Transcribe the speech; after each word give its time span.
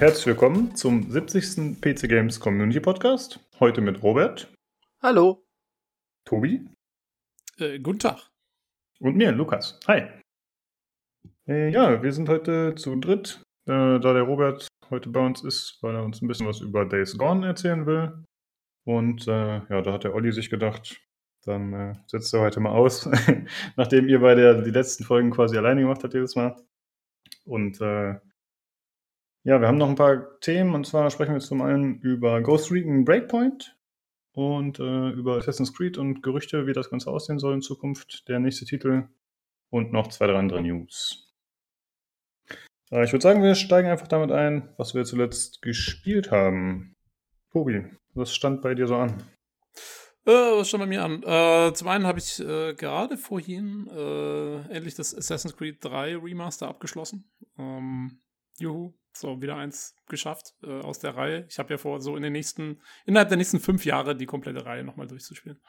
herzlich 0.00 0.28
willkommen 0.28 0.74
zum 0.76 1.10
70. 1.10 1.78
PC 1.78 2.08
Games 2.08 2.40
Community 2.40 2.80
Podcast. 2.80 3.38
Heute 3.60 3.82
mit 3.82 4.02
Robert. 4.02 4.50
Hallo. 5.02 5.44
Tobi. 6.24 6.66
Äh, 7.58 7.80
guten 7.80 7.98
Tag. 7.98 8.30
Und 8.98 9.16
mir, 9.18 9.30
Lukas. 9.30 9.78
Hi. 9.86 10.04
Äh, 11.46 11.68
ja, 11.68 12.02
wir 12.02 12.12
sind 12.14 12.30
heute 12.30 12.74
zu 12.76 12.96
dritt, 12.96 13.42
äh, 13.66 14.00
da 14.00 14.14
der 14.14 14.22
Robert 14.22 14.68
heute 14.88 15.10
bei 15.10 15.20
uns 15.20 15.44
ist, 15.44 15.76
weil 15.82 15.94
er 15.94 16.02
uns 16.02 16.22
ein 16.22 16.28
bisschen 16.28 16.46
was 16.46 16.62
über 16.62 16.86
Days 16.86 17.18
Gone 17.18 17.46
erzählen 17.46 17.84
will. 17.84 18.24
Und 18.86 19.28
äh, 19.28 19.60
ja, 19.68 19.82
da 19.82 19.92
hat 19.92 20.04
der 20.04 20.14
Olli 20.14 20.32
sich 20.32 20.48
gedacht, 20.48 20.98
dann 21.44 21.74
äh, 21.74 21.92
setzt 22.06 22.32
er 22.32 22.40
heute 22.40 22.60
mal 22.60 22.72
aus, 22.72 23.06
nachdem 23.76 24.08
ihr 24.08 24.20
beide 24.20 24.62
die 24.62 24.70
letzten 24.70 25.04
Folgen 25.04 25.30
quasi 25.30 25.58
alleine 25.58 25.82
gemacht 25.82 26.02
habt 26.02 26.14
jedes 26.14 26.36
Mal. 26.36 26.56
Und 27.44 27.82
äh, 27.82 28.18
ja, 29.44 29.60
wir 29.60 29.68
haben 29.68 29.78
noch 29.78 29.88
ein 29.88 29.94
paar 29.94 30.38
Themen 30.40 30.74
und 30.74 30.86
zwar 30.86 31.10
sprechen 31.10 31.32
wir 31.32 31.40
zum 31.40 31.62
einen 31.62 32.00
über 32.00 32.40
Ghost 32.42 32.70
Recon 32.70 33.04
Breakpoint 33.04 33.76
und 34.32 34.78
äh, 34.78 35.10
über 35.10 35.36
Assassin's 35.36 35.72
Creed 35.74 35.98
und 35.98 36.22
Gerüchte, 36.22 36.66
wie 36.66 36.72
das 36.72 36.90
Ganze 36.90 37.10
aussehen 37.10 37.38
soll 37.38 37.54
in 37.54 37.62
Zukunft, 37.62 38.28
der 38.28 38.38
nächste 38.38 38.64
Titel 38.64 39.08
und 39.70 39.92
noch 39.92 40.08
zwei, 40.08 40.26
drei 40.26 40.38
andere 40.38 40.60
News. 40.62 41.32
Äh, 42.90 43.04
ich 43.04 43.12
würde 43.12 43.22
sagen, 43.22 43.42
wir 43.42 43.54
steigen 43.54 43.88
einfach 43.88 44.08
damit 44.08 44.30
ein, 44.30 44.68
was 44.76 44.94
wir 44.94 45.04
zuletzt 45.04 45.62
gespielt 45.62 46.30
haben. 46.30 46.96
Tobi, 47.52 47.84
was 48.14 48.34
stand 48.34 48.62
bei 48.62 48.74
dir 48.74 48.86
so 48.86 48.96
an? 48.96 49.22
Äh, 50.26 50.32
was 50.32 50.68
stand 50.68 50.82
bei 50.82 50.86
mir 50.86 51.02
an? 51.02 51.22
Äh, 51.22 51.72
zum 51.72 51.88
einen 51.88 52.06
habe 52.06 52.18
ich 52.18 52.40
äh, 52.40 52.74
gerade 52.74 53.16
vorhin 53.16 53.88
äh, 53.88 54.60
endlich 54.68 54.94
das 54.94 55.14
Assassin's 55.14 55.56
Creed 55.56 55.82
3 55.84 56.18
Remaster 56.18 56.68
abgeschlossen. 56.68 57.24
Ähm, 57.58 58.20
juhu, 58.58 58.92
so 59.12 59.40
wieder 59.42 59.56
eins 59.56 59.96
geschafft 60.08 60.54
äh, 60.62 60.80
aus 60.80 60.98
der 60.98 61.16
Reihe. 61.16 61.46
Ich 61.48 61.58
habe 61.58 61.70
ja 61.70 61.78
vor, 61.78 62.00
so 62.00 62.16
in 62.16 62.22
den 62.22 62.32
nächsten, 62.32 62.80
innerhalb 63.06 63.28
der 63.28 63.38
nächsten 63.38 63.60
fünf 63.60 63.84
Jahre 63.84 64.16
die 64.16 64.26
komplette 64.26 64.64
Reihe 64.64 64.84
nochmal 64.84 65.06
durchzuspielen. 65.06 65.60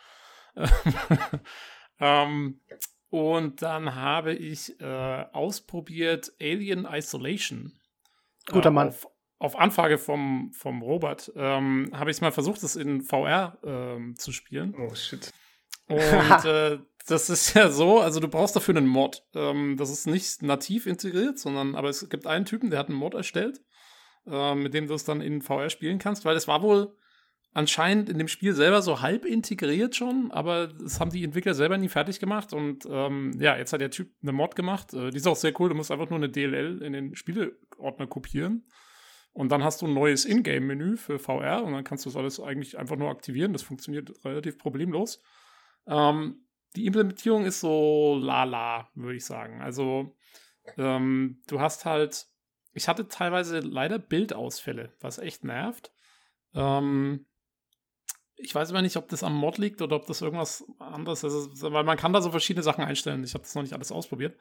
ähm, 1.99 2.61
und 3.09 3.61
dann 3.61 3.95
habe 3.95 4.33
ich 4.33 4.79
äh, 4.79 5.25
ausprobiert 5.33 6.33
Alien 6.39 6.85
Isolation. 6.85 7.79
Guter 8.47 8.71
Mann. 8.71 8.89
Auf, 8.89 9.07
auf 9.37 9.57
Anfrage 9.57 9.97
vom, 9.97 10.51
vom 10.53 10.81
Robert 10.81 11.31
ähm, 11.35 11.89
habe 11.93 12.11
ich 12.11 12.21
mal 12.21 12.31
versucht, 12.31 12.63
das 12.63 12.75
in 12.75 13.01
VR 13.01 13.57
ähm, 13.63 14.15
zu 14.17 14.31
spielen. 14.31 14.75
Oh 14.77 14.93
shit. 14.95 15.31
Und 15.91 16.45
äh, 16.45 16.79
das 17.07 17.29
ist 17.29 17.53
ja 17.53 17.69
so, 17.69 17.99
also 17.99 18.19
du 18.19 18.27
brauchst 18.27 18.55
dafür 18.55 18.75
einen 18.75 18.87
Mod. 18.87 19.23
Ähm, 19.33 19.77
das 19.77 19.89
ist 19.89 20.07
nicht 20.07 20.41
nativ 20.41 20.85
integriert, 20.85 21.39
sondern 21.39 21.75
aber 21.75 21.89
es 21.89 22.07
gibt 22.09 22.27
einen 22.27 22.45
Typen, 22.45 22.69
der 22.69 22.79
hat 22.79 22.89
einen 22.89 22.97
Mod 22.97 23.13
erstellt, 23.13 23.61
äh, 24.27 24.55
mit 24.55 24.73
dem 24.73 24.87
du 24.87 24.93
es 24.93 25.03
dann 25.03 25.21
in 25.21 25.41
VR 25.41 25.69
spielen 25.69 25.99
kannst, 25.99 26.25
weil 26.25 26.35
es 26.35 26.47
war 26.47 26.61
wohl 26.61 26.95
anscheinend 27.53 28.09
in 28.09 28.17
dem 28.17 28.29
Spiel 28.29 28.53
selber 28.53 28.81
so 28.81 29.01
halb 29.01 29.25
integriert 29.25 29.95
schon, 29.95 30.31
aber 30.31 30.67
das 30.67 30.99
haben 30.99 31.11
die 31.11 31.23
Entwickler 31.23 31.53
selber 31.53 31.77
nie 31.77 31.89
fertig 31.89 32.19
gemacht 32.19 32.53
und 32.53 32.87
ähm, 32.89 33.33
ja, 33.39 33.57
jetzt 33.57 33.73
hat 33.73 33.81
der 33.81 33.91
Typ 33.91 34.09
eine 34.21 34.31
Mod 34.31 34.55
gemacht. 34.55 34.93
Äh, 34.93 35.09
die 35.09 35.17
ist 35.17 35.27
auch 35.27 35.35
sehr 35.35 35.59
cool, 35.59 35.69
du 35.69 35.75
musst 35.75 35.91
einfach 35.91 36.09
nur 36.09 36.19
eine 36.19 36.29
DLL 36.29 36.81
in 36.81 36.93
den 36.93 37.15
Spieleordner 37.15 38.07
kopieren. 38.07 38.65
Und 39.33 39.49
dann 39.49 39.63
hast 39.63 39.81
du 39.81 39.87
ein 39.87 39.93
neues 39.93 40.25
Ingame-Menü 40.25 40.97
für 40.97 41.17
VR 41.17 41.63
und 41.63 41.71
dann 41.71 41.85
kannst 41.85 42.05
du 42.05 42.09
das 42.09 42.17
alles 42.17 42.41
eigentlich 42.41 42.77
einfach 42.77 42.97
nur 42.97 43.09
aktivieren. 43.09 43.53
Das 43.53 43.61
funktioniert 43.61 44.11
relativ 44.25 44.57
problemlos. 44.57 45.21
Ähm, 45.87 46.45
die 46.75 46.85
Implementierung 46.85 47.45
ist 47.45 47.59
so 47.59 48.17
lala, 48.21 48.89
würde 48.95 49.17
ich 49.17 49.25
sagen. 49.25 49.61
Also, 49.61 50.15
ähm, 50.77 51.41
du 51.47 51.59
hast 51.59 51.85
halt, 51.85 52.27
ich 52.73 52.87
hatte 52.87 53.07
teilweise 53.07 53.59
leider 53.59 53.99
Bildausfälle, 53.99 54.93
was 54.99 55.17
echt 55.17 55.43
nervt. 55.43 55.91
Ähm, 56.53 57.25
ich 58.35 58.55
weiß 58.55 58.71
aber 58.71 58.81
nicht, 58.81 58.97
ob 58.97 59.07
das 59.09 59.23
am 59.23 59.35
Mod 59.35 59.57
liegt 59.57 59.81
oder 59.81 59.95
ob 59.95 60.07
das 60.07 60.21
irgendwas 60.21 60.65
anderes 60.79 61.23
ist, 61.23 61.61
weil 61.61 61.83
man 61.83 61.97
kann 61.97 62.13
da 62.13 62.21
so 62.21 62.31
verschiedene 62.31 62.63
Sachen 62.63 62.83
einstellen. 62.83 63.23
Ich 63.23 63.33
habe 63.33 63.43
das 63.43 63.53
noch 63.55 63.61
nicht 63.61 63.73
alles 63.73 63.91
ausprobiert. 63.91 64.37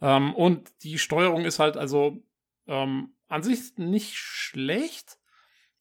Ähm, 0.00 0.34
und 0.34 0.70
die 0.82 0.98
Steuerung 0.98 1.44
ist 1.44 1.58
halt 1.58 1.76
also 1.76 2.22
ähm, 2.66 3.14
an 3.28 3.42
sich 3.42 3.76
nicht 3.76 4.14
schlecht, 4.14 5.18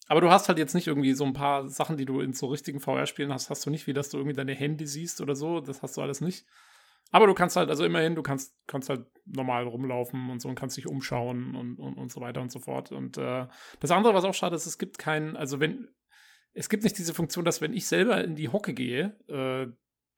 aber 0.07 0.21
du 0.21 0.29
hast 0.29 0.47
halt 0.47 0.59
jetzt 0.59 0.75
nicht 0.75 0.87
irgendwie 0.87 1.13
so 1.13 1.25
ein 1.25 1.33
paar 1.33 1.67
Sachen, 1.67 1.97
die 1.97 2.05
du 2.05 2.19
in 2.19 2.33
so 2.33 2.47
richtigen 2.47 2.79
VR-Spielen 2.79 3.33
hast, 3.33 3.49
hast 3.49 3.65
du 3.65 3.69
nicht, 3.69 3.87
wie 3.87 3.93
dass 3.93 4.09
du 4.09 4.17
irgendwie 4.17 4.35
deine 4.35 4.53
Hände 4.53 4.85
siehst 4.85 5.21
oder 5.21 5.35
so. 5.35 5.61
Das 5.61 5.81
hast 5.81 5.97
du 5.97 6.01
alles 6.01 6.21
nicht. 6.21 6.45
Aber 7.11 7.27
du 7.27 7.33
kannst 7.33 7.55
halt, 7.55 7.69
also 7.69 7.85
immerhin, 7.85 8.15
du 8.15 8.23
kannst, 8.23 8.55
kannst 8.67 8.89
halt 8.89 9.05
normal 9.25 9.65
rumlaufen 9.67 10.29
und 10.29 10.41
so 10.41 10.49
und 10.49 10.55
kannst 10.55 10.77
dich 10.77 10.87
umschauen 10.87 11.55
und, 11.55 11.79
und, 11.79 11.95
und 11.95 12.11
so 12.11 12.21
weiter 12.21 12.41
und 12.41 12.51
so 12.51 12.59
fort. 12.59 12.91
Und 12.91 13.17
äh, 13.17 13.47
das 13.79 13.91
andere, 13.91 14.13
was 14.13 14.25
auch 14.25 14.33
schade 14.33 14.55
ist, 14.55 14.65
es 14.65 14.77
gibt 14.77 14.97
keinen, 14.97 15.35
also 15.35 15.59
wenn, 15.59 15.87
es 16.53 16.69
gibt 16.69 16.83
nicht 16.83 16.97
diese 16.97 17.13
Funktion, 17.13 17.45
dass 17.45 17.61
wenn 17.61 17.73
ich 17.73 17.87
selber 17.87 18.23
in 18.23 18.35
die 18.35 18.49
Hocke 18.49 18.73
gehe, 18.73 19.17
äh, 19.27 19.71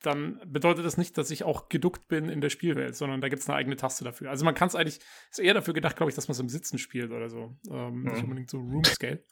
dann 0.03 0.39
bedeutet 0.45 0.85
das 0.85 0.97
nicht, 0.97 1.17
dass 1.17 1.31
ich 1.31 1.43
auch 1.43 1.69
geduckt 1.69 2.07
bin 2.07 2.29
in 2.29 2.39
der 2.39 2.49
Spielwelt, 2.49 2.95
sondern 2.95 3.19
da 3.19 3.29
gibt 3.29 3.41
es 3.41 3.49
eine 3.49 3.57
eigene 3.57 3.75
Taste 3.75 4.03
dafür. 4.03 4.29
Also 4.29 4.45
man 4.45 4.53
kann 4.53 4.67
es 4.67 4.75
eigentlich, 4.75 4.99
ist 5.31 5.39
eher 5.39 5.55
dafür 5.55 5.73
gedacht, 5.73 5.95
glaube 5.95 6.11
ich, 6.11 6.15
dass 6.15 6.27
man 6.27 6.33
es 6.33 6.39
im 6.39 6.49
Sitzen 6.49 6.77
spielt 6.77 7.11
oder 7.11 7.29
so. 7.29 7.57
Ähm, 7.69 8.01
mhm. 8.01 8.11
Nicht 8.11 8.23
unbedingt 8.23 8.49
so 8.49 8.57
Room 8.59 8.83
Scale. 8.83 9.23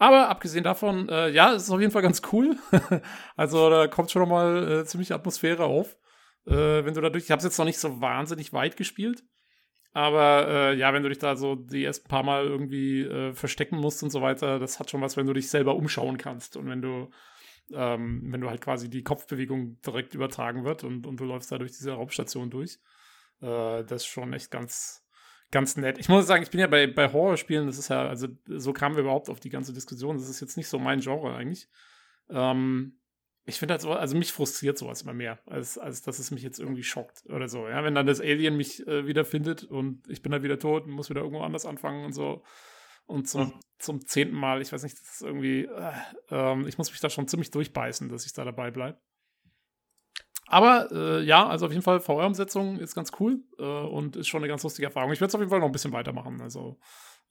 Aber 0.00 0.30
abgesehen 0.30 0.64
davon, 0.64 1.10
äh, 1.10 1.28
ja, 1.28 1.52
es 1.52 1.64
ist 1.64 1.70
auf 1.70 1.78
jeden 1.78 1.92
Fall 1.92 2.00
ganz 2.00 2.22
cool. 2.32 2.56
also 3.36 3.68
da 3.68 3.86
kommt 3.86 4.10
schon 4.10 4.22
nochmal 4.22 4.80
äh, 4.80 4.84
ziemlich 4.86 5.12
Atmosphäre 5.12 5.64
auf. 5.64 5.98
Äh, 6.46 6.84
wenn 6.84 6.94
du 6.94 7.02
dadurch, 7.02 7.24
ich 7.24 7.30
habe 7.30 7.40
es 7.40 7.44
jetzt 7.44 7.58
noch 7.58 7.66
nicht 7.66 7.78
so 7.78 8.00
wahnsinnig 8.00 8.54
weit 8.54 8.78
gespielt. 8.78 9.22
Aber 9.92 10.48
äh, 10.48 10.74
ja, 10.74 10.94
wenn 10.94 11.02
du 11.02 11.10
dich 11.10 11.18
da 11.18 11.36
so 11.36 11.54
die 11.54 11.84
ersten 11.84 12.08
paar 12.08 12.22
Mal 12.22 12.46
irgendwie 12.46 13.02
äh, 13.02 13.34
verstecken 13.34 13.76
musst 13.76 14.02
und 14.02 14.08
so 14.08 14.22
weiter, 14.22 14.58
das 14.58 14.80
hat 14.80 14.90
schon 14.90 15.02
was, 15.02 15.18
wenn 15.18 15.26
du 15.26 15.34
dich 15.34 15.50
selber 15.50 15.76
umschauen 15.76 16.16
kannst 16.16 16.56
und 16.56 16.66
wenn 16.70 16.80
du 16.80 17.10
ähm, 17.72 18.22
wenn 18.32 18.40
du 18.40 18.48
halt 18.48 18.62
quasi 18.62 18.88
die 18.88 19.02
Kopfbewegung 19.02 19.80
direkt 19.82 20.14
übertragen 20.14 20.64
wird 20.64 20.82
und, 20.82 21.06
und 21.06 21.18
du 21.20 21.24
läufst 21.24 21.52
da 21.52 21.58
durch 21.58 21.72
diese 21.72 21.92
Raumstation 21.92 22.48
durch. 22.48 22.78
Äh, 23.42 23.84
das 23.84 24.02
ist 24.02 24.06
schon 24.06 24.32
echt 24.32 24.50
ganz, 24.50 25.04
ganz 25.50 25.76
nett. 25.76 25.98
Ich 25.98 26.08
muss 26.08 26.26
sagen, 26.26 26.42
ich 26.42 26.50
bin 26.50 26.60
ja 26.60 26.66
bei, 26.66 26.86
bei 26.86 27.12
Horrorspielen, 27.12 27.66
das 27.66 27.78
ist 27.78 27.88
ja, 27.88 28.08
also 28.08 28.28
so 28.46 28.72
kamen 28.72 28.96
wir 28.96 29.02
überhaupt 29.02 29.28
auf 29.28 29.40
die 29.40 29.50
ganze 29.50 29.72
Diskussion. 29.72 30.16
Das 30.16 30.28
ist 30.28 30.40
jetzt 30.40 30.56
nicht 30.56 30.68
so 30.68 30.78
mein 30.78 31.00
Genre 31.00 31.34
eigentlich. 31.34 31.68
Ähm, 32.28 33.00
ich 33.44 33.58
finde 33.58 33.74
halt 33.74 33.82
so, 33.82 33.92
also 33.92 34.16
mich 34.16 34.32
frustriert 34.32 34.78
sowas 34.78 35.02
immer 35.02 35.14
mehr, 35.14 35.40
als, 35.46 35.76
als 35.78 36.02
dass 36.02 36.18
es 36.18 36.30
mich 36.30 36.42
jetzt 36.42 36.60
irgendwie 36.60 36.82
schockt 36.82 37.24
oder 37.26 37.48
so. 37.48 37.68
Ja, 37.68 37.82
wenn 37.82 37.94
dann 37.94 38.06
das 38.06 38.20
Alien 38.20 38.56
mich 38.56 38.86
äh, 38.86 39.06
wieder 39.06 39.24
findet 39.24 39.64
und 39.64 40.08
ich 40.08 40.22
bin 40.22 40.32
halt 40.32 40.42
wieder 40.42 40.58
tot 40.58 40.84
und 40.84 40.92
muss 40.92 41.10
wieder 41.10 41.22
irgendwo 41.22 41.42
anders 41.42 41.66
anfangen 41.66 42.04
und 42.04 42.12
so. 42.12 42.44
Und 43.06 43.28
zum, 43.28 43.48
mhm. 43.48 43.60
zum 43.78 44.06
zehnten 44.06 44.36
Mal, 44.36 44.62
ich 44.62 44.72
weiß 44.72 44.84
nicht, 44.84 44.96
das 44.96 45.14
ist 45.14 45.22
irgendwie, 45.22 45.64
äh, 45.64 45.92
ähm, 46.30 46.68
ich 46.68 46.78
muss 46.78 46.90
mich 46.92 47.00
da 47.00 47.10
schon 47.10 47.26
ziemlich 47.26 47.50
durchbeißen, 47.50 48.08
dass 48.08 48.24
ich 48.24 48.32
da 48.32 48.44
dabei 48.44 48.70
bleibe. 48.70 49.00
Aber 50.50 50.88
äh, 50.90 51.22
ja, 51.22 51.46
also 51.46 51.66
auf 51.66 51.72
jeden 51.72 51.84
Fall 51.84 52.00
VR-Umsetzung 52.00 52.78
ist 52.78 52.96
ganz 52.96 53.12
cool 53.20 53.44
äh, 53.58 53.62
und 53.62 54.16
ist 54.16 54.26
schon 54.26 54.40
eine 54.40 54.48
ganz 54.48 54.64
lustige 54.64 54.86
Erfahrung. 54.86 55.12
Ich 55.12 55.20
werde 55.20 55.28
es 55.30 55.34
auf 55.36 55.40
jeden 55.40 55.50
Fall 55.50 55.60
noch 55.60 55.66
ein 55.66 55.72
bisschen 55.72 55.92
weitermachen. 55.92 56.40
Also 56.40 56.76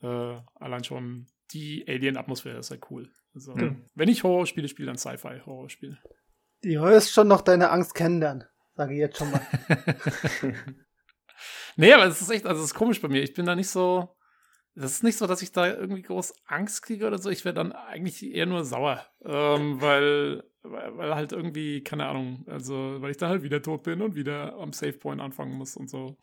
äh, 0.02 0.36
allein 0.56 0.86
schon 0.86 1.28
die 1.52 1.86
Alien-Atmosphäre 1.86 2.60
ist 2.60 2.72
halt 2.72 2.90
cool. 2.90 3.10
Also, 3.36 3.54
mhm. 3.56 3.86
Wenn 3.94 4.08
ich 4.08 4.24
Horrorspiele 4.24 4.70
spiele, 4.70 4.88
dann 4.88 4.98
Sci-Fi-Horrorspiele. 4.98 5.98
Ja, 6.64 6.90
ist 6.92 7.12
schon 7.12 7.28
noch 7.28 7.42
deine 7.42 7.72
Angst 7.72 7.94
kennenlernen, 7.94 8.46
sage 8.76 8.94
ich 8.94 9.00
jetzt 9.00 9.18
schon 9.18 9.32
mal. 9.32 9.42
nee, 11.76 11.92
aber 11.92 12.06
es 12.06 12.22
ist 12.22 12.30
echt, 12.30 12.46
also 12.46 12.62
es 12.62 12.68
ist 12.68 12.76
komisch 12.76 13.02
bei 13.02 13.10
mir. 13.10 13.22
Ich 13.22 13.34
bin 13.34 13.46
da 13.46 13.56
nicht 13.56 13.70
so, 13.70 14.16
das 14.76 14.92
ist 14.92 15.04
nicht 15.04 15.18
so, 15.18 15.28
dass 15.28 15.42
ich 15.42 15.52
da 15.52 15.68
irgendwie 15.68 16.04
groß 16.04 16.34
Angst 16.46 16.84
kriege 16.84 17.06
oder 17.06 17.18
so. 17.18 17.30
Ich 17.30 17.44
wäre 17.44 17.56
dann 17.56 17.74
eigentlich 17.74 18.24
eher 18.24 18.46
nur 18.46 18.64
sauer, 18.64 19.06
ähm, 19.26 19.82
weil, 19.82 20.44
weil 20.64 21.16
halt 21.16 21.32
irgendwie, 21.32 21.84
keine 21.84 22.08
Ahnung, 22.08 22.46
also 22.48 22.98
weil 23.00 23.12
ich 23.12 23.18
da 23.18 23.30
halt 23.30 23.44
wieder 23.44 23.62
tot 23.62 23.84
bin 23.84 24.02
und 24.02 24.16
wieder 24.16 24.56
am 24.58 24.74
Save 24.74 24.94
Point 24.94 25.22
anfangen 25.22 25.54
muss 25.54 25.78
und 25.78 25.90
so. 25.90 26.18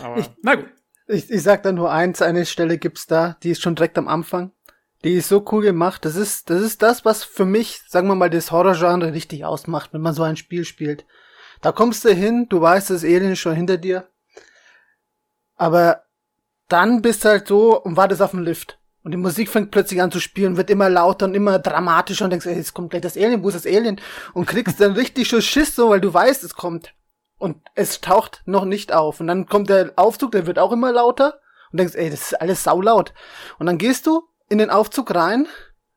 Aber 0.00 0.18
ich, 0.18 0.30
na 0.42 0.56
gut. 0.56 0.68
Ich, 1.06 1.30
ich 1.30 1.42
sag 1.42 1.62
da 1.62 1.72
nur 1.72 1.90
eins, 1.90 2.20
eine 2.20 2.44
Stelle 2.44 2.76
gibt's 2.76 3.06
da, 3.06 3.38
die 3.42 3.50
ist 3.50 3.62
schon 3.62 3.74
direkt 3.74 3.96
am 3.96 4.08
Anfang. 4.08 4.52
Die 5.04 5.14
ist 5.14 5.28
so 5.28 5.44
cool 5.52 5.62
gemacht. 5.62 6.04
Das 6.04 6.16
ist, 6.16 6.50
das 6.50 6.60
ist 6.60 6.82
das, 6.82 7.04
was 7.04 7.24
für 7.24 7.44
mich, 7.44 7.82
sagen 7.86 8.08
wir 8.08 8.14
mal, 8.14 8.30
das 8.30 8.50
Horror-Genre 8.50 9.12
richtig 9.12 9.44
ausmacht, 9.44 9.92
wenn 9.92 10.00
man 10.00 10.12
so 10.12 10.22
ein 10.22 10.36
Spiel 10.36 10.64
spielt. 10.64 11.06
Da 11.62 11.72
kommst 11.72 12.04
du 12.04 12.12
hin, 12.12 12.46
du 12.48 12.60
weißt, 12.60 12.90
das 12.90 13.04
Alien 13.04 13.32
ist 13.32 13.38
schon 13.38 13.54
hinter 13.54 13.78
dir. 13.78 14.08
Aber 15.56 16.04
dann 16.68 17.00
bist 17.00 17.24
du 17.24 17.28
halt 17.28 17.48
so 17.48 17.80
und 17.80 17.96
wartest 17.96 18.20
auf 18.22 18.32
den 18.32 18.42
Lift. 18.42 18.78
Und 19.02 19.12
die 19.12 19.18
Musik 19.18 19.48
fängt 19.48 19.70
plötzlich 19.70 20.02
an 20.02 20.10
zu 20.10 20.20
spielen, 20.20 20.56
wird 20.56 20.70
immer 20.70 20.88
lauter 20.88 21.26
und 21.26 21.34
immer 21.34 21.58
dramatischer 21.58 22.24
und 22.24 22.30
denkst, 22.30 22.46
ey, 22.46 22.56
jetzt 22.56 22.74
kommt 22.74 22.90
gleich 22.90 23.02
das 23.02 23.16
Alien, 23.16 23.42
wo 23.42 23.48
ist 23.48 23.54
das 23.54 23.66
Alien? 23.66 24.00
Und 24.34 24.46
kriegst 24.46 24.80
dann 24.80 24.92
richtig 24.92 25.28
schon 25.28 25.40
Schiss 25.40 25.74
so, 25.74 25.90
weil 25.90 26.00
du 26.00 26.12
weißt, 26.12 26.44
es 26.44 26.54
kommt. 26.54 26.94
Und 27.38 27.58
es 27.74 28.00
taucht 28.00 28.42
noch 28.44 28.64
nicht 28.64 28.92
auf. 28.92 29.20
Und 29.20 29.28
dann 29.28 29.46
kommt 29.46 29.70
der 29.70 29.92
Aufzug, 29.96 30.32
der 30.32 30.46
wird 30.46 30.58
auch 30.58 30.72
immer 30.72 30.92
lauter. 30.92 31.40
Und 31.70 31.78
denkst, 31.78 31.94
ey, 31.94 32.10
das 32.10 32.32
ist 32.32 32.40
alles 32.40 32.64
saulaut. 32.64 33.14
Und 33.58 33.66
dann 33.66 33.78
gehst 33.78 34.06
du 34.06 34.28
in 34.48 34.58
den 34.58 34.70
Aufzug 34.70 35.14
rein 35.14 35.46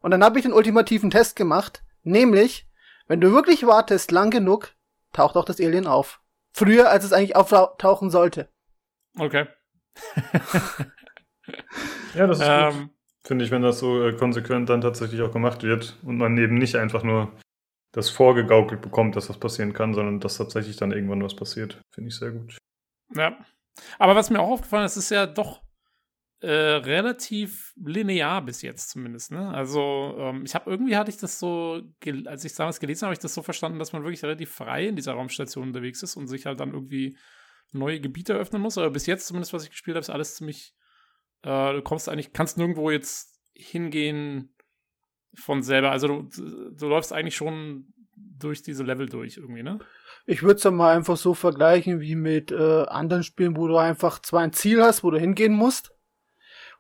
und 0.01 0.11
dann 0.11 0.23
habe 0.23 0.37
ich 0.37 0.43
den 0.43 0.53
ultimativen 0.53 1.09
Test 1.09 1.35
gemacht. 1.35 1.83
Nämlich, 2.03 2.67
wenn 3.07 3.21
du 3.21 3.31
wirklich 3.31 3.65
wartest 3.65 4.11
lang 4.11 4.31
genug, 4.31 4.73
taucht 5.13 5.35
auch 5.37 5.45
das 5.45 5.59
Alien 5.59 5.87
auf. 5.87 6.19
Früher, 6.51 6.89
als 6.89 7.05
es 7.05 7.13
eigentlich 7.13 7.35
auftauchen 7.35 8.09
sollte. 8.09 8.49
Okay. 9.17 9.47
ja, 12.15 12.27
das 12.27 12.39
ist 12.39 12.47
ähm, 12.47 12.89
finde 13.23 13.45
ich, 13.45 13.51
wenn 13.51 13.61
das 13.61 13.79
so 13.79 14.03
äh, 14.03 14.13
konsequent 14.13 14.69
dann 14.69 14.81
tatsächlich 14.81 15.21
auch 15.21 15.31
gemacht 15.31 15.63
wird 15.63 15.97
und 16.03 16.17
man 16.17 16.37
eben 16.37 16.55
nicht 16.55 16.75
einfach 16.75 17.03
nur 17.03 17.31
das 17.91 18.09
vorgegaukelt 18.09 18.81
bekommt, 18.81 19.15
dass 19.15 19.27
das 19.27 19.37
passieren 19.37 19.73
kann, 19.73 19.93
sondern 19.93 20.19
dass 20.19 20.37
tatsächlich 20.37 20.77
dann 20.77 20.91
irgendwann 20.91 21.23
was 21.23 21.35
passiert. 21.35 21.81
Finde 21.93 22.09
ich 22.09 22.15
sehr 22.15 22.31
gut. 22.31 22.57
Ja. 23.15 23.37
Aber 23.99 24.15
was 24.15 24.29
mir 24.29 24.39
auch 24.39 24.51
aufgefallen 24.51 24.85
ist, 24.85 24.97
ist 24.97 25.11
ja 25.11 25.25
doch 25.25 25.61
äh, 26.39 26.49
relativ 26.49 27.73
linear 27.75 28.43
bis 28.43 28.61
jetzt 28.61 28.89
zumindest. 28.89 29.31
Ne? 29.31 29.49
Also 29.49 30.15
ähm, 30.17 30.43
ich 30.45 30.55
habe 30.55 30.69
irgendwie 30.71 30.95
hatte 30.95 31.11
ich 31.11 31.17
das 31.17 31.39
so, 31.39 31.81
als 32.25 32.45
ich 32.45 32.55
damals 32.55 32.79
gelesen 32.79 33.01
habe, 33.01 33.07
habe 33.07 33.13
ich 33.13 33.19
das 33.19 33.33
so 33.33 33.43
verstanden, 33.43 33.77
dass 33.77 33.93
man 33.93 34.03
wirklich 34.03 34.23
relativ 34.23 34.51
frei 34.51 34.87
in 34.87 34.95
dieser 34.95 35.13
Raumstation 35.13 35.67
unterwegs 35.67 36.01
ist 36.01 36.15
und 36.15 36.27
sich 36.27 36.45
halt 36.45 36.59
dann 36.59 36.73
irgendwie 36.73 37.17
neue 37.73 37.99
Gebiete 37.99 38.33
eröffnen 38.33 38.61
muss. 38.61 38.77
Aber 38.77 38.89
bis 38.89 39.05
jetzt 39.05 39.27
zumindest, 39.27 39.53
was 39.53 39.63
ich 39.63 39.69
gespielt 39.69 39.95
habe, 39.95 40.01
ist 40.01 40.09
alles 40.09 40.35
ziemlich. 40.35 40.73
Äh, 41.43 41.73
du 41.73 41.81
kommst 41.81 42.09
eigentlich, 42.09 42.33
kannst 42.33 42.57
nirgendwo 42.57 42.91
jetzt 42.91 43.39
hingehen 43.53 44.53
von 45.33 45.63
selber. 45.63 45.91
Also 45.91 46.07
du, 46.07 46.29
du 46.71 46.87
läufst 46.87 47.13
eigentlich 47.13 47.35
schon 47.35 47.93
durch 48.15 48.61
diese 48.61 48.83
Level 48.83 49.07
durch 49.07 49.37
irgendwie, 49.37 49.63
ne? 49.63 49.79
Ich 50.25 50.43
würde 50.43 50.55
es 50.55 50.61
dann 50.61 50.75
mal 50.75 50.95
einfach 50.95 51.17
so 51.17 51.33
vergleichen 51.33 51.99
wie 51.99 52.15
mit 52.15 52.51
äh, 52.51 52.83
anderen 52.83 53.23
Spielen, 53.23 53.57
wo 53.57 53.67
du 53.67 53.77
einfach 53.77 54.19
zwar 54.19 54.41
ein 54.41 54.53
Ziel 54.53 54.83
hast, 54.83 55.03
wo 55.03 55.11
du 55.11 55.19
hingehen 55.19 55.53
musst. 55.53 55.91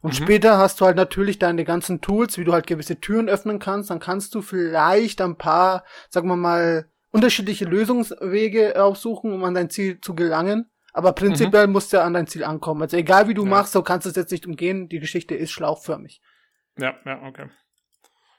Und 0.01 0.19
mhm. 0.19 0.23
später 0.23 0.57
hast 0.57 0.79
du 0.79 0.85
halt 0.85 0.95
natürlich 0.95 1.39
deine 1.39 1.63
ganzen 1.63 2.01
Tools, 2.01 2.37
wie 2.37 2.43
du 2.43 2.53
halt 2.53 2.67
gewisse 2.67 2.99
Türen 2.99 3.29
öffnen 3.29 3.59
kannst. 3.59 3.89
Dann 3.89 3.99
kannst 3.99 4.35
du 4.35 4.41
vielleicht 4.41 5.21
ein 5.21 5.37
paar, 5.37 5.83
sagen 6.09 6.27
wir 6.27 6.35
mal, 6.35 6.89
unterschiedliche 7.11 7.65
Lösungswege 7.65 8.81
aufsuchen, 8.81 9.33
um 9.33 9.43
an 9.43 9.53
dein 9.53 9.69
Ziel 9.69 9.99
zu 10.01 10.15
gelangen. 10.15 10.69
Aber 10.93 11.13
prinzipiell 11.13 11.67
mhm. 11.67 11.73
musst 11.73 11.93
du 11.93 11.97
ja 11.97 12.03
an 12.03 12.13
dein 12.13 12.27
Ziel 12.27 12.43
ankommen. 12.43 12.81
Also 12.81 12.97
egal 12.97 13.27
wie 13.27 13.33
du 13.33 13.43
ja. 13.43 13.49
machst, 13.49 13.73
so 13.73 13.81
kannst 13.81 14.05
du 14.05 14.09
es 14.09 14.15
jetzt 14.15 14.31
nicht 14.31 14.45
umgehen. 14.45 14.89
Die 14.89 14.99
Geschichte 14.99 15.35
ist 15.35 15.51
schlauchförmig. 15.51 16.21
Ja, 16.77 16.95
ja, 17.05 17.21
okay. 17.23 17.49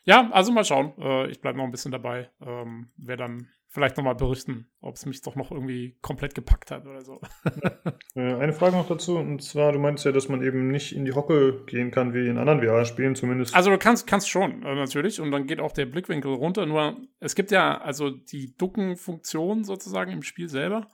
Ja, 0.05 0.31
also 0.33 0.53
mal 0.53 0.65
schauen. 0.65 0.93
Äh, 0.99 1.29
ich 1.29 1.41
bleibe 1.41 1.59
noch 1.59 1.65
ein 1.65 1.71
bisschen 1.71 1.93
dabei. 1.93 2.31
Ähm, 2.45 2.91
Werde 2.97 3.23
dann 3.23 3.49
vielleicht 3.73 3.97
nochmal 3.97 4.15
berichten, 4.15 4.69
ob 4.81 4.97
es 4.97 5.07
mich 5.07 5.23
doch 5.23 5.35
noch 5.35 5.51
irgendwie 5.51 5.97
komplett 6.03 6.35
gepackt 6.35 6.71
hat 6.71 6.87
oder 6.87 7.03
so. 7.03 7.21
Äh, 8.15 8.35
eine 8.35 8.53
Frage 8.53 8.77
noch 8.77 8.87
dazu, 8.87 9.17
und 9.17 9.43
zwar, 9.43 9.73
du 9.73 9.79
meinst 9.79 10.05
ja, 10.05 10.13
dass 10.13 10.29
man 10.29 10.43
eben 10.43 10.69
nicht 10.69 10.95
in 10.95 11.07
die 11.07 11.15
Hocke 11.15 11.65
gehen 11.65 11.91
kann 11.91 12.13
wie 12.13 12.29
in 12.29 12.37
anderen 12.37 12.61
VR-Spielen, 12.61 13.15
zumindest. 13.15 13.57
Also 13.57 13.71
du 13.71 13.79
kannst, 13.79 14.07
kannst 14.07 14.29
schon, 14.29 14.63
äh, 14.65 14.75
natürlich, 14.75 15.19
und 15.19 15.31
dann 15.31 15.47
geht 15.47 15.61
auch 15.61 15.73
der 15.73 15.87
Blickwinkel 15.87 16.31
runter, 16.35 16.67
nur 16.67 16.99
es 17.21 17.35
gibt 17.35 17.51
ja 17.51 17.81
also 17.81 18.11
die 18.11 18.55
Ducken-Funktion 18.59 19.65
sozusagen 19.65 20.13
im 20.13 20.23
Spiel 20.23 20.51
selber, 20.51 20.89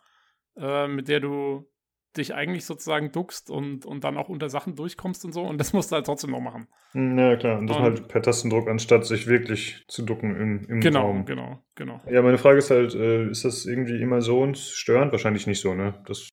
äh, 0.59 0.89
mit 0.89 1.09
der 1.09 1.21
du 1.21 1.69
dich 2.17 2.35
eigentlich 2.35 2.65
sozusagen 2.65 3.13
duckst 3.13 3.51
und, 3.51 3.87
und 3.87 4.05
dann 4.05 4.17
auch 4.17 4.29
unter 4.29 4.49
Sachen 4.49 4.75
durchkommst 4.75 5.25
und 5.25 5.33
so. 5.33 5.43
Und 5.43 5.59
das 5.59 5.73
musst 5.73 5.91
du 5.91 5.97
halt 5.97 6.07
trotzdem 6.07 6.31
noch 6.31 6.41
machen. 6.41 6.69
Ja, 6.95 7.37
klar. 7.37 7.59
Und 7.59 7.69
das 7.69 7.77
und, 7.77 7.83
halt 7.83 8.09
per 8.09 8.23
Tastendruck, 8.23 8.69
anstatt 8.69 9.07
sich 9.07 9.27
wirklich 9.27 9.85
zu 9.89 10.03
ducken 10.03 10.35
im, 10.35 10.65
im 10.69 10.81
genau, 10.81 11.03
Raum. 11.03 11.25
Genau, 11.27 11.63
genau, 11.75 12.01
Ja, 12.11 12.23
meine 12.23 12.39
Frage 12.39 12.59
ist 12.59 12.71
halt, 12.71 12.95
äh, 12.95 13.31
ist 13.31 13.45
das 13.45 13.67
irgendwie 13.67 14.01
immer 14.01 14.21
so 14.21 14.41
und 14.41 14.59
störend? 14.59 15.13
Wahrscheinlich 15.13 15.47
nicht 15.47 15.61
so, 15.61 15.75
ne? 15.75 16.03
Das 16.07 16.29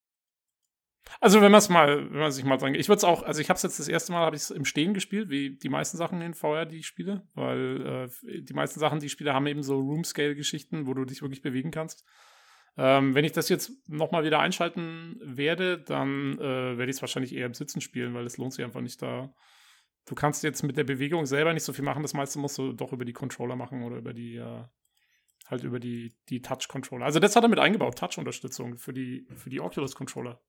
also 1.21 1.41
wenn 1.41 1.51
man 1.51 1.59
es 1.59 1.69
mal, 1.69 2.11
wenn 2.11 2.19
man 2.19 2.31
sich 2.31 2.43
mal 2.43 2.57
dran 2.57 2.73
geht. 2.73 2.81
Ich 2.81 2.89
würde 2.89 2.97
es 2.97 3.03
auch, 3.03 3.23
also 3.23 3.39
ich 3.39 3.49
habe 3.49 3.55
es 3.55 3.63
jetzt 3.63 3.79
das 3.79 3.87
erste 3.87 4.11
Mal, 4.11 4.25
habe 4.25 4.35
ich 4.35 4.43
es 4.43 4.51
im 4.51 4.65
Stehen 4.65 4.93
gespielt, 4.93 5.29
wie 5.29 5.57
die 5.57 5.69
meisten 5.69 5.97
Sachen 5.97 6.21
in 6.21 6.33
VR, 6.33 6.65
die 6.65 6.77
ich 6.77 6.87
spiele, 6.87 7.27
weil 7.35 8.09
äh, 8.25 8.41
die 8.41 8.53
meisten 8.53 8.79
Sachen, 8.79 8.99
die 8.99 9.05
ich 9.05 9.11
spiele, 9.11 9.33
haben 9.33 9.47
eben 9.47 9.63
so 9.63 9.79
Room-Scale-Geschichten, 9.79 10.87
wo 10.87 10.93
du 10.93 11.05
dich 11.05 11.21
wirklich 11.21 11.41
bewegen 11.41 11.71
kannst. 11.71 12.05
Ähm, 12.77 13.15
wenn 13.15 13.25
ich 13.25 13.31
das 13.31 13.49
jetzt 13.49 13.71
nochmal 13.87 14.23
wieder 14.23 14.39
einschalten 14.39 15.17
werde, 15.21 15.79
dann 15.79 16.37
äh, 16.39 16.77
werde 16.77 16.89
ich 16.89 16.97
es 16.97 17.01
wahrscheinlich 17.01 17.33
eher 17.33 17.45
im 17.45 17.53
Sitzen 17.53 17.79
spielen, 17.79 18.13
weil 18.13 18.25
es 18.25 18.37
lohnt 18.37 18.53
sich 18.53 18.65
einfach 18.65 18.81
nicht 18.81 19.01
da. 19.01 19.33
Du 20.05 20.13
kannst 20.13 20.43
jetzt 20.43 20.61
mit 20.63 20.77
der 20.77 20.83
Bewegung 20.83 21.25
selber 21.25 21.53
nicht 21.53 21.63
so 21.63 21.73
viel 21.73 21.85
machen, 21.85 22.03
das 22.03 22.13
meiste 22.13 22.37
musst 22.37 22.57
du 22.57 22.73
doch 22.73 22.91
über 22.91 23.05
die 23.05 23.13
Controller 23.13 23.55
machen 23.55 23.83
oder 23.83 23.97
über 23.97 24.13
die, 24.13 24.35
äh, 24.35 24.63
halt 25.47 25.63
über 25.63 25.79
die, 25.79 26.15
die 26.29 26.41
Touch-Controller. 26.41 27.05
Also 27.05 27.19
das 27.19 27.35
hat 27.35 27.43
er 27.43 27.49
mit 27.49 27.59
eingebaut, 27.59 27.97
Touch-Unterstützung 27.97 28.77
für 28.77 28.93
die, 28.93 29.27
für 29.35 29.49
die 29.49 29.61
Oculus-Controller. 29.61 30.41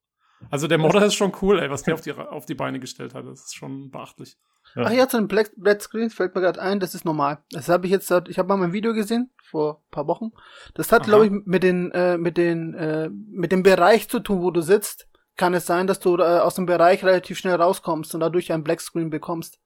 Also 0.51 0.69
der 0.69 0.79
Modder 0.79 1.05
ist 1.05 1.15
schon 1.15 1.33
cool, 1.43 1.59
ey, 1.59 1.71
was 1.71 1.83
der 1.83 1.95
auf 1.95 2.01
die, 2.01 2.13
auf 2.13 2.47
die 2.47 2.55
Beine 2.55 2.79
gestellt 2.79 3.15
hat. 3.15 3.27
Das 3.27 3.47
ist 3.47 3.55
schon 3.55 3.91
beachtlich. 3.91 4.37
Ja. 4.75 4.85
Ach 4.87 4.91
ja, 4.91 5.09
zu 5.09 5.17
den 5.17 5.29
Black, 5.29 5.53
Black 5.57 5.81
Screens 5.81 6.15
fällt 6.15 6.35
mir 6.35 6.41
gerade 6.41 6.61
ein, 6.61 6.81
das 6.81 6.95
ist 6.95 7.05
normal. 7.05 7.39
Das 7.51 7.69
habe 7.69 7.87
ich 7.87 7.93
jetzt, 7.93 8.11
ich 8.29 8.39
habe 8.39 8.49
mal 8.49 8.63
ein 8.63 8.73
Video 8.73 8.93
gesehen 8.93 9.31
vor 9.43 9.83
paar 9.91 10.07
Wochen. 10.07 10.33
Das 10.75 10.93
hat, 10.93 11.05
glaube 11.05 11.27
ich, 11.27 11.33
mit 11.33 11.63
den, 11.63 11.91
äh, 11.93 12.19
mit 12.19 12.37
den, 12.37 12.75
äh, 12.75 13.09
mit 13.09 13.53
dem 13.53 13.63
Bereich 13.63 14.09
zu 14.09 14.21
tun, 14.21 14.43
wo 14.43 14.51
du 14.51 14.61
sitzt. 14.61 15.09
Kann 15.37 15.55
es 15.55 15.67
sein, 15.67 15.87
dass 15.87 16.01
du 16.01 16.17
äh, 16.17 16.23
aus 16.23 16.55
dem 16.55 16.67
Bereich 16.67 17.05
relativ 17.05 17.39
schnell 17.39 17.57
rauskommst 17.57 18.15
und 18.15 18.21
dadurch 18.21 18.53
einen 18.53 18.65
Black 18.65 18.81
Screen 18.81 19.11
bekommst? 19.11 19.61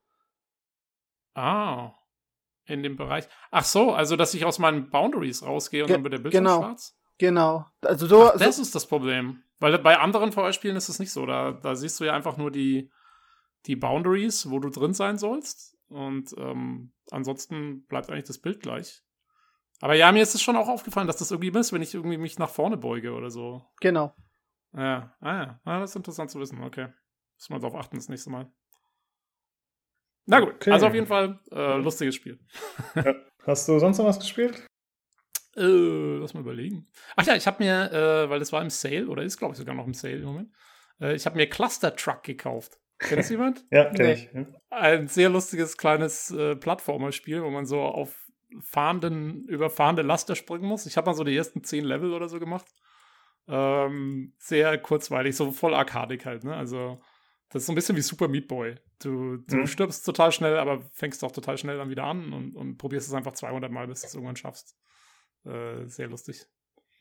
Ah, 1.34 1.93
in 2.64 2.82
dem 2.82 2.96
Bereich. 2.96 3.26
Ach 3.50 3.64
so, 3.64 3.93
also 3.93 4.16
dass 4.16 4.34
ich 4.34 4.44
aus 4.44 4.58
meinen 4.58 4.90
Boundaries 4.90 5.43
rausgehe 5.43 5.82
und 5.82 5.88
Ge 5.88 5.96
dann 5.96 6.05
wird 6.05 6.14
der 6.14 6.19
Bildschirm 6.19 6.44
genau. 6.44 6.58
schwarz? 6.61 6.96
Genau. 7.19 7.66
Also 7.82 8.06
so, 8.06 8.31
Ach, 8.31 8.38
das 8.38 8.56
so 8.56 8.62
ist 8.62 8.75
das 8.75 8.87
Problem. 8.87 9.43
Weil 9.61 9.79
bei 9.79 9.99
anderen 9.99 10.33
VR-Spielen 10.33 10.77
ist 10.77 10.89
es 10.89 10.99
nicht 10.99 11.12
so. 11.12 11.27
Da, 11.27 11.53
da 11.53 11.77
siehst 11.77 12.01
du 12.01 12.05
ja 12.05 12.15
einfach 12.15 12.37
nur 12.37 12.51
die, 12.51 12.91
die 13.67 13.77
Boundaries, 13.77 14.51
wo 14.51 14.59
du 14.59 14.71
drin 14.71 14.95
sein 14.95 15.19
sollst. 15.19 15.79
Und 15.89 16.35
ähm, 16.39 16.93
ansonsten 17.11 17.87
bleibt 17.87 18.11
eigentlich 18.11 18.25
das 18.25 18.39
Bild 18.39 18.61
gleich. 18.61 19.03
Aber 19.81 19.95
ja, 19.95 20.11
mir 20.12 20.23
ist 20.23 20.35
es 20.35 20.43
schon 20.43 20.57
auch 20.57 20.69
aufgefallen, 20.69 21.07
dass 21.07 21.17
das 21.17 21.31
irgendwie 21.31 21.59
ist, 21.59 21.73
wenn 21.73 21.83
ich 21.83 21.95
irgendwie 21.95 22.19
mich 22.19 22.39
nach 22.39 22.51
vorne 22.51 22.77
beuge 22.77 23.12
oder 23.12 23.31
so. 23.31 23.62
Genau. 23.81 24.15
Ja, 24.73 25.15
ah 25.21 25.35
ja, 25.35 25.61
ah, 25.65 25.81
das 25.81 25.91
ist 25.91 25.97
interessant 25.97 26.31
zu 26.31 26.39
wissen. 26.39 26.62
Okay. 26.62 26.89
Muss 27.37 27.51
man 27.51 27.61
darauf 27.61 27.75
achten 27.75 27.97
das 27.97 28.09
nächste 28.09 28.31
Mal. 28.31 28.51
Na 30.27 30.41
gut, 30.41 30.55
okay. 30.55 30.71
also 30.71 30.87
auf 30.87 30.95
jeden 30.95 31.07
Fall 31.07 31.41
äh, 31.51 31.77
lustiges 31.79 32.15
Spiel. 32.15 32.39
Ja. 32.95 33.15
Hast 33.47 33.69
du 33.69 33.79
sonst 33.79 33.99
noch 33.99 34.05
was 34.05 34.21
gespielt? 34.21 34.67
Äh, 35.61 36.19
lass 36.19 36.35
mal 36.35 36.41
überlegen. 36.41 36.89
Ach 37.17 37.27
ja, 37.27 37.37
ich 37.37 37.47
habe 37.47 37.62
mir, 37.62 37.93
äh, 37.93 38.31
weil 38.31 38.39
das 38.39 38.53
war 38.53 38.62
im 38.62 38.71
Sale, 38.71 39.07
oder 39.09 39.23
ist 39.23 39.37
glaube 39.37 39.53
ich 39.53 39.59
sogar 39.59 39.75
noch 39.75 39.87
im 39.87 39.95
Sale 39.95 40.17
im 40.17 40.25
Moment, 40.25 40.53
äh, 41.01 41.15
ich 41.15 41.27
habe 41.27 41.37
mir 41.37 41.49
Cluster 41.49 41.95
Truck 41.95 42.23
gekauft. 42.23 42.79
Kennt 42.99 43.21
das 43.21 43.31
jemand? 43.31 43.65
ja, 43.71 43.87
kenne 43.91 44.09
nee. 44.09 44.12
ich. 44.15 44.47
Ein 44.71 45.09
sehr 45.09 45.29
lustiges 45.29 45.77
kleines 45.77 46.31
äh, 46.31 46.57
Plattformerspiel, 46.57 47.43
wo 47.43 47.51
man 47.51 47.67
so 47.67 47.81
auf 47.81 48.31
fahrenden, 48.61 49.47
über 49.47 49.71
fahrende 49.71 50.02
Laster 50.02 50.35
springen 50.35 50.64
muss. 50.64 50.87
Ich 50.87 50.97
habe 50.97 51.09
mal 51.09 51.14
so 51.14 51.25
die 51.25 51.37
ersten 51.37 51.62
zehn 51.62 51.85
Level 51.85 52.12
oder 52.12 52.29
so 52.29 52.40
gemacht. 52.40 52.67
Ähm, 53.49 54.35
sehr 54.38 54.76
kurzweilig, 54.79 55.37
so 55.37 55.50
voll 55.52 55.75
arkadig 55.75 56.26
halt, 56.26 56.45
ne? 56.45 56.55
Also, 56.55 57.00
das 57.49 57.62
ist 57.62 57.67
so 57.67 57.73
ein 57.73 57.75
bisschen 57.75 57.97
wie 57.97 58.02
Super 58.02 58.29
Meat 58.29 58.49
Boy. 58.49 58.76
Du, 59.02 59.38
du 59.38 59.57
mhm. 59.57 59.67
stirbst 59.67 60.05
total 60.05 60.31
schnell, 60.31 60.59
aber 60.59 60.83
fängst 60.93 61.25
auch 61.25 61.33
total 61.33 61.59
schnell 61.59 61.79
dann 61.79 61.90
wieder 61.90 62.05
an 62.05 62.33
und, 62.33 62.55
und 62.55 62.76
probierst 62.76 63.09
es 63.09 63.14
einfach 63.14 63.33
200 63.33 63.71
Mal, 63.73 63.87
bis 63.88 64.02
du 64.02 64.07
es 64.07 64.14
irgendwann 64.14 64.37
schaffst. 64.37 64.76
Äh, 65.44 65.87
sehr 65.87 66.09
lustig. 66.09 66.47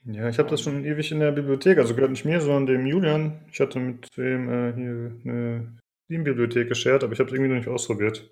Ja, 0.05 0.29
ich 0.29 0.39
habe 0.39 0.50
das 0.50 0.62
schon 0.62 0.86
ewig 0.86 1.12
in 1.12 1.19
der 1.19 1.31
Bibliothek, 1.31 1.77
also 1.77 1.93
gehört 1.93 2.12
nicht 2.12 2.25
mir, 2.25 2.39
sondern 2.39 2.65
dem 2.65 2.86
Julian. 2.86 3.46
Ich 3.51 3.60
hatte 3.60 3.79
mit 3.79 4.08
dem 4.17 4.50
äh, 4.50 4.74
hier 4.74 5.19
eine 5.25 5.77
Steam-Bibliothek 6.05 6.69
geshared, 6.69 7.03
aber 7.03 7.13
ich 7.13 7.19
habe 7.19 7.29
es 7.29 7.34
irgendwie 7.34 7.50
noch 7.50 7.58
nicht 7.58 7.67
ausprobiert. 7.67 8.31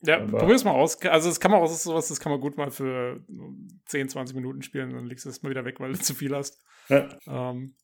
Ja, 0.00 0.20
aber 0.20 0.38
probier's 0.38 0.64
mal 0.64 0.72
aus. 0.72 1.00
Also, 1.02 1.28
das 1.28 1.40
kann 1.40 1.50
man 1.50 1.60
auch 1.60 1.66
sowas, 1.66 2.08
das 2.08 2.20
kann 2.20 2.30
man 2.30 2.40
gut 2.40 2.56
mal 2.56 2.70
für 2.70 3.24
10, 3.86 4.08
20 4.08 4.36
Minuten 4.36 4.62
spielen, 4.62 4.90
dann 4.90 5.06
legst 5.06 5.24
du 5.24 5.28
es 5.28 5.42
mal 5.42 5.50
wieder 5.50 5.64
weg, 5.64 5.80
weil 5.80 5.92
du 5.92 5.98
zu 6.00 6.14
viel 6.14 6.34
hast. 6.34 6.62
Ja. 6.88 7.08
Ähm, 7.26 7.74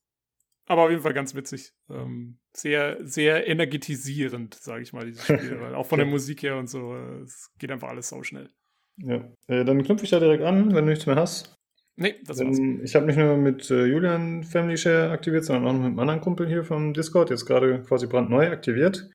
aber 0.66 0.84
auf 0.84 0.90
jeden 0.90 1.02
Fall 1.02 1.12
ganz 1.14 1.34
witzig. 1.34 1.72
Ähm, 1.90 2.38
sehr, 2.52 2.96
sehr 3.06 3.46
energetisierend, 3.46 4.54
sage 4.54 4.82
ich 4.82 4.92
mal, 4.92 5.06
dieses 5.06 5.24
Spiel. 5.24 5.60
weil 5.60 5.74
auch 5.74 5.86
von 5.86 5.98
der 5.98 6.06
Musik 6.06 6.42
her 6.42 6.56
und 6.56 6.68
so, 6.68 6.94
äh, 6.94 7.22
es 7.22 7.50
geht 7.58 7.70
einfach 7.70 7.88
alles 7.88 8.08
so 8.08 8.22
schnell. 8.22 8.50
Ja, 8.98 9.24
äh, 9.48 9.64
dann 9.64 9.82
knüpfe 9.82 10.04
ich 10.04 10.10
da 10.10 10.20
direkt 10.20 10.44
an, 10.44 10.74
wenn 10.74 10.86
du 10.86 10.90
nichts 10.90 11.06
mehr 11.06 11.16
hast. 11.16 11.54
Nee, 11.96 12.16
das 12.24 12.40
war's. 12.40 12.58
ich 12.58 12.94
habe 12.96 13.06
nicht 13.06 13.18
nur 13.18 13.36
mit 13.36 13.70
äh, 13.70 13.86
Julian 13.86 14.42
Family 14.42 14.76
Share 14.76 15.10
aktiviert, 15.10 15.44
sondern 15.44 15.66
auch 15.66 15.72
mit 15.72 15.86
einem 15.86 15.98
anderen 15.98 16.20
Kumpel 16.20 16.48
hier 16.48 16.64
vom 16.64 16.92
Discord, 16.92 17.30
jetzt 17.30 17.46
gerade 17.46 17.82
quasi 17.82 18.06
brandneu 18.06 18.50
aktiviert. 18.50 19.10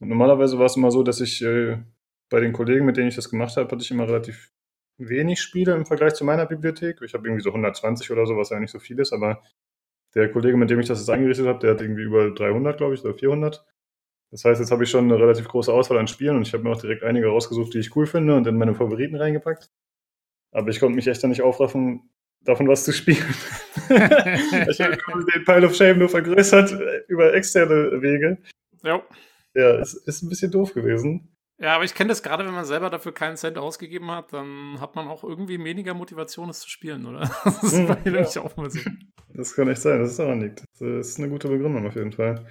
Und 0.00 0.08
normalerweise 0.08 0.58
war 0.58 0.66
es 0.66 0.76
immer 0.76 0.90
so, 0.90 1.02
dass 1.02 1.20
ich 1.20 1.42
äh, 1.42 1.78
bei 2.30 2.40
den 2.40 2.52
Kollegen, 2.52 2.86
mit 2.86 2.96
denen 2.96 3.08
ich 3.08 3.16
das 3.16 3.30
gemacht 3.30 3.56
habe, 3.56 3.68
hatte 3.68 3.82
ich 3.82 3.90
immer 3.90 4.06
relativ 4.06 4.52
wenig 4.98 5.40
Spiele 5.40 5.74
im 5.74 5.86
Vergleich 5.86 6.14
zu 6.14 6.24
meiner 6.24 6.46
Bibliothek. 6.46 7.00
Ich 7.02 7.14
habe 7.14 7.26
irgendwie 7.26 7.42
so 7.42 7.50
120 7.50 8.10
oder 8.10 8.26
so, 8.26 8.36
was 8.36 8.50
ja 8.50 8.60
nicht 8.60 8.70
so 8.70 8.78
viel 8.78 8.98
ist, 9.00 9.12
aber 9.12 9.42
der 10.14 10.30
Kollege, 10.30 10.56
mit 10.56 10.70
dem 10.70 10.80
ich 10.80 10.86
das 10.86 10.98
jetzt 10.98 11.10
eingerichtet 11.10 11.46
habe, 11.46 11.58
der 11.58 11.70
hat 11.72 11.80
irgendwie 11.80 12.02
über 12.02 12.30
300, 12.30 12.76
glaube 12.76 12.94
ich, 12.94 13.04
oder 13.04 13.14
400. 13.14 13.64
Das 14.30 14.44
heißt, 14.44 14.60
jetzt 14.60 14.70
habe 14.70 14.84
ich 14.84 14.90
schon 14.90 15.04
eine 15.04 15.20
relativ 15.20 15.48
große 15.48 15.72
Auswahl 15.72 15.98
an 15.98 16.06
Spielen 16.06 16.36
und 16.36 16.46
ich 16.46 16.52
habe 16.52 16.62
mir 16.62 16.70
auch 16.70 16.80
direkt 16.80 17.02
einige 17.02 17.28
rausgesucht, 17.28 17.74
die 17.74 17.78
ich 17.78 17.94
cool 17.96 18.06
finde 18.06 18.36
und 18.36 18.46
in 18.46 18.56
meine 18.56 18.74
Favoriten 18.74 19.16
reingepackt. 19.16 19.70
Aber 20.52 20.68
ich 20.68 20.78
konnte 20.78 20.94
mich 20.94 21.06
echt 21.06 21.22
dann 21.22 21.30
nicht 21.30 21.42
aufraffen, 21.42 22.10
davon 22.42 22.68
was 22.68 22.84
zu 22.84 22.92
spielen. 22.92 23.34
ich 23.88 24.80
habe 24.80 24.96
den 25.34 25.44
Pile 25.44 25.66
of 25.66 25.74
Shame 25.74 25.98
nur 25.98 26.08
vergrößert 26.08 26.74
über 27.08 27.34
externe 27.34 28.00
Wege. 28.02 28.38
Ja. 28.82 29.02
Ja, 29.54 29.72
es 29.80 29.94
ist 29.94 30.22
ein 30.22 30.28
bisschen 30.28 30.52
doof 30.52 30.74
gewesen. 30.74 31.28
Ja, 31.58 31.74
aber 31.74 31.84
ich 31.84 31.94
kenne 31.94 32.08
das 32.08 32.22
gerade, 32.22 32.46
wenn 32.46 32.54
man 32.54 32.64
selber 32.64 32.88
dafür 32.88 33.12
keinen 33.12 33.36
Cent 33.36 33.58
ausgegeben 33.58 34.10
hat, 34.10 34.32
dann 34.32 34.80
hat 34.80 34.96
man 34.96 35.08
auch 35.08 35.24
irgendwie 35.24 35.62
weniger 35.62 35.92
Motivation, 35.92 36.48
es 36.48 36.60
zu 36.60 36.70
spielen, 36.70 37.04
oder? 37.04 37.30
Das 37.44 37.62
ist 37.64 37.86
bei 37.86 37.96
hm, 38.04 38.14
ja. 38.14 38.42
auch 38.42 38.56
mal 38.56 38.70
so. 38.70 38.80
Das 39.34 39.54
kann 39.54 39.68
echt 39.68 39.82
sein, 39.82 40.00
das 40.00 40.12
ist 40.12 40.20
aber 40.20 40.36
nicht. 40.36 40.64
Das 40.78 40.80
ist 40.80 41.18
eine 41.18 41.28
gute 41.28 41.48
Begründung 41.48 41.86
auf 41.86 41.96
jeden 41.96 42.12
Fall. 42.12 42.46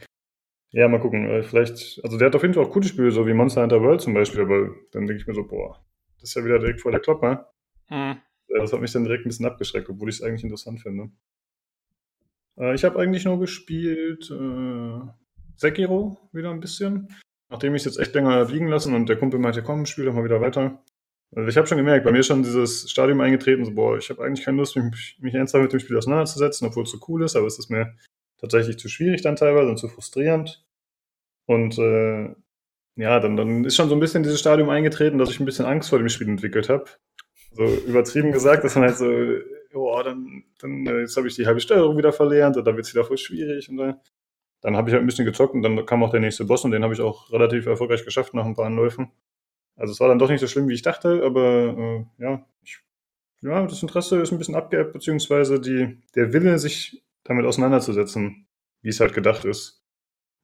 Ja, 0.71 0.87
mal 0.87 0.99
gucken. 0.99 1.27
Äh, 1.27 1.43
vielleicht, 1.43 1.99
also 2.03 2.17
der 2.17 2.27
hat 2.27 2.35
auf 2.35 2.41
jeden 2.41 2.53
Fall 2.53 2.63
auch 2.63 2.71
gute 2.71 2.87
Spiele, 2.87 3.11
so 3.11 3.25
wie 3.25 3.33
Monster 3.33 3.63
Hunter 3.63 3.81
World 3.81 4.01
zum 4.01 4.13
Beispiel, 4.13 4.41
aber 4.41 4.69
dann 4.91 5.07
denke 5.07 5.21
ich 5.21 5.27
mir 5.27 5.33
so, 5.33 5.47
boah, 5.47 5.83
das 6.19 6.29
ist 6.29 6.35
ja 6.35 6.45
wieder 6.45 6.59
direkt 6.59 6.81
vor 6.81 6.91
der 6.91 7.01
Klopper. 7.01 7.51
Hm. 7.87 8.17
Das 8.47 8.73
hat 8.73 8.81
mich 8.81 8.91
dann 8.91 9.03
direkt 9.03 9.25
ein 9.25 9.29
bisschen 9.29 9.45
abgeschreckt, 9.45 9.89
obwohl 9.89 10.09
ich 10.09 10.15
es 10.15 10.21
eigentlich 10.21 10.43
interessant 10.43 10.81
finde. 10.81 11.11
Äh, 12.57 12.75
ich 12.75 12.83
habe 12.83 12.99
eigentlich 12.99 13.25
nur 13.25 13.39
gespielt 13.39 14.29
äh, 14.29 14.99
Sekiro 15.55 16.17
wieder 16.31 16.51
ein 16.51 16.59
bisschen. 16.59 17.09
Nachdem 17.49 17.73
ich 17.73 17.81
es 17.81 17.85
jetzt 17.85 17.99
echt 17.99 18.13
länger 18.13 18.45
liegen 18.45 18.67
lassen 18.67 18.93
und 18.93 19.09
der 19.09 19.17
Kumpel 19.17 19.39
meinte, 19.39 19.63
komm, 19.63 19.85
spiel 19.85 20.05
doch 20.05 20.13
mal 20.13 20.23
wieder 20.23 20.41
weiter. 20.41 20.83
Also 21.35 21.47
ich 21.47 21.57
habe 21.57 21.67
schon 21.67 21.77
gemerkt, 21.77 22.05
bei 22.05 22.11
mir 22.11 22.19
ist 22.19 22.27
schon 22.27 22.43
dieses 22.43 22.89
Stadium 22.89 23.21
eingetreten, 23.21 23.63
so, 23.63 23.71
boah, 23.73 23.97
ich 23.97 24.09
habe 24.09 24.23
eigentlich 24.23 24.43
keine 24.43 24.57
Lust, 24.57 24.75
mich, 24.75 25.17
mich 25.19 25.33
ernsthaft 25.33 25.63
mit 25.63 25.73
dem 25.73 25.79
Spiel 25.79 25.97
auseinanderzusetzen, 25.97 26.67
obwohl 26.67 26.83
es 26.83 26.91
so 26.91 26.99
cool 27.07 27.23
ist, 27.23 27.35
aber 27.35 27.45
es 27.45 27.59
ist 27.59 27.69
mir 27.69 27.95
tatsächlich 28.39 28.77
zu 28.77 28.89
schwierig 28.89 29.21
dann 29.21 29.35
teilweise 29.35 29.69
und 29.69 29.77
zu 29.77 29.87
frustrierend. 29.87 30.65
Und 31.45 31.77
äh, 31.77 32.33
ja, 32.95 33.19
dann, 33.19 33.37
dann 33.37 33.65
ist 33.65 33.75
schon 33.75 33.89
so 33.89 33.95
ein 33.95 33.99
bisschen 33.99 34.23
dieses 34.23 34.39
Stadium 34.39 34.69
eingetreten, 34.69 35.17
dass 35.17 35.29
ich 35.29 35.39
ein 35.39 35.45
bisschen 35.45 35.65
Angst 35.65 35.89
vor 35.89 35.99
dem 35.99 36.09
Spiel 36.09 36.27
entwickelt 36.27 36.69
habe. 36.69 36.85
So 37.51 37.63
übertrieben 37.65 38.31
gesagt, 38.31 38.63
dass 38.63 38.75
man 38.75 38.85
halt 38.85 38.97
so, 38.97 39.07
oh, 39.73 40.01
dann, 40.03 40.43
dann 40.59 40.85
äh, 40.85 40.99
jetzt 41.01 41.17
habe 41.17 41.27
ich 41.27 41.35
die 41.35 41.45
halbe 41.47 41.59
Steuerung 41.59 41.97
wieder 41.97 42.13
verlernt 42.13 42.57
und 42.57 42.65
dann 42.65 42.75
wird 42.75 42.85
es 42.85 42.93
wieder 42.93 43.05
voll 43.05 43.17
schwierig. 43.17 43.69
Und 43.69 43.77
dann, 43.77 43.99
dann 44.61 44.75
habe 44.75 44.89
ich 44.89 44.93
halt 44.93 45.03
ein 45.03 45.07
bisschen 45.07 45.25
gezockt 45.25 45.53
und 45.53 45.61
dann 45.61 45.85
kam 45.85 46.03
auch 46.03 46.11
der 46.11 46.19
nächste 46.19 46.45
Boss 46.45 46.65
und 46.65 46.71
den 46.71 46.83
habe 46.83 46.93
ich 46.93 47.01
auch 47.01 47.31
relativ 47.31 47.65
erfolgreich 47.65 48.05
geschafft 48.05 48.33
nach 48.33 48.45
ein 48.45 48.55
paar 48.55 48.65
Anläufen. 48.65 49.11
Also 49.75 49.93
es 49.93 49.99
war 49.99 50.09
dann 50.09 50.19
doch 50.19 50.29
nicht 50.29 50.41
so 50.41 50.47
schlimm, 50.47 50.67
wie 50.67 50.73
ich 50.73 50.81
dachte, 50.81 51.23
aber 51.23 52.05
äh, 52.19 52.23
ja, 52.23 52.45
ich, 52.63 52.79
ja, 53.41 53.65
das 53.65 53.81
Interesse 53.81 54.21
ist 54.21 54.31
ein 54.31 54.37
bisschen 54.37 54.55
abgeebbt, 54.55 54.91
beziehungsweise 54.91 55.61
die, 55.61 55.97
der 56.15 56.33
Wille, 56.33 56.59
sich 56.59 57.01
damit 57.29 57.45
auseinanderzusetzen, 57.45 58.47
wie 58.81 58.89
es 58.89 58.99
halt 58.99 59.13
gedacht 59.13 59.45
ist. 59.45 59.81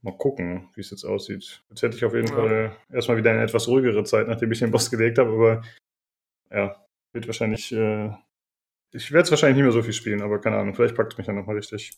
Mal 0.01 0.17
gucken, 0.17 0.69
wie 0.75 0.81
es 0.81 0.91
jetzt 0.91 1.03
aussieht. 1.03 1.63
Jetzt 1.69 1.81
hätte 1.81 1.97
ich 1.97 2.05
auf 2.05 2.13
jeden 2.13 2.27
ja. 2.27 2.35
Fall 2.35 2.77
erstmal 2.91 3.17
wieder 3.17 3.31
eine 3.31 3.41
etwas 3.43 3.67
ruhigere 3.67 4.03
Zeit, 4.03 4.27
nachdem 4.27 4.51
ich 4.51 4.59
den 4.59 4.71
Boss 4.71 4.91
gelegt 4.91 5.17
habe, 5.17 5.31
aber 5.31 5.63
ja, 6.51 6.85
wird 7.11 7.27
wahrscheinlich, 7.27 7.71
äh, 7.71 8.11
ich 8.91 9.11
werde 9.11 9.23
es 9.23 9.31
wahrscheinlich 9.31 9.57
nicht 9.57 9.63
mehr 9.63 9.71
so 9.71 9.81
viel 9.81 9.93
spielen, 9.93 10.21
aber 10.21 10.39
keine 10.39 10.57
Ahnung, 10.57 10.75
vielleicht 10.75 10.95
packt 10.95 11.13
es 11.13 11.17
mich 11.17 11.25
dann 11.27 11.35
nochmal 11.35 11.55
richtig. 11.55 11.97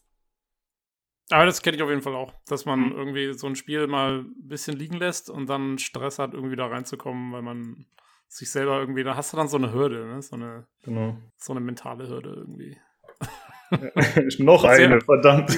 Aber 1.29 1.45
das 1.45 1.61
kenne 1.61 1.75
ich 1.75 1.83
auf 1.83 1.89
jeden 1.89 2.01
Fall 2.01 2.15
auch, 2.15 2.33
dass 2.45 2.65
man 2.65 2.79
mhm. 2.79 2.91
irgendwie 2.93 3.33
so 3.33 3.47
ein 3.47 3.57
Spiel 3.57 3.87
mal 3.87 4.19
ein 4.19 4.47
bisschen 4.47 4.77
liegen 4.77 4.95
lässt 4.95 5.29
und 5.29 5.47
dann 5.47 5.77
Stress 5.77 6.19
hat, 6.19 6.33
irgendwie 6.33 6.55
da 6.55 6.67
reinzukommen, 6.67 7.33
weil 7.33 7.41
man 7.41 7.85
sich 8.29 8.49
selber 8.49 8.79
irgendwie, 8.79 9.03
da 9.03 9.15
hast 9.15 9.33
du 9.33 9.37
dann 9.37 9.49
so 9.49 9.57
eine 9.57 9.73
Hürde, 9.73 10.05
ne? 10.05 10.21
so, 10.21 10.35
eine, 10.35 10.67
genau. 10.83 11.17
so 11.35 11.51
eine 11.51 11.59
mentale 11.59 12.07
Hürde 12.07 12.29
irgendwie. 12.29 12.77
Noch 14.39 14.63
eine, 14.63 15.01
verdammt. 15.01 15.49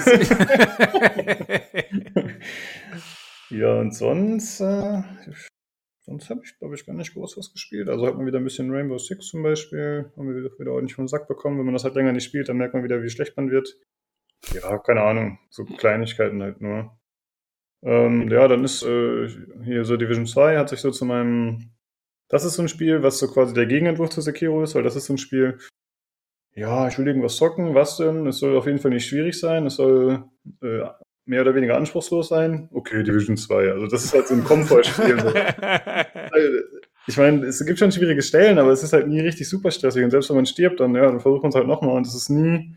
ja, 3.50 3.80
und 3.80 3.94
sonst, 3.94 4.60
äh, 4.60 5.02
sonst 6.00 6.30
habe 6.30 6.40
ich, 6.44 6.58
glaube 6.58 6.74
ich, 6.74 6.86
gar 6.86 6.94
nicht 6.94 7.14
groß 7.14 7.36
was 7.36 7.52
gespielt. 7.52 7.88
Also 7.88 8.06
hat 8.06 8.16
man 8.16 8.26
wieder 8.26 8.38
ein 8.38 8.44
bisschen 8.44 8.70
Rainbow 8.70 8.98
Six 8.98 9.28
zum 9.28 9.42
Beispiel, 9.42 10.10
haben 10.16 10.28
wir 10.28 10.36
wieder, 10.36 10.50
wieder 10.58 10.72
ordentlich 10.72 10.96
vom 10.96 11.08
Sack 11.08 11.28
bekommen. 11.28 11.58
Wenn 11.58 11.66
man 11.66 11.74
das 11.74 11.84
halt 11.84 11.94
länger 11.94 12.12
nicht 12.12 12.24
spielt, 12.24 12.48
dann 12.48 12.56
merkt 12.56 12.74
man 12.74 12.84
wieder, 12.84 13.02
wie 13.02 13.10
schlecht 13.10 13.36
man 13.36 13.50
wird. 13.50 13.76
Ja, 14.54 14.78
keine 14.78 15.02
Ahnung, 15.02 15.38
so 15.50 15.64
Kleinigkeiten 15.64 16.42
halt 16.42 16.60
nur. 16.60 16.96
Ähm, 17.82 18.30
ja, 18.30 18.46
dann 18.48 18.64
ist 18.64 18.82
äh, 18.82 19.28
hier 19.64 19.84
so 19.84 19.96
Division 19.96 20.26
2 20.26 20.58
hat 20.58 20.68
sich 20.68 20.80
so 20.80 20.90
zu 20.90 21.04
meinem. 21.04 21.72
Das 22.28 22.44
ist 22.44 22.54
so 22.54 22.62
ein 22.62 22.68
Spiel, 22.68 23.02
was 23.02 23.18
so 23.18 23.28
quasi 23.28 23.54
der 23.54 23.66
Gegenentwurf 23.66 24.10
zu 24.10 24.20
Sekiro 24.20 24.62
ist, 24.62 24.74
weil 24.74 24.82
das 24.82 24.96
ist 24.96 25.06
so 25.06 25.14
ein 25.14 25.18
Spiel, 25.18 25.58
ja, 26.54 26.88
ich 26.88 26.98
will 26.98 27.06
irgendwas 27.06 27.36
zocken, 27.36 27.74
was 27.74 27.96
denn? 27.96 28.26
Es 28.26 28.38
soll 28.38 28.56
auf 28.56 28.66
jeden 28.66 28.78
Fall 28.78 28.90
nicht 28.90 29.06
schwierig 29.06 29.38
sein, 29.38 29.66
es 29.66 29.76
soll 29.76 30.24
äh, 30.62 30.80
mehr 31.24 31.42
oder 31.42 31.54
weniger 31.54 31.76
anspruchslos 31.76 32.28
sein. 32.28 32.68
Okay, 32.72 33.02
Division 33.02 33.36
2, 33.36 33.72
also 33.72 33.86
das 33.86 34.04
ist 34.04 34.14
halt 34.14 34.26
so 34.26 34.34
ein 34.34 34.44
Komfortspiel. 34.44 35.16
ich 37.06 37.16
meine, 37.16 37.46
es 37.46 37.64
gibt 37.64 37.78
schon 37.78 37.92
schwierige 37.92 38.22
Stellen, 38.22 38.58
aber 38.58 38.70
es 38.72 38.82
ist 38.82 38.92
halt 38.92 39.06
nie 39.06 39.20
richtig 39.20 39.48
super 39.48 39.70
stressig 39.70 40.02
und 40.02 40.10
selbst 40.10 40.28
wenn 40.28 40.36
man 40.36 40.46
stirbt, 40.46 40.80
dann, 40.80 40.94
ja, 40.94 41.02
dann 41.02 41.20
versucht 41.20 41.42
man 41.42 41.50
es 41.50 41.54
halt 41.54 41.68
nochmal 41.68 41.96
und 41.96 42.06
es 42.06 42.14
ist 42.14 42.30
nie, 42.30 42.76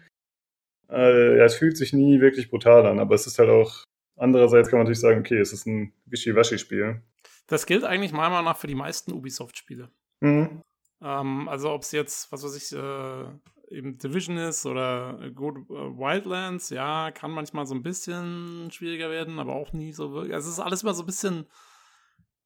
äh, 0.89 1.38
ja, 1.38 1.46
es 1.46 1.56
fühlt 1.56 1.77
sich 1.77 1.94
nie 1.94 2.22
wirklich 2.22 2.50
brutal 2.50 2.86
an, 2.86 3.00
aber 3.00 3.15
es 3.15 3.25
ist 3.25 3.39
halt 3.39 3.50
auch, 3.50 3.84
andererseits 4.18 4.70
kann 4.70 4.77
man 4.77 4.86
natürlich 4.86 5.01
sagen, 5.01 5.22
okay, 5.22 5.39
es 5.39 5.51
ist 5.51 5.65
ein 5.65 5.94
Wischiwaschi-Spiel. 6.06 7.01
Das 7.48 7.65
gilt 7.65 7.84
eigentlich 7.84 8.13
meiner 8.13 8.30
Meinung 8.30 8.46
nach 8.46 8.58
für 8.58 8.68
die 8.68 8.75
meisten 8.75 9.12
Ubisoft-Spiele. 9.12 9.89
Mhm. 10.22 10.62
Ähm, 11.01 11.50
also 11.50 11.72
ob 11.72 11.82
es 11.82 11.92
jetzt, 11.92 12.32
was 12.32 12.44
weiß 12.44 12.56
ich, 12.56 12.72
äh, 12.72 13.25
eben 13.74 13.98
Division 13.98 14.38
ist 14.38 14.65
oder 14.65 15.32
Good 15.34 15.58
äh, 15.70 15.74
Wildlands, 15.74 16.70
ja, 16.70 17.12
kann 17.12 17.32
manchmal 17.32 17.65
so 17.65 17.75
ein 17.75 17.84
bisschen 17.84 18.70
schwieriger 18.72 19.10
werden, 19.10 19.39
aber 19.39 19.53
auch 19.53 19.74
nie 19.74 19.92
so 19.92 20.13
wirklich. 20.13 20.34
Also 20.34 20.48
es 20.48 20.56
ist 20.56 20.60
alles 20.60 20.84
immer 20.84 20.94
so 20.94 21.03
ein 21.03 21.08
bisschen, 21.08 21.46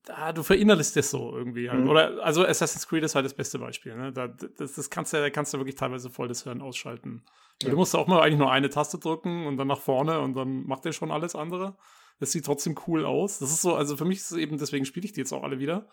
ah, 0.08 0.34
du 0.34 0.44
verinnerlichst 0.44 0.96
das 0.96 1.12
so 1.12 1.36
irgendwie 1.36 1.70
halt. 1.70 1.84
Mhm. 1.84 1.90
Oder 1.90 2.24
also 2.24 2.46
Assassin's 2.46 2.88
Creed 2.88 3.04
ist 3.04 3.16
halt 3.16 3.26
das 3.26 3.34
beste 3.34 3.60
Beispiel. 3.60 3.96
Ne? 3.96 4.12
Da, 4.14 4.28
das, 4.28 4.74
das 4.74 4.90
kannst 4.90 5.14
du, 5.14 5.18
da 5.18 5.30
kannst 5.30 5.54
du 5.54 5.58
wirklich 5.58 5.76
teilweise 5.76 6.10
voll 6.10 6.28
das 6.28 6.46
Hören 6.46 6.62
ausschalten. 6.62 7.24
Ja. 7.62 7.70
Du 7.70 7.76
musst 7.76 7.96
auch 7.96 8.08
mal 8.08 8.22
eigentlich 8.22 8.40
nur 8.40 8.52
eine 8.52 8.70
Taste 8.70 8.98
drücken 8.98 9.46
und 9.48 9.58
dann 9.58 9.68
nach 9.68 9.80
vorne 9.80 10.20
und 10.20 10.36
dann 10.36 10.66
macht 10.66 10.86
der 10.86 10.92
schon 10.92 11.12
alles 11.12 11.36
andere. 11.36 11.76
Das 12.20 12.32
sieht 12.32 12.46
trotzdem 12.46 12.76
cool 12.88 13.06
aus. 13.06 13.40
Das 13.40 13.52
ist 13.52 13.62
so, 13.62 13.76
also 13.76 13.96
für 13.98 14.06
mich 14.06 14.18
ist 14.18 14.32
es 14.32 14.38
eben, 14.38 14.58
deswegen 14.58 14.86
spiele 14.86 15.06
ich 15.06 15.14
die 15.14 15.20
jetzt 15.20 15.34
auch 15.34 15.44
alle 15.44 15.60
wieder 15.60 15.88
äh, 15.88 15.92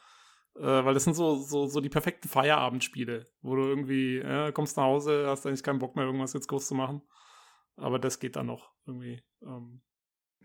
weil 0.61 0.95
das 0.95 1.05
sind 1.05 1.15
so, 1.15 1.37
so, 1.37 1.67
so 1.67 1.81
die 1.81 1.89
perfekten 1.89 2.29
Feierabendspiele, 2.29 3.27
wo 3.43 3.57
du 3.57 3.63
irgendwie 3.63 4.19
ja, 4.19 4.53
kommst 4.53 4.77
nach 4.77 4.85
Hause, 4.85 5.27
hast 5.27 5.47
eigentlich 5.47 5.63
keinen 5.63 5.81
Bock 5.81 5.97
mehr, 5.97 6.05
irgendwas 6.05 6.33
jetzt 6.33 6.49
groß 6.49 6.69
zu 6.69 6.75
machen. 6.75 7.03
Aber 7.77 7.99
das 7.99 8.21
geht 8.21 8.37
dann 8.37 8.47
noch 8.47 8.71
irgendwie. 8.87 9.23
Ähm. 9.43 9.81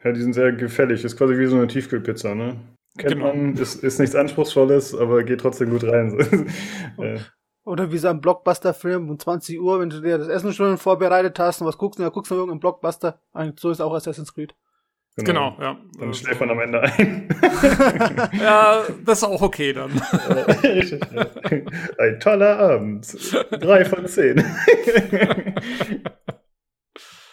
Ja, 0.03 0.11
die 0.11 0.21
sind 0.21 0.33
sehr 0.33 0.51
gefällig. 0.53 1.03
Ist 1.03 1.17
quasi 1.17 1.37
wie 1.37 1.45
so 1.45 1.57
eine 1.57 1.67
Tiefkühlpizza, 1.67 2.33
ne? 2.33 2.59
Kennt 2.97 3.13
genau. 3.13 3.27
man, 3.27 3.55
ist, 3.55 3.83
ist 3.83 3.99
nichts 3.99 4.15
Anspruchsvolles, 4.15 4.95
aber 4.95 5.23
geht 5.23 5.41
trotzdem 5.41 5.69
gut 5.69 5.83
rein. 5.83 6.17
ja. 6.97 7.17
Oder 7.65 7.91
wie 7.91 7.97
so 7.99 8.07
ein 8.07 8.21
Blockbuster-Film 8.21 9.09
um 9.09 9.19
20 9.19 9.59
Uhr, 9.59 9.79
wenn 9.79 9.91
du 9.91 10.01
dir 10.01 10.17
das 10.17 10.27
Essen 10.27 10.53
schon 10.53 10.77
vorbereitet 10.77 11.37
hast 11.37 11.61
und 11.61 11.67
was 11.67 11.77
guckst, 11.77 11.99
dann 11.99 12.11
guckst 12.11 12.31
du 12.31 12.35
irgendeinen 12.35 12.61
Blockbuster. 12.61 13.21
So 13.57 13.69
ist 13.69 13.81
auch 13.81 13.93
Assassin's 13.93 14.33
Creed. 14.33 14.55
Genau, 15.25 15.55
genau 15.55 15.61
ja. 15.61 15.77
Dann 15.99 16.13
schläft 16.13 16.39
man 16.39 16.49
am 16.51 16.59
Ende 16.59 16.81
ein. 16.81 17.29
ja, 18.39 18.83
das 19.05 19.19
ist 19.19 19.23
auch 19.23 19.41
okay 19.41 19.73
dann. 19.73 19.91
Ja. 19.95 21.25
Ein 21.97 22.19
toller 22.19 22.57
Abend. 22.57 23.07
Drei 23.51 23.85
von 23.85 24.07
zehn. 24.07 24.37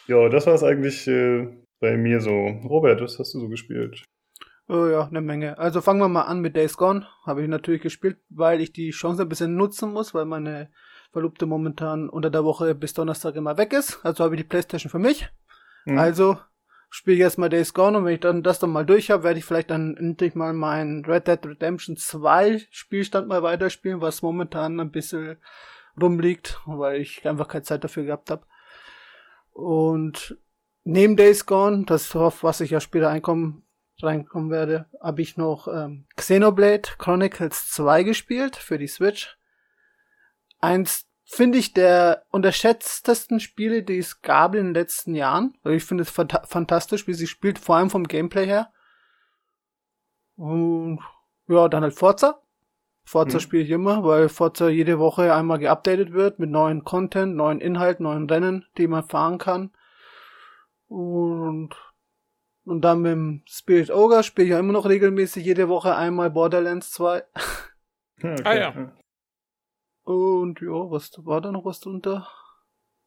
ja, 0.07 0.29
das 0.29 0.47
war 0.47 0.55
es 0.55 0.63
eigentlich 0.63 1.07
äh, 1.07 1.49
bei 1.81 1.97
mir 1.97 2.21
so. 2.21 2.31
Robert, 2.31 3.01
was 3.01 3.19
hast 3.19 3.35
du 3.35 3.41
so 3.41 3.49
gespielt? 3.49 4.05
Oh 4.69 4.87
ja, 4.87 5.07
eine 5.07 5.21
Menge. 5.21 5.59
Also 5.59 5.81
fangen 5.81 6.01
wir 6.01 6.09
mal 6.09 6.23
an 6.23 6.41
mit 6.41 6.57
Days 6.57 6.77
Gone. 6.77 7.07
Habe 7.25 7.43
ich 7.43 7.49
natürlich 7.49 7.83
gespielt, 7.83 8.19
weil 8.29 8.61
ich 8.61 8.73
die 8.73 8.91
Chance 8.91 9.23
ein 9.23 9.29
bisschen 9.29 9.55
nutzen 9.55 9.93
muss, 9.93 10.13
weil 10.13 10.25
meine 10.25 10.71
Verlobte 11.13 11.47
momentan 11.47 12.09
unter 12.09 12.31
der 12.31 12.45
Woche 12.45 12.75
bis 12.75 12.93
Donnerstag 12.93 13.37
immer 13.37 13.57
weg 13.59 13.73
ist. 13.73 14.05
Also 14.05 14.25
habe 14.25 14.35
ich 14.35 14.41
die 14.41 14.49
Playstation 14.49 14.91
für 14.91 14.99
mich. 14.99 15.29
Mhm. 15.85 15.99
Also 15.99 16.39
spiele 16.97 17.19
jetzt 17.19 17.37
mal 17.37 17.51
Days 17.51 17.75
Gone 17.75 17.99
und 17.99 18.05
wenn 18.07 18.15
ich 18.15 18.21
dann 18.21 18.43
das 18.43 18.59
dann 18.59 18.71
mal 18.71 18.87
durch 18.87 19.11
habe, 19.11 19.23
werde 19.23 19.39
ich 19.39 19.45
vielleicht 19.45 19.71
dann 19.71 19.99
endlich 19.99 20.35
mal 20.35 20.55
meinen 20.55 21.05
Red 21.05 21.29
Dead 21.29 21.45
Redemption 21.45 21.99
2 21.99 22.67
Spielstand 22.71 23.29
mal 23.29 23.43
weiterspielen, 23.43 24.01
was 24.01 24.23
momentan 24.23 24.81
ein 24.81 24.91
bisschen 24.91 25.37
rumliegt, 26.01 26.59
weil 26.65 27.03
ich 27.03 27.29
einfach 27.29 27.49
keine 27.49 27.65
Zeit 27.65 27.85
dafür 27.85 28.05
gehabt 28.05 28.31
habe. 28.31 28.47
Und 29.53 30.39
neben 30.85 31.17
Days 31.17 31.45
Gone, 31.45 31.85
das 31.85 32.17
auf 32.17 32.43
was 32.43 32.63
ich 32.63 32.71
ja 32.71 32.81
später 32.81 33.11
einkommen, 33.11 33.67
reinkommen 34.01 34.51
werde, 34.51 34.87
habe 34.99 35.21
ich 35.21 35.37
noch 35.37 35.69
ähm, 35.69 36.07
Xenoblade 36.17 36.89
Chronicles 36.97 37.71
2 37.73 38.05
gespielt 38.05 38.57
für 38.57 38.79
die 38.79 38.89
Switch. 38.89 39.37
Eins 40.61 41.06
finde 41.27 41.59
ich, 41.59 41.75
der 41.75 42.25
unterschätztesten 42.31 43.41
Spiele, 43.41 43.83
die 43.83 43.99
es 43.99 44.23
gab 44.23 44.55
in 44.55 44.67
den 44.67 44.75
letzten 44.75 45.15
Jahren. 45.15 45.59
Also 45.65 45.77
ich 45.77 45.85
finde 45.85 46.05
es 46.05 46.11
fantastisch, 46.11 47.07
wie 47.09 47.15
sie 47.15 47.27
spielt, 47.27 47.59
vor 47.59 47.77
allem 47.77 47.91
vom 47.91 48.07
Gameplay 48.07 48.47
her. 48.47 48.73
Und 50.37 51.01
ja, 51.49 51.69
dann 51.69 51.83
halt 51.83 51.95
Forza. 51.95 52.41
Forza 53.05 53.39
mhm. 53.39 53.41
spiele 53.41 53.63
ich 53.65 53.71
immer, 53.71 54.05
weil 54.05 54.29
Forza 54.29 54.69
jede 54.69 54.99
Woche 54.99 55.35
einmal 55.35 55.59
geupdatet 55.59 56.13
wird 56.13 56.39
mit 56.39 56.51
neuen 56.51 56.85
Content, 56.85 57.35
neuen 57.37 57.61
Inhalt, 57.61 58.01
neuen 58.01 58.29
Rennen, 58.29 58.65
die 58.79 58.87
man 58.87 59.05
fahren 59.05 59.39
kann. 59.39 59.73
Und, 60.89 61.71
und 62.65 62.83
dann 62.83 63.03
mit 63.03 63.13
dem 63.13 63.43
Spirit 63.47 63.91
Ogre 63.91 64.23
spiele 64.23 64.47
ich 64.47 64.51
ja 64.53 64.61
immer 64.61 64.73
noch 64.73 64.89
regelmäßig 64.89 65.45
jede 65.45 65.69
Woche 65.69 65.97
einmal 65.97 66.31
Borderlands 66.31 66.93
2. 66.93 67.25
Okay. 68.19 68.43
Ah 68.45 68.55
ja. 68.55 68.93
Und 70.07 70.61
ja, 70.61 70.91
was 70.91 71.11
war 71.25 71.41
da 71.41 71.51
noch 71.51 71.65
was 71.65 71.81
drunter? 71.81 72.29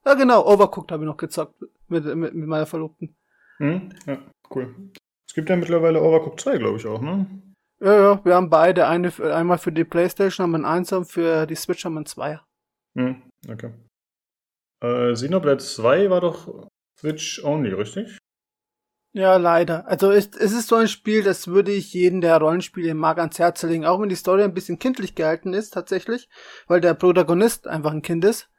Ja, 0.06 0.15
genau, 0.15 0.46
Overcooked 0.46 0.91
habe 0.91 1.03
ich 1.03 1.08
noch 1.08 1.18
gezockt 1.18 1.56
mit, 1.88 2.03
mit, 2.03 2.34
mit 2.34 2.48
meiner 2.48 2.65
Verlobten. 2.65 3.15
Hm? 3.58 3.89
Ja, 4.06 4.18
cool. 4.53 4.91
Es 5.27 5.34
gibt 5.34 5.50
ja 5.50 5.56
mittlerweile 5.56 6.01
Overcooked 6.01 6.41
2, 6.41 6.58
glaube 6.58 6.77
ich 6.77 6.86
auch, 6.86 7.01
ne? 7.01 7.25
Ja, 7.79 7.96
ja, 7.96 8.25
wir 8.25 8.36
haben 8.36 8.50
beide. 8.50 8.88
Eine, 8.88 9.13
einmal 9.34 9.58
für 9.58 9.72
die 9.72 9.86
Playstation 9.86 10.44
haben 10.44 10.51
wir 10.51 10.68
einen 10.68 10.88
1 10.88 11.10
für 11.10 11.46
die 11.46 11.56
Switch 11.56 11.86
haben 11.86 11.94
wir 11.94 12.00
einen 12.00 12.06
2 12.06 12.39
Hm, 12.98 13.22
okay. 13.48 13.72
Äh, 14.84 15.13
Xenoblade 15.13 15.63
2 15.63 16.10
war 16.10 16.22
doch 16.22 16.68
Switch 17.00 17.41
only, 17.44 17.74
richtig? 17.74 18.18
Ja, 19.12 19.38
leider. 19.38 19.88
Also 19.88 20.12
es, 20.12 20.30
es 20.38 20.51
ist 20.51 20.68
so 20.68 20.75
ein 20.75 20.88
Spiel, 20.88 21.24
das 21.24 21.48
würde 21.48 21.72
ich 21.72 21.94
jeden, 21.94 22.22
der 22.22 22.38
Rollenspiele 22.38 22.94
mag, 22.94 23.18
ans 23.18 23.39
Herz 23.39 23.63
legen, 23.63 23.86
auch 23.86 24.00
wenn 24.00 24.10
die 24.10 24.16
Story 24.16 24.44
ein 24.44 24.54
bisschen 24.54 24.78
kindlich 24.78 25.16
gehalten 25.16 25.54
ist, 25.54 25.72
tatsächlich, 25.72 26.30
weil 26.68 26.80
der 26.80 26.94
Protagonist 26.94 27.68
einfach 27.68 27.92
ein 27.92 28.04
Kind 28.04 28.24
ist. 28.24 28.50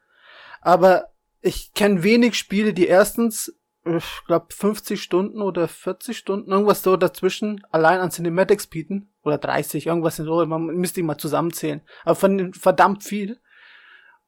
Aber 0.61 1.11
ich 1.41 1.73
kenne 1.73 2.03
wenig 2.03 2.35
Spiele, 2.35 2.75
die 2.75 2.87
erstens, 2.87 3.57
ich 3.85 4.23
glaube, 4.27 4.47
50 4.51 5.01
Stunden 5.01 5.41
oder 5.41 5.69
40 5.69 6.19
Stunden, 6.19 6.51
irgendwas 6.51 6.83
so 6.83 6.97
dazwischen, 6.97 7.65
allein 7.71 8.01
an 8.01 8.11
Cinematics 8.11 8.67
bieten. 8.67 9.09
Oder 9.23 9.39
30, 9.39 9.87
irgendwas 9.87 10.17
so, 10.17 10.45
man 10.47 10.67
müsste 10.67 10.97
die 10.97 11.03
mal 11.03 11.19
zusammenzählen. 11.19 11.83
Aber 12.05 12.15
von 12.17 12.55
verdammt 12.55 13.05
viel. 13.05 13.39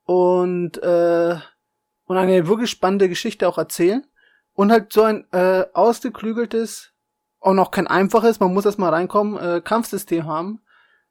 Und, 0.04 0.82
äh, 0.82 1.36
und 2.04 2.16
eine 2.16 2.46
wirklich 2.46 2.70
spannende 2.70 3.08
Geschichte 3.08 3.48
auch 3.48 3.58
erzählen 3.58 4.06
und 4.54 4.70
halt 4.70 4.92
so 4.92 5.02
ein 5.02 5.26
äh, 5.32 5.66
ausgeklügeltes, 5.72 6.92
auch 7.40 7.54
noch 7.54 7.70
kein 7.70 7.86
einfaches, 7.86 8.40
man 8.40 8.52
muss 8.52 8.64
erst 8.64 8.78
mal 8.78 8.90
reinkommen, 8.90 9.36
äh, 9.36 9.60
Kampfsystem 9.60 10.26
haben. 10.26 10.62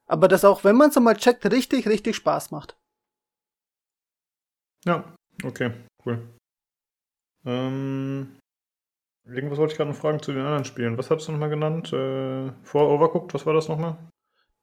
Aber 0.05 0.27
das 0.27 0.45
auch, 0.45 0.63
wenn 0.63 0.75
man 0.75 0.89
es 0.89 0.99
mal 0.99 1.15
checkt, 1.15 1.45
richtig, 1.51 1.87
richtig 1.87 2.15
Spaß 2.15 2.51
macht. 2.51 2.77
Ja, 4.85 5.15
okay, 5.43 5.71
cool. 6.05 6.27
Ähm, 7.45 8.37
irgendwas 9.25 9.57
wollte 9.57 9.73
ich 9.73 9.77
gerade 9.77 9.91
noch 9.91 9.97
fragen 9.97 10.21
zu 10.21 10.31
den 10.31 10.41
anderen 10.41 10.65
Spielen. 10.65 10.97
Was 10.97 11.09
hast 11.09 11.27
du 11.27 11.31
nochmal 11.31 11.49
genannt? 11.49 11.93
Äh, 11.93 12.51
vor 12.63 12.89
Overcooked, 12.89 13.33
was 13.33 13.45
war 13.45 13.53
das 13.53 13.67
nochmal? 13.67 13.97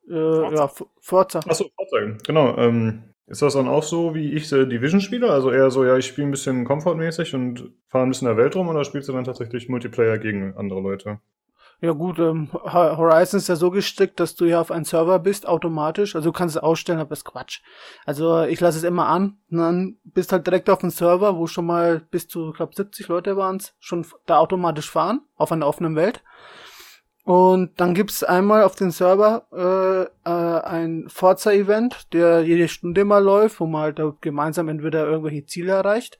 Äh, 0.08 0.54
ja, 0.54 0.68
Forza. 1.00 1.40
Achso, 1.40 1.70
Forza, 1.76 2.16
genau. 2.25 2.56
Ähm, 2.56 3.14
ist 3.28 3.42
das 3.42 3.54
dann 3.54 3.68
auch 3.68 3.82
so, 3.82 4.14
wie 4.14 4.32
ich 4.32 4.49
The 4.49 4.66
Division 4.66 5.00
spiele? 5.00 5.30
Also 5.30 5.50
eher 5.50 5.70
so, 5.70 5.85
ja, 5.85 5.97
ich 5.97 6.06
spiele 6.06 6.28
ein 6.28 6.30
bisschen 6.30 6.64
komfortmäßig 6.64 7.35
und 7.35 7.70
fahre 7.88 8.06
ein 8.06 8.11
bisschen 8.11 8.28
in 8.28 8.35
der 8.35 8.42
Welt 8.42 8.56
rum 8.56 8.68
oder 8.68 8.85
spielst 8.85 9.08
du 9.08 9.12
dann 9.12 9.25
tatsächlich 9.25 9.68
Multiplayer 9.68 10.18
gegen 10.18 10.54
andere 10.56 10.80
Leute? 10.80 11.20
Ja 11.80 11.92
gut, 11.92 12.18
ähm, 12.18 12.49
Horizon 12.52 13.38
ist 13.38 13.49
ja 13.49 13.54
so 13.54 13.70
gestrickt, 13.70 14.18
dass 14.18 14.35
du 14.35 14.47
ja 14.47 14.61
auf 14.61 14.73
einen 14.73 14.85
Server 14.85 15.20
bist, 15.20 15.47
automatisch. 15.47 16.16
Also 16.16 16.30
du 16.30 16.32
kannst 16.32 16.56
es 16.56 16.62
ausstellen, 16.62 16.99
aber 16.99 17.12
ist 17.12 17.25
Quatsch. 17.25 17.61
Also 18.04 18.42
ich 18.42 18.58
lasse 18.58 18.78
es 18.78 18.85
immer 18.85 19.06
an 19.06 19.38
und 19.50 19.58
dann 19.58 19.97
bist 20.02 20.32
halt 20.32 20.47
direkt 20.47 20.68
auf 20.70 20.80
dem 20.80 20.90
Server, 20.90 21.37
wo 21.37 21.47
schon 21.47 21.66
mal 21.66 22.00
bis 22.11 22.26
zu, 22.26 22.50
ich 22.50 22.56
glaube 22.56 22.75
70 22.75 23.06
Leute 23.06 23.37
waren 23.37 23.56
es, 23.56 23.76
schon 23.78 24.04
da 24.26 24.38
automatisch 24.38 24.90
fahren, 24.90 25.20
auf 25.37 25.52
einer 25.52 25.68
offenen 25.68 25.94
Welt. 25.94 26.25
Und 27.28 27.78
dann 27.78 27.92
gibt's 27.92 28.25
einmal 28.25 28.62
auf 28.62 28.75
dem 28.75 28.90
Server 28.90 29.47
äh, 29.52 30.04
äh, 30.26 30.61
ein 30.62 31.11
Forza-Event, 31.11 32.14
der 32.14 32.40
jede 32.40 32.68
Stunde 32.68 33.04
mal 33.04 33.23
läuft, 33.23 33.61
wo 33.61 33.66
man 33.66 33.82
halt 33.82 34.00
gemeinsam 34.23 34.70
entweder 34.70 35.06
irgendwelche 35.06 35.44
Ziele 35.44 35.73
erreicht. 35.73 36.18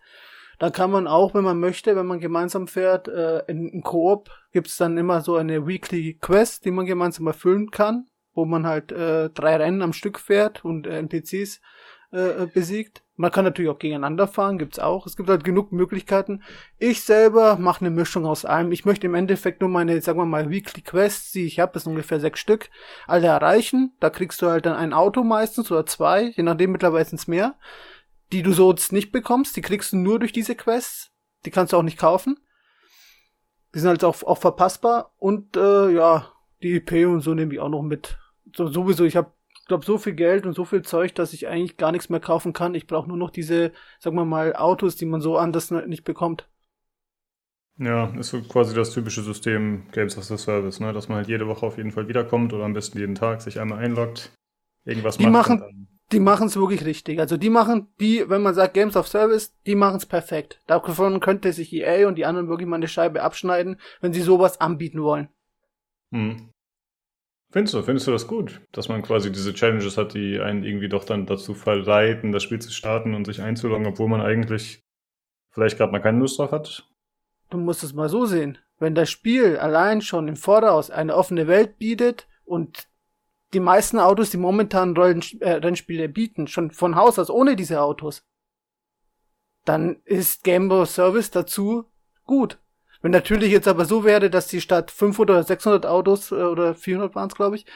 Da 0.59 0.69
kann 0.69 0.91
man 0.91 1.07
auch, 1.07 1.33
wenn 1.33 1.45
man 1.45 1.61
möchte, 1.61 1.97
wenn 1.97 2.05
man 2.05 2.21
gemeinsam 2.21 2.69
fährt, 2.69 3.09
äh, 3.09 3.39
in, 3.47 3.71
in 3.71 3.83
Koop 3.83 4.29
gibt's 4.53 4.77
dann 4.77 4.99
immer 4.99 5.23
so 5.23 5.37
eine 5.37 5.67
Weekly 5.67 6.19
Quest, 6.21 6.67
die 6.67 6.71
man 6.73 6.85
gemeinsam 6.85 7.27
erfüllen 7.27 7.71
kann, 7.71 8.05
wo 8.35 8.45
man 8.45 8.67
halt 8.67 8.93
äh, 8.93 9.31
drei 9.31 9.57
Rennen 9.57 9.81
am 9.81 9.95
Stück 9.95 10.19
fährt 10.21 10.63
und 10.63 10.87
äh, 10.87 10.99
NPCs 10.99 11.63
äh, 12.13 12.47
besiegt. 12.53 13.03
Man 13.19 13.33
kann 13.33 13.45
natürlich 13.45 13.69
auch 13.69 13.81
gegeneinander 13.81 14.29
fahren, 14.29 14.59
gibt's 14.59 14.79
auch. 14.79 15.05
Es 15.05 15.17
gibt 15.17 15.29
halt 15.29 15.43
genug 15.43 15.73
Möglichkeiten. 15.73 16.45
Ich 16.79 17.03
selber 17.03 17.57
mache 17.57 17.81
eine 17.81 17.91
Mischung 17.91 18.25
aus 18.25 18.45
allem. 18.45 18.71
Ich 18.71 18.85
möchte 18.85 19.09
im 19.09 19.17
Endeffekt 19.17 19.61
nur 19.61 19.69
meine, 19.69 20.01
sagen 20.01 20.21
wir 20.21 20.25
mal, 20.25 20.51
Weekly 20.51 20.83
Quests, 20.83 21.33
die 21.33 21.45
ich 21.45 21.59
habe, 21.59 21.73
das 21.73 21.83
sind 21.83 21.91
ungefähr 21.91 22.21
sechs 22.21 22.39
Stück, 22.39 22.71
alle 23.09 23.27
erreichen. 23.27 23.93
Da 23.99 24.09
kriegst 24.09 24.41
du 24.41 24.47
halt 24.47 24.67
dann 24.67 24.77
ein 24.77 24.93
Auto 24.93 25.25
meistens 25.25 25.69
oder 25.73 25.85
zwei, 25.85 26.33
je 26.37 26.45
nachdem 26.45 26.71
mittlerweile 26.71 27.05
sind's 27.05 27.27
mehr, 27.27 27.57
die 28.31 28.45
du 28.45 28.53
sonst 28.53 28.93
nicht 28.93 29.11
bekommst. 29.11 29.57
Die 29.57 29.63
kriegst 29.63 29.93
du 29.93 29.97
nur 29.97 30.21
durch 30.21 30.33
diese 30.33 30.55
Quests. 30.55 31.11
Die 31.45 31.51
kannst 31.51 31.73
du 31.73 31.77
auch 31.77 31.83
nicht 31.83 31.99
kaufen. 31.99 32.39
Die 33.75 33.81
sind 33.81 33.89
halt 33.89 34.05
auch, 34.05 34.23
auch 34.23 34.39
verpassbar. 34.39 35.13
Und 35.19 35.57
äh, 35.57 35.91
ja, 35.91 36.33
die 36.63 36.77
EP 36.77 37.09
und 37.09 37.23
so 37.23 37.35
nehme 37.35 37.53
ich 37.53 37.59
auch 37.59 37.69
noch 37.69 37.83
mit. 37.83 38.17
So, 38.55 38.69
sowieso, 38.69 39.05
ich 39.05 39.17
habe 39.17 39.33
glaube, 39.69 39.85
so 39.85 39.99
viel 39.99 40.15
Geld 40.15 40.47
und 40.47 40.55
so 40.55 40.65
viel 40.65 40.83
Zeug, 40.83 41.15
dass 41.15 41.33
ich 41.33 41.47
eigentlich 41.47 41.77
gar 41.77 41.93
nichts 41.93 42.09
mehr 42.09 42.21
kaufen 42.21 42.53
kann. 42.53 42.75
Ich 42.75 42.87
brauche 42.87 43.09
nur 43.09 43.17
noch 43.17 43.31
diese, 43.31 43.73
sagen 44.01 44.17
wir 44.17 44.25
mal, 44.25 44.57
Autos, 44.57 44.97
die 44.97 45.07
man 45.07 45.21
so 45.21 45.37
anders 45.37 45.71
nicht 45.71 46.05
bekommt. 46.05 46.49
Ja, 47.79 48.07
ist 48.19 48.31
so 48.31 48.43
quasi 48.43 48.75
das 48.75 48.91
typische 48.91 49.23
System 49.23 49.85
Games 49.93 50.19
as 50.19 50.33
a 50.33 50.37
Service, 50.37 50.81
ne? 50.81 50.93
dass 50.93 51.09
man 51.09 51.19
halt 51.19 51.29
jede 51.29 51.47
Woche 51.47 51.65
auf 51.65 51.77
jeden 51.77 51.93
Fall 51.93 52.09
wiederkommt 52.09 52.53
oder 52.53 52.65
am 52.65 52.73
besten 52.73 52.99
jeden 52.99 53.15
Tag 53.15 53.41
sich 53.41 53.61
einmal 53.61 53.79
einloggt, 53.79 54.33
irgendwas 54.85 55.17
die 55.17 55.29
macht. 55.29 55.51
Machen, 55.51 55.89
die 56.11 56.19
machen 56.19 56.49
es 56.49 56.57
wirklich 56.57 56.85
richtig. 56.85 57.21
Also 57.21 57.37
die 57.37 57.51
machen, 57.51 57.87
die, 58.01 58.29
wenn 58.29 58.43
man 58.43 58.55
sagt 58.55 58.75
Games 58.75 58.97
of 58.97 59.07
Service, 59.07 59.55
die 59.65 59.77
machen 59.77 59.99
es 59.99 60.07
perfekt. 60.07 60.61
Davon 60.67 61.21
könnte 61.21 61.53
sich 61.53 61.73
EA 61.73 62.09
und 62.09 62.17
die 62.17 62.27
anderen 62.27 62.49
wirklich 62.49 62.67
mal 62.67 62.77
eine 62.77 62.89
Scheibe 62.89 63.23
abschneiden, 63.23 63.79
wenn 64.01 64.13
sie 64.13 64.23
sowas 64.23 64.61
anbieten 64.61 65.03
wollen. 65.03 65.29
Hm. 66.11 66.51
Findest 67.51 67.75
du, 67.75 67.83
findest 67.83 68.07
du 68.07 68.11
das 68.11 68.27
gut, 68.27 68.61
dass 68.73 68.89
man 68.89 69.03
quasi 69.03 69.33
diese 69.33 69.55
Challenges 69.55 69.97
hat, 69.97 70.13
die 70.13 70.39
einen 70.39 70.65
irgendwie 70.65 70.91
doch 70.91 71.05
dann 71.05 71.25
dazu 71.25 71.55
verleiten, 71.55 72.31
das 72.31 72.43
Spiel 72.43 72.61
zu 72.61 72.71
starten 72.71 73.15
und 73.15 73.25
sich 73.25 73.41
einzuloggen, 73.41 73.87
obwohl 73.87 74.09
man 74.09 74.21
eigentlich 74.21 74.85
vielleicht 75.51 75.79
gerade 75.79 75.91
mal 75.91 76.01
keine 76.01 76.19
Lust 76.19 76.39
drauf 76.39 76.53
hat? 76.53 76.87
Du 77.49 77.57
musst 77.57 77.83
es 77.83 77.95
mal 77.95 78.11
so 78.11 78.27
sehen. 78.27 78.59
Wenn 78.79 78.95
das 78.95 79.11
Spiel 79.11 79.57
allein 79.57 80.03
schon 80.03 80.29
im 80.29 80.37
Voraus 80.37 80.91
eine 80.91 81.17
offene 81.17 81.47
Welt 81.47 81.79
bietet 81.79 82.29
und 82.45 82.87
die 83.55 83.61
meisten 83.61 83.99
Autos, 83.99 84.29
die 84.29 84.37
momentan 84.37 84.95
Rollen, 84.95 85.23
äh, 85.41 85.53
Rennspiele 85.53 86.11
bieten, 86.11 86.49
schon 86.49 86.71
von 86.71 86.97
Haus 86.97 87.19
aus 87.19 87.31
ohne 87.31 87.57
diese 87.57 87.81
Autos, 87.81 88.23
dann 89.65 89.97
ist 90.05 90.45
Game 90.45 90.69
Boy 90.69 90.87
Service 90.87 91.31
dazu 91.31 91.87
gut. 92.25 92.59
Wenn 93.01 93.13
natürlich 93.13 93.53
jetzt 93.53 93.69
aber 93.69 93.85
so 93.85 94.05
wäre, 94.05 94.31
dass 94.31 94.49
die 94.49 94.61
statt 94.61 94.91
500 94.91 95.37
oder 95.37 95.43
600 95.45 95.87
Autos 95.87 96.33
äh, 96.33 96.37
oder 96.37 96.75
400 96.75 97.15
waren 97.15 97.29
es, 97.29 97.35
glaube 97.35 97.57
ich, 97.57 97.67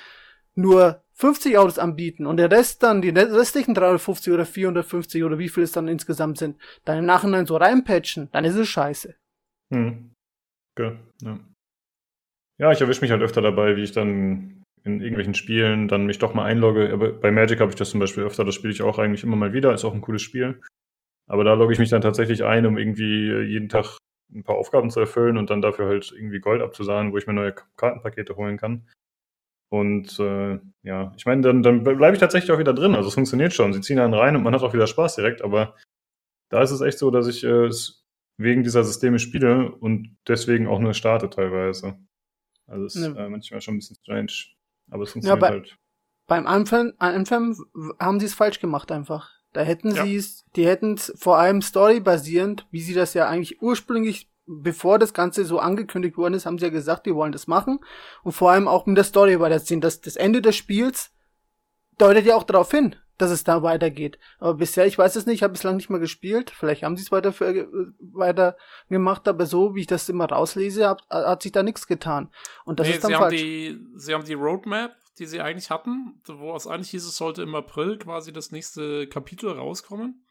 nur 0.54 1.02
50 1.14 1.56
Autos 1.58 1.78
anbieten 1.78 2.26
und 2.26 2.37
der 2.37 2.50
Rest 2.50 2.82
dann, 2.82 3.00
die 3.02 3.11
restlichen 3.11 3.74
350 3.74 4.32
oder 4.32 4.44
450 4.44 5.24
oder 5.24 5.38
wie 5.38 5.48
viel 5.48 5.62
es 5.62 5.72
dann 5.72 5.88
insgesamt 5.88 6.38
sind, 6.38 6.56
dann 6.85 6.98
im 6.98 7.06
Nachhinein 7.06 7.46
so 7.46 7.56
reinpatchen, 7.56 8.28
dann 8.32 8.44
ist 8.44 8.56
es 8.56 8.68
scheiße. 8.68 9.14
Hm. 9.72 10.12
Okay, 10.76 10.98
ja. 11.22 11.38
Ja, 12.58 12.72
ich 12.72 12.80
erwische 12.80 13.00
mich 13.00 13.11
halt 13.11 13.22
öfter 13.22 13.40
dabei, 13.40 13.76
wie 13.76 13.82
ich 13.82 13.92
dann 13.92 14.62
in 14.85 15.00
irgendwelchen 15.00 15.35
Spielen 15.35 15.88
dann 15.88 16.06
mich 16.06 16.18
doch 16.18 16.35
mal 16.35 16.44
einlogge. 16.44 16.92
Aber 16.92 17.12
bei 17.12 17.30
Magic 17.30 17.61
habe 17.61 17.70
ich 17.70 17.76
das 17.76 17.90
zum 17.90 18.00
Beispiel 18.00 18.24
öfter, 18.24 18.44
das 18.44 18.54
spiele 18.54 18.72
ich 18.72 18.82
auch 18.82 18.98
eigentlich 18.98 19.22
immer 19.22 19.37
mal 19.37 19.52
wieder, 19.52 19.72
ist 19.72 19.85
auch 19.85 19.94
ein 19.94 20.00
cooles 20.00 20.22
Spiel. 20.22 20.61
Aber 21.28 21.44
da 21.44 21.54
logge 21.54 21.72
ich 21.72 21.78
mich 21.78 21.90
dann 21.90 22.02
tatsächlich 22.02 22.44
ein, 22.44 22.66
um 22.66 22.78
irgendwie 22.78 23.32
jeden 23.44 23.68
Tag 23.68 23.98
ein 24.35 24.45
paar 24.45 24.57
Aufgaben 24.57 24.90
zu 24.90 25.01
erfüllen 25.01 25.37
und 25.37 25.51
dann 25.51 25.62
dafür 25.62 25.87
halt 25.87 26.12
irgendwie 26.12 26.40
Gold 26.40 26.62
abzusahnen, 26.62 27.12
wo 27.12 27.18
ich 27.18 27.27
mir 27.27 27.33
neue 27.33 27.55
Kartenpakete 27.77 28.37
holen 28.37 28.57
kann. 28.57 28.88
Und 29.71 30.18
äh, 30.18 30.59
ja, 30.83 31.12
ich 31.16 31.25
meine, 31.25 31.40
dann, 31.40 31.62
dann 31.62 31.83
bleibe 31.83 32.12
ich 32.12 32.21
tatsächlich 32.21 32.53
auch 32.53 32.59
wieder 32.59 32.75
drin. 32.75 32.95
Also 32.95 33.09
es 33.09 33.14
funktioniert 33.14 33.55
schon. 33.55 33.73
Sie 33.73 33.81
ziehen 33.81 33.99
einen 33.99 34.12
rein 34.12 34.37
und 34.37 34.42
man 34.42 34.55
hat 34.55 34.62
auch 34.62 34.75
wieder 34.75 34.87
Spaß 34.87 35.16
direkt. 35.16 35.40
Aber 35.40 35.77
da 36.51 36.62
ist 36.62 36.73
es 36.73 36.83
echt 36.83 36.99
so, 36.99 37.11
dass 37.11 37.27
ich 37.27 37.42
äh, 37.42 37.66
es 37.66 38.05
wegen 38.37 38.62
dieser 38.62 38.85
Systeme 38.85 39.18
spiele 39.18 39.73
und 39.73 40.16
deswegen 40.29 40.66
auch 40.66 40.79
nur 40.79 40.92
starte 40.92 41.31
teilweise. 41.31 41.99
Also 42.66 42.85
es 42.85 42.97
ist 42.97 43.16
äh, 43.16 43.29
manchmal 43.29 43.61
schon 43.62 43.75
ein 43.75 43.79
bisschen 43.79 43.97
strange. 43.97 44.33
Aber 44.90 45.05
es 45.05 45.12
funktioniert 45.12 45.42
ja, 45.42 45.49
bei, 45.49 45.55
halt. 45.55 45.79
Beim 46.27 46.47
Anfang, 46.47 46.92
Anfang 46.99 47.57
haben 47.99 48.21
sie 48.21 48.27
es 48.27 48.35
falsch 48.35 48.61
gemacht 48.61 48.92
einfach. 48.92 49.31
Da 49.52 49.62
hätten 49.62 49.94
ja. 49.94 50.04
sie 50.04 50.16
es, 50.16 50.44
die 50.56 50.66
hätten 50.66 50.94
es 50.94 51.12
vor 51.16 51.38
allem 51.38 51.60
storybasierend, 51.60 52.66
wie 52.70 52.80
sie 52.80 52.94
das 52.94 53.14
ja 53.14 53.28
eigentlich 53.28 53.60
ursprünglich, 53.60 54.30
bevor 54.46 54.98
das 54.98 55.12
Ganze 55.14 55.44
so 55.44 55.58
angekündigt 55.58 56.16
worden 56.16 56.34
ist, 56.34 56.46
haben 56.46 56.58
sie 56.58 56.66
ja 56.66 56.70
gesagt, 56.70 57.06
wir 57.06 57.14
wollen 57.14 57.32
das 57.32 57.46
machen. 57.46 57.80
Und 58.22 58.32
vor 58.32 58.50
allem 58.50 58.66
auch 58.66 58.86
mit 58.86 58.96
der 58.96 59.04
Story 59.04 59.38
weiterziehen. 59.40 59.80
Das, 59.80 60.00
das 60.00 60.16
Ende 60.16 60.40
des 60.40 60.56
Spiels 60.56 61.10
deutet 61.98 62.24
ja 62.24 62.34
auch 62.34 62.44
darauf 62.44 62.70
hin, 62.70 62.96
dass 63.18 63.30
es 63.30 63.44
da 63.44 63.62
weitergeht. 63.62 64.18
Aber 64.38 64.54
bisher, 64.54 64.86
ich 64.86 64.96
weiß 64.96 65.16
es 65.16 65.26
nicht, 65.26 65.36
ich 65.36 65.42
habe 65.42 65.52
bislang 65.52 65.76
nicht 65.76 65.90
mal 65.90 66.00
gespielt. 66.00 66.50
Vielleicht 66.50 66.82
haben 66.82 66.96
sie 66.96 67.04
es 67.04 67.12
weiter, 67.12 67.32
für, 67.32 67.48
äh, 67.48 67.66
weiter 68.00 68.56
gemacht, 68.88 69.28
aber 69.28 69.44
so, 69.44 69.74
wie 69.74 69.80
ich 69.80 69.86
das 69.86 70.08
immer 70.08 70.26
rauslese, 70.26 70.88
hat, 70.88 71.02
hat 71.10 71.42
sich 71.42 71.52
da 71.52 71.62
nichts 71.62 71.86
getan. 71.86 72.30
Und 72.64 72.80
das 72.80 72.88
nee, 72.88 72.94
ist 72.94 73.04
dann 73.04 73.10
sie 73.10 73.16
falsch. 73.16 73.40
Haben 73.40 73.46
die, 73.46 73.86
sie 73.96 74.14
haben 74.14 74.24
die 74.24 74.34
Roadmap 74.34 74.96
die 75.18 75.27
sie 75.27 75.40
eigentlich 75.40 75.70
hatten, 75.70 76.20
wo 76.27 76.55
es 76.55 76.66
eigentlich 76.66 76.90
hieß, 76.90 77.05
es 77.05 77.16
sollte 77.16 77.42
im 77.42 77.55
April 77.55 77.98
quasi 77.98 78.33
das 78.33 78.51
nächste 78.51 79.07
Kapitel 79.09 79.51
rauskommen. 79.51 80.25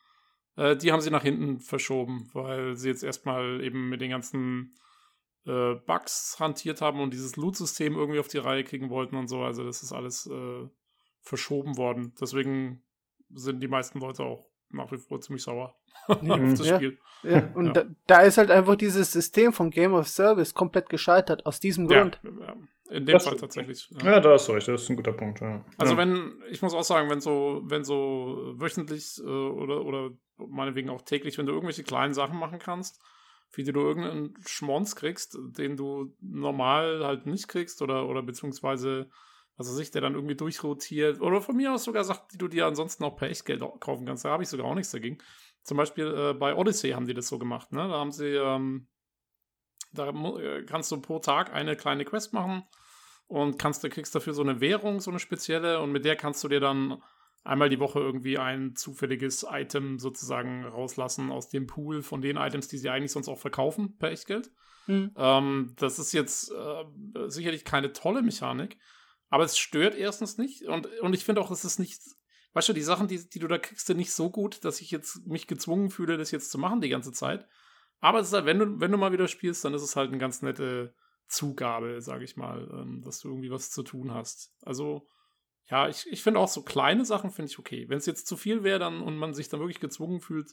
Äh, 0.56 0.76
die 0.76 0.92
haben 0.92 1.02
sie 1.02 1.12
nach 1.12 1.24
hinten 1.24 1.60
verschoben, 1.60 2.30
weil 2.34 2.76
sie 2.76 2.90
jetzt 2.90 3.04
erstmal 3.04 3.64
eben 3.64 3.90
mit 3.90 4.02
den 4.02 4.12
ganzen 4.12 4.74
äh, 5.46 5.76
Bugs 5.76 6.38
hantiert 6.40 6.82
haben 6.82 7.00
und 7.00 7.14
dieses 7.14 7.36
Loot-System 7.36 7.96
irgendwie 7.96 8.20
auf 8.20 8.28
die 8.28 8.38
Reihe 8.38 8.64
kriegen 8.64 8.90
wollten 8.90 9.16
und 9.16 9.28
so. 9.28 9.42
Also 9.42 9.64
das 9.64 9.84
ist 9.84 9.92
alles 9.92 10.28
äh, 10.28 10.68
verschoben 11.22 11.78
worden. 11.78 12.14
Deswegen 12.20 12.84
sind 13.30 13.62
die 13.62 13.68
meisten 13.68 14.00
Leute 14.00 14.24
auch 14.24 14.52
nach 14.70 14.92
wie 14.92 14.98
vor 14.98 15.22
ziemlich 15.22 15.44
sauer 15.44 15.76
auf 16.08 16.20
das 16.22 16.66
ja, 16.66 16.76
Spiel. 16.76 16.98
Ja, 17.24 17.52
und 17.54 17.68
ja. 17.68 17.74
Da, 17.74 17.86
da, 18.08 18.22
ist 18.22 18.38
halt 18.38 18.50
einfach 18.52 18.76
dieses 18.76 19.12
System 19.12 19.54
von 19.54 19.70
Game 19.70 19.94
of 19.94 20.08
Service 20.08 20.54
komplett 20.54 20.90
gescheitert, 20.90 21.46
aus 21.46 21.60
diesem 21.60 21.88
Grund. 21.88 22.20
Ja, 22.92 22.98
in 22.98 23.06
dem 23.06 23.14
das, 23.14 23.28
Fall 23.28 23.38
tatsächlich. 23.38 23.90
Ja. 24.02 24.14
ja, 24.14 24.20
da 24.20 24.32
hast 24.32 24.48
du 24.48 24.54
recht, 24.54 24.68
das 24.68 24.84
ist 24.84 24.90
ein 24.90 24.96
guter 24.96 25.14
Punkt. 25.14 25.42
Ja. 25.42 25.64
Also 25.78 25.98
wenn, 25.98 26.42
ich 26.50 26.62
muss 26.62 26.74
auch 26.74 26.84
sagen, 26.84 27.10
wenn 27.10 27.22
so, 27.22 27.62
wenn 27.66 27.84
so 27.84 28.54
wöchentlich 28.56 29.20
äh, 29.20 29.24
oder, 29.24 29.86
oder 29.86 30.12
meinetwegen 30.38 30.90
auch 30.90 31.02
täglich, 31.02 31.38
wenn 31.38 31.46
du 31.46 31.54
irgendwelche 31.54 31.84
kleinen 31.84 32.14
Sachen 32.14 32.38
machen 32.38 32.60
kannst, 32.60 33.02
wie 33.54 33.64
du 33.64 33.80
irgendeinen 33.80 34.34
Schmonz 34.46 34.96
kriegst, 34.96 35.38
den 35.42 35.76
du 35.76 36.16
normal 36.22 37.06
halt 37.06 37.26
nicht 37.26 37.48
kriegst 37.48 37.82
oder, 37.82 38.08
oder 38.08 38.24
beziehungsweise, 38.24 39.10
was 39.58 39.70
weiß 39.70 39.80
ich, 39.80 39.92
der 39.92 40.02
dann 40.02 40.16
irgendwie 40.16 40.36
durchrotiert 40.36 41.22
oder 41.22 41.42
von 41.42 41.56
mir 41.56 41.74
aus 41.74 41.84
sogar 41.84 42.04
Sachen, 42.04 42.28
die 42.34 42.38
du 42.38 42.48
dir 42.48 42.66
ansonsten 42.66 43.04
auch 43.04 43.16
per 43.16 43.30
Echtgeld 43.30 43.62
kaufen 43.80 44.06
kannst. 44.06 44.26
Da 44.26 44.30
habe 44.30 44.44
ich 44.44 44.50
sogar 44.50 44.66
auch 44.66 44.76
nichts 44.76 44.92
dagegen. 44.92 45.18
Zum 45.64 45.78
Beispiel 45.78 46.08
äh, 46.08 46.34
bei 46.34 46.56
Odyssey 46.56 46.92
haben 46.92 47.08
die 47.08 47.14
das 47.14 47.28
so 47.28 47.38
gemacht, 47.38 47.72
ne? 47.72 47.88
Da 47.88 48.00
haben 48.00 48.12
sie, 48.12 48.30
ähm, 48.30 48.88
da 49.94 50.10
äh, 50.10 50.64
kannst 50.64 50.92
du 50.92 51.00
pro 51.02 51.20
Tag 51.20 51.54
eine 51.54 51.76
kleine 51.76 52.06
Quest 52.06 52.34
machen 52.34 52.64
und 53.32 53.58
kannst, 53.58 53.82
du 53.82 53.90
kriegst 53.90 54.14
dafür 54.14 54.34
so 54.34 54.42
eine 54.42 54.60
Währung, 54.60 55.00
so 55.00 55.10
eine 55.10 55.20
spezielle 55.20 55.80
und 55.80 55.94
mit 55.94 56.04
der 56.04 56.18
kannst 56.18 56.44
du 56.44 56.50
dir 56.50 56.60
dann 56.60 57.02
einmal 57.46 57.70
die 57.70 57.80
Woche 57.80 58.00
irgendwie 58.00 58.38
ein 58.38 58.76
zufälliges 58.76 59.46
Item 59.50 60.00
sozusagen 60.00 60.66
rauslassen 60.66 61.32
aus 61.32 61.48
dem 61.48 61.66
Pool 61.66 62.02
von 62.02 62.22
den 62.22 62.36
Items, 62.36 62.68
die 62.68 62.78
sie 62.78 62.90
eigentlich 62.90 63.14
sonst 63.14 63.30
auch 63.30 63.40
verkaufen 63.40 63.98
per 63.98 64.12
Echtgeld. 64.12 64.52
Mhm. 64.88 65.12
Ähm, 65.16 65.74
das 65.78 65.98
ist 65.98 66.12
jetzt 66.12 66.52
äh, 66.52 66.84
sicherlich 67.30 67.64
keine 67.64 67.94
tolle 67.94 68.22
Mechanik, 68.22 68.78
aber 69.30 69.46
es 69.46 69.58
stört 69.58 69.96
erstens 69.96 70.38
nicht 70.38 70.64
und, 70.64 70.88
und 71.00 71.14
ich 71.14 71.24
finde 71.24 71.40
auch, 71.40 71.52
es 71.52 71.64
ist 71.64 71.80
nicht, 71.80 72.02
weißt 72.52 72.68
du, 72.68 72.74
die 72.74 72.82
Sachen, 72.82 73.08
die, 73.08 73.30
die 73.30 73.40
du 73.40 73.48
da 73.48 73.60
kriegst, 73.60 73.88
sind 73.88 73.96
nicht 73.96 74.12
so 74.12 74.30
gut, 74.30 74.66
dass 74.66 74.82
ich 74.82 74.92
jetzt 74.92 75.26
mich 75.26 75.48
gezwungen 75.48 75.90
fühle, 75.90 76.18
das 76.18 76.32
jetzt 76.32 76.52
zu 76.52 76.58
machen 76.58 76.82
die 76.82 76.90
ganze 76.90 77.14
Zeit. 77.14 77.48
Aber 78.02 78.20
es 78.20 78.28
ist 78.28 78.34
halt, 78.34 78.46
wenn 78.46 78.60
du, 78.60 78.80
wenn 78.82 78.92
du 78.92 78.98
mal 78.98 79.14
wieder 79.14 79.30
spielst, 79.30 79.64
dann 79.64 79.74
ist 79.74 79.84
es 79.84 79.96
halt 79.96 80.10
eine 80.10 80.18
ganz 80.18 80.42
nette 80.42 80.94
Zugabe, 81.32 82.02
sage 82.02 82.26
ich 82.26 82.36
mal, 82.36 82.70
ähm, 82.74 83.02
dass 83.02 83.20
du 83.20 83.30
irgendwie 83.30 83.52
was 83.52 83.72
zu 83.72 83.84
tun 83.84 84.14
hast. 84.14 84.54
Also, 84.62 85.08
ja, 85.70 85.88
ich, 85.88 86.06
ich 86.12 86.22
finde 86.22 86.40
auch 86.40 86.50
so 86.50 86.62
kleine 86.62 87.06
Sachen 87.06 87.32
finde 87.32 87.50
ich 87.50 87.58
okay. 87.58 87.86
Wenn 87.88 87.98
es 87.98 88.06
jetzt 88.06 88.28
zu 88.28 88.36
viel 88.36 88.64
wäre 88.64 88.80
dann 88.80 89.02
und 89.02 89.18
man 89.18 89.34
sich 89.34 89.48
dann 89.48 89.62
wirklich 89.62 89.80
gezwungen 89.80 90.20
fühlt, 90.20 90.52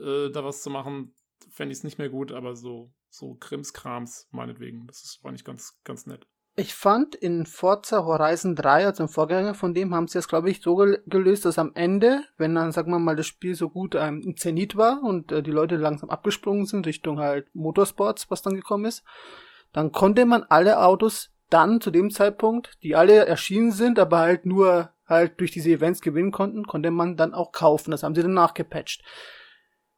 äh, 0.00 0.30
da 0.30 0.44
was 0.44 0.62
zu 0.62 0.70
machen, 0.70 1.14
fände 1.50 1.72
ich 1.72 1.78
es 1.78 1.84
nicht 1.84 1.98
mehr 1.98 2.08
gut, 2.08 2.32
aber 2.32 2.56
so, 2.56 2.92
so 3.10 3.34
Krimskrams 3.34 4.28
meinetwegen, 4.30 4.86
das 4.86 5.02
ist 5.02 5.20
eigentlich 5.24 5.44
ganz, 5.44 5.78
ganz 5.84 6.06
nett. 6.06 6.26
Ich 6.56 6.74
fand 6.74 7.14
in 7.14 7.46
Forza 7.46 8.04
Horizon 8.04 8.56
3, 8.56 8.86
also 8.86 9.04
im 9.04 9.08
Vorgänger 9.08 9.54
von 9.54 9.72
dem, 9.72 9.94
haben 9.94 10.08
sie 10.08 10.18
es, 10.18 10.28
glaube 10.28 10.50
ich, 10.50 10.60
so 10.60 10.76
gelöst, 10.76 11.44
dass 11.44 11.58
am 11.58 11.72
Ende, 11.74 12.24
wenn 12.38 12.54
dann, 12.54 12.72
sagen 12.72 12.90
wir 12.90 12.98
mal, 12.98 13.16
das 13.16 13.26
Spiel 13.26 13.54
so 13.54 13.70
gut 13.70 13.94
ähm, 13.94 14.20
im 14.22 14.36
Zenit 14.36 14.76
war 14.76 15.02
und 15.02 15.30
äh, 15.30 15.42
die 15.42 15.52
Leute 15.52 15.76
langsam 15.76 16.10
abgesprungen 16.10 16.66
sind 16.66 16.86
Richtung 16.86 17.18
halt 17.18 17.54
Motorsports, 17.54 18.30
was 18.30 18.42
dann 18.42 18.56
gekommen 18.56 18.86
ist, 18.86 19.04
dann 19.72 19.92
konnte 19.92 20.26
man 20.26 20.42
alle 20.44 20.82
Autos 20.82 21.30
dann 21.48 21.80
zu 21.80 21.90
dem 21.90 22.10
Zeitpunkt, 22.10 22.78
die 22.82 22.96
alle 22.96 23.26
erschienen 23.26 23.72
sind, 23.72 23.98
aber 23.98 24.18
halt 24.18 24.46
nur 24.46 24.90
halt 25.06 25.40
durch 25.40 25.50
diese 25.50 25.70
Events 25.70 26.00
gewinnen 26.00 26.30
konnten, 26.30 26.64
konnte 26.64 26.90
man 26.90 27.16
dann 27.16 27.34
auch 27.34 27.52
kaufen. 27.52 27.90
Das 27.90 28.02
haben 28.02 28.14
sie 28.14 28.22
dann 28.22 28.34
nachgepatcht. 28.34 29.02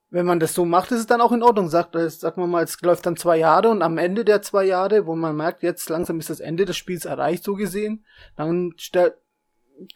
Wenn 0.09 0.27
man 0.27 0.41
das 0.41 0.55
so 0.55 0.65
macht, 0.65 0.91
ist 0.91 1.01
es 1.01 1.07
dann 1.07 1.21
auch 1.21 1.33
in 1.33 1.43
Ordnung. 1.43 1.69
Sagt, 1.69 1.95
äh, 1.95 2.09
sagt 2.09 2.37
man 2.37 2.51
mal, 2.51 2.65
es 2.65 2.81
läuft 2.83 3.07
dann 3.07 3.17
zwei 3.17 3.39
Jahre 3.39 3.69
und 3.69 3.83
am 3.83 3.99
Ende 3.99 4.25
der 4.25 4.43
zwei 4.43 4.65
Jahre, 4.65 5.07
wo 5.07 5.15
man 5.15 5.37
merkt, 5.37 5.63
jetzt 5.63 5.89
langsam 5.89 6.19
ist 6.19 6.31
das 6.31 6.41
Ende 6.41 6.65
des 6.65 6.77
Spiels 6.77 7.05
erreicht, 7.05 7.45
so 7.45 7.55
gesehen, 7.55 8.05
dann 8.37 8.75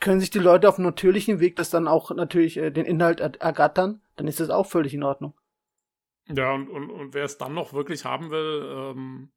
können 0.01 0.21
sich 0.21 0.31
die 0.31 0.39
Leute 0.39 0.69
auf 0.69 0.79
natürlichen 0.79 1.41
Weg 1.41 1.57
das 1.57 1.71
dann 1.71 1.87
auch 1.87 2.11
natürlich 2.11 2.57
äh, 2.57 2.71
den 2.71 2.87
Inhalt 2.87 3.21
er 3.21 3.39
ergattern, 3.41 4.01
dann 4.17 4.27
ist 4.27 4.41
das 4.41 4.51
auch 4.51 4.67
völlig 4.67 4.95
in 4.95 5.03
Ordnung. 5.03 5.35
Ja, 6.29 6.53
und, 6.53 6.69
und, 6.69 6.91
und 6.91 7.15
wer 7.15 7.25
es 7.25 7.39
dann 7.39 7.55
noch 7.55 7.73
wirklich 7.73 8.05
haben 8.05 8.31
will, 8.31 8.62
ähm, 8.65 9.31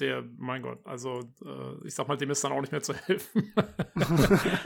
der, 0.00 0.24
mein 0.36 0.62
Gott, 0.62 0.84
also 0.84 1.20
äh, 1.44 1.86
ich 1.86 1.94
sag 1.94 2.08
mal, 2.08 2.16
dem 2.16 2.30
ist 2.30 2.44
dann 2.44 2.52
auch 2.52 2.60
nicht 2.60 2.72
mehr 2.72 2.82
zu 2.82 2.94
helfen. 2.94 3.52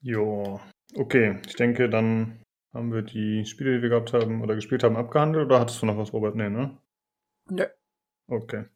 jo, 0.00 0.60
okay. 0.94 1.40
Ich 1.46 1.56
denke, 1.56 1.88
dann 1.88 2.42
haben 2.72 2.92
wir 2.92 3.02
die 3.02 3.44
Spiele, 3.44 3.76
die 3.76 3.82
wir 3.82 3.88
gehabt 3.88 4.12
haben 4.12 4.42
oder 4.42 4.54
gespielt 4.54 4.82
haben, 4.82 4.96
abgehandelt. 4.96 5.46
Oder 5.46 5.60
hattest 5.60 5.82
du 5.82 5.86
noch 5.86 5.96
was, 5.96 6.12
Robert? 6.12 6.36
Nee, 6.36 6.50
ne? 6.50 6.78
Ne. 7.50 7.70
Okay. 8.26 8.66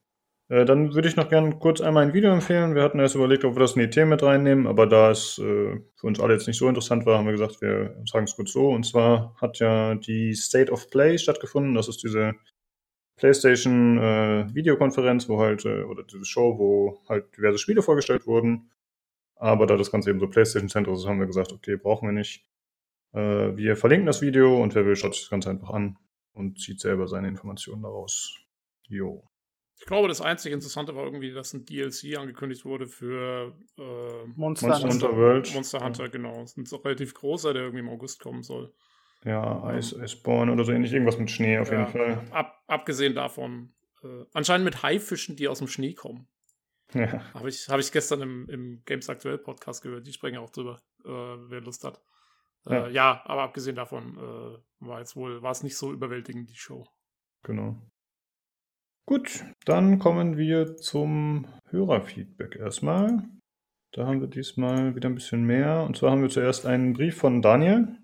Äh, 0.48 0.64
dann 0.64 0.94
würde 0.94 1.08
ich 1.08 1.16
noch 1.16 1.28
gerne 1.28 1.56
kurz 1.58 1.80
einmal 1.80 2.04
ein 2.04 2.14
Video 2.14 2.32
empfehlen. 2.32 2.74
Wir 2.74 2.82
hatten 2.82 2.98
erst 2.98 3.14
überlegt, 3.14 3.44
ob 3.44 3.54
wir 3.54 3.60
das 3.60 3.74
in 3.74 3.80
die 3.80 3.90
Themen 3.90 4.10
mit 4.10 4.22
reinnehmen, 4.22 4.66
aber 4.66 4.86
da 4.86 5.10
es 5.10 5.38
äh, 5.38 5.80
für 5.96 6.06
uns 6.06 6.20
alle 6.20 6.34
jetzt 6.34 6.46
nicht 6.46 6.58
so 6.58 6.68
interessant 6.68 7.06
war, 7.06 7.18
haben 7.18 7.26
wir 7.26 7.32
gesagt, 7.32 7.60
wir 7.60 7.96
sagen 8.10 8.24
es 8.24 8.36
kurz 8.36 8.52
so. 8.52 8.70
Und 8.70 8.84
zwar 8.84 9.36
hat 9.40 9.58
ja 9.60 9.94
die 9.94 10.34
State 10.34 10.72
of 10.72 10.90
Play 10.90 11.18
stattgefunden. 11.18 11.74
Das 11.74 11.88
ist 11.88 12.02
diese 12.02 12.34
PlayStation 13.22 13.98
äh, 13.98 14.52
Videokonferenz, 14.52 15.28
wo 15.28 15.38
halt, 15.38 15.64
äh, 15.64 15.84
oder 15.84 16.02
diese 16.02 16.24
Show, 16.24 16.58
wo 16.58 17.00
halt 17.08 17.36
diverse 17.36 17.56
Spiele 17.56 17.80
vorgestellt 17.80 18.26
wurden. 18.26 18.72
Aber 19.36 19.66
da 19.68 19.76
das 19.76 19.92
Ganze 19.92 20.10
eben 20.10 20.18
so 20.18 20.26
PlayStation 20.26 20.68
Center 20.68 20.90
ist, 20.90 21.06
haben 21.06 21.20
wir 21.20 21.28
gesagt, 21.28 21.52
okay, 21.52 21.76
brauchen 21.76 22.08
wir 22.08 22.12
nicht. 22.12 22.44
Äh, 23.12 23.56
wir 23.56 23.76
verlinken 23.76 24.06
das 24.06 24.22
Video 24.22 24.60
und 24.60 24.74
wer 24.74 24.84
will, 24.84 24.96
schaut 24.96 25.14
sich 25.14 25.22
das 25.22 25.30
ganz 25.30 25.46
einfach 25.46 25.70
an 25.70 25.98
und 26.32 26.58
zieht 26.58 26.80
selber 26.80 27.06
seine 27.06 27.28
Informationen 27.28 27.82
daraus. 27.82 28.40
Jo. 28.88 29.22
Ich 29.78 29.86
glaube, 29.86 30.08
das 30.08 30.20
einzige 30.20 30.56
Interessante 30.56 30.96
war 30.96 31.04
irgendwie, 31.04 31.32
dass 31.32 31.54
ein 31.54 31.64
DLC 31.64 32.18
angekündigt 32.18 32.64
wurde 32.64 32.88
für 32.88 33.56
äh, 33.78 34.26
Monster, 34.34 34.66
Monster 34.66 34.88
Hunter 34.88 35.16
World. 35.16 35.54
Monster 35.54 35.84
Hunter, 35.84 36.04
ja. 36.04 36.10
genau. 36.10 36.40
Das 36.40 36.56
ist 36.56 36.72
ein 36.72 36.80
relativ 36.80 37.14
großer, 37.14 37.52
der 37.52 37.62
irgendwie 37.62 37.84
im 37.84 37.88
August 37.88 38.18
kommen 38.18 38.42
soll. 38.42 38.74
Ja, 39.24 39.72
Ice, 39.76 39.96
Iceborne 40.02 40.52
oder 40.52 40.64
so 40.64 40.72
ähnlich, 40.72 40.92
irgendwas 40.92 41.18
mit 41.18 41.30
Schnee 41.30 41.58
auf 41.58 41.70
ja, 41.70 41.80
jeden 41.80 41.92
Fall. 41.92 42.24
Ab, 42.32 42.60
abgesehen 42.66 43.14
davon, 43.14 43.72
äh, 44.02 44.24
anscheinend 44.32 44.64
mit 44.64 44.82
Haifischen, 44.82 45.36
die 45.36 45.48
aus 45.48 45.58
dem 45.58 45.68
Schnee 45.68 45.94
kommen. 45.94 46.28
Ja. 46.92 47.22
Habe 47.32 47.48
ich, 47.48 47.68
hab 47.68 47.80
ich 47.80 47.92
gestern 47.92 48.20
im, 48.20 48.48
im 48.48 48.82
Games 48.84 49.08
Aktuell 49.08 49.38
Podcast 49.38 49.82
gehört, 49.82 50.06
die 50.06 50.12
sprechen 50.12 50.38
auch 50.38 50.50
drüber, 50.50 50.78
äh, 51.04 51.08
wer 51.08 51.60
Lust 51.60 51.84
hat. 51.84 52.02
Äh, 52.66 52.74
ja. 52.74 52.88
ja. 52.88 53.22
aber 53.24 53.42
abgesehen 53.42 53.76
davon 53.76 54.18
äh, 54.18 54.86
war 54.86 54.98
jetzt 54.98 55.16
wohl, 55.16 55.42
war 55.42 55.52
es 55.52 55.62
nicht 55.62 55.76
so 55.76 55.92
überwältigend, 55.92 56.50
die 56.50 56.56
Show. 56.56 56.84
Genau. 57.44 57.80
Gut, 59.06 59.44
dann 59.64 59.98
kommen 59.98 60.36
wir 60.36 60.76
zum 60.76 61.46
Hörerfeedback 61.70 62.56
erstmal. 62.56 63.24
Da 63.92 64.06
haben 64.06 64.20
wir 64.20 64.28
diesmal 64.28 64.94
wieder 64.94 65.08
ein 65.08 65.14
bisschen 65.14 65.44
mehr. 65.44 65.82
Und 65.82 65.96
zwar 65.96 66.12
haben 66.12 66.22
wir 66.22 66.28
zuerst 66.28 66.66
einen 66.66 66.92
Brief 66.92 67.16
von 67.16 67.42
Daniel 67.42 68.01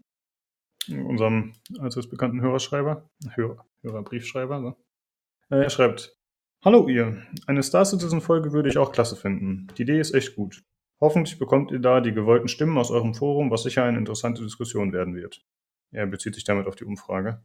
unserem 0.90 1.53
allseits 1.79 2.09
bekannten 2.09 2.40
Hörerschreiber, 2.40 3.09
Hörer, 3.35 3.64
Hörerbriefschreiber. 3.83 4.61
So. 4.61 5.55
Äh, 5.55 5.64
er 5.64 5.70
schreibt, 5.70 6.16
Hallo 6.64 6.88
ihr, 6.88 7.22
eine 7.46 7.62
Star 7.62 7.85
Citizen 7.85 8.20
Folge 8.20 8.53
würde 8.53 8.68
ich 8.68 8.79
auch 8.79 8.90
klasse 8.90 9.14
finden. 9.14 9.68
Die 9.77 9.83
Idee 9.83 10.01
ist 10.01 10.12
echt 10.12 10.35
gut. 10.35 10.64
Hoffentlich 11.01 11.38
bekommt 11.38 11.70
ihr 11.70 11.79
da 11.79 12.01
die 12.01 12.12
gewollten 12.12 12.48
Stimmen 12.48 12.77
aus 12.79 12.90
eurem 12.90 13.14
Forum, 13.14 13.51
was 13.51 13.62
sicher 13.62 13.85
eine 13.85 13.98
interessante 13.98 14.42
Diskussion 14.42 14.92
werden 14.92 15.14
wird. 15.14 15.44
Er 15.92 16.07
bezieht 16.07 16.35
sich 16.35 16.42
damit 16.42 16.66
auf 16.66 16.74
die 16.74 16.85
Umfrage. 16.85 17.40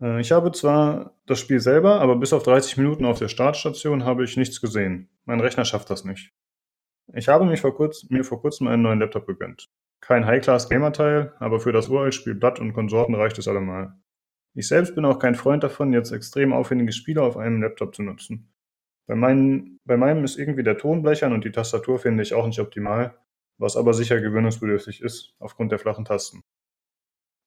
Äh, 0.00 0.20
ich 0.20 0.32
habe 0.32 0.52
zwar 0.52 1.14
das 1.26 1.38
Spiel 1.38 1.60
selber, 1.60 2.00
aber 2.00 2.16
bis 2.16 2.32
auf 2.32 2.42
30 2.42 2.76
Minuten 2.78 3.04
auf 3.04 3.18
der 3.18 3.28
Startstation 3.28 4.04
habe 4.04 4.24
ich 4.24 4.36
nichts 4.36 4.60
gesehen. 4.60 5.08
Mein 5.24 5.40
Rechner 5.40 5.64
schafft 5.64 5.90
das 5.90 6.04
nicht. 6.04 6.32
Ich 7.14 7.28
habe 7.28 7.44
mich 7.44 7.60
vor 7.60 7.76
kurz, 7.76 8.08
mir 8.10 8.24
vor 8.24 8.40
kurzem 8.40 8.66
einen 8.66 8.82
neuen 8.82 8.98
Laptop 8.98 9.26
gegönnt. 9.26 9.70
Kein 10.06 10.24
High-Class-Gamer-Teil, 10.24 11.32
aber 11.40 11.58
für 11.58 11.72
das 11.72 11.88
Uralt-Spiel 11.88 12.36
Blood 12.36 12.60
und 12.60 12.74
Konsorten 12.74 13.16
reicht 13.16 13.38
es 13.38 13.48
allemal. 13.48 13.92
Ich 14.54 14.68
selbst 14.68 14.94
bin 14.94 15.04
auch 15.04 15.18
kein 15.18 15.34
Freund 15.34 15.64
davon, 15.64 15.92
jetzt 15.92 16.12
extrem 16.12 16.52
aufwendige 16.52 16.92
Spiele 16.92 17.22
auf 17.22 17.36
einem 17.36 17.60
Laptop 17.60 17.92
zu 17.92 18.04
nutzen. 18.04 18.54
Bei, 19.08 19.16
meinen, 19.16 19.80
bei 19.84 19.96
meinem 19.96 20.22
ist 20.22 20.38
irgendwie 20.38 20.62
der 20.62 20.78
Ton 20.78 21.02
blechern 21.02 21.32
und 21.32 21.44
die 21.44 21.50
Tastatur 21.50 21.98
finde 21.98 22.22
ich 22.22 22.34
auch 22.34 22.46
nicht 22.46 22.60
optimal, 22.60 23.18
was 23.58 23.76
aber 23.76 23.94
sicher 23.94 24.20
gewöhnungsbedürftig 24.20 25.02
ist, 25.02 25.34
aufgrund 25.40 25.72
der 25.72 25.80
flachen 25.80 26.04
Tasten. 26.04 26.44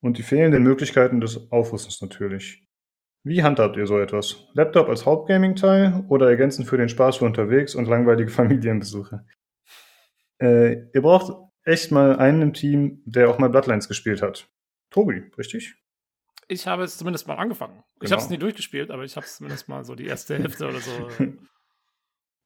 Und 0.02 0.18
die 0.18 0.22
fehlenden 0.22 0.62
Möglichkeiten 0.62 1.22
des 1.22 1.50
Aufrüstens 1.50 2.02
natürlich. 2.02 2.62
Wie 3.24 3.42
handhabt 3.42 3.78
ihr 3.78 3.86
so 3.86 3.98
etwas? 3.98 4.48
Laptop 4.52 4.90
als 4.90 5.06
Hauptgaming-Teil 5.06 6.04
oder 6.08 6.28
ergänzend 6.28 6.68
für 6.68 6.76
den 6.76 6.90
Spaß 6.90 7.16
für 7.16 7.24
unterwegs 7.24 7.74
und 7.74 7.88
langweilige 7.88 8.30
Familienbesuche? 8.30 9.24
Äh, 10.42 10.90
ihr 10.92 11.00
braucht 11.00 11.49
echt 11.64 11.90
mal 11.90 12.16
einen 12.16 12.42
im 12.42 12.52
Team, 12.52 13.02
der 13.04 13.28
auch 13.28 13.38
mal 13.38 13.48
Bloodlines 13.48 13.88
gespielt 13.88 14.22
hat. 14.22 14.48
Tobi, 14.90 15.30
richtig? 15.38 15.76
Ich 16.48 16.66
habe 16.66 16.82
es 16.82 16.98
zumindest 16.98 17.28
mal 17.28 17.36
angefangen. 17.36 17.74
Genau. 17.74 17.84
Ich 18.02 18.12
habe 18.12 18.22
es 18.22 18.28
nie 18.28 18.38
durchgespielt, 18.38 18.90
aber 18.90 19.04
ich 19.04 19.14
habe 19.16 19.24
es 19.24 19.36
zumindest 19.36 19.68
mal 19.68 19.84
so 19.84 19.94
die 19.94 20.06
erste 20.06 20.36
Hälfte 20.36 20.68
oder 20.68 20.80
so. 20.80 21.08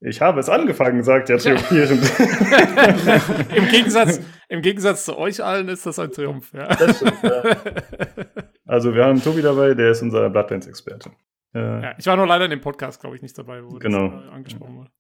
Ich 0.06 0.20
habe 0.20 0.38
es 0.38 0.50
angefangen, 0.50 1.02
sagt 1.02 1.30
der 1.30 1.38
triumphierend. 1.38 2.02
Im, 3.56 3.68
Gegensatz, 3.68 4.20
Im 4.50 4.60
Gegensatz 4.60 5.06
zu 5.06 5.16
euch 5.16 5.42
allen 5.42 5.68
ist 5.68 5.86
das 5.86 5.98
ein 5.98 6.12
Triumph. 6.12 6.52
Ja. 6.52 6.66
Das 6.66 6.98
stimmt, 6.98 7.22
ja. 7.22 7.42
Also 8.66 8.94
wir 8.94 9.04
haben 9.04 9.22
Tobi 9.22 9.40
dabei, 9.40 9.72
der 9.72 9.92
ist 9.92 10.02
unser 10.02 10.28
Bloodlines-Experte. 10.28 11.10
Äh, 11.54 11.58
ja, 11.58 11.94
ich 11.98 12.06
war 12.06 12.16
nur 12.16 12.26
leider 12.26 12.44
in 12.44 12.50
dem 12.50 12.60
Podcast, 12.60 13.00
glaube 13.00 13.16
ich, 13.16 13.22
nicht 13.22 13.38
dabei, 13.38 13.64
wo 13.64 13.78
genau. 13.78 14.08
das 14.08 14.28
angesprochen 14.28 14.76
wurde. 14.76 14.90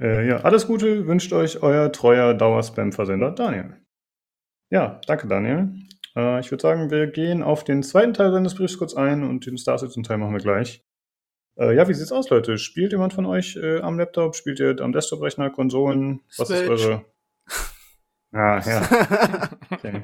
Äh, 0.00 0.26
ja, 0.28 0.36
alles 0.38 0.66
Gute 0.66 1.06
wünscht 1.06 1.32
euch 1.32 1.62
euer 1.62 1.92
treuer 1.92 2.34
Dauerspam-Versender 2.34 3.30
Daniel. 3.30 3.80
Ja, 4.70 5.00
danke 5.06 5.28
Daniel. 5.28 5.72
Äh, 6.16 6.40
ich 6.40 6.50
würde 6.50 6.62
sagen, 6.62 6.90
wir 6.90 7.06
gehen 7.06 7.42
auf 7.42 7.64
den 7.64 7.82
zweiten 7.82 8.14
Teil 8.14 8.32
seines 8.32 8.54
Briefs 8.54 8.78
kurz 8.78 8.94
ein 8.94 9.22
und 9.22 9.46
den 9.46 9.56
Star 9.56 9.78
Citizen-Teil 9.78 10.18
machen 10.18 10.32
wir 10.32 10.40
gleich. 10.40 10.84
Äh, 11.56 11.76
ja, 11.76 11.88
wie 11.88 11.94
sieht's 11.94 12.12
aus, 12.12 12.30
Leute? 12.30 12.58
Spielt 12.58 12.92
jemand 12.92 13.12
von 13.12 13.26
euch 13.26 13.56
äh, 13.56 13.80
am 13.80 13.98
Laptop? 13.98 14.34
Spielt 14.34 14.58
ihr 14.58 14.76
am 14.80 14.92
Desktop-Rechner, 14.92 15.50
Konsolen? 15.50 16.20
Was 16.36 16.48
Switch. 16.48 16.62
ist 16.62 16.68
eure... 16.68 17.04
Ah, 18.32 18.60
ja. 18.66 19.48
Okay. 19.70 20.02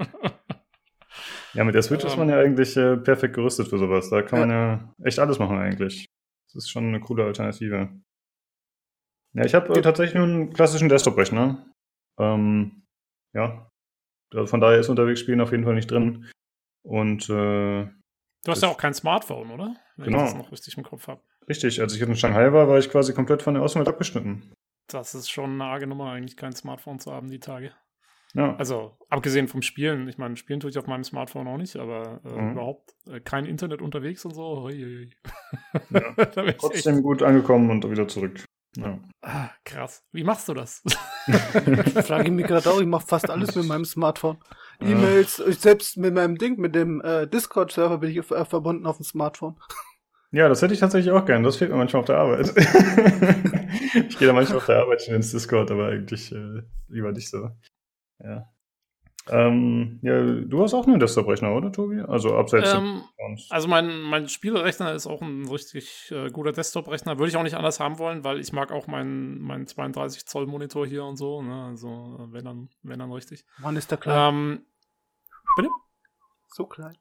Ja, 1.55 1.65
mit 1.65 1.75
der 1.75 1.83
Switch 1.83 2.05
ist 2.05 2.17
man 2.17 2.29
ja 2.29 2.39
eigentlich 2.39 2.77
äh, 2.77 2.97
perfekt 2.97 3.35
gerüstet 3.35 3.67
für 3.67 3.79
sowas. 3.79 4.09
Da 4.09 4.23
kann 4.23 4.39
man 4.39 4.51
ja 4.51 4.95
echt 5.03 5.19
alles 5.19 5.41
machen 5.41 5.59
eigentlich. 5.59 6.09
Das 6.47 6.55
ist 6.55 6.71
schon 6.71 6.87
eine 6.87 7.01
coole 7.01 7.25
Alternative. 7.25 7.89
Ja, 9.35 9.45
ich 9.45 9.55
habe 9.55 9.73
äh, 9.79 9.83
tatsächlich 9.83 10.15
nur 10.15 10.25
einen 10.25 10.53
klassischen 10.53 10.89
Desktop-Rechner. 10.89 11.67
Ähm, 12.19 12.83
ja. 13.33 13.71
Also 14.33 14.47
von 14.47 14.61
daher 14.61 14.79
ist 14.81 14.89
unterwegs 14.89 15.21
Spielen 15.21 15.41
auf 15.41 15.53
jeden 15.53 15.65
Fall 15.65 15.75
nicht 15.75 15.91
drin. 15.91 16.29
Und 16.83 17.29
äh, 17.31 17.89
Du 18.45 18.51
hast 18.53 18.63
ja 18.63 18.69
auch 18.69 18.79
kein 18.79 18.95
Smartphone, 18.95 19.51
oder? 19.51 19.77
Wenn 19.97 20.07
Genau. 20.07 20.19
ich 20.25 20.25
das 20.31 20.35
noch 20.35 20.51
richtig 20.53 20.77
im 20.79 20.83
Kopf 20.85 21.09
habe. 21.09 21.21
richtig, 21.49 21.81
als 21.81 21.95
ich 21.95 22.01
in 22.01 22.17
Shanghai 22.17 22.53
war, 22.53 22.69
war 22.69 22.79
ich 22.79 22.89
quasi 22.91 23.13
komplett 23.13 23.43
von 23.43 23.55
der 23.55 23.63
Außenwelt 23.63 23.89
abgeschnitten. 23.89 24.53
Das 24.89 25.15
ist 25.15 25.31
schon 25.31 25.53
eine 25.61 25.65
arge 25.65 25.87
Nummer, 25.87 26.11
eigentlich 26.13 26.37
kein 26.37 26.53
Smartphone 26.55 26.99
zu 26.99 27.13
haben 27.13 27.31
die 27.31 27.39
Tage. 27.39 27.73
Ja. 28.33 28.57
Also, 28.57 28.97
abgesehen 29.09 29.47
vom 29.49 29.61
Spielen. 29.61 30.09
Ich 30.09 30.17
meine, 30.17 30.37
spielen 30.37 30.61
tue 30.61 30.71
ich 30.71 30.79
auf 30.79 30.87
meinem 30.87 31.05
Smartphone 31.05 31.49
auch 31.49 31.57
nicht, 31.59 31.77
aber 31.77 32.21
äh, 32.25 32.29
Mhm. 32.41 32.53
überhaupt 32.53 32.95
äh, 33.09 33.21
kein 33.21 33.45
Internet 33.45 33.83
unterwegs 33.83 34.25
und 34.25 34.35
so. 34.35 34.63
Hui, 34.63 34.73
hui. 34.83 35.11
Ja. 35.91 36.01
ich 36.17 36.37
echt, 36.37 36.59
Trotzdem 36.61 37.03
gut 37.03 37.23
angekommen 37.23 37.71
und 37.71 37.89
wieder 37.91 38.09
zurück. 38.09 38.45
Ja. 38.77 39.01
ah, 39.23 39.51
krass. 39.65 40.05
Wie 40.13 40.23
machst 40.23 40.49
du 40.49 40.55
das? 40.55 40.83
Frage 42.07 42.27
ich 42.27 42.31
mich 42.31 42.47
gerade 42.47 42.71
auch, 42.71 42.81
ich 42.81 42.87
mache 42.87 43.07
fast 43.07 43.29
alles 43.29 43.55
mit 43.57 43.65
meinem 43.67 43.85
Smartphone. 43.85 44.39
Ja. 44.81 44.91
E-Mails, 44.91 45.41
ich 45.41 45.59
selbst 45.59 45.97
mit 45.97 46.15
meinem 46.15 46.39
Ding, 46.39 46.59
mit 46.61 46.75
dem 46.75 47.01
äh, 47.01 47.27
Discord-Server 47.27 47.99
bin 47.99 48.11
ich 48.11 48.19
äh, 48.31 48.45
verbunden 48.45 48.87
auf 48.87 48.99
dem 48.99 49.05
Smartphone. 49.05 49.59
Ja, 50.33 50.49
das 50.49 50.63
hätte 50.63 50.75
ich 50.75 50.81
tatsächlich 50.81 51.13
auch 51.13 51.25
gern. 51.25 51.43
Das 51.43 51.57
fehlt 51.57 51.73
mir 51.73 51.77
manchmal 51.77 52.01
auf 52.01 52.07
der 52.07 52.19
Arbeit. 52.19 52.49
ich 53.95 54.19
gehe 54.19 54.29
da 54.29 54.33
manchmal 54.33 54.59
auf 54.59 54.67
der 54.67 54.79
Arbeit 54.79 55.03
schon 55.03 55.17
ins 55.17 55.33
Discord, 55.33 55.73
aber 55.73 55.89
eigentlich 55.89 56.31
äh, 56.31 56.63
lieber 56.87 57.11
nicht 57.11 57.29
so. 57.29 57.51
Ja. 58.23 58.49
Ähm, 59.29 59.99
ja, 60.03 60.23
du 60.23 60.63
hast 60.63 60.75
auch 60.75 60.87
einen 60.87 60.99
Desktop-Rechner, 60.99 61.55
oder, 61.55 61.71
Tobi? 61.71 62.01
Also 62.01 62.37
abseits 62.37 62.73
ähm, 62.73 63.03
also 63.51 63.69
mein, 63.69 64.01
mein 64.01 64.29
Spielrechner 64.29 64.95
ist 64.95 65.07
auch 65.07 65.21
ein 65.21 65.47
richtig 65.47 66.11
äh, 66.11 66.31
guter 66.31 66.53
Desktop-Rechner. 66.53 67.19
Würde 67.19 67.29
ich 67.29 67.37
auch 67.37 67.43
nicht 67.43 67.57
anders 67.57 67.81
haben 67.81 67.99
wollen, 67.99 68.25
weil 68.25 68.41
ich 68.41 68.53
mag 68.53 68.73
auch 68.73 68.87
meinen 68.87 69.41
meinen 69.41 69.67
32 69.67 70.27
Zoll 70.27 70.47
Monitor 70.47 70.87
hier 70.87 71.05
und 71.05 71.17
so. 71.17 71.43
Ne? 71.43 71.67
Also 71.67 72.29
wenn 72.31 72.45
dann, 72.45 72.71
wenn 72.83 72.99
dann 72.99 73.13
richtig. 73.13 73.45
Wann 73.59 73.77
ist 73.77 73.91
der 73.91 73.99
klein? 73.99 74.35
Ähm, 74.35 74.67
so 76.49 76.67
klein. 76.67 76.97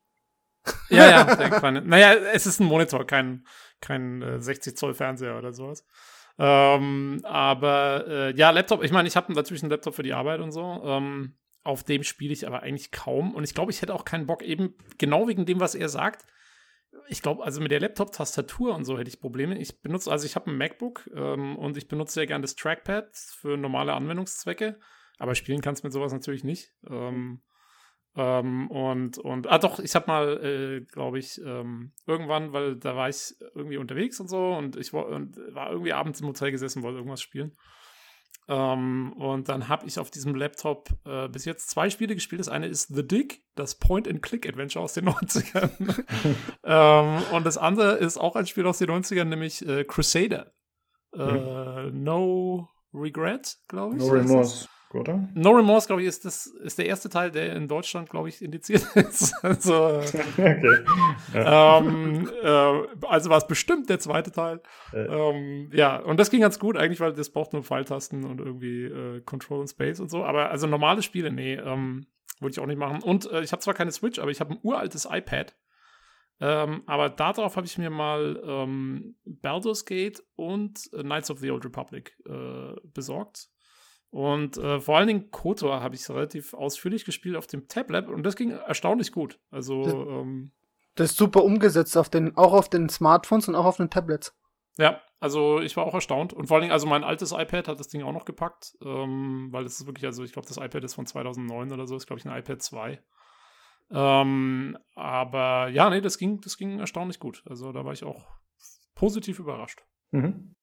Ja, 0.90 1.10
ja, 1.10 1.24
der 1.36 1.50
kleine. 1.50 1.82
Naja, 1.82 2.14
es 2.14 2.46
ist 2.46 2.60
ein 2.60 2.68
Monitor, 2.68 3.06
kein, 3.06 3.46
kein 3.82 4.22
äh, 4.22 4.40
60 4.40 4.78
Zoll 4.78 4.94
Fernseher 4.94 5.38
oder 5.38 5.54
sowas. 5.54 5.86
Ähm, 6.38 7.22
aber 7.24 8.06
äh, 8.08 8.36
ja, 8.36 8.52
Laptop, 8.52 8.84
ich 8.84 8.92
meine, 8.92 9.08
ich 9.08 9.16
habe 9.16 9.34
natürlich 9.34 9.64
einen 9.64 9.72
Laptop 9.72 9.96
für 9.96 10.04
die 10.04 10.14
Arbeit 10.14 10.40
und 10.42 10.52
so. 10.52 10.82
Ähm, 10.84 11.36
auf 11.70 11.84
dem 11.84 12.04
spiele 12.04 12.34
ich 12.34 12.48
aber 12.48 12.64
eigentlich 12.64 12.92
kaum. 12.92 13.34
Und 13.34 13.44
ich 13.44 13.54
glaube, 13.54 13.72
ich 13.72 13.82
hätte 13.82 13.94
auch 13.94 14.04
keinen 14.04 14.26
Bock, 14.26 14.42
eben 14.42 14.74
genau 14.98 15.28
wegen 15.28 15.46
dem, 15.46 15.60
was 15.60 15.76
er 15.76 15.88
sagt. 15.88 16.26
Ich 17.08 17.22
glaube, 17.22 17.44
also 17.44 17.62
mit 17.62 17.72
der 17.72 17.80
Laptop-Tastatur 17.80 18.76
und 18.76 18.86
so 18.86 18.98
hätte 18.98 19.10
ich 19.10 19.22
Probleme. 19.22 19.58
Ich 19.58 19.82
benutze, 19.82 20.12
also 20.12 20.26
ich 20.26 20.36
habe 20.36 20.50
ein 20.50 20.58
MacBook 20.58 21.10
ähm, 21.16 21.56
und 21.56 21.78
ich 21.78 21.88
benutze 21.88 22.14
sehr 22.14 22.26
gerne 22.26 22.42
das 22.42 22.56
Trackpad 22.56 23.16
für 23.16 23.56
normale 23.56 23.94
Anwendungszwecke. 23.94 24.80
Aber 25.20 25.36
spielen 25.36 25.62
kannst 25.62 25.84
du 25.84 25.88
mit 25.88 25.94
sowas 25.94 26.12
natürlich 26.12 26.44
nicht. 26.44 26.74
Ähm, 26.90 27.42
ähm, 28.16 28.72
und, 28.72 29.20
und, 29.20 29.48
ah 29.48 29.60
doch, 29.60 29.80
ich 29.80 29.94
habe 29.94 30.08
mal, 30.08 30.44
äh, 30.44 30.82
glaube 30.82 31.20
ich, 31.20 31.40
ähm, 31.46 31.94
irgendwann, 32.08 32.52
weil 32.52 32.76
da 32.78 32.96
war 32.96 33.10
ich 33.10 33.36
irgendwie 33.54 33.78
unterwegs 33.78 34.20
und 34.20 34.28
so 34.28 34.56
und 34.56 34.76
ich 34.76 34.92
war, 34.92 35.06
und 35.06 35.38
war 35.54 35.70
irgendwie 35.72 35.94
abends 35.94 36.22
im 36.22 36.28
Hotel 36.28 36.52
gesessen, 36.52 36.82
wollte 36.82 36.98
irgendwas 36.98 37.22
spielen. 37.22 37.56
Ähm, 38.50 39.14
und 39.14 39.48
dann 39.48 39.68
habe 39.70 39.86
ich 39.86 40.00
auf 40.00 40.10
diesem 40.10 40.34
Laptop 40.34 40.90
äh, 41.06 41.28
bis 41.30 41.46
jetzt 41.46 41.70
zwei 41.70 41.92
Spiele 41.92 42.16
gespielt. 42.16 42.40
Das 42.40 42.50
eine 42.50 42.66
ist 42.66 42.88
The 42.88 43.08
Dig, 43.08 43.44
das 43.54 43.76
Point-and-Click-Adventure 43.76 44.84
aus 44.84 44.94
den 44.94 45.06
90ern. 45.10 45.70
ähm, 46.64 47.24
und 47.32 47.46
das 47.46 47.60
andere 47.60 47.98
ist 47.98 48.18
auch 48.18 48.36
ein 48.36 48.48
Spiel 48.48 48.66
aus 48.66 48.80
den 48.80 48.90
90ern, 48.90 49.26
nämlich 49.26 49.66
äh, 49.68 49.84
Crusader. 49.84 50.52
Äh, 51.14 51.92
No 51.92 52.68
Regret, 52.92 53.58
glaube 53.68 53.98
ich. 53.98 54.02
No. 54.02 54.10
Remorse, 54.10 54.68
oder? 54.94 55.30
No 55.34 55.52
Remorse, 55.52 55.88
glaube 55.88 56.02
ich, 56.02 56.08
ist, 56.08 56.26
das, 56.26 56.48
ist 56.48 56.78
der 56.78 56.88
erste 56.88 57.10
Teil, 57.10 57.32
der 57.32 57.56
in 57.56 57.68
Deutschland, 57.68 58.10
glaube 58.10 58.30
ich, 58.30 58.42
indiziert 58.42 58.84
ist. 58.96 59.34
also, 59.44 60.02
okay. 60.38 60.84
Ähm, 61.34 62.30
äh, 62.42 63.06
also 63.08 63.30
war 63.30 63.38
es 63.38 63.48
bestimmt 63.48 63.90
der 63.90 64.00
zweite 64.00 64.32
Teil. 64.32 64.62
Äh. 64.94 65.06
Ähm, 65.06 65.70
ja, 65.74 65.98
und 65.98 66.20
das 66.20 66.30
ging 66.32 66.42
ganz 66.42 66.60
gut 66.60 66.78
eigentlich, 66.78 67.00
weil 67.00 67.14
das 67.14 67.30
braucht 67.30 67.54
nur 67.54 67.64
Pfeiltasten 67.64 68.26
und 68.26 68.40
irgendwie 68.40 68.86
äh, 68.86 69.22
Control 69.22 69.60
und 69.60 69.68
Space 69.68 70.00
und 70.00 70.10
so. 70.10 70.24
Aber 70.24 70.50
also 70.50 70.68
normale 70.68 71.02
Spiele, 71.02 71.32
nee, 71.32 71.56
ähm, 71.56 72.08
würde 72.40 72.52
ich 72.52 72.60
auch 72.60 72.66
nicht 72.66 72.80
machen. 72.80 73.02
Und 73.04 73.30
äh, 73.32 73.42
ich 73.42 73.52
habe 73.52 73.62
zwar 73.62 73.74
keine 73.74 73.92
Switch, 73.92 74.20
aber 74.20 74.32
ich 74.32 74.40
habe 74.40 74.54
ein 74.54 74.60
uraltes 74.64 75.08
iPad. 75.10 75.56
Ähm, 76.42 76.84
aber 76.86 77.10
darauf 77.10 77.58
habe 77.58 77.68
ich 77.68 77.78
mir 77.78 77.90
mal 77.90 78.42
ähm, 78.46 79.16
Baldur's 79.26 79.86
Gate 79.86 80.24
und 80.36 80.90
äh, 80.94 81.02
Knights 81.02 81.30
of 81.30 81.40
the 81.40 81.52
Old 81.52 81.66
Republic 81.66 82.18
äh, 82.26 82.76
besorgt. 82.94 83.50
Und 84.12 84.58
äh, 84.58 84.80
vor 84.80 84.98
allen 84.98 85.08
Dingen 85.08 85.30
KOTOR 85.32 85.82
habe 85.82 85.94
ich 85.96 86.10
relativ 86.10 86.54
ausführlich 86.54 87.06
gespielt 87.06 87.36
auf 87.36 87.46
dem 87.48 87.68
Tablet 87.68 88.08
und 88.08 88.24
das 88.24 88.36
ging 88.36 88.52
erstaunlich 88.52 89.12
gut. 89.12 89.40
Also, 89.52 89.84
Das- 89.84 89.94
ähm, 89.94 90.52
Das 90.96 91.12
ist 91.12 91.18
super 91.18 91.44
umgesetzt 91.44 91.96
auf 91.96 92.10
den, 92.10 92.36
auch 92.36 92.54
auf 92.54 92.70
den 92.70 92.90
Smartphones 92.90 93.48
und 93.48 93.56
auch 93.56 93.66
auf 93.66 93.78
den 93.78 93.90
Tablets. 93.90 94.36
ja, 94.78 95.02
also 95.22 95.60
ich 95.60 95.76
war 95.78 95.86
auch 95.86 95.94
erstaunt. 95.94 96.32
Und 96.34 96.48
vor 96.48 96.56
allen 96.56 96.62
Dingen, 96.64 96.72
also 96.72 96.88
mein 96.88 97.04
altes 97.04 97.34
iPad 97.34 97.68
hat 97.68 97.80
das 97.80 97.90
Ding 97.90 98.02
auch 98.04 98.14
noch 98.14 98.24
gepackt, 98.26 98.78
ähm, 98.84 99.50
weil 99.52 99.64
das 99.66 99.80
ist 99.80 99.86
wirklich, 99.86 100.06
also 100.06 100.24
ich 100.24 100.32
glaube, 100.34 100.48
das 100.48 100.58
iPad 100.58 100.84
ist 100.86 100.94
von 100.96 101.06
2009 101.06 101.72
oder 101.74 101.86
so, 101.86 101.96
ist 101.98 102.08
glaube 102.08 102.20
ich 102.22 102.26
ein 102.26 102.36
iPad 102.38 102.62
2. 102.62 103.00
Ähm, 103.92 104.78
aber 104.96 105.68
ja, 105.70 105.90
nee, 105.90 106.02
das 106.02 106.18
ging, 106.18 106.42
das 106.42 106.58
ging 106.58 106.80
erstaunlich 106.80 107.20
gut. 107.20 107.44
Also 107.50 107.72
da 107.72 107.84
war 107.86 107.94
ich 107.94 108.04
auch 108.04 108.28
positiv 108.96 109.40
überrascht. 109.40 109.84
Mhm. 110.12 110.56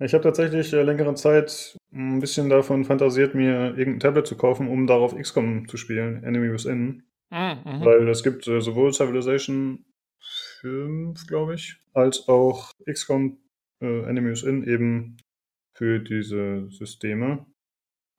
Ich 0.00 0.14
habe 0.14 0.22
tatsächlich 0.22 0.72
äh, 0.72 0.82
längere 0.82 1.14
Zeit 1.14 1.76
ein 1.92 2.20
bisschen 2.20 2.48
davon 2.48 2.84
fantasiert, 2.84 3.34
mir 3.34 3.76
irgendein 3.76 4.00
Tablet 4.00 4.26
zu 4.26 4.36
kaufen, 4.36 4.68
um 4.68 4.86
darauf 4.86 5.16
XCOM 5.16 5.66
zu 5.66 5.76
spielen, 5.76 6.22
Enemy 6.22 6.52
Within. 6.52 7.04
Mhm, 7.30 7.58
mhm. 7.64 7.84
Weil 7.84 8.08
es 8.08 8.22
gibt 8.22 8.46
äh, 8.46 8.60
sowohl 8.60 8.92
Civilization 8.92 9.84
5, 10.60 11.26
glaube 11.26 11.54
ich, 11.54 11.80
als 11.94 12.28
auch 12.28 12.72
XCOM 12.88 13.38
äh, 13.80 14.02
Enemy 14.04 14.30
Within 14.30 14.64
eben 14.64 15.16
für 15.74 15.98
diese 15.98 16.70
Systeme. 16.70 17.46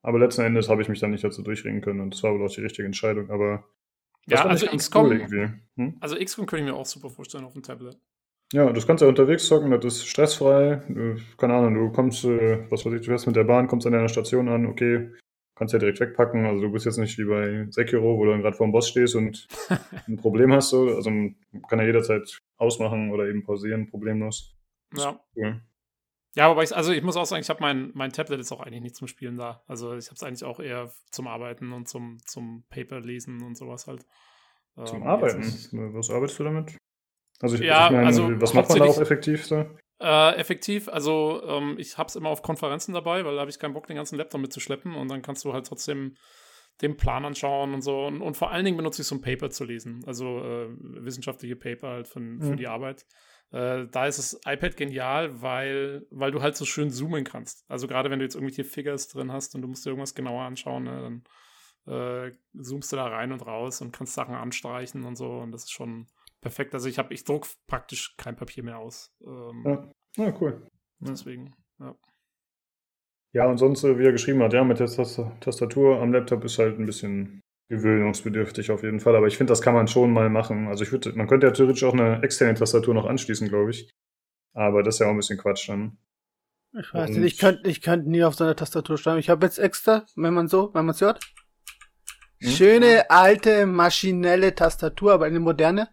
Aber 0.02 0.20
letzten 0.20 0.42
Endes 0.42 0.70
habe 0.70 0.82
ich 0.82 0.90
mich 0.90 1.00
dann 1.00 1.12
nicht 1.12 1.24
dazu 1.24 1.42
durchringen 1.44 1.82
können 1.82 2.00
und 2.02 2.14
das 2.14 2.24
war 2.24 2.34
wohl 2.34 2.46
auch 2.46 2.54
die 2.54 2.62
richtige 2.62 2.86
Entscheidung. 2.86 3.30
Aber 3.30 3.66
Ja, 4.28 4.46
also 4.46 4.66
XCOM- 4.68 5.06
cool 5.06 5.14
irgendwie. 5.14 5.50
Hm? 5.76 5.98
Also 6.00 6.18
XCOM 6.18 6.46
könnte 6.46 6.66
ich 6.66 6.72
mir 6.72 6.78
auch 6.78 6.86
super 6.86 7.10
vorstellen 7.10 7.46
auf 7.46 7.54
dem 7.54 7.64
Tablet. 7.64 7.98
Ja, 8.52 8.72
das 8.74 8.88
kannst 8.88 9.02
du 9.02 9.06
ja 9.06 9.10
unterwegs 9.10 9.48
zocken, 9.48 9.70
das 9.70 9.86
ist 9.86 10.08
stressfrei. 10.08 10.82
Äh, 10.90 11.18
Keine 11.38 11.54
Ahnung, 11.54 11.76
du 11.76 11.92
kommst, 11.92 12.26
äh, 12.26 12.70
was 12.72 12.86
weiß 12.86 12.94
ich, 12.94 13.02
du 13.02 13.08
fährst 13.08 13.28
mit 13.28 13.36
der 13.36 13.44
Bahn, 13.44 13.68
kommst 13.68 13.86
an 13.86 13.94
deiner 13.94 14.10
Station 14.10 14.50
an, 14.50 14.66
okay, 14.66 15.12
kannst 15.56 15.74
ja 15.74 15.80
direkt 15.80 16.00
wegpacken. 16.00 16.46
Also 16.46 16.62
du 16.62 16.72
bist 16.72 16.86
jetzt 16.86 16.98
nicht 16.98 17.18
wie 17.20 17.26
bei 17.26 17.68
Sekiro, 17.70 18.18
wo 18.18 18.26
du 18.26 18.32
dann 18.32 18.42
gerade 18.42 18.56
vor 18.56 18.66
dem 18.66 18.72
Boss 18.72 18.90
stehst 18.90 19.16
und 19.16 19.48
ein 20.08 20.18
Problem 20.18 20.52
hast. 20.54 20.70
So. 20.70 20.88
Also 20.88 21.12
man 21.12 21.36
kann 21.70 21.80
ja 21.80 21.86
jederzeit 21.86 22.40
ausmachen 22.58 23.12
oder 23.12 23.28
eben 23.28 23.44
pausieren, 23.44 23.88
problemlos. 23.88 24.56
Ja. 24.96 25.20
Cool. 25.36 25.62
Ja, 26.36 26.50
aber 26.50 26.64
ich, 26.64 26.76
also 26.76 26.92
ich 26.92 27.04
muss 27.04 27.18
auch 27.18 27.26
sagen, 27.26 27.42
ich 27.42 27.50
habe 27.50 27.60
mein, 27.60 27.92
mein 27.94 28.12
Tablet 28.12 28.40
ist 28.40 28.52
auch 28.52 28.62
eigentlich 28.62 28.82
nicht 28.82 28.96
zum 28.96 29.08
Spielen 29.08 29.38
da. 29.38 29.64
Also 29.68 29.96
ich 29.96 30.08
habe 30.08 30.16
es 30.16 30.24
eigentlich 30.24 30.44
auch 30.44 30.60
eher 30.60 30.92
zum 31.12 31.28
Arbeiten 31.28 31.74
und 31.74 31.88
zum, 31.88 32.20
zum 32.26 32.64
Paper 32.70 33.02
lesen 33.02 33.44
und 33.44 33.58
sowas 33.58 33.88
halt. 33.88 34.06
Zum 34.86 35.02
Ähm, 35.02 35.08
Arbeiten. 35.08 35.44
Was 35.94 36.10
arbeitest 36.10 36.40
du 36.40 36.44
damit? 36.46 36.78
Also 37.42 37.56
ich, 37.56 37.62
Ja, 37.62 37.86
ich 37.88 37.92
meine, 37.92 38.06
also 38.06 38.42
was 38.42 38.54
macht 38.54 38.70
man 38.70 38.80
da 38.80 38.86
auch 38.86 39.00
effektiv 39.00 39.46
so? 39.46 39.66
Äh, 40.02 40.36
effektiv, 40.36 40.88
also 40.88 41.42
ähm, 41.46 41.76
ich 41.78 41.98
habe 41.98 42.08
es 42.08 42.16
immer 42.16 42.30
auf 42.30 42.42
Konferenzen 42.42 42.94
dabei, 42.94 43.26
weil 43.26 43.36
da 43.36 43.42
habe 43.42 43.52
ich 43.52 43.60
keinen 43.60 43.74
Bock, 43.74 43.88
den 43.88 43.98
ganzen 43.98 44.18
Laptop 44.18 44.40
mitzuschleppen 44.40 44.96
und 44.96 45.10
dann 45.10 45.22
kannst 45.22 45.44
du 45.44 45.52
halt 45.54 45.68
trotzdem 45.68 46.16
den 46.82 46.96
Plan 46.96 47.26
anschauen 47.26 47.74
und 47.74 47.82
so. 47.82 48.06
Und, 48.06 48.22
und 48.22 48.38
vor 48.38 48.52
allen 48.52 48.64
Dingen 48.64 48.78
benutze 48.78 49.02
ich 49.02 49.08
so 49.10 49.16
ein 49.16 49.22
Paper 49.22 49.50
zu 49.50 49.66
lesen, 49.66 50.02
also 50.08 50.40
äh, 50.40 50.70
wissenschaftliche 50.80 51.58
Paper 51.58 51.90
halt 51.90 52.08
für, 52.08 52.14
für 52.20 52.22
Mhm. 52.54 52.58
die 52.58 52.68
Arbeit. 52.68 53.06
Äh, 53.52 53.88
da 53.92 54.06
ist 54.08 54.20
das 54.20 54.40
iPad 54.46 54.78
genial, 54.78 55.42
weil, 55.42 56.06
weil 56.12 56.32
du 56.32 56.42
halt 56.42 56.56
so 56.56 56.64
schön 56.64 56.92
zoomen 56.92 57.26
kannst. 57.26 57.66
Also 57.68 57.88
gerade 57.88 58.10
wenn 58.10 58.20
du 58.20 58.26
jetzt 58.26 58.36
irgendwelche 58.36 58.64
Figures 58.64 59.10
drin 59.10 59.34
hast 59.34 59.54
und 59.56 59.62
du 59.64 59.68
musst 59.68 59.86
dir 59.86 59.90
irgendwas 59.90 60.16
genauer 60.16 60.44
anschauen, 60.44 60.84
ne, 60.84 61.22
dann 61.86 62.28
äh, 62.28 62.32
zoomst 62.62 62.92
du 62.92 62.96
da 62.96 63.08
rein 63.08 63.34
und 63.34 63.46
raus 63.46 63.82
und 63.82 63.92
kannst 63.92 64.14
Sachen 64.14 64.36
anstreichen 64.36 65.04
und 65.04 65.18
so. 65.18 65.30
Und 65.40 65.52
das 65.52 65.64
ist 65.64 65.72
schon 65.72 66.08
perfekt. 66.42 66.74
Also 66.74 66.88
ich 66.90 66.98
habe, 66.98 67.14
ich 67.14 67.24
druck 67.24 67.48
praktisch 67.68 68.16
kein 68.18 68.36
Papier 68.36 68.64
mehr 68.64 68.78
aus. 68.80 69.12
Ähm, 69.26 69.64
Ja. 69.66 69.92
Ja, 70.26 70.38
cool. 70.42 70.68
Deswegen, 71.00 71.54
ja. 71.80 71.96
Ja, 73.34 73.46
und 73.46 73.58
sonst, 73.60 73.84
äh, 73.84 73.98
wie 74.00 74.06
er 74.06 74.12
geschrieben 74.12 74.42
hat, 74.42 74.54
ja, 74.54 74.64
mit 74.64 74.80
der 74.80 74.88
Tas- 74.88 75.22
Tastatur 75.40 76.02
am 76.02 76.12
Laptop 76.12 76.44
ist 76.44 76.58
halt 76.58 76.80
ein 76.80 76.86
bisschen 76.88 77.42
gewöhnungsbedürftig 77.70 78.72
auf 78.72 78.82
jeden 78.82 79.00
Fall. 79.00 79.16
Aber 79.16 79.28
ich 79.28 79.38
finde, 79.38 79.52
das 79.52 79.62
kann 79.62 79.76
man 79.76 79.88
schon 79.88 80.12
mal 80.12 80.30
machen. 80.30 80.68
Also 80.68 80.84
ich 80.84 80.92
würde, 80.92 81.14
man 81.14 81.28
könnte 81.28 81.46
ja 81.48 81.54
theoretisch 81.54 81.84
auch 81.84 81.94
eine 81.94 82.24
externe 82.24 82.56
Tastatur 82.56 82.96
noch 82.96 83.06
anschließen, 83.06 83.48
glaube 83.48 83.70
ich. 83.72 83.92
Aber 84.56 84.82
das 84.82 84.96
ist 84.96 85.00
ja 85.00 85.06
auch 85.06 85.12
ein 85.12 85.18
bisschen 85.18 85.38
Quatsch 85.38 85.70
dann. 85.70 86.00
Ich 86.74 86.92
weiß 86.94 87.12
Und- 87.12 87.20
nicht, 87.22 87.34
ich 87.36 87.40
könnte 87.40 87.70
ich 87.70 87.82
könnt 87.82 88.08
nie 88.08 88.24
auf 88.24 88.34
so 88.36 88.44
einer 88.44 88.56
Tastatur 88.56 88.98
schreiben. 88.98 89.20
Ich 89.20 89.30
habe 89.30 89.46
jetzt 89.46 89.60
extra, 89.60 90.06
wenn 90.16 90.34
man 90.34 90.48
so, 90.48 90.74
wenn 90.74 90.86
man 90.86 90.96
es 90.96 91.02
hört? 91.02 91.20
Schöne, 92.42 93.10
alte, 93.10 93.66
maschinelle 93.66 94.56
Tastatur, 94.56 95.14
aber 95.14 95.26
eine 95.26 95.40
moderne. 95.40 95.90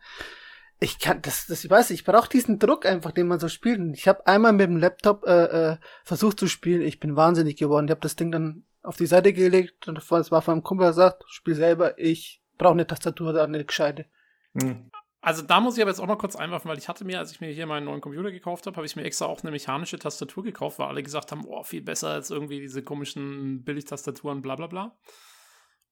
Ich 0.79 0.99
kann, 0.99 1.23
das, 1.23 1.47
das, 1.47 1.65
ich 1.65 1.71
weiß, 1.71 1.91
ich 1.91 2.05
brauche 2.05 2.29
diesen 2.29 2.59
Druck 2.59 2.87
einfach, 2.87 3.13
den 3.13 3.27
man 3.27 3.41
so 3.41 3.49
spielt. 3.49 3.81
Ich 3.95 4.07
habe 4.07 4.27
einmal 4.27 4.53
mit 4.53 4.69
dem 4.69 4.77
Laptop 4.77 5.27
äh, 5.27 5.73
äh, 5.73 5.77
versucht 6.05 6.39
zu 6.39 6.47
spielen. 6.47 6.83
Ich 6.83 7.01
bin 7.01 7.17
wahnsinnig 7.17 7.57
geworden. 7.57 7.87
Ich 7.87 7.91
habe 7.91 8.01
das 8.01 8.17
Ding 8.17 8.31
dann 8.31 8.65
auf 8.83 8.97
die 8.97 9.07
Seite 9.07 9.33
gelegt 9.33 9.89
und 9.89 9.99
es 9.99 10.11
war 10.11 10.43
von 10.43 10.53
einem 10.53 10.63
Kumpel 10.63 10.89
gesagt, 10.89 11.25
spiel 11.29 11.55
selber, 11.55 11.99
ich 11.99 12.43
brauche 12.59 12.73
eine 12.73 12.87
Tastatur, 12.87 13.33
da 13.33 13.45
eine 13.45 13.65
gescheite. 13.65 14.07
Hm. 14.55 14.91
Also 15.21 15.43
da 15.43 15.61
muss 15.61 15.77
ich 15.77 15.83
aber 15.83 15.91
jetzt 15.91 15.99
auch 15.99 16.07
noch 16.07 16.19
kurz 16.19 16.37
einwerfen, 16.37 16.71
weil 16.71 16.79
ich 16.79 16.89
hatte 16.89 17.05
mir, 17.05 17.19
als 17.19 17.33
ich 17.33 17.41
mir 17.41 17.51
hier 17.51 17.67
meinen 17.67 17.87
neuen 17.87 18.01
Computer 18.01 18.31
gekauft 18.31 18.67
habe, 18.67 18.77
habe 18.77 18.87
ich 18.87 18.95
mir 18.95 19.03
extra 19.03 19.27
auch 19.27 19.43
eine 19.43 19.51
mechanische 19.51 19.99
Tastatur 19.99 20.45
gekauft, 20.45 20.79
weil 20.79 20.87
alle 20.87 21.03
gesagt 21.03 21.33
haben, 21.33 21.45
oh, 21.47 21.65
viel 21.65 21.83
besser 21.83 22.11
als 22.11 22.31
irgendwie 22.31 22.61
diese 22.61 22.83
komischen 22.83 23.65
Billigtastaturen, 23.65 24.41
bla 24.41 24.55
bla 24.55 24.69
bla. 24.69 24.97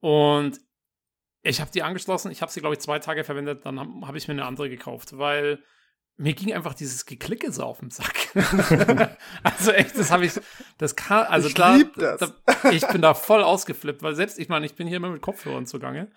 Und 0.04 0.60
ich 1.40 1.62
habe 1.62 1.70
die 1.70 1.82
angeschlossen, 1.82 2.30
ich 2.30 2.42
habe 2.42 2.52
sie, 2.52 2.60
glaube 2.60 2.74
ich, 2.74 2.80
zwei 2.80 2.98
Tage 2.98 3.24
verwendet, 3.24 3.64
dann 3.64 3.80
habe 3.80 3.90
hab 4.06 4.14
ich 4.14 4.28
mir 4.28 4.32
eine 4.32 4.44
andere 4.44 4.68
gekauft, 4.68 5.16
weil 5.16 5.62
mir 6.18 6.34
ging 6.34 6.52
einfach 6.52 6.74
dieses 6.74 7.06
Geklicke 7.06 7.50
so 7.50 7.62
auf 7.62 7.80
den 7.80 7.88
Sack. 7.88 8.14
also 9.42 9.70
echt, 9.72 9.98
das 9.98 10.10
habe 10.10 10.26
ich, 10.26 10.38
das 10.76 10.94
kann, 10.94 11.24
also 11.24 11.48
ich 11.48 11.54
da, 11.54 11.78
das. 11.96 12.20
da, 12.20 12.70
ich 12.70 12.86
bin 12.88 13.00
da 13.00 13.14
voll 13.14 13.42
ausgeflippt, 13.42 14.02
weil 14.02 14.14
selbst, 14.14 14.38
ich 14.38 14.50
meine, 14.50 14.66
ich 14.66 14.74
bin 14.74 14.86
hier 14.86 14.98
immer 14.98 15.08
mit 15.08 15.22
Kopfhörern 15.22 15.64
zugange, 15.64 16.12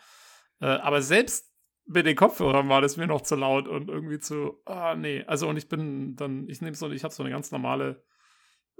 äh, 0.59 0.65
aber 0.65 1.01
selbst 1.01 1.49
mit 1.85 2.05
den 2.05 2.17
Kopfhörern 2.17 2.67
war 2.67 2.81
das 2.81 2.97
mir 2.97 3.07
noch 3.07 3.21
zu 3.21 3.37
laut 3.37 3.69
und 3.69 3.87
irgendwie 3.87 4.19
zu, 4.19 4.61
ah, 4.65 4.95
nee. 4.95 5.23
Also, 5.27 5.47
und 5.47 5.55
ich 5.55 5.69
bin 5.69 6.17
dann, 6.17 6.49
ich 6.49 6.59
nehme 6.59 6.75
so, 6.75 6.91
ich 6.91 7.05
habe 7.05 7.13
so 7.13 7.23
eine 7.23 7.31
ganz 7.31 7.51
normale, 7.51 8.03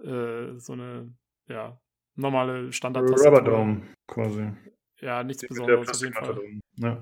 äh, 0.03 0.57
so 0.57 0.73
eine, 0.73 1.15
ja, 1.47 1.79
normale 2.15 2.73
standard 2.73 3.09
Rubberdome 3.09 3.83
quasi. 4.05 4.51
Ja, 5.01 5.23
nichts 5.23 5.41
Die 5.41 5.47
Besonderes 5.47 5.89
auf 5.89 6.01
jeden 6.01 6.13
Fall. 6.13 6.39
Ja. 6.77 7.01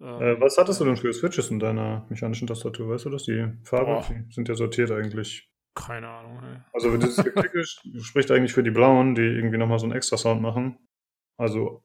Ähm, 0.00 0.20
äh, 0.20 0.40
was 0.40 0.58
hattest 0.58 0.80
du 0.80 0.84
denn 0.84 0.96
für 0.96 1.12
Switches 1.12 1.50
in 1.50 1.60
deiner 1.60 2.06
mechanischen 2.08 2.46
Tastatur? 2.46 2.88
Weißt 2.88 3.04
du 3.04 3.10
das? 3.10 3.24
Die 3.24 3.46
Farben 3.62 4.26
die 4.28 4.34
sind 4.34 4.48
ja 4.48 4.54
sortiert 4.54 4.90
eigentlich. 4.90 5.48
Keine 5.74 6.08
Ahnung. 6.08 6.42
Ey. 6.42 6.60
Also, 6.72 6.92
wenn 6.92 7.00
dieses 7.00 7.24
Geklicke 7.24 7.64
spricht 8.02 8.30
eigentlich 8.30 8.52
für 8.52 8.62
die 8.62 8.70
blauen, 8.70 9.14
die 9.14 9.22
irgendwie 9.22 9.58
nochmal 9.58 9.78
so 9.78 9.86
einen 9.86 9.94
extra 9.94 10.16
Sound 10.16 10.42
machen. 10.42 10.76
Also, 11.38 11.82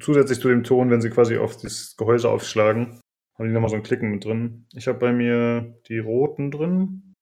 zusätzlich 0.00 0.38
zu 0.38 0.48
dem 0.48 0.64
Ton, 0.64 0.90
wenn 0.90 1.00
sie 1.00 1.10
quasi 1.10 1.38
auf 1.38 1.56
das 1.56 1.96
Gehäuse 1.96 2.28
aufschlagen, 2.30 3.00
haben 3.36 3.48
die 3.48 3.54
nochmal 3.54 3.70
so 3.70 3.76
ein 3.76 3.82
Klicken 3.82 4.10
mit 4.10 4.24
drin. 4.24 4.66
Ich 4.74 4.86
habe 4.86 4.98
bei 4.98 5.12
mir 5.12 5.80
die 5.88 5.98
roten 5.98 6.50
drin, 6.50 7.14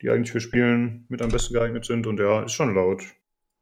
die 0.00 0.10
eigentlich 0.10 0.32
für 0.32 0.40
Spielen 0.40 1.04
mit 1.08 1.20
am 1.20 1.30
besten 1.30 1.54
geeignet 1.54 1.84
sind 1.84 2.06
und 2.06 2.18
ja, 2.18 2.44
ist 2.44 2.52
schon 2.52 2.74
laut. 2.74 3.02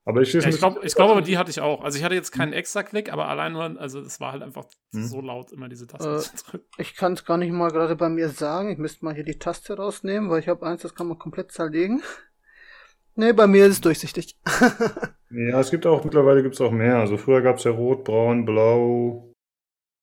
Aber 0.04 0.22
ich, 0.22 0.32
ja, 0.32 0.40
ich 0.40 0.58
glaube, 0.58 0.80
glaub, 0.80 1.10
aber 1.10 1.22
die 1.22 1.36
hatte 1.36 1.50
ich 1.50 1.60
auch. 1.60 1.84
Also 1.84 1.98
ich 1.98 2.04
hatte 2.04 2.14
jetzt 2.14 2.32
keinen 2.32 2.52
extra 2.52 2.82
Klick, 2.82 3.12
aber 3.12 3.28
allein 3.28 3.52
nur, 3.52 3.78
also 3.78 4.00
es 4.00 4.18
war 4.18 4.32
halt 4.32 4.42
einfach 4.42 4.64
hm. 4.92 5.06
so 5.06 5.20
laut, 5.20 5.52
immer 5.52 5.68
diese 5.68 5.86
Taste 5.86 6.16
äh, 6.16 6.18
zu 6.18 6.44
drücken. 6.44 6.66
Ich 6.78 6.96
kann 6.96 7.12
es 7.12 7.24
gar 7.24 7.36
nicht 7.36 7.52
mal 7.52 7.70
gerade 7.70 7.96
bei 7.96 8.08
mir 8.08 8.30
sagen. 8.30 8.70
Ich 8.70 8.78
müsste 8.78 9.04
mal 9.04 9.14
hier 9.14 9.24
die 9.24 9.38
Taste 9.38 9.76
rausnehmen, 9.76 10.30
weil 10.30 10.40
ich 10.40 10.48
habe 10.48 10.66
eins, 10.66 10.82
das 10.82 10.94
kann 10.94 11.06
man 11.06 11.18
komplett 11.18 11.52
zerlegen. 11.52 12.02
Nee, 13.14 13.32
bei 13.32 13.46
mir 13.46 13.66
ist 13.66 13.72
es 13.72 13.80
durchsichtig. 13.82 14.38
ja, 15.30 15.60
es 15.60 15.70
gibt 15.70 15.86
auch, 15.86 16.02
mittlerweile 16.04 16.42
gibt 16.42 16.54
es 16.54 16.60
auch 16.60 16.70
mehr. 16.70 16.96
Also 16.96 17.18
früher 17.18 17.42
gab 17.42 17.58
es 17.58 17.64
ja 17.64 17.70
Rot, 17.70 18.04
Braun, 18.04 18.46
Blau 18.46 19.29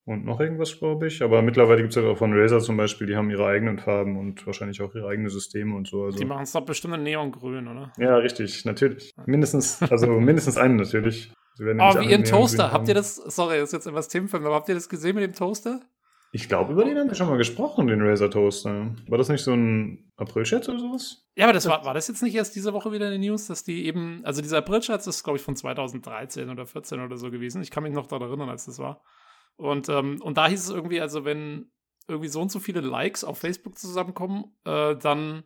und 0.08 0.24
noch 0.24 0.40
irgendwas, 0.40 0.80
glaube 0.80 1.08
ich. 1.08 1.22
Aber 1.22 1.42
mittlerweile 1.42 1.82
gibt 1.82 1.96
es 1.96 2.02
ja 2.02 2.10
auch 2.10 2.18
von 2.18 2.32
Razer 2.34 2.60
zum 2.60 2.78
Beispiel, 2.78 3.08
die 3.08 3.18
haben 3.18 3.30
ihre 3.30 3.46
eigenen 3.46 3.78
Farben 3.78 4.18
und 4.18 4.46
wahrscheinlich 4.48 4.82
auch 4.82 4.96
ihre 4.96 5.10
eigenen 5.10 5.30
Systeme 5.30 5.76
und 5.76 5.86
so. 5.86 6.06
Also, 6.06 6.18
die 6.18 6.26
machen 6.26 6.44
es 6.44 6.54
doch 6.54 6.66
bestimmt 6.66 6.96
in 6.96 7.04
Neongrün, 7.04 7.68
oder? 7.68 7.92
Ja, 7.98 8.16
richtig, 8.16 8.64
natürlich. 8.64 9.14
Mindestens, 9.26 9.82
also 9.82 10.08
mindestens 10.08 10.58
einen 10.58 10.78
natürlich. 10.78 11.34
oh, 11.60 11.64
wie 11.64 12.10
ihren 12.10 12.24
Toaster. 12.24 12.72
Habt 12.72 12.88
ihr 12.88 12.94
das, 12.94 13.16
sorry, 13.16 13.58
das 13.58 13.70
ist 13.70 13.74
jetzt 13.74 13.88
etwas 13.88 14.08
Themenfilm, 14.08 14.46
aber 14.46 14.56
habt 14.56 14.70
ihr 14.70 14.76
das 14.76 14.88
gesehen 14.88 15.16
mit 15.16 15.26
dem 15.26 15.34
Toaster? 15.34 15.82
Ich 16.32 16.48
glaube, 16.48 16.72
über 16.72 16.86
den 16.86 16.98
haben 16.98 17.08
wir 17.10 17.16
schon 17.16 17.28
mal 17.28 17.38
gesprochen, 17.38 17.88
den 17.88 18.02
Razer 18.02 18.30
Toaster. 18.30 18.96
War 19.08 19.18
das 19.18 19.28
nicht 19.28 19.44
so 19.44 19.54
ein 19.54 20.10
April-Scherz 20.16 20.70
oder 20.70 20.80
sowas? 20.80 21.26
Ja, 21.36 21.46
aber 21.46 21.54
das 21.54 21.68
war, 21.68 21.84
war 21.84 21.94
das 21.94 22.08
jetzt 22.08 22.24
nicht 22.24 22.36
erst 22.36 22.56
diese 22.56 22.72
Woche 22.74 22.94
wieder 22.94 23.08
in 23.08 23.14
den 23.14 23.30
News, 23.30 23.48
dass 23.48 23.64
die 23.64 23.86
eben, 23.86 24.22
also 24.24 24.42
dieser 24.42 24.60
April-Scherz 24.60 25.06
ist, 25.08 25.24
glaube 25.24 25.38
ich, 25.38 25.44
von 25.44 25.56
2013 25.56 26.50
oder 26.50 26.66
14 26.66 27.02
oder 27.02 27.18
so 27.18 27.30
gewesen. 27.30 27.62
Ich 27.62 27.72
kann 27.72 27.84
mich 27.84 27.94
noch 27.94 28.08
daran 28.08 28.28
erinnern, 28.30 28.50
als 28.50 28.66
das 28.66 28.80
war. 28.80 29.02
Und, 29.58 29.90
ähm, 29.90 30.22
und 30.22 30.38
da 30.38 30.48
hieß 30.48 30.64
es 30.64 30.70
irgendwie, 30.70 31.02
also 31.02 31.26
wenn 31.26 31.72
irgendwie 32.08 32.30
so 32.30 32.42
und 32.42 32.52
so 32.52 32.60
viele 32.60 32.82
Likes 32.82 33.24
auf 33.24 33.40
Facebook 33.40 33.78
zusammenkommen, 33.78 34.56
äh, 34.64 34.96
dann, 34.96 35.44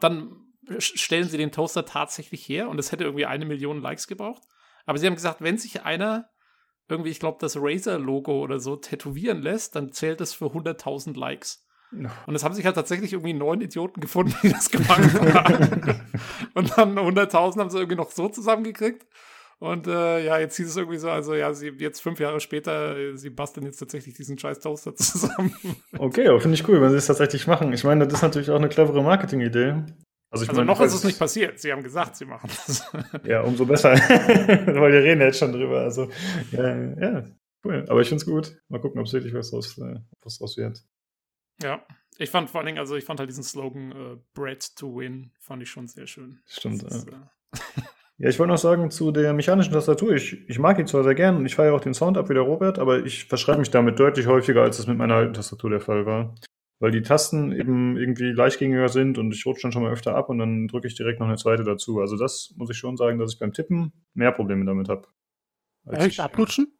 dann 0.00 0.36
stellen 0.78 1.28
sie 1.28 1.38
den 1.38 1.52
Toaster 1.52 1.86
tatsächlich 1.86 2.46
her 2.48 2.68
und 2.68 2.78
es 2.78 2.92
hätte 2.92 3.04
irgendwie 3.04 3.26
eine 3.26 3.46
Million 3.46 3.80
Likes 3.80 4.06
gebraucht. 4.06 4.42
Aber 4.84 4.98
sie 4.98 5.06
haben 5.06 5.14
gesagt, 5.14 5.40
wenn 5.40 5.58
sich 5.58 5.82
einer 5.82 6.28
irgendwie, 6.88 7.10
ich 7.10 7.20
glaube, 7.20 7.38
das 7.40 7.56
Razer-Logo 7.56 8.40
oder 8.40 8.60
so 8.60 8.76
tätowieren 8.76 9.42
lässt, 9.42 9.74
dann 9.74 9.92
zählt 9.92 10.20
das 10.20 10.34
für 10.34 10.46
100.000 10.46 11.18
Likes. 11.18 11.66
Und 12.26 12.34
es 12.34 12.44
haben 12.44 12.54
sich 12.54 12.64
halt 12.64 12.74
tatsächlich 12.74 13.12
irgendwie 13.12 13.32
neun 13.32 13.60
Idioten 13.60 14.00
gefunden, 14.00 14.34
die 14.42 14.50
das 14.50 14.70
gemacht 14.70 15.00
haben. 15.34 16.00
und 16.54 16.76
dann 16.76 16.98
100.000 16.98 17.58
haben 17.58 17.70
sie 17.70 17.78
irgendwie 17.78 17.96
noch 17.96 18.10
so 18.10 18.28
zusammengekriegt. 18.28 19.06
Und 19.58 19.86
äh, 19.86 20.24
ja, 20.24 20.38
jetzt 20.38 20.56
hieß 20.56 20.68
es 20.68 20.76
irgendwie 20.76 20.98
so, 20.98 21.08
also 21.08 21.34
ja, 21.34 21.54
sie 21.54 21.68
jetzt 21.78 22.00
fünf 22.00 22.20
Jahre 22.20 22.40
später, 22.40 22.96
äh, 22.96 23.16
sie 23.16 23.30
basteln 23.30 23.64
jetzt 23.64 23.78
tatsächlich 23.78 24.14
diesen 24.14 24.38
scheiß 24.38 24.60
Toaster 24.60 24.94
zusammen. 24.96 25.54
Okay, 25.98 26.28
aber 26.28 26.40
finde 26.40 26.56
ich 26.56 26.68
cool, 26.68 26.80
wenn 26.82 26.90
sie 26.90 26.96
es 26.96 27.06
tatsächlich 27.06 27.46
machen. 27.46 27.72
Ich 27.72 27.84
meine, 27.84 28.04
das 28.06 28.14
ist 28.18 28.22
natürlich 28.22 28.50
auch 28.50 28.56
eine 28.56 28.68
clevere 28.68 29.02
Marketing-Idee. 29.02 29.84
Also, 30.30 30.44
ich 30.44 30.50
also 30.50 30.60
meine, 30.60 30.66
noch 30.66 30.80
ist 30.80 30.92
es 30.92 31.04
nicht 31.04 31.18
passiert. 31.18 31.58
Sie 31.58 31.72
haben 31.72 31.82
gesagt, 31.82 32.16
sie 32.16 32.26
machen 32.26 32.50
das. 32.50 32.84
Ja, 33.24 33.42
umso 33.42 33.64
besser. 33.64 33.92
Weil 33.94 34.92
wir 34.92 35.02
reden 35.02 35.22
jetzt 35.22 35.38
schon 35.38 35.52
drüber. 35.52 35.80
Also, 35.80 36.10
ja, 36.52 36.76
ja 36.76 37.24
cool. 37.64 37.86
Aber 37.88 38.00
ich 38.02 38.08
finde 38.08 38.22
es 38.22 38.26
gut. 38.26 38.60
Mal 38.68 38.80
gucken, 38.80 39.00
ob 39.00 39.06
es 39.06 39.14
wirklich 39.14 39.32
was 39.32 39.50
draus, 39.50 39.78
äh, 39.78 40.00
was 40.22 40.38
draus 40.38 40.58
wird. 40.58 40.84
Ja, 41.62 41.86
ich 42.18 42.28
fand 42.28 42.50
vor 42.50 42.60
allen 42.60 42.66
Dingen, 42.66 42.78
also 42.78 42.96
ich 42.96 43.04
fand 43.04 43.20
halt 43.20 43.30
diesen 43.30 43.44
Slogan 43.44 43.92
äh, 43.92 44.16
Bread 44.34 44.76
to 44.76 44.96
Win, 44.96 45.32
fand 45.40 45.62
ich 45.62 45.70
schon 45.70 45.86
sehr 45.86 46.06
schön. 46.06 46.40
Stimmt, 46.46 46.82
ist, 46.82 47.08
ja. 47.08 47.30
Äh, 47.54 47.82
ja, 48.18 48.28
ich 48.28 48.38
wollte 48.38 48.52
noch 48.52 48.58
sagen 48.58 48.90
zu 48.90 49.12
der 49.12 49.32
mechanischen 49.32 49.72
Tastatur. 49.72 50.12
Ich, 50.12 50.48
ich 50.48 50.58
mag 50.58 50.76
die 50.76 50.84
zwar 50.84 51.04
sehr 51.04 51.14
gern 51.14 51.36
und 51.36 51.46
ich 51.46 51.54
feiere 51.54 51.74
auch 51.74 51.80
den 51.80 51.94
Sound 51.94 52.16
ab 52.16 52.28
wie 52.28 52.34
der 52.34 52.42
Robert, 52.42 52.78
aber 52.78 53.04
ich 53.04 53.24
verschreibe 53.24 53.58
mich 53.58 53.70
damit 53.70 53.98
deutlich 53.98 54.26
häufiger, 54.26 54.62
als 54.62 54.78
das 54.78 54.86
mit 54.86 54.96
meiner 54.96 55.14
alten 55.14 55.34
Tastatur 55.34 55.70
der 55.70 55.80
Fall 55.80 56.06
war 56.06 56.34
weil 56.78 56.90
die 56.90 57.02
Tasten 57.02 57.52
eben 57.52 57.96
irgendwie 57.96 58.32
leichtgängiger 58.32 58.88
sind 58.88 59.18
und 59.18 59.34
ich 59.34 59.46
rutsche 59.46 59.62
dann 59.62 59.72
schon 59.72 59.82
mal 59.82 59.92
öfter 59.92 60.14
ab 60.14 60.28
und 60.28 60.38
dann 60.38 60.68
drücke 60.68 60.86
ich 60.86 60.94
direkt 60.94 61.20
noch 61.20 61.26
eine 61.26 61.36
zweite 61.36 61.64
dazu. 61.64 62.00
Also 62.00 62.16
das 62.16 62.52
muss 62.56 62.70
ich 62.70 62.76
schon 62.76 62.96
sagen, 62.96 63.18
dass 63.18 63.32
ich 63.32 63.38
beim 63.38 63.52
Tippen 63.52 63.92
mehr 64.14 64.32
Probleme 64.32 64.64
damit 64.64 64.88
habe. 64.88 65.08
Echt? 65.90 66.20
Abrutschen? 66.20 66.72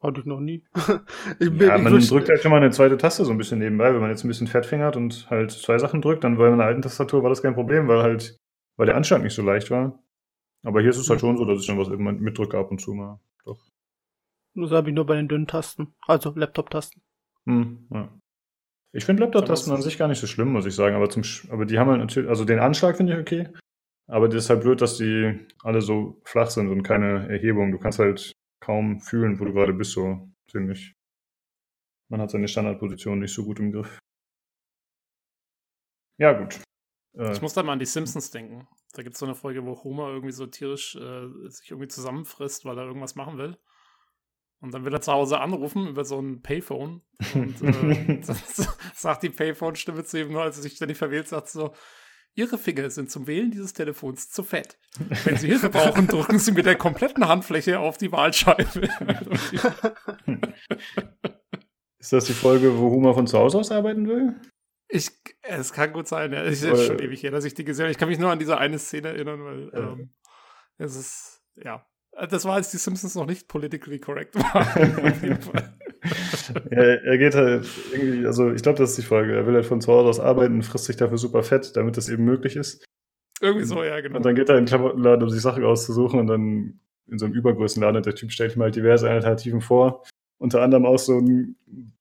Hatte 0.00 0.20
ich 0.20 0.26
noch 0.26 0.40
nie. 0.40 0.64
ich 1.40 1.50
bin, 1.50 1.68
ja, 1.68 1.76
man 1.76 1.98
ich 1.98 2.08
drückt 2.08 2.28
halt 2.28 2.40
schon 2.40 2.50
mal 2.50 2.58
eine 2.58 2.70
zweite 2.70 2.96
Taste 2.96 3.24
so 3.24 3.32
ein 3.32 3.38
bisschen 3.38 3.58
nebenbei. 3.58 3.92
Wenn 3.92 4.00
man 4.00 4.10
jetzt 4.10 4.24
ein 4.24 4.28
bisschen 4.28 4.46
fettfingert 4.46 4.96
und 4.96 5.28
halt 5.28 5.50
zwei 5.50 5.78
Sachen 5.78 6.00
drückt, 6.00 6.24
dann 6.24 6.38
bei 6.38 6.48
meiner 6.48 6.64
alten 6.64 6.82
Tastatur 6.82 7.22
war 7.22 7.30
das 7.30 7.42
kein 7.42 7.54
Problem, 7.54 7.88
weil 7.88 8.02
halt, 8.02 8.38
weil 8.76 8.86
der 8.86 8.96
Anschlag 8.96 9.22
nicht 9.22 9.34
so 9.34 9.42
leicht 9.42 9.70
war. 9.70 10.02
Aber 10.62 10.80
hier 10.80 10.90
ist 10.90 10.98
es 10.98 11.08
halt 11.08 11.20
schon 11.20 11.36
so, 11.36 11.44
dass 11.44 11.60
ich 11.60 11.66
dann 11.66 11.78
was 11.78 11.88
irgendwann 11.88 12.20
mitdrücke 12.20 12.58
ab 12.58 12.70
und 12.70 12.80
zu 12.80 12.92
mal. 12.94 13.20
Doch. 13.44 13.58
Das 14.54 14.70
habe 14.72 14.90
ich 14.90 14.94
nur 14.94 15.06
bei 15.06 15.16
den 15.16 15.28
dünnen 15.28 15.46
Tasten, 15.46 15.94
also 16.06 16.32
Laptop-Tasten. 16.34 17.00
Hm, 17.46 17.86
ja. 17.90 18.20
Ich 18.92 19.04
finde 19.04 19.22
Laptop-Tasten 19.22 19.72
an 19.72 19.82
sich 19.82 19.96
gar 19.96 20.08
nicht 20.08 20.18
so 20.18 20.26
schlimm, 20.26 20.52
muss 20.52 20.66
ich 20.66 20.74
sagen. 20.74 20.96
Aber, 20.96 21.08
zum, 21.08 21.22
aber 21.50 21.64
die 21.64 21.78
haben 21.78 21.90
halt 21.90 22.00
natürlich, 22.00 22.28
also 22.28 22.44
den 22.44 22.58
Anschlag 22.58 22.96
finde 22.96 23.14
ich 23.14 23.20
okay. 23.20 23.48
Aber 24.08 24.28
das 24.28 24.44
ist 24.44 24.50
halt 24.50 24.62
blöd, 24.62 24.80
dass 24.80 24.98
die 24.98 25.46
alle 25.62 25.80
so 25.80 26.20
flach 26.24 26.50
sind 26.50 26.68
und 26.68 26.82
keine 26.82 27.28
Erhebung. 27.28 27.70
Du 27.70 27.78
kannst 27.78 28.00
halt 28.00 28.32
kaum 28.60 29.00
fühlen, 29.00 29.38
wo 29.38 29.44
du 29.44 29.52
gerade 29.52 29.72
bist, 29.72 29.92
so 29.92 30.28
ziemlich. 30.50 30.92
Man 32.10 32.20
hat 32.20 32.30
seine 32.30 32.48
Standardposition 32.48 33.20
nicht 33.20 33.32
so 33.32 33.44
gut 33.44 33.60
im 33.60 33.70
Griff. 33.70 34.00
Ja, 36.18 36.32
gut. 36.32 36.60
Äh, 37.16 37.32
ich 37.32 37.40
muss 37.40 37.54
da 37.54 37.62
mal 37.62 37.74
an 37.74 37.78
die 37.78 37.86
Simpsons 37.86 38.30
denken. 38.32 38.66
Da 38.92 39.02
gibt 39.02 39.14
es 39.14 39.20
so 39.20 39.26
eine 39.26 39.34
Folge, 39.34 39.64
wo 39.64 39.82
Homer 39.84 40.08
irgendwie 40.08 40.32
so 40.32 40.46
tierisch 40.46 40.96
äh, 40.96 41.28
sich 41.48 41.70
irgendwie 41.70 41.88
zusammenfrisst, 41.88 42.64
weil 42.64 42.78
er 42.78 42.86
irgendwas 42.86 43.14
machen 43.14 43.38
will. 43.38 43.56
Und 44.60 44.74
dann 44.74 44.84
will 44.84 44.92
er 44.92 45.00
zu 45.00 45.12
Hause 45.12 45.40
anrufen 45.40 45.86
über 45.86 46.04
so 46.04 46.20
ein 46.20 46.42
Payphone. 46.42 47.02
Und 47.34 47.62
äh, 47.62 48.20
sagt 48.94 49.22
die 49.22 49.30
Payphone-Stimme 49.30 50.04
zu 50.04 50.20
ihm 50.20 50.32
nur, 50.32 50.42
als 50.42 50.56
er 50.56 50.62
sich 50.62 50.74
ständig 50.74 50.98
verwählt, 50.98 51.28
sagt 51.28 51.48
so, 51.48 51.72
Ihre 52.34 52.58
Finger 52.58 52.88
sind 52.90 53.10
zum 53.10 53.26
Wählen 53.26 53.50
dieses 53.50 53.72
Telefons 53.72 54.30
zu 54.30 54.44
fett. 54.44 54.78
Wenn 55.24 55.36
Sie 55.36 55.48
Hilfe 55.48 55.68
brauchen, 55.68 56.06
drücken 56.06 56.38
Sie 56.38 56.52
mit 56.52 56.64
der 56.64 56.76
kompletten 56.76 57.26
Handfläche 57.26 57.80
auf 57.80 57.98
die 57.98 58.12
Wahlscheibe. 58.12 58.88
Ist 61.98 62.12
das 62.12 62.26
die 62.26 62.32
Folge, 62.32 62.78
wo 62.78 62.90
Homer 62.90 63.14
von 63.14 63.26
zu 63.26 63.36
Hause 63.36 63.58
aus 63.58 63.72
arbeiten 63.72 64.06
will? 64.08 64.36
Ich, 64.90 65.10
es 65.42 65.72
kann 65.72 65.92
gut 65.92 66.08
sein, 66.08 66.32
ja. 66.32 66.42
Es 66.42 66.62
ist 66.62 66.86
schon 66.86 66.98
ewig 66.98 67.22
her, 67.22 67.30
dass 67.30 67.44
ich 67.44 67.54
die 67.54 67.64
gesehen 67.64 67.84
habe. 67.84 67.92
Ich 67.92 67.98
kann 67.98 68.08
mich 68.08 68.18
nur 68.18 68.30
an 68.30 68.38
diese 68.38 68.58
eine 68.58 68.78
Szene 68.78 69.08
erinnern, 69.08 69.44
weil 69.44 69.70
ja. 69.72 69.92
ähm, 69.92 70.10
es 70.78 70.96
ist, 70.96 71.42
ja, 71.56 71.86
das 72.28 72.44
war, 72.44 72.54
als 72.54 72.70
die 72.70 72.76
Simpsons 72.76 73.14
noch 73.14 73.26
nicht 73.26 73.48
politically 73.48 74.00
correct 74.00 74.34
waren. 74.54 75.70
ja, 76.70 76.82
er 76.82 77.18
geht 77.18 77.34
halt 77.34 77.68
irgendwie, 77.92 78.26
also 78.26 78.50
ich 78.52 78.62
glaube, 78.62 78.78
das 78.78 78.90
ist 78.90 78.98
die 78.98 79.02
Frage. 79.02 79.34
Er 79.34 79.46
will 79.46 79.54
halt 79.54 79.66
von 79.66 79.80
zu 79.80 79.92
Hause 79.92 80.08
aus 80.08 80.20
arbeiten, 80.20 80.62
frisst 80.62 80.86
sich 80.86 80.96
dafür 80.96 81.18
super 81.18 81.42
fett, 81.42 81.76
damit 81.76 81.96
das 81.96 82.08
eben 82.08 82.24
möglich 82.24 82.56
ist. 82.56 82.84
Irgendwie 83.40 83.64
so, 83.64 83.82
ja, 83.82 84.00
genau. 84.00 84.16
Und 84.16 84.24
dann 84.24 84.34
geht 84.34 84.48
er 84.48 84.58
in 84.58 84.64
den 84.64 84.68
Klamottenladen, 84.68 85.22
um 85.22 85.30
sich 85.30 85.40
Sachen 85.40 85.64
auszusuchen 85.64 86.20
und 86.20 86.26
dann 86.26 86.80
in 87.06 87.18
so 87.18 87.26
einem 87.26 87.34
Übergrößenladen 87.34 87.96
und 87.96 88.06
der 88.06 88.14
Typ 88.14 88.32
stellt 88.32 88.56
ihm 88.56 88.62
halt 88.62 88.76
diverse 88.76 89.08
Alternativen 89.08 89.60
vor. 89.60 90.04
Unter 90.38 90.62
anderem 90.62 90.86
auch 90.86 90.98
so 90.98 91.18
ein 91.18 91.56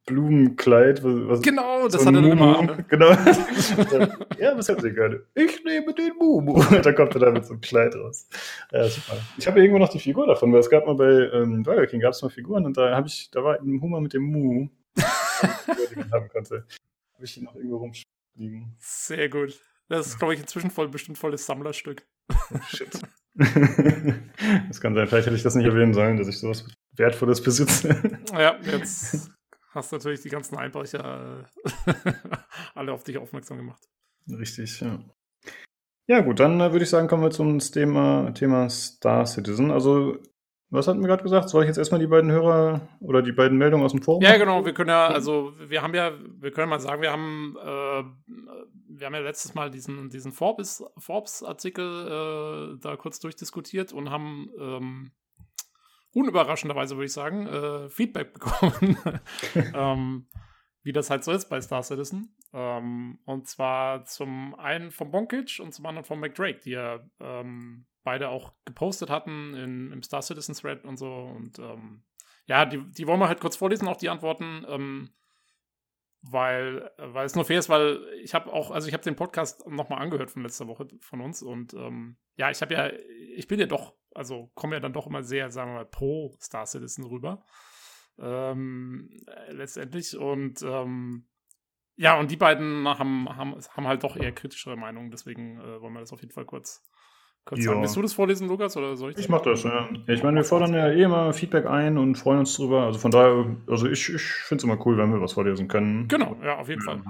Blumenkleid. 0.10 1.04
Was, 1.04 1.42
genau, 1.42 1.88
das 1.88 2.02
so 2.02 2.08
hat 2.08 2.16
er 2.16 2.22
dann 2.22 2.32
immer 2.32 2.60
an. 2.60 2.86
Genau. 2.88 3.10
ja, 4.40 4.58
was 4.58 4.68
hätten 4.68 4.82
Sie 4.82 4.92
gerne? 4.92 5.22
Ich 5.36 5.64
nehme 5.64 5.94
den 5.94 6.16
Mumu. 6.18 6.64
da 6.84 6.92
kommt 6.94 7.14
er 7.14 7.20
dann 7.20 7.34
mit 7.34 7.46
so 7.46 7.54
einem 7.54 7.62
Kleid 7.62 7.96
raus. 7.96 8.28
Ja, 8.72 8.88
super. 8.90 9.18
Ich 9.38 9.48
habe 9.48 9.60
irgendwo 9.60 9.78
noch 9.78 9.90
die 9.90 10.00
Figur 10.00 10.26
davon, 10.26 10.52
weil 10.52 10.62
es 10.62 10.70
gab 10.70 10.88
mal 10.88 10.96
bei 10.96 11.30
ähm, 11.32 11.62
Burger 11.62 11.86
King 11.86 12.02
gab 12.02 12.14
es 12.14 12.22
mal 12.24 12.30
Figuren 12.30 12.66
und 12.66 12.76
da 12.76 12.96
habe 12.96 13.08
ich, 13.08 13.30
da 13.32 13.44
war 13.44 13.60
ein 13.60 13.80
Hummer 13.82 14.02
mit 14.02 14.14
dem 14.14 14.24
Mumu, 14.24 14.70
die 14.96 15.96
man 15.96 16.12
haben 16.12 16.28
konnte. 16.30 16.66
Habe 17.14 17.26
ich 17.26 17.38
ihn 17.38 17.44
noch 17.44 17.56
irgendwo 17.56 17.78
rumfliegen. 17.78 18.76
Sehr 18.80 19.30
gut. 19.30 19.60
Das 19.90 20.08
ist, 20.08 20.18
glaube 20.18 20.34
ich, 20.34 20.40
inzwischen 20.40 20.72
voll, 20.72 20.90
bestimmt 20.90 21.20
volles 21.20 21.46
Sammlerstück. 21.46 22.04
Oh, 22.32 22.58
shit. 22.68 23.00
das 23.36 24.82
kann 24.82 24.96
sein. 24.96 25.08
Vielleicht 25.08 25.28
hätte 25.28 25.36
ich 25.36 25.44
das 25.44 25.56
nicht 25.56 25.66
erwähnen 25.66 25.94
sollen, 25.94 26.18
dass 26.18 26.28
ich 26.28 26.40
sowas 26.40 26.66
Wertvolles 26.96 27.42
besitze. 27.42 28.20
Ja, 28.34 28.58
jetzt 28.64 29.32
hast 29.80 29.92
natürlich 29.92 30.22
die 30.22 30.30
ganzen 30.30 30.58
Einbrecher 30.58 31.46
äh, 31.86 31.94
alle 32.76 32.92
auf 32.92 33.04
dich 33.04 33.18
aufmerksam 33.18 33.58
gemacht. 33.58 33.82
Richtig, 34.30 34.82
ja. 34.82 35.00
Ja, 36.08 36.22
gut, 36.22 36.40
dann 36.40 36.60
äh, 36.60 36.72
würde 36.72 36.84
ich 36.84 36.90
sagen, 36.90 37.08
kommen 37.08 37.24
wir 37.24 37.32
zum 37.32 37.60
Thema, 37.60 38.32
Thema 38.34 38.70
Star 38.70 39.26
Citizen. 39.26 39.72
Also, 39.72 40.18
was 40.70 40.88
hatten 40.88 41.00
wir 41.02 41.08
gerade 41.08 41.24
gesagt? 41.24 41.50
Soll 41.50 41.64
ich 41.64 41.68
jetzt 41.68 41.78
erstmal 41.78 42.00
die 42.00 42.08
beiden 42.08 42.32
Hörer 42.32 42.88
oder 43.00 43.22
die 43.22 43.32
beiden 43.32 43.58
Meldungen 43.58 43.86
aus 43.86 43.92
dem 43.92 44.02
Forum? 44.02 44.22
Ja, 44.22 44.38
genau. 44.38 44.66
Wir 44.66 44.74
können 44.74 44.90
ja, 44.90 45.08
also, 45.08 45.54
wir 45.58 45.82
haben 45.82 45.94
ja, 45.94 46.12
wir 46.40 46.52
können 46.52 46.70
mal 46.70 46.80
sagen, 46.80 47.02
wir 47.02 47.12
haben, 47.12 47.56
äh, 47.58 48.04
wir 48.90 49.06
haben 49.06 49.14
ja 49.14 49.22
letztes 49.22 49.54
Mal 49.54 49.72
diesen, 49.72 50.10
diesen 50.10 50.32
Forbes-Artikel 50.32 50.98
Forbes 51.00 52.76
äh, 52.76 52.80
da 52.82 52.96
kurz 52.98 53.20
durchdiskutiert 53.20 53.94
und 53.94 54.10
haben 54.10 54.50
ähm, 54.60 55.12
unüberraschenderweise 56.14 56.96
würde 56.96 57.06
ich 57.06 57.14
sagen, 57.14 57.48
äh, 57.48 57.90
Feedback 57.90 58.34
bekommen, 58.34 58.98
ähm, 59.74 60.28
wie 60.84 60.92
das 60.92 61.10
halt 61.10 61.24
so 61.24 61.32
ist 61.32 61.50
bei 61.50 61.62
Star 61.62 61.84
Citizen. 61.84 62.36
Ähm, 62.54 63.20
und 63.26 63.48
zwar 63.48 64.06
zum 64.06 64.56
einen 64.56 64.92
von 64.92 65.12
Bonkic 65.12 65.60
und 65.60 65.74
zum 65.74 65.86
anderen 65.86 66.06
von 66.06 66.20
McDrake, 66.20 66.62
die 66.62 66.72
ja 66.72 67.00
ähm, 67.20 67.86
beide 68.04 68.30
auch 68.30 68.54
gepostet 68.66 69.10
hatten 69.10 69.54
in, 69.54 69.92
im 69.92 70.04
Star 70.04 70.22
Citizen 70.22 70.56
Thread 70.56 70.86
und 70.86 70.98
so. 70.98 71.12
Und 71.12 71.60
ähm, 71.60 72.04
ja, 72.46 72.66
die, 72.66 72.84
die 72.92 73.06
wollen 73.08 73.20
wir 73.20 73.28
halt 73.28 73.42
kurz 73.42 73.56
vorlesen, 73.56 73.88
auch 73.88 73.98
die 73.98 74.10
Antworten. 74.10 74.66
Ähm, 74.68 75.10
weil, 76.22 76.92
weil 76.98 77.26
es 77.26 77.36
nur 77.36 77.46
fair 77.46 77.60
ist, 77.60 77.70
weil 77.70 78.02
ich 78.22 78.34
habe 78.34 78.52
auch, 78.52 78.72
also 78.72 78.88
ich 78.88 78.94
habe 78.94 79.04
den 79.04 79.16
Podcast 79.16 79.66
nochmal 79.68 80.02
angehört 80.02 80.32
von 80.32 80.44
letzter 80.44 80.68
Woche 80.68 80.88
von 81.00 81.22
uns 81.22 81.42
und 81.42 81.74
ähm, 81.74 82.18
ja, 82.36 82.52
ich 82.52 82.62
habe 82.62 82.74
ja, 82.74 82.92
ich 83.36 83.48
bin 83.48 83.60
ja 83.60 83.68
doch, 83.68 83.96
also 84.20 84.52
komme 84.54 84.76
ja 84.76 84.80
dann 84.80 84.94
doch 84.94 85.08
immer 85.08 85.24
sehr, 85.24 85.50
sagen 85.50 85.72
wir 85.72 85.76
mal, 85.76 85.86
pro 85.86 86.36
Star 86.42 86.66
Citizen 86.66 87.06
rüber. 87.06 87.44
Ähm, 88.20 89.10
letztendlich 89.50 90.18
und 90.18 90.62
ähm, 90.62 91.26
ja, 91.96 92.20
und 92.20 92.30
die 92.32 92.38
beiden 92.38 92.88
haben, 92.88 93.30
haben, 93.30 93.56
haben 93.56 93.88
halt 93.88 94.04
doch 94.04 94.16
eher 94.16 94.34
kritischere 94.34 94.78
Meinungen, 94.78 95.10
deswegen 95.10 95.60
äh, 95.60 95.82
wollen 95.82 95.94
wir 95.94 96.02
das 96.02 96.14
auf 96.14 96.22
jeden 96.22 96.34
Fall 96.34 96.46
kurz 96.46 96.86
Kurz 97.46 97.64
sagen. 97.64 97.82
Willst 97.82 97.96
du 97.96 98.02
das 98.02 98.14
vorlesen, 98.14 98.48
Lukas, 98.48 98.78
oder 98.78 98.96
soll 98.96 99.12
ich? 99.12 99.18
Ich 99.18 99.30
mach 99.30 99.42
das, 99.42 99.64
ja. 99.64 99.90
Ich 100.08 100.22
meine, 100.22 100.38
wir 100.38 100.44
fordern 100.44 100.74
ja 100.74 100.90
eh 100.90 101.02
immer 101.02 101.34
Feedback 101.34 101.66
ein 101.66 101.98
und 101.98 102.16
freuen 102.16 102.40
uns 102.40 102.56
drüber. 102.56 102.84
Also 102.84 103.00
von 103.00 103.10
daher, 103.10 103.58
also 103.66 103.88
ich, 103.88 104.14
ich 104.14 104.22
finde 104.22 104.60
es 104.60 104.64
immer 104.66 104.86
cool, 104.86 104.98
wenn 104.98 105.12
wir 105.12 105.20
was 105.22 105.34
vorlesen 105.34 105.68
können. 105.68 106.08
Genau, 106.08 106.38
ja, 106.44 106.58
auf 106.60 106.70
jeden 106.70 106.82
Fall. 106.82 107.02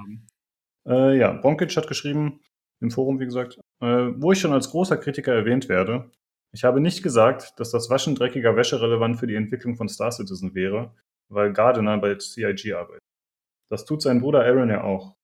Äh, 0.88 1.18
ja, 1.18 1.34
Bonkic 1.34 1.76
hat 1.76 1.88
geschrieben, 1.88 2.40
im 2.80 2.90
Forum, 2.90 3.20
wie 3.20 3.26
gesagt, 3.26 3.60
äh, 3.82 4.12
wo 4.16 4.32
ich 4.32 4.40
schon 4.40 4.54
als 4.54 4.70
großer 4.70 4.98
Kritiker 4.98 5.34
erwähnt 5.34 5.68
werde, 5.68 6.10
ich 6.52 6.64
habe 6.64 6.82
nicht 6.82 7.04
gesagt, 7.04 7.60
dass 7.60 7.72
das 7.72 7.90
Waschen 7.90 8.16
dreckiger 8.16 8.56
Wäsche 8.56 8.82
relevant 8.82 9.20
für 9.20 9.28
die 9.28 9.36
Entwicklung 9.36 9.76
von 9.76 9.88
Star 9.88 10.12
Citizen 10.12 10.56
wäre, 10.56 10.96
weil 11.30 11.54
Gardiner 11.54 11.98
bei 11.98 12.16
CIG 12.18 12.74
arbeitet. 12.74 13.04
Das 13.70 13.86
tut 13.86 14.02
sein 14.02 14.20
Bruder 14.20 14.44
Aaron 14.44 14.70
ja 14.70 14.84
auch. 14.84 15.16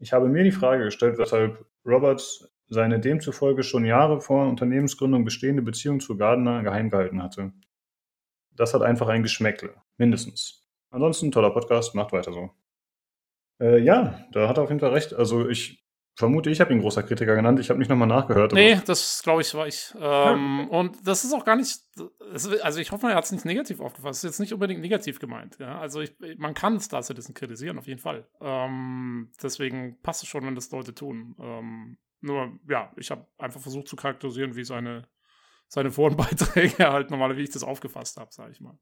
Ich 0.00 0.12
habe 0.12 0.28
mir 0.28 0.44
die 0.44 0.52
Frage 0.52 0.84
gestellt, 0.84 1.18
weshalb 1.18 1.66
Roberts 1.84 2.48
seine 2.68 2.98
demzufolge 2.98 3.62
schon 3.62 3.84
Jahre 3.84 4.20
vor 4.20 4.48
Unternehmensgründung 4.48 5.24
bestehende 5.24 5.62
Beziehung 5.62 6.00
zu 6.00 6.16
Gardner 6.16 6.62
geheim 6.62 6.88
gehalten 6.88 7.22
hatte. 7.22 7.52
Das 8.54 8.72
hat 8.72 8.82
einfach 8.82 9.08
ein 9.08 9.22
Geschmäckle, 9.22 9.74
mindestens. 9.98 10.66
Ansonsten 10.90 11.32
toller 11.32 11.50
Podcast, 11.50 11.94
macht 11.94 12.12
weiter 12.12 12.32
so. 12.32 12.50
Äh, 13.60 13.78
ja, 13.78 14.26
da 14.32 14.48
hat 14.48 14.58
er 14.58 14.64
auf 14.64 14.70
jeden 14.70 14.80
Fall 14.80 14.92
recht. 14.92 15.12
Also 15.14 15.48
ich 15.48 15.81
vermute, 16.14 16.50
ich 16.50 16.60
habe 16.60 16.72
ihn 16.72 16.80
großer 16.80 17.02
Kritiker 17.02 17.34
genannt. 17.34 17.58
Ich 17.58 17.70
habe 17.70 17.78
nicht 17.78 17.88
nochmal 17.88 18.08
nachgehört. 18.08 18.52
Nee, 18.52 18.80
das 18.84 19.22
glaube 19.22 19.42
ich 19.42 19.54
war 19.54 19.66
ich. 19.66 19.94
Ähm, 19.96 20.68
ja. 20.70 20.78
Und 20.78 21.06
das 21.06 21.24
ist 21.24 21.32
auch 21.32 21.44
gar 21.44 21.56
nicht, 21.56 21.78
also 22.62 22.80
ich 22.80 22.92
hoffe, 22.92 23.08
er 23.08 23.14
hat 23.14 23.24
es 23.24 23.32
nicht 23.32 23.44
negativ 23.44 23.80
aufgefasst. 23.80 24.18
Das 24.22 24.24
ist 24.24 24.30
jetzt 24.30 24.40
nicht 24.40 24.52
unbedingt 24.52 24.80
negativ 24.80 25.18
gemeint. 25.18 25.58
Ja? 25.58 25.78
Also 25.78 26.00
ich, 26.00 26.14
man 26.36 26.54
kann 26.54 26.80
Star 26.80 27.02
Citizen 27.02 27.34
kritisieren, 27.34 27.78
auf 27.78 27.86
jeden 27.86 28.00
Fall. 28.00 28.28
Ähm, 28.40 29.32
deswegen 29.42 30.00
passt 30.02 30.22
es 30.22 30.28
schon, 30.28 30.44
wenn 30.44 30.54
das 30.54 30.70
Leute 30.70 30.94
tun. 30.94 31.34
Ähm, 31.40 31.98
nur, 32.20 32.58
ja, 32.68 32.92
ich 32.96 33.10
habe 33.10 33.26
einfach 33.38 33.60
versucht 33.60 33.88
zu 33.88 33.96
charakterisieren, 33.96 34.54
wie 34.54 34.64
seine, 34.64 35.08
seine 35.66 35.90
Forenbeiträge 35.90 36.78
halt 36.92 37.10
normal, 37.10 37.36
wie 37.36 37.42
ich 37.42 37.50
das 37.50 37.64
aufgefasst 37.64 38.18
habe, 38.18 38.32
sage 38.32 38.52
ich 38.52 38.60
mal. 38.60 38.78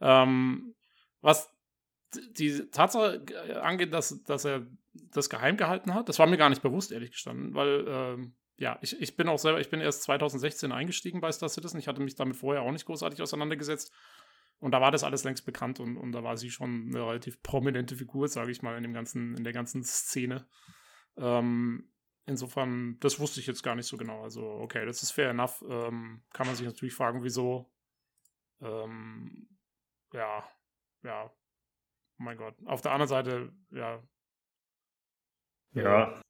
Ähm, 0.00 0.74
was 1.20 1.52
die 2.14 2.70
Tatsache 2.70 3.24
angeht, 3.60 3.92
dass, 3.92 4.22
dass 4.24 4.44
er 4.44 4.66
das 5.10 5.30
geheim 5.30 5.56
gehalten 5.56 5.94
hat, 5.94 6.08
das 6.08 6.18
war 6.18 6.26
mir 6.26 6.36
gar 6.36 6.48
nicht 6.50 6.62
bewusst, 6.62 6.92
ehrlich 6.92 7.12
gestanden, 7.12 7.54
weil, 7.54 7.84
ähm, 7.88 8.34
ja, 8.56 8.78
ich, 8.82 9.00
ich 9.00 9.16
bin 9.16 9.28
auch 9.28 9.38
selber, 9.38 9.60
ich 9.60 9.70
bin 9.70 9.80
erst 9.80 10.02
2016 10.02 10.72
eingestiegen 10.72 11.20
bei 11.20 11.30
Star 11.30 11.48
Citizen. 11.48 11.78
Ich 11.78 11.86
hatte 11.86 12.02
mich 12.02 12.16
damit 12.16 12.36
vorher 12.36 12.62
auch 12.62 12.72
nicht 12.72 12.86
großartig 12.86 13.22
auseinandergesetzt. 13.22 13.92
Und 14.58 14.72
da 14.72 14.80
war 14.80 14.90
das 14.90 15.04
alles 15.04 15.22
längst 15.22 15.46
bekannt 15.46 15.78
und, 15.78 15.96
und 15.96 16.10
da 16.10 16.24
war 16.24 16.36
sie 16.36 16.50
schon 16.50 16.88
eine 16.88 17.06
relativ 17.06 17.40
prominente 17.44 17.94
Figur, 17.94 18.26
sage 18.26 18.50
ich 18.50 18.60
mal, 18.60 18.76
in 18.76 18.82
dem 18.82 18.92
ganzen, 18.92 19.36
in 19.36 19.44
der 19.44 19.52
ganzen 19.52 19.84
Szene. 19.84 20.48
Ähm, 21.16 21.88
Insofern, 22.28 23.00
das 23.00 23.18
wusste 23.18 23.40
ich 23.40 23.46
jetzt 23.46 23.62
gar 23.62 23.74
nicht 23.74 23.86
so 23.86 23.96
genau. 23.96 24.22
Also, 24.22 24.46
okay, 24.46 24.84
das 24.84 25.02
ist 25.02 25.12
fair 25.12 25.30
enough. 25.30 25.64
Ähm, 25.66 26.22
kann 26.34 26.46
man 26.46 26.54
sich 26.54 26.66
natürlich 26.66 26.94
fragen, 26.94 27.22
wieso. 27.22 27.72
Ähm, 28.60 29.48
ja, 30.12 30.46
ja. 31.04 31.24
Oh 31.24 32.22
mein 32.22 32.36
Gott. 32.36 32.54
Auf 32.66 32.82
der 32.82 32.92
anderen 32.92 33.08
Seite, 33.08 33.52
ja. 33.70 34.02
Ja, 35.74 36.20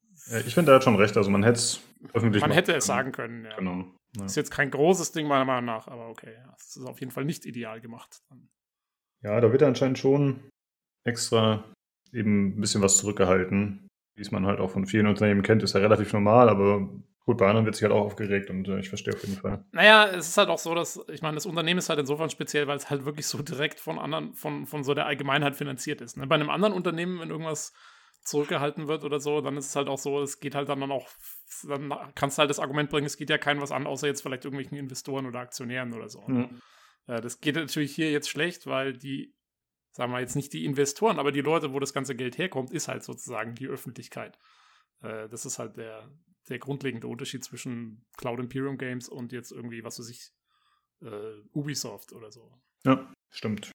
ich 0.47 0.55
finde, 0.55 0.73
er 0.73 0.77
hat 0.77 0.85
schon 0.85 0.97
recht. 0.97 1.17
Also, 1.17 1.31
man 1.31 1.43
hätte 1.43 1.59
es 1.59 1.81
öffentlich. 2.13 2.43
Man 2.43 2.51
hätte 2.51 2.75
es 2.75 2.87
sagen 2.87 3.13
können, 3.13 3.45
ja. 3.45 3.57
Genau. 3.57 3.85
Ja. 4.17 4.25
Ist 4.25 4.37
jetzt 4.37 4.51
kein 4.51 4.71
großes 4.71 5.13
Ding, 5.13 5.27
meiner 5.27 5.45
Meinung 5.45 5.67
nach, 5.67 5.87
aber 5.87 6.09
okay. 6.09 6.35
Es 6.59 6.77
ist 6.77 6.87
auf 6.87 7.01
jeden 7.01 7.13
Fall 7.13 7.25
nicht 7.25 7.45
ideal 7.45 7.81
gemacht. 7.81 8.19
Ja, 9.23 9.41
da 9.41 9.53
wird 9.53 9.63
anscheinend 9.63 9.99
schon 9.99 10.41
extra 11.05 11.65
eben 12.13 12.57
ein 12.57 12.61
bisschen 12.61 12.83
was 12.83 12.97
zurückgehalten 12.97 13.89
wie 14.19 14.23
es 14.23 14.33
man 14.33 14.47
halt 14.47 14.59
auch 14.59 14.71
von 14.71 14.85
vielen 14.85 15.07
Unternehmen 15.07 15.43
kennt, 15.43 15.63
ist 15.63 15.75
ja 15.75 15.81
relativ 15.81 16.13
normal, 16.13 16.49
aber 16.49 16.89
gut, 17.25 17.39
bei 17.39 17.47
anderen 17.47 17.65
wird 17.67 17.77
sich 17.77 17.85
halt 17.85 17.93
auch 17.93 18.05
aufgeregt 18.05 18.51
und 18.51 18.67
äh, 18.67 18.81
ich 18.81 18.89
verstehe 18.89 19.15
auf 19.15 19.23
jeden 19.23 19.39
Fall. 19.39 19.65
Naja, 19.71 20.09
es 20.09 20.29
ist 20.29 20.37
halt 20.37 20.49
auch 20.49 20.59
so, 20.59 20.75
dass, 20.75 21.01
ich 21.09 21.23
meine, 21.23 21.37
das 21.37 21.47
Unternehmen 21.47 21.79
ist 21.79 21.89
halt 21.89 22.01
insofern 22.01 22.29
speziell, 22.29 22.67
weil 22.67 22.77
es 22.77 22.91
halt 22.91 23.05
wirklich 23.05 23.27
so 23.27 23.41
direkt 23.43 23.79
von 23.79 23.99
anderen, 23.99 24.35
von, 24.35 24.67
von 24.67 24.83
so 24.83 24.93
der 24.93 25.07
Allgemeinheit 25.07 25.55
finanziert 25.55 26.01
ist. 26.01 26.17
Ne? 26.17 26.27
Bei 26.27 26.35
einem 26.35 26.51
anderen 26.51 26.75
Unternehmen, 26.75 27.21
wenn 27.21 27.31
irgendwas 27.31 27.73
zurückgehalten 28.23 28.89
wird 28.89 29.05
oder 29.05 29.21
so, 29.21 29.41
dann 29.41 29.57
ist 29.57 29.67
es 29.67 29.77
halt 29.77 29.89
auch 29.89 29.99
so, 29.99 30.21
es 30.21 30.41
geht 30.41 30.55
halt 30.55 30.69
dann, 30.69 30.81
dann 30.81 30.93
auch, 30.93 31.09
dann 31.65 31.93
kannst 32.15 32.37
du 32.37 32.41
halt 32.41 32.51
das 32.51 32.59
Argument 32.59 32.91
bringen, 32.91 33.07
es 33.07 33.17
geht 33.17 33.31
ja 33.31 33.39
keinem 33.39 33.63
was 33.63 33.73
an, 33.73 33.87
außer 33.87 34.07
jetzt 34.07 34.23
vielleicht 34.23 34.45
irgendwelchen 34.45 34.77
Investoren 34.77 35.27
oder 35.27 35.41
Aktionären 35.41 35.95
oder 35.95 36.09
so. 36.09 36.23
Mhm. 36.27 36.61
Äh, 37.07 37.21
das 37.21 37.41
geht 37.41 37.57
natürlich 37.57 37.95
hier 37.95 38.11
jetzt 38.11 38.29
schlecht, 38.29 38.67
weil 38.67 38.93
die 38.93 39.35
sagen 39.93 40.13
wir 40.13 40.21
jetzt 40.21 40.37
nicht 40.37 40.53
die 40.53 40.65
Investoren, 40.65 41.19
aber 41.19 41.33
die 41.33 41.41
Leute, 41.41 41.73
wo 41.73 41.81
das 41.81 41.93
ganze 41.93 42.15
Geld 42.15 42.39
herkommt, 42.39 42.71
ist 42.71 42.89
halt 42.89 43.03
sozusagen 43.03 43.55
die 43.55 43.67
Öffentlichkeit. 43.67 44.39
Äh, 45.03 45.29
das 45.29 45.45
ist 45.45 45.59
halt 45.59 45.77
der, 45.77 46.09
der 46.49 46.59
grundlegende 46.59 47.09
Unterschied 47.09 47.45
zwischen 47.45 48.07
Cloud 48.17 48.39
Imperium 48.39 48.79
Games 48.79 49.09
und 49.09 49.33
jetzt 49.33 49.51
irgendwie, 49.51 49.83
was 49.83 49.99
weiß 49.99 50.09
ich, 50.11 50.31
äh, 51.03 51.41
Ubisoft 51.53 52.13
oder 52.13 52.31
so. 52.31 52.53
Ja, 52.85 53.13
stimmt. 53.31 53.73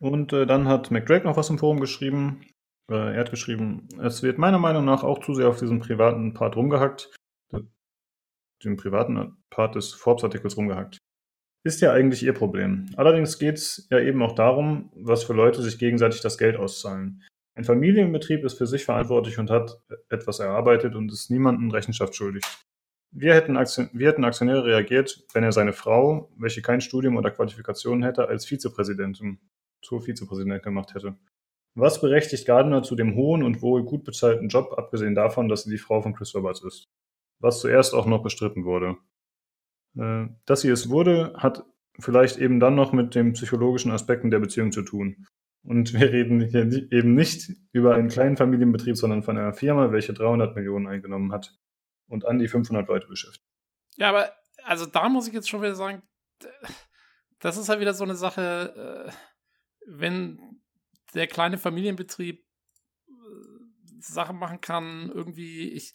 Und 0.00 0.32
äh, 0.32 0.46
dann 0.46 0.68
hat 0.68 0.90
McDrake 0.90 1.24
noch 1.24 1.36
was 1.36 1.50
im 1.50 1.58
Forum 1.58 1.80
geschrieben. 1.80 2.44
Äh, 2.90 3.14
er 3.14 3.20
hat 3.20 3.30
geschrieben, 3.30 3.88
es 4.02 4.22
wird 4.22 4.38
meiner 4.38 4.58
Meinung 4.58 4.84
nach 4.84 5.02
auch 5.02 5.20
zu 5.20 5.34
sehr 5.34 5.48
auf 5.48 5.58
diesen 5.58 5.80
privaten 5.80 6.34
Part 6.34 6.56
rumgehackt, 6.56 7.14
den 8.64 8.76
privaten 8.76 9.36
Part 9.50 9.76
des 9.76 9.92
Forbes-Artikels 9.92 10.56
rumgehackt 10.56 10.98
ist 11.64 11.80
ja 11.80 11.92
eigentlich 11.92 12.22
ihr 12.22 12.32
Problem. 12.32 12.86
Allerdings 12.96 13.38
geht 13.38 13.56
es 13.56 13.86
ja 13.90 14.00
eben 14.00 14.22
auch 14.22 14.34
darum, 14.34 14.90
was 14.94 15.24
für 15.24 15.34
Leute 15.34 15.62
sich 15.62 15.78
gegenseitig 15.78 16.20
das 16.20 16.38
Geld 16.38 16.56
auszahlen. 16.56 17.22
Ein 17.54 17.64
Familienbetrieb 17.64 18.44
ist 18.44 18.56
für 18.56 18.66
sich 18.66 18.84
verantwortlich 18.84 19.38
und 19.38 19.50
hat 19.50 19.80
etwas 20.08 20.38
erarbeitet 20.38 20.94
und 20.94 21.12
ist 21.12 21.30
niemandem 21.30 21.70
Rechenschaft 21.70 22.14
schuldig. 22.14 22.44
Wir 23.10 23.34
hätten, 23.34 23.56
Aktion 23.56 23.90
wir 23.92 24.08
hätten 24.08 24.24
Aktionäre 24.24 24.64
reagiert, 24.64 25.24
wenn 25.32 25.42
er 25.42 25.52
seine 25.52 25.72
Frau, 25.72 26.30
welche 26.36 26.62
kein 26.62 26.80
Studium 26.80 27.16
oder 27.16 27.30
Qualifikationen 27.30 28.04
hätte, 28.04 28.28
als 28.28 28.46
Vizepräsidentin 28.46 29.40
zur 29.82 30.02
Vizepräsidentin 30.02 30.62
gemacht 30.62 30.94
hätte. 30.94 31.16
Was 31.78 32.00
berechtigt 32.00 32.44
Gardner 32.44 32.82
zu 32.82 32.96
dem 32.96 33.14
hohen 33.14 33.44
und 33.44 33.62
wohl 33.62 33.84
gut 33.84 34.02
bezahlten 34.02 34.48
Job, 34.48 34.74
abgesehen 34.76 35.14
davon, 35.14 35.48
dass 35.48 35.62
sie 35.62 35.70
die 35.70 35.78
Frau 35.78 36.02
von 36.02 36.12
Chris 36.12 36.34
Roberts 36.34 36.62
ist? 36.64 36.88
Was 37.38 37.60
zuerst 37.60 37.94
auch 37.94 38.06
noch 38.06 38.24
bestritten 38.24 38.64
wurde. 38.64 38.96
Äh, 39.96 40.26
dass 40.44 40.62
sie 40.62 40.70
es 40.70 40.90
wurde, 40.90 41.34
hat 41.36 41.64
vielleicht 42.00 42.38
eben 42.38 42.58
dann 42.58 42.74
noch 42.74 42.92
mit 42.92 43.14
den 43.14 43.32
psychologischen 43.34 43.92
Aspekten 43.92 44.32
der 44.32 44.40
Beziehung 44.40 44.72
zu 44.72 44.82
tun. 44.82 45.28
Und 45.62 45.92
wir 45.98 46.12
reden 46.12 46.40
hier 46.40 46.92
eben 46.92 47.14
nicht 47.14 47.52
über 47.70 47.94
einen 47.94 48.08
kleinen 48.08 48.36
Familienbetrieb, 48.36 48.96
sondern 48.96 49.22
von 49.22 49.38
einer 49.38 49.52
Firma, 49.52 49.92
welche 49.92 50.12
300 50.12 50.56
Millionen 50.56 50.88
eingenommen 50.88 51.30
hat 51.30 51.56
und 52.08 52.26
an 52.26 52.40
die 52.40 52.48
500 52.48 52.88
Leute 52.88 53.06
beschäftigt. 53.06 53.46
Ja, 53.96 54.08
aber 54.08 54.32
also 54.64 54.84
da 54.84 55.08
muss 55.08 55.28
ich 55.28 55.34
jetzt 55.34 55.48
schon 55.48 55.62
wieder 55.62 55.76
sagen, 55.76 56.02
das 57.38 57.56
ist 57.56 57.68
halt 57.68 57.78
wieder 57.78 57.94
so 57.94 58.02
eine 58.02 58.16
Sache, 58.16 59.06
äh, 59.06 59.12
wenn 59.86 60.57
der 61.14 61.26
kleine 61.26 61.58
Familienbetrieb 61.58 62.44
äh, 63.08 63.12
Sachen 64.00 64.38
machen 64.38 64.60
kann, 64.60 65.10
irgendwie, 65.12 65.70
ich, 65.70 65.92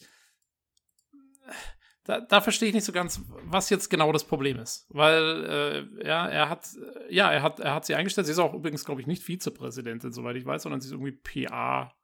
da, 2.04 2.20
da 2.20 2.40
verstehe 2.42 2.68
ich 2.68 2.74
nicht 2.74 2.84
so 2.84 2.92
ganz, 2.92 3.22
was 3.44 3.70
jetzt 3.70 3.88
genau 3.88 4.12
das 4.12 4.24
Problem 4.24 4.58
ist. 4.58 4.86
Weil, 4.90 5.88
äh, 6.02 6.06
ja, 6.06 6.28
er 6.28 6.50
hat, 6.50 6.68
ja, 7.08 7.32
er 7.32 7.42
hat, 7.42 7.60
er 7.60 7.74
hat 7.74 7.86
sie 7.86 7.94
eingestellt. 7.94 8.26
Sie 8.26 8.32
ist 8.32 8.38
auch 8.38 8.52
übrigens, 8.52 8.84
glaube 8.84 9.00
ich, 9.00 9.06
nicht 9.06 9.22
Vizepräsidentin, 9.22 10.12
soweit 10.12 10.36
ich 10.36 10.44
weiß, 10.44 10.62
sondern 10.62 10.80
sie 10.82 10.88
ist 10.88 10.92
irgendwie 10.92 11.12
PA 11.46 11.94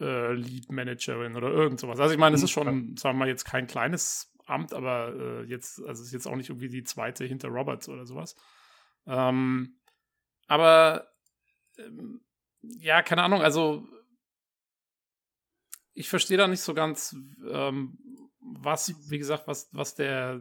äh, 0.00 0.32
Lead 0.32 0.72
Managerin 0.72 1.36
oder 1.36 1.50
irgend 1.50 1.78
sowas. 1.78 2.00
Also 2.00 2.12
ich 2.14 2.18
meine, 2.18 2.36
es 2.36 2.42
ist 2.42 2.50
schon, 2.50 2.96
sagen 2.96 3.16
wir 3.16 3.20
mal, 3.20 3.28
jetzt 3.28 3.44
kein 3.44 3.66
kleines 3.66 4.32
Amt, 4.46 4.72
aber 4.72 5.14
äh, 5.14 5.42
jetzt, 5.44 5.78
also 5.80 6.00
es 6.00 6.08
ist 6.08 6.12
jetzt 6.12 6.26
auch 6.26 6.36
nicht 6.36 6.48
irgendwie 6.48 6.68
die 6.68 6.82
zweite 6.82 7.24
hinter 7.24 7.48
Roberts 7.48 7.88
oder 7.88 8.06
sowas. 8.06 8.34
Ähm, 9.06 9.78
aber 10.46 11.06
ähm, 11.86 12.20
ja, 12.62 13.02
keine 13.02 13.22
Ahnung, 13.22 13.42
also 13.42 13.86
ich 15.94 16.08
verstehe 16.08 16.38
da 16.38 16.46
nicht 16.46 16.60
so 16.60 16.74
ganz, 16.74 17.16
ähm, 17.50 17.98
was, 18.40 18.94
wie 19.10 19.18
gesagt, 19.18 19.46
was, 19.46 19.68
was 19.72 19.94
der, 19.94 20.40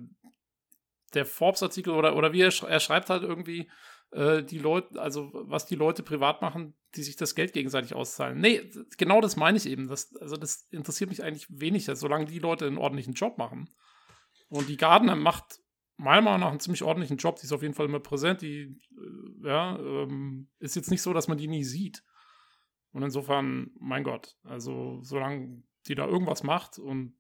der 1.14 1.26
Forbes-Artikel 1.26 1.94
oder, 1.94 2.16
oder 2.16 2.34
wie 2.34 2.42
er, 2.42 2.52
sch 2.52 2.64
er 2.64 2.80
schreibt 2.80 3.10
halt 3.10 3.24
irgendwie, 3.24 3.70
äh, 4.12 4.44
die 4.44 4.58
Leute, 4.60 5.00
also 5.02 5.32
was 5.34 5.66
die 5.66 5.76
Leute 5.76 6.04
privat 6.04 6.42
machen, 6.42 6.76
die 6.96 7.04
sich 7.04 7.16
das 7.16 7.36
Geld 7.36 7.54
gegenseitig 7.54 7.94
auszahlen. 7.94 8.40
Nee, 8.40 8.72
genau 8.98 9.22
das 9.22 9.36
meine 9.36 9.58
ich 9.58 9.66
eben. 9.66 9.88
Das, 9.88 10.16
also 10.16 10.38
das 10.38 10.68
interessiert 10.72 11.10
mich 11.10 11.24
eigentlich 11.24 11.48
weniger, 11.50 11.96
solange 11.96 12.26
die 12.26 12.40
Leute 12.40 12.66
einen 12.66 12.78
ordentlichen 12.78 13.14
Job 13.14 13.38
machen. 13.38 13.70
Und 14.48 14.68
die 14.70 14.78
Gardner 14.78 15.16
macht 15.16 15.60
meiner 16.00 16.22
Meinung 16.22 16.40
nach 16.40 16.50
einen 16.52 16.62
ziemlich 16.62 16.84
ordentlichen 16.84 17.18
Job. 17.18 17.36
Die 17.36 17.46
ist 17.46 17.52
auf 17.52 17.62
jeden 17.62 17.74
Fall 17.74 17.86
immer 17.86 18.00
präsent. 18.00 18.42
Die, 18.42 18.80
äh, 18.98 19.48
ja, 19.48 19.78
ähm, 19.78 20.50
ist 20.60 20.76
jetzt 20.76 20.90
nicht 20.90 21.02
so, 21.02 21.14
dass 21.14 21.28
man 21.28 21.38
die 21.38 21.48
nie 21.48 21.64
sieht. 21.64 22.04
Und 22.92 23.04
insofern, 23.04 23.72
mein 23.80 24.04
Gott, 24.04 24.38
also 24.44 25.00
solange 25.02 25.62
die 25.88 25.96
da 25.96 26.08
irgendwas 26.08 26.44
macht 26.44 26.80
und 26.80 27.16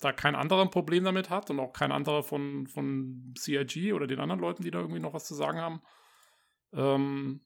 da 0.00 0.12
kein 0.12 0.36
anderer 0.36 0.62
ein 0.62 0.70
Problem 0.70 1.04
damit 1.04 1.28
hat 1.28 1.50
und 1.50 1.58
auch 1.58 1.72
kein 1.72 1.90
anderer 1.90 2.22
von, 2.22 2.68
von 2.68 3.34
CIG 3.36 3.92
oder 3.92 4.06
den 4.06 4.20
anderen 4.20 4.40
Leuten, 4.40 4.62
die 4.62 4.70
da 4.70 4.78
irgendwie 4.78 5.00
noch 5.00 5.12
was 5.12 5.26
zu 5.26 5.34
sagen 5.34 5.58
haben, 5.58 5.82
ähm, 6.72 7.44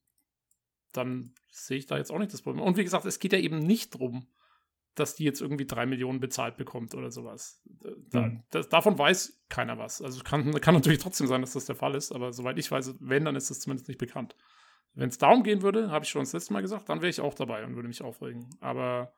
dann 0.92 1.34
sehe 1.50 1.78
ich 1.78 1.86
da 1.86 1.96
jetzt 1.96 2.12
auch 2.12 2.18
nicht 2.18 2.34
das 2.34 2.42
Problem. 2.42 2.62
Und 2.62 2.76
wie 2.76 2.84
gesagt, 2.84 3.07
es 3.07 3.18
geht 3.18 3.32
ja 3.32 3.38
eben 3.38 3.59
nicht 3.59 3.94
darum, 3.94 4.26
dass 4.95 5.14
die 5.14 5.24
jetzt 5.24 5.40
irgendwie 5.40 5.66
drei 5.66 5.86
Millionen 5.86 6.20
bezahlt 6.20 6.57
bekommt 6.57 6.95
oder 6.95 7.11
sowas. 7.11 7.62
Da, 8.11 8.28
mhm. 8.28 8.43
das, 8.51 8.68
davon 8.68 8.99
weiß 8.99 9.43
keiner 9.49 9.78
was. 9.78 10.03
Also 10.03 10.22
kann, 10.22 10.53
kann 10.61 10.74
natürlich 10.74 10.99
trotzdem 10.99 11.26
sein, 11.26 11.40
dass 11.40 11.55
das 11.55 11.64
der 11.64 11.76
Fall 11.76 11.95
ist, 11.95 12.12
aber 12.12 12.32
soweit 12.32 12.59
ich 12.59 12.70
weiß, 12.70 12.97
wenn, 13.01 13.24
dann 13.24 13.36
ist 13.36 13.51
das 13.51 13.61
zumindest 13.61 13.88
nicht 13.88 13.99
bekannt. 13.99 14.36
Wenn 14.95 15.09
es 15.09 15.18
darum 15.18 15.43
gehen 15.43 15.62
würde, 15.62 15.90
habe 15.90 16.05
ich 16.05 16.11
schon 16.11 16.22
das 16.22 16.34
letzte 16.34 16.53
Mal 16.53 16.61
gesagt, 16.61 16.88
dann 16.88 17.01
wäre 17.01 17.09
ich 17.09 17.20
auch 17.20 17.34
dabei 17.34 17.64
und 17.64 17.74
würde 17.74 17.88
mich 17.88 18.03
aufregen. 18.03 18.51
Aber 18.61 19.14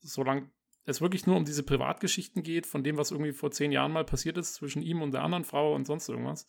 solange 0.00 0.50
es 0.84 1.00
wirklich 1.00 1.26
nur 1.26 1.36
um 1.36 1.44
diese 1.44 1.62
Privatgeschichten 1.62 2.42
geht, 2.42 2.66
von 2.66 2.82
dem, 2.82 2.96
was 2.96 3.12
irgendwie 3.12 3.32
vor 3.32 3.50
zehn 3.50 3.70
Jahren 3.70 3.92
mal 3.92 4.04
passiert 4.04 4.38
ist 4.38 4.54
zwischen 4.54 4.82
ihm 4.82 5.02
und 5.02 5.12
der 5.12 5.22
anderen 5.22 5.44
Frau 5.44 5.74
und 5.74 5.86
sonst 5.86 6.08
irgendwas, 6.08 6.48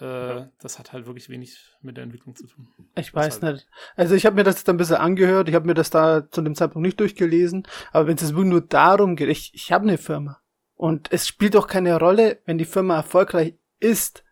äh, 0.00 0.04
ja. 0.04 0.48
das 0.60 0.78
hat 0.78 0.92
halt 0.92 1.06
wirklich 1.06 1.28
wenig 1.28 1.58
mit 1.82 1.96
der 1.96 2.04
Entwicklung 2.04 2.34
zu 2.34 2.46
tun. 2.46 2.68
Ich 2.96 3.12
das 3.12 3.14
weiß 3.14 3.42
halt 3.42 3.54
nicht. 3.54 3.68
Also 3.96 4.14
ich 4.14 4.26
habe 4.26 4.36
mir 4.36 4.44
das 4.44 4.56
jetzt 4.56 4.68
ein 4.68 4.76
bisschen 4.76 4.96
angehört, 4.96 5.48
ich 5.48 5.54
habe 5.54 5.66
mir 5.66 5.74
das 5.74 5.90
da 5.90 6.28
zu 6.30 6.42
dem 6.42 6.54
Zeitpunkt 6.54 6.84
nicht 6.84 6.98
durchgelesen, 6.98 7.66
aber 7.92 8.08
wenn 8.08 8.16
es 8.16 8.32
nur 8.32 8.60
darum 8.60 9.16
geht, 9.16 9.28
ich, 9.28 9.52
ich 9.54 9.72
habe 9.72 9.84
eine 9.84 9.98
Firma 9.98 10.40
und 10.74 11.12
es 11.12 11.28
spielt 11.28 11.54
doch 11.54 11.66
keine 11.66 11.98
Rolle, 11.98 12.40
wenn 12.46 12.58
die 12.58 12.64
Firma 12.64 12.96
erfolgreich 12.96 13.54
ist, 13.78 14.24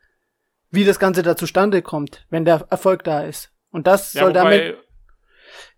wie 0.71 0.85
das 0.85 0.99
Ganze 0.99 1.23
da 1.23 1.37
zustande 1.37 1.83
kommt, 1.83 2.27
wenn 2.31 2.45
der 2.45 2.67
Erfolg 2.71 3.05
da 3.05 3.23
ist. 3.23 3.53
Und 3.71 3.87
das 3.87 4.15
ja, 4.15 4.23
soll 4.23 4.33
damit. 4.33 4.77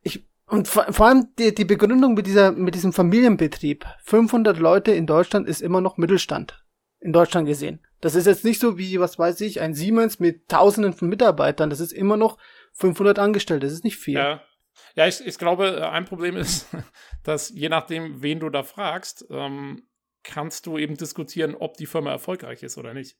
Ich, 0.02 0.26
und 0.46 0.68
vor, 0.68 0.86
vor 0.92 1.06
allem 1.06 1.28
die, 1.38 1.54
die 1.54 1.64
Begründung 1.64 2.14
mit 2.14 2.26
dieser, 2.26 2.52
mit 2.52 2.74
diesem 2.74 2.92
Familienbetrieb. 2.92 3.84
500 4.04 4.58
Leute 4.58 4.92
in 4.92 5.06
Deutschland 5.06 5.48
ist 5.48 5.62
immer 5.62 5.80
noch 5.80 5.96
Mittelstand. 5.96 6.63
In 7.04 7.12
Deutschland 7.12 7.46
gesehen. 7.46 7.80
Das 8.00 8.14
ist 8.14 8.26
jetzt 8.26 8.44
nicht 8.44 8.60
so 8.60 8.78
wie, 8.78 8.98
was 8.98 9.18
weiß 9.18 9.42
ich, 9.42 9.60
ein 9.60 9.74
Siemens 9.74 10.20
mit 10.20 10.48
Tausenden 10.48 10.94
von 10.94 11.08
Mitarbeitern. 11.08 11.68
Das 11.68 11.80
ist 11.80 11.92
immer 11.92 12.16
noch 12.16 12.38
500 12.72 13.18
Angestellte. 13.18 13.66
Das 13.66 13.74
ist 13.74 13.84
nicht 13.84 13.98
viel. 13.98 14.14
Ja. 14.14 14.42
Ja, 14.96 15.06
ich, 15.06 15.24
ich 15.24 15.38
glaube, 15.38 15.66
äh, 15.66 15.82
ein 15.82 16.06
Problem 16.06 16.36
ist, 16.38 16.68
dass 17.22 17.50
je 17.50 17.68
nachdem, 17.68 18.22
wen 18.22 18.40
du 18.40 18.48
da 18.48 18.62
fragst, 18.62 19.26
ähm, 19.30 19.86
kannst 20.22 20.66
du 20.66 20.78
eben 20.78 20.96
diskutieren, 20.96 21.54
ob 21.54 21.76
die 21.76 21.86
Firma 21.86 22.10
erfolgreich 22.10 22.62
ist 22.62 22.78
oder 22.78 22.94
nicht. 22.94 23.18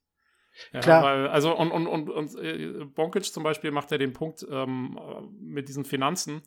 Ja, 0.72 0.80
Klar. 0.80 1.02
Weil, 1.02 1.28
also, 1.28 1.54
und, 1.54 1.70
und, 1.70 1.86
und, 1.86 2.08
und 2.08 2.34
äh, 2.36 2.84
Bonkic 2.86 3.24
zum 3.24 3.42
Beispiel 3.42 3.70
macht 3.70 3.90
ja 3.90 3.98
den 3.98 4.14
Punkt 4.14 4.46
ähm, 4.48 4.98
mit 5.40 5.68
diesen 5.68 5.84
Finanzen, 5.84 6.42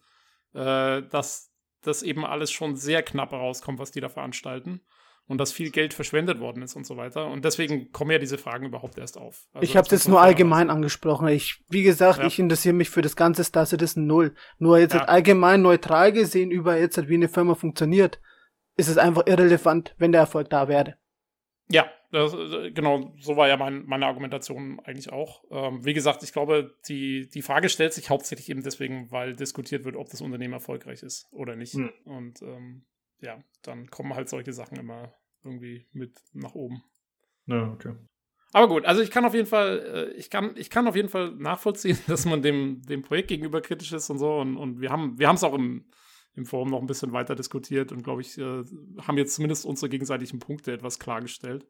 äh, 0.54 1.04
dass 1.04 1.54
das 1.84 2.04
eben 2.04 2.26
alles 2.26 2.52
schon 2.52 2.76
sehr 2.76 3.04
knapp 3.04 3.32
rauskommt, 3.32 3.80
was 3.80 3.92
die 3.92 4.02
da 4.02 4.10
veranstalten. 4.10 4.82
Und 5.28 5.40
dass 5.40 5.52
viel 5.52 5.72
Geld 5.72 5.94
verschwendet 5.94 6.40
worden 6.40 6.64
ist 6.64 6.76
und 6.76 6.88
so 6.88 6.96
weiter. 6.96 7.28
Und 7.28 7.44
deswegen 7.44 7.92
kommen 7.92 8.12
ja 8.12 8.18
diese 8.18 8.38
Fragen 8.38 8.66
überhaupt 8.66 8.98
erst 8.98 9.18
auf. 9.18 9.46
Also 9.52 9.64
ich 9.64 9.76
habe 9.76 9.86
es 9.86 9.92
jetzt 9.92 10.08
nur 10.08 10.22
allgemein 10.22 10.70
angesprochen. 10.70 11.28
Ich, 11.28 11.62
wie 11.70 11.84
gesagt, 11.84 12.20
ja. 12.20 12.26
ich 12.26 12.40
interessiere 12.40 12.74
mich 12.74 12.90
für 12.90 13.02
das 13.02 13.18
ganze 13.18 13.44
Star 13.44 13.66
Citizen 13.66 14.08
null. 14.08 14.34
Nur 14.58 14.80
jetzt 14.80 14.94
ja. 14.94 15.02
allgemein 15.04 15.62
neutral 15.62 16.14
gesehen 16.14 16.50
über 16.50 16.80
jetzt, 16.80 17.10
wie 17.10 17.16
eine 17.16 17.28
Firma 17.28 17.56
funktioniert, 17.56 18.22
ist 18.78 18.88
es 18.88 18.98
einfach 18.98 19.28
irrelevant, 19.28 19.96
wenn 19.98 20.14
der 20.14 20.22
Erfolg 20.22 20.50
da 20.50 20.70
wäre. 20.70 20.96
Ja, 21.70 21.92
das, 22.12 22.34
genau, 22.74 23.14
so 23.20 23.36
war 23.36 23.50
ja 23.50 23.58
mein, 23.58 23.86
meine 23.86 24.06
Argumentation 24.06 24.80
eigentlich 24.86 25.12
auch. 25.12 25.44
Ähm, 25.52 25.84
wie 25.84 25.94
gesagt, 25.94 26.24
ich 26.24 26.32
glaube, 26.32 26.74
die, 26.88 27.28
die 27.30 27.42
Frage 27.42 27.68
stellt 27.68 27.92
sich 27.92 28.10
hauptsächlich 28.10 28.50
eben 28.50 28.64
deswegen, 28.64 29.12
weil 29.12 29.36
diskutiert 29.36 29.84
wird, 29.84 29.98
ob 29.98 30.10
das 30.10 30.22
Unternehmen 30.22 30.54
erfolgreich 30.54 31.04
ist 31.04 31.28
oder 31.32 31.58
nicht. 31.58 31.74
Hm. 31.74 31.92
Und 32.06 32.42
ähm, 32.42 32.86
ja, 33.20 33.43
dann 33.63 33.89
kommen 33.89 34.15
halt 34.15 34.30
solche 34.30 34.53
Sachen 34.53 34.78
immer 34.78 35.13
irgendwie 35.43 35.88
mit 35.91 36.20
nach 36.34 36.55
oben. 36.55 36.84
Ja, 37.45 37.72
okay. 37.72 37.95
Aber 38.53 38.68
gut, 38.68 38.86
also 38.86 39.01
ich 39.01 39.11
kann 39.11 39.26
auf 39.26 39.34
jeden 39.34 39.47
Fall, 39.47 39.80
äh, 39.80 40.13
ich 40.13 40.30
kann, 40.30 40.55
ich 40.55 40.70
kann 40.70 40.88
auf 40.88 40.95
jeden 40.95 41.09
Fall 41.09 41.32
nachvollziehen, 41.36 41.97
dass 42.07 42.26
man 42.26 42.41
dem, 42.41 42.82
dem 42.84 43.01
Projekt 43.01 43.30
gegenüber 43.30 43.61
kritisch 43.61 43.91
ist 43.91 44.09
und 44.09 44.20
so. 44.20 44.36
Und, 44.38 44.57
und 44.57 44.80
wir 44.82 44.89
haben, 44.89 45.20
wir 45.20 45.28
haben 45.28 45.36
es 45.36 45.43
auch 45.43 45.53
im, 45.53 45.89
im 46.34 46.45
Forum 46.45 46.70
noch 46.70 46.80
ein 46.80 46.88
bisschen 46.88 47.11
weiter 47.11 47.36
diskutiert 47.36 47.91
und 47.91 48.03
glaube 48.03 48.22
ich, 48.22 48.38
äh, 48.38 48.63
haben 49.01 49.18
jetzt 49.18 49.36
zumindest 49.36 49.65
unsere 49.65 49.89
gegenseitigen 49.89 50.39
Punkte 50.39 50.72
etwas 50.72 50.99
klargestellt. 50.99 51.68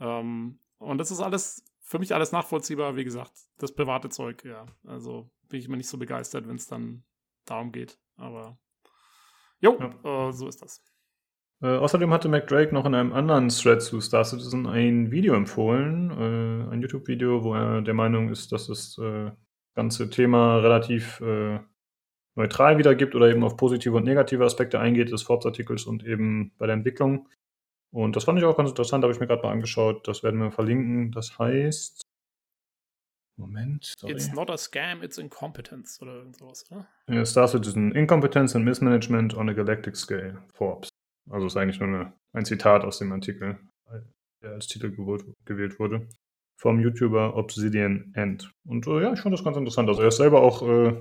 Ähm, 0.00 0.60
und 0.78 0.98
das 0.98 1.10
ist 1.10 1.20
alles 1.20 1.64
für 1.80 1.98
mich 1.98 2.14
alles 2.14 2.32
nachvollziehbar, 2.32 2.96
wie 2.96 3.04
gesagt, 3.04 3.32
das 3.56 3.74
private 3.74 4.10
Zeug, 4.10 4.44
ja. 4.44 4.66
Also 4.84 5.30
bin 5.48 5.58
ich 5.58 5.66
immer 5.66 5.76
nicht 5.76 5.88
so 5.88 5.96
begeistert, 5.96 6.46
wenn 6.46 6.56
es 6.56 6.66
dann 6.66 7.04
darum 7.46 7.72
geht. 7.72 7.98
Aber 8.16 8.58
jo, 9.60 9.78
ja. 9.78 10.28
äh, 10.28 10.32
so 10.32 10.48
ist 10.48 10.62
das. 10.62 10.82
Äh, 11.60 11.76
außerdem 11.76 12.12
hatte 12.12 12.28
McDrake 12.28 12.72
noch 12.72 12.86
in 12.86 12.94
einem 12.94 13.12
anderen 13.12 13.48
Thread 13.48 13.82
zu 13.82 14.00
Star 14.00 14.24
Citizen 14.24 14.66
ein 14.66 15.10
Video 15.10 15.34
empfohlen, 15.34 16.10
äh, 16.10 16.72
ein 16.72 16.80
YouTube-Video, 16.82 17.42
wo 17.42 17.54
er 17.54 17.82
der 17.82 17.94
Meinung 17.94 18.30
ist, 18.30 18.52
dass 18.52 18.68
das 18.68 18.96
äh, 18.98 19.32
ganze 19.74 20.08
Thema 20.10 20.58
relativ 20.58 21.20
äh, 21.20 21.58
neutral 22.36 22.78
wiedergibt 22.78 23.14
oder 23.16 23.28
eben 23.28 23.42
auf 23.42 23.56
positive 23.56 23.96
und 23.96 24.04
negative 24.04 24.44
Aspekte 24.44 24.78
eingeht 24.78 25.10
des 25.10 25.22
Forbes-Artikels 25.22 25.84
und 25.84 26.04
eben 26.04 26.52
bei 26.58 26.66
der 26.66 26.76
Entwicklung. 26.76 27.28
Und 27.90 28.14
das 28.16 28.24
fand 28.24 28.38
ich 28.38 28.44
auch 28.44 28.56
ganz 28.56 28.70
interessant, 28.70 29.02
habe 29.02 29.12
ich 29.12 29.18
mir 29.18 29.26
gerade 29.26 29.42
mal 29.42 29.50
angeschaut. 29.50 30.06
Das 30.06 30.22
werden 30.22 30.40
wir 30.40 30.52
verlinken. 30.52 31.10
Das 31.10 31.38
heißt. 31.38 32.02
Moment. 33.38 33.94
Sorry. 33.98 34.12
It's 34.12 34.32
not 34.32 34.50
a 34.50 34.56
scam, 34.56 35.02
it's 35.02 35.18
incompetence 35.18 36.00
oder 36.02 36.16
irgendwas, 36.16 36.64
oder? 36.70 36.86
Ja, 37.08 37.24
Star 37.24 37.48
Citizen 37.48 37.92
Incompetence 37.92 38.56
and 38.56 38.64
Mismanagement 38.64 39.34
on 39.34 39.48
a 39.48 39.52
Galactic 39.52 39.96
Scale. 39.96 40.42
Forbes. 40.52 40.88
Also 41.30 41.46
ist 41.46 41.56
eigentlich 41.56 41.80
nur 41.80 41.88
eine, 41.88 42.12
ein 42.32 42.44
Zitat 42.44 42.84
aus 42.84 42.98
dem 42.98 43.12
Artikel, 43.12 43.58
der 44.42 44.52
als 44.52 44.66
Titel 44.66 44.90
gewählt, 44.90 45.24
gewählt 45.44 45.78
wurde. 45.78 46.08
Vom 46.60 46.80
YouTuber 46.80 47.36
Obsidian 47.36 48.12
End. 48.14 48.50
Und 48.66 48.86
äh, 48.88 49.02
ja, 49.02 49.12
ich 49.12 49.20
fand 49.20 49.32
das 49.32 49.44
ganz 49.44 49.56
interessant. 49.56 49.88
Also 49.88 50.02
er 50.02 50.08
ist 50.08 50.16
selber 50.16 50.42
auch 50.42 50.62
äh, 50.62 51.00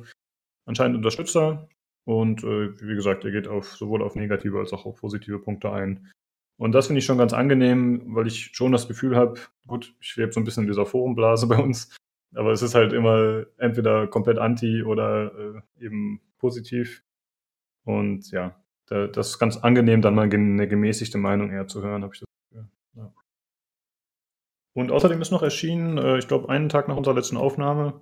anscheinend 0.65 0.97
Unterstützer. 0.97 1.67
Und 2.05 2.43
äh, 2.43 2.79
wie 2.79 2.95
gesagt, 2.95 3.25
er 3.25 3.31
geht 3.31 3.47
auf, 3.47 3.75
sowohl 3.75 4.03
auf 4.03 4.15
negative 4.15 4.59
als 4.59 4.71
auch 4.71 4.85
auf 4.85 4.99
positive 4.99 5.39
Punkte 5.39 5.71
ein. 5.71 6.11
Und 6.59 6.71
das 6.73 6.87
finde 6.87 6.99
ich 6.99 7.05
schon 7.05 7.17
ganz 7.17 7.33
angenehm, 7.33 8.15
weil 8.15 8.27
ich 8.27 8.51
schon 8.53 8.71
das 8.71 8.87
Gefühl 8.87 9.15
habe, 9.15 9.39
gut, 9.67 9.95
ich 9.99 10.15
lebe 10.15 10.31
so 10.31 10.39
ein 10.39 10.43
bisschen 10.43 10.63
in 10.63 10.69
dieser 10.69 10.85
Forumblase 10.85 11.47
bei 11.47 11.57
uns, 11.57 11.95
aber 12.35 12.51
es 12.51 12.61
ist 12.61 12.75
halt 12.75 12.93
immer 12.93 13.45
entweder 13.57 14.07
komplett 14.07 14.37
anti 14.37 14.83
oder 14.83 15.31
äh, 15.33 15.85
eben 15.85 16.21
positiv. 16.37 17.03
Und 17.85 18.31
ja, 18.31 18.61
da, 18.87 19.07
das 19.07 19.29
ist 19.29 19.39
ganz 19.39 19.57
angenehm, 19.57 20.01
dann 20.01 20.15
mal 20.15 20.31
eine 20.31 20.67
gemäßigte 20.67 21.17
Meinung 21.17 21.51
eher 21.51 21.67
zu 21.67 21.81
hören, 21.81 22.03
habe 22.03 22.13
ich 22.13 22.19
das 22.19 22.27
Gefühl. 22.49 22.69
Ja. 22.95 23.13
Und 24.75 24.91
außerdem 24.91 25.21
ist 25.21 25.31
noch 25.31 25.43
erschienen, 25.43 25.97
äh, 25.97 26.17
ich 26.17 26.27
glaube, 26.27 26.49
einen 26.49 26.69
Tag 26.69 26.87
nach 26.87 26.97
unserer 26.97 27.15
letzten 27.15 27.37
Aufnahme, 27.37 28.01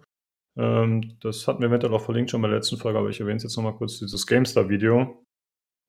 ähm, 0.58 1.18
das 1.20 1.48
hatten 1.48 1.62
wir 1.62 1.68
eventuell 1.68 1.94
auch 1.94 2.02
verlinkt 2.02 2.32
schon 2.32 2.42
bei 2.42 2.48
der 2.48 2.58
letzten 2.58 2.78
Folge, 2.78 3.00
aber 3.00 3.10
ich 3.10 3.20
erwähne 3.20 3.38
es 3.38 3.44
jetzt 3.44 3.58
nochmal 3.58 3.76
kurz, 3.76 4.00
dieses 4.00 4.26
GameStar-Video 4.26 5.26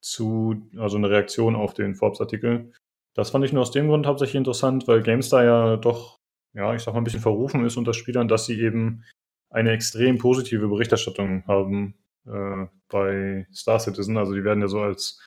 zu, 0.03 0.69
also 0.77 0.97
eine 0.97 1.11
Reaktion 1.11 1.57
auf 1.57 1.75
den 1.75 1.95
Forbes-Artikel. 1.95 2.73
Das 3.15 3.31
fand 3.31 3.45
ich 3.45 3.53
nur 3.53 3.63
aus 3.63 3.71
dem 3.71 3.89
Grund 3.89 4.07
hauptsächlich 4.07 4.37
interessant, 4.37 4.89
weil 4.89 5.03
GameStar 5.03 5.45
ja 5.45 5.77
doch, 5.77 6.19
ja, 6.57 6.75
ich 6.75 6.83
sag 6.83 6.95
mal, 6.95 7.01
ein 7.01 7.05
bisschen 7.05 7.21
verrufen 7.21 7.65
ist 7.65 7.77
unter 7.77 7.95
Spielern, 7.95 8.27
dass 8.29 8.47
sie 8.47 8.61
eben 8.61 9.05
eine 9.51 9.73
extrem 9.73 10.17
positive 10.19 10.69
Berichterstattung 10.69 11.45
haben 11.47 11.95
äh, 12.27 12.67
bei 12.89 13.47
Star 13.53 13.79
Citizen. 13.79 14.17
Also 14.17 14.35
die 14.35 14.43
werden 14.43 14.63
ja 14.63 14.69
so 14.69 14.81
als 14.81 15.23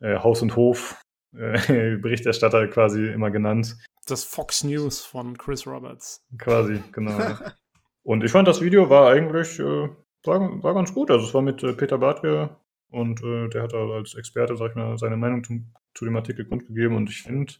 äh, 0.00 0.18
Haus- 0.18 0.42
und 0.42 0.54
Hof-Berichterstatter 0.56 2.62
äh, 2.62 2.68
quasi 2.68 3.08
immer 3.08 3.30
genannt. 3.30 3.76
Das 4.06 4.24
Fox 4.24 4.64
News 4.64 5.04
von 5.04 5.36
Chris 5.36 5.66
Roberts. 5.66 6.24
Quasi, 6.38 6.82
genau. 6.92 7.18
und 8.04 8.24
ich 8.24 8.30
fand, 8.30 8.48
das 8.48 8.60
Video 8.60 8.88
war 8.88 9.10
eigentlich, 9.10 9.58
äh, 9.58 9.88
war, 10.24 10.62
war 10.62 10.74
ganz 10.74 10.94
gut. 10.94 11.10
Also 11.10 11.26
es 11.26 11.34
war 11.34 11.42
mit 11.42 11.64
äh, 11.64 11.72
Peter 11.72 11.98
Bartke 11.98 12.56
und 12.90 13.20
äh, 13.22 13.48
der 13.48 13.64
hat 13.64 13.72
da 13.72 13.84
als 13.90 14.14
Experte, 14.14 14.56
sag 14.56 14.70
ich 14.70 14.76
mal, 14.76 14.96
seine 14.96 15.16
Meinung 15.16 15.42
zu, 15.44 15.60
zu 15.94 16.04
dem 16.04 16.14
Artikel 16.16 16.44
kundgegeben 16.44 16.96
und 16.96 17.10
ich 17.10 17.22
finde, 17.22 17.54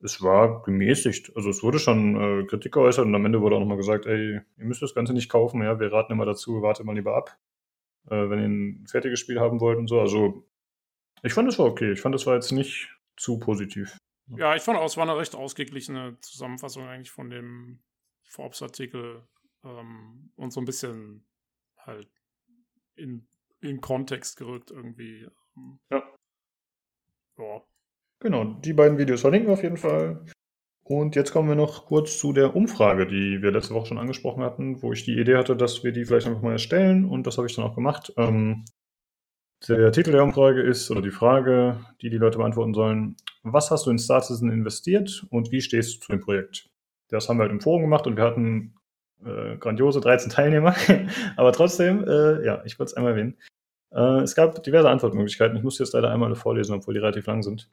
es 0.00 0.22
war 0.22 0.62
gemäßigt. 0.62 1.36
Also 1.36 1.50
es 1.50 1.62
wurde 1.62 1.78
schon 1.78 2.16
äh, 2.16 2.46
Kritik 2.46 2.72
geäußert 2.72 3.06
und 3.06 3.14
am 3.14 3.24
Ende 3.24 3.40
wurde 3.40 3.56
auch 3.56 3.60
nochmal 3.60 3.76
gesagt, 3.76 4.06
ey, 4.06 4.40
ihr 4.56 4.64
müsst 4.64 4.82
das 4.82 4.94
Ganze 4.94 5.12
nicht 5.12 5.30
kaufen, 5.30 5.62
ja, 5.62 5.78
wir 5.80 5.92
raten 5.92 6.12
immer 6.12 6.26
dazu, 6.26 6.62
wartet 6.62 6.86
mal 6.86 6.94
lieber 6.94 7.16
ab, 7.16 7.38
äh, 8.06 8.28
wenn 8.28 8.38
ihr 8.38 8.48
ein 8.48 8.86
fertiges 8.86 9.20
Spiel 9.20 9.40
haben 9.40 9.60
wollt 9.60 9.78
und 9.78 9.88
so. 9.88 10.00
Also 10.00 10.46
ich 11.22 11.32
fand 11.32 11.48
es 11.48 11.58
war 11.58 11.66
okay. 11.66 11.92
Ich 11.92 12.00
fand 12.00 12.14
es 12.14 12.26
war 12.26 12.34
jetzt 12.34 12.52
nicht 12.52 12.94
zu 13.16 13.38
positiv. 13.38 13.96
Ja, 14.28 14.54
ich 14.54 14.62
fand 14.62 14.78
auch, 14.78 14.86
es 14.86 14.96
war 14.96 15.04
eine 15.04 15.16
recht 15.16 15.34
ausgeglichene 15.34 16.18
Zusammenfassung 16.20 16.86
eigentlich 16.86 17.10
von 17.10 17.30
dem 17.30 17.78
Forbes-Artikel 18.24 19.22
ähm, 19.64 20.32
und 20.34 20.52
so 20.52 20.60
ein 20.60 20.64
bisschen 20.64 21.24
halt 21.78 22.08
in, 22.96 23.28
in 23.60 23.80
Kontext 23.80 24.36
gerückt 24.36 24.70
irgendwie. 24.70 25.28
Ja. 25.90 26.02
Ja. 27.38 27.62
Genau, 28.20 28.44
die 28.44 28.72
beiden 28.72 28.98
Videos 28.98 29.20
verlinken 29.20 29.48
wir 29.48 29.54
auf 29.54 29.62
jeden 29.62 29.76
Fall. 29.76 30.24
Und 30.88 31.16
jetzt 31.16 31.32
kommen 31.32 31.48
wir 31.48 31.56
noch 31.56 31.86
kurz 31.86 32.16
zu 32.18 32.32
der 32.32 32.54
Umfrage, 32.54 33.06
die 33.06 33.42
wir 33.42 33.50
letzte 33.50 33.74
Woche 33.74 33.86
schon 33.86 33.98
angesprochen 33.98 34.44
hatten, 34.44 34.82
wo 34.82 34.92
ich 34.92 35.04
die 35.04 35.18
Idee 35.18 35.36
hatte, 35.36 35.56
dass 35.56 35.82
wir 35.82 35.90
die 35.90 36.04
vielleicht 36.04 36.28
einfach 36.28 36.42
mal 36.42 36.52
erstellen 36.52 37.04
und 37.04 37.26
das 37.26 37.38
habe 37.38 37.48
ich 37.48 37.56
dann 37.56 37.64
auch 37.64 37.74
gemacht. 37.74 38.12
Ähm, 38.16 38.64
der 39.68 39.90
Titel 39.90 40.12
der 40.12 40.22
Umfrage 40.22 40.62
ist, 40.62 40.90
oder 40.90 41.02
die 41.02 41.10
Frage, 41.10 41.80
die 42.00 42.10
die 42.10 42.18
Leute 42.18 42.38
beantworten 42.38 42.72
sollen, 42.72 43.16
was 43.42 43.70
hast 43.70 43.86
du 43.86 43.90
in 43.90 43.98
Star 43.98 44.20
Citizen 44.20 44.52
investiert 44.52 45.26
und 45.30 45.50
wie 45.50 45.60
stehst 45.60 45.96
du 45.96 46.00
zu 46.00 46.12
dem 46.12 46.20
Projekt? 46.20 46.70
Das 47.08 47.28
haben 47.28 47.38
wir 47.38 47.42
halt 47.42 47.52
im 47.52 47.60
Forum 47.60 47.82
gemacht 47.82 48.06
und 48.06 48.16
wir 48.16 48.24
hatten 48.24 48.76
äh, 49.24 49.56
grandiose 49.56 50.00
13 50.00 50.30
Teilnehmer, 50.30 50.76
aber 51.36 51.52
trotzdem, 51.52 52.04
äh, 52.04 52.44
ja, 52.44 52.62
ich 52.64 52.78
wollte 52.78 52.90
es 52.90 52.94
einmal 52.94 53.12
erwähnen. 53.12 53.36
Äh, 53.92 54.22
es 54.22 54.36
gab 54.36 54.62
diverse 54.62 54.88
Antwortmöglichkeiten. 54.88 55.56
Ich 55.56 55.64
muss 55.64 55.78
jetzt 55.78 55.94
leider 55.94 56.10
einmal 56.10 56.34
vorlesen, 56.36 56.74
obwohl 56.74 56.94
die 56.94 57.00
relativ 57.00 57.26
lang 57.26 57.42
sind. 57.42 57.70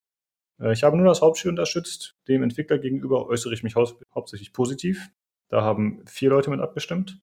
Äh, 0.63 0.73
ich 0.73 0.83
habe 0.83 0.97
nur 0.97 1.05
das 1.05 1.21
Hauptspiel 1.21 1.51
unterstützt. 1.51 2.15
Dem 2.27 2.41
Entwickler 2.43 2.77
gegenüber 2.77 3.27
äußere 3.27 3.53
ich 3.53 3.63
mich 3.63 3.75
hau 3.75 3.85
hauptsächlich 4.15 4.53
positiv. 4.53 5.09
Da 5.49 5.61
haben 5.61 6.03
vier 6.07 6.29
Leute 6.29 6.49
mit 6.49 6.61
abgestimmt. 6.61 7.19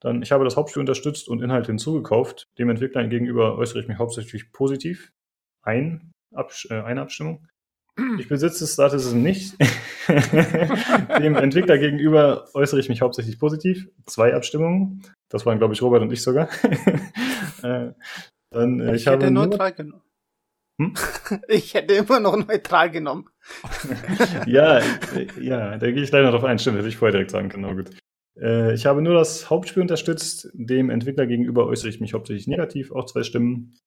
Dann, 0.00 0.20
ich 0.20 0.32
habe 0.32 0.44
das 0.44 0.56
Hauptspiel 0.56 0.80
unterstützt 0.80 1.28
und 1.28 1.42
Inhalte 1.42 1.68
hinzugekauft. 1.68 2.48
Dem 2.58 2.68
Entwickler 2.70 3.06
gegenüber 3.06 3.56
äußere 3.56 3.80
ich 3.80 3.88
mich 3.88 3.98
hauptsächlich 3.98 4.50
positiv. 4.52 5.12
Ein, 5.62 6.10
Abs 6.34 6.66
äh, 6.68 6.80
eine 6.80 7.02
Abstimmung. 7.02 7.46
Ich 8.18 8.26
besitze 8.26 8.66
Star 8.66 8.88
Citizen 8.88 9.22
nicht. 9.22 9.54
Dem 11.18 11.36
Entwickler 11.36 11.76
gegenüber 11.76 12.48
äußere 12.54 12.80
ich 12.80 12.88
mich 12.88 13.02
hauptsächlich 13.02 13.38
positiv. 13.38 13.86
Zwei 14.06 14.34
Abstimmungen. 14.34 15.02
Das 15.28 15.44
waren, 15.44 15.58
glaube 15.58 15.74
ich, 15.74 15.82
Robert 15.82 16.00
und 16.02 16.10
ich 16.10 16.22
sogar. 16.22 16.48
äh, 17.62 17.92
dann, 18.50 18.80
äh, 18.80 18.94
ich, 18.94 19.02
ich 19.02 19.06
habe 19.06 19.30
neutral 19.30 19.72
genommen. 19.72 20.02
Hm? 20.82 20.94
Ich 21.48 21.74
hätte 21.74 21.94
immer 21.94 22.20
noch 22.20 22.36
neutral 22.36 22.90
genommen. 22.90 23.28
ja, 24.46 24.80
ja, 25.40 25.78
da 25.78 25.90
gehe 25.90 26.02
ich 26.02 26.10
leider 26.10 26.30
noch 26.30 26.38
drauf 26.38 26.44
ein. 26.44 26.58
Stimmt, 26.58 26.78
hätte 26.78 26.88
ich 26.88 26.96
vorher 26.96 27.12
direkt 27.12 27.30
sagen 27.30 27.48
können. 27.48 27.76
Gut. 27.76 27.90
Äh, 28.40 28.74
ich 28.74 28.86
habe 28.86 29.02
nur 29.02 29.14
das 29.14 29.50
Hauptspiel 29.50 29.82
unterstützt. 29.82 30.50
Dem 30.52 30.90
Entwickler 30.90 31.26
gegenüber 31.26 31.66
äußere 31.66 31.88
ich 31.88 32.00
mich 32.00 32.14
hauptsächlich 32.14 32.46
negativ, 32.46 32.92
auch 32.92 33.06
zwei 33.06 33.22
Stimmen. 33.22 33.78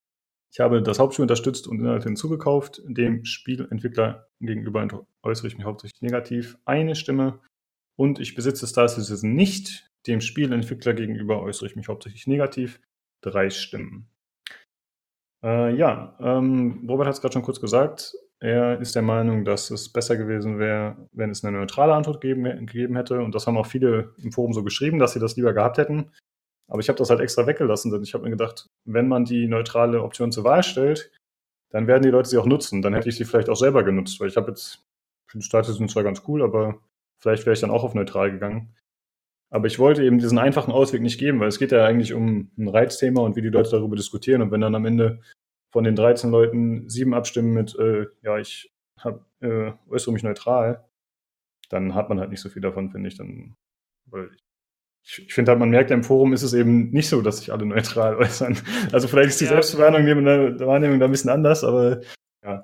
Ich 0.51 0.59
habe 0.59 0.81
das 0.81 0.99
Hauptspiel 0.99 1.23
unterstützt 1.23 1.67
und 1.67 1.79
Inhalte 1.79 2.05
hinzugekauft. 2.05 2.81
Dem 2.87 3.25
Spielentwickler 3.25 4.27
gegenüber 4.39 5.05
äußere 5.21 5.47
ich 5.47 5.57
mich 5.57 5.65
hauptsächlich 5.65 6.01
negativ, 6.01 6.57
eine 6.65 6.95
Stimme. 6.95 7.41
Und 7.97 8.19
ich 8.19 8.35
besitze 8.35 8.67
Star 8.67 8.87
Citizen 8.87 9.33
nicht. 9.33 9.89
Dem 10.07 10.21
Spielentwickler 10.21 10.93
gegenüber 10.93 11.41
äußere 11.41 11.67
ich 11.67 11.75
mich 11.75 11.87
hauptsächlich 11.87 12.27
negativ, 12.27 12.79
drei 13.21 13.49
Stimmen. 13.49 14.09
Äh, 15.45 15.75
ja, 15.75 16.15
ähm, 16.19 16.85
Robert 16.89 17.05
hat 17.05 17.13
es 17.13 17.21
gerade 17.21 17.33
schon 17.33 17.43
kurz 17.43 17.61
gesagt. 17.61 18.15
Er 18.39 18.79
ist 18.81 18.95
der 18.95 19.03
Meinung, 19.03 19.45
dass 19.45 19.69
es 19.69 19.89
besser 19.89 20.17
gewesen 20.17 20.57
wäre, 20.57 21.07
wenn 21.11 21.29
es 21.29 21.45
eine 21.45 21.57
neutrale 21.57 21.93
Antwort 21.93 22.19
geben, 22.19 22.43
gegeben 22.43 22.95
hätte. 22.95 23.19
Und 23.21 23.35
das 23.35 23.45
haben 23.45 23.57
auch 23.57 23.67
viele 23.67 24.13
im 24.17 24.31
Forum 24.31 24.53
so 24.53 24.63
geschrieben, 24.63 24.97
dass 24.97 25.13
sie 25.13 25.19
das 25.19 25.35
lieber 25.35 25.53
gehabt 25.53 25.77
hätten. 25.77 26.11
Aber 26.67 26.79
ich 26.79 26.89
habe 26.89 26.97
das 26.97 27.11
halt 27.11 27.19
extra 27.19 27.45
weggelassen, 27.45 27.91
denn 27.91 28.01
ich 28.01 28.15
habe 28.15 28.23
mir 28.23 28.31
gedacht, 28.31 28.69
wenn 28.85 29.07
man 29.07 29.23
die 29.23 29.47
neutrale 29.47 30.01
Option 30.01 30.31
zur 30.31 30.43
Wahl 30.43 30.63
stellt, 30.63 31.11
dann 31.69 31.85
werden 31.87 32.03
die 32.03 32.09
Leute 32.09 32.29
sie 32.29 32.39
auch 32.39 32.47
nutzen. 32.47 32.81
Dann 32.81 32.95
hätte 32.95 33.09
ich 33.09 33.15
sie 33.15 33.25
vielleicht 33.25 33.49
auch 33.49 33.55
selber 33.55 33.83
genutzt, 33.83 34.19
weil 34.19 34.29
ich 34.29 34.37
habe 34.37 34.49
jetzt, 34.49 34.83
für 35.27 35.37
die 35.37 35.43
Status 35.43 35.77
sind 35.77 35.91
zwar 35.91 36.03
ganz 36.03 36.23
cool, 36.27 36.41
aber 36.41 36.79
vielleicht 37.19 37.45
wäre 37.45 37.53
ich 37.53 37.61
dann 37.61 37.69
auch 37.69 37.83
auf 37.83 37.93
neutral 37.93 38.31
gegangen. 38.31 38.75
Aber 39.51 39.67
ich 39.67 39.79
wollte 39.79 40.03
eben 40.03 40.17
diesen 40.17 40.39
einfachen 40.39 40.71
Ausweg 40.71 41.01
nicht 41.01 41.19
geben, 41.19 41.39
weil 41.39 41.47
es 41.47 41.59
geht 41.59 41.71
ja 41.71 41.85
eigentlich 41.85 42.13
um 42.13 42.51
ein 42.57 42.67
Reizthema 42.67 43.21
und 43.21 43.35
wie 43.35 43.41
die 43.41 43.49
Leute 43.49 43.69
darüber 43.69 43.95
diskutieren. 43.95 44.41
Und 44.41 44.51
wenn 44.51 44.61
dann 44.61 44.75
am 44.75 44.85
Ende 44.85 45.21
von 45.75 45.83
den 45.83 45.97
13 45.97 46.31
Leuten 46.31 46.87
sieben 46.87 47.13
abstimmen 47.13 47.51
mit, 47.51 47.77
äh, 47.77 48.05
ja, 48.21 48.37
ich 48.37 48.73
hab, 48.97 49.25
äh, 49.41 49.73
äußere 49.89 50.13
mich 50.13 50.23
neutral, 50.23 50.85
dann 51.67 51.93
hat 51.93 52.07
man 52.07 52.17
halt 52.17 52.29
nicht 52.29 52.39
so 52.39 52.47
viel 52.47 52.61
davon, 52.61 52.91
finde 52.91 53.09
ich. 53.09 53.17
Dann, 53.17 53.57
weil 54.05 54.29
ich, 55.03 55.27
ich 55.27 55.33
finde 55.33 55.51
halt, 55.51 55.59
man 55.59 55.71
merkt 55.71 55.89
ja 55.89 55.97
im 55.97 56.05
Forum 56.05 56.31
ist 56.31 56.43
es 56.43 56.53
eben 56.53 56.91
nicht 56.91 57.09
so, 57.09 57.21
dass 57.21 57.39
sich 57.39 57.51
alle 57.51 57.65
neutral 57.65 58.15
äußern. 58.19 58.57
Also 58.93 59.09
vielleicht 59.09 59.31
ist 59.31 59.41
die 59.41 59.45
ja. 59.45 59.61
Selbstwahrnehmung 59.61 60.23
da 60.23 61.05
ein 61.05 61.11
bisschen 61.11 61.29
anders, 61.29 61.65
aber 61.65 61.99
ja. 62.41 62.63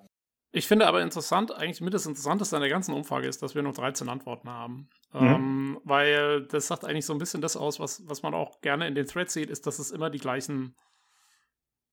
Ich 0.53 0.66
finde 0.66 0.88
aber 0.88 1.01
interessant, 1.01 1.53
eigentlich 1.53 1.82
mit 1.82 1.93
das 1.93 2.05
Interessanteste 2.05 2.55
an 2.55 2.62
der 2.62 2.72
ganzen 2.72 2.93
Umfrage 2.93 3.28
ist, 3.28 3.43
dass 3.43 3.55
wir 3.55 3.62
nur 3.62 3.74
13 3.74 4.07
Antworten 4.07 4.49
haben. 4.49 4.88
Mhm. 5.12 5.28
Ähm, 5.28 5.80
weil 5.84 6.43
das 6.43 6.68
sagt 6.68 6.86
eigentlich 6.86 7.05
so 7.05 7.12
ein 7.12 7.20
bisschen 7.20 7.41
das 7.41 7.57
aus, 7.57 7.82
was, 7.82 8.07
was 8.07 8.24
man 8.24 8.34
auch 8.34 8.62
gerne 8.62 8.88
in 8.88 8.95
den 8.95 9.05
Threads 9.05 9.34
sieht, 9.34 9.49
ist, 9.49 9.68
dass 9.68 9.80
es 9.80 9.91
immer 9.91 10.09
die 10.09 10.20
gleichen 10.20 10.78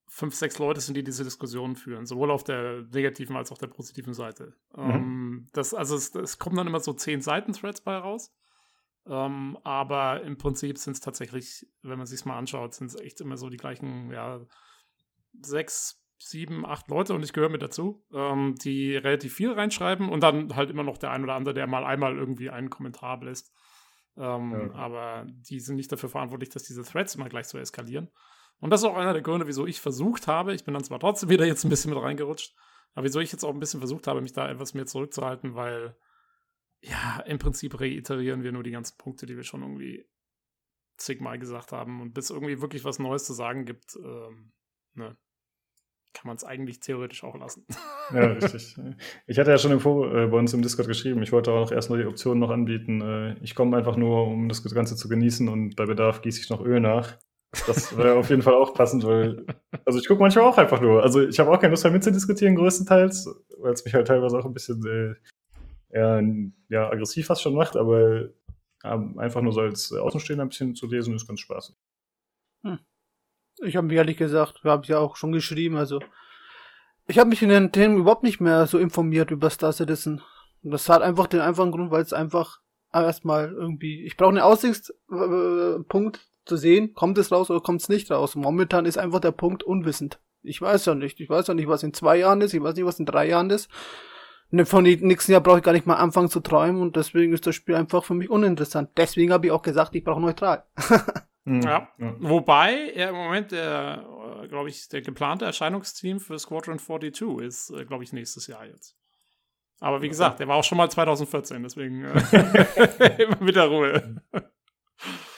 fünf, 0.08 0.34
sechs 0.34 0.58
Leute 0.58 0.80
sind, 0.80 0.96
die 0.96 1.04
diese 1.04 1.24
Diskussion 1.24 1.76
führen, 1.76 2.06
sowohl 2.06 2.30
auf 2.30 2.42
der 2.42 2.82
negativen 2.92 3.36
als 3.36 3.52
auch 3.52 3.58
der 3.58 3.66
positiven 3.66 4.14
Seite. 4.14 4.54
Mhm. 4.74 4.90
Ähm, 4.90 5.46
das, 5.52 5.74
also 5.74 5.96
es, 5.96 6.14
es, 6.14 6.38
kommen 6.38 6.56
dann 6.56 6.66
immer 6.66 6.80
so 6.80 6.92
zehn 6.92 7.20
Seiten-Threads 7.20 7.82
bei 7.82 7.96
raus. 7.96 8.34
Ähm, 9.06 9.58
aber 9.64 10.22
im 10.22 10.36
Prinzip 10.36 10.78
sind 10.78 10.94
es 10.94 11.00
tatsächlich, 11.00 11.66
wenn 11.82 11.98
man 11.98 12.06
sich 12.06 12.24
mal 12.24 12.36
anschaut, 12.36 12.74
sind 12.74 12.88
es 12.88 13.00
echt 13.00 13.20
immer 13.20 13.36
so 13.36 13.48
die 13.48 13.56
gleichen, 13.56 14.10
ja, 14.10 14.40
sechs, 15.40 16.02
sieben, 16.18 16.66
acht 16.66 16.88
Leute 16.88 17.14
und 17.14 17.22
ich 17.22 17.32
gehöre 17.32 17.48
mit 17.48 17.62
dazu, 17.62 18.04
ähm, 18.12 18.54
die 18.56 18.96
relativ 18.96 19.34
viel 19.34 19.52
reinschreiben 19.52 20.08
und 20.08 20.22
dann 20.22 20.54
halt 20.56 20.70
immer 20.70 20.82
noch 20.82 20.98
der 20.98 21.10
ein 21.12 21.22
oder 21.22 21.34
andere, 21.34 21.54
der 21.54 21.66
mal 21.66 21.84
einmal 21.84 22.16
irgendwie 22.16 22.50
einen 22.50 22.70
Kommentar 22.70 23.22
lässt. 23.22 23.52
Ähm, 24.16 24.52
ja. 24.52 24.74
Aber 24.74 25.26
die 25.28 25.60
sind 25.60 25.76
nicht 25.76 25.92
dafür 25.92 26.08
verantwortlich, 26.08 26.50
dass 26.50 26.64
diese 26.64 26.82
Threads 26.82 27.14
immer 27.14 27.28
gleich 27.28 27.46
so 27.46 27.56
eskalieren. 27.56 28.10
Und 28.60 28.70
das 28.70 28.80
ist 28.80 28.86
auch 28.86 28.96
einer 28.96 29.12
der 29.12 29.22
Gründe, 29.22 29.46
wieso 29.46 29.66
ich 29.66 29.80
versucht 29.80 30.26
habe, 30.26 30.54
ich 30.54 30.64
bin 30.64 30.74
dann 30.74 30.84
zwar 30.84 30.98
trotzdem 31.00 31.28
wieder 31.28 31.46
jetzt 31.46 31.64
ein 31.64 31.68
bisschen 31.68 31.92
mit 31.92 32.02
reingerutscht, 32.02 32.56
aber 32.94 33.04
wieso 33.04 33.20
ich 33.20 33.30
jetzt 33.30 33.44
auch 33.44 33.52
ein 33.52 33.60
bisschen 33.60 33.80
versucht 33.80 34.06
habe, 34.06 34.20
mich 34.20 34.32
da 34.32 34.50
etwas 34.50 34.74
mehr 34.74 34.86
zurückzuhalten, 34.86 35.54
weil 35.54 35.96
ja, 36.80 37.20
im 37.26 37.38
Prinzip 37.38 37.80
reiterieren 37.80 38.42
wir 38.42 38.52
nur 38.52 38.62
die 38.62 38.70
ganzen 38.70 38.96
Punkte, 38.98 39.26
die 39.26 39.36
wir 39.36 39.44
schon 39.44 39.62
irgendwie 39.62 40.06
zigmal 40.96 41.38
gesagt 41.38 41.72
haben. 41.72 42.00
Und 42.00 42.14
bis 42.14 42.30
irgendwie 42.30 42.60
wirklich 42.60 42.84
was 42.84 42.98
Neues 42.98 43.24
zu 43.24 43.32
sagen 43.32 43.64
gibt, 43.64 43.96
ähm, 43.96 44.52
ne, 44.94 45.16
kann 46.12 46.26
man 46.26 46.36
es 46.36 46.44
eigentlich 46.44 46.80
theoretisch 46.80 47.24
auch 47.24 47.36
lassen. 47.36 47.66
Ja, 48.10 48.24
richtig. 48.24 48.74
Ich 49.26 49.38
hatte 49.38 49.50
ja 49.50 49.58
schon 49.58 49.70
im 49.70 49.80
Vor 49.80 50.10
äh, 50.14 50.28
bei 50.28 50.38
uns 50.38 50.54
im 50.54 50.62
Discord 50.62 50.88
geschrieben, 50.88 51.22
ich 51.22 51.30
wollte 51.30 51.52
auch 51.52 51.70
erst 51.70 51.90
nur 51.90 51.98
die 51.98 52.06
Optionen 52.06 52.38
noch 52.38 52.48
anbieten. 52.48 53.02
Äh, 53.02 53.36
ich 53.42 53.54
komme 53.54 53.76
einfach 53.76 53.98
nur, 53.98 54.26
um 54.26 54.48
das 54.48 54.64
Ganze 54.72 54.96
zu 54.96 55.10
genießen 55.10 55.46
und 55.46 55.76
bei 55.76 55.84
Bedarf 55.84 56.22
gieße 56.22 56.40
ich 56.40 56.48
noch 56.48 56.62
Öl 56.62 56.80
nach. 56.80 57.18
Das 57.66 57.96
wäre 57.96 58.14
auf 58.18 58.28
jeden 58.28 58.42
Fall 58.42 58.54
auch 58.54 58.74
passend, 58.74 59.04
weil, 59.04 59.46
also 59.86 59.98
ich 59.98 60.06
gucke 60.06 60.20
manchmal 60.20 60.44
auch 60.44 60.58
einfach 60.58 60.80
nur. 60.80 61.02
Also 61.02 61.26
ich 61.26 61.38
habe 61.38 61.50
auch 61.50 61.58
keine 61.58 61.70
Lust 61.70 61.84
mehr 61.84 61.92
mitzudiskutieren, 61.92 62.56
größtenteils, 62.56 63.28
weil 63.58 63.72
es 63.72 63.84
mich 63.84 63.94
halt 63.94 64.06
teilweise 64.06 64.38
auch 64.38 64.44
ein 64.44 64.52
bisschen 64.52 64.84
äh, 64.86 65.14
eher, 65.96 66.22
ja, 66.68 66.90
aggressiv 66.90 67.26
fast 67.26 67.42
schon 67.42 67.54
macht, 67.54 67.76
aber 67.76 68.28
ja, 68.84 69.12
einfach 69.16 69.40
nur 69.40 69.52
so 69.52 69.60
als 69.60 69.92
Außenstehender 69.92 70.44
ein 70.44 70.50
bisschen 70.50 70.74
zu 70.74 70.86
lesen, 70.86 71.14
ist 71.14 71.26
ganz 71.26 71.40
spaßig. 71.40 71.74
Hm. 72.64 72.78
Ich 73.62 73.76
habe 73.76 73.92
ehrlich 73.94 74.18
gesagt, 74.18 74.62
wir 74.62 74.70
haben 74.70 74.84
ja 74.84 74.98
auch 74.98 75.16
schon 75.16 75.32
geschrieben, 75.32 75.76
also 75.76 76.00
ich 77.06 77.18
habe 77.18 77.30
mich 77.30 77.42
in 77.42 77.48
den 77.48 77.72
Themen 77.72 77.96
überhaupt 77.98 78.22
nicht 78.22 78.40
mehr 78.40 78.66
so 78.66 78.78
informiert 78.78 79.30
über 79.30 79.48
Star 79.48 79.72
Citizen. 79.72 80.20
Das 80.62 80.88
hat 80.88 81.00
einfach 81.00 81.26
den 81.26 81.40
einfachen 81.40 81.72
Grund, 81.72 81.90
weil 81.90 82.02
es 82.02 82.12
einfach 82.12 82.60
erstmal 82.92 83.50
irgendwie, 83.50 84.04
ich 84.04 84.16
brauche 84.16 84.30
einen 84.30 84.40
Aussichtspunkt 84.40 86.28
zu 86.48 86.56
sehen, 86.56 86.94
kommt 86.94 87.18
es 87.18 87.30
raus 87.30 87.50
oder 87.50 87.60
kommt 87.60 87.82
es 87.82 87.88
nicht 87.88 88.10
raus. 88.10 88.34
Momentan 88.34 88.86
ist 88.86 88.98
einfach 88.98 89.20
der 89.20 89.32
Punkt 89.32 89.62
unwissend. 89.62 90.20
Ich 90.42 90.60
weiß 90.60 90.86
ja 90.86 90.94
nicht. 90.94 91.20
Ich 91.20 91.28
weiß 91.28 91.46
ja 91.48 91.54
nicht, 91.54 91.68
was 91.68 91.82
in 91.82 91.92
zwei 91.92 92.16
Jahren 92.16 92.40
ist. 92.40 92.54
Ich 92.54 92.62
weiß 92.62 92.74
nicht, 92.74 92.84
was 92.84 92.98
in 92.98 93.06
drei 93.06 93.28
Jahren 93.28 93.50
ist. 93.50 93.68
Ne, 94.50 94.64
von 94.64 94.84
dem 94.84 95.06
nächsten 95.06 95.32
Jahr 95.32 95.42
brauche 95.42 95.58
ich 95.58 95.64
gar 95.64 95.72
nicht 95.72 95.86
mal 95.86 95.96
anfangen 95.96 96.30
zu 96.30 96.40
träumen 96.40 96.80
und 96.80 96.96
deswegen 96.96 97.34
ist 97.34 97.46
das 97.46 97.54
Spiel 97.54 97.74
einfach 97.74 98.02
für 98.02 98.14
mich 98.14 98.30
uninteressant. 98.30 98.90
Deswegen 98.96 99.30
habe 99.30 99.46
ich 99.46 99.52
auch 99.52 99.60
gesagt, 99.60 99.94
ich 99.94 100.04
brauche 100.04 100.20
neutral. 100.20 100.64
Mhm. 101.44 101.62
Ja. 101.62 101.88
ja. 101.96 102.14
Wobei 102.18 102.90
er 102.94 103.08
im 103.08 103.14
Moment 103.14 103.52
der, 103.52 104.04
äh, 104.42 104.48
glaube 104.48 104.68
ich, 104.68 104.86
der 104.90 105.00
geplante 105.00 105.46
Erscheinungsteam 105.46 106.20
für 106.20 106.38
Squadron 106.38 106.78
42 106.78 107.38
ist, 107.38 107.70
äh, 107.70 107.86
glaube 107.86 108.04
ich, 108.04 108.12
nächstes 108.12 108.48
Jahr 108.48 108.66
jetzt. 108.66 108.98
Aber 109.80 110.02
wie 110.02 110.08
gesagt, 110.08 110.40
der 110.40 110.48
war 110.48 110.56
auch 110.56 110.64
schon 110.64 110.76
mal 110.76 110.90
2014, 110.90 111.62
deswegen 111.62 112.04
äh, 112.04 113.16
immer 113.22 113.40
mit 113.40 113.56
der 113.56 113.68
Ruhe. 113.68 114.20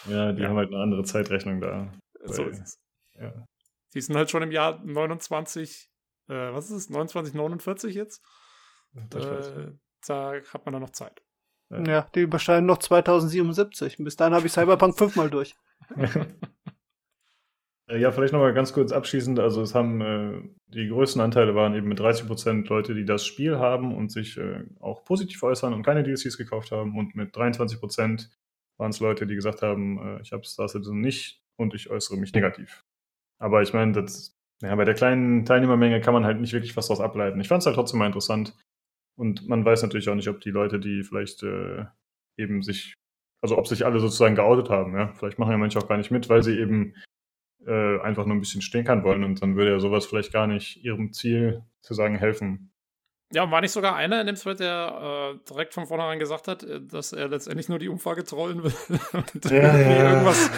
Ja, 0.08 0.32
die 0.32 0.42
ja. 0.42 0.48
haben 0.48 0.56
halt 0.56 0.68
eine 0.68 0.82
andere 0.82 1.04
Zeitrechnung 1.04 1.60
da. 1.60 1.92
So 2.24 2.44
ist 2.44 2.60
es. 2.60 2.78
Ja. 3.18 3.32
Die 3.94 4.00
sind 4.00 4.16
halt 4.16 4.30
schon 4.30 4.42
im 4.42 4.52
Jahr 4.52 4.82
29, 4.84 5.90
äh, 6.28 6.32
was 6.32 6.66
ist 6.66 6.76
es, 6.76 6.90
29, 6.90 7.34
49 7.34 7.94
jetzt? 7.94 8.22
Äh, 8.94 9.72
da 10.06 10.32
hat 10.52 10.64
man 10.64 10.72
dann 10.72 10.82
noch 10.82 10.90
Zeit. 10.90 11.22
Ja, 11.70 12.08
die 12.14 12.22
überschreiten 12.22 12.66
noch 12.66 12.78
2077. 12.78 13.98
Bis 13.98 14.16
dahin 14.16 14.34
habe 14.34 14.46
ich 14.46 14.52
Cyberpunk 14.52 14.98
fünfmal 14.98 15.30
durch. 15.30 15.54
ja, 17.88 18.10
vielleicht 18.10 18.32
nochmal 18.32 18.54
ganz 18.54 18.72
kurz 18.72 18.90
abschließend. 18.90 19.38
Also 19.38 19.62
es 19.62 19.72
haben 19.74 20.00
äh, 20.00 20.42
die 20.66 20.88
größten 20.88 21.22
Anteile 21.22 21.54
waren 21.54 21.76
eben 21.76 21.86
mit 21.88 22.00
30% 22.00 22.66
Leute, 22.68 22.94
die 22.94 23.04
das 23.04 23.24
Spiel 23.24 23.58
haben 23.58 23.96
und 23.96 24.10
sich 24.10 24.36
äh, 24.36 24.64
auch 24.80 25.04
positiv 25.04 25.40
äußern 25.44 25.72
und 25.72 25.84
keine 25.84 26.02
DLCs 26.02 26.36
gekauft 26.36 26.72
haben. 26.72 26.98
Und 26.98 27.14
mit 27.14 27.36
23% 27.36 28.28
waren 28.80 28.90
es 28.90 29.00
Leute, 29.00 29.26
die 29.26 29.34
gesagt 29.34 29.62
haben, 29.62 29.98
äh, 29.98 30.22
ich 30.22 30.32
habe 30.32 30.44
Star 30.44 30.66
Citizen 30.66 31.00
nicht 31.00 31.42
und 31.56 31.74
ich 31.74 31.90
äußere 31.90 32.16
mich 32.16 32.32
negativ. 32.32 32.84
Aber 33.38 33.62
ich 33.62 33.72
meine, 33.72 33.92
das, 33.92 34.36
ja, 34.62 34.74
bei 34.74 34.84
der 34.84 34.94
kleinen 34.94 35.44
Teilnehmermenge 35.44 36.00
kann 36.00 36.14
man 36.14 36.24
halt 36.24 36.40
nicht 36.40 36.52
wirklich 36.52 36.76
was 36.76 36.88
daraus 36.88 37.02
ableiten. 37.02 37.40
Ich 37.40 37.48
fand 37.48 37.62
es 37.62 37.66
halt 37.66 37.76
trotzdem 37.76 37.98
mal 37.98 38.06
interessant. 38.06 38.56
Und 39.16 39.46
man 39.48 39.64
weiß 39.64 39.82
natürlich 39.82 40.08
auch 40.08 40.14
nicht, 40.14 40.28
ob 40.28 40.40
die 40.40 40.50
Leute, 40.50 40.80
die 40.80 41.02
vielleicht 41.02 41.42
äh, 41.42 41.84
eben 42.38 42.62
sich, 42.62 42.94
also 43.42 43.58
ob 43.58 43.68
sich 43.68 43.84
alle 43.84 44.00
sozusagen 44.00 44.34
geoutet 44.34 44.70
haben, 44.70 44.96
ja. 44.96 45.12
Vielleicht 45.14 45.38
machen 45.38 45.52
ja 45.52 45.58
manche 45.58 45.78
auch 45.78 45.88
gar 45.88 45.98
nicht 45.98 46.10
mit, 46.10 46.28
weil 46.30 46.42
sie 46.42 46.58
eben 46.58 46.94
äh, 47.66 48.00
einfach 48.00 48.24
nur 48.24 48.36
ein 48.36 48.40
bisschen 48.40 48.62
stinkern 48.62 49.04
wollen 49.04 49.24
und 49.24 49.42
dann 49.42 49.56
würde 49.56 49.72
ja 49.72 49.78
sowas 49.78 50.06
vielleicht 50.06 50.32
gar 50.32 50.46
nicht 50.46 50.82
ihrem 50.82 51.12
Ziel 51.12 51.62
zu 51.82 51.92
sagen 51.92 52.16
helfen. 52.16 52.72
Ja, 53.32 53.48
war 53.48 53.60
nicht 53.60 53.70
sogar 53.70 53.94
einer 53.94 54.20
in 54.20 54.26
dem 54.26 54.34
Thread, 54.34 54.58
der 54.58 55.34
äh, 55.36 55.48
direkt 55.48 55.72
von 55.72 55.86
vornherein 55.86 56.18
gesagt 56.18 56.48
hat, 56.48 56.64
äh, 56.64 56.80
dass 56.80 57.12
er 57.12 57.28
letztendlich 57.28 57.68
nur 57.68 57.78
die 57.78 57.88
Umfrage 57.88 58.24
trollen 58.24 58.64
will 58.64 58.72
und 59.12 59.50
ja, 59.50 59.76
ja. 59.76 60.10
Irgendwas, 60.10 60.50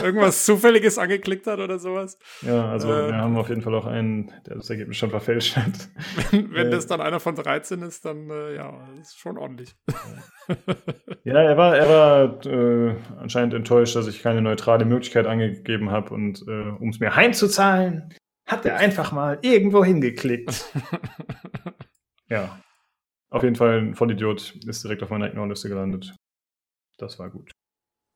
irgendwas 0.00 0.44
Zufälliges 0.44 0.96
angeklickt 0.96 1.48
hat 1.48 1.58
oder 1.58 1.80
sowas? 1.80 2.18
Ja, 2.42 2.70
also 2.70 2.92
äh, 2.92 3.08
wir 3.08 3.16
haben 3.16 3.36
auf 3.36 3.48
jeden 3.48 3.62
Fall 3.62 3.74
auch 3.74 3.86
einen, 3.86 4.30
der 4.46 4.54
das 4.54 4.70
Ergebnis 4.70 4.96
schon 4.96 5.10
verfälscht 5.10 5.56
hat. 5.56 5.88
Wenn, 6.30 6.54
wenn 6.54 6.68
äh, 6.68 6.70
das 6.70 6.86
dann 6.86 7.00
einer 7.00 7.18
von 7.18 7.34
13 7.34 7.82
ist, 7.82 8.04
dann 8.04 8.30
äh, 8.30 8.54
ja, 8.54 8.78
das 8.96 9.08
ist 9.08 9.18
schon 9.18 9.36
ordentlich. 9.36 9.74
ja, 11.24 11.34
er 11.34 11.56
war, 11.56 11.76
er 11.76 11.88
war 11.88 12.46
äh, 12.46 12.94
anscheinend 13.18 13.54
enttäuscht, 13.54 13.96
dass 13.96 14.06
ich 14.06 14.22
keine 14.22 14.40
neutrale 14.40 14.84
Möglichkeit 14.84 15.26
angegeben 15.26 15.90
habe 15.90 16.14
und 16.14 16.42
um 16.42 16.90
es 16.90 17.00
mir 17.00 17.16
heimzuzahlen, 17.16 18.14
hat 18.46 18.64
er 18.66 18.76
einfach 18.76 19.10
mal 19.10 19.38
irgendwo 19.42 19.84
hingeklickt. 19.84 20.64
Ja. 22.30 22.60
Auf 23.30 23.42
jeden 23.42 23.56
Fall 23.56 23.78
ein 23.78 23.94
Vollidiot 23.94 24.56
ist 24.66 24.82
direkt 24.82 25.02
auf 25.02 25.10
meiner 25.10 25.28
Ignore-Liste 25.28 25.68
gelandet. 25.68 26.14
Das 26.96 27.18
war 27.18 27.30
gut. 27.30 27.52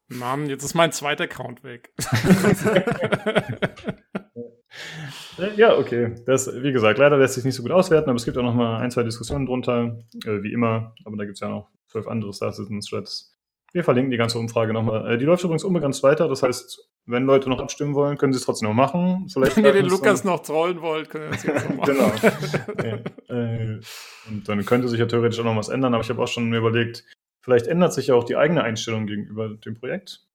Mann, 0.08 0.48
jetzt 0.48 0.64
ist 0.64 0.74
mein 0.74 0.92
zweiter 0.92 1.24
Account 1.24 1.64
weg. 1.64 1.92
ja, 5.56 5.78
okay. 5.78 6.14
Das, 6.26 6.62
wie 6.62 6.72
gesagt, 6.72 6.98
leider 6.98 7.16
lässt 7.16 7.34
sich 7.34 7.44
nicht 7.44 7.54
so 7.54 7.62
gut 7.62 7.72
auswerten, 7.72 8.10
aber 8.10 8.16
es 8.16 8.24
gibt 8.24 8.36
auch 8.36 8.42
noch 8.42 8.54
mal 8.54 8.80
ein, 8.80 8.90
zwei 8.90 9.02
Diskussionen 9.02 9.46
drunter, 9.46 9.98
äh, 10.24 10.42
wie 10.42 10.52
immer. 10.52 10.94
Aber 11.04 11.16
da 11.16 11.24
gibt 11.24 11.36
es 11.36 11.40
ja 11.40 11.48
noch 11.48 11.70
zwölf 11.88 12.06
andere 12.06 12.32
Star 12.32 12.52
Citizen-Threads. 12.52 13.34
Wir 13.72 13.82
verlinken 13.82 14.10
die 14.10 14.18
ganze 14.18 14.38
Umfrage 14.38 14.72
nochmal. 14.72 15.14
Äh, 15.14 15.18
die 15.18 15.24
läuft 15.24 15.44
übrigens 15.44 15.64
unbegrenzt 15.64 16.02
weiter. 16.02 16.28
Das 16.28 16.42
heißt, 16.42 16.90
wenn 17.06 17.24
Leute 17.24 17.48
noch 17.50 17.60
abstimmen 17.60 17.94
wollen, 17.94 18.16
können 18.16 18.32
sie 18.32 18.38
es 18.38 18.44
trotzdem 18.44 18.68
noch 18.68 18.74
machen. 18.74 19.28
Vielleicht 19.28 19.56
wenn 19.56 19.64
ihr 19.64 19.72
den 19.72 19.86
Lukas 19.86 20.24
noch 20.24 20.40
trollen 20.40 20.80
wollt, 20.80 21.10
können 21.10 21.24
wir 21.24 21.30
das 21.32 21.42
jetzt 21.44 21.68
noch 21.68 21.76
machen. 21.76 23.04
genau. 23.28 23.38
äh, 23.40 23.80
und 24.28 24.48
dann 24.48 24.64
könnte 24.64 24.88
sich 24.88 25.00
ja 25.00 25.06
theoretisch 25.06 25.38
auch 25.40 25.44
noch 25.44 25.56
was 25.56 25.68
ändern. 25.68 25.94
Aber 25.94 26.02
ich 26.02 26.10
habe 26.10 26.22
auch 26.22 26.28
schon 26.28 26.48
mir 26.48 26.58
überlegt, 26.58 27.04
vielleicht 27.40 27.66
ändert 27.66 27.92
sich 27.92 28.08
ja 28.08 28.14
auch 28.14 28.24
die 28.24 28.36
eigene 28.36 28.62
Einstellung 28.62 29.06
gegenüber 29.06 29.50
dem 29.50 29.74
Projekt. 29.74 30.26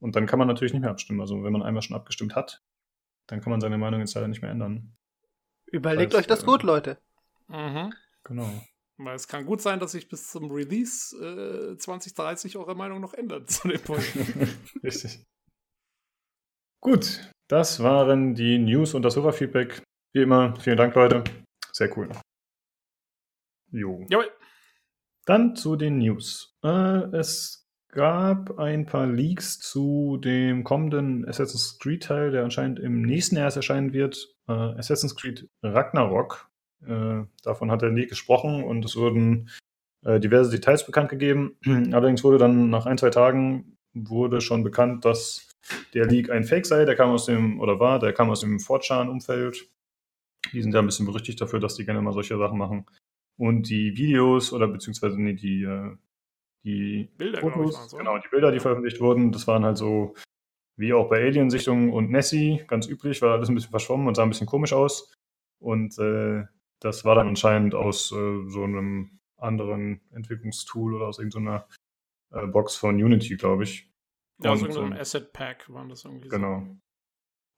Und 0.00 0.16
dann 0.16 0.26
kann 0.26 0.38
man 0.38 0.48
natürlich 0.48 0.72
nicht 0.72 0.82
mehr 0.82 0.90
abstimmen. 0.90 1.20
Also 1.20 1.42
wenn 1.42 1.52
man 1.52 1.62
einmal 1.62 1.82
schon 1.82 1.96
abgestimmt 1.96 2.34
hat, 2.34 2.62
dann 3.26 3.40
kann 3.40 3.50
man 3.50 3.60
seine 3.60 3.78
Meinung 3.78 4.00
jetzt 4.00 4.14
leider 4.14 4.28
nicht 4.28 4.42
mehr 4.42 4.50
ändern. 4.50 4.96
Überlegt 5.66 6.14
heißt, 6.14 6.20
euch 6.20 6.26
das 6.26 6.44
gut, 6.44 6.62
Leute. 6.62 6.98
Mhm. 7.48 7.92
Genau. 8.24 8.50
Weil 8.96 9.14
es 9.14 9.28
kann 9.28 9.46
gut 9.46 9.60
sein, 9.60 9.78
dass 9.78 9.92
sich 9.92 10.08
bis 10.08 10.28
zum 10.28 10.50
Release 10.50 11.16
äh, 11.16 11.76
2030 11.76 12.56
eure 12.56 12.74
Meinung 12.74 13.00
noch 13.00 13.14
ändert 13.14 13.50
zu 13.50 13.68
dem 13.68 13.80
Punkt. 13.80 14.04
Richtig. 14.82 15.24
Gut, 16.80 17.30
das 17.48 17.82
waren 17.82 18.34
die 18.34 18.58
News 18.58 18.94
und 18.94 19.02
das 19.02 19.14
Server-Feedback. 19.14 19.82
Wie 20.14 20.22
immer, 20.22 20.54
vielen 20.56 20.76
Dank, 20.76 20.94
Leute. 20.94 21.24
Sehr 21.72 21.96
cool. 21.96 22.08
Jo. 23.70 24.06
Jawohl. 24.08 24.30
Dann 25.26 25.56
zu 25.56 25.76
den 25.76 25.98
News. 25.98 26.56
Äh, 26.62 27.16
es 27.16 27.68
gab 27.88 28.58
ein 28.58 28.86
paar 28.86 29.06
Leaks 29.06 29.58
zu 29.58 30.18
dem 30.18 30.64
kommenden 30.64 31.26
Assassin's 31.28 31.78
Creed 31.78 32.04
Teil, 32.04 32.30
der 32.30 32.44
anscheinend 32.44 32.78
im 32.78 33.02
nächsten 33.02 33.36
Jahr 33.36 33.54
erscheinen 33.54 33.92
wird. 33.92 34.34
Äh, 34.46 34.52
Assassin's 34.52 35.16
Creed 35.16 35.48
Ragnarok 35.62 36.48
äh, 36.86 37.24
davon 37.42 37.70
hat 37.70 37.82
er 37.82 37.90
nie 37.90 38.06
gesprochen 38.06 38.62
und 38.62 38.84
es 38.84 38.96
wurden 38.96 39.50
äh, 40.04 40.20
diverse 40.20 40.50
Details 40.50 40.86
bekannt 40.86 41.10
gegeben. 41.10 41.56
Allerdings 41.92 42.22
wurde 42.24 42.38
dann 42.38 42.70
nach 42.70 42.86
ein, 42.86 42.98
zwei 42.98 43.10
Tagen 43.10 43.76
wurde 43.94 44.40
schon 44.40 44.62
bekannt, 44.62 45.04
dass 45.04 45.47
der 45.94 46.06
Leak 46.06 46.30
ein 46.30 46.44
Fake 46.44 46.66
sei. 46.66 46.84
Der 46.84 46.96
kam 46.96 47.10
aus 47.10 47.26
dem, 47.26 47.60
oder 47.60 47.80
war, 47.80 47.98
der 47.98 48.12
kam 48.12 48.30
aus 48.30 48.40
dem 48.40 48.60
Fortran-Umfeld. 48.60 49.68
Die 50.52 50.62
sind 50.62 50.72
ja 50.72 50.80
ein 50.80 50.86
bisschen 50.86 51.06
berüchtigt 51.06 51.40
dafür, 51.40 51.60
dass 51.60 51.74
die 51.74 51.84
gerne 51.84 52.00
mal 52.00 52.12
solche 52.12 52.38
Sachen 52.38 52.58
machen. 52.58 52.86
Und 53.36 53.68
die 53.68 53.96
Videos 53.96 54.52
oder 54.52 54.68
beziehungsweise 54.68 55.20
nee, 55.20 55.34
die, 55.34 55.62
äh, 55.62 55.96
die 56.64 57.08
Bilder, 57.16 57.40
Fotos, 57.40 57.84
ich, 57.84 57.90
so. 57.90 57.96
genau, 57.96 58.18
die 58.18 58.28
Bilder, 58.28 58.50
die 58.50 58.60
veröffentlicht 58.60 59.00
wurden, 59.00 59.30
das 59.30 59.46
waren 59.46 59.64
halt 59.64 59.78
so 59.78 60.14
wie 60.76 60.92
auch 60.92 61.08
bei 61.08 61.24
Alien-Sichtungen 61.24 61.92
und 61.92 62.10
Nessie, 62.10 62.62
ganz 62.68 62.86
üblich, 62.86 63.20
war 63.20 63.32
alles 63.32 63.48
ein 63.48 63.54
bisschen 63.56 63.70
verschwommen 63.70 64.06
und 64.06 64.14
sah 64.14 64.22
ein 64.22 64.28
bisschen 64.28 64.46
komisch 64.46 64.72
aus. 64.72 65.12
Und 65.58 65.98
äh, 65.98 66.44
das 66.80 67.04
war 67.04 67.16
dann 67.16 67.28
anscheinend 67.28 67.74
aus 67.74 68.12
äh, 68.12 68.48
so 68.48 68.62
einem 68.62 69.18
anderen 69.36 70.00
Entwicklungstool 70.12 70.94
oder 70.94 71.08
aus 71.08 71.18
irgendeiner 71.18 71.66
äh, 72.32 72.46
Box 72.46 72.76
von 72.76 72.94
Unity, 72.94 73.36
glaube 73.36 73.64
ich. 73.64 73.90
Ja, 74.42 74.52
aus 74.52 74.60
irgendeinem 74.60 74.92
ähm, 74.92 74.98
Asset 74.98 75.32
Pack 75.32 75.68
waren 75.68 75.88
das 75.88 76.04
irgendwie. 76.04 76.28
Genau. 76.28 76.60
So. 76.60 76.76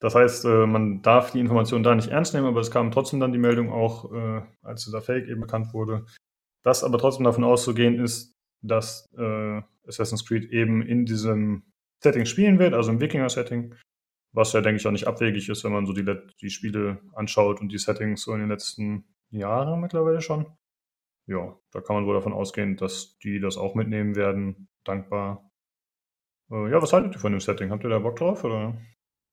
Das 0.01 0.15
heißt, 0.15 0.47
äh, 0.47 0.67
man 0.67 1.03
darf 1.03 1.31
die 1.33 1.41
Information 1.41 1.83
da 1.83 1.95
nicht 1.95 2.09
ernst 2.09 2.33
nehmen, 2.33 2.47
aber 2.47 2.61
es 2.61 2.71
kam 2.71 2.91
trotzdem 2.91 3.21
dann 3.21 3.33
die 3.33 3.39
Meldung 3.39 3.71
auch, 3.71 4.11
äh, 4.13 4.43
als 4.63 4.85
dieser 4.85 5.03
Fake 5.03 5.29
eben 5.29 5.43
bekannt 5.43 5.75
wurde, 5.75 6.07
dass 6.63 6.83
aber 6.83 6.99
trotzdem 6.99 7.25
davon 7.25 7.45
auszugehen 7.45 8.03
ist, 8.03 8.35
dass 8.63 9.13
äh, 9.19 9.63
Assassin's 9.87 10.27
Creed 10.27 10.51
eben 10.51 10.83
in 10.83 11.05
diesem 11.05 11.65
Setting 12.03 12.25
spielen 12.25 12.59
wird, 12.59 12.73
also 12.73 12.91
im 12.91 13.01
Wikinger-Setting. 13.01 13.75
Was 14.33 14.53
ja, 14.53 14.61
denke 14.61 14.81
ich, 14.81 14.87
auch 14.87 14.93
nicht 14.93 15.09
abwegig 15.09 15.49
ist, 15.49 15.65
wenn 15.65 15.73
man 15.73 15.87
so 15.87 15.93
die, 15.93 16.05
die 16.41 16.51
Spiele 16.51 17.03
anschaut 17.15 17.61
und 17.61 17.71
die 17.71 17.79
Settings 17.79 18.23
so 18.23 18.33
in 18.33 18.41
den 18.41 18.49
letzten 18.49 19.05
Jahren 19.31 19.81
mittlerweile 19.81 20.21
schon. 20.21 20.47
Ja, 21.27 21.59
da 21.73 21.81
kann 21.81 21.97
man 21.97 22.07
wohl 22.07 22.15
davon 22.15 22.33
ausgehen, 22.33 22.77
dass 22.77 23.19
die 23.19 23.41
das 23.41 23.57
auch 23.57 23.75
mitnehmen 23.75 24.17
werden. 24.17 24.69
Dankbar. 24.85 25.50
Äh, 26.51 26.71
ja, 26.71 26.83
was 26.83 26.93
haltet 26.93 27.15
ihr 27.15 27.21
von 27.21 27.33
dem 27.33 27.41
Setting? 27.41 27.71
Habt 27.71 27.85
ihr 27.85 27.91
da 27.91 27.99
Bock 27.99 28.17
drauf? 28.17 28.45
Oder? 28.45 28.77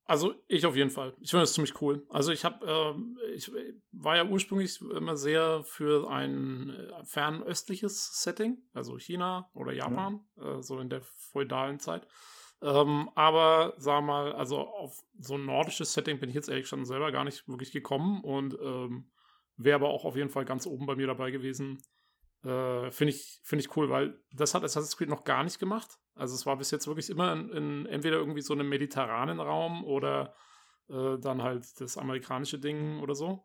Also 0.06 0.36
ich 0.48 0.66
auf 0.66 0.76
jeden 0.76 0.90
Fall. 0.90 1.14
Ich 1.20 1.32
finde 1.32 1.44
das 1.44 1.54
ziemlich 1.54 1.82
cool. 1.82 2.06
Also 2.10 2.32
ich 2.32 2.46
habe, 2.46 2.66
äh, 2.66 3.34
ich 3.34 3.52
war 3.92 4.16
ja 4.16 4.26
ursprünglich 4.26 4.82
immer 4.82 5.18
sehr 5.18 5.64
für 5.64 6.10
ein 6.10 6.70
äh, 6.70 7.04
fernöstliches 7.04 8.22
Setting, 8.22 8.58
also 8.74 8.98
China 8.98 9.50
oder 9.54 9.74
Japan, 9.74 10.22
ja. 10.38 10.60
äh, 10.60 10.64
so 10.64 10.80
in 10.80 10.90
der 10.90 11.02
feudalen 11.02 11.80
Zeit. 11.80 12.08
Ähm, 12.62 13.10
aber 13.16 13.74
sag 13.78 14.04
mal, 14.04 14.32
also 14.32 14.60
auf 14.60 14.98
so 15.20 15.36
ein 15.36 15.46
nordisches 15.46 15.94
Setting 15.94 16.20
bin 16.20 16.30
ich 16.30 16.36
jetzt 16.36 16.50
ehrlich 16.50 16.68
schon 16.68 16.86
selber 16.86 17.12
gar 17.12 17.26
nicht 17.26 17.48
wirklich 17.48 17.72
gekommen 17.72 18.24
und 18.24 18.58
ähm, 18.62 19.12
wäre 19.58 19.76
aber 19.76 19.90
auch 19.90 20.06
auf 20.06 20.16
jeden 20.16 20.30
Fall 20.30 20.46
ganz 20.46 20.66
oben 20.66 20.86
bei 20.86 20.96
mir 20.96 21.08
dabei 21.08 21.32
gewesen. 21.32 21.84
Äh, 22.44 22.92
Finde 22.92 23.14
ich, 23.14 23.42
find 23.44 23.62
ich 23.62 23.76
cool, 23.76 23.90
weil 23.90 24.20
das 24.32 24.54
hat 24.54 24.64
Assassin's 24.64 24.96
Creed 24.96 25.10
noch 25.10 25.26
gar 25.26 25.44
nicht 25.44 25.60
gemacht. 25.60 26.00
Also 26.18 26.36
es 26.36 26.46
war 26.46 26.58
bis 26.58 26.72
jetzt 26.72 26.88
wirklich 26.88 27.10
immer 27.10 27.34
in, 27.34 27.50
in 27.50 27.86
entweder 27.86 28.18
irgendwie 28.18 28.42
so 28.42 28.54
einem 28.54 28.70
mediterranen 28.70 29.40
Raum 29.40 29.84
oder 29.84 30.34
äh, 30.90 31.18
dann 31.20 31.44
halt 31.44 31.66
das 31.80 31.98
amerikanische 31.98 32.60
Ding 32.60 33.00
oder 33.00 33.16
so. 33.16 33.44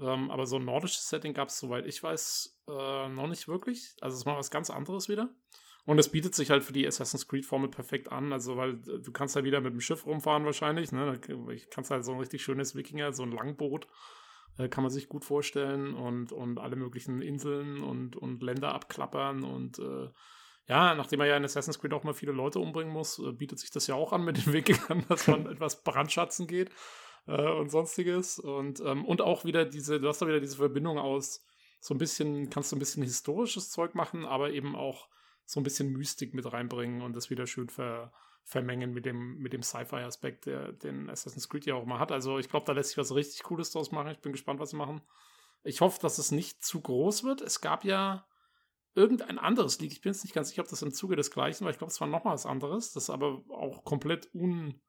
Ähm, 0.00 0.30
aber 0.30 0.46
so 0.46 0.56
ein 0.56 0.64
nordisches 0.64 1.08
Setting 1.08 1.32
gab 1.32 1.48
es, 1.48 1.58
soweit 1.58 1.86
ich 1.86 2.02
weiß, 2.02 2.62
äh, 2.68 3.08
noch 3.08 3.28
nicht 3.28 3.48
wirklich. 3.48 3.96
Also 4.00 4.16
es 4.16 4.24
mal 4.24 4.36
was 4.36 4.50
ganz 4.50 4.70
anderes 4.70 5.08
wieder. 5.08 5.34
Und 5.86 6.00
es 6.00 6.08
bietet 6.08 6.34
sich 6.34 6.50
halt 6.50 6.64
für 6.64 6.72
die 6.72 6.86
Assassin's 6.86 7.28
Creed-Formel 7.28 7.70
perfekt 7.70 8.10
an, 8.10 8.32
also 8.32 8.56
weil 8.56 8.74
äh, 8.88 9.00
du 9.00 9.12
kannst 9.12 9.36
ja 9.36 9.44
wieder 9.44 9.60
mit 9.60 9.72
dem 9.72 9.80
Schiff 9.80 10.04
rumfahren 10.04 10.44
wahrscheinlich, 10.44 10.92
ne? 10.92 11.18
Ich 11.54 11.70
kannst 11.70 11.90
halt 11.90 12.04
so 12.04 12.12
ein 12.12 12.18
richtig 12.18 12.42
schönes 12.42 12.74
Wikinger, 12.74 13.12
so 13.12 13.22
ein 13.22 13.30
Langboot, 13.30 13.86
äh, 14.58 14.68
kann 14.68 14.82
man 14.82 14.90
sich 14.90 15.08
gut 15.08 15.24
vorstellen 15.24 15.94
und, 15.94 16.32
und 16.32 16.58
alle 16.58 16.76
möglichen 16.76 17.22
Inseln 17.22 17.82
und, 17.82 18.16
und 18.16 18.42
Länder 18.42 18.74
abklappern 18.74 19.44
und 19.44 19.78
äh, 19.78 20.08
ja, 20.68 20.94
nachdem 20.94 21.20
man 21.20 21.28
ja 21.28 21.36
in 21.36 21.44
Assassin's 21.44 21.78
Creed 21.78 21.92
auch 21.92 22.02
mal 22.02 22.14
viele 22.14 22.32
Leute 22.32 22.58
umbringen 22.58 22.92
muss, 22.92 23.18
äh, 23.18 23.32
bietet 23.32 23.58
sich 23.58 23.70
das 23.70 23.86
ja 23.86 23.94
auch 23.94 24.12
an 24.12 24.24
mit 24.24 24.36
den 24.36 24.52
Wikingern, 24.52 25.04
dass 25.08 25.26
man 25.28 25.46
etwas 25.50 25.82
brandschatzen 25.82 26.46
geht 26.46 26.70
äh, 27.26 27.50
und 27.50 27.70
sonstiges. 27.70 28.38
Und, 28.38 28.80
ähm, 28.80 29.04
und 29.04 29.22
auch 29.22 29.44
wieder 29.44 29.64
diese, 29.64 30.00
du 30.00 30.08
hast 30.08 30.22
da 30.22 30.26
wieder 30.26 30.40
diese 30.40 30.56
Verbindung 30.56 30.98
aus, 30.98 31.44
so 31.80 31.94
ein 31.94 31.98
bisschen, 31.98 32.50
kannst 32.50 32.72
du 32.72 32.76
ein 32.76 32.80
bisschen 32.80 33.04
historisches 33.04 33.70
Zeug 33.70 33.94
machen, 33.94 34.24
aber 34.24 34.50
eben 34.50 34.74
auch 34.74 35.08
so 35.44 35.60
ein 35.60 35.62
bisschen 35.62 35.92
Mystik 35.92 36.34
mit 36.34 36.52
reinbringen 36.52 37.02
und 37.02 37.14
das 37.14 37.30
wieder 37.30 37.46
schön 37.46 37.68
ver, 37.68 38.12
vermengen 38.42 38.92
mit 38.92 39.06
dem, 39.06 39.38
mit 39.38 39.52
dem 39.52 39.62
Sci-Fi-Aspekt, 39.62 40.46
den 40.46 41.08
Assassin's 41.08 41.48
Creed 41.48 41.66
ja 41.66 41.74
auch 41.74 41.84
mal 41.84 42.00
hat. 42.00 42.10
Also 42.10 42.38
ich 42.38 42.48
glaube, 42.48 42.66
da 42.66 42.72
lässt 42.72 42.90
sich 42.90 42.98
was 42.98 43.14
richtig 43.14 43.44
Cooles 43.44 43.70
draus 43.70 43.92
machen. 43.92 44.10
Ich 44.10 44.18
bin 44.18 44.32
gespannt, 44.32 44.58
was 44.58 44.70
sie 44.70 44.76
machen. 44.76 45.00
Ich 45.62 45.80
hoffe, 45.80 46.00
dass 46.00 46.18
es 46.18 46.32
nicht 46.32 46.64
zu 46.64 46.80
groß 46.80 47.22
wird. 47.22 47.40
Es 47.40 47.60
gab 47.60 47.84
ja 47.84 48.26
irgendein 48.96 49.38
anderes 49.38 49.78
Leak. 49.80 49.92
Ich 49.92 50.00
bin 50.00 50.12
jetzt 50.12 50.24
nicht 50.24 50.34
ganz 50.34 50.48
sicher, 50.48 50.62
ob 50.62 50.68
das 50.68 50.82
im 50.82 50.92
Zuge 50.92 51.16
des 51.16 51.30
gleichen 51.30 51.64
war. 51.64 51.70
Ich 51.70 51.78
glaube, 51.78 51.92
es 51.92 52.00
war 52.00 52.08
nochmal 52.08 52.34
was 52.34 52.46
anderes, 52.46 52.92
das 52.92 53.10
aber 53.10 53.42
auch 53.50 53.84
komplett 53.84 54.28
un. 54.34 54.80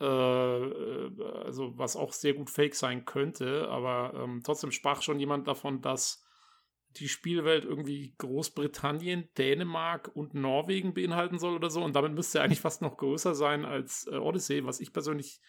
Äh, 0.00 0.04
also, 0.04 1.76
was 1.78 1.96
auch 1.96 2.12
sehr 2.12 2.34
gut 2.34 2.50
fake 2.50 2.74
sein 2.74 3.04
könnte, 3.04 3.68
aber 3.68 4.12
ähm, 4.14 4.42
trotzdem 4.44 4.70
sprach 4.70 5.02
schon 5.02 5.18
jemand 5.18 5.48
davon, 5.48 5.80
dass 5.80 6.24
die 6.96 7.08
Spielwelt 7.08 7.64
irgendwie 7.64 8.14
Großbritannien, 8.18 9.28
Dänemark 9.36 10.10
und 10.14 10.34
Norwegen 10.34 10.94
beinhalten 10.94 11.38
soll 11.38 11.54
oder 11.54 11.70
so. 11.70 11.82
Und 11.82 11.94
damit 11.94 12.12
müsste 12.12 12.38
er 12.38 12.44
eigentlich 12.44 12.60
fast 12.60 12.82
noch 12.82 12.96
größer 12.96 13.34
sein 13.34 13.64
als 13.64 14.06
äh, 14.10 14.16
Odyssey, 14.16 14.64
was 14.64 14.80
ich 14.80 14.92
persönlich 14.92 15.40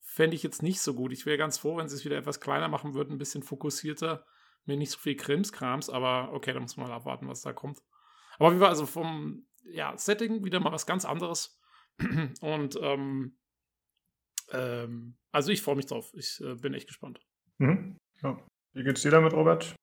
fände 0.00 0.34
ich 0.34 0.42
jetzt 0.42 0.62
nicht 0.62 0.80
so 0.80 0.94
gut. 0.94 1.12
Ich 1.12 1.26
wäre 1.26 1.38
ganz 1.38 1.58
froh, 1.58 1.76
wenn 1.76 1.88
sie 1.88 1.96
es 1.96 2.04
wieder 2.04 2.16
etwas 2.16 2.40
kleiner 2.40 2.68
machen 2.68 2.94
würden, 2.94 3.12
ein 3.12 3.18
bisschen 3.18 3.42
fokussierter, 3.42 4.26
mir 4.66 4.76
nicht 4.76 4.90
so 4.90 4.98
viel 4.98 5.16
Krimskrams, 5.16 5.90
aber 5.90 6.32
okay, 6.32 6.52
da 6.52 6.60
muss 6.60 6.76
man 6.76 6.88
mal 6.88 6.94
abwarten, 6.94 7.28
was 7.28 7.42
da 7.42 7.52
kommt. 7.52 7.80
Aber 8.38 8.54
wie 8.54 8.60
war 8.60 8.68
also 8.68 8.86
vom 8.86 9.46
ja, 9.64 9.96
Setting 9.96 10.44
wieder 10.44 10.60
mal 10.60 10.72
was 10.72 10.86
ganz 10.86 11.04
anderes. 11.04 11.58
Und 12.40 12.78
ähm, 12.80 13.36
ähm, 14.52 15.16
also 15.32 15.52
ich 15.52 15.62
freue 15.62 15.76
mich 15.76 15.86
drauf. 15.86 16.12
Ich 16.14 16.40
äh, 16.40 16.54
bin 16.54 16.74
echt 16.74 16.88
gespannt. 16.88 17.20
Mhm. 17.58 17.98
Ja. 18.22 18.38
Wie 18.72 18.82
geht's 18.82 19.02
dir 19.02 19.10
damit, 19.10 19.32
Robert? 19.32 19.74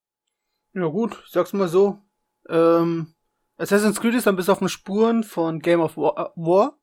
Ja 0.74 0.88
gut, 0.88 1.22
ich 1.26 1.32
sag's 1.32 1.54
mal 1.54 1.68
so. 1.68 2.02
Ähm, 2.50 3.14
Assassin's 3.58 4.00
Creed 4.00 4.16
ist 4.16 4.28
dann 4.28 4.36
bis 4.36 4.50
auf 4.50 4.60
den 4.60 4.70
Spuren 4.70 5.24
von 5.24 5.60
Game 5.60 5.82
of 5.82 5.98
War. 5.98 6.18
Äh, 6.18 6.30
War. 6.36 6.80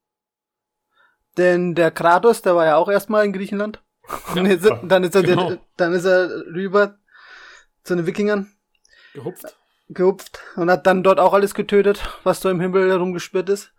Denn 1.36 1.74
der 1.74 1.90
Kratos, 1.90 2.42
der 2.42 2.54
war 2.54 2.66
ja 2.66 2.76
auch 2.76 2.88
erstmal 2.88 3.24
in 3.24 3.32
Griechenland. 3.32 3.82
Ja, 4.34 4.42
ist 4.44 4.64
er, 4.64 4.76
dann, 4.84 5.02
ist 5.02 5.14
er, 5.14 5.22
genau. 5.22 5.56
dann 5.76 5.92
ist 5.94 6.04
er 6.04 6.28
rüber 6.46 6.98
zu 7.84 7.94
den 7.94 8.06
Wikingern. 8.06 8.52
Gehupft. 9.12 9.56
Gehupft. 9.88 10.40
Und 10.56 10.70
hat 10.70 10.86
dann 10.86 11.02
dort 11.02 11.20
auch 11.20 11.34
alles 11.34 11.54
getötet, 11.54 12.02
was 12.24 12.40
so 12.40 12.50
im 12.50 12.60
Himmel 12.60 12.90
herumgespürt 12.90 13.48
ist. 13.48 13.72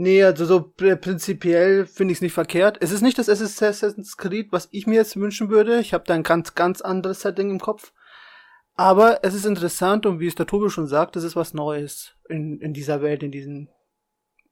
Nee, 0.00 0.22
also 0.22 0.44
so 0.44 0.60
prinzipiell 0.60 1.84
finde 1.84 2.12
ich 2.12 2.18
es 2.18 2.22
nicht 2.22 2.32
verkehrt. 2.32 2.78
Es 2.80 2.92
ist 2.92 3.00
nicht 3.00 3.18
das 3.18 3.28
Assassin's 3.28 4.16
Creed, 4.16 4.52
was 4.52 4.68
ich 4.70 4.86
mir 4.86 4.94
jetzt 4.94 5.16
wünschen 5.16 5.50
würde. 5.50 5.80
Ich 5.80 5.92
habe 5.92 6.04
da 6.06 6.14
ein 6.14 6.22
ganz, 6.22 6.54
ganz 6.54 6.80
anderes 6.80 7.22
Setting 7.22 7.50
im 7.50 7.58
Kopf. 7.58 7.92
Aber 8.74 9.24
es 9.24 9.34
ist 9.34 9.44
interessant 9.44 10.06
und 10.06 10.20
wie 10.20 10.28
es 10.28 10.36
der 10.36 10.46
Tobi 10.46 10.70
schon 10.70 10.86
sagt, 10.86 11.16
es 11.16 11.24
ist 11.24 11.34
was 11.34 11.52
Neues 11.52 12.14
in, 12.28 12.60
in 12.60 12.72
dieser 12.72 13.02
Welt, 13.02 13.24
in 13.24 13.32
diesen, 13.32 13.70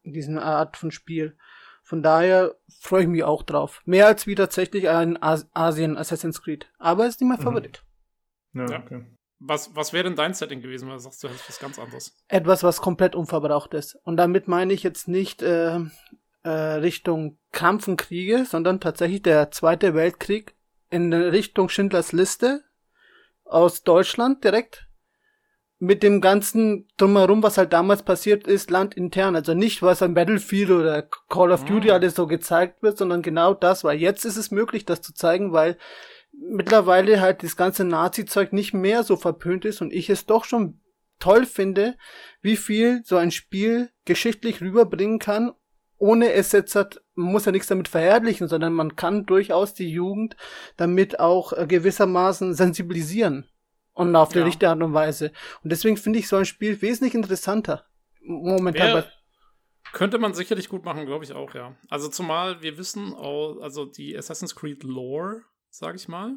in 0.03 0.13
diesen 0.15 0.37
Art 0.37 0.77
von 0.77 0.91
Spiel. 0.91 1.37
Von 1.85 2.03
daher 2.03 2.57
freue 2.81 3.03
ich 3.03 3.09
mich 3.09 3.23
auch 3.23 3.45
drauf. 3.45 3.83
Mehr 3.85 4.09
als 4.09 4.27
wie 4.27 4.35
tatsächlich 4.35 4.89
ein 4.89 5.23
As 5.23 5.47
Asien 5.55 5.97
Assassin's 5.97 6.43
Creed. 6.43 6.67
Aber 6.81 7.05
es 7.05 7.11
ist 7.11 7.21
nicht 7.21 7.29
mein 7.29 7.39
mhm. 7.39 7.45
Favorit. 7.45 7.85
Ja, 8.57 8.67
ja. 8.67 8.79
Okay. 8.81 9.05
Was, 9.39 9.77
was 9.77 9.93
wäre 9.93 10.05
denn 10.05 10.17
dein 10.17 10.33
Setting 10.33 10.63
gewesen, 10.63 10.89
weil 10.89 10.97
du 10.97 11.03
sagst, 11.03 11.23
du 11.23 11.29
hast 11.29 11.49
was 11.49 11.59
ganz 11.59 11.79
anderes? 11.79 12.17
Etwas, 12.29 12.63
was 12.63 12.81
komplett 12.81 13.15
unverbraucht 13.15 13.75
ist. 13.75 13.97
Und 14.05 14.17
damit 14.17 14.49
meine 14.49 14.73
ich 14.73 14.83
jetzt 14.83 15.09
nicht 15.09 15.43
äh, 15.43 15.79
äh, 16.43 16.49
Richtung 16.49 17.39
Kampf 17.53 17.87
und 17.87 17.99
Kriege, 17.99 18.47
sondern 18.47 18.81
tatsächlich 18.81 19.23
der 19.23 19.51
Zweite 19.51 19.95
Weltkrieg 19.95 20.55
in 20.89 21.13
Richtung 21.13 21.69
Schindlers 21.69 22.13
Liste 22.13 22.65
aus 23.45 23.83
Deutschland 23.83 24.43
direkt 24.43 24.87
mit 25.79 26.03
dem 26.03 26.21
ganzen 26.23 26.89
drumherum, 26.97 27.43
was 27.43 27.59
halt 27.59 27.73
damals 27.73 28.03
passiert 28.03 28.47
ist, 28.47 28.71
landintern. 28.71 29.37
Also 29.37 29.53
nicht, 29.53 29.83
was 29.83 30.01
an 30.01 30.15
Battlefield 30.15 30.71
oder 30.71 31.03
Call 31.29 31.53
of 31.53 31.65
Duty 31.65 31.89
mhm. 31.89 31.95
alles 31.95 32.15
so 32.15 32.27
gezeigt 32.27 32.83
wird, 32.83 32.97
sondern 32.97 33.21
genau 33.21 33.53
das, 33.53 33.85
weil 33.85 33.99
jetzt 33.99 34.25
ist 34.25 34.39
es 34.39 34.51
möglich, 34.51 34.87
das 34.87 35.03
zu 35.03 35.13
zeigen, 35.13 35.53
weil 35.53 35.77
mittlerweile 36.39 37.21
halt 37.21 37.43
das 37.43 37.57
ganze 37.57 37.85
Nazi-Zeug 37.85 38.53
nicht 38.53 38.75
mehr 38.75 39.03
so 39.03 39.17
verpönt 39.17 39.65
ist 39.65 39.81
und 39.81 39.93
ich 39.93 40.11
es 40.11 40.27
doch 40.27 40.45
schon 40.45 40.81
toll 41.19 41.47
finde, 41.47 41.97
wie 42.43 42.57
viel 42.57 43.03
so 43.05 43.17
ein 43.17 43.31
Spiel 43.31 43.91
geschichtlich 44.05 44.61
rüberbringen 44.61 45.19
kann, 45.19 45.53
ohne 45.99 46.33
es 46.33 46.53
jetzt 46.53 46.75
hat, 46.75 47.01
muss 47.15 47.47
ja 47.47 47.53
nichts 47.53 47.69
damit 47.69 47.89
verherrlichen, 47.89 48.49
sondern 48.49 48.75
man 48.75 48.97
kann 48.97 49.25
durchaus 49.25 49.73
die 49.73 49.89
Jugend 49.89 50.37
damit 50.77 51.19
auch 51.21 51.53
äh, 51.53 51.67
gewissermaßen 51.67 52.55
sensibilisieren. 52.55 53.49
Und 53.95 54.15
auf 54.15 54.29
die 54.29 54.41
ja. 54.41 54.45
richtige 54.45 54.69
Art 54.69 54.83
und 54.83 54.93
Weise. 54.93 55.33
Und 55.65 55.73
deswegen 55.73 55.97
finde 55.97 56.19
ich 56.19 56.29
so 56.29 56.37
ein 56.37 56.45
Spiel 56.45 56.83
wesentlich 56.83 57.15
interessanter. 57.15 57.87
Momentan. 58.21 58.93
Wär, 58.93 59.11
könnte 59.95 60.19
man 60.19 60.35
sicherlich 60.35 60.69
gut 60.69 60.85
machen, 60.85 61.07
glaube 61.07 61.25
ich 61.25 61.33
auch, 61.33 61.55
ja. 61.55 61.75
Also 61.89 62.09
zumal 62.09 62.61
wir 62.61 62.77
wissen, 62.77 63.15
also 63.15 63.87
die 63.87 64.15
Assassin's 64.15 64.55
Creed 64.55 64.83
Lore, 64.83 65.45
sage 65.77 65.97
ich 65.97 66.09
mal, 66.09 66.37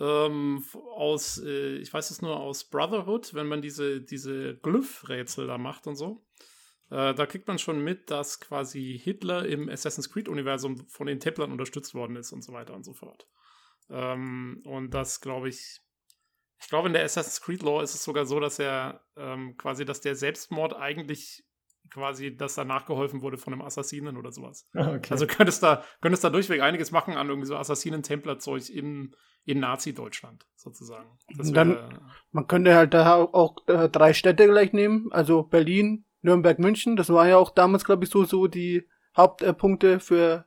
ähm, 0.00 0.64
aus, 0.96 1.38
äh, 1.38 1.76
ich 1.76 1.92
weiß 1.92 2.10
es 2.10 2.20
nur 2.20 2.38
aus 2.38 2.64
Brotherhood, 2.64 3.34
wenn 3.34 3.46
man 3.46 3.62
diese, 3.62 4.00
diese 4.00 4.56
Glyph-Rätsel 4.56 5.46
da 5.46 5.58
macht 5.58 5.86
und 5.86 5.96
so. 5.96 6.26
Äh, 6.90 7.14
da 7.14 7.26
kriegt 7.26 7.46
man 7.46 7.58
schon 7.58 7.82
mit, 7.82 8.10
dass 8.10 8.40
quasi 8.40 9.00
Hitler 9.02 9.46
im 9.46 9.68
Assassin's 9.68 10.10
Creed-Universum 10.10 10.86
von 10.88 11.06
den 11.06 11.20
Templern 11.20 11.52
unterstützt 11.52 11.94
worden 11.94 12.16
ist 12.16 12.32
und 12.32 12.42
so 12.42 12.52
weiter 12.52 12.74
und 12.74 12.84
so 12.84 12.92
fort. 12.92 13.28
Ähm, 13.88 14.62
und 14.64 14.92
das 14.92 15.20
glaube 15.20 15.48
ich, 15.48 15.80
ich 16.60 16.68
glaube, 16.68 16.88
in 16.88 16.94
der 16.94 17.04
Assassin's 17.04 17.40
Creed 17.40 17.62
Law 17.62 17.82
ist 17.82 17.94
es 17.94 18.04
sogar 18.04 18.26
so, 18.26 18.40
dass 18.40 18.58
er 18.58 19.04
ähm, 19.16 19.56
quasi, 19.56 19.84
dass 19.84 20.00
der 20.00 20.16
Selbstmord 20.16 20.74
eigentlich 20.74 21.44
quasi, 21.90 22.36
dass 22.36 22.54
da 22.54 22.64
nachgeholfen 22.64 23.22
wurde 23.22 23.36
von 23.36 23.52
einem 23.52 23.62
Assassinen 23.62 24.16
oder 24.16 24.32
sowas. 24.32 24.68
Ah, 24.74 24.94
okay. 24.94 25.12
Also 25.12 25.26
könntest 25.26 25.62
da, 25.62 25.84
könntest 26.00 26.24
da 26.24 26.30
durchweg 26.30 26.60
einiges 26.60 26.90
machen 26.90 27.14
an 27.14 27.28
irgendwie 27.28 27.46
so 27.46 27.56
Assassinen-Templer-Zeug 27.56 28.70
im, 28.70 29.14
in 29.44 29.60
Nazi-Deutschland, 29.60 30.46
sozusagen. 30.56 31.08
Dann, 31.36 32.00
man 32.32 32.46
könnte 32.46 32.74
halt 32.74 32.94
da 32.94 33.16
auch 33.16 33.56
äh, 33.66 33.88
drei 33.88 34.12
Städte 34.12 34.46
gleich 34.46 34.72
nehmen, 34.72 35.12
also 35.12 35.42
Berlin, 35.42 36.04
Nürnberg, 36.22 36.58
München. 36.58 36.96
Das 36.96 37.10
war 37.10 37.28
ja 37.28 37.36
auch 37.36 37.50
damals, 37.50 37.84
glaube 37.84 38.04
ich, 38.04 38.10
so, 38.10 38.24
so 38.24 38.46
die 38.46 38.88
Hauptpunkte 39.16 40.00
für, 40.00 40.46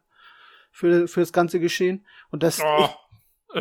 für, 0.71 1.07
für 1.07 1.19
das 1.21 1.31
ganze 1.31 1.59
Geschehen. 1.59 2.05
Und 2.31 2.43
das. 2.43 2.61
Oh. 2.63 2.89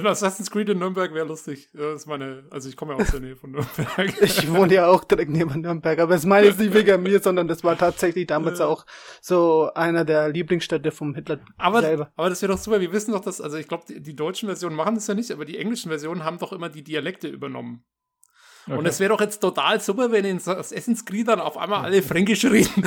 Assassin's 0.04 0.50
Creed 0.50 0.68
in 0.68 0.78
Nürnberg 0.78 1.14
wäre 1.14 1.26
lustig. 1.26 1.70
Das 1.72 2.00
ist 2.02 2.06
meine, 2.06 2.44
also 2.50 2.68
ich 2.68 2.76
komme 2.76 2.94
ja 2.94 2.98
aus 2.98 3.12
der 3.12 3.20
Nähe 3.20 3.36
von 3.36 3.52
Nürnberg. 3.52 4.14
ich 4.20 4.52
wohne 4.52 4.74
ja 4.74 4.88
auch 4.88 5.04
direkt 5.04 5.30
neben 5.30 5.60
Nürnberg, 5.60 5.98
aber 6.00 6.14
es 6.14 6.26
meine 6.26 6.48
jetzt 6.48 6.58
nicht 6.58 6.74
wegen 6.74 7.02
mir, 7.02 7.20
sondern 7.20 7.46
das 7.48 7.62
war 7.62 7.78
tatsächlich 7.78 8.26
damals 8.26 8.60
auch 8.60 8.84
so 9.20 9.70
einer 9.74 10.04
der 10.04 10.28
Lieblingsstädte 10.28 10.90
vom 10.90 11.14
Hitler 11.14 11.38
aber, 11.56 11.80
selber. 11.80 12.12
Aber 12.16 12.28
das 12.28 12.42
wäre 12.42 12.52
doch 12.52 12.58
super. 12.58 12.80
Wir 12.80 12.92
wissen 12.92 13.12
doch, 13.12 13.20
dass, 13.20 13.40
also 13.40 13.56
ich 13.56 13.68
glaube, 13.68 13.84
die, 13.88 14.02
die, 14.02 14.16
deutschen 14.16 14.48
Versionen 14.48 14.74
machen 14.74 14.96
das 14.96 15.06
ja 15.06 15.14
nicht, 15.14 15.30
aber 15.30 15.44
die 15.44 15.56
englischen 15.56 15.88
Versionen 15.88 16.24
haben 16.24 16.38
doch 16.38 16.52
immer 16.52 16.68
die 16.68 16.82
Dialekte 16.82 17.28
übernommen. 17.28 17.84
Okay. 18.66 18.76
Und 18.76 18.86
es 18.86 18.98
wäre 18.98 19.10
doch 19.10 19.20
jetzt 19.20 19.38
total 19.38 19.80
super, 19.80 20.10
wenn 20.10 20.24
in 20.24 20.38
Assassin's 20.38 21.04
Creed 21.04 21.28
dann 21.28 21.38
auf 21.38 21.56
einmal 21.56 21.84
alle 21.84 22.02
Fränkisch 22.02 22.44
reden. 22.44 22.82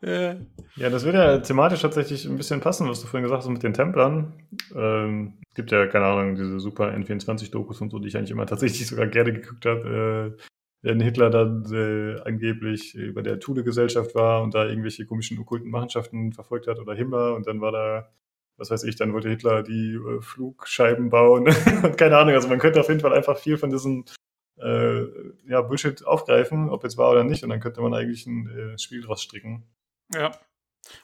ja. 0.00 0.36
ja, 0.76 0.90
das 0.90 1.04
würde 1.04 1.18
ja 1.18 1.38
thematisch 1.38 1.82
tatsächlich 1.82 2.26
ein 2.26 2.36
bisschen 2.36 2.60
passen, 2.60 2.88
was 2.88 3.00
du 3.00 3.06
vorhin 3.06 3.24
gesagt 3.24 3.42
hast 3.42 3.50
mit 3.50 3.62
den 3.62 3.74
Templern. 3.74 4.32
Ähm, 4.74 5.34
es 5.48 5.54
gibt 5.54 5.70
ja, 5.72 5.86
keine 5.86 6.06
Ahnung, 6.06 6.34
diese 6.34 6.60
super 6.60 6.88
N24-Dokus 6.88 7.80
und 7.80 7.90
so, 7.90 7.98
die 7.98 8.08
ich 8.08 8.16
eigentlich 8.16 8.30
immer 8.30 8.46
tatsächlich 8.46 8.86
sogar 8.86 9.06
gerne 9.06 9.32
geguckt 9.32 9.66
habe. 9.66 10.36
Äh, 10.38 10.42
wenn 10.82 11.00
Hitler 11.00 11.30
dann 11.30 11.64
äh, 11.72 12.20
angeblich 12.20 12.94
über 12.94 13.22
der 13.22 13.40
Thule-Gesellschaft 13.40 14.14
war 14.14 14.42
und 14.42 14.54
da 14.54 14.66
irgendwelche 14.66 15.06
komischen 15.06 15.38
okkulten 15.38 15.70
Machenschaften 15.70 16.32
verfolgt 16.32 16.66
hat 16.68 16.78
oder 16.78 16.94
Himmler 16.94 17.34
und 17.34 17.46
dann 17.46 17.60
war 17.60 17.72
da 17.72 18.08
was 18.58 18.70
weiß 18.70 18.84
ich, 18.84 18.96
dann 18.96 19.12
wollte 19.12 19.28
Hitler 19.28 19.62
die 19.62 19.94
äh, 19.94 20.20
Flugscheiben 20.20 21.10
bauen 21.10 21.48
und 21.82 21.98
keine 21.98 22.16
Ahnung. 22.16 22.34
Also 22.34 22.48
man 22.48 22.58
könnte 22.58 22.80
auf 22.80 22.88
jeden 22.88 23.00
Fall 23.00 23.12
einfach 23.12 23.38
viel 23.38 23.58
von 23.58 23.70
diesem 23.70 24.04
äh, 24.58 25.02
ja, 25.46 25.60
Bullshit 25.62 26.04
aufgreifen, 26.06 26.70
ob 26.70 26.82
jetzt 26.84 26.96
wahr 26.96 27.10
oder 27.10 27.24
nicht, 27.24 27.42
und 27.42 27.50
dann 27.50 27.60
könnte 27.60 27.82
man 27.82 27.94
eigentlich 27.94 28.26
ein 28.26 28.48
äh, 28.48 28.78
Spiel 28.78 29.02
draus 29.02 29.22
stricken. 29.22 29.64
Ja. 30.14 30.32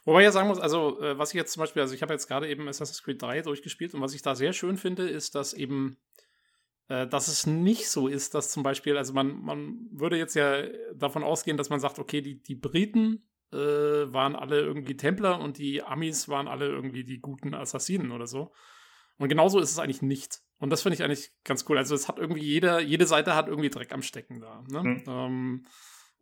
Wobei 0.05 0.20
ich 0.20 0.24
ja 0.24 0.33
sagen 0.33 0.49
muss, 0.49 0.61
also 0.61 1.01
äh, 1.01 1.18
was 1.18 1.30
ich 1.30 1.37
jetzt 1.37 1.53
zum 1.53 1.61
Beispiel, 1.61 1.83
also 1.83 1.95
ich 1.95 2.03
habe 2.03 2.12
jetzt 2.12 2.28
gerade 2.28 2.49
eben 2.49 2.68
Assassin's 2.68 3.03
Creed 3.03 3.20
3 3.20 3.43
durchgespielt 3.43 3.95
und 3.95 4.01
was 4.01 4.14
ich 4.14 4.22
da 4.22 4.35
sehr 4.35 4.53
schön 4.53 4.76
finde, 4.76 5.09
ist, 5.09 5.35
dass 5.35 5.55
eben 5.55 5.97
äh, 6.89 7.07
dass 7.07 7.28
es 7.28 7.47
nicht 7.47 7.89
so 7.89 8.09
ist, 8.09 8.35
dass 8.35 8.51
zum 8.51 8.62
Beispiel, 8.62 8.97
also 8.97 9.12
man, 9.12 9.41
man 9.41 9.89
würde 9.91 10.18
jetzt 10.18 10.35
ja 10.35 10.62
davon 10.95 11.24
ausgehen, 11.24 11.57
dass 11.57 11.70
man 11.70 11.80
sagt, 11.80 11.99
okay, 11.99 12.20
die, 12.20 12.43
die 12.43 12.55
Briten 12.55 13.28
äh, 13.53 13.57
waren 13.57 14.37
alle 14.37 14.61
irgendwie 14.61 14.97
Templer 14.97 15.41
und 15.41 15.59
die 15.59 15.83
Amis 15.83 16.28
waren 16.28 16.49
alle 16.49 16.66
irgendwie 16.66 17.05
die 17.05 17.20
guten 17.20 17.55
Assassinen 17.55 18.12
oder 18.12 18.26
so. 18.26 18.53
Und 19.18 19.28
genauso 19.28 19.59
ist 19.61 19.70
es 19.70 19.78
eigentlich 19.78 20.03
nicht. 20.03 20.41
Und 20.59 20.70
das 20.70 20.83
finde 20.83 20.95
ich 20.95 21.03
eigentlich 21.03 21.33
ganz 21.45 21.64
cool. 21.68 21.78
Also 21.78 21.95
es 21.95 22.09
hat 22.09 22.18
irgendwie 22.18 22.43
jeder, 22.43 22.80
jede 22.80 23.07
Seite 23.07 23.35
hat 23.35 23.49
irgendwie 23.49 23.70
Dreck 23.70 23.93
am 23.93 24.03
Stecken 24.03 24.41
da. 24.41 24.64
Ne? 24.68 24.83
Mhm. 24.83 25.05
Ähm, 25.07 25.66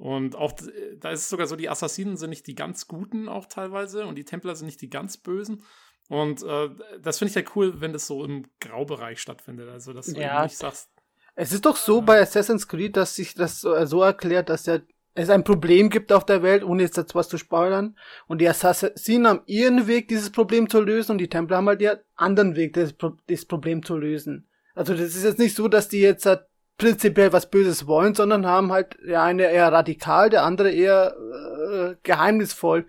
und 0.01 0.34
auch 0.34 0.53
da 0.98 1.11
ist 1.11 1.20
es 1.20 1.28
sogar 1.28 1.46
so, 1.46 1.57
die 1.57 1.68
Assassinen 1.68 2.16
sind 2.16 2.30
nicht 2.30 2.46
die 2.46 2.55
ganz 2.55 2.88
Guten 2.88 3.28
auch 3.28 3.44
teilweise 3.44 4.07
und 4.07 4.14
die 4.14 4.24
Templer 4.24 4.57
sind 4.57 4.64
nicht 4.64 4.80
die 4.80 4.88
ganz 4.88 5.18
Bösen. 5.18 5.62
Und 6.09 6.42
äh, 6.42 6.70
das 7.03 7.18
finde 7.18 7.28
ich 7.28 7.34
ja 7.34 7.53
cool, 7.55 7.82
wenn 7.82 7.92
das 7.92 8.07
so 8.07 8.24
im 8.24 8.46
Graubereich 8.61 9.20
stattfindet. 9.20 9.68
Also, 9.68 9.92
dass 9.92 10.07
du 10.07 10.18
ja. 10.18 10.42
nicht 10.42 10.57
sagst. 10.57 10.88
Es 11.34 11.53
ist 11.53 11.66
doch 11.66 11.76
so 11.76 11.98
ja. 11.98 12.01
bei 12.01 12.20
Assassin's 12.22 12.66
Creed, 12.66 12.96
dass 12.96 13.14
sich 13.14 13.34
das 13.34 13.61
so, 13.61 13.84
so 13.84 14.01
erklärt, 14.01 14.48
dass 14.48 14.64
ja 14.64 14.78
es 15.12 15.28
ein 15.28 15.44
Problem 15.44 15.90
gibt 15.90 16.12
auf 16.12 16.24
der 16.24 16.42
Welt, 16.42 16.64
ohne 16.64 16.82
jetzt 16.82 16.96
dazu 16.96 17.16
was 17.16 17.28
zu 17.28 17.36
spoilern. 17.36 17.94
Und 18.26 18.40
die 18.40 18.48
Assassinen 18.48 19.26
haben 19.26 19.42
ihren 19.44 19.86
Weg, 19.86 20.09
dieses 20.09 20.30
Problem 20.30 20.70
zu 20.70 20.80
lösen, 20.80 21.12
und 21.12 21.18
die 21.18 21.28
Templer 21.28 21.59
haben 21.59 21.68
halt 21.68 21.82
ihren 21.82 21.98
anderen 22.16 22.57
Weg, 22.57 22.72
das, 22.72 22.94
das 23.26 23.44
Problem 23.44 23.84
zu 23.84 23.98
lösen. 23.98 24.48
Also 24.74 24.94
das 24.94 25.14
ist 25.14 25.24
jetzt 25.24 25.38
nicht 25.38 25.55
so, 25.55 25.68
dass 25.68 25.90
die 25.90 26.01
jetzt 26.01 26.24
halt 26.24 26.46
prinzipiell 26.80 27.32
was 27.32 27.50
Böses 27.50 27.86
wollen, 27.86 28.14
sondern 28.14 28.46
haben 28.46 28.72
halt 28.72 28.96
der 29.06 29.22
eine 29.22 29.42
eher 29.42 29.70
radikal, 29.70 30.30
der 30.30 30.44
andere 30.44 30.70
eher 30.70 31.14
äh, 31.14 31.96
geheimnisvoll 32.02 32.86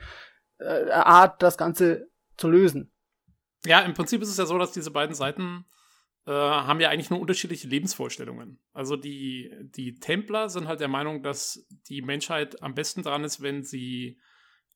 äh, 0.59 0.89
Art, 0.91 1.43
das 1.43 1.57
Ganze 1.57 2.09
zu 2.37 2.49
lösen. 2.49 2.91
Ja, 3.65 3.81
im 3.81 3.93
Prinzip 3.93 4.21
ist 4.21 4.29
es 4.29 4.37
ja 4.37 4.45
so, 4.45 4.57
dass 4.57 4.71
diese 4.71 4.91
beiden 4.91 5.13
Seiten 5.13 5.65
äh, 6.25 6.31
haben 6.31 6.79
ja 6.79 6.89
eigentlich 6.89 7.09
nur 7.09 7.19
unterschiedliche 7.19 7.67
Lebensvorstellungen. 7.67 8.59
Also 8.71 8.95
die, 8.95 9.53
die 9.61 9.95
Templer 9.95 10.47
sind 10.47 10.69
halt 10.69 10.79
der 10.79 10.87
Meinung, 10.87 11.21
dass 11.21 11.67
die 11.89 12.01
Menschheit 12.01 12.63
am 12.63 12.73
besten 12.73 13.03
dran 13.03 13.25
ist, 13.25 13.41
wenn 13.41 13.63
sie 13.63 14.19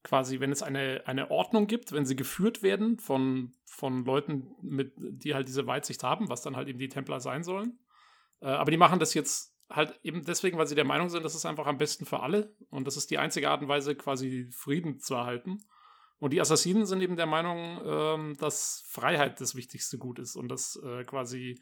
quasi, 0.04 0.42
wenn 0.42 0.52
es 0.52 0.62
eine, 0.62 1.04
eine 1.06 1.32
Ordnung 1.32 1.68
gibt, 1.68 1.94
wenn 1.94 2.06
sie 2.06 2.18
geführt 2.18 2.64
werden 2.64 3.00
von, 3.00 3.54
von 3.66 4.04
Leuten, 4.04 4.56
mit, 4.62 4.92
die 4.98 5.34
halt 5.34 5.48
diese 5.48 5.68
Weitsicht 5.68 6.04
haben, 6.04 6.28
was 6.28 6.42
dann 6.42 6.58
halt 6.58 6.68
eben 6.68 6.80
die 6.80 6.90
Templer 6.90 7.22
sein 7.22 7.44
sollen. 7.44 7.80
Äh, 8.42 8.48
aber 8.48 8.72
die 8.72 8.78
machen 8.78 9.00
das 9.00 9.14
jetzt 9.14 9.54
halt 9.70 10.00
eben 10.04 10.24
deswegen, 10.24 10.58
weil 10.58 10.68
sie 10.68 10.76
der 10.76 10.86
Meinung 10.86 11.10
sind, 11.10 11.24
das 11.24 11.36
ist 11.36 11.46
einfach 11.46 11.66
am 11.66 11.78
besten 11.78 12.06
für 12.06 12.20
alle 12.20 12.56
und 12.70 12.86
das 12.86 12.98
ist 12.98 13.10
die 13.10 13.18
einzige 13.18 13.50
Art 13.50 13.62
und 13.62 13.68
Weise, 13.68 13.96
quasi 13.96 14.50
Frieden 14.52 15.00
zu 15.00 15.16
erhalten. 15.16 15.64
Und 16.18 16.32
die 16.32 16.40
Assassinen 16.40 16.86
sind 16.86 17.02
eben 17.02 17.18
der 17.18 17.26
Meinung, 17.26 17.82
ähm, 17.86 18.38
dass 18.38 18.84
Freiheit 18.88 19.42
das 19.42 19.56
wichtigste 19.56 19.98
Gut 19.98 20.20
ist 20.20 20.36
und 20.36 20.48
dass 20.48 20.80
äh, 20.84 21.04
quasi 21.04 21.60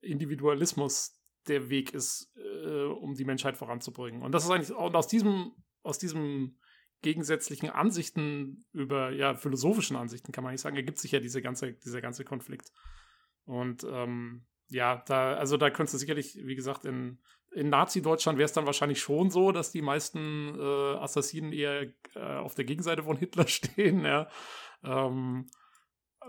Individualismus 0.00 1.20
der 1.48 1.70
Weg 1.70 1.92
ist, 1.92 2.32
äh, 2.36 2.84
um 2.84 3.14
die 3.14 3.24
Menschheit 3.24 3.56
voranzubringen. 3.56 4.22
Und 4.22 4.32
das 4.32 4.44
ist 4.44 4.50
eigentlich, 4.50 4.76
und 4.76 4.94
aus 4.94 5.08
diesem, 5.08 5.52
aus 5.82 5.98
diesem 5.98 6.58
gegensätzlichen 7.02 7.70
Ansichten 7.70 8.64
über, 8.72 9.10
ja, 9.10 9.34
philosophischen 9.34 9.96
Ansichten 9.96 10.32
kann 10.32 10.44
man 10.44 10.52
nicht 10.52 10.60
sagen, 10.60 10.76
ergibt 10.76 10.98
sich 10.98 11.12
ja 11.12 11.20
diese 11.20 11.42
ganze, 11.42 11.72
dieser 11.72 12.00
ganze 12.00 12.24
Konflikt. 12.24 12.70
Und 13.44 13.84
ähm, 13.84 14.46
ja, 14.70 15.02
da, 15.06 15.34
also 15.34 15.56
da 15.56 15.68
könntest 15.70 15.94
du 15.94 15.98
sicherlich, 15.98 16.38
wie 16.42 16.54
gesagt, 16.54 16.84
in, 16.84 17.18
in 17.50 17.68
Nazi-Deutschland 17.68 18.38
wäre 18.38 18.46
es 18.46 18.52
dann 18.52 18.66
wahrscheinlich 18.66 19.00
schon 19.00 19.30
so, 19.30 19.52
dass 19.52 19.72
die 19.72 19.82
meisten 19.82 20.56
äh, 20.58 20.94
Assassinen 20.96 21.52
eher 21.52 21.88
äh, 22.14 22.20
auf 22.20 22.54
der 22.54 22.64
Gegenseite 22.64 23.02
von 23.02 23.16
Hitler 23.16 23.46
stehen, 23.48 24.04
ja. 24.04 24.28
Ähm, 24.84 25.50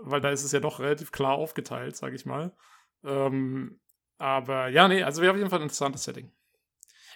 weil 0.00 0.20
da 0.20 0.30
ist 0.30 0.42
es 0.42 0.52
ja 0.52 0.60
doch 0.60 0.80
relativ 0.80 1.12
klar 1.12 1.34
aufgeteilt, 1.34 1.96
sage 1.96 2.16
ich 2.16 2.26
mal. 2.26 2.54
Ähm, 3.04 3.80
aber 4.18 4.68
ja, 4.68 4.88
nee, 4.88 5.02
also 5.02 5.22
wäre 5.22 5.32
auf 5.32 5.38
jeden 5.38 5.50
Fall 5.50 5.60
ein 5.60 5.64
interessantes 5.64 6.04
Setting. 6.04 6.32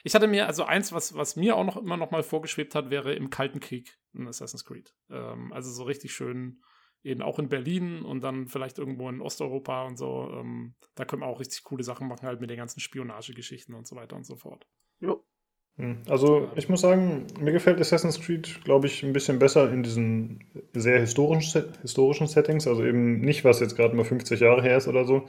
Ich 0.05 0.15
hatte 0.15 0.29
mir, 0.29 0.47
also 0.47 0.65
eins, 0.65 0.93
was, 0.93 1.17
was 1.17 1.35
mir 1.35 1.57
auch 1.57 1.65
noch 1.65 1.77
immer 1.77 1.97
noch 1.97 2.13
mal 2.13 2.23
vorgeschwebt 2.23 2.77
hat, 2.77 2.91
wäre 2.91 3.15
im 3.15 3.31
Kalten 3.31 3.59
Krieg 3.59 3.99
in 4.15 4.29
Assassin's 4.29 4.65
Creed. 4.65 4.95
Ähm, 5.11 5.53
also 5.53 5.73
so 5.73 5.83
richtig 5.83 6.15
schön 6.15 6.63
eben 7.07 7.23
auch 7.23 7.39
in 7.39 7.49
Berlin 7.49 8.03
und 8.03 8.23
dann 8.23 8.49
vielleicht 8.49 8.79
irgendwo 8.79 9.09
in 9.09 9.21
Osteuropa 9.21 9.85
und 9.87 9.97
so. 9.97 10.31
Ähm, 10.33 10.75
da 10.95 11.05
können 11.05 11.23
wir 11.23 11.27
auch 11.27 11.41
richtig 11.41 11.63
coole 11.65 11.85
Sachen 11.85 12.09
machen, 12.09 12.27
halt 12.27 12.41
mit 12.41 12.51
den 12.51 12.57
ganzen 12.57 12.81
Spionagegeschichten 12.81 13.75
und 13.75 13.87
so 13.87 13.97
weiter 13.97 14.17
und 14.17 14.27
so 14.27 14.37
fort. 14.37 14.67
Jo. 15.01 15.25
Hm, 15.77 16.03
also 16.09 16.51
ich 16.57 16.69
muss 16.69 16.81
sagen, 16.81 17.27
mir 17.39 17.53
gefällt 17.53 17.81
Assassin's 17.81 18.21
Creed, 18.21 18.65
glaube 18.65 18.87
ich, 18.87 19.03
ein 19.03 19.13
bisschen 19.13 19.39
besser 19.39 19.71
in 19.73 19.83
diesen 19.83 20.45
sehr 20.73 20.99
historischen, 20.99 21.75
historischen 21.83 22.27
Settings. 22.27 22.67
Also 22.67 22.85
eben 22.85 23.21
nicht, 23.21 23.45
was 23.45 23.61
jetzt 23.61 23.77
gerade 23.77 23.95
mal 23.95 24.05
50 24.05 24.41
Jahre 24.41 24.63
her 24.63 24.79
ist 24.79 24.89
oder 24.89 25.05
so, 25.05 25.29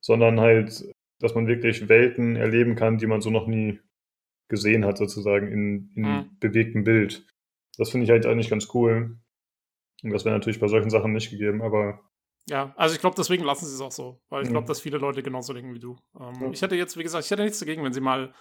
sondern 0.00 0.40
halt, 0.40 0.92
dass 1.20 1.34
man 1.34 1.46
wirklich 1.46 1.88
Welten 1.88 2.36
erleben 2.36 2.76
kann, 2.76 2.98
die 2.98 3.06
man 3.06 3.20
so 3.20 3.30
noch 3.30 3.46
nie 3.46 3.80
gesehen 4.48 4.84
hat, 4.84 4.98
sozusagen 4.98 5.48
in, 5.48 5.90
in 5.94 6.02
mhm. 6.02 6.30
bewegtem 6.38 6.84
Bild. 6.84 7.26
Das 7.76 7.90
finde 7.90 8.04
ich 8.04 8.10
halt 8.10 8.26
eigentlich 8.26 8.50
ganz 8.50 8.68
cool. 8.74 9.18
Und 10.02 10.10
das 10.10 10.24
wäre 10.24 10.34
natürlich 10.34 10.60
bei 10.60 10.68
solchen 10.68 10.90
Sachen 10.90 11.12
nicht 11.12 11.30
gegeben, 11.30 11.62
aber. 11.62 12.00
Ja, 12.48 12.72
also 12.76 12.94
ich 12.94 13.00
glaube, 13.00 13.16
deswegen 13.16 13.44
lassen 13.44 13.66
sie 13.66 13.74
es 13.74 13.80
auch 13.80 13.92
so, 13.92 14.22
weil 14.30 14.44
ich 14.44 14.48
glaube, 14.48 14.66
dass 14.66 14.80
viele 14.80 14.98
Leute 14.98 15.22
genauso 15.22 15.52
denken 15.52 15.74
wie 15.74 15.80
du. 15.80 15.98
Ähm, 16.18 16.34
ja. 16.40 16.50
Ich 16.50 16.62
hätte 16.62 16.76
jetzt, 16.76 16.96
wie 16.96 17.02
gesagt, 17.02 17.24
ich 17.24 17.30
hätte 17.30 17.42
nichts 17.42 17.58
dagegen, 17.58 17.84
wenn 17.84 17.92
sie 17.92 18.00
mal, 18.00 18.34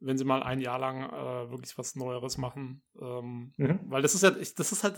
wenn 0.00 0.18
sie 0.18 0.24
mal 0.24 0.42
ein 0.42 0.60
Jahr 0.60 0.78
lang 0.78 1.04
äh, 1.04 1.50
wirklich 1.50 1.78
was 1.78 1.94
Neueres 1.94 2.36
machen. 2.36 2.82
Ähm, 3.00 3.52
mhm. 3.56 3.80
Weil 3.84 4.02
das 4.02 4.14
ist 4.14 4.22
ja, 4.22 4.36
ich, 4.36 4.54
das 4.54 4.72
ist 4.72 4.82
halt, 4.82 4.96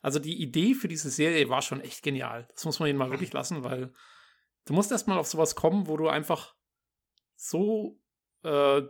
also 0.00 0.20
die 0.20 0.40
Idee 0.40 0.74
für 0.74 0.88
diese 0.88 1.10
Serie 1.10 1.50
war 1.50 1.60
schon 1.60 1.82
echt 1.82 2.02
genial. 2.02 2.48
Das 2.54 2.64
muss 2.64 2.80
man 2.80 2.88
ihnen 2.88 2.98
mal 2.98 3.10
wirklich 3.10 3.32
lassen, 3.34 3.62
weil 3.62 3.92
du 4.64 4.72
musst 4.72 4.90
erstmal 4.90 5.18
auf 5.18 5.26
sowas 5.26 5.54
kommen, 5.54 5.86
wo 5.86 5.98
du 5.98 6.08
einfach 6.08 6.54
so 7.36 8.00
äh, 8.42 8.82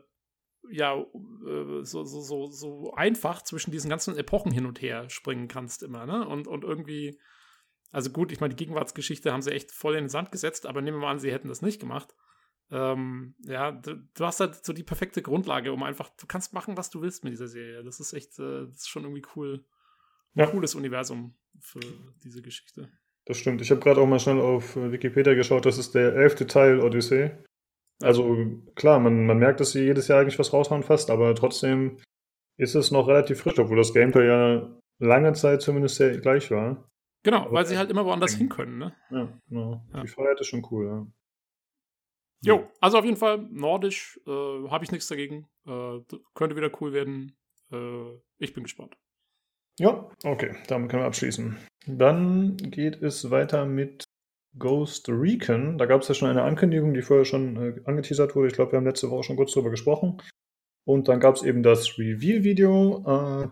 ja, 0.71 0.97
äh, 0.97 1.83
so, 1.83 2.05
so, 2.05 2.21
so, 2.21 2.47
so 2.47 2.93
einfach 2.95 3.43
zwischen 3.43 3.71
diesen 3.71 3.91
ganzen 3.91 4.17
Epochen 4.17 4.53
hin 4.53 4.67
und 4.67 4.81
her 4.83 5.09
springen 5.11 5.49
kannst 5.49 5.83
immer, 5.83 6.07
ne? 6.07 6.27
Und, 6.27 6.47
und 6.47 6.65
irgendwie, 6.65 7.19
also 7.91 8.11
gut, 8.11 8.33
ich 8.33 8.41
meine, 8.41 8.55
die 8.55 8.65
Gegenwartsgeschichte 8.65 9.33
haben 9.33 9.43
sie 9.43 9.53
echt 9.53 9.73
voll 9.73 9.95
in 9.95 10.05
den 10.05 10.09
Sand 10.09 10.33
gesetzt, 10.33 10.67
aber 10.67 10.83
nehmen 10.83 10.99
wir 10.99 11.03
mal 11.03 11.13
an, 11.13 11.19
sie 11.19 11.33
hätten 11.33 11.49
das 11.49 11.63
nicht 11.63 11.81
gemacht. 11.81 12.15
Ähm, 12.71 13.35
ja, 13.45 13.73
du, 13.73 13.97
du, 13.97 14.25
hast 14.25 14.41
halt 14.41 14.65
so 14.65 14.73
die 14.75 14.83
perfekte 14.83 15.23
Grundlage, 15.23 15.73
um 15.73 15.83
einfach, 15.83 16.11
du 16.21 16.27
kannst 16.27 16.53
machen, 16.53 16.77
was 16.77 16.91
du 16.91 17.01
willst 17.01 17.25
mit 17.25 17.33
dieser 17.33 17.49
Serie. 17.49 17.83
Das 17.83 17.99
ist 17.99 18.13
echt, 18.13 18.39
äh, 18.39 18.67
das 18.67 18.79
ist 18.79 18.89
schon 18.89 19.05
irgendwie 19.05 19.25
cool. 19.37 19.65
Ein 20.35 20.41
ja. 20.41 20.47
cooles 20.47 20.75
Universum 20.75 21.35
für 21.59 21.81
diese 22.23 22.43
Geschichte. 22.43 22.91
Das 23.25 23.39
stimmt. 23.39 23.63
Ich 23.63 23.71
habe 23.71 23.81
gerade 23.81 24.01
auch 24.01 24.07
mal 24.07 24.21
schnell 24.21 24.41
auf 24.41 24.77
Wikipedia 24.77 25.35
geschaut, 25.35 25.67
das 25.67 25.79
ist 25.79 25.95
der 25.95 26.15
elfte 26.15 26.47
Teil 26.47 26.81
Odyssey. 26.81 27.31
Also 28.01 28.37
klar, 28.75 29.01
man, 29.01 29.27
man 29.27 29.39
merkt, 29.39 29.61
dass 29.61 29.73
sie 29.73 29.85
jedes 29.85 30.09
Jahr 30.09 30.21
eigentlich 30.21 30.39
was 30.39 30.53
raushauen 30.53 30.83
fast, 30.83 31.11
aber 31.11 31.35
trotzdem 31.35 31.99
ist 32.57 32.75
es 32.75 32.91
noch 32.91 33.09
relativ 33.09 33.41
frisch, 33.41 33.59
obwohl 33.59 33.77
das 33.77 33.93
Gameplay 33.93 34.27
ja 34.27 34.79
lange 34.99 35.33
Zeit 35.33 35.63
zumindest 35.63 35.97
sehr 35.97 36.17
gleich 36.19 36.51
war. 36.51 36.89
Genau, 37.25 37.43
aber 37.43 37.53
weil 37.53 37.67
sie 37.67 37.77
halt 37.77 37.91
immer 37.91 38.05
woanders 38.05 38.35
hin 38.35 38.49
können, 38.49 38.79
ne? 38.79 38.95
Ja, 39.11 39.29
genau. 39.49 39.85
Ja. 39.93 40.03
Die 40.03 40.09
Freiheit 40.09 40.41
ist 40.41 40.47
schon 40.47 40.67
cool, 40.71 40.87
ja. 40.87 41.07
Jo, 42.41 42.71
also 42.81 42.99
auf 42.99 43.05
jeden 43.05 43.17
Fall 43.17 43.39
nordisch, 43.51 44.21
äh, 44.27 44.31
habe 44.31 44.85
ich 44.85 44.93
nichts 44.93 45.09
dagegen. 45.09 45.49
Äh, 45.67 45.99
könnte 46.35 46.55
wieder 46.55 46.71
cool 46.81 46.93
werden. 46.93 47.37
Äh, 47.73 48.13
ich 48.39 48.55
bin 48.55 48.63
gespannt. 48.63 48.97
Ja, 49.81 50.09
okay, 50.25 50.55
damit 50.69 50.91
können 50.91 51.03
wir 51.03 51.07
abschließen. 51.07 51.57
Dann 51.87 52.57
geht 52.57 53.03
es 53.03 53.31
weiter 53.31 53.65
mit 53.65 54.05
Ghost 54.59 55.09
Recon. 55.09 55.79
Da 55.79 55.87
gab 55.87 56.03
es 56.03 56.09
ja 56.09 56.15
schon 56.15 56.29
eine 56.29 56.43
Ankündigung, 56.43 56.95
die 56.95 57.03
vorher 57.03 57.25
schon 57.25 57.57
äh, 57.57 57.81
angeteasert 57.85 58.35
wurde. 58.35 58.49
Ich 58.49 58.55
glaube, 58.55 58.73
wir 58.73 58.77
haben 58.79 58.87
letzte 58.87 59.11
Woche 59.11 59.25
schon 59.25 59.37
kurz 59.37 59.53
darüber 59.53 59.71
gesprochen. 59.71 60.21
Und 60.85 61.09
dann 61.09 61.21
gab 61.21 61.37
es 61.37 61.43
eben 61.43 61.63
das 61.63 61.99
Reveal-Video. 61.99 63.05
Äh, 63.07 63.49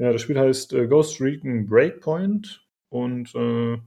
ja, 0.00 0.12
das 0.12 0.22
Spiel 0.22 0.38
heißt 0.38 0.72
äh, 0.72 0.86
Ghost 0.86 1.20
Recon 1.20 1.66
Breakpoint 1.66 2.66
und 2.90 3.34
äh, 3.34 3.78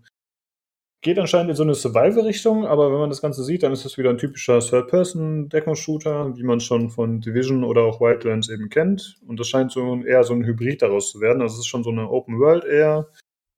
geht 1.03 1.19
anscheinend 1.19 1.51
in 1.51 1.55
so 1.55 1.63
eine 1.63 1.75
Survival-Richtung, 1.75 2.65
aber 2.65 2.91
wenn 2.91 2.99
man 2.99 3.09
das 3.09 3.21
Ganze 3.21 3.43
sieht, 3.43 3.61
dann 3.61 3.73
ist 3.73 3.85
es 3.85 3.97
wieder 3.97 4.09
ein 4.09 4.17
typischer 4.17 4.59
Third-Person-Deckungsshooter, 4.59 6.35
wie 6.37 6.43
man 6.43 6.61
schon 6.61 6.89
von 6.89 7.19
Division 7.19 7.63
oder 7.63 7.81
auch 7.83 7.99
Wildlands 7.99 8.49
eben 8.49 8.69
kennt. 8.69 9.19
Und 9.27 9.39
das 9.39 9.49
scheint 9.49 9.71
so 9.71 10.01
eher 10.03 10.23
so 10.23 10.33
ein 10.33 10.45
Hybrid 10.45 10.81
daraus 10.81 11.11
zu 11.11 11.19
werden. 11.19 11.41
Also 11.41 11.55
es 11.55 11.59
ist 11.59 11.67
schon 11.67 11.83
so 11.83 11.91
eine 11.91 12.09
Open 12.09 12.39
World 12.39 12.63
eher 12.63 13.09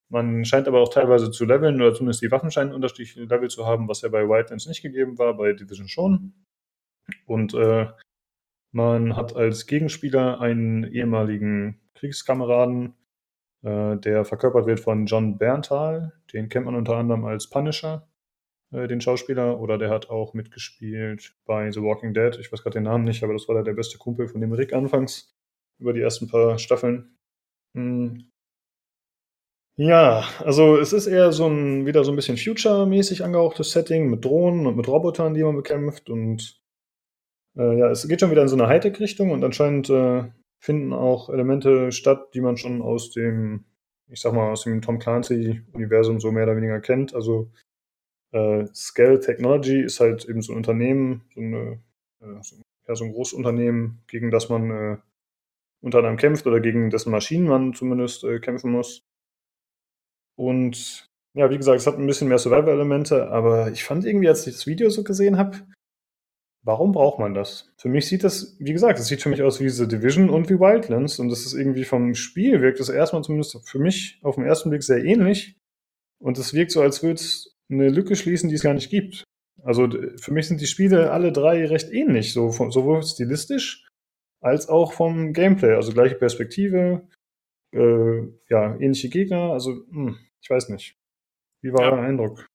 man 0.09 0.45
scheint 0.45 0.67
aber 0.67 0.81
auch 0.81 0.93
teilweise 0.93 1.31
zu 1.31 1.45
leveln, 1.45 1.81
oder 1.81 1.93
zumindest 1.93 2.21
die 2.21 2.31
Waffen 2.31 2.51
scheinen 2.51 2.73
unterschiedliche 2.73 3.23
Level 3.23 3.49
zu 3.49 3.65
haben, 3.65 3.87
was 3.87 4.01
ja 4.01 4.09
bei 4.09 4.27
Wildlands 4.27 4.67
nicht 4.67 4.81
gegeben 4.81 5.17
war, 5.17 5.35
bei 5.35 5.53
Division 5.53 5.87
schon. 5.87 6.33
Und 7.25 7.53
äh, 7.53 7.87
man 8.71 9.15
hat 9.15 9.35
als 9.35 9.67
Gegenspieler 9.67 10.41
einen 10.41 10.83
ehemaligen 10.83 11.81
Kriegskameraden, 11.95 12.93
äh, 13.63 13.97
der 13.97 14.25
verkörpert 14.25 14.67
wird 14.67 14.79
von 14.79 15.05
John 15.05 15.37
Berntal. 15.37 16.13
Den 16.33 16.49
kennt 16.49 16.65
man 16.65 16.75
unter 16.75 16.97
anderem 16.97 17.25
als 17.25 17.49
Punisher, 17.49 18.07
äh, 18.71 18.87
den 18.87 19.01
Schauspieler, 19.01 19.59
oder 19.59 19.77
der 19.77 19.89
hat 19.89 20.09
auch 20.09 20.33
mitgespielt 20.33 21.35
bei 21.45 21.71
The 21.71 21.81
Walking 21.81 22.13
Dead. 22.13 22.37
Ich 22.39 22.51
weiß 22.51 22.63
gerade 22.63 22.75
den 22.75 22.83
Namen 22.83 23.05
nicht, 23.05 23.23
aber 23.23 23.33
das 23.33 23.47
war 23.47 23.63
der 23.63 23.73
beste 23.73 23.97
Kumpel 23.97 24.27
von 24.27 24.41
dem 24.41 24.53
Rick 24.53 24.73
anfangs 24.73 25.35
über 25.79 25.93
die 25.93 26.01
ersten 26.01 26.27
paar 26.27 26.59
Staffeln. 26.59 27.17
Hm. 27.75 28.31
Ja, 29.78 30.23
also 30.39 30.78
es 30.78 30.93
ist 30.93 31.07
eher 31.07 31.34
so 31.34 31.47
ein 31.47 31.86
wieder 31.86 32.05
so 32.05 32.11
ein 32.11 32.15
bisschen 32.15 32.38
Future-mäßig 32.38 33.26
angehauchtes 33.26 33.71
Setting 33.71 34.09
mit 34.09 34.23
Drohnen 34.23 34.67
und 34.67 34.78
mit 34.78 34.88
Robotern, 34.88 35.34
die 35.34 35.43
man 35.43 35.55
bekämpft 35.57 36.09
und 36.09 36.61
äh, 37.57 37.78
ja, 37.78 37.89
es 37.91 38.07
geht 38.07 38.21
schon 38.21 38.32
wieder 38.32 38.41
in 38.41 38.47
so 38.47 38.55
eine 38.55 38.67
Hightech-Richtung 38.67 39.32
und 39.32 39.43
anscheinend 39.43 39.89
äh, 39.89 40.26
finden 40.59 40.93
auch 40.93 41.30
Elemente 41.30 41.91
statt, 41.91 42.34
die 42.34 42.41
man 42.41 42.57
schon 42.57 42.82
aus 42.82 43.11
dem, 43.11 43.65
ich 44.09 44.21
sag 44.21 44.34
mal, 44.34 44.51
aus 44.51 44.63
dem 44.63 44.82
Tom 44.82 44.99
Clancy-Universum 44.99 46.21
so 46.21 46.32
mehr 46.32 46.45
oder 46.45 46.55
weniger 46.55 46.80
kennt. 46.80 47.13
Also 47.13 47.51
äh, 48.32 48.65
Scale 48.73 49.19
Technology 49.19 49.82
ist 49.82 49.99
halt 49.99 50.26
eben 50.26 50.41
so 50.41 50.53
ein 50.53 50.57
Unternehmen, 50.57 51.26
so, 51.34 51.41
eine, 51.41 51.82
äh, 52.21 52.41
so, 52.41 52.57
ja, 52.88 52.95
so 52.95 53.05
ein 53.05 53.11
Großunternehmen, 53.13 54.03
gegen 54.07 54.32
das 54.32 54.49
man 54.49 54.71
äh, 54.71 54.97
unter 55.82 55.99
anderem 55.99 56.17
kämpft 56.17 56.47
oder 56.47 56.61
gegen 56.61 56.89
dessen 56.89 57.11
Maschinen 57.11 57.47
man 57.47 57.73
zumindest 57.73 58.23
äh, 58.23 58.39
kämpfen 58.39 58.71
muss. 58.71 59.05
Und 60.36 61.07
ja, 61.36 61.49
wie 61.49 61.57
gesagt, 61.57 61.79
es 61.79 61.88
hat 61.88 61.97
ein 61.97 62.07
bisschen 62.07 62.27
mehr 62.27 62.38
Survival-Elemente, 62.38 63.29
aber 63.29 63.71
ich 63.71 63.83
fand 63.83 64.05
irgendwie, 64.05 64.29
als 64.29 64.45
ich 64.47 64.53
das 64.53 64.67
Video 64.67 64.89
so 64.89 65.03
gesehen 65.03 65.38
habe, 65.38 65.59
warum 66.63 66.91
braucht 66.91 67.19
man 67.19 67.33
das? 67.33 67.71
Für 67.77 67.89
mich 67.89 68.07
sieht 68.07 68.23
das, 68.23 68.55
wie 68.59 68.73
gesagt, 68.73 68.99
es 68.99 69.07
sieht 69.07 69.21
für 69.21 69.29
mich 69.29 69.43
aus 69.43 69.59
wie 69.59 69.69
The 69.69 69.88
Division 69.88 70.29
und 70.29 70.49
wie 70.49 70.59
Wildlands 70.59 71.19
und 71.19 71.29
das 71.29 71.45
ist 71.45 71.53
irgendwie 71.53 71.83
vom 71.83 72.15
Spiel 72.15 72.61
wirkt 72.61 72.79
das 72.79 72.89
erstmal 72.89 73.23
zumindest 73.23 73.57
für 73.67 73.79
mich 73.79 74.19
auf 74.23 74.36
den 74.36 74.45
ersten 74.45 74.69
Blick 74.69 74.83
sehr 74.83 75.03
ähnlich 75.03 75.57
und 76.19 76.38
es 76.38 76.53
wirkt 76.53 76.71
so, 76.71 76.81
als 76.81 77.03
würde 77.03 77.15
es 77.15 77.55
eine 77.69 77.89
Lücke 77.89 78.15
schließen, 78.15 78.49
die 78.49 78.55
es 78.55 78.63
gar 78.63 78.73
nicht 78.73 78.89
gibt. 78.89 79.23
Also 79.63 79.89
für 80.19 80.31
mich 80.31 80.47
sind 80.47 80.61
die 80.61 80.67
Spiele 80.67 81.11
alle 81.11 81.31
drei 81.31 81.65
recht 81.65 81.91
ähnlich, 81.91 82.33
so 82.33 82.49
sowohl 82.49 83.03
stilistisch 83.03 83.88
als 84.41 84.69
auch 84.69 84.93
vom 84.93 85.33
Gameplay, 85.33 85.73
also 85.73 85.91
gleiche 85.91 86.15
Perspektive, 86.15 87.07
äh, 87.76 88.34
ja, 88.49 88.76
ähnliche 88.76 89.09
Gegner, 89.09 89.51
also 89.51 89.71
hm, 89.89 90.17
ich 90.41 90.49
weiß 90.49 90.69
nicht. 90.69 90.97
Wie 91.61 91.73
war 91.73 91.82
ja. 91.82 91.91
euer 91.91 92.03
Eindruck? 92.03 92.49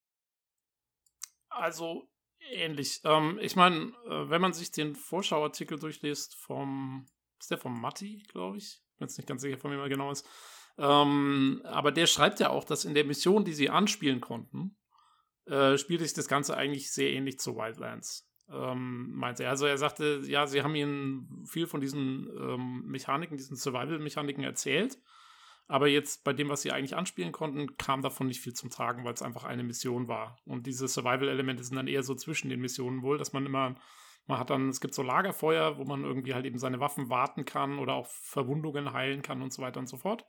Also 1.49 2.07
ähnlich. 2.51 3.01
Ähm, 3.03 3.37
ich 3.41 3.55
meine, 3.55 3.93
äh, 4.07 4.29
wenn 4.29 4.41
man 4.41 4.53
sich 4.53 4.71
den 4.71 4.95
Vorschauartikel 4.95 5.77
durchliest 5.77 6.35
vom, 6.35 7.05
ist 7.39 7.51
der 7.51 7.57
vom 7.57 7.79
Matti, 7.79 8.23
glaube 8.31 8.57
ich? 8.57 8.81
Bin 8.97 9.07
jetzt 9.07 9.17
nicht 9.17 9.27
ganz 9.27 9.41
sicher, 9.41 9.57
von 9.57 9.71
wem 9.71 9.79
er 9.79 9.89
genau 9.89 10.11
ist. 10.11 10.27
Ähm, 10.77 11.61
aber 11.65 11.91
der 11.91 12.07
schreibt 12.07 12.39
ja 12.39 12.49
auch, 12.49 12.63
dass 12.63 12.85
in 12.85 12.93
der 12.93 13.03
Mission, 13.03 13.45
die 13.45 13.53
sie 13.53 13.69
anspielen 13.69 14.21
konnten, 14.21 14.77
äh, 15.45 15.77
spielt 15.77 16.01
sich 16.01 16.13
das 16.13 16.27
Ganze 16.27 16.55
eigentlich 16.55 16.91
sehr 16.91 17.11
ähnlich 17.11 17.39
zu 17.39 17.55
Wildlands. 17.55 18.30
Ähm, 18.53 19.11
meinte 19.13 19.43
er. 19.43 19.51
Also 19.51 19.65
er 19.65 19.77
sagte, 19.77 20.21
ja, 20.25 20.45
sie 20.47 20.61
haben 20.61 20.75
ihnen 20.75 21.45
viel 21.45 21.67
von 21.67 21.81
diesen 21.81 22.27
ähm, 22.37 22.83
Mechaniken, 22.85 23.37
diesen 23.37 23.55
Survival-Mechaniken 23.55 24.43
erzählt. 24.43 24.97
Aber 25.67 25.87
jetzt 25.87 26.25
bei 26.25 26.33
dem, 26.33 26.49
was 26.49 26.63
sie 26.63 26.71
eigentlich 26.71 26.97
anspielen 26.97 27.31
konnten, 27.31 27.77
kam 27.77 28.01
davon 28.01 28.27
nicht 28.27 28.41
viel 28.41 28.53
zum 28.53 28.69
Tragen, 28.69 29.05
weil 29.05 29.13
es 29.13 29.21
einfach 29.21 29.45
eine 29.45 29.63
Mission 29.63 30.09
war. 30.09 30.37
Und 30.45 30.67
diese 30.67 30.87
Survival-Elemente 30.87 31.63
sind 31.63 31.77
dann 31.77 31.87
eher 31.87 32.03
so 32.03 32.13
zwischen 32.13 32.49
den 32.49 32.59
Missionen 32.59 33.03
wohl, 33.03 33.17
dass 33.17 33.31
man 33.31 33.45
immer, 33.45 33.75
man 34.27 34.37
hat 34.37 34.49
dann, 34.49 34.67
es 34.67 34.81
gibt 34.81 34.93
so 34.93 35.01
Lagerfeuer, 35.01 35.77
wo 35.77 35.85
man 35.85 36.03
irgendwie 36.03 36.33
halt 36.33 36.45
eben 36.45 36.59
seine 36.59 36.81
Waffen 36.81 37.09
warten 37.09 37.45
kann 37.45 37.79
oder 37.79 37.93
auch 37.93 38.07
Verwundungen 38.07 38.91
heilen 38.91 39.21
kann 39.21 39.41
und 39.41 39.53
so 39.53 39.61
weiter 39.61 39.79
und 39.79 39.87
so 39.87 39.95
fort. 39.95 40.25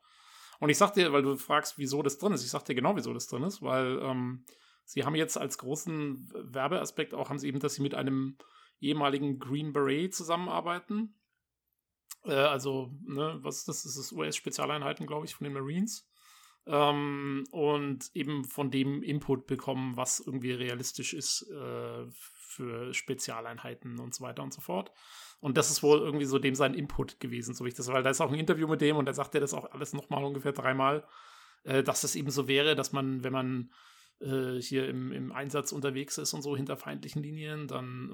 Und 0.60 0.68
ich 0.68 0.78
sag 0.78 0.92
dir, 0.92 1.12
weil 1.12 1.22
du 1.22 1.36
fragst, 1.36 1.76
wieso 1.76 2.02
das 2.02 2.18
drin 2.18 2.32
ist, 2.32 2.44
ich 2.44 2.50
sag 2.50 2.64
dir 2.64 2.76
genau, 2.76 2.94
wieso 2.94 3.12
das 3.12 3.26
drin 3.26 3.42
ist, 3.42 3.62
weil 3.62 3.98
ähm, 4.00 4.44
sie 4.92 5.04
haben 5.04 5.14
jetzt 5.14 5.36
als 5.38 5.58
großen 5.58 6.30
Werbeaspekt 6.52 7.14
auch, 7.14 7.28
haben 7.28 7.38
sie 7.38 7.48
eben, 7.48 7.60
dass 7.60 7.74
sie 7.74 7.82
mit 7.82 7.94
einem 7.94 8.36
ehemaligen 8.80 9.38
Green 9.38 9.72
Beret 9.72 10.14
zusammenarbeiten 10.14 11.14
äh, 12.24 12.32
also, 12.32 12.90
ne, 13.04 13.38
was 13.42 13.58
ist 13.58 13.68
das? 13.68 13.82
Das 13.84 13.96
ist 13.96 14.12
US-Spezialeinheiten, 14.12 15.06
glaube 15.06 15.26
ich, 15.26 15.34
von 15.34 15.44
den 15.44 15.54
Marines. 15.54 16.08
Ähm, 16.64 17.44
und 17.50 18.10
eben 18.14 18.44
von 18.44 18.70
dem 18.70 19.02
Input 19.02 19.46
bekommen, 19.46 19.96
was 19.96 20.20
irgendwie 20.20 20.52
realistisch 20.52 21.12
ist 21.12 21.42
äh, 21.50 22.06
für 22.08 22.94
Spezialeinheiten 22.94 23.98
und 23.98 24.14
so 24.14 24.22
weiter 24.22 24.44
und 24.44 24.54
so 24.54 24.60
fort. 24.60 24.92
Und 25.40 25.56
das 25.56 25.72
ist 25.72 25.82
wohl 25.82 25.98
irgendwie 25.98 26.24
so 26.24 26.38
dem 26.38 26.54
sein 26.54 26.74
Input 26.74 27.18
gewesen, 27.18 27.52
so 27.52 27.64
wie 27.64 27.70
ich 27.70 27.74
das, 27.74 27.88
weil 27.88 28.04
da 28.04 28.10
ist 28.10 28.20
auch 28.20 28.30
ein 28.30 28.38
Interview 28.38 28.68
mit 28.68 28.80
dem 28.80 28.96
und 28.96 29.06
da 29.06 29.12
sagt 29.12 29.34
er 29.34 29.40
das 29.40 29.54
auch 29.54 29.72
alles 29.72 29.92
nochmal 29.92 30.22
ungefähr 30.22 30.52
dreimal, 30.52 31.04
äh, 31.64 31.82
dass 31.82 32.04
es 32.04 32.14
eben 32.14 32.30
so 32.30 32.46
wäre, 32.46 32.76
dass 32.76 32.92
man, 32.92 33.24
wenn 33.24 33.32
man 33.32 33.72
äh, 34.22 34.60
hier 34.60 34.88
im, 34.88 35.12
im 35.12 35.32
Einsatz 35.32 35.72
unterwegs 35.72 36.18
ist 36.18 36.32
und 36.32 36.42
so 36.42 36.56
hinter 36.56 36.76
feindlichen 36.76 37.22
Linien, 37.22 37.66
dann 37.66 38.10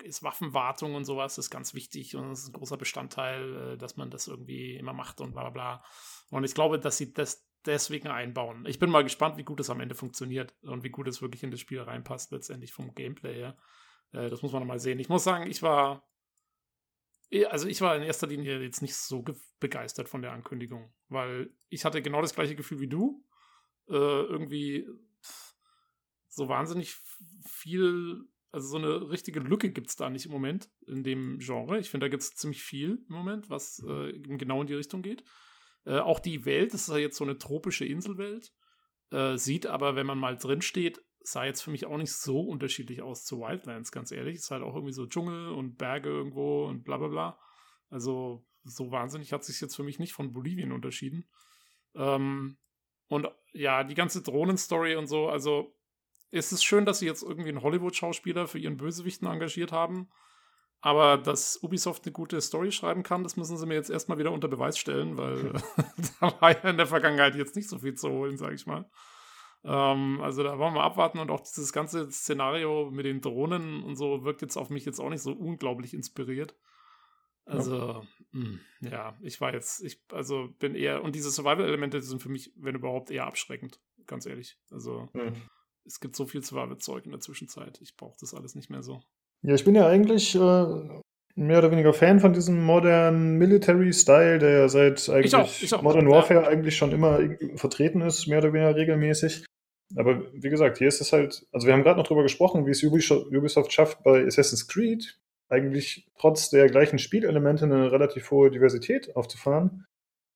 äh, 0.00 0.06
ist 0.06 0.22
Waffenwartung 0.22 0.94
und 0.94 1.04
sowas 1.04 1.38
ist 1.38 1.50
ganz 1.50 1.74
wichtig 1.74 2.16
und 2.16 2.32
ist 2.32 2.48
ein 2.48 2.52
großer 2.52 2.76
Bestandteil, 2.76 3.72
äh, 3.74 3.78
dass 3.78 3.96
man 3.96 4.10
das 4.10 4.26
irgendwie 4.26 4.76
immer 4.76 4.92
macht 4.92 5.20
und 5.20 5.32
bla 5.32 5.42
bla 5.42 5.50
bla. 5.50 5.84
Und 6.30 6.44
ich 6.44 6.54
glaube, 6.54 6.78
dass 6.78 6.96
sie 6.98 7.12
das 7.12 7.48
deswegen 7.64 8.08
einbauen. 8.08 8.66
Ich 8.66 8.78
bin 8.78 8.90
mal 8.90 9.04
gespannt, 9.04 9.36
wie 9.36 9.44
gut 9.44 9.60
es 9.60 9.70
am 9.70 9.80
Ende 9.80 9.94
funktioniert 9.94 10.54
und 10.62 10.82
wie 10.82 10.90
gut 10.90 11.06
es 11.06 11.22
wirklich 11.22 11.44
in 11.44 11.52
das 11.52 11.60
Spiel 11.60 11.80
reinpasst, 11.80 12.32
letztendlich 12.32 12.72
vom 12.72 12.94
Gameplay 12.94 13.34
her. 13.34 13.56
Äh, 14.12 14.30
das 14.30 14.42
muss 14.42 14.52
man 14.52 14.66
mal 14.66 14.80
sehen. 14.80 14.98
Ich 14.98 15.08
muss 15.08 15.24
sagen, 15.24 15.48
ich 15.48 15.62
war 15.62 16.08
also 17.48 17.66
ich 17.66 17.80
war 17.80 17.96
in 17.96 18.02
erster 18.02 18.26
Linie 18.26 18.60
jetzt 18.60 18.82
nicht 18.82 18.94
so 18.94 19.24
begeistert 19.58 20.10
von 20.10 20.20
der 20.20 20.32
Ankündigung, 20.32 20.92
weil 21.08 21.50
ich 21.70 21.86
hatte 21.86 22.02
genau 22.02 22.20
das 22.20 22.34
gleiche 22.34 22.54
Gefühl 22.54 22.80
wie 22.80 22.88
du. 22.88 23.24
Äh, 23.88 23.94
irgendwie 23.94 24.86
so 26.34 26.48
wahnsinnig 26.48 26.96
viel, 27.46 28.24
also 28.52 28.68
so 28.68 28.78
eine 28.78 29.10
richtige 29.10 29.40
Lücke 29.40 29.70
gibt 29.70 29.90
es 29.90 29.96
da 29.96 30.08
nicht 30.08 30.24
im 30.24 30.32
Moment 30.32 30.70
in 30.86 31.04
dem 31.04 31.38
Genre. 31.38 31.78
Ich 31.78 31.90
finde, 31.90 32.06
da 32.06 32.08
gibt 32.08 32.22
es 32.22 32.34
ziemlich 32.34 32.62
viel 32.62 33.04
im 33.08 33.14
Moment, 33.14 33.50
was 33.50 33.82
äh, 33.86 34.18
genau 34.18 34.62
in 34.62 34.66
die 34.66 34.74
Richtung 34.74 35.02
geht. 35.02 35.24
Äh, 35.84 35.98
auch 35.98 36.20
die 36.20 36.44
Welt, 36.46 36.72
das 36.72 36.82
ist 36.82 36.88
ja 36.88 36.96
jetzt 36.96 37.18
so 37.18 37.24
eine 37.24 37.36
tropische 37.36 37.84
Inselwelt, 37.84 38.52
äh, 39.10 39.36
sieht 39.36 39.66
aber, 39.66 39.94
wenn 39.94 40.06
man 40.06 40.18
mal 40.18 40.36
drin 40.36 40.62
steht, 40.62 41.02
sah 41.20 41.44
jetzt 41.44 41.60
für 41.60 41.70
mich 41.70 41.84
auch 41.84 41.98
nicht 41.98 42.12
so 42.12 42.40
unterschiedlich 42.40 43.02
aus 43.02 43.24
zu 43.24 43.40
Wildlands, 43.40 43.92
ganz 43.92 44.10
ehrlich. 44.10 44.36
Ist 44.36 44.50
halt 44.50 44.62
auch 44.62 44.74
irgendwie 44.74 44.94
so 44.94 45.06
Dschungel 45.06 45.50
und 45.50 45.76
Berge 45.76 46.08
irgendwo 46.08 46.66
und 46.66 46.82
bla 46.82 46.96
bla 46.96 47.08
bla. 47.08 47.38
Also 47.90 48.46
so 48.64 48.90
wahnsinnig 48.90 49.32
hat 49.32 49.44
sich 49.44 49.60
jetzt 49.60 49.76
für 49.76 49.84
mich 49.84 49.98
nicht 49.98 50.14
von 50.14 50.32
Bolivien 50.32 50.72
unterschieden. 50.72 51.28
Ähm, 51.94 52.56
und 53.08 53.28
ja, 53.52 53.84
die 53.84 53.94
ganze 53.94 54.22
Drohnenstory 54.22 54.96
und 54.96 55.06
so, 55.06 55.28
also 55.28 55.76
es 56.32 56.50
ist 56.50 56.64
schön, 56.64 56.86
dass 56.86 56.98
sie 56.98 57.06
jetzt 57.06 57.22
irgendwie 57.22 57.50
einen 57.50 57.62
Hollywood-Schauspieler 57.62 58.48
für 58.48 58.58
ihren 58.58 58.78
Bösewichten 58.78 59.28
engagiert 59.28 59.70
haben. 59.70 60.08
Aber 60.80 61.16
dass 61.16 61.62
Ubisoft 61.62 62.04
eine 62.04 62.12
gute 62.12 62.40
Story 62.40 62.72
schreiben 62.72 63.04
kann, 63.04 63.22
das 63.22 63.36
müssen 63.36 63.56
sie 63.56 63.66
mir 63.66 63.74
jetzt 63.74 63.90
erstmal 63.90 64.18
wieder 64.18 64.32
unter 64.32 64.48
Beweis 64.48 64.78
stellen, 64.78 65.16
weil 65.16 65.52
da 66.20 66.40
war 66.40 66.50
ja 66.50 66.70
in 66.70 66.76
der 66.76 66.88
Vergangenheit 66.88 67.36
jetzt 67.36 67.54
nicht 67.54 67.68
so 67.68 67.78
viel 67.78 67.94
zu 67.94 68.10
holen, 68.10 68.36
sag 68.36 68.52
ich 68.52 68.66
mal. 68.66 68.90
Ähm, 69.62 70.20
also 70.22 70.42
da 70.42 70.58
wollen 70.58 70.74
wir 70.74 70.82
abwarten 70.82 71.18
und 71.18 71.30
auch 71.30 71.40
dieses 71.40 71.72
ganze 71.72 72.10
Szenario 72.10 72.90
mit 72.90 73.04
den 73.06 73.20
Drohnen 73.20 73.84
und 73.84 73.94
so 73.94 74.24
wirkt 74.24 74.42
jetzt 74.42 74.56
auf 74.56 74.70
mich 74.70 74.84
jetzt 74.84 74.98
auch 74.98 75.10
nicht 75.10 75.22
so 75.22 75.32
unglaublich 75.32 75.94
inspiriert. 75.94 76.56
Also, 77.44 77.76
ja, 77.76 78.02
mh, 78.32 78.44
hm, 78.44 78.60
ja 78.80 79.18
ich 79.20 79.40
war 79.40 79.52
jetzt, 79.52 79.84
ich, 79.84 80.02
also 80.10 80.48
bin 80.58 80.74
eher, 80.74 81.04
und 81.04 81.14
diese 81.14 81.30
Survival-Elemente 81.30 82.00
sind 82.00 82.22
für 82.22 82.28
mich, 82.28 82.52
wenn 82.56 82.74
überhaupt, 82.74 83.10
eher 83.10 83.26
abschreckend, 83.26 83.80
ganz 84.06 84.26
ehrlich. 84.26 84.58
Also. 84.70 85.08
Mhm 85.12 85.42
es 85.86 86.00
gibt 86.00 86.16
so 86.16 86.26
viel 86.26 86.42
Survival-Zeug 86.42 87.04
in 87.04 87.12
der 87.12 87.20
Zwischenzeit. 87.20 87.78
Ich 87.80 87.96
brauche 87.96 88.16
das 88.20 88.34
alles 88.34 88.54
nicht 88.54 88.70
mehr 88.70 88.82
so. 88.82 89.00
Ja, 89.42 89.54
ich 89.54 89.64
bin 89.64 89.74
ja 89.74 89.86
eigentlich 89.86 90.34
äh, 90.34 90.38
mehr 91.34 91.58
oder 91.58 91.70
weniger 91.70 91.92
Fan 91.92 92.20
von 92.20 92.32
diesem 92.32 92.62
modernen 92.62 93.38
Military-Style, 93.38 94.38
der 94.38 94.50
ja 94.50 94.68
seit 94.68 95.08
eigentlich 95.08 95.26
ich 95.26 95.34
auch, 95.34 95.62
ich 95.62 95.74
auch. 95.74 95.82
Modern 95.82 96.08
Warfare 96.08 96.42
ja. 96.42 96.48
eigentlich 96.48 96.76
schon 96.76 96.92
immer 96.92 97.20
vertreten 97.56 98.00
ist, 98.02 98.26
mehr 98.26 98.38
oder 98.38 98.52
weniger 98.52 98.76
regelmäßig. 98.76 99.44
Aber 99.96 100.22
wie 100.32 100.48
gesagt, 100.48 100.78
hier 100.78 100.88
ist 100.88 101.00
es 101.00 101.12
halt, 101.12 101.46
also 101.52 101.66
wir 101.66 101.74
haben 101.74 101.82
gerade 101.82 101.98
noch 101.98 102.06
drüber 102.06 102.22
gesprochen, 102.22 102.66
wie 102.66 102.70
es 102.70 102.82
Ubisoft 102.82 103.72
schafft, 103.72 104.02
bei 104.02 104.24
Assassin's 104.24 104.68
Creed 104.68 105.18
eigentlich 105.48 106.08
trotz 106.18 106.48
der 106.48 106.68
gleichen 106.68 106.98
Spielelemente 106.98 107.64
eine 107.64 107.92
relativ 107.92 108.30
hohe 108.30 108.50
Diversität 108.50 109.14
aufzufahren. 109.14 109.84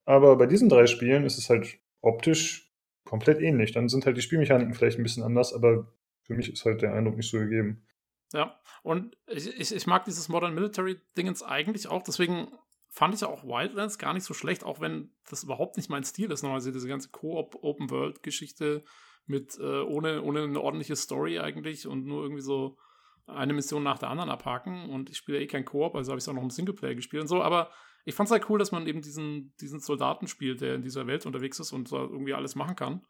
Aber 0.04 0.36
bei 0.36 0.46
diesen 0.46 0.68
drei 0.68 0.86
Spielen 0.86 1.24
ist 1.24 1.38
es 1.38 1.48
halt 1.48 1.78
optisch 2.02 2.65
komplett 3.06 3.40
ähnlich. 3.40 3.72
Dann 3.72 3.88
sind 3.88 4.04
halt 4.04 4.16
die 4.16 4.22
Spielmechaniken 4.22 4.74
vielleicht 4.74 4.98
ein 4.98 5.02
bisschen 5.02 5.22
anders, 5.22 5.54
aber 5.54 5.92
für 6.24 6.34
mich 6.34 6.52
ist 6.52 6.64
halt 6.64 6.82
der 6.82 6.92
Eindruck 6.92 7.16
nicht 7.16 7.30
so 7.30 7.38
gegeben. 7.38 7.86
Ja, 8.32 8.60
und 8.82 9.16
ich, 9.26 9.48
ich, 9.58 9.74
ich 9.74 9.86
mag 9.86 10.04
dieses 10.04 10.28
Modern 10.28 10.54
Military-Dingens 10.54 11.42
eigentlich 11.42 11.88
auch, 11.88 12.02
deswegen 12.02 12.48
fand 12.88 13.14
ich 13.14 13.24
auch 13.24 13.44
Wildlands 13.44 13.98
gar 13.98 14.14
nicht 14.14 14.24
so 14.24 14.34
schlecht, 14.34 14.64
auch 14.64 14.80
wenn 14.80 15.10
das 15.28 15.44
überhaupt 15.44 15.76
nicht 15.76 15.90
mein 15.90 16.02
Stil 16.02 16.30
ist. 16.30 16.42
Normalerweise 16.42 16.72
diese 16.72 16.88
ganze 16.88 17.10
Co-op-Open-World-Geschichte 17.10 18.84
mit 19.26 19.58
äh, 19.58 19.80
ohne, 19.80 20.22
ohne 20.22 20.44
eine 20.44 20.60
ordentliche 20.60 20.96
Story 20.96 21.38
eigentlich 21.38 21.86
und 21.86 22.06
nur 22.06 22.22
irgendwie 22.22 22.42
so 22.42 22.78
eine 23.26 23.52
Mission 23.52 23.82
nach 23.82 23.98
der 23.98 24.08
anderen 24.08 24.30
abhaken. 24.30 24.88
Und 24.88 25.10
ich 25.10 25.18
spiele 25.18 25.40
eh 25.40 25.46
kein 25.46 25.64
Koop, 25.64 25.94
also 25.94 26.10
habe 26.10 26.18
ich 26.18 26.24
es 26.24 26.28
auch 26.28 26.32
noch 26.32 26.42
im 26.42 26.50
Singleplayer 26.50 26.94
gespielt 26.94 27.22
und 27.22 27.28
so. 27.28 27.42
Aber 27.42 27.70
ich 28.06 28.14
fand 28.14 28.28
es 28.28 28.30
halt 28.30 28.48
cool, 28.48 28.58
dass 28.58 28.70
man 28.70 28.86
eben 28.86 29.02
diesen, 29.02 29.52
diesen 29.60 29.80
Soldaten 29.80 30.28
spielt, 30.28 30.60
der 30.60 30.76
in 30.76 30.82
dieser 30.82 31.08
Welt 31.08 31.26
unterwegs 31.26 31.58
ist 31.58 31.72
und 31.72 31.90
irgendwie 31.90 32.34
alles 32.34 32.54
machen 32.54 32.76
kann. 32.76 33.04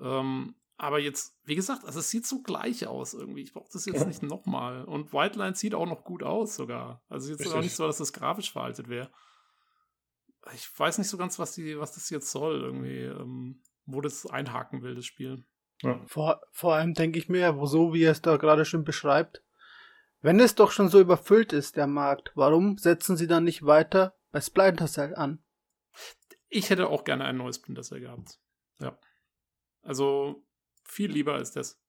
Ähm, 0.00 0.54
aber 0.78 0.98
jetzt, 0.98 1.36
wie 1.44 1.54
gesagt, 1.54 1.84
also 1.84 2.00
es 2.00 2.08
sieht 2.08 2.26
so 2.26 2.42
gleich 2.42 2.86
aus 2.86 3.12
irgendwie. 3.12 3.42
Ich 3.42 3.52
brauche 3.52 3.68
das 3.70 3.84
jetzt 3.84 4.00
ja. 4.00 4.06
nicht 4.06 4.22
nochmal. 4.22 4.84
Und 4.84 5.12
Whiteline 5.12 5.54
sieht 5.54 5.74
auch 5.74 5.86
noch 5.86 6.02
gut 6.02 6.22
aus 6.22 6.56
sogar. 6.56 7.02
Also 7.10 7.30
jetzt 7.30 7.44
ist 7.44 7.52
auch 7.52 7.60
nicht 7.60 7.76
so, 7.76 7.86
dass 7.86 7.98
das 7.98 8.14
grafisch 8.14 8.50
veraltet 8.50 8.88
wäre. 8.88 9.10
Ich 10.54 10.66
weiß 10.78 10.96
nicht 10.96 11.08
so 11.08 11.18
ganz, 11.18 11.38
was 11.38 11.52
die, 11.52 11.78
was 11.78 11.92
das 11.92 12.08
jetzt 12.08 12.30
soll 12.30 12.62
irgendwie. 12.62 13.02
Ähm, 13.02 13.60
wo 13.84 14.00
das 14.00 14.26
einhaken 14.26 14.82
will, 14.82 14.94
das 14.94 15.06
Spiel. 15.06 15.44
Ja. 15.82 16.00
Vor, 16.06 16.40
vor 16.52 16.74
allem 16.74 16.94
denke 16.94 17.18
ich 17.18 17.28
mir, 17.28 17.58
so 17.64 17.92
wie 17.92 18.04
er 18.04 18.12
es 18.12 18.22
da 18.22 18.36
gerade 18.36 18.64
schon 18.64 18.84
beschreibt, 18.84 19.42
wenn 20.20 20.40
es 20.40 20.54
doch 20.54 20.70
schon 20.70 20.88
so 20.88 21.00
überfüllt 21.00 21.52
ist, 21.52 21.76
der 21.76 21.86
Markt, 21.86 22.32
warum 22.34 22.78
setzen 22.78 23.16
sie 23.16 23.26
dann 23.26 23.44
nicht 23.44 23.64
weiter 23.64 24.17
bei 24.30 24.40
Splinter 24.40 24.86
Cell 24.86 25.14
an? 25.14 25.42
Ich 26.48 26.70
hätte 26.70 26.88
auch 26.88 27.04
gerne 27.04 27.24
ein 27.24 27.36
neues 27.36 27.56
Splinter 27.56 27.82
Cell 27.82 28.00
gehabt. 28.00 28.38
Ja. 28.80 28.98
Also 29.82 30.44
viel 30.84 31.10
lieber 31.10 31.34
als 31.34 31.52
das. 31.52 31.80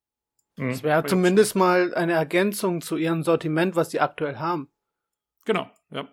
Mhm. 0.56 0.70
Das 0.70 0.82
wäre 0.82 1.04
zumindest 1.04 1.56
mal 1.56 1.94
eine 1.94 2.12
Ergänzung 2.12 2.80
zu 2.80 2.96
ihrem 2.96 3.22
Sortiment, 3.22 3.76
was 3.76 3.90
sie 3.90 4.00
aktuell 4.00 4.38
haben. 4.38 4.70
Genau, 5.44 5.70
ja. 5.90 6.08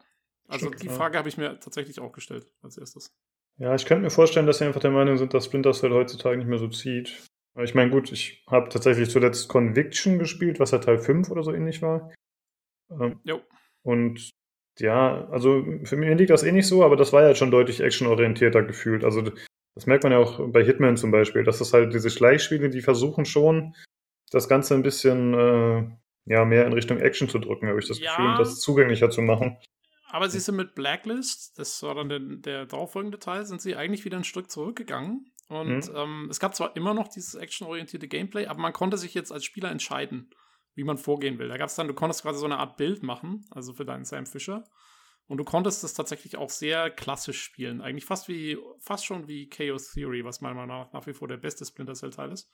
Also 0.47 0.67
Stimmt, 0.67 0.83
die 0.83 0.89
Frage 0.89 1.15
ja. 1.15 1.19
habe 1.19 1.29
ich 1.29 1.37
mir 1.37 1.59
tatsächlich 1.59 1.99
auch 1.99 2.13
gestellt 2.13 2.49
als 2.61 2.77
erstes. 2.77 3.13
Ja, 3.57 3.75
ich 3.75 3.85
könnte 3.85 4.03
mir 4.03 4.09
vorstellen, 4.09 4.45
dass 4.45 4.59
sie 4.59 4.65
einfach 4.65 4.81
der 4.81 4.91
Meinung 4.91 5.17
sind, 5.17 5.33
dass 5.33 5.45
Splinter 5.45 5.73
Cell 5.73 5.91
heutzutage 5.91 6.37
nicht 6.37 6.47
mehr 6.47 6.59
so 6.59 6.69
zieht. 6.69 7.27
Ich 7.59 7.73
meine, 7.73 7.89
gut, 7.89 8.11
ich 8.11 8.43
habe 8.47 8.69
tatsächlich 8.69 9.09
zuletzt 9.09 9.49
Conviction 9.49 10.19
gespielt, 10.19 10.59
was 10.59 10.71
ja 10.71 10.77
Teil 10.77 10.99
5 10.99 11.31
oder 11.31 11.43
so 11.43 11.51
ähnlich 11.51 11.81
war. 11.81 12.13
Ähm, 12.91 13.19
jo. 13.23 13.41
Und 13.81 14.29
ja, 14.79 15.27
also 15.29 15.65
für 15.83 15.97
mich 15.97 16.17
liegt 16.17 16.29
das 16.29 16.43
eh 16.43 16.51
nicht 16.51 16.67
so, 16.67 16.83
aber 16.83 16.95
das 16.95 17.13
war 17.13 17.23
ja 17.23 17.35
schon 17.35 17.51
deutlich 17.51 17.81
actionorientierter 17.81 18.63
gefühlt. 18.63 19.03
Also 19.03 19.23
das 19.75 19.85
merkt 19.85 20.03
man 20.03 20.11
ja 20.11 20.19
auch 20.19 20.39
bei 20.49 20.63
Hitman 20.63 20.97
zum 20.97 21.11
Beispiel, 21.11 21.43
dass 21.43 21.59
das 21.59 21.73
halt 21.73 21.93
diese 21.93 22.09
Schleichspiele, 22.09 22.69
die 22.69 22.81
versuchen 22.81 23.25
schon, 23.25 23.75
das 24.31 24.49
Ganze 24.49 24.73
ein 24.73 24.83
bisschen 24.83 25.33
äh, 25.33 25.83
ja, 26.25 26.45
mehr 26.45 26.65
in 26.65 26.73
Richtung 26.73 26.99
Action 26.99 27.29
zu 27.29 27.39
drücken, 27.39 27.67
habe 27.67 27.79
ich 27.79 27.87
das 27.87 27.99
ja, 27.99 28.11
Gefühl, 28.11 28.31
und 28.31 28.39
das 28.39 28.59
zugänglicher 28.59 29.09
zu 29.09 29.21
machen. 29.21 29.57
Aber 30.09 30.29
sie 30.29 30.39
sind 30.39 30.55
mit 30.55 30.73
Blacklist, 30.75 31.59
das 31.59 31.83
war 31.83 31.95
dann 31.95 32.09
der, 32.09 32.19
der 32.19 32.65
darauffolgende 32.65 33.19
Teil, 33.19 33.45
sind 33.45 33.61
sie 33.61 33.75
eigentlich 33.75 34.05
wieder 34.05 34.17
ein 34.17 34.23
Stück 34.23 34.49
zurückgegangen. 34.49 35.31
Und 35.49 35.89
mhm. 35.89 35.95
ähm, 35.95 36.27
es 36.29 36.39
gab 36.39 36.55
zwar 36.55 36.75
immer 36.75 36.93
noch 36.93 37.07
dieses 37.07 37.35
actionorientierte 37.35 38.07
Gameplay, 38.07 38.47
aber 38.47 38.59
man 38.59 38.73
konnte 38.73 38.97
sich 38.97 39.13
jetzt 39.13 39.31
als 39.31 39.45
Spieler 39.45 39.71
entscheiden, 39.71 40.29
wie 40.77 40.83
man 40.83 40.99
vorgehen 40.99 41.39
will. 41.39 41.47
Da 41.47 41.57
gab 41.57 41.69
es 41.69 41.75
dann, 41.75 41.87
du 41.87 41.95
konntest 41.95 42.21
quasi 42.21 42.39
so 42.39 42.45
eine 42.45 42.59
Art 42.59 42.77
Bild 42.77 43.01
machen, 43.01 43.45
also 43.49 43.73
für 43.73 43.83
deinen 43.83 44.05
Sam 44.05 44.27
Fisher. 44.27 44.63
Und 45.25 45.37
du 45.37 45.43
konntest 45.43 45.83
das 45.83 45.95
tatsächlich 45.95 46.37
auch 46.37 46.51
sehr 46.51 46.91
klassisch 46.91 47.41
spielen. 47.41 47.81
Eigentlich 47.81 48.05
fast 48.05 48.27
wie, 48.29 48.57
fast 48.79 49.03
schon 49.03 49.27
wie 49.27 49.49
Chaos 49.49 49.91
Theory, 49.91 50.23
was 50.23 50.39
meiner 50.39 50.55
Meinung 50.55 50.77
nach 50.77 50.93
nach 50.93 51.07
wie 51.07 51.13
vor 51.13 51.27
der 51.27 51.37
beste 51.37 51.65
Splinter 51.65 51.95
Cell-Teil 51.95 52.31
ist. 52.31 52.49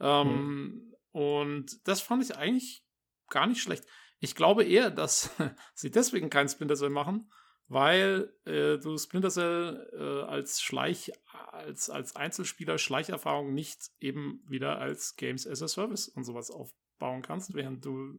Ähm, 0.00 0.26
mhm. 0.26 0.94
Und 1.12 1.86
das 1.86 2.00
fand 2.00 2.24
ich 2.24 2.36
eigentlich 2.36 2.84
gar 3.30 3.46
nicht 3.46 3.62
schlecht. 3.62 3.84
Ich 4.18 4.34
glaube 4.34 4.64
eher, 4.64 4.90
dass 4.90 5.30
sie 5.74 5.92
deswegen 5.92 6.30
kein 6.30 6.48
Splinter 6.48 6.74
Cell 6.74 6.90
machen, 6.90 7.30
weil 7.68 8.34
äh, 8.44 8.76
du 8.78 8.98
Splinter 8.98 9.30
Cell 9.30 9.88
äh, 9.96 10.28
als 10.28 10.60
Schleich, 10.60 11.12
als, 11.52 11.90
als 11.90 12.16
Einzelspieler 12.16 12.76
Schleicherfahrung 12.76 13.54
nicht 13.54 13.90
eben 14.00 14.42
wieder 14.48 14.78
als 14.78 15.14
Games 15.14 15.46
as 15.46 15.62
a 15.62 15.68
Service 15.68 16.08
und 16.08 16.24
sowas 16.24 16.50
aufbauen 16.92 17.22
kannst, 17.22 17.54
während 17.54 17.84
du 17.84 18.18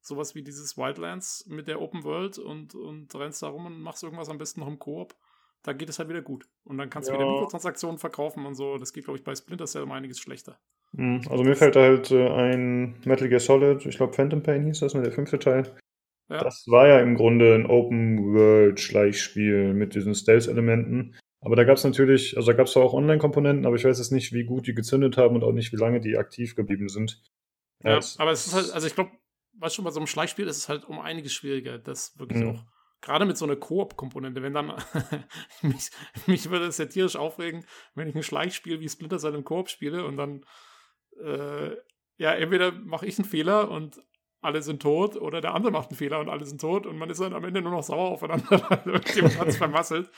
sowas 0.00 0.34
wie 0.34 0.42
dieses 0.42 0.76
Wildlands 0.76 1.46
mit 1.46 1.68
der 1.68 1.80
Open 1.80 2.02
World 2.04 2.38
und, 2.38 2.74
und 2.74 3.14
rennst 3.14 3.42
da 3.42 3.48
rum 3.48 3.66
und 3.66 3.80
machst 3.80 4.02
irgendwas 4.02 4.30
am 4.30 4.38
besten 4.38 4.60
noch 4.60 4.68
im 4.68 4.78
Koop, 4.78 5.14
da 5.62 5.74
geht 5.74 5.90
es 5.90 5.98
halt 5.98 6.08
wieder 6.08 6.22
gut. 6.22 6.46
Und 6.64 6.78
dann 6.78 6.88
kannst 6.88 7.10
du 7.10 7.12
ja. 7.12 7.18
wieder 7.18 7.30
Mikrotransaktionen 7.30 7.98
verkaufen 7.98 8.46
und 8.46 8.54
so. 8.54 8.78
Das 8.78 8.94
geht, 8.94 9.04
glaube 9.04 9.18
ich, 9.18 9.24
bei 9.24 9.34
Splinter 9.34 9.66
Cell 9.66 9.82
um 9.82 9.92
einiges 9.92 10.18
schlechter. 10.18 10.58
Hm, 10.96 11.20
also 11.28 11.44
mir 11.44 11.54
fällt 11.54 11.76
da 11.76 11.82
halt 11.82 12.10
äh, 12.10 12.30
ein 12.30 12.98
Metal 13.04 13.28
Gear 13.28 13.40
Solid, 13.40 13.84
ich 13.84 13.98
glaube 13.98 14.14
Phantom 14.14 14.42
Pain 14.42 14.64
hieß 14.64 14.80
das, 14.80 14.94
mit 14.94 15.04
der 15.04 15.12
fünfte 15.12 15.38
Teil. 15.38 15.76
Ja. 16.30 16.42
Das 16.42 16.64
war 16.68 16.88
ja 16.88 17.00
im 17.00 17.16
Grunde 17.16 17.54
ein 17.54 17.66
Open-World-Schleichspiel 17.66 19.74
mit 19.74 19.94
diesen 19.94 20.14
Stealth-Elementen. 20.14 21.14
Aber 21.42 21.56
da 21.56 21.64
gab 21.64 21.76
es 21.76 21.84
natürlich, 21.84 22.36
also 22.36 22.52
da 22.52 22.56
gab 22.56 22.68
es 22.68 22.76
auch 22.76 22.94
Online-Komponenten, 22.94 23.66
aber 23.66 23.74
ich 23.76 23.84
weiß 23.84 23.98
jetzt 23.98 24.12
nicht, 24.12 24.32
wie 24.32 24.44
gut 24.44 24.66
die 24.66 24.74
gezündet 24.74 25.16
haben 25.16 25.34
und 25.34 25.42
auch 25.42 25.52
nicht, 25.52 25.72
wie 25.72 25.76
lange 25.76 26.00
die 26.00 26.16
aktiv 26.16 26.54
geblieben 26.54 26.88
sind. 26.88 27.20
Ja, 27.82 27.98
ja 27.98 28.00
aber 28.18 28.32
es 28.32 28.46
ist 28.46 28.54
halt, 28.54 28.70
also 28.70 28.86
ich 28.86 28.94
glaube, 28.94 29.12
was 29.52 29.74
schon 29.74 29.84
bei 29.84 29.90
so 29.90 30.00
einem 30.00 30.06
Schleichspiel 30.06 30.46
ist 30.46 30.56
es 30.56 30.68
halt 30.68 30.84
um 30.84 31.00
einiges 31.00 31.32
schwieriger, 31.32 31.78
das 31.78 32.18
wirklich 32.18 32.42
mhm. 32.42 32.50
auch. 32.50 32.64
Gerade 33.02 33.24
mit 33.24 33.38
so 33.38 33.46
einer 33.46 33.56
Koop-Komponente, 33.56 34.42
wenn 34.42 34.52
dann, 34.52 34.74
mich, 35.62 35.90
mich 36.26 36.50
würde 36.50 36.66
es 36.66 36.78
ja 36.78 36.86
tierisch 36.86 37.16
aufregen, 37.16 37.64
wenn 37.94 38.08
ich 38.08 38.14
ein 38.14 38.22
Schleichspiel 38.22 38.80
wie 38.80 38.88
Splinter 38.88 39.18
Cell 39.18 39.34
im 39.34 39.44
Koop 39.44 39.70
spiele 39.70 40.04
und 40.04 40.16
dann, 40.16 40.44
äh, 41.22 41.76
ja, 42.16 42.32
entweder 42.32 42.72
mache 42.72 43.06
ich 43.06 43.18
einen 43.18 43.28
Fehler 43.28 43.70
und 43.70 44.02
alle 44.42 44.62
sind 44.62 44.82
tot 44.82 45.16
oder 45.16 45.40
der 45.40 45.54
andere 45.54 45.72
macht 45.72 45.90
einen 45.90 45.96
Fehler 45.96 46.20
und 46.20 46.28
alle 46.28 46.44
sind 46.46 46.60
tot 46.60 46.86
und 46.86 46.98
man 46.98 47.10
ist 47.10 47.20
dann 47.20 47.34
am 47.34 47.44
Ende 47.44 47.62
nur 47.62 47.72
noch 47.72 47.82
sauer 47.82 48.10
aufeinander, 48.10 48.50
weil 48.68 48.82
irgendjemand 48.94 49.38
hat 49.38 49.48
es 49.48 49.56
vermasselt. 49.56 50.10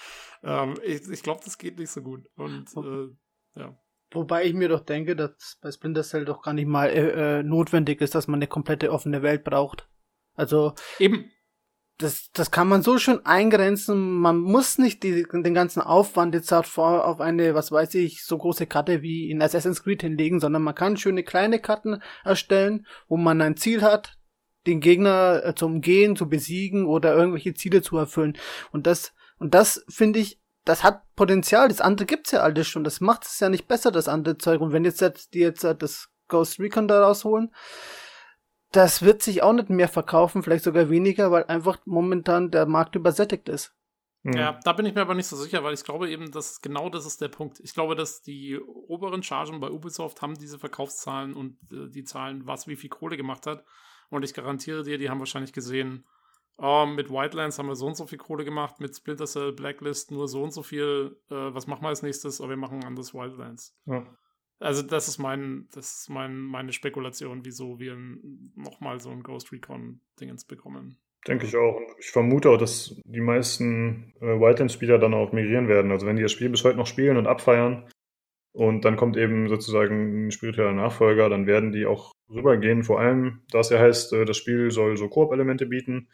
Ähm, 0.43 0.75
ich 0.85 1.09
ich 1.09 1.23
glaube, 1.23 1.41
das 1.45 1.59
geht 1.59 1.79
nicht 1.79 1.91
so 1.91 2.03
gut. 2.03 2.27
Und 2.37 2.69
äh, 2.77 3.61
ja. 3.61 3.77
Wobei 4.15 4.45
ich 4.45 4.55
mir 4.55 4.69
doch 4.69 4.81
denke, 4.81 5.17
dass 5.17 5.59
bei 5.61 5.71
Splinter 5.71 6.03
Cell 6.03 6.25
doch 6.25 6.43
gar 6.43 6.55
nicht 6.55 6.67
mal 6.67 6.89
äh, 6.89 7.39
äh 7.39 7.43
notwendig 7.43 8.01
ist, 8.01 8.15
dass 8.15 8.29
man 8.29 8.39
eine 8.39 8.47
komplette 8.47 8.93
offene 8.93 9.23
Welt 9.23 9.45
braucht. 9.45 9.89
Also 10.35 10.75
eben. 10.99 11.31
Das, 11.99 12.31
das 12.33 12.51
kann 12.51 12.69
man 12.69 12.83
so 12.83 12.99
schön 12.99 13.25
eingrenzen. 13.25 14.19
Man 14.19 14.39
muss 14.39 14.77
nicht 14.79 15.03
die, 15.05 15.25
den 15.31 15.55
ganzen 15.55 15.81
Aufwand 15.81 16.35
jetzt 16.35 16.53
auf 16.53 17.21
eine, 17.21 17.55
was 17.55 17.71
weiß 17.71 17.95
ich, 17.95 18.25
so 18.25 18.39
große 18.39 18.67
Karte 18.67 19.03
wie 19.03 19.31
in 19.31 19.41
Assassin's 19.41 19.85
Creed 19.85 20.03
hinlegen, 20.03 20.41
sondern 20.41 20.63
man 20.63 20.75
kann 20.75 20.97
schöne 20.97 21.23
kleine 21.23 21.61
Karten 21.61 22.03
erstellen, 22.25 22.87
wo 23.09 23.17
man 23.17 23.41
ein 23.41 23.57
Ziel 23.57 23.83
hat, 23.83 24.19
den 24.67 24.81
Gegner 24.81 25.43
äh, 25.45 25.55
zu 25.55 25.67
umgehen, 25.67 26.17
zu 26.17 26.29
besiegen 26.29 26.87
oder 26.87 27.15
irgendwelche 27.15 27.55
Ziele 27.55 27.83
zu 27.83 27.97
erfüllen. 27.99 28.37
Und 28.73 28.87
das, 28.87 29.13
und 29.39 29.55
das 29.55 29.85
finde 29.89 30.19
ich, 30.19 30.42
das 30.65 30.85
hat 30.85 31.03
Potenzial. 31.17 31.69
Das 31.69 31.81
andere 31.81 32.07
gibt's 32.07 32.31
ja 32.31 32.41
alles 32.41 32.69
schon. 32.69 32.85
Das 32.85 33.01
macht 33.01 33.25
es 33.25 33.41
ja 33.41 33.49
nicht 33.49 33.69
besser, 33.69 33.91
das 33.91 34.09
andere 34.09 34.39
Zeug. 34.39 34.61
Und 34.61 34.73
wenn 34.73 34.85
jetzt 34.85 35.35
die 35.35 35.41
jetzt 35.41 35.65
das 35.65 36.11
Ghost 36.29 36.61
Recon 36.61 36.89
da 36.89 37.05
rausholen, 37.05 37.53
das 38.71 39.03
wird 39.03 39.23
sich 39.23 39.43
auch 39.43 39.53
nicht 39.53 39.71
mehr 39.71 39.89
verkaufen, 39.89 40.43
vielleicht 40.43 40.65
sogar 40.65 40.89
weniger, 40.89 41.31
weil 41.31 41.45
einfach 41.45 41.79
momentan 41.85 42.51
der 42.51 42.67
Markt 42.67 42.95
übersättigt 42.97 43.49
ist. 43.49 43.75
Mhm. 44.23 44.35
Ja, 44.35 44.61
da 44.65 44.73
bin 44.73 44.87
ich 44.87 44.95
mir 44.95 45.03
aber 45.03 45.15
nicht 45.15 45.27
so 45.27 45.37
sicher, 45.37 45.65
weil 45.65 45.75
ich 45.75 45.85
glaube 45.85 46.09
eben, 46.09 46.31
dass 46.31 46.61
genau 46.61 46.89
das 46.89 47.07
ist 47.07 47.21
der 47.21 47.29
Punkt. 47.29 47.61
Ich 47.61 47.75
glaube, 47.75 47.97
dass 47.97 48.23
die 48.23 48.59
oberen 48.59 49.23
Chargen 49.23 49.61
bei 49.61 49.71
Ubisoft 49.71 50.23
haben 50.23 50.39
diese 50.39 50.59
Verkaufszahlen 50.59 51.35
und 51.35 51.59
äh, 51.73 51.91
die 51.91 52.05
Zahlen, 52.05 52.47
was 52.47 52.67
wie 52.67 52.77
viel 52.77 52.91
Kohle 52.91 53.17
gemacht 53.17 53.47
hat. 53.47 53.65
Und 54.11 54.25
ich 54.25 54.35
garantiere 54.35 54.85
dir, 54.85 54.99
die 54.99 55.11
haben 55.11 55.19
wahrscheinlich 55.19 55.53
gesehen, 55.53 56.05
oh, 56.59 56.87
mit 56.87 57.11
Wildlands 57.11 57.59
haben 57.59 57.69
wir 57.69 57.77
so 57.77 57.87
und 57.87 57.97
so 57.97 58.07
viel 58.07 58.19
Kohle 58.19 58.45
gemacht, 58.45 58.81
mit 58.81 58.97
Splinter 58.97 59.27
Cell 59.27 59.53
Blacklist 59.53 60.11
nur 60.11 60.29
so 60.29 60.43
und 60.43 60.53
so 60.53 60.63
viel. 60.63 61.17
Äh, 61.31 61.55
was 61.55 61.67
machen 61.67 61.83
wir 61.83 61.89
als 61.89 62.03
nächstes? 62.03 62.41
Oh, 62.41 62.49
wir 62.49 62.57
machen 62.57 62.79
ein 62.79 62.85
anderes 62.85 63.15
Wildlands. 63.15 63.77
Ja. 63.87 64.07
Also 64.63 64.83
das 64.83 65.09
ist 65.09 65.19
mein, 65.19 65.67
das 65.73 66.01
ist 66.01 66.09
mein, 66.09 66.39
meine 66.39 66.73
Spekulation, 66.73 67.45
wieso 67.45 67.81
wir 67.81 67.97
nochmal 68.55 69.01
so 69.01 69.11
ein 69.11 69.23
Ghost 69.25 69.51
Recon-Dingens 69.51 70.45
bekommen. 70.45 70.99
Denke 71.27 71.47
ich 71.47 71.57
auch. 71.57 71.77
Und 71.77 71.87
ich 71.99 72.11
vermute 72.11 72.51
auch, 72.51 72.59
dass 72.59 73.01
die 73.05 73.21
meisten 73.21 74.15
äh, 74.21 74.41
Wildlands-Spieler 74.41 74.99
dann 74.99 75.15
auch 75.15 75.33
migrieren 75.33 75.69
werden. 75.69 75.91
Also 75.91 76.07
wenn 76.07 76.17
die 76.17 76.23
das 76.23 76.33
Spiel 76.33 76.49
bis 76.49 76.65
heute 76.65 76.77
noch 76.77 76.87
spielen 76.87 77.17
und 77.17 77.27
abfeiern 77.27 77.89
und 78.53 78.85
dann 78.85 78.97
kommt 78.97 79.17
eben 79.17 79.49
sozusagen 79.49 80.27
ein 80.27 80.31
spiritueller 80.31 80.73
Nachfolger, 80.73 81.29
dann 81.29 81.47
werden 81.47 81.73
die 81.73 81.87
auch 81.87 82.13
rübergehen. 82.29 82.83
Vor 82.83 83.01
allem, 83.01 83.43
da 83.51 83.61
es 83.61 83.71
ja 83.71 83.79
heißt, 83.79 84.13
äh, 84.13 84.25
das 84.25 84.37
Spiel 84.37 84.71
soll 84.71 84.97
so 84.97 85.09
Koop-Elemente 85.09 85.67
bieten. 85.67 86.09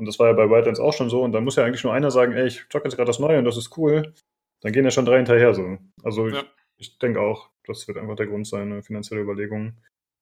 Und 0.00 0.06
das 0.06 0.18
war 0.18 0.28
ja 0.28 0.32
bei 0.32 0.48
Wildlands 0.48 0.80
auch 0.80 0.94
schon 0.94 1.10
so. 1.10 1.22
Und 1.22 1.32
dann 1.32 1.44
muss 1.44 1.56
ja 1.56 1.64
eigentlich 1.64 1.84
nur 1.84 1.92
einer 1.92 2.10
sagen, 2.10 2.32
ey, 2.32 2.46
ich 2.46 2.66
zocke 2.70 2.86
jetzt 2.86 2.96
gerade 2.96 3.08
das 3.08 3.18
Neue 3.18 3.38
und 3.38 3.44
das 3.44 3.58
ist 3.58 3.76
cool. 3.76 4.14
Dann 4.62 4.72
gehen 4.72 4.82
ja 4.82 4.90
schon 4.90 5.04
drei 5.04 5.18
hinterher 5.18 5.52
so. 5.52 5.76
Also 6.02 6.28
ja. 6.28 6.40
ich, 6.78 6.88
ich 6.88 6.98
denke 6.98 7.20
auch, 7.20 7.50
das 7.66 7.86
wird 7.86 7.98
einfach 7.98 8.16
der 8.16 8.26
Grund 8.26 8.46
sein, 8.46 8.72
eine 8.72 8.82
finanzielle 8.82 9.20
Überlegung. 9.20 9.76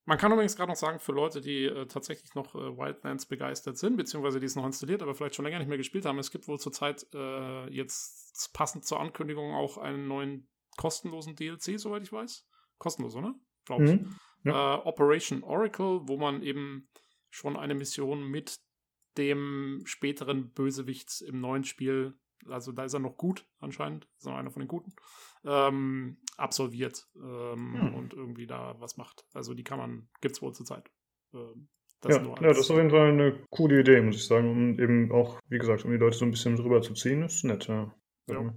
Man 0.05 0.19
kann 0.19 0.33
übrigens 0.33 0.57
gerade 0.57 0.73
noch 0.73 0.77
sagen, 0.77 0.99
für 0.99 1.13
Leute, 1.13 1.41
die 1.41 1.67
äh, 1.67 1.87
tatsächlich 1.87 2.35
noch 2.35 2.57
äh, 2.57 2.77
Wildlands 2.77 3.27
begeistert 3.27 3.79
sind, 3.79 3.97
beziehungsweise 3.97 4.41
die 4.41 4.47
es 4.47 4.57
noch 4.57 4.67
installiert, 4.67 5.01
aber 5.01 5.15
vielleicht 5.15 5.37
schon 5.37 5.45
länger 5.45 5.61
nicht 5.61 5.69
mehr 5.69 5.79
gespielt 5.79 6.07
haben, 6.07 6.19
es 6.19 6.33
gibt 6.33 6.49
wohl 6.49 6.59
zurzeit 6.59 7.07
äh, 7.15 7.71
jetzt 7.71 8.53
passend 8.53 8.85
zur 8.85 8.99
Ankündigung 8.99 9.55
auch 9.55 9.79
einen 9.79 10.09
neuen 10.09 10.49
kostenlosen 10.77 11.37
DLC, 11.37 11.79
soweit 11.79 12.03
ich 12.03 12.13
weiß. 12.13 12.49
Kostenlos, 12.79 13.15
oder? 13.15 13.37
Glaube 13.65 13.85
ich. 13.85 13.93
Mhm, 13.93 14.17
ja. 14.43 14.75
Äh, 14.75 14.79
Operation 14.79 15.45
Oracle, 15.45 16.01
wo 16.09 16.17
man 16.17 16.43
eben 16.43 16.89
schon 17.31 17.57
eine 17.57 17.77
Mission 17.77 18.25
mit 18.25 18.59
dem 19.19 19.83
späteren 19.85 20.51
Bösewicht 20.53 21.21
im 21.23 21.41
neuen 21.41 21.65
Spiel, 21.65 22.15
also 22.47 22.73
da 22.73 22.85
ist 22.85 22.95
er 22.95 23.01
noch 23.01 23.17
gut 23.17 23.47
anscheinend, 23.59 24.09
ist 24.17 24.27
er 24.27 24.37
einer 24.37 24.51
von 24.51 24.61
den 24.61 24.69
Guten, 24.69 24.93
ähm, 25.45 26.19
absolviert 26.37 27.09
ähm, 27.17 27.81
hm. 27.81 27.95
und 27.95 28.15
irgendwie 28.15 28.47
da 28.47 28.77
was 28.79 28.97
macht. 28.97 29.27
Also 29.35 29.55
die 29.55 29.65
kann 29.65 29.79
man, 29.79 30.09
gibt 30.21 30.37
es 30.37 30.43
wohl 30.43 30.55
zurzeit. 30.55 30.91
Ähm, 31.35 31.69
das 32.01 32.17
ja, 32.17 32.23
ja, 32.23 32.35
das 32.35 32.59
ist 32.59 32.71
auf 32.71 32.77
jeden 32.77 32.91
Fall 32.91 33.09
eine 33.09 33.45
coole 33.51 33.81
Idee, 33.81 34.01
muss 34.01 34.17
ich 34.17 34.27
sagen. 34.27 34.51
Um 34.51 34.79
eben 34.79 35.11
auch, 35.11 35.41
wie 35.49 35.59
gesagt, 35.59 35.85
um 35.85 35.91
die 35.91 35.97
Leute 35.97 36.17
so 36.17 36.25
ein 36.25 36.31
bisschen 36.31 36.55
drüber 36.55 36.81
zu 36.81 36.95
ziehen, 36.95 37.23
ist 37.23 37.45
nett, 37.45 37.67
ja. 37.67 37.93
ja. 38.29 38.55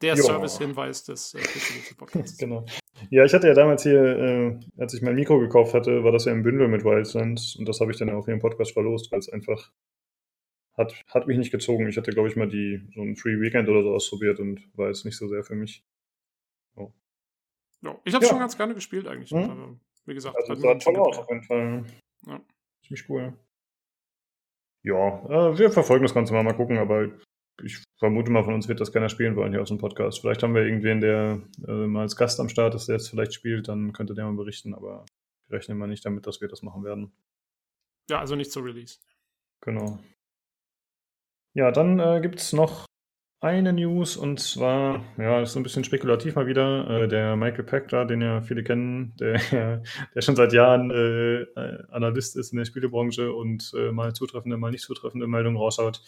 Der 0.00 0.16
Service-Hinweis 0.16 1.04
des 1.04 1.34
äh, 1.34 1.94
Podcasts. 1.94 2.38
genau. 2.38 2.64
Ja, 3.10 3.24
ich 3.24 3.34
hatte 3.34 3.48
ja 3.48 3.54
damals 3.54 3.82
hier, 3.82 4.02
äh, 4.02 4.60
als 4.78 4.94
ich 4.94 5.02
mein 5.02 5.14
Mikro 5.14 5.38
gekauft 5.38 5.74
hatte, 5.74 6.04
war 6.04 6.12
das 6.12 6.24
ja 6.24 6.32
im 6.32 6.42
Bündel 6.42 6.68
mit 6.68 6.84
Wildlands 6.84 7.56
und 7.56 7.68
das 7.68 7.80
habe 7.80 7.90
ich 7.92 7.98
dann 7.98 8.10
auch 8.10 8.24
hier 8.24 8.34
im 8.34 8.40
Podcast 8.40 8.72
verlost, 8.72 9.10
weil 9.12 9.18
es 9.18 9.28
einfach 9.28 9.72
hat, 10.74 10.94
hat 11.08 11.26
mich 11.26 11.36
nicht 11.38 11.50
gezogen. 11.52 11.86
Ich 11.88 11.96
hatte, 11.96 12.12
glaube 12.12 12.28
ich, 12.28 12.36
mal 12.36 12.48
die 12.48 12.80
so 12.94 13.02
ein 13.02 13.16
Free 13.16 13.38
Weekend 13.40 13.68
oder 13.68 13.82
so 13.82 13.94
ausprobiert 13.94 14.40
und 14.40 14.60
war 14.76 14.88
jetzt 14.88 15.04
nicht 15.04 15.16
so 15.16 15.28
sehr 15.28 15.44
für 15.44 15.54
mich. 15.54 15.84
Oh. 16.76 16.90
Ja, 17.82 17.98
ich 18.04 18.14
habe 18.14 18.24
Ja. 18.24 18.30
schon 18.30 18.38
ganz 18.38 18.56
gerne 18.56 18.74
gespielt 18.74 19.06
eigentlich. 19.06 19.32
Mhm. 19.32 19.50
Also, 19.50 19.78
wie 20.06 20.14
gesagt, 20.14 20.36
Also 20.36 20.54
sah 20.54 20.74
toll 20.76 20.96
aus 20.96 21.18
auf 21.18 21.28
jeden 21.28 21.42
Fall. 21.42 21.84
Ja. 22.26 22.40
Ziemlich 22.86 23.08
cool. 23.10 23.34
Ja, 24.82 25.50
äh, 25.50 25.58
wir 25.58 25.70
verfolgen 25.70 26.04
das 26.04 26.14
Ganze 26.14 26.32
mal, 26.32 26.42
mal 26.42 26.56
gucken, 26.56 26.78
aber 26.78 27.08
ich 27.62 27.82
vermute 27.98 28.30
mal, 28.30 28.44
von 28.44 28.54
uns 28.54 28.68
wird 28.68 28.80
das 28.80 28.92
keiner 28.92 29.08
spielen 29.08 29.36
wollen 29.36 29.52
hier 29.52 29.62
aus 29.62 29.68
dem 29.68 29.78
Podcast. 29.78 30.20
Vielleicht 30.20 30.42
haben 30.42 30.54
wir 30.54 30.62
irgendwen, 30.62 31.00
der 31.00 31.42
äh, 31.66 31.86
mal 31.86 32.02
als 32.02 32.16
Gast 32.16 32.40
am 32.40 32.48
Start 32.48 32.74
ist, 32.74 32.88
der 32.88 32.96
jetzt 32.96 33.08
vielleicht 33.08 33.34
spielt, 33.34 33.68
dann 33.68 33.92
könnte 33.92 34.14
der 34.14 34.24
mal 34.24 34.36
berichten, 34.36 34.74
aber 34.74 35.04
wir 35.48 35.58
rechnen 35.58 35.78
mal 35.78 35.86
nicht 35.86 36.04
damit, 36.04 36.26
dass 36.26 36.40
wir 36.40 36.48
das 36.48 36.62
machen 36.62 36.84
werden. 36.84 37.12
Ja, 38.10 38.20
also 38.20 38.34
nicht 38.34 38.52
zur 38.52 38.64
Release. 38.64 38.98
Genau. 39.60 39.98
Ja, 41.54 41.70
dann 41.70 41.98
äh, 41.98 42.20
gibt 42.20 42.40
es 42.40 42.52
noch 42.52 42.86
eine 43.42 43.72
News 43.72 44.16
und 44.16 44.38
zwar, 44.38 45.04
ja, 45.18 45.40
das 45.40 45.50
ist 45.50 45.54
so 45.54 45.60
ein 45.60 45.64
bisschen 45.64 45.82
spekulativ 45.84 46.36
mal 46.36 46.46
wieder. 46.46 46.88
Äh, 46.88 47.08
der 47.08 47.36
Michael 47.36 47.86
da, 47.88 48.04
den 48.04 48.20
ja 48.20 48.40
viele 48.40 48.62
kennen, 48.62 49.14
der, 49.18 49.82
der 50.14 50.20
schon 50.22 50.36
seit 50.36 50.52
Jahren 50.52 50.90
äh, 50.90 51.42
äh, 51.42 51.84
Analyst 51.90 52.36
ist 52.36 52.52
in 52.52 52.58
der 52.58 52.64
Spielebranche 52.64 53.32
und 53.32 53.72
äh, 53.76 53.90
mal 53.90 54.14
zutreffende, 54.14 54.56
mal 54.56 54.70
nicht 54.70 54.84
zutreffende 54.84 55.26
Meldungen 55.26 55.58
raushaut. 55.58 56.02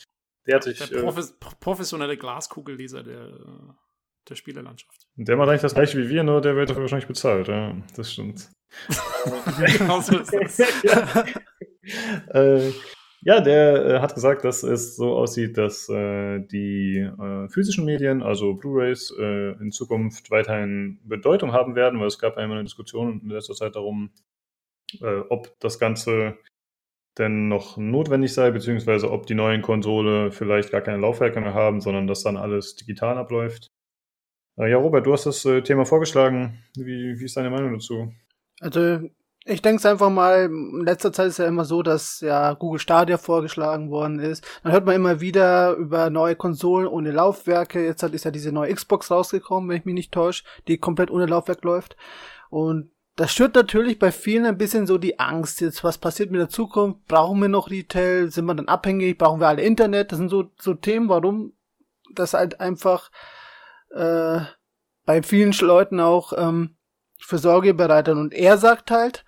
Der 0.47 0.57
hat 0.57 0.65
sich, 0.65 0.79
Der 0.79 0.99
äh, 0.99 1.03
profes 1.03 1.39
professionelle 1.39 2.17
Glaskugelleser 2.17 3.03
der, 3.03 3.27
äh, 3.29 3.73
der 4.29 4.35
Spielelandschaft. 4.35 5.07
der 5.17 5.37
macht 5.37 5.49
eigentlich 5.49 5.63
das 5.63 5.75
gleiche 5.75 5.99
wie 5.99 6.09
wir, 6.09 6.23
nur 6.23 6.41
der 6.41 6.57
wird 6.57 6.71
dafür 6.71 6.83
wahrscheinlich 6.83 7.09
bezahlt. 7.09 7.49
Ja, 7.49 7.77
das 7.97 8.13
stimmt. 8.13 8.51
genau 9.79 10.01
so 10.01 10.19
ist 10.19 10.33
das. 10.33 10.83
ja. 10.83 11.25
äh, 12.41 12.73
ja, 13.27 13.41
der 13.41 13.87
äh, 13.87 14.01
hat 14.01 14.15
gesagt, 14.15 14.45
dass 14.45 14.63
es 14.63 14.97
so 14.97 15.17
aussieht, 15.17 15.57
dass 15.57 15.89
äh, 15.89 16.41
die 16.41 16.99
äh, 16.99 17.49
physischen 17.49 17.87
Medien, 17.87 18.23
also 18.23 18.53
Blu-rays, 18.53 19.15
äh, 19.19 19.53
in 19.53 19.73
Zukunft 19.73 20.31
weiterhin 20.31 21.01
Bedeutung 21.05 21.53
haben 21.53 21.75
werden, 21.75 22.01
weil 22.01 22.09
es 22.09 22.19
gab 22.19 22.37
einmal 22.37 22.59
eine 22.59 22.65
Diskussion 22.65 23.23
in 23.23 23.31
letzter 23.31 23.55
Zeit 23.55 23.77
darum, 23.77 24.11
äh, 25.01 25.21
ob 25.31 25.59
das 25.61 25.79
Ganze 25.79 26.37
denn 27.19 27.49
noch 27.49 27.77
notwendig 27.77 28.33
sei, 28.35 28.51
beziehungsweise 28.51 29.11
ob 29.11 29.27
die 29.27 29.35
neuen 29.35 29.63
Konsole 29.63 30.33
vielleicht 30.33 30.73
gar 30.73 30.81
keine 30.81 30.99
Laufwerke 30.99 31.41
mehr 31.41 31.55
haben, 31.55 31.81
sondern 31.81 32.07
dass 32.07 32.23
dann 32.23 32.37
alles 32.37 32.77
digital 32.77 33.19
abläuft. 33.19 33.71
Äh, 34.57 34.71
ja, 34.71 34.77
Robert, 34.77 35.07
du 35.07 35.13
hast 35.13 35.27
das 35.27 35.45
äh, 35.45 35.63
Thema 35.63 35.85
vorgeschlagen. 35.85 36.63
Wie, 36.77 37.19
wie 37.19 37.25
ist 37.25 37.37
deine 37.37 37.51
Meinung 37.51 37.73
dazu? 37.73 38.13
Also, 38.61 39.01
ich 39.47 39.61
denke 39.61 39.77
es 39.77 39.87
einfach 39.87 40.11
mal, 40.11 40.47
in 40.47 40.85
letzter 40.85 41.13
Zeit 41.13 41.29
ist 41.29 41.39
ja 41.39 41.47
immer 41.47 41.65
so, 41.65 41.83
dass 41.83 42.21
ja 42.21 42.55
Google 42.55 42.81
Stadia 42.81 43.19
vorgeschlagen 43.19 43.91
worden 43.91 44.19
ist. 44.19 44.45
Dann 44.63 44.73
hört 44.73 44.87
man 44.87 44.95
immer 44.95 45.21
wieder 45.21 45.75
über 45.75 46.09
neue 46.09 46.35
Konsolen 46.35 46.87
ohne 46.87 47.11
Laufwerke. 47.11 47.85
Jetzt 47.85 48.03
ist 48.03 48.25
ja 48.25 48.31
diese 48.31 48.53
neue 48.53 48.73
Xbox 48.73 49.11
rausgekommen, 49.11 49.69
wenn 49.69 49.77
ich 49.77 49.85
mich 49.85 49.95
nicht 49.95 50.13
täusche, 50.13 50.45
die 50.67 50.79
komplett 50.79 51.11
ohne 51.11 51.27
Laufwerk 51.27 51.63
läuft. 51.63 51.97
Und 52.49 52.91
das 53.17 53.33
stört 53.33 53.55
natürlich 53.55 53.99
bei 53.99 54.11
vielen 54.11 54.45
ein 54.45 54.59
bisschen 54.59 54.87
so 54.87 54.99
die 54.99 55.21
Angst. 55.21 55.61
Jetzt, 55.61 55.85
was 55.85 55.99
passiert 55.99 56.33
mit 56.33 56.41
der 56.41 56.49
Zukunft? 56.49 57.07
Brauchen 57.07 57.41
wir 57.41 57.49
noch 57.49 57.71
Retail? 57.71 58.31
Sind 58.31 58.47
wir 58.47 58.55
dann 58.55 58.69
abhängig? 58.69 59.19
Brauchen 59.19 59.41
wir 59.41 59.49
alle 59.49 59.63
Internet? 59.63 60.11
Das 60.11 60.19
sind 60.19 60.31
so, 60.31 60.51
so 60.59 60.75
Themen, 60.75 61.09
warum 61.09 61.53
das 62.13 62.35
halt 62.35 62.61
einfach 62.61 63.11
äh, 63.91 64.41
bei 65.07 65.23
vielen 65.23 65.53
Leuten 65.53 66.01
auch 66.01 66.33
ähm, 66.37 66.77
für 67.19 67.39
Sorge 67.39 67.73
bereitet. 67.73 68.17
Und 68.17 68.35
er 68.35 68.59
sagt 68.59 68.91
halt, 68.91 69.25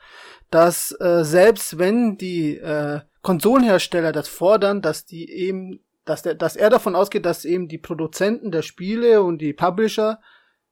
dass 0.50 0.90
äh, 1.00 1.22
selbst 1.24 1.78
wenn 1.78 2.16
die 2.16 2.56
äh, 2.56 3.00
Konsolenhersteller 3.22 4.10
das 4.10 4.26
fordern, 4.28 4.82
dass 4.82 5.04
die 5.04 5.30
eben, 5.30 5.84
dass 6.04 6.22
der, 6.22 6.34
dass 6.34 6.56
er 6.56 6.70
davon 6.70 6.96
ausgeht, 6.96 7.24
dass 7.24 7.44
eben 7.44 7.68
die 7.68 7.78
Produzenten 7.78 8.50
der 8.50 8.62
Spiele 8.62 9.22
und 9.22 9.38
die 9.38 9.52
Publisher 9.52 10.20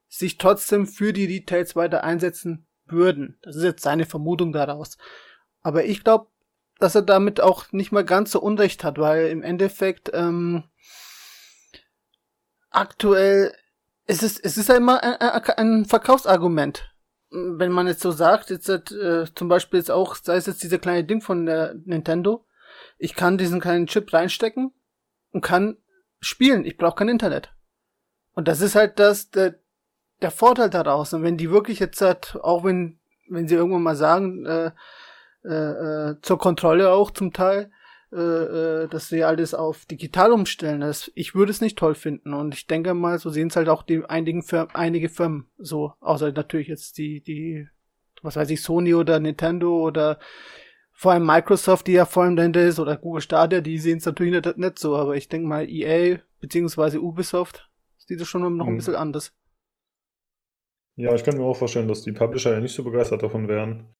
sich 0.09 0.37
trotzdem 0.37 0.85
für 0.85 1.13
die 1.13 1.25
Retails 1.25 1.77
weiter 1.77 2.03
einsetzen 2.03 2.67
würden. 2.87 3.37
Das 3.41 3.55
ist 3.55 3.63
jetzt 3.63 3.83
seine 3.83 4.05
Vermutung 4.05 4.53
daraus. 4.53 4.97
Aber 5.61 5.85
ich 5.85 6.03
glaube, 6.03 6.27
dass 6.79 6.95
er 6.95 7.01
damit 7.01 7.41
auch 7.41 7.71
nicht 7.71 7.91
mal 7.91 8.05
ganz 8.05 8.31
so 8.31 8.41
Unrecht 8.41 8.83
hat, 8.83 8.97
weil 8.97 9.27
im 9.27 9.43
Endeffekt 9.43 10.11
ähm, 10.13 10.63
aktuell 12.69 13.53
es 14.05 14.21
ist 14.21 14.43
es 14.43 14.57
ist 14.57 14.69
ja 14.69 14.75
immer 14.75 15.01
ein, 15.03 15.47
ein, 15.57 15.85
Verkaufsargument. 15.85 16.91
Wenn 17.31 17.71
man 17.71 17.87
jetzt 17.87 18.01
so 18.01 18.11
sagt, 18.11 18.49
jetzt 18.49 18.69
äh, 18.69 19.25
zum 19.33 19.47
Beispiel 19.47 19.79
jetzt 19.79 19.91
auch, 19.91 20.15
sei 20.15 20.35
es 20.35 20.45
jetzt 20.45 20.63
diese 20.63 20.79
kleine 20.79 21.03
Ding 21.03 21.21
von 21.21 21.45
der 21.45 21.73
Nintendo, 21.85 22.45
ich 22.97 23.15
kann 23.15 23.37
diesen 23.37 23.59
kleinen 23.59 23.87
Chip 23.87 24.13
reinstecken 24.13 24.71
und 25.31 25.41
kann 25.41 25.77
spielen. 26.19 26.65
Ich 26.65 26.77
brauche 26.77 26.95
kein 26.95 27.09
Internet. 27.09 27.51
Und 28.33 28.47
das 28.47 28.61
ist 28.61 28.75
halt 28.75 28.99
das, 28.99 29.31
der, 29.31 29.59
der 30.25 30.31
Vorteil 30.31 30.69
daraus. 30.71 31.13
Und 31.13 31.21
wenn 31.23 31.37
die 31.37 31.51
wirklich 31.51 31.79
jetzt 31.79 32.01
halt, 32.01 32.35
auch 32.41 32.63
wenn, 32.63 32.97
wenn 33.29 33.47
sie 33.47 33.55
irgendwann 33.55 33.83
mal 33.83 33.95
sagen, 33.95 34.45
äh, 34.45 34.71
äh, 35.43 35.49
äh, 36.09 36.15
zur 36.23 36.39
Kontrolle 36.39 36.91
auch 36.91 37.11
zum 37.11 37.31
Teil, 37.31 37.69
äh, 38.11 38.17
äh, 38.17 38.87
dass 38.87 39.09
sie 39.09 39.23
alles 39.23 39.53
auf 39.53 39.85
digital 39.85 40.31
umstellen. 40.31 40.81
Das, 40.81 41.11
ich 41.13 41.35
würde 41.35 41.51
es 41.51 41.61
nicht 41.61 41.77
toll 41.77 41.93
finden. 41.93 42.33
Und 42.33 42.55
ich 42.55 42.65
denke 42.65 42.95
mal, 42.95 43.19
so 43.19 43.29
sehen 43.29 43.49
es 43.49 43.55
halt 43.55 43.69
auch 43.69 43.83
die 43.83 44.03
einigen 44.05 44.41
Firmen, 44.41 44.73
einige 44.73 45.09
Firmen 45.09 45.45
so. 45.59 45.93
Außer 45.99 46.31
natürlich 46.31 46.69
jetzt 46.69 46.97
die, 46.97 47.21
die, 47.21 47.67
was 48.23 48.35
weiß 48.35 48.49
ich, 48.49 48.63
Sony 48.63 48.95
oder 48.95 49.19
Nintendo 49.19 49.77
oder 49.79 50.17
vor 50.91 51.11
allem 51.11 51.25
Microsoft, 51.25 51.85
die 51.85 51.91
ja 51.93 52.05
vor 52.05 52.23
allem 52.23 52.35
dahinter 52.35 52.63
ist, 52.63 52.79
oder 52.79 52.97
Google 52.97 53.21
Stadia, 53.21 53.61
die 53.61 53.77
sehen 53.77 53.99
es 53.99 54.05
natürlich 54.05 54.33
nicht, 54.33 54.57
nicht 54.57 54.79
so. 54.79 54.95
Aber 54.95 55.15
ich 55.15 55.29
denke 55.29 55.47
mal, 55.47 55.69
EA 55.69 56.17
beziehungsweise 56.39 56.99
Ubisoft 57.01 57.69
sieht 57.97 58.21
es 58.21 58.27
schon 58.27 58.41
noch 58.41 58.65
ein 58.65 58.73
Mhm. 58.73 58.77
bisschen 58.77 58.95
anders. 58.95 59.31
Ja, 60.97 61.13
ich 61.13 61.23
kann 61.23 61.37
mir 61.37 61.43
auch 61.43 61.57
vorstellen, 61.57 61.87
dass 61.87 62.03
die 62.03 62.13
Publisher 62.13 62.53
ja 62.53 62.59
nicht 62.59 62.73
so 62.73 62.83
begeistert 62.83 63.23
davon 63.23 63.47
wären. 63.47 63.93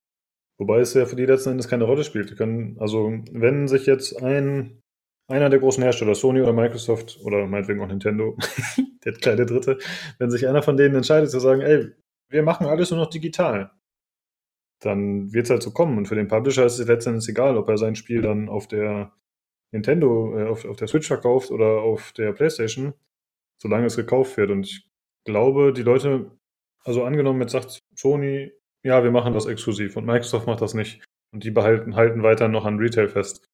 Wobei 0.57 0.79
es 0.79 0.93
ja 0.93 1.05
für 1.05 1.17
die 1.17 1.25
letzten 1.25 1.49
Endes 1.49 1.67
keine 1.67 1.83
Rolle 1.83 2.03
spielt. 2.03 2.29
Die 2.29 2.35
können, 2.35 2.77
also 2.79 3.11
wenn 3.31 3.67
sich 3.67 3.85
jetzt 3.85 4.21
ein 4.21 4.81
einer 5.27 5.49
der 5.49 5.59
großen 5.59 5.83
Hersteller, 5.83 6.15
Sony 6.15 6.41
oder 6.41 6.53
Microsoft 6.53 7.19
oder 7.23 7.47
meinetwegen 7.47 7.81
auch 7.81 7.87
Nintendo, 7.87 8.37
der 9.05 9.13
kleine 9.13 9.45
Dritte, 9.45 9.79
wenn 10.19 10.29
sich 10.29 10.47
einer 10.47 10.61
von 10.61 10.77
denen 10.77 10.95
entscheidet 10.95 11.31
zu 11.31 11.39
sagen, 11.39 11.61
ey, 11.61 11.91
wir 12.29 12.43
machen 12.43 12.67
alles 12.67 12.91
nur 12.91 12.99
noch 12.99 13.09
digital, 13.09 13.71
dann 14.81 15.33
wird 15.33 15.45
es 15.45 15.49
halt 15.49 15.63
so 15.63 15.71
kommen. 15.71 15.97
Und 15.97 16.07
für 16.07 16.15
den 16.15 16.27
Publisher 16.27 16.65
ist 16.65 16.79
es 16.79 16.87
letzten 16.87 17.11
Endes 17.11 17.27
egal, 17.27 17.57
ob 17.57 17.69
er 17.69 17.77
sein 17.77 17.95
Spiel 17.95 18.21
dann 18.21 18.49
auf 18.49 18.67
der 18.67 19.13
Nintendo, 19.71 20.37
äh, 20.37 20.47
auf, 20.47 20.65
auf 20.65 20.77
der 20.77 20.87
Switch 20.87 21.07
verkauft 21.07 21.51
oder 21.51 21.81
auf 21.81 22.11
der 22.13 22.33
PlayStation, 22.33 22.93
solange 23.61 23.87
es 23.87 23.95
gekauft 23.95 24.37
wird. 24.37 24.51
Und 24.51 24.67
ich 24.67 24.89
glaube, 25.25 25.73
die 25.73 25.83
Leute, 25.83 26.31
also 26.85 27.03
angenommen, 27.03 27.41
jetzt 27.41 27.51
sagt 27.51 27.79
Sony, 27.95 28.53
ja, 28.83 29.03
wir 29.03 29.11
machen 29.11 29.33
das 29.33 29.47
exklusiv 29.47 29.97
und 29.97 30.05
Microsoft 30.05 30.47
macht 30.47 30.61
das 30.61 30.73
nicht 30.73 31.03
und 31.33 31.43
die 31.43 31.51
behalten, 31.51 31.95
halten 31.95 32.23
weiter 32.23 32.47
noch 32.47 32.65
an 32.65 32.77
Retail 32.77 33.09
fest. 33.09 33.45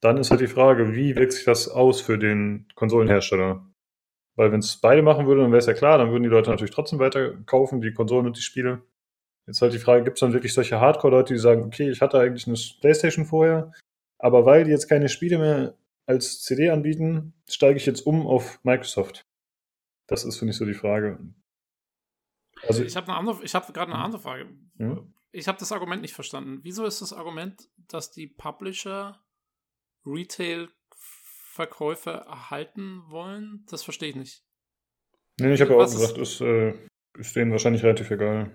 Dann 0.00 0.18
ist 0.18 0.30
halt 0.30 0.40
die 0.40 0.46
Frage, 0.46 0.94
wie 0.94 1.16
wirkt 1.16 1.32
sich 1.32 1.44
das 1.44 1.68
aus 1.68 2.00
für 2.00 2.18
den 2.18 2.68
Konsolenhersteller? 2.74 3.66
Weil 4.36 4.52
wenn 4.52 4.60
es 4.60 4.76
beide 4.76 5.02
machen 5.02 5.26
würde, 5.26 5.42
dann 5.42 5.50
wäre 5.50 5.58
es 5.58 5.66
ja 5.66 5.74
klar, 5.74 5.98
dann 5.98 6.12
würden 6.12 6.22
die 6.22 6.28
Leute 6.28 6.50
natürlich 6.50 6.70
trotzdem 6.70 7.00
weiter 7.00 7.32
kaufen, 7.46 7.80
die 7.80 7.92
Konsolen 7.92 8.26
und 8.26 8.36
die 8.36 8.42
Spiele. 8.42 8.82
Jetzt 9.48 9.62
halt 9.62 9.72
die 9.72 9.78
Frage, 9.78 10.04
gibt 10.04 10.18
es 10.18 10.20
dann 10.20 10.34
wirklich 10.34 10.54
solche 10.54 10.78
Hardcore-Leute, 10.78 11.32
die 11.32 11.40
sagen, 11.40 11.62
okay, 11.62 11.90
ich 11.90 12.02
hatte 12.02 12.20
eigentlich 12.20 12.46
eine 12.46 12.56
Playstation 12.80 13.24
vorher, 13.24 13.72
aber 14.18 14.44
weil 14.44 14.64
die 14.64 14.70
jetzt 14.70 14.88
keine 14.88 15.08
Spiele 15.08 15.38
mehr 15.38 15.74
als 16.06 16.42
CD 16.42 16.70
anbieten, 16.70 17.32
steige 17.48 17.78
ich 17.78 17.86
jetzt 17.86 18.02
um 18.06 18.26
auf 18.26 18.60
Microsoft. 18.62 19.26
Das 20.06 20.24
ist, 20.24 20.38
finde 20.38 20.52
ich, 20.52 20.58
so 20.58 20.66
die 20.66 20.74
Frage. 20.74 21.18
Also 22.66 22.82
ich 22.82 22.96
habe 22.96 23.08
eine 23.08 23.16
andere, 23.16 23.44
ich 23.44 23.54
habe 23.54 23.72
gerade 23.72 23.92
eine 23.92 24.02
andere 24.02 24.20
Frage. 24.20 24.48
Hm? 24.76 25.14
Ich 25.30 25.48
habe 25.48 25.58
das 25.58 25.72
Argument 25.72 26.02
nicht 26.02 26.14
verstanden. 26.14 26.60
Wieso 26.62 26.86
ist 26.86 27.02
das 27.02 27.12
Argument, 27.12 27.68
dass 27.76 28.10
die 28.10 28.26
Publisher 28.26 29.22
Retail-Verkäufe 30.06 32.10
erhalten 32.10 33.02
wollen? 33.08 33.66
Das 33.70 33.82
verstehe 33.82 34.10
ich 34.10 34.16
nicht. 34.16 34.44
Nee, 35.38 35.52
ich 35.52 35.60
habe 35.60 35.72
ja 35.72 35.76
auch 35.76 35.84
gesagt, 35.84 36.18
ist, 36.18 36.40
äh, 36.40 36.74
ist 37.18 37.36
denen 37.36 37.52
wahrscheinlich 37.52 37.84
relativ 37.84 38.10
egal. 38.10 38.50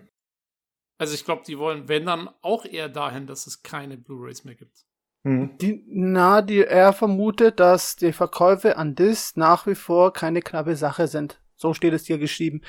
Also 0.98 1.14
ich 1.14 1.26
glaube, 1.26 1.44
die 1.46 1.58
wollen, 1.58 1.88
wenn 1.88 2.06
dann, 2.06 2.30
auch 2.42 2.66
eher 2.66 2.90
dahin, 2.90 3.28
dass 3.28 3.48
es 3.48 3.64
keine 3.64 3.98
Blu-rays 3.98 4.44
mehr 4.44 4.56
gibt. 4.56 4.86
Hm. 5.26 5.58
Die, 5.60 5.84
na, 5.88 6.42
die, 6.42 6.64
er 6.64 6.94
vermutet, 6.94 7.60
dass 7.60 7.96
die 7.96 8.12
Verkäufe 8.12 8.78
an 8.78 8.96
Disc 8.96 9.38
nach 9.38 9.66
wie 9.68 9.76
vor 9.76 10.12
keine 10.12 10.42
knappe 10.42 10.76
Sache 10.76 11.08
sind. 11.08 11.42
So 11.56 11.74
steht 11.74 11.94
es 11.94 12.06
hier 12.06 12.18
geschrieben. 12.18 12.62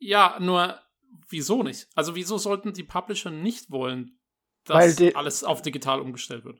Ja, 0.00 0.36
nur 0.40 0.78
wieso 1.28 1.62
nicht? 1.62 1.86
Also 1.94 2.14
wieso 2.16 2.38
sollten 2.38 2.72
die 2.72 2.82
Publisher 2.82 3.30
nicht 3.30 3.70
wollen, 3.70 4.18
dass 4.64 4.98
alles 5.14 5.44
auf 5.44 5.62
digital 5.62 6.00
umgestellt 6.00 6.44
wird? 6.44 6.58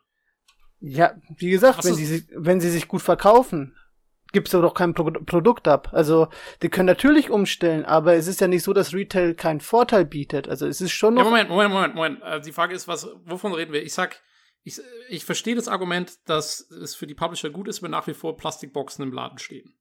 Ja, 0.78 1.14
wie 1.36 1.50
gesagt, 1.50 1.84
wenn 1.84 1.94
sie, 1.94 2.06
sich- 2.06 2.26
wenn 2.34 2.60
sie 2.60 2.70
sich 2.70 2.86
gut 2.88 3.02
verkaufen, 3.02 3.76
gibt's 4.32 4.52
doch 4.52 4.74
kein 4.74 4.94
Pro 4.94 5.10
Produkt 5.10 5.68
ab. 5.68 5.90
Also, 5.92 6.28
die 6.62 6.68
können 6.68 6.86
natürlich 6.86 7.30
umstellen, 7.30 7.84
aber 7.84 8.14
es 8.14 8.26
ist 8.28 8.40
ja 8.40 8.48
nicht 8.48 8.62
so, 8.62 8.72
dass 8.72 8.94
Retail 8.94 9.34
keinen 9.34 9.60
Vorteil 9.60 10.04
bietet. 10.06 10.48
Also, 10.48 10.66
es 10.66 10.80
ist 10.80 10.92
schon 10.92 11.16
Ja, 11.16 11.22
noch. 11.24 11.30
Moment, 11.30 11.50
Moment, 11.50 11.72
Moment, 11.74 11.94
Moment. 11.94 12.22
Äh, 12.22 12.40
die 12.40 12.52
Frage 12.52 12.74
ist, 12.74 12.88
was, 12.88 13.08
wovon 13.24 13.52
reden 13.52 13.72
wir? 13.72 13.82
Ich 13.82 13.92
sag, 13.92 14.22
ich, 14.62 14.80
ich 15.08 15.24
verstehe 15.24 15.54
das 15.56 15.68
Argument, 15.68 16.18
dass 16.28 16.60
es 16.70 16.94
für 16.94 17.06
die 17.06 17.14
Publisher 17.14 17.50
gut 17.50 17.68
ist, 17.68 17.82
wenn 17.82 17.90
nach 17.90 18.06
wie 18.06 18.14
vor 18.14 18.36
Plastikboxen 18.36 19.02
im 19.04 19.12
Laden 19.12 19.38
stehen. 19.38 19.74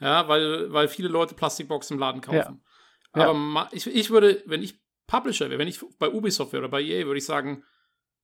Ja, 0.00 0.28
weil, 0.28 0.70
weil 0.72 0.88
viele 0.88 1.08
Leute 1.08 1.34
Plastikboxen 1.34 1.94
im 1.94 2.00
Laden 2.00 2.20
kaufen. 2.20 2.36
Ja. 2.36 2.58
Aber 3.22 3.68
ich, 3.72 3.86
ich 3.86 4.10
würde, 4.10 4.42
wenn 4.46 4.62
ich 4.62 4.78
Publisher 5.06 5.48
wäre, 5.48 5.58
wenn 5.58 5.68
ich 5.68 5.80
bei 5.98 6.10
Ubisoft 6.10 6.52
wäre 6.52 6.62
oder 6.62 6.70
bei 6.70 6.82
EA, 6.82 7.06
würde 7.06 7.18
ich 7.18 7.24
sagen, 7.24 7.64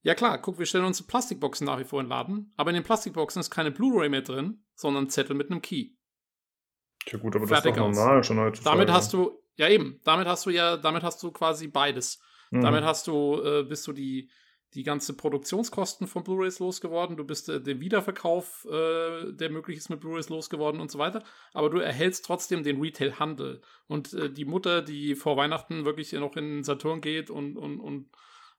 ja 0.03 0.15
klar, 0.15 0.39
guck, 0.39 0.59
wir 0.59 0.67
stellen 0.67 0.85
uns 0.85 1.03
Plastikboxen 1.03 1.67
nach 1.67 1.79
wie 1.79 1.85
vor 1.85 2.01
in 2.01 2.07
den 2.07 2.11
Laden, 2.11 2.53
aber 2.57 2.71
in 2.71 2.75
den 2.75 2.85
Plastikboxen 2.85 3.41
ist 3.41 3.51
keine 3.51 3.71
Blu-ray 3.71 4.09
mehr 4.09 4.23
drin, 4.23 4.65
sondern 4.75 5.05
ein 5.05 5.11
Zettel 5.11 5.37
mit 5.37 5.51
einem 5.51 5.63
Key. 5.63 5.91
Ja 7.07 7.19
gut, 7.19 7.35
aber 7.37 7.47
Fertig 7.47 7.75
das 7.75 7.89
ist 7.89 7.97
doch 7.97 8.05
normal 8.05 8.25
schon 8.25 8.39
heute. 8.39 8.63
Damit 8.63 8.91
hast 8.91 9.13
du, 9.13 9.39
ja 9.57 9.69
eben, 9.69 10.01
damit 10.05 10.27
hast 10.27 10.47
du 10.47 10.51
ja, 10.51 10.77
damit 10.77 11.03
hast 11.03 11.23
du 11.23 11.31
quasi 11.31 11.69
beides. 11.69 12.21
Mhm. 12.51 12.63
Damit 12.63 12.85
hast 12.85 13.07
du, 13.07 13.41
äh, 13.43 13.63
bist 13.63 13.87
du 13.87 13.93
die, 13.93 14.31
die 14.75 14.83
ganze 14.83 15.15
Produktionskosten 15.15 16.07
von 16.07 16.25
Blu-rays 16.25 16.59
losgeworden, 16.59 17.17
du 17.17 17.25
bist 17.25 17.49
äh, 17.49 17.61
den 17.61 17.81
Wiederverkauf, 17.81 18.67
äh, 18.71 19.33
der 19.33 19.51
möglich 19.51 19.79
ist 19.79 19.91
mit 19.91 20.01
Blu-rays 20.01 20.29
losgeworden 20.29 20.81
und 20.81 20.91
so 20.91 20.99
weiter, 20.99 21.23
aber 21.53 21.71
du 21.71 21.79
erhältst 21.79 22.25
trotzdem 22.25 22.63
den 22.63 22.81
Retail-Handel. 22.81 23.61
Und 23.87 24.15
äh, 24.15 24.31
die 24.31 24.45
Mutter, 24.45 24.83
die 24.83 25.15
vor 25.15 25.37
Weihnachten 25.37 25.85
wirklich 25.85 26.13
noch 26.13 26.37
in 26.37 26.65
Saturn 26.65 27.01
geht 27.01 27.31
und, 27.31 27.57
und, 27.57 27.81
und 27.81 28.09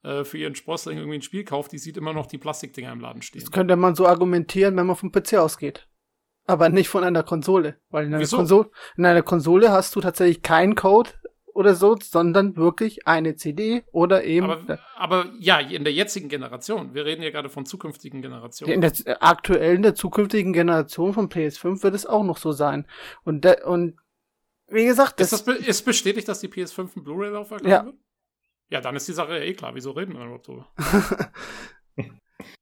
äh, 0.03 0.23
für 0.23 0.37
ihren 0.37 0.55
Sprossling 0.55 0.97
irgendwie 0.97 1.17
ein 1.17 1.23
Spiel 1.23 1.43
kauft, 1.43 1.71
die 1.71 1.79
sieht 1.79 1.97
immer 1.97 2.13
noch 2.13 2.27
die 2.27 2.37
Plastikdinger 2.37 2.91
im 2.91 2.99
Laden 2.99 3.21
stehen. 3.21 3.41
Das 3.41 3.51
könnte 3.51 3.75
man 3.75 3.95
so 3.95 4.05
argumentieren, 4.05 4.75
wenn 4.77 4.85
man 4.85 4.95
vom 4.95 5.11
PC 5.11 5.35
ausgeht. 5.35 5.87
Aber 6.45 6.67
nicht 6.67 6.89
von 6.89 7.05
einer 7.05 7.23
Konsole. 7.23 7.77
Weil 7.89 8.07
in 8.07 8.13
einer, 8.13 8.27
Konsole, 8.27 8.69
in 8.97 9.05
einer 9.05 9.21
Konsole 9.21 9.71
hast 9.71 9.95
du 9.95 10.01
tatsächlich 10.01 10.41
keinen 10.41 10.75
Code 10.75 11.11
oder 11.53 11.75
so, 11.75 11.95
sondern 12.01 12.55
wirklich 12.55 13.07
eine 13.07 13.35
CD 13.35 13.83
oder 13.91 14.23
eben. 14.23 14.49
Aber, 14.49 14.79
aber, 14.95 15.31
ja, 15.39 15.59
in 15.59 15.83
der 15.83 15.93
jetzigen 15.93 16.29
Generation. 16.29 16.93
Wir 16.93 17.05
reden 17.05 17.21
ja 17.21 17.29
gerade 17.29 17.49
von 17.49 17.65
zukünftigen 17.65 18.21
Generationen. 18.21 18.73
In 18.73 18.81
der 18.81 18.91
aktuellen, 19.23 19.83
der 19.83 19.95
zukünftigen 19.95 20.53
Generation 20.53 21.13
von 21.13 21.29
PS5 21.29 21.83
wird 21.83 21.95
es 21.95 22.05
auch 22.05 22.23
noch 22.23 22.37
so 22.37 22.51
sein. 22.51 22.87
Und, 23.23 23.45
de, 23.45 23.63
und 23.63 23.97
wie 24.67 24.85
gesagt, 24.85 25.19
das 25.19 25.31
ist, 25.31 25.47
das 25.47 25.57
be 25.57 25.65
ist 25.65 25.83
bestätigt, 25.83 26.27
dass 26.27 26.39
die 26.39 26.47
PS5 26.47 26.97
ein 26.97 27.03
Blu-ray-Laufwerk 27.03 27.65
ja. 27.65 27.85
wird? 27.85 27.95
Ja, 28.69 28.81
dann 28.81 28.95
ist 28.95 29.07
die 29.07 29.13
Sache 29.13 29.33
ja 29.33 29.43
eh 29.43 29.53
klar. 29.53 29.75
Wieso 29.75 29.91
reden 29.91 30.13
wir 30.13 30.23
überhaupt 30.23 30.47
drüber? 30.47 30.67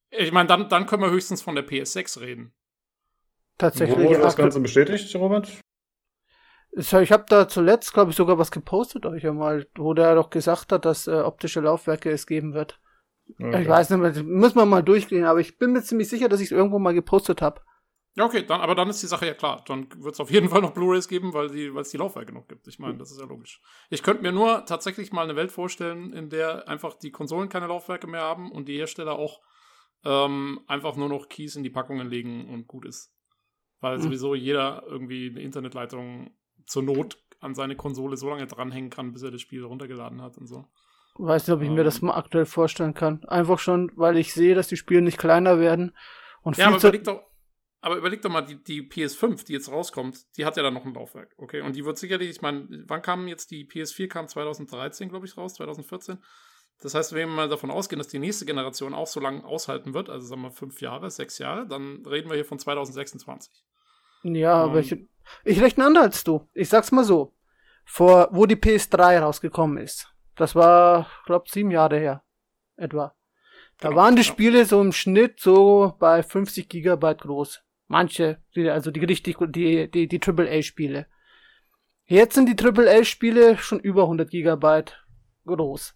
ich 0.10 0.32
meine, 0.34 0.48
dann, 0.48 0.68
dann 0.68 0.86
können 0.86 1.04
wir 1.04 1.10
höchstens 1.10 1.42
von 1.42 1.56
der 1.56 1.66
PS6 1.66 2.20
reden. 2.20 2.54
Tatsächlich. 3.58 3.98
Wurde 3.98 4.20
das 4.20 4.36
Ganze 4.36 4.60
bestätigt, 4.60 5.16
Robert? 5.16 5.50
Ich 6.74 7.12
habe 7.12 7.26
da 7.28 7.48
zuletzt, 7.48 7.94
glaube 7.94 8.12
ich, 8.12 8.18
sogar 8.18 8.38
was 8.38 8.52
gepostet 8.52 9.06
euch 9.06 9.28
einmal, 9.28 9.68
wo 9.76 9.94
der 9.94 10.16
doch 10.16 10.30
gesagt 10.30 10.72
hat, 10.72 10.86
dass 10.86 11.08
äh, 11.08 11.22
optische 11.22 11.60
Laufwerke 11.60 12.10
es 12.10 12.26
geben 12.26 12.54
wird. 12.54 12.80
Okay. 13.40 13.62
Ich 13.62 13.68
weiß 13.68 13.90
nicht 13.90 14.00
mehr, 14.00 14.24
muss 14.24 14.56
man 14.56 14.70
mal 14.70 14.84
durchgehen, 14.84 15.26
aber 15.26 15.40
ich 15.40 15.58
bin 15.58 15.74
mir 15.74 15.82
ziemlich 15.82 16.10
sicher, 16.10 16.30
dass 16.30 16.40
ich 16.40 16.48
es 16.48 16.52
irgendwo 16.52 16.80
mal 16.80 16.94
gepostet 16.94 17.42
habe. 17.42 17.62
Ja, 18.16 18.26
okay, 18.26 18.46
dann, 18.46 18.60
aber 18.60 18.76
dann 18.76 18.90
ist 18.90 19.02
die 19.02 19.08
Sache 19.08 19.26
ja 19.26 19.34
klar. 19.34 19.64
Dann 19.68 19.88
wird 20.04 20.16
es 20.16 20.20
auf 20.20 20.32
jeden 20.32 20.50
Fall 20.50 20.62
noch 20.62 20.74
Blu-rays 20.74 21.08
geben, 21.08 21.34
weil 21.34 21.46
es 21.46 21.92
die 21.92 21.98
Laufwerke 21.98 22.34
noch 22.34 22.48
gibt. 22.48 22.68
Ich 22.68 22.80
meine, 22.80 22.98
das 22.98 23.12
ist 23.12 23.20
ja 23.20 23.26
logisch. 23.26 23.62
Ich 23.90 24.04
könnte 24.04 24.22
mir 24.22 24.32
nur 24.32 24.66
tatsächlich 24.66 25.12
mal 25.12 25.24
eine 25.24 25.36
Welt 25.36 25.52
vorstellen, 25.52 26.12
in 26.14 26.30
der 26.30 26.68
einfach 26.68 26.94
die 26.96 27.12
Konsolen 27.12 27.50
keine 27.50 27.68
Laufwerke 27.68 28.08
mehr 28.08 28.22
haben 28.22 28.52
und 28.52 28.68
die 28.68 28.78
Hersteller 28.78 29.18
auch 29.18 29.42
ähm, 30.04 30.62
einfach 30.68 30.96
nur 30.96 31.10
noch 31.10 31.30
Keys 31.30 31.56
in 31.56 31.64
die 31.64 31.70
Packungen 31.70 32.10
legen 32.10 32.50
und 32.50 32.68
gut 32.68 32.86
ist. 32.86 33.14
Weil 33.80 33.98
mhm. 33.98 34.02
sowieso 34.02 34.36
jeder 34.36 34.84
irgendwie 34.88 35.30
eine 35.30 35.42
Internetleitung 35.42 36.36
zur 36.66 36.84
Not 36.84 37.18
an 37.40 37.56
seine 37.56 37.76
Konsole 37.76 38.18
so 38.18 38.30
lange 38.30 38.48
dranhängen 38.48 38.90
kann, 38.90 39.14
bis 39.14 39.24
er 39.24 39.32
das 39.32 39.42
Spiel 39.42 39.64
runtergeladen 39.64 40.22
hat 40.22 40.38
und 40.38 40.48
so. 40.48 40.66
Weiß 41.16 41.48
nicht, 41.48 41.56
ob 41.56 41.62
ich 41.62 41.68
ähm, 41.68 41.76
mir 41.76 41.84
das 41.84 42.02
mal 42.02 42.16
aktuell 42.16 42.46
vorstellen 42.46 42.94
kann. 42.94 43.24
Einfach 43.26 43.60
schon, 43.60 43.92
weil 43.96 44.18
ich 44.18 44.34
sehe, 44.34 44.56
dass 44.56 44.68
die 44.68 44.78
Spiele 44.78 45.02
nicht 45.02 45.18
kleiner 45.18 45.60
werden. 45.60 45.96
Und 46.42 46.58
ja, 46.58 46.68
aber 46.68 46.78
überleg 46.78 47.04
doch, 47.04 47.22
aber 47.82 47.98
überleg 47.98 48.22
doch 48.22 48.30
mal, 48.30 48.42
die, 48.42 48.64
die 48.64 48.84
PS5, 48.84 49.46
die 49.46 49.54
jetzt 49.54 49.72
rauskommt, 49.72 50.38
die 50.38 50.46
hat 50.46 50.56
ja 50.56 50.64
dann 50.64 50.74
noch 50.74 50.86
ein 50.86 50.94
Laufwerk, 50.94 51.34
okay? 51.38 51.62
Und 51.62 51.76
die 51.76 51.84
wird 51.84 51.98
sicherlich, 51.98 52.30
ich 52.30 52.42
meine, 52.42 52.68
wann 52.88 53.02
kam 53.02 53.28
jetzt 53.28 53.52
die 53.52 53.68
PS4? 53.68 54.08
Kam 54.08 54.28
2013, 54.28 55.10
glaube 55.10 55.26
ich, 55.26 55.36
raus, 55.36 55.56
2014. 55.56 56.20
Das 56.82 56.96
heißt, 56.96 57.14
wenn 57.14 57.30
wir 57.30 57.36
mal 57.36 57.50
davon 57.50 57.72
ausgehen, 57.72 58.00
dass 58.00 58.08
die 58.08 58.20
nächste 58.20 58.46
Generation 58.46 58.94
auch 58.94 59.08
so 59.08 59.20
lange 59.20 59.44
aushalten 59.44 59.94
wird, 59.94 60.10
also 60.10 60.26
sagen 60.26 60.42
wir 60.42 60.52
fünf 60.52 60.82
Jahre, 60.82 61.10
sechs 61.12 61.38
Jahre, 61.38 61.68
dann 61.68 62.04
reden 62.06 62.30
wir 62.30 62.36
hier 62.36 62.46
von 62.46 62.60
2026. 62.60 63.52
Ja, 64.24 64.54
aber 64.54 64.80
ich, 64.80 64.96
ich 65.44 65.62
rechne 65.62 65.86
anders 65.86 66.04
als 66.04 66.24
du. 66.24 66.48
Ich 66.54 66.70
sag's 66.70 66.92
mal 66.92 67.04
so. 67.04 67.34
Vor, 67.86 68.30
wo 68.32 68.46
die 68.46 68.56
PS3 68.56 69.20
rausgekommen 69.20 69.78
ist. 69.78 70.14
Das 70.36 70.56
war, 70.56 71.08
glaub, 71.26 71.50
sieben 71.50 71.72
Jahre 71.72 72.00
her. 72.00 72.24
Etwa. 72.78 73.16
Da 73.80 73.96
waren 73.96 74.16
die 74.16 74.22
genau. 74.22 74.34
Spiele 74.34 74.66
so 74.66 74.80
im 74.82 74.92
Schnitt 74.92 75.40
so 75.40 75.96
bei 76.00 76.24
50 76.24 76.70
Gigabyte 76.70 77.22
groß. 77.22 77.62
Manche, 77.88 78.42
also 78.56 78.92
die 78.92 79.04
richtig, 79.04 79.38
die, 79.40 79.90
die, 79.92 80.08
die 80.08 80.22
AAA-Spiele. 80.22 81.08
Jetzt 82.06 82.36
sind 82.36 82.48
die 82.48 82.66
AAA-Spiele 82.66 83.58
schon 83.58 83.80
über 83.80 84.04
100 84.04 84.30
Gigabyte 84.30 85.04
groß. 85.46 85.96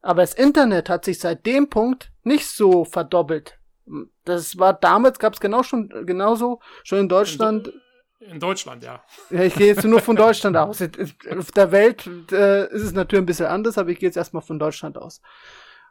Aber 0.00 0.22
das 0.22 0.34
Internet 0.34 0.88
hat 0.88 1.04
sich 1.04 1.18
seit 1.18 1.44
dem 1.46 1.68
Punkt 1.70 2.12
nicht 2.22 2.46
so 2.46 2.84
verdoppelt. 2.84 3.58
Das 4.24 4.58
war 4.58 4.74
damals, 4.74 5.18
gab 5.18 5.32
es 5.32 5.40
genau 5.40 5.62
schon, 5.62 5.88
genauso, 6.06 6.60
schon 6.84 7.00
in 7.00 7.08
Deutschland. 7.08 7.72
In, 8.20 8.40
Deutschland, 8.40 8.82
ja. 8.82 9.02
Ja, 9.30 9.42
ich 9.44 9.54
gehe 9.54 9.68
jetzt 9.68 9.84
nur 9.84 10.00
von 10.00 10.16
Deutschland 10.16 10.56
aus. 10.56 10.82
Auf 10.82 11.52
der 11.52 11.72
Welt 11.72 12.06
äh, 12.32 12.66
ist 12.66 12.82
es 12.82 12.92
natürlich 12.92 13.22
ein 13.22 13.26
bisschen 13.26 13.46
anders, 13.46 13.78
aber 13.78 13.90
ich 13.90 13.98
gehe 13.98 14.08
jetzt 14.08 14.16
erstmal 14.16 14.42
von 14.42 14.58
Deutschland 14.58 14.98
aus. 14.98 15.20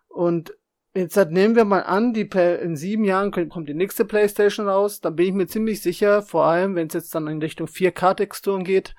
Und 0.07 0.53
Jetzt 0.97 1.15
halt 1.15 1.31
nehmen 1.31 1.55
wir 1.55 1.63
mal 1.63 1.83
an, 1.83 2.11
die 2.13 2.21
in 2.21 2.75
sieben 2.75 3.03
Jahren 3.03 3.29
kommt 3.31 3.69
die 3.69 3.75
nächste 3.75 4.03
PlayStation 4.03 4.67
raus. 4.67 4.99
Dann 4.99 5.15
bin 5.15 5.27
ich 5.27 5.33
mir 5.33 5.45
ziemlich 5.45 5.83
sicher, 5.83 6.23
vor 6.23 6.45
allem 6.45 6.75
wenn 6.75 6.87
es 6.87 6.95
jetzt 6.95 7.13
dann 7.13 7.27
in 7.27 7.39
Richtung 7.39 7.67
4K-Texturen 7.67 8.63
geht, 8.63 8.95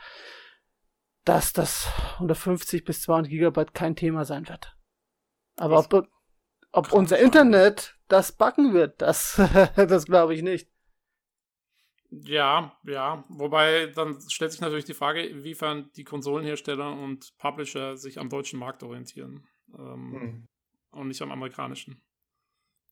dass 1.25 1.53
das 1.53 1.89
150 2.15 2.85
bis 2.85 3.03
200 3.03 3.29
Gigabyte 3.29 3.75
kein 3.75 3.97
Thema 3.97 4.25
sein 4.25 4.49
wird. 4.49 4.77
Aber 5.57 5.81
ob, 5.81 6.09
ob 6.71 6.93
unser 6.93 7.19
Internet 7.19 7.97
das 8.07 8.31
backen 8.31 8.75
wird, 8.75 9.03
das, 9.03 9.43
das 9.77 10.07
glaube 10.07 10.35
ich 10.35 10.43
nicht. 10.43 10.71
Ja, 12.11 12.79
ja. 12.85 13.25
Wobei 13.29 13.87
dann 13.87 14.19
stellt 14.31 14.53
sich 14.53 14.61
natürlich 14.61 14.87
die 14.87 14.95
Frage, 14.95 15.23
inwiefern 15.23 15.91
die 15.97 16.05
Konsolenhersteller 16.05 16.93
und 16.93 17.37
Publisher 17.39 17.97
sich 17.97 18.19
am 18.19 18.29
deutschen 18.29 18.59
Markt 18.59 18.83
orientieren. 18.83 19.47
Ähm, 19.77 20.13
hm 20.13 20.49
und 20.91 21.09
nicht 21.09 21.23
am 21.23 21.31
amerikanischen. 21.31 22.03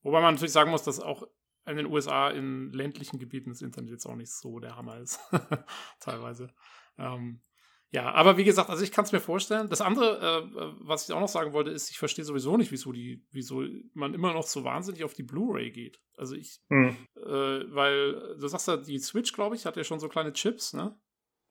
Wobei 0.02 0.20
man 0.20 0.34
natürlich 0.34 0.52
sagen 0.52 0.70
muss, 0.70 0.82
dass 0.82 1.00
auch 1.00 1.26
in 1.66 1.76
den 1.76 1.86
USA 1.86 2.30
in 2.30 2.72
ländlichen 2.72 3.18
Gebieten 3.18 3.50
das 3.50 3.62
Internet 3.62 3.90
jetzt 3.90 4.06
auch 4.06 4.14
nicht 4.14 4.30
so 4.30 4.60
der 4.60 4.76
Hammer 4.76 4.98
ist. 4.98 5.18
Teilweise. 6.00 6.54
Ähm, 6.96 7.42
ja, 7.92 8.12
aber 8.12 8.36
wie 8.36 8.44
gesagt, 8.44 8.68
also 8.68 8.82
ich 8.82 8.90
kann 8.90 9.04
es 9.04 9.12
mir 9.12 9.20
vorstellen. 9.20 9.68
Das 9.68 9.80
andere, 9.80 10.18
äh, 10.20 10.74
was 10.80 11.08
ich 11.08 11.14
auch 11.14 11.20
noch 11.20 11.28
sagen 11.28 11.52
wollte, 11.52 11.70
ist, 11.70 11.90
ich 11.90 11.98
verstehe 11.98 12.24
sowieso 12.24 12.56
nicht, 12.56 12.72
wieso 12.72 12.92
die, 12.92 13.24
wieso 13.30 13.64
man 13.94 14.12
immer 14.12 14.32
noch 14.32 14.42
so 14.42 14.64
wahnsinnig 14.64 15.04
auf 15.04 15.14
die 15.14 15.22
Blu-ray 15.22 15.70
geht. 15.70 16.00
Also 16.16 16.34
ich, 16.34 16.60
hm. 16.68 16.96
äh, 17.16 17.74
weil 17.74 18.36
du 18.38 18.48
sagst 18.48 18.68
ja, 18.68 18.76
die 18.76 18.98
Switch, 18.98 19.32
glaube 19.32 19.54
ich, 19.54 19.66
hat 19.66 19.76
ja 19.76 19.84
schon 19.84 20.00
so 20.00 20.08
kleine 20.08 20.32
Chips, 20.32 20.72
ne? 20.72 20.98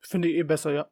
Finde 0.01 0.27
ich 0.27 0.35
eh 0.35 0.43
besser, 0.43 0.71
ja. 0.71 0.89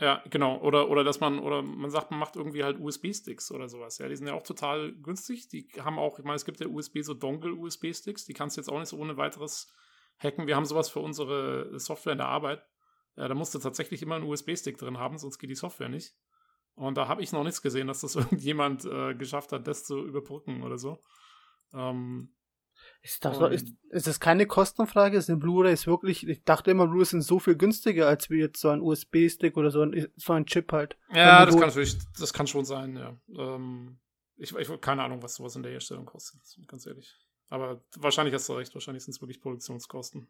Ja, 0.00 0.22
genau. 0.28 0.60
Oder, 0.60 0.90
oder 0.90 1.04
dass 1.04 1.20
man, 1.20 1.38
oder 1.38 1.62
man 1.62 1.90
sagt, 1.90 2.10
man 2.10 2.20
macht 2.20 2.36
irgendwie 2.36 2.64
halt 2.64 2.78
USB-Sticks 2.78 3.50
oder 3.50 3.68
sowas. 3.68 3.98
Ja, 3.98 4.08
die 4.08 4.16
sind 4.16 4.26
ja 4.26 4.34
auch 4.34 4.42
total 4.42 4.92
günstig. 4.92 5.48
Die 5.48 5.68
haben 5.78 5.98
auch, 5.98 6.18
ich 6.18 6.24
meine, 6.24 6.36
es 6.36 6.44
gibt 6.44 6.60
ja 6.60 6.66
USB, 6.66 7.00
so 7.00 7.14
Dongle-USB-Sticks, 7.14 8.26
die 8.26 8.34
kannst 8.34 8.56
du 8.56 8.60
jetzt 8.60 8.68
auch 8.68 8.78
nicht 8.78 8.88
so 8.88 8.98
ohne 8.98 9.16
weiteres 9.16 9.72
hacken. 10.18 10.46
Wir 10.46 10.56
haben 10.56 10.66
sowas 10.66 10.90
für 10.90 11.00
unsere 11.00 11.78
Software 11.78 12.12
in 12.12 12.18
der 12.18 12.28
Arbeit. 12.28 12.62
Ja, 13.16 13.28
da 13.28 13.34
musst 13.34 13.54
du 13.54 13.58
tatsächlich 13.58 14.02
immer 14.02 14.16
einen 14.16 14.28
USB-Stick 14.28 14.78
drin 14.78 14.98
haben, 14.98 15.18
sonst 15.18 15.38
geht 15.38 15.50
die 15.50 15.54
Software 15.54 15.88
nicht. 15.88 16.14
Und 16.74 16.96
da 16.96 17.08
habe 17.08 17.22
ich 17.22 17.32
noch 17.32 17.44
nichts 17.44 17.62
gesehen, 17.62 17.86
dass 17.86 18.00
das 18.00 18.14
irgendjemand 18.16 18.84
äh, 18.84 19.14
geschafft 19.14 19.52
hat, 19.52 19.66
das 19.66 19.84
zu 19.84 20.04
überbrücken 20.04 20.62
oder 20.62 20.78
so. 20.78 21.00
Ähm, 21.72 22.32
ist 23.02 23.24
das, 23.24 23.38
ist, 23.52 23.74
ist 23.90 24.06
das 24.06 24.20
keine 24.20 24.46
Kostenfrage? 24.46 25.16
Ist 25.16 25.30
eine 25.30 25.38
Blu-ray 25.38 25.72
ist 25.72 25.86
wirklich, 25.86 26.26
ich 26.28 26.44
dachte 26.44 26.70
immer, 26.70 26.86
Blu-rays 26.86 27.10
sind 27.10 27.22
so 27.22 27.38
viel 27.38 27.56
günstiger 27.56 28.06
als 28.08 28.30
wie 28.30 28.38
jetzt 28.38 28.60
so 28.60 28.68
ein 28.68 28.80
USB-Stick 28.80 29.56
oder 29.56 29.70
so 29.70 29.82
ein, 29.82 30.08
so 30.16 30.32
ein 30.32 30.44
Chip 30.46 30.72
halt. 30.72 30.98
Ja, 31.12 31.46
das 31.46 31.56
kann 31.56 31.68
natürlich, 31.68 31.96
das 32.18 32.32
kann 32.32 32.46
schon 32.46 32.64
sein, 32.64 32.96
ja. 32.96 33.16
Ähm, 33.36 33.98
ich, 34.36 34.54
ich 34.54 34.80
keine 34.80 35.02
Ahnung, 35.02 35.22
was 35.22 35.36
sowas 35.36 35.56
in 35.56 35.62
der 35.62 35.72
Herstellung 35.72 36.04
kostet, 36.04 36.40
ganz 36.66 36.86
ehrlich. 36.86 37.16
Aber 37.48 37.82
wahrscheinlich 37.96 38.34
hast 38.34 38.48
du 38.48 38.54
recht, 38.54 38.74
wahrscheinlich 38.74 39.04
sind 39.04 39.14
es 39.14 39.20
wirklich 39.22 39.40
Produktionskosten. 39.40 40.28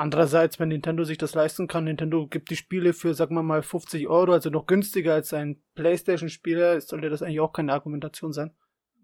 Andererseits, 0.00 0.58
wenn 0.58 0.70
Nintendo 0.70 1.04
sich 1.04 1.18
das 1.18 1.34
leisten 1.34 1.68
kann, 1.68 1.84
Nintendo 1.84 2.26
gibt 2.26 2.48
die 2.48 2.56
Spiele 2.56 2.94
für, 2.94 3.12
sagen 3.12 3.34
wir 3.34 3.42
mal, 3.42 3.62
50 3.62 4.08
Euro, 4.08 4.32
also 4.32 4.48
noch 4.48 4.64
günstiger 4.64 5.12
als 5.12 5.34
ein 5.34 5.62
PlayStation-Spieler, 5.74 6.80
sollte 6.80 7.10
das 7.10 7.20
eigentlich 7.20 7.40
auch 7.40 7.52
keine 7.52 7.74
Argumentation 7.74 8.32
sein. 8.32 8.56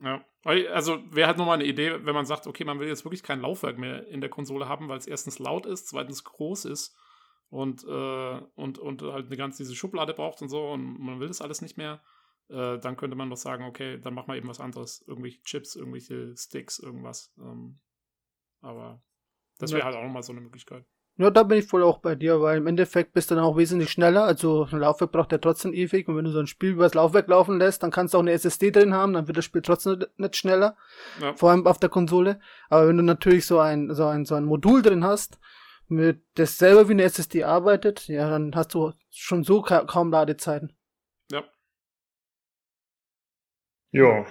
Ja, 0.03 0.25
also 0.43 0.99
wäre 1.11 1.27
halt 1.27 1.37
nochmal 1.37 1.57
eine 1.59 1.67
Idee, 1.67 2.07
wenn 2.07 2.15
man 2.15 2.25
sagt, 2.25 2.47
okay, 2.47 2.65
man 2.65 2.81
will 2.81 2.89
jetzt 2.89 3.05
wirklich 3.05 3.23
kein 3.23 3.43
Laufwerk 3.43 3.77
mehr 3.77 4.09
in 4.09 4.23
der 4.23 4.31
Konsole 4.31 4.71
haben, 4.71 4.89
weil 4.89 4.97
es 4.97 5.07
erstens 5.07 5.39
laut 5.39 5.67
ist, 5.67 5.87
zweitens 5.87 6.25
groß 6.25 6.65
ist 6.65 6.97
und, 7.51 7.85
äh, 7.85 8.41
und, 8.55 8.79
und 8.79 9.03
halt 9.03 9.27
eine 9.27 9.37
ganz 9.37 9.59
diese 9.59 9.75
Schublade 9.75 10.15
braucht 10.15 10.41
und 10.41 10.49
so 10.49 10.67
und 10.67 10.99
man 10.99 11.21
will 11.21 11.29
das 11.29 11.43
alles 11.43 11.61
nicht 11.61 11.77
mehr, 11.77 12.01
äh, 12.49 12.79
dann 12.79 12.97
könnte 12.97 13.17
man 13.17 13.29
doch 13.29 13.37
sagen, 13.37 13.65
okay, 13.65 14.01
dann 14.01 14.15
machen 14.15 14.29
wir 14.29 14.37
eben 14.37 14.49
was 14.49 14.61
anderes. 14.61 15.05
Irgendwelche 15.07 15.43
Chips, 15.43 15.77
irgendwelche 15.77 16.35
Sticks, 16.39 16.79
irgendwas. 16.79 17.35
Ähm, 17.39 17.81
aber 18.63 19.03
das 19.59 19.71
wäre 19.71 19.81
ja. 19.81 19.87
halt 19.87 19.97
auch 19.97 20.03
nochmal 20.03 20.23
so 20.23 20.33
eine 20.33 20.41
Möglichkeit. 20.41 20.85
Ja, 21.19 21.31
da 21.31 21.45
bin 21.45 21.59
ich 21.59 21.67
voll 21.67 21.83
auch 21.83 21.99
bei 21.99 22.15
dir, 22.15 22.43
weil 22.43 22.59
im 22.59 22.67
Endeffekt 22.67 23.15
bist 23.15 23.31
du 23.31 23.37
dann 23.37 23.45
auch 23.45 23.57
wesentlich 23.57 23.91
schneller. 23.91 24.25
Also 24.25 24.69
ein 24.71 24.81
Laufwerk 24.81 25.13
braucht 25.13 25.33
ja 25.33 25.39
trotzdem 25.39 25.73
ewig 25.73 26.09
und 26.09 26.17
wenn 26.17 26.27
du 26.27 26.31
so 26.31 26.41
ein 26.41 26.47
Spiel 26.47 26.73
übers 26.73 26.93
Laufwerk 26.93 27.29
laufen 27.29 27.59
lässt, 27.59 27.83
dann 27.83 27.91
kannst 27.91 28.13
du 28.13 28.19
auch 28.19 28.23
eine 28.23 28.33
SSD 28.33 28.71
drin 28.71 28.93
haben, 28.93 29.15
dann 29.15 29.27
wird 29.27 29.39
das 29.39 29.47
Spiel 29.47 29.63
trotzdem 29.63 30.05
nicht 30.19 30.37
schneller. 30.37 30.77
Ja. 31.23 31.35
Vor 31.35 31.51
allem 31.51 31.67
auf 31.67 31.79
der 31.79 31.89
Konsole. 31.89 32.39
Aber 32.69 32.89
wenn 32.89 32.99
du 32.99 33.03
natürlich 33.03 33.47
so 33.47 33.59
ein, 33.59 33.95
so 33.95 34.05
ein, 34.05 34.27
so 34.27 34.35
ein 34.35 34.45
Modul 34.45 34.83
drin 34.83 35.05
hast, 35.05 35.39
mit 35.89 36.21
das 36.35 36.59
selber 36.59 36.89
wie 36.89 36.93
eine 36.93 37.05
SSD 37.05 37.45
arbeitet, 37.45 38.09
ja, 38.09 38.29
dann 38.29 38.55
hast 38.55 38.75
du 38.75 38.93
schon 39.09 39.43
so 39.43 39.63
ka 39.63 39.85
kaum 39.85 40.11
Ladezeiten. 40.11 40.77
Ja. 41.31 41.45
Ja. 43.93 44.27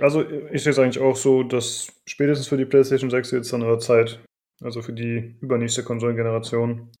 Also 0.00 0.22
ich 0.52 0.62
sehe 0.62 0.70
es 0.70 0.78
eigentlich 0.78 1.02
auch 1.02 1.16
so, 1.16 1.42
dass 1.42 1.88
spätestens 2.06 2.46
für 2.46 2.58
die 2.58 2.66
PlayStation 2.66 3.10
6 3.10 3.32
jetzt 3.32 3.54
an 3.54 3.62
ihrer 3.62 3.78
Zeit 3.80 4.20
also 4.60 4.82
für 4.82 4.92
die 4.92 5.36
übernächste 5.40 5.84
Konsolengeneration, 5.84 6.92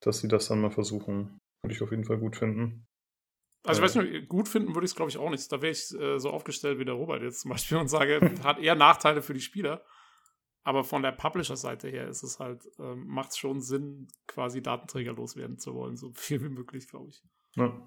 dass 0.00 0.20
sie 0.20 0.28
das 0.28 0.48
dann 0.48 0.60
mal 0.60 0.70
versuchen. 0.70 1.38
Würde 1.62 1.74
ich 1.74 1.82
auf 1.82 1.90
jeden 1.90 2.04
Fall 2.04 2.18
gut 2.18 2.36
finden. 2.36 2.86
Also, 3.66 3.80
ich 3.80 3.84
weiß 3.84 3.96
nicht, 3.96 4.28
gut 4.28 4.48
finden 4.48 4.74
würde 4.74 4.84
ich 4.84 4.92
es, 4.92 4.96
glaube 4.96 5.10
ich, 5.10 5.18
auch 5.18 5.30
nicht. 5.30 5.50
Da 5.50 5.60
wäre 5.60 5.72
ich 5.72 5.92
äh, 5.98 6.18
so 6.20 6.30
aufgestellt 6.30 6.78
wie 6.78 6.84
der 6.84 6.94
Robert 6.94 7.22
jetzt 7.22 7.40
zum 7.40 7.50
Beispiel 7.50 7.78
und 7.78 7.88
sage, 7.88 8.20
hat 8.44 8.60
eher 8.60 8.76
Nachteile 8.76 9.22
für 9.22 9.34
die 9.34 9.40
Spieler. 9.40 9.84
Aber 10.62 10.82
von 10.82 11.02
der 11.02 11.12
Publisher-Seite 11.12 11.88
her 11.88 12.08
ist 12.08 12.22
es 12.22 12.40
halt, 12.40 12.68
ähm, 12.78 13.06
macht 13.06 13.30
es 13.30 13.38
schon 13.38 13.60
Sinn, 13.60 14.08
quasi 14.26 14.62
Datenträger 14.62 15.12
loswerden 15.12 15.58
zu 15.58 15.74
wollen, 15.74 15.96
so 15.96 16.12
viel 16.14 16.42
wie 16.42 16.48
möglich, 16.48 16.88
glaube 16.88 17.08
ich. 17.08 17.22
Ja. 17.54 17.86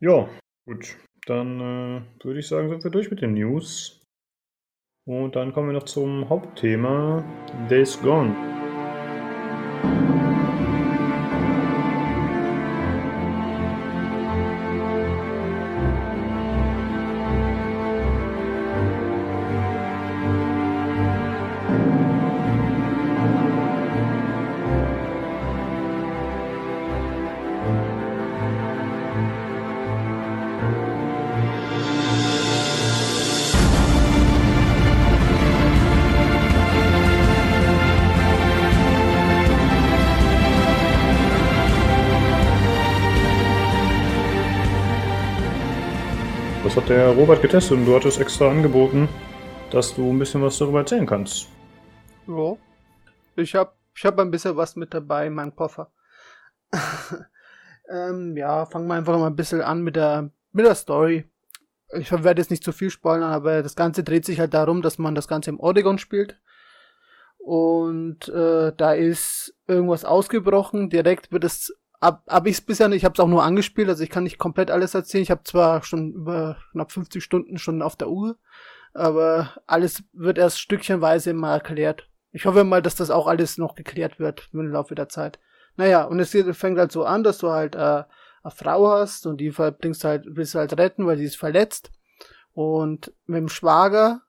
ja, 0.00 0.28
gut. 0.64 0.96
Dann 1.26 1.60
äh, 1.60 2.24
würde 2.24 2.40
ich 2.40 2.48
sagen, 2.48 2.70
sind 2.70 2.82
wir 2.82 2.90
durch 2.90 3.10
mit 3.10 3.20
den 3.20 3.34
News. 3.34 3.97
Und 5.08 5.36
dann 5.36 5.54
kommen 5.54 5.68
wir 5.68 5.72
noch 5.72 5.84
zum 5.84 6.28
Hauptthema 6.28 7.24
Days 7.70 7.98
Gone. 8.02 8.36
Robert 47.18 47.42
getestet 47.42 47.76
und 47.76 47.84
du 47.84 47.96
hattest 47.96 48.20
extra 48.20 48.48
angeboten, 48.48 49.08
dass 49.72 49.92
du 49.92 50.08
ein 50.08 50.20
bisschen 50.20 50.40
was 50.40 50.56
darüber 50.56 50.78
erzählen 50.78 51.04
kannst. 51.04 51.48
Ja. 52.28 52.56
Ich 53.34 53.56
habe 53.56 53.72
ich 53.92 54.04
hab 54.04 54.20
ein 54.20 54.30
bisschen 54.30 54.56
was 54.56 54.76
mit 54.76 54.94
dabei 54.94 55.26
in 55.26 55.34
meinem 55.34 55.56
Koffer. 55.56 55.90
ähm, 57.90 58.36
ja, 58.36 58.66
fangen 58.66 58.86
wir 58.86 58.94
einfach 58.94 59.18
mal 59.18 59.26
ein 59.26 59.34
bisschen 59.34 59.62
an 59.62 59.82
mit 59.82 59.96
der, 59.96 60.30
mit 60.52 60.64
der 60.64 60.76
Story. 60.76 61.28
Ich 61.90 62.12
werde 62.12 62.40
jetzt 62.40 62.52
nicht 62.52 62.62
zu 62.62 62.70
viel 62.70 62.90
spoilern, 62.90 63.32
aber 63.32 63.64
das 63.64 63.74
Ganze 63.74 64.04
dreht 64.04 64.24
sich 64.24 64.38
halt 64.38 64.54
darum, 64.54 64.80
dass 64.80 64.98
man 64.98 65.16
das 65.16 65.26
Ganze 65.26 65.50
im 65.50 65.58
Oregon 65.58 65.98
spielt. 65.98 66.40
Und 67.38 68.28
äh, 68.28 68.72
da 68.76 68.92
ist 68.92 69.56
irgendwas 69.66 70.04
ausgebrochen. 70.04 70.88
Direkt 70.88 71.32
wird 71.32 71.42
es 71.42 71.76
hab, 72.00 72.26
hab 72.28 72.46
ich 72.46 72.54
es 72.54 72.60
bisher 72.60 72.88
nicht, 72.88 72.98
ich 72.98 73.04
habe 73.04 73.14
es 73.14 73.20
auch 73.20 73.28
nur 73.28 73.42
angespielt, 73.42 73.88
also 73.88 74.02
ich 74.02 74.10
kann 74.10 74.24
nicht 74.24 74.38
komplett 74.38 74.70
alles 74.70 74.94
erzählen. 74.94 75.22
Ich 75.22 75.30
habe 75.30 75.42
zwar 75.44 75.82
schon 75.82 76.12
über 76.12 76.56
knapp 76.72 76.92
50 76.92 77.22
Stunden 77.22 77.58
schon 77.58 77.82
auf 77.82 77.96
der 77.96 78.08
Uhr, 78.08 78.36
aber 78.94 79.56
alles 79.66 80.04
wird 80.12 80.38
erst 80.38 80.60
stückchenweise 80.60 81.34
mal 81.34 81.54
erklärt. 81.54 82.08
Ich 82.30 82.46
hoffe 82.46 82.64
mal, 82.64 82.82
dass 82.82 82.94
das 82.94 83.10
auch 83.10 83.26
alles 83.26 83.58
noch 83.58 83.74
geklärt 83.74 84.20
wird 84.20 84.48
im 84.52 84.70
Laufe 84.70 84.94
der 84.94 85.08
Zeit. 85.08 85.40
Naja, 85.76 86.04
und 86.04 86.20
es 86.20 86.36
fängt 86.56 86.78
halt 86.78 86.92
so 86.92 87.04
an, 87.04 87.24
dass 87.24 87.38
du 87.38 87.50
halt 87.50 87.74
äh, 87.74 87.78
eine 87.78 88.50
Frau 88.54 88.90
hast 88.90 89.26
und 89.26 89.38
die 89.38 89.50
bringst 89.50 90.04
halt, 90.04 90.24
willst 90.28 90.54
halt 90.54 90.76
retten, 90.78 91.06
weil 91.06 91.18
sie 91.18 91.24
ist 91.24 91.36
verletzt. 91.36 91.90
Und 92.52 93.12
mit 93.26 93.38
dem 93.38 93.48
Schwager 93.48 94.22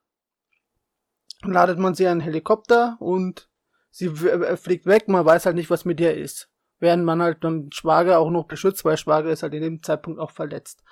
ladet 1.42 1.78
man 1.78 1.94
sie 1.94 2.06
einen 2.06 2.20
Helikopter 2.20 2.96
und 3.00 3.48
sie 3.90 4.08
fliegt 4.08 4.86
weg, 4.86 5.08
man 5.08 5.24
weiß 5.24 5.46
halt 5.46 5.56
nicht, 5.56 5.70
was 5.70 5.84
mit 5.84 6.00
ihr 6.00 6.16
ist 6.16 6.49
während 6.80 7.04
man 7.04 7.22
halt 7.22 7.44
dann 7.44 7.70
Schwager 7.72 8.18
auch 8.18 8.30
noch 8.30 8.46
beschützt, 8.46 8.84
weil 8.84 8.96
Schwager 8.96 9.30
ist 9.30 9.42
halt 9.42 9.54
in 9.54 9.62
dem 9.62 9.82
Zeitpunkt 9.82 10.18
auch 10.18 10.32
verletzt. 10.32 10.82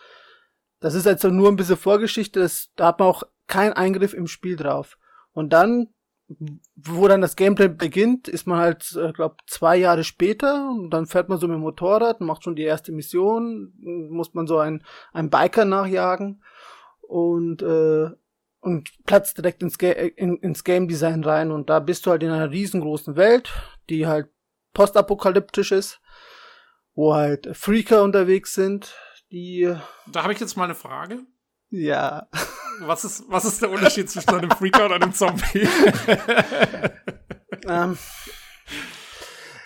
Das 0.81 0.95
ist 0.95 1.09
also 1.09 1.31
nur 1.31 1.49
ein 1.49 1.57
bisschen 1.57 1.77
Vorgeschichte, 1.77 2.41
das, 2.41 2.71
da 2.77 2.89
hat 2.89 3.01
man 3.01 3.09
auch 3.09 3.25
keinen 3.49 3.73
Eingriff 3.73 4.15
im 4.15 4.29
Spiel 4.29 4.57
drauf. 4.57 4.99
Und 5.33 5.53
dann, 5.53 5.89
wo 6.77 7.09
dann 7.09 7.21
das 7.21 7.35
Gameplay 7.35 7.69
beginnt, 7.69 8.29
ist 8.29 8.47
man 8.47 8.59
halt, 8.59 8.95
äh, 8.97 9.13
glaub, 9.13 9.39
zwei 9.47 9.77
Jahre 9.77 10.05
später 10.05 10.71
und 10.71 10.91
dann 10.91 11.07
fährt 11.07 11.29
man 11.29 11.39
so 11.39 11.49
mit 11.49 11.57
dem 11.57 11.63
Motorrad, 11.63 12.21
macht 12.21 12.45
schon 12.45 12.55
die 12.55 12.63
erste 12.63 12.93
Mission, 12.93 13.73
muss 13.81 14.35
man 14.35 14.47
so 14.47 14.59
einen, 14.59 14.85
einen 15.13 15.31
Biker 15.31 15.65
nachjagen 15.65 16.43
und, 17.01 17.63
äh, 17.63 18.11
und 18.61 18.91
platzt 19.07 19.39
direkt 19.39 19.63
ins, 19.63 19.79
Ga 19.79 19.91
in, 19.91 20.37
ins 20.37 20.65
Game 20.65 20.87
Design 20.87 21.25
rein 21.25 21.51
und 21.51 21.71
da 21.71 21.81
bist 21.81 22.05
du 22.05 22.11
halt 22.11 22.23
in 22.23 22.31
einer 22.31 22.51
riesengroßen 22.51 23.17
Welt, 23.17 23.51
die 23.89 24.07
halt 24.07 24.29
postapokalyptisch 24.73 25.73
ist, 25.73 26.01
wo 26.95 27.15
halt 27.15 27.49
Freaker 27.57 28.03
unterwegs 28.03 28.55
sind, 28.55 28.95
die. 29.31 29.75
Da 30.07 30.23
habe 30.23 30.33
ich 30.33 30.41
jetzt 30.41 30.57
mal 30.57 30.65
eine 30.65 30.75
Frage. 30.75 31.21
Ja. 31.71 32.29
Was 32.81 33.05
ist, 33.05 33.25
was 33.29 33.45
ist 33.45 33.61
der 33.61 33.71
Unterschied 33.71 34.09
zwischen 34.09 34.31
einem 34.31 34.51
Freaker 34.51 34.87
und 34.87 34.93
einem 34.93 35.13
Zombie? 35.13 35.69
ähm, 37.69 37.99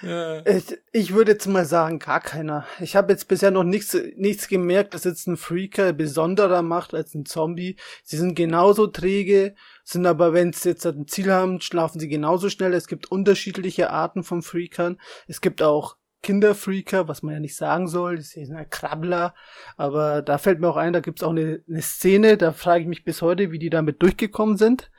ich, 0.02 0.78
ich 0.92 1.12
würde 1.14 1.32
jetzt 1.32 1.46
mal 1.46 1.64
sagen, 1.64 1.98
gar 1.98 2.20
keiner. 2.20 2.66
Ich 2.80 2.96
habe 2.96 3.12
jetzt 3.12 3.28
bisher 3.28 3.50
noch 3.50 3.64
nichts, 3.64 3.96
nichts 4.16 4.48
gemerkt, 4.48 4.94
dass 4.94 5.04
jetzt 5.04 5.26
ein 5.26 5.36
Freaker 5.36 5.92
besonderer 5.92 6.62
macht 6.62 6.94
als 6.94 7.14
ein 7.14 7.24
Zombie. 7.24 7.76
Sie 8.02 8.16
sind 8.16 8.34
genauso 8.34 8.86
träge, 8.86 9.54
sind 9.84 10.06
aber, 10.06 10.32
wenn 10.32 10.52
sie 10.52 10.70
jetzt 10.70 10.86
ein 10.86 11.06
Ziel 11.06 11.32
haben, 11.32 11.60
schlafen 11.60 12.00
sie 12.00 12.08
genauso 12.08 12.48
schnell. 12.48 12.74
Es 12.74 12.88
gibt 12.88 13.10
unterschiedliche 13.10 13.90
Arten 13.90 14.24
von 14.24 14.42
Freakern. 14.42 15.00
Es 15.26 15.40
gibt 15.40 15.62
auch 15.62 15.96
Kinderfreaker, 16.22 17.08
was 17.08 17.22
man 17.22 17.34
ja 17.34 17.40
nicht 17.40 17.56
sagen 17.56 17.88
soll, 17.88 18.16
das 18.16 18.34
ist 18.36 18.52
ein 18.52 18.70
Krabbler, 18.70 19.34
aber 19.76 20.22
da 20.22 20.38
fällt 20.38 20.60
mir 20.60 20.68
auch 20.68 20.76
ein, 20.76 20.92
da 20.92 21.00
gibt's 21.00 21.22
auch 21.22 21.30
eine, 21.30 21.62
eine 21.68 21.82
Szene, 21.82 22.36
da 22.36 22.52
frage 22.52 22.82
ich 22.82 22.88
mich 22.88 23.04
bis 23.04 23.22
heute, 23.22 23.50
wie 23.50 23.58
die 23.58 23.70
damit 23.70 24.02
durchgekommen 24.02 24.56
sind. 24.56 24.90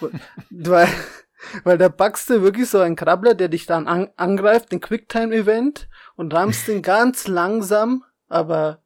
weil, 0.50 0.88
weil 1.64 1.78
da 1.78 1.88
backst 1.88 2.30
du 2.30 2.42
wirklich 2.42 2.68
so 2.68 2.78
einen 2.78 2.96
Krabbler, 2.96 3.34
der 3.34 3.48
dich 3.48 3.66
dann 3.66 3.86
an, 3.86 4.10
angreift, 4.16 4.72
den 4.72 4.80
Quicktime-Event, 4.80 5.88
und 6.16 6.34
rammst 6.34 6.68
den 6.68 6.82
ganz 6.82 7.28
langsam, 7.28 8.04
aber 8.28 8.82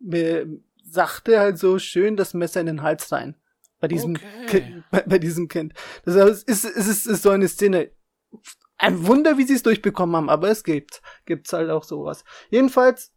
sachte 0.84 1.38
halt 1.38 1.58
so 1.58 1.78
schön 1.78 2.16
das 2.16 2.34
Messer 2.34 2.60
in 2.60 2.66
den 2.66 2.82
Hals 2.82 3.10
rein. 3.12 3.36
Bei 3.78 3.88
diesem, 3.88 4.16
okay. 4.16 4.46
kind, 4.46 4.84
bei, 4.90 5.02
bei, 5.02 5.18
diesem 5.18 5.48
Kind. 5.48 5.74
Das 6.04 6.14
ist, 6.14 6.48
ist, 6.48 6.64
ist, 6.64 7.06
ist 7.06 7.22
so 7.22 7.30
eine 7.30 7.48
Szene. 7.48 7.90
Ein 8.78 9.06
Wunder, 9.06 9.38
wie 9.38 9.44
sie 9.44 9.54
es 9.54 9.62
durchbekommen 9.62 10.16
haben, 10.16 10.30
aber 10.30 10.48
es 10.48 10.64
gibt, 10.64 11.02
gibt's 11.24 11.52
halt 11.52 11.70
auch 11.70 11.84
sowas. 11.84 12.24
Jedenfalls, 12.50 13.12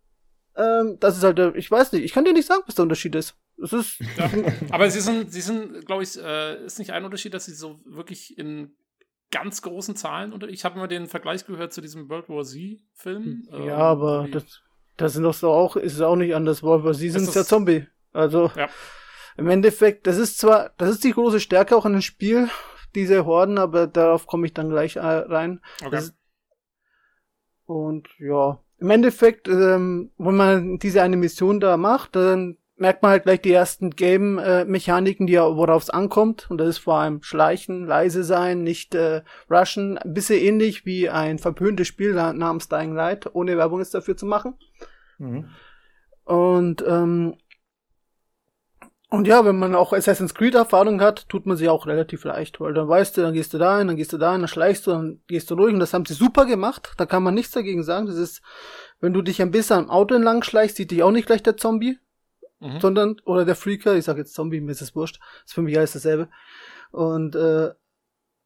ähm, 0.55 0.97
das 0.99 1.17
ist 1.17 1.23
halt, 1.23 1.39
ich 1.55 1.69
weiß 1.69 1.93
nicht, 1.93 2.03
ich 2.03 2.13
kann 2.13 2.25
dir 2.25 2.33
nicht 2.33 2.47
sagen, 2.47 2.63
was 2.65 2.75
der 2.75 2.83
Unterschied 2.83 3.15
ist. 3.15 3.35
Es 3.61 3.73
ist. 3.73 3.99
Ja, 4.17 4.29
aber 4.71 4.89
sie 4.89 5.01
sind, 5.01 5.31
sie 5.31 5.41
sind, 5.41 5.85
glaube 5.85 6.03
ich, 6.03 6.17
äh, 6.17 6.65
ist 6.65 6.79
nicht 6.79 6.91
ein 6.91 7.03
Unterschied, 7.03 7.33
dass 7.33 7.45
sie 7.45 7.53
so 7.53 7.79
wirklich 7.85 8.37
in 8.37 8.71
ganz 9.31 9.61
großen 9.61 9.95
Zahlen 9.95 10.33
unter. 10.33 10.47
Ich 10.47 10.65
habe 10.65 10.77
immer 10.77 10.87
den 10.87 11.07
Vergleich 11.07 11.45
gehört 11.45 11.73
zu 11.73 11.81
diesem 11.81 12.09
World 12.09 12.29
War 12.29 12.43
Z-Film. 12.43 13.47
Ja, 13.51 13.57
ähm, 13.57 13.69
aber 13.71 14.27
das, 14.31 14.61
das 14.97 15.13
sind 15.13 15.23
doch 15.23 15.33
so 15.33 15.51
auch, 15.51 15.75
ist 15.75 15.93
es 15.93 16.01
auch 16.01 16.15
nicht 16.15 16.35
anders. 16.35 16.63
World 16.63 16.83
War 16.83 16.93
Z 16.93 17.11
sind 17.11 17.33
ja 17.33 17.43
Zombie. 17.43 17.87
Also 18.11 18.51
ja. 18.55 18.67
im 19.37 19.47
Endeffekt, 19.49 20.07
das 20.07 20.17
ist 20.17 20.39
zwar, 20.39 20.71
das 20.77 20.89
ist 20.89 21.03
die 21.03 21.13
große 21.13 21.39
Stärke 21.39 21.75
auch 21.75 21.85
in 21.85 21.93
dem 21.93 22.01
Spiel, 22.01 22.49
diese 22.95 23.25
Horden, 23.25 23.57
aber 23.57 23.87
darauf 23.87 24.25
komme 24.25 24.47
ich 24.47 24.53
dann 24.53 24.69
gleich 24.69 24.95
äh, 24.95 24.99
rein. 24.99 25.61
Okay. 25.81 25.91
Das, 25.91 26.13
und 27.65 28.07
ja, 28.17 28.59
im 28.79 28.89
Endeffekt, 28.89 29.47
ähm, 29.47 30.11
wenn 30.17 30.35
man 30.35 30.79
diese 30.79 31.01
eine 31.03 31.17
Mission 31.17 31.59
da 31.59 31.77
macht, 31.77 32.15
dann 32.15 32.57
merkt 32.79 33.01
man 33.03 33.11
halt 33.11 33.23
gleich 33.23 33.41
die 33.41 33.51
ersten 33.51 33.91
Game-Mechaniken, 33.91 35.27
die 35.27 35.37
worauf 35.37 35.83
es 35.83 35.89
ankommt. 35.89 36.49
Und 36.49 36.57
das 36.57 36.67
ist 36.69 36.77
vor 36.79 36.95
allem 36.95 37.21
Schleichen, 37.21 37.85
leise 37.85 38.23
sein, 38.23 38.63
nicht 38.63 38.95
äh, 38.95 39.21
rushen. 39.49 39.97
Ein 39.97 40.13
bisschen 40.13 40.39
ähnlich 40.39 40.85
wie 40.85 41.09
ein 41.09 41.39
verpöntes 41.39 41.87
Spiel 41.87 42.13
namens 42.13 42.69
Dying 42.69 42.93
Light, 42.95 43.29
ohne 43.33 43.57
Werbung 43.57 43.81
ist 43.81 43.93
dafür 43.93 44.17
zu 44.17 44.25
machen. 44.25 44.55
Mhm. 45.17 45.49
Und 46.23 46.83
ähm, 46.87 47.35
Und 49.11 49.27
ja, 49.27 49.43
wenn 49.43 49.57
man 49.57 49.73
auch 49.73 49.91
Assassin's 49.91 50.35
Creed 50.35 50.53
Erfahrung 50.53 51.01
hat, 51.01 51.27
tut 51.29 51.47
man 51.47 51.57
sie 51.57 51.67
auch 51.67 51.87
relativ 51.87 52.25
leicht, 52.25 52.59
weil 52.59 52.75
dann 52.75 52.87
weißt 52.87 53.17
du, 53.17 53.21
dann 53.21 53.33
gehst 53.33 53.51
du 53.53 53.57
da 53.57 53.79
hin, 53.79 53.87
dann 53.87 53.95
gehst 53.95 54.13
du 54.13 54.19
da 54.19 54.33
hin, 54.33 54.41
dann 54.41 54.47
schleichst 54.47 54.85
du, 54.85 54.91
dann 54.91 55.21
gehst 55.25 55.49
du 55.49 55.55
ruhig 55.55 55.73
und 55.73 55.79
das 55.79 55.93
haben 55.93 56.05
sie 56.05 56.13
super 56.13 56.45
gemacht. 56.45 56.93
Da 56.97 57.07
kann 57.07 57.23
man 57.23 57.33
nichts 57.33 57.51
dagegen 57.51 57.83
sagen. 57.83 58.05
Das 58.05 58.17
ist, 58.17 58.43
wenn 58.99 59.11
du 59.11 59.23
dich 59.23 59.41
ein 59.41 59.49
bisschen 59.49 59.77
am 59.77 59.89
Auto 59.89 60.13
entlang 60.13 60.43
schleichst, 60.43 60.77
sieht 60.77 60.91
dich 60.91 61.01
auch 61.01 61.09
nicht 61.09 61.25
gleich 61.25 61.41
der 61.41 61.57
Zombie, 61.57 61.97
mhm. 62.59 62.79
sondern, 62.79 63.19
oder 63.25 63.45
der 63.45 63.55
Freaker, 63.55 63.95
ich 63.95 64.05
sag 64.05 64.17
jetzt 64.17 64.33
Zombie, 64.33 64.61
mir 64.61 64.71
ist 64.71 64.81
es 64.81 64.95
wurscht, 64.95 65.19
ist 65.45 65.53
für 65.53 65.61
mich 65.61 65.77
alles 65.77 65.93
dasselbe. 65.93 66.29
Und, 66.91 67.35
äh, 67.35 67.71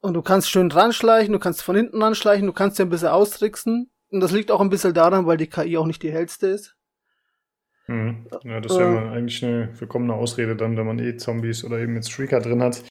und 0.01 0.13
du 0.13 0.21
kannst 0.21 0.49
schön 0.49 0.69
dran 0.69 0.91
schleichen, 0.93 1.33
du 1.33 1.39
kannst 1.39 1.63
von 1.63 1.75
hinten 1.75 2.03
anschleichen, 2.03 2.45
du 2.45 2.53
kannst 2.53 2.77
dir 2.77 2.83
ein 2.83 2.89
bisschen 2.89 3.09
austricksen. 3.09 3.89
Und 4.11 4.19
das 4.19 4.31
liegt 4.31 4.51
auch 4.51 4.61
ein 4.61 4.69
bisschen 4.69 4.93
daran, 4.93 5.25
weil 5.25 5.37
die 5.37 5.47
KI 5.47 5.77
auch 5.77 5.87
nicht 5.87 6.03
die 6.03 6.11
hellste 6.11 6.47
ist. 6.47 6.75
Mhm. 7.87 8.27
Ja, 8.43 8.61
das 8.61 8.77
wäre 8.77 9.07
äh, 9.07 9.09
eigentlich 9.09 9.43
eine 9.43 9.69
willkommene 9.79 10.13
Ausrede 10.13 10.55
dann, 10.55 10.77
wenn 10.77 10.85
man 10.85 10.99
eh 10.99 11.17
Zombies 11.17 11.63
oder 11.63 11.79
eben 11.79 11.95
jetzt 11.95 12.11
Streaker 12.11 12.39
drin 12.39 12.61
hat. 12.61 12.83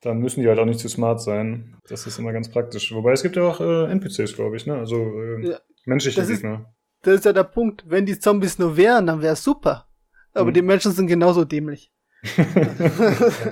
Dann 0.00 0.20
müssen 0.20 0.42
die 0.42 0.48
halt 0.48 0.58
auch 0.58 0.64
nicht 0.64 0.78
zu 0.78 0.88
smart 0.88 1.20
sein. 1.20 1.76
Das 1.88 2.06
ist 2.06 2.18
immer 2.18 2.32
ganz 2.32 2.48
praktisch. 2.48 2.94
Wobei 2.94 3.12
es 3.12 3.22
gibt 3.22 3.36
ja 3.36 3.42
auch 3.42 3.60
äh, 3.60 3.90
NPCs, 3.90 4.34
glaube 4.34 4.56
ich, 4.56 4.64
ne? 4.66 4.74
Also 4.76 4.96
äh, 4.96 5.50
ja, 5.50 5.58
menschliche 5.84 6.20
das 6.20 6.28
Gegner. 6.28 6.54
Ist, 6.54 7.06
das 7.06 7.14
ist 7.16 7.24
ja 7.24 7.32
der 7.32 7.44
Punkt. 7.44 7.84
Wenn 7.88 8.06
die 8.06 8.18
Zombies 8.18 8.58
nur 8.58 8.76
wären, 8.76 9.06
dann 9.06 9.20
wäre 9.20 9.32
es 9.32 9.42
super. 9.42 9.87
Aber 10.38 10.50
mhm. 10.50 10.54
die 10.54 10.62
Menschen 10.62 10.92
sind 10.92 11.06
genauso 11.06 11.44
dämlich. 11.44 11.92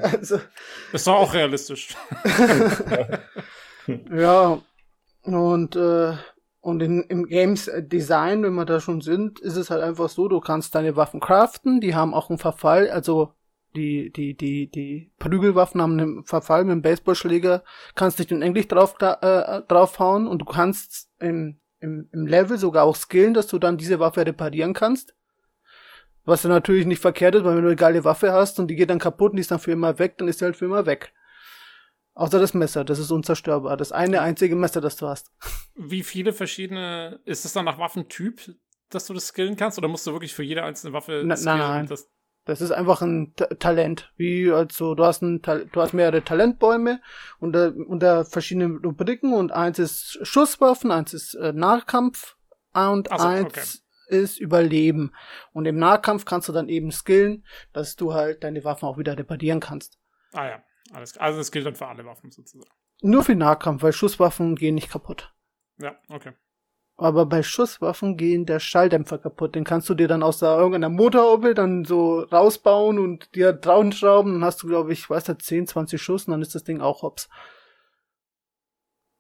also, 0.02 0.40
ist 0.92 1.06
doch 1.06 1.14
auch 1.14 1.34
realistisch. 1.34 1.96
ja, 4.10 4.58
und 5.22 5.76
äh, 5.76 6.14
und 6.66 6.82
in, 6.82 7.04
im 7.04 7.26
Games 7.26 7.70
Design, 7.78 8.42
wenn 8.42 8.54
wir 8.54 8.64
da 8.64 8.80
schon 8.80 9.00
sind, 9.00 9.38
ist 9.38 9.54
es 9.54 9.70
halt 9.70 9.84
einfach 9.84 10.08
so, 10.08 10.26
du 10.26 10.40
kannst 10.40 10.74
deine 10.74 10.96
Waffen 10.96 11.20
craften, 11.20 11.80
die 11.80 11.94
haben 11.94 12.12
auch 12.12 12.28
einen 12.28 12.40
Verfall, 12.40 12.90
also 12.90 13.34
die, 13.76 14.10
die, 14.10 14.36
die, 14.36 14.68
die 14.68 15.12
Prügelwaffen 15.20 15.80
haben 15.80 15.92
einen 15.92 16.24
Verfall 16.24 16.64
mit 16.64 16.72
dem 16.72 16.82
Baseballschläger, 16.82 17.62
kannst 17.94 18.18
dich 18.18 18.32
unendlich 18.32 18.66
drauf, 18.66 18.96
äh, 19.00 19.62
draufhauen 19.68 20.26
und 20.26 20.40
du 20.40 20.44
kannst 20.44 21.08
im, 21.20 21.60
im, 21.78 22.08
im 22.12 22.26
Level 22.26 22.58
sogar 22.58 22.82
auch 22.82 22.96
skillen, 22.96 23.34
dass 23.34 23.46
du 23.46 23.60
dann 23.60 23.76
diese 23.76 24.00
Waffe 24.00 24.26
reparieren 24.26 24.74
kannst. 24.74 25.14
Was 26.26 26.42
ja 26.42 26.50
natürlich 26.50 26.86
nicht 26.86 27.00
verkehrt 27.00 27.36
ist, 27.36 27.44
weil 27.44 27.54
wenn 27.54 27.62
du 27.62 27.68
eine 27.68 27.76
geile 27.76 28.04
Waffe 28.04 28.32
hast 28.32 28.58
und 28.58 28.66
die 28.66 28.76
geht 28.76 28.90
dann 28.90 28.98
kaputt 28.98 29.30
und 29.30 29.36
die 29.36 29.40
ist 29.40 29.50
dann 29.50 29.60
für 29.60 29.72
immer 29.72 29.98
weg, 29.98 30.18
dann 30.18 30.28
ist 30.28 30.40
die 30.40 30.44
halt 30.44 30.56
für 30.56 30.66
immer 30.66 30.84
weg. 30.84 31.14
Außer 32.14 32.40
das 32.40 32.52
Messer, 32.52 32.84
das 32.84 32.98
ist 32.98 33.10
unzerstörbar. 33.10 33.76
Das 33.76 33.92
eine 33.92 34.22
einzige 34.22 34.56
Messer, 34.56 34.80
das 34.80 34.96
du 34.96 35.06
hast. 35.06 35.30
Wie 35.76 36.02
viele 36.02 36.32
verschiedene, 36.32 37.20
ist 37.24 37.44
es 37.44 37.52
dann 37.52 37.66
nach 37.66 37.78
Waffentyp, 37.78 38.56
dass 38.90 39.06
du 39.06 39.14
das 39.14 39.28
skillen 39.28 39.56
kannst? 39.56 39.78
Oder 39.78 39.88
musst 39.88 40.06
du 40.06 40.12
wirklich 40.12 40.34
für 40.34 40.42
jede 40.42 40.64
einzelne 40.64 40.92
Waffe 40.94 41.22
Na, 41.24 41.36
skillen? 41.36 41.58
Nein, 41.58 41.68
nein. 41.68 41.86
Das, 41.86 42.10
das 42.46 42.60
ist 42.60 42.70
einfach 42.72 43.02
ein 43.02 43.34
Ta 43.36 43.46
Talent. 43.46 44.12
Wie, 44.16 44.50
also, 44.50 44.94
du 44.94 45.04
hast 45.04 45.22
ein, 45.22 45.42
du 45.42 45.80
hast 45.80 45.92
mehrere 45.92 46.24
Talentbäume 46.24 47.02
unter, 47.38 47.74
unter 47.76 48.24
verschiedenen 48.24 48.78
Rubriken 48.78 49.32
und 49.32 49.52
eins 49.52 49.78
ist 49.78 50.18
Schusswaffen, 50.22 50.90
eins 50.90 51.12
ist 51.12 51.34
äh, 51.34 51.52
Nahkampf 51.52 52.36
und 52.72 53.08
so, 53.08 53.14
eins 53.14 53.46
okay. 53.46 53.85
Ist 54.06 54.38
Überleben. 54.38 55.12
Und 55.52 55.66
im 55.66 55.76
Nahkampf 55.76 56.24
kannst 56.24 56.48
du 56.48 56.52
dann 56.52 56.68
eben 56.68 56.90
skillen, 56.90 57.44
dass 57.72 57.96
du 57.96 58.14
halt 58.14 58.44
deine 58.44 58.64
Waffen 58.64 58.86
auch 58.86 58.98
wieder 58.98 59.18
reparieren 59.18 59.60
kannst. 59.60 59.98
Ah 60.32 60.46
ja. 60.46 60.62
Alles, 60.92 61.16
also 61.18 61.38
das 61.38 61.50
gilt 61.50 61.66
dann 61.66 61.74
für 61.74 61.86
alle 61.86 62.04
Waffen 62.04 62.30
sozusagen. 62.30 62.70
Nur 63.02 63.24
für 63.24 63.34
Nahkampf, 63.34 63.82
weil 63.82 63.92
Schusswaffen 63.92 64.54
gehen 64.54 64.76
nicht 64.76 64.90
kaputt. 64.90 65.34
Ja, 65.78 65.96
okay. 66.08 66.32
Aber 66.98 67.26
bei 67.26 67.42
Schusswaffen 67.42 68.16
gehen 68.16 68.46
der 68.46 68.58
Schalldämpfer 68.58 69.18
kaputt. 69.18 69.54
Den 69.54 69.64
kannst 69.64 69.88
du 69.90 69.94
dir 69.94 70.08
dann 70.08 70.22
aus 70.22 70.38
der 70.38 70.56
irgendeiner 70.56 70.88
Motorhaube 70.88 71.52
dann 71.52 71.84
so 71.84 72.20
rausbauen 72.20 72.98
und 72.98 73.34
dir 73.34 73.52
drauf 73.52 73.92
schrauben. 73.92 74.32
Dann 74.32 74.44
hast 74.44 74.62
du, 74.62 74.66
glaube 74.66 74.92
ich, 74.94 75.10
weiß 75.10 75.24
der 75.24 75.38
10, 75.38 75.66
20 75.66 76.00
Schuss 76.00 76.26
und 76.26 76.32
dann 76.32 76.40
ist 76.40 76.54
das 76.54 76.64
Ding 76.64 76.80
auch 76.80 77.02
hops. 77.02 77.28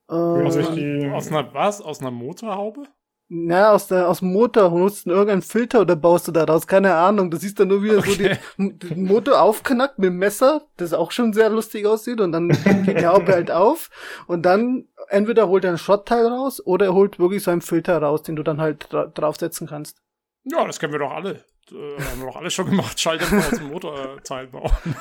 Äh, 0.08 0.14
aus 0.14 1.28
einer 1.28 1.52
was? 1.52 1.82
Aus 1.82 2.00
einer 2.00 2.10
Motorhaube? 2.10 2.84
Na, 3.28 3.72
aus, 3.72 3.88
der, 3.88 4.08
aus 4.08 4.20
dem 4.20 4.32
Motor 4.32 4.70
nutzt 4.70 5.06
du 5.06 5.10
irgendeinen 5.10 5.42
Filter 5.42 5.80
oder 5.80 5.96
baust 5.96 6.28
du 6.28 6.32
daraus? 6.32 6.68
Keine 6.68 6.94
Ahnung. 6.94 7.28
Du 7.28 7.36
siehst 7.36 7.58
dann 7.58 7.68
nur 7.68 7.82
wieder 7.82 7.98
okay. 7.98 8.38
so 8.56 8.62
die, 8.62 8.78
den 8.88 9.04
Motor 9.04 9.40
aufknackt 9.40 9.98
mit 9.98 10.10
dem 10.10 10.18
Messer, 10.18 10.62
das 10.76 10.92
auch 10.92 11.10
schon 11.10 11.32
sehr 11.32 11.50
lustig 11.50 11.86
aussieht 11.86 12.20
und 12.20 12.30
dann 12.30 12.48
geht 12.84 13.00
die 13.00 13.06
Haube 13.06 13.32
halt 13.32 13.50
auf 13.50 13.90
und 14.28 14.42
dann 14.42 14.86
entweder 15.08 15.48
holt 15.48 15.64
er 15.64 15.72
ein 15.72 15.78
Schrottteil 15.78 16.26
raus 16.26 16.64
oder 16.64 16.86
er 16.86 16.94
holt 16.94 17.18
wirklich 17.18 17.42
so 17.42 17.50
einen 17.50 17.62
Filter 17.62 18.00
raus, 18.00 18.22
den 18.22 18.36
du 18.36 18.44
dann 18.44 18.60
halt 18.60 18.92
dra 18.92 19.06
draufsetzen 19.06 19.66
kannst. 19.66 19.98
Ja, 20.44 20.64
das 20.64 20.78
kennen 20.78 20.92
wir 20.92 21.00
doch 21.00 21.10
alle. 21.10 21.44
Äh, 21.72 22.00
haben 22.00 22.20
wir 22.20 22.26
doch 22.26 22.36
alle 22.36 22.50
schon 22.50 22.70
gemacht, 22.70 23.00
Schalldämpfer 23.00 23.38
aus 23.38 23.58
dem 23.58 23.70
Motorteil 23.70 24.46
bauen. 24.46 24.70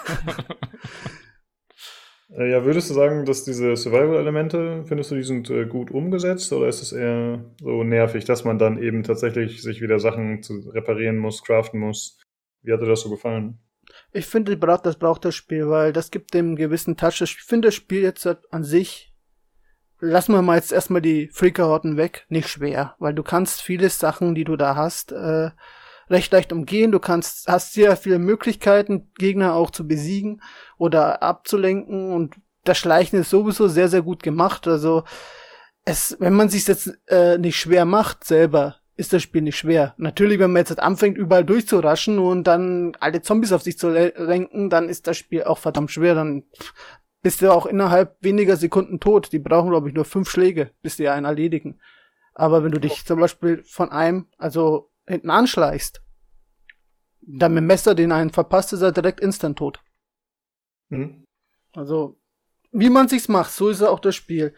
Äh, 2.31 2.51
ja, 2.51 2.65
würdest 2.65 2.89
du 2.89 2.93
sagen, 2.93 3.25
dass 3.25 3.43
diese 3.43 3.75
Survival-Elemente, 3.75 4.83
findest 4.85 5.11
du, 5.11 5.15
die 5.15 5.23
sind 5.23 5.49
äh, 5.49 5.65
gut 5.65 5.91
umgesetzt 5.91 6.51
oder 6.53 6.67
ist 6.67 6.81
es 6.81 6.91
eher 6.91 7.45
so 7.61 7.83
nervig, 7.83 8.25
dass 8.25 8.43
man 8.43 8.57
dann 8.57 8.81
eben 8.81 9.03
tatsächlich 9.03 9.61
sich 9.61 9.81
wieder 9.81 9.99
Sachen 9.99 10.41
zu 10.41 10.69
reparieren 10.69 11.17
muss, 11.17 11.43
craften 11.43 11.79
muss? 11.79 12.19
Wie 12.63 12.73
hat 12.73 12.81
dir 12.81 12.87
das 12.87 13.01
so 13.01 13.09
gefallen? 13.09 13.59
Ich 14.11 14.25
finde, 14.25 14.57
das 14.57 14.97
braucht 14.97 15.25
das 15.25 15.35
Spiel, 15.35 15.69
weil 15.69 15.93
das 15.93 16.09
gibt 16.09 16.33
dem 16.33 16.55
gewissen 16.55 16.97
Touch. 16.97 17.21
Ich 17.21 17.35
finde 17.35 17.67
das 17.67 17.75
Spiel 17.75 18.01
jetzt 18.01 18.27
an 18.49 18.63
sich, 18.63 19.13
lassen 19.99 20.33
wir 20.33 20.41
mal 20.41 20.55
jetzt 20.55 20.73
erstmal 20.73 21.01
die 21.01 21.29
Freaker-Horten 21.31 21.95
weg, 21.95 22.25
nicht 22.29 22.49
schwer, 22.49 22.95
weil 22.97 23.13
du 23.13 23.21
kannst 23.21 23.61
viele 23.61 23.89
Sachen, 23.89 24.33
die 24.33 24.43
du 24.43 24.55
da 24.55 24.75
hast, 24.75 25.11
äh, 25.11 25.51
recht 26.09 26.31
leicht 26.31 26.51
umgehen. 26.51 26.91
Du 26.91 26.99
kannst, 26.99 27.47
hast 27.47 27.73
sehr 27.73 27.95
viele 27.95 28.19
Möglichkeiten, 28.19 29.11
Gegner 29.17 29.53
auch 29.53 29.69
zu 29.69 29.87
besiegen 29.87 30.41
oder 30.77 31.23
abzulenken 31.23 32.11
und 32.11 32.35
das 32.63 32.77
Schleichen 32.77 33.19
ist 33.19 33.29
sowieso 33.29 33.67
sehr, 33.67 33.87
sehr 33.87 34.01
gut 34.01 34.23
gemacht. 34.23 34.67
Also 34.67 35.03
es, 35.85 36.17
wenn 36.19 36.33
man 36.33 36.49
sich 36.49 36.67
jetzt 36.67 36.97
äh, 37.07 37.37
nicht 37.37 37.57
schwer 37.57 37.85
macht 37.85 38.23
selber, 38.23 38.77
ist 38.97 39.13
das 39.13 39.21
Spiel 39.21 39.41
nicht 39.41 39.57
schwer. 39.57 39.93
Natürlich, 39.97 40.39
wenn 40.39 40.51
man 40.51 40.61
jetzt 40.61 40.79
anfängt, 40.79 41.17
überall 41.17 41.45
durchzuraschen 41.45 42.17
und 42.17 42.45
dann 42.45 42.95
alle 42.99 43.21
Zombies 43.21 43.51
auf 43.51 43.61
sich 43.61 43.77
zu 43.77 43.89
lenken, 43.89 44.69
dann 44.69 44.89
ist 44.89 45.07
das 45.07 45.17
Spiel 45.17 45.43
auch 45.43 45.57
verdammt 45.57 45.91
schwer. 45.91 46.15
Dann 46.15 46.43
bist 47.21 47.41
du 47.41 47.51
auch 47.51 47.65
innerhalb 47.65 48.17
weniger 48.21 48.55
Sekunden 48.55 48.99
tot. 48.99 49.31
Die 49.31 49.39
brauchen, 49.39 49.69
glaube 49.69 49.89
ich, 49.89 49.95
nur 49.95 50.05
fünf 50.05 50.29
Schläge, 50.29 50.71
bis 50.81 50.95
die 50.95 51.09
einen 51.09 51.25
erledigen. 51.25 51.79
Aber 52.33 52.63
wenn 52.63 52.71
du 52.71 52.79
dich 52.79 53.05
zum 53.05 53.19
Beispiel 53.19 53.63
von 53.63 53.91
einem, 53.91 54.27
also 54.37 54.91
hinten 55.07 55.29
anschleichst, 55.29 56.01
dann 57.21 57.53
mit 57.53 57.61
dem 57.61 57.67
Messer 57.67 57.95
den 57.95 58.11
einen 58.11 58.31
verpasst, 58.31 58.73
ist 58.73 58.81
er 58.81 58.91
direkt 58.91 59.19
instant 59.19 59.57
tot. 59.57 59.81
Mhm. 60.89 61.25
Also, 61.73 62.17
wie 62.71 62.89
man 62.89 63.07
sich's 63.07 63.27
macht, 63.27 63.51
so 63.51 63.69
ist 63.69 63.81
auch 63.81 63.99
das 63.99 64.15
Spiel. 64.15 64.53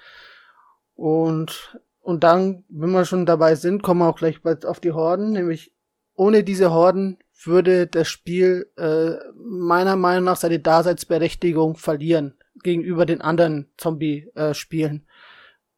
Und, 0.95 1.79
und 2.01 2.23
dann, 2.23 2.63
wenn 2.69 2.91
wir 2.91 3.05
schon 3.05 3.25
dabei 3.25 3.55
sind, 3.55 3.83
kommen 3.83 4.01
wir 4.01 4.07
auch 4.07 4.17
gleich 4.17 4.43
auf 4.65 4.79
die 4.79 4.91
Horden, 4.91 5.31
nämlich 5.31 5.73
ohne 6.15 6.43
diese 6.43 6.71
Horden 6.71 7.19
würde 7.43 7.85
das 7.85 8.07
Spiel 8.07 8.71
äh, 8.77 9.11
meiner 9.35 9.95
Meinung 9.95 10.23
nach 10.23 10.37
seine 10.37 10.59
Daseinsberechtigung 10.59 11.75
verlieren 11.75 12.33
gegenüber 12.63 13.05
den 13.05 13.21
anderen 13.21 13.71
Zombie-Spielen. 13.77 14.95
Äh, 14.95 15.11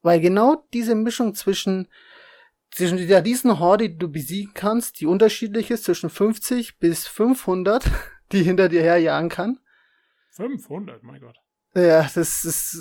Weil 0.02 0.22
genau 0.22 0.64
diese 0.74 0.96
Mischung 0.96 1.36
zwischen 1.36 1.90
zwischen 2.72 2.98
dieser 2.98 3.24
riesen 3.26 3.60
Horde, 3.60 3.90
die 3.90 3.98
du 3.98 4.10
besiegen 4.10 4.54
kannst, 4.54 5.00
die 5.00 5.06
unterschiedlich 5.06 5.72
ist, 5.72 5.86
zwischen 5.86 6.10
50 6.10 6.80
bis 6.80 7.08
500, 7.08 7.84
die 8.32 8.44
hinter 8.44 8.70
dir 8.70 8.82
herjagen 8.82 9.30
kann. 9.30 9.60
500, 10.40 11.04
mein 11.04 11.20
Gott. 11.20 11.38
Ja, 11.76 12.02
das 12.02 12.46
ist 12.46 12.72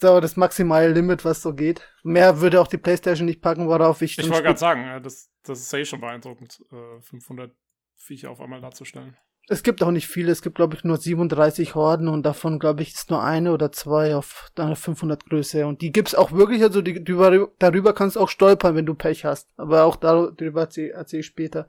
so 0.00 0.20
das 0.20 0.36
maximale 0.36 0.88
Limit, 0.88 1.24
was 1.24 1.42
so 1.42 1.52
geht. 1.52 1.82
Mehr 2.02 2.40
würde 2.40 2.60
auch 2.60 2.66
die 2.66 2.78
Playstation 2.78 3.26
nicht 3.26 3.42
packen, 3.42 3.68
worauf 3.68 4.00
ich... 4.00 4.16
Ich 4.18 4.30
wollte 4.30 4.44
gerade 4.44 4.58
sagen, 4.58 5.02
das, 5.02 5.30
das 5.42 5.60
ist 5.60 5.72
ja 5.72 5.80
eh 5.80 5.84
schon 5.84 6.00
beeindruckend, 6.00 6.64
500 7.00 7.50
äh, 7.50 7.54
Viecher 7.96 8.30
auf 8.30 8.40
einmal 8.40 8.60
darzustellen. 8.60 9.16
Es 9.50 9.62
gibt 9.62 9.82
auch 9.82 9.90
nicht 9.90 10.08
viele, 10.08 10.30
es 10.30 10.42
gibt 10.42 10.56
glaube 10.56 10.76
ich 10.76 10.84
nur 10.84 10.98
37 10.98 11.74
Horden 11.74 12.08
und 12.08 12.26
davon 12.26 12.58
glaube 12.58 12.82
ich 12.82 12.92
ist 12.92 13.08
nur 13.08 13.22
eine 13.22 13.54
oder 13.54 13.72
zwei 13.72 14.14
auf 14.14 14.50
einer 14.56 14.76
500 14.76 15.24
Größe. 15.24 15.66
Und 15.66 15.80
die 15.80 15.90
gibt's 15.90 16.14
auch 16.14 16.32
wirklich, 16.32 16.62
also 16.62 16.82
die, 16.82 17.02
die, 17.02 17.46
darüber 17.58 17.94
kannst 17.94 18.16
du 18.16 18.20
auch 18.20 18.28
stolpern, 18.28 18.76
wenn 18.76 18.84
du 18.84 18.94
Pech 18.94 19.24
hast, 19.24 19.48
aber 19.56 19.84
auch 19.84 19.96
darüber 19.96 20.60
erzähle 20.60 20.92
erzähl 20.92 21.20
ich 21.20 21.26
später. 21.26 21.66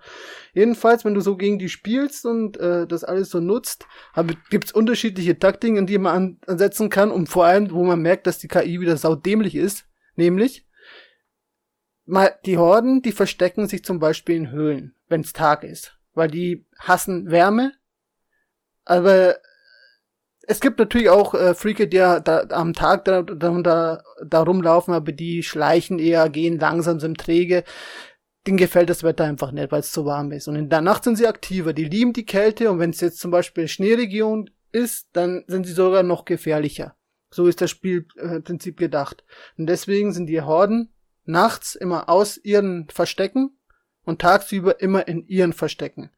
Jedenfalls, 0.53 1.05
wenn 1.05 1.13
du 1.13 1.21
so 1.21 1.37
gegen 1.37 1.57
die 1.57 1.69
spielst 1.69 2.25
und 2.25 2.57
äh, 2.57 2.85
das 2.85 3.05
alles 3.05 3.29
so 3.29 3.39
nutzt, 3.39 3.85
hab, 4.11 4.27
gibt's 4.49 4.73
unterschiedliche 4.73 5.39
Taktiken, 5.39 5.87
die 5.87 5.99
man 5.99 6.15
an, 6.15 6.37
ansetzen 6.47 6.89
kann 6.89 7.11
und 7.11 7.29
vor 7.29 7.45
allem, 7.45 7.71
wo 7.71 7.85
man 7.85 8.01
merkt, 8.01 8.27
dass 8.27 8.39
die 8.39 8.49
KI 8.49 8.81
wieder 8.81 8.97
saudämlich 8.97 9.55
ist, 9.55 9.85
nämlich 10.17 10.67
mal 12.05 12.35
die 12.45 12.57
Horden, 12.57 13.01
die 13.01 13.13
verstecken 13.13 13.69
sich 13.69 13.85
zum 13.85 13.99
Beispiel 13.99 14.35
in 14.35 14.51
Höhlen, 14.51 14.95
wenn's 15.07 15.31
Tag 15.31 15.63
ist 15.63 15.98
weil 16.13 16.29
die 16.29 16.65
hassen 16.77 17.29
Wärme. 17.31 17.73
Aber 18.85 19.37
es 20.49 20.59
gibt 20.59 20.79
natürlich 20.79 21.09
auch 21.09 21.35
äh, 21.35 21.53
Freaker, 21.53 21.85
die 21.85 21.97
da, 21.97 22.19
da 22.19 22.47
am 22.49 22.73
Tag 22.73 23.05
da, 23.05 23.21
da, 23.21 24.01
da, 24.25 24.41
rumlaufen, 24.41 24.93
aber 24.93 25.11
die 25.11 25.43
schleichen 25.43 25.99
eher, 25.99 26.27
gehen 26.29 26.57
langsam, 26.59 26.99
sind 26.99 27.19
träge. 27.19 27.63
denen 28.47 28.57
gefällt 28.57 28.89
das 28.89 29.03
Wetter 29.03 29.25
einfach 29.25 29.51
nicht, 29.51 29.71
weil 29.71 29.81
es 29.81 29.91
zu 29.91 30.05
warm 30.05 30.31
ist. 30.31 30.47
Und 30.47 30.55
in 30.55 30.69
der 30.69 30.81
Nacht 30.81 31.03
sind 31.03 31.17
sie 31.17 31.27
aktiver, 31.27 31.73
die 31.73 31.85
lieben 31.85 32.13
die 32.13 32.25
Kälte 32.25 32.71
und 32.71 32.79
wenn 32.79 32.89
es 32.89 32.99
jetzt 32.99 33.19
zum 33.19 33.29
Beispiel 33.29 33.67
Schneeregion 33.67 34.49
ist, 34.71 35.07
dann 35.13 35.43
sind 35.47 35.67
sie 35.67 35.73
sogar 35.73 36.01
noch 36.01 36.25
gefährlicher. 36.25 36.95
So 37.31 37.45
ist 37.45 37.61
das 37.61 37.69
Spielprinzip 37.69 38.77
gedacht. 38.77 39.23
Und 39.57 39.67
deswegen 39.67 40.13
sind 40.13 40.25
die 40.25 40.41
Horden 40.41 40.91
nachts 41.25 41.75
immer 41.75 42.09
aus 42.09 42.37
ihren 42.37 42.89
Verstecken 42.89 43.58
und 44.05 44.21
tagsüber 44.21 44.81
immer 44.81 45.07
in 45.07 45.27
ihren 45.27 45.53
Verstecken. 45.53 46.11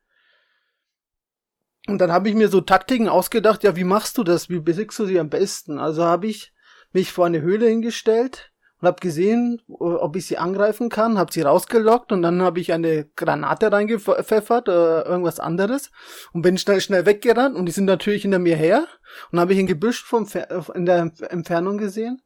Und 1.87 1.99
dann 1.99 2.11
habe 2.11 2.29
ich 2.29 2.35
mir 2.35 2.47
so 2.47 2.61
Taktiken 2.61 3.09
ausgedacht, 3.09 3.63
ja, 3.63 3.75
wie 3.75 3.83
machst 3.83 4.17
du 4.17 4.23
das? 4.23 4.49
Wie 4.49 4.59
besiegst 4.59 4.99
du 4.99 5.05
sie 5.05 5.19
am 5.19 5.29
besten? 5.29 5.79
Also 5.79 6.05
habe 6.05 6.27
ich 6.27 6.53
mich 6.93 7.11
vor 7.11 7.25
eine 7.25 7.41
Höhle 7.41 7.67
hingestellt 7.67 8.51
und 8.79 8.87
habe 8.87 8.99
gesehen, 8.99 9.61
ob 9.67 10.15
ich 10.15 10.25
sie 10.25 10.37
angreifen 10.37 10.89
kann, 10.89 11.17
habe 11.17 11.31
sie 11.31 11.41
rausgelockt 11.41 12.11
und 12.11 12.21
dann 12.21 12.41
habe 12.41 12.59
ich 12.59 12.73
eine 12.73 13.05
Granate 13.15 13.71
reingepfeffert, 13.71 14.67
äh, 14.67 15.01
irgendwas 15.01 15.39
anderes 15.39 15.91
und 16.33 16.41
bin 16.41 16.57
schnell 16.57 16.81
schnell 16.81 17.05
weggerannt 17.05 17.55
und 17.55 17.65
die 17.65 17.71
sind 17.71 17.85
natürlich 17.85 18.23
hinter 18.23 18.39
mir 18.39 18.55
her 18.55 18.87
und 19.31 19.39
habe 19.39 19.53
ich 19.53 19.59
ein 19.59 19.67
Gebüsch 19.67 20.03
vom 20.03 20.27
in 20.73 20.85
der 20.85 21.11
Entfernung 21.29 21.77
gesehen 21.77 22.21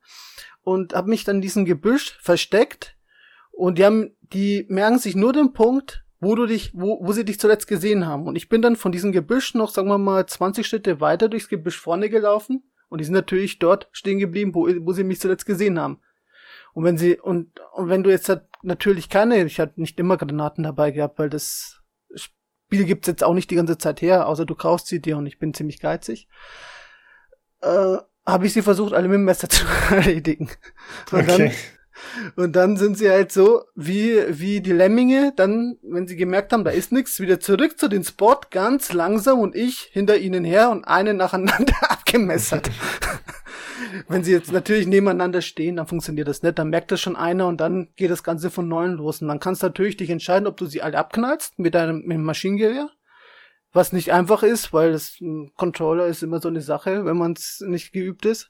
und 0.64 0.94
habe 0.94 1.10
mich 1.10 1.24
dann 1.24 1.38
in 1.38 1.42
diesem 1.42 1.66
Gebüsch 1.66 2.18
versteckt 2.22 2.96
und 3.52 3.78
die 3.78 3.86
haben 3.86 4.16
die 4.34 4.66
merken 4.70 5.00
sich 5.00 5.16
nur 5.16 5.34
den 5.34 5.54
Punkt, 5.54 6.04
wo 6.20 6.36
du 6.36 6.46
dich, 6.46 6.72
wo, 6.74 7.00
wo 7.06 7.12
sie 7.12 7.26
dich 7.26 7.40
zuletzt 7.40 7.68
gesehen 7.68 8.06
haben. 8.06 8.28
Und 8.28 8.36
ich 8.36 8.50
bin 8.50 8.62
dann 8.62 8.76
von 8.76 8.92
diesem 8.92 9.12
Gebüsch 9.12 9.54
noch, 9.54 9.70
sagen 9.70 9.88
wir 9.88 9.98
mal, 9.98 10.26
20 10.26 10.66
Schritte 10.66 11.02
weiter 11.02 11.30
durchs 11.30 11.50
Gebüsch 11.50 11.80
vorne 11.80 12.10
gelaufen. 12.10 12.64
Und 12.90 13.00
die 13.00 13.06
sind 13.06 13.14
natürlich 13.14 13.60
dort 13.60 13.90
stehen 13.92 14.20
geblieben, 14.20 14.56
wo, 14.56 14.68
wo 14.68 14.94
sie 14.94 15.04
mich 15.04 15.20
zuletzt 15.20 15.46
gesehen 15.46 15.80
haben. 15.80 16.00
Und 16.74 16.84
wenn 16.84 16.98
sie, 16.98 17.20
und, 17.20 17.60
und 17.74 17.90
wenn 17.90 18.04
du 18.04 18.10
jetzt 18.10 18.30
halt 18.30 18.44
natürlich 18.62 19.10
keine, 19.10 19.44
ich 19.46 19.60
hatte 19.60 19.80
nicht 19.80 20.00
immer 20.00 20.18
Granaten 20.18 20.64
dabei 20.64 20.92
gehabt, 20.92 21.20
weil 21.20 21.30
das 21.30 21.82
Spiel 22.16 22.86
gibt's 22.86 23.08
jetzt 23.08 23.24
auch 23.24 23.34
nicht 23.34 23.50
die 23.52 23.56
ganze 23.56 23.78
Zeit 23.78 24.02
her, 24.02 24.28
außer 24.28 24.46
du 24.46 24.56
kaufst 24.56 24.88
sie 24.88 25.02
dir 25.02 25.18
und 25.18 25.26
ich 25.26 25.40
bin 25.40 25.54
ziemlich 25.54 25.80
geizig. 25.80 26.28
Äh, 27.62 27.98
habe 28.26 28.46
ich 28.46 28.54
sie 28.54 28.62
versucht, 28.62 28.94
alle 28.94 29.08
mit 29.08 29.16
dem 29.16 29.26
Messer 29.26 29.50
zu 29.50 29.66
erledigen. 29.90 30.50
Okay. 31.12 31.26
dann 31.26 31.52
und 32.36 32.56
dann 32.56 32.78
sind 32.78 32.98
sie 32.98 33.10
halt 33.10 33.32
so 33.32 33.64
wie, 33.76 34.22
wie 34.30 34.62
die 34.62 34.72
Lemminge, 34.72 35.34
dann, 35.36 35.78
wenn 35.82 36.08
sie 36.08 36.16
gemerkt 36.16 36.54
haben, 36.54 36.64
da 36.64 36.72
ist 36.72 36.92
nichts, 36.92 37.20
wieder 37.20 37.40
zurück 37.40 37.80
zu 37.80 37.88
den 37.88 38.04
Spot, 38.04 38.40
ganz 38.52 38.94
langsam 38.94 39.40
und 39.40 39.56
ich 39.56 39.90
hinter 39.92 40.18
ihnen 40.18 40.44
her 40.44 40.70
und 40.70 40.86
einen 40.86 41.18
nacheinander 41.18 41.76
abgemessert. 41.90 42.70
wenn 44.08 44.24
sie 44.24 44.32
jetzt 44.32 44.52
natürlich 44.52 44.88
nebeneinander 44.88 45.42
stehen, 45.42 45.78
dann 45.78 45.88
funktioniert 45.88 46.28
das 46.28 46.44
nicht, 46.44 46.60
dann 46.60 46.70
merkt 46.70 46.92
das 46.92 47.02
schon 47.02 47.16
einer 47.16 47.48
und 47.48 47.62
dann 47.62 47.90
geht 47.96 48.12
das 48.12 48.24
Ganze 48.24 48.50
von 48.50 48.68
neuem 48.68 48.96
los. 48.96 49.22
Und 49.22 49.28
dann 49.28 49.40
kannst 49.40 49.64
du 49.64 49.68
natürlich 49.68 49.98
dich 49.98 50.10
entscheiden, 50.10 50.48
ob 50.48 50.58
du 50.58 50.66
sie 50.66 50.82
alle 50.82 50.98
abknallst 50.98 51.60
mit 51.60 51.76
deinem 51.76 52.02
mit 52.02 52.18
dem 52.18 52.24
Maschinengewehr. 52.24 52.90
Was 53.72 53.92
nicht 53.92 54.14
einfach 54.14 54.44
ist, 54.44 54.72
weil 54.72 54.94
das 54.94 55.20
ein 55.20 55.52
Controller 55.56 56.08
ist 56.08 56.24
immer 56.24 56.40
so 56.40 56.48
eine 56.48 56.62
Sache, 56.62 57.06
wenn 57.06 57.18
man 57.18 57.34
es 57.34 57.62
nicht 57.66 57.92
geübt 57.92 58.26
ist 58.26 58.50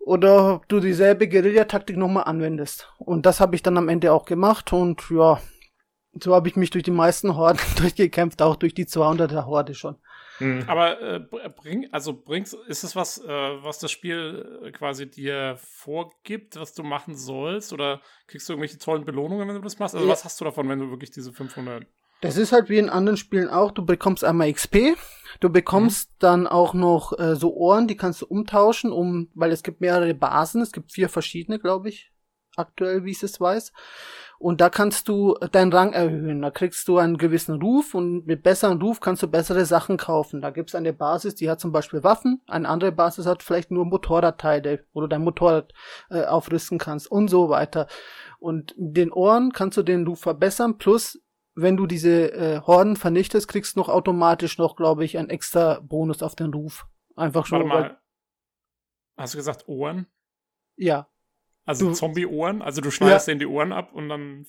oder 0.00 0.54
ob 0.54 0.68
du 0.68 0.80
dieselbe 0.80 1.28
Guerillataktik 1.28 1.96
nochmal 1.96 2.24
anwendest. 2.24 2.92
Und 2.98 3.26
das 3.26 3.40
habe 3.40 3.54
ich 3.54 3.62
dann 3.62 3.78
am 3.78 3.88
Ende 3.88 4.12
auch 4.12 4.24
gemacht 4.24 4.72
und 4.72 5.02
ja, 5.10 5.40
so 6.12 6.34
habe 6.34 6.48
ich 6.48 6.56
mich 6.56 6.70
durch 6.70 6.84
die 6.84 6.90
meisten 6.90 7.36
Horden 7.36 7.60
durchgekämpft, 7.76 8.42
auch 8.42 8.56
durch 8.56 8.74
die 8.74 8.86
200er 8.86 9.46
Horde 9.46 9.74
schon. 9.74 9.96
Mhm. 10.40 10.64
Aber 10.66 11.00
äh, 11.00 11.20
bring, 11.54 11.88
also 11.92 12.14
bringst, 12.14 12.54
ist 12.54 12.82
es 12.82 12.96
was, 12.96 13.18
äh, 13.18 13.28
was 13.28 13.78
das 13.78 13.90
Spiel 13.90 14.60
äh, 14.64 14.72
quasi 14.72 15.08
dir 15.08 15.56
vorgibt, 15.58 16.56
was 16.56 16.72
du 16.72 16.82
machen 16.82 17.14
sollst? 17.14 17.72
Oder 17.72 18.00
kriegst 18.26 18.48
du 18.48 18.54
irgendwelche 18.54 18.78
tollen 18.78 19.04
Belohnungen, 19.04 19.46
wenn 19.46 19.54
du 19.54 19.60
das 19.60 19.78
machst? 19.78 19.94
Also 19.94 20.06
ja. 20.06 20.12
was 20.12 20.24
hast 20.24 20.40
du 20.40 20.44
davon, 20.44 20.68
wenn 20.68 20.78
du 20.78 20.90
wirklich 20.90 21.10
diese 21.10 21.32
500 21.32 21.86
das 22.20 22.36
ist 22.36 22.52
halt 22.52 22.68
wie 22.68 22.78
in 22.78 22.90
anderen 22.90 23.16
Spielen 23.16 23.48
auch. 23.48 23.72
Du 23.72 23.84
bekommst 23.84 24.24
einmal 24.24 24.52
XP, 24.52 24.96
du 25.40 25.50
bekommst 25.50 26.10
mhm. 26.10 26.16
dann 26.18 26.46
auch 26.46 26.74
noch 26.74 27.18
äh, 27.18 27.36
so 27.36 27.54
Ohren, 27.54 27.88
die 27.88 27.96
kannst 27.96 28.22
du 28.22 28.26
umtauschen, 28.26 28.92
um, 28.92 29.28
weil 29.34 29.52
es 29.52 29.62
gibt 29.62 29.80
mehrere 29.80 30.14
Basen, 30.14 30.60
es 30.62 30.72
gibt 30.72 30.92
vier 30.92 31.08
verschiedene, 31.08 31.58
glaube 31.58 31.88
ich, 31.88 32.12
aktuell, 32.56 33.04
wie 33.04 33.12
ich 33.12 33.22
es 33.22 33.40
weiß. 33.40 33.72
Und 34.38 34.62
da 34.62 34.70
kannst 34.70 35.08
du 35.08 35.34
deinen 35.52 35.70
Rang 35.70 35.92
erhöhen. 35.92 36.40
Da 36.40 36.50
kriegst 36.50 36.88
du 36.88 36.96
einen 36.96 37.18
gewissen 37.18 37.60
Ruf 37.60 37.94
und 37.94 38.26
mit 38.26 38.42
besseren 38.42 38.80
Ruf 38.80 39.00
kannst 39.00 39.22
du 39.22 39.28
bessere 39.28 39.66
Sachen 39.66 39.98
kaufen. 39.98 40.40
Da 40.40 40.48
gibt's 40.48 40.74
eine 40.74 40.94
Basis, 40.94 41.34
die 41.34 41.50
hat 41.50 41.60
zum 41.60 41.72
Beispiel 41.72 42.02
Waffen, 42.02 42.40
eine 42.46 42.66
andere 42.66 42.90
Basis 42.90 43.26
hat 43.26 43.42
vielleicht 43.42 43.70
nur 43.70 43.84
Motorradteile, 43.84 44.84
wo 44.94 45.02
du 45.02 45.08
dein 45.08 45.24
Motorrad 45.24 45.74
äh, 46.08 46.24
aufrüsten 46.24 46.78
kannst 46.78 47.10
und 47.10 47.28
so 47.28 47.50
weiter. 47.50 47.86
Und 48.38 48.74
mit 48.78 48.96
den 48.96 49.12
Ohren 49.12 49.52
kannst 49.52 49.76
du 49.76 49.82
den 49.82 50.06
Ruf 50.06 50.20
verbessern, 50.20 50.78
plus 50.78 51.20
wenn 51.62 51.76
du 51.76 51.86
diese 51.86 52.32
äh, 52.32 52.60
Horden 52.60 52.96
vernichtest, 52.96 53.48
kriegst 53.48 53.76
du 53.76 53.80
noch 53.80 53.88
automatisch 53.88 54.58
noch, 54.58 54.76
glaube 54.76 55.04
ich, 55.04 55.18
einen 55.18 55.30
extra 55.30 55.80
Bonus 55.80 56.22
auf 56.22 56.34
den 56.34 56.52
Ruf. 56.52 56.86
Einfach 57.16 57.46
schon. 57.46 57.68
Warte 57.68 57.68
mal. 57.68 58.00
Hast 59.16 59.34
du 59.34 59.38
gesagt 59.38 59.68
Ohren? 59.68 60.06
Ja. 60.76 61.08
Also 61.66 61.92
Zombie-Ohren? 61.92 62.62
Also 62.62 62.80
du 62.80 62.90
schneidest 62.90 63.26
ja. 63.26 63.32
denen 63.32 63.40
die 63.40 63.46
Ohren 63.46 63.72
ab 63.72 63.92
und 63.92 64.08
dann. 64.08 64.46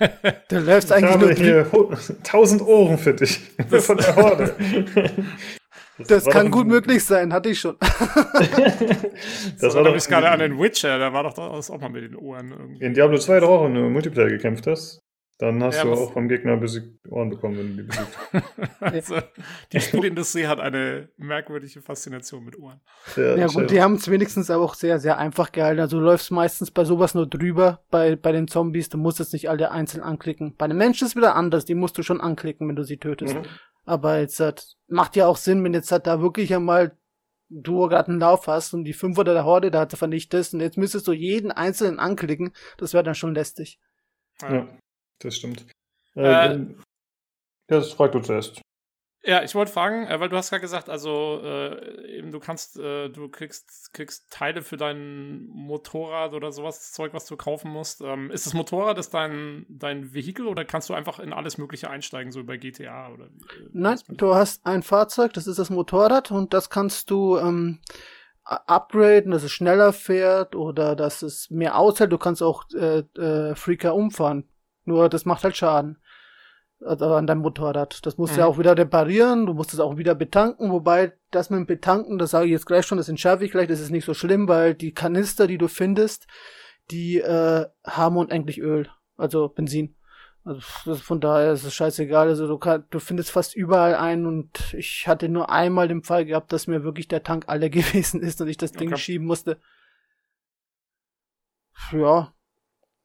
du 0.48 0.58
läufst 0.58 0.90
eigentlich 0.90 1.10
ich 1.10 1.14
habe 1.14 1.26
nur 1.26 1.34
hier 1.34 2.22
tausend 2.22 2.62
Ohren 2.62 2.98
für 2.98 3.14
dich. 3.14 3.40
Das 3.70 3.86
von 3.86 3.98
der 3.98 4.16
Horde. 4.16 4.54
Das, 5.98 6.08
das 6.08 6.26
kann 6.26 6.50
gut 6.50 6.66
möglich 6.66 7.02
sein, 7.02 7.32
hatte 7.32 7.48
ich 7.48 7.58
schon. 7.58 7.76
das, 7.80 7.88
das 9.58 9.74
war 9.74 9.82
doch 9.82 9.96
gerade 9.96 10.30
an 10.30 10.40
den 10.40 10.58
Witcher, 10.58 10.98
da 10.98 11.10
war 11.14 11.22
doch 11.22 11.32
das 11.32 11.70
auch 11.70 11.80
mal 11.80 11.88
mit 11.88 12.04
den 12.04 12.14
Ohren 12.14 12.50
irgendwie. 12.50 12.84
In 12.84 12.92
Diablo 12.92 13.16
2 13.16 13.40
doch 13.40 13.48
auch 13.48 13.64
in 13.64 13.92
Multiplayer 13.92 14.28
gekämpft 14.28 14.66
hast. 14.66 15.05
Dann 15.38 15.62
hast 15.62 15.76
ja, 15.76 15.84
du 15.84 15.92
auch 15.92 16.12
vom 16.14 16.28
Gegner 16.28 16.56
besiegt 16.56 17.06
Ohren 17.10 17.28
bekommen, 17.28 17.58
wenn 17.58 17.76
du 17.76 17.82
die 17.82 17.88
besiegt 17.88 18.08
also, 18.80 19.16
Die 19.70 19.80
Spielindustrie 19.82 20.46
hat 20.46 20.60
eine 20.60 21.10
merkwürdige 21.18 21.82
Faszination 21.82 22.42
mit 22.42 22.58
Ohren. 22.58 22.80
Ja, 23.16 23.36
ja 23.36 23.46
gut, 23.46 23.70
die 23.70 23.82
haben 23.82 23.96
es 23.96 24.10
wenigstens 24.10 24.50
aber 24.50 24.64
auch 24.64 24.72
sehr, 24.72 24.98
sehr 24.98 25.18
einfach 25.18 25.52
gehalten. 25.52 25.80
Also 25.80 25.98
du 25.98 26.04
läufst 26.04 26.30
meistens 26.30 26.70
bei 26.70 26.84
sowas 26.84 27.14
nur 27.14 27.26
drüber, 27.26 27.82
bei, 27.90 28.16
bei 28.16 28.32
den 28.32 28.48
Zombies, 28.48 28.88
du 28.88 28.96
musst 28.96 29.20
es 29.20 29.34
nicht 29.34 29.50
alle 29.50 29.70
einzeln 29.70 30.02
anklicken. 30.02 30.54
Bei 30.56 30.68
den 30.68 30.78
Menschen 30.78 31.04
ist 31.04 31.10
es 31.10 31.16
wieder 31.16 31.36
anders, 31.36 31.66
die 31.66 31.74
musst 31.74 31.98
du 31.98 32.02
schon 32.02 32.22
anklicken, 32.22 32.66
wenn 32.66 32.76
du 32.76 32.84
sie 32.84 32.96
tötest. 32.96 33.34
Mhm. 33.34 33.42
Aber 33.84 34.18
jetzt 34.18 34.40
hat, 34.40 34.76
macht 34.88 35.16
ja 35.16 35.26
auch 35.26 35.36
Sinn, 35.36 35.62
wenn 35.62 35.74
jetzt 35.74 35.92
hat 35.92 36.06
da 36.06 36.22
wirklich 36.22 36.54
einmal 36.54 36.96
du 37.50 37.86
gerade 37.88 38.08
einen 38.08 38.20
Lauf 38.20 38.46
hast 38.46 38.72
und 38.72 38.84
die 38.84 38.94
500 38.94 39.36
der 39.36 39.44
Horde 39.44 39.70
da 39.70 39.86
vernichtest 39.86 40.54
und 40.54 40.60
jetzt 40.60 40.78
müsstest 40.78 41.06
du 41.06 41.12
jeden 41.12 41.52
einzelnen 41.52 41.98
anklicken, 41.98 42.52
das 42.78 42.94
wäre 42.94 43.04
dann 43.04 43.14
schon 43.14 43.34
lästig. 43.34 43.78
Ja 44.40 44.66
das 45.18 45.36
stimmt. 45.36 45.66
Äh, 46.14 46.54
äh, 46.54 46.74
das 47.68 47.92
fragt 47.92 48.14
du 48.14 48.20
zuerst. 48.20 48.60
Ja, 49.26 49.42
ich 49.42 49.56
wollte 49.56 49.72
fragen, 49.72 50.06
äh, 50.06 50.20
weil 50.20 50.28
du 50.28 50.36
hast 50.36 50.50
gerade 50.50 50.60
gesagt, 50.60 50.88
also 50.88 51.40
äh, 51.42 52.16
eben 52.16 52.30
du 52.30 52.38
kannst, 52.38 52.78
äh, 52.78 53.08
du 53.08 53.28
kriegst, 53.28 53.92
kriegst 53.92 54.30
Teile 54.30 54.62
für 54.62 54.76
dein 54.76 55.46
Motorrad 55.48 56.32
oder 56.32 56.52
sowas, 56.52 56.92
Zeug, 56.92 57.12
was 57.12 57.26
du 57.26 57.36
kaufen 57.36 57.72
musst. 57.72 58.02
Ähm, 58.02 58.30
ist 58.30 58.46
das 58.46 58.54
Motorrad 58.54 58.98
ist 58.98 59.14
dein, 59.14 59.66
dein 59.68 60.14
Vehikel 60.14 60.46
oder 60.46 60.64
kannst 60.64 60.90
du 60.90 60.94
einfach 60.94 61.18
in 61.18 61.32
alles 61.32 61.58
Mögliche 61.58 61.90
einsteigen, 61.90 62.30
so 62.30 62.44
bei 62.44 62.56
GTA 62.56 63.08
oder? 63.12 63.24
Äh, 63.24 63.68
Nein, 63.72 63.98
du 64.06 64.32
hast 64.32 64.64
ein 64.64 64.84
Fahrzeug, 64.84 65.32
das 65.32 65.48
ist 65.48 65.58
das 65.58 65.70
Motorrad 65.70 66.30
und 66.30 66.54
das 66.54 66.70
kannst 66.70 67.10
du 67.10 67.36
ähm, 67.36 67.80
upgraden, 68.44 69.32
dass 69.32 69.42
es 69.42 69.50
schneller 69.50 69.92
fährt 69.92 70.54
oder 70.54 70.94
dass 70.94 71.22
es 71.22 71.50
mehr 71.50 71.76
aushält. 71.76 72.12
Du 72.12 72.18
kannst 72.18 72.44
auch 72.44 72.62
äh, 72.74 72.98
äh, 73.18 73.56
Freaker 73.56 73.96
umfahren. 73.96 74.48
Nur 74.86 75.08
das 75.10 75.26
macht 75.26 75.44
halt 75.44 75.56
Schaden. 75.56 75.98
Also 76.80 77.06
an 77.14 77.26
deinem 77.26 77.40
Motorrad. 77.40 78.04
Das 78.04 78.18
musst 78.18 78.32
du 78.32 78.36
mhm. 78.36 78.40
ja 78.40 78.46
auch 78.46 78.58
wieder 78.58 78.76
reparieren, 78.76 79.46
du 79.46 79.54
musst 79.54 79.72
es 79.72 79.80
auch 79.80 79.96
wieder 79.96 80.14
betanken, 80.14 80.70
wobei 80.70 81.12
das 81.30 81.48
mit 81.48 81.58
dem 81.58 81.66
Betanken, 81.66 82.18
das 82.18 82.30
sage 82.30 82.46
ich 82.46 82.52
jetzt 82.52 82.66
gleich 82.66 82.86
schon, 82.86 82.98
das 82.98 83.08
entschärfe 83.08 83.44
ich 83.44 83.50
gleich, 83.50 83.66
das 83.66 83.80
ist 83.80 83.90
nicht 83.90 84.04
so 84.04 84.12
schlimm, 84.14 84.46
weil 84.46 84.74
die 84.74 84.92
Kanister, 84.92 85.46
die 85.46 85.56
du 85.58 85.68
findest, 85.68 86.26
die 86.90 87.18
äh, 87.18 87.66
haben 87.84 88.16
unendlich 88.16 88.60
Öl, 88.60 88.88
also 89.16 89.48
Benzin. 89.48 89.96
Also 90.44 90.94
von 90.94 91.20
daher 91.20 91.52
ist 91.52 91.64
es 91.64 91.74
scheißegal. 91.74 92.28
Also 92.28 92.46
du, 92.46 92.56
kann, 92.56 92.84
du 92.90 93.00
findest 93.00 93.32
fast 93.32 93.56
überall 93.56 93.96
einen 93.96 94.26
und 94.26 94.74
ich 94.74 95.08
hatte 95.08 95.28
nur 95.28 95.50
einmal 95.50 95.88
den 95.88 96.04
Fall 96.04 96.24
gehabt, 96.24 96.52
dass 96.52 96.68
mir 96.68 96.84
wirklich 96.84 97.08
der 97.08 97.24
Tank 97.24 97.46
alle 97.48 97.68
gewesen 97.70 98.22
ist 98.22 98.40
und 98.40 98.48
ich 98.48 98.56
das 98.56 98.70
Ding 98.70 98.92
okay. 98.92 99.00
schieben 99.00 99.26
musste. 99.26 99.58
Ja, 101.90 102.32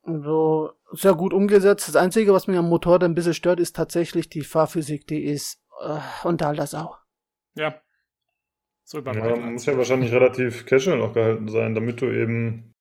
so 0.03 0.71
sehr 0.91 1.13
gut 1.13 1.33
umgesetzt. 1.33 1.87
Das 1.87 1.95
Einzige, 1.95 2.33
was 2.33 2.47
mich 2.47 2.57
am 2.57 2.69
Motorrad 2.69 3.03
ein 3.03 3.15
bisschen 3.15 3.33
stört, 3.33 3.59
ist 3.59 3.75
tatsächlich 3.75 4.29
die 4.29 4.41
Fahrphysik. 4.41 5.07
Die 5.07 5.23
ist 5.23 5.61
äh, 5.81 5.99
unter 6.23 6.53
das 6.53 6.73
auch. 6.73 6.99
Ja. 7.55 7.81
So 8.83 8.99
ja, 8.99 9.35
muss 9.37 9.65
ja 9.65 9.77
wahrscheinlich 9.77 10.11
relativ 10.11 10.65
casual 10.65 10.97
noch 10.97 11.13
gehalten 11.13 11.47
sein, 11.47 11.75
damit 11.75 12.01
du 12.01 12.07
eben, 12.07 12.73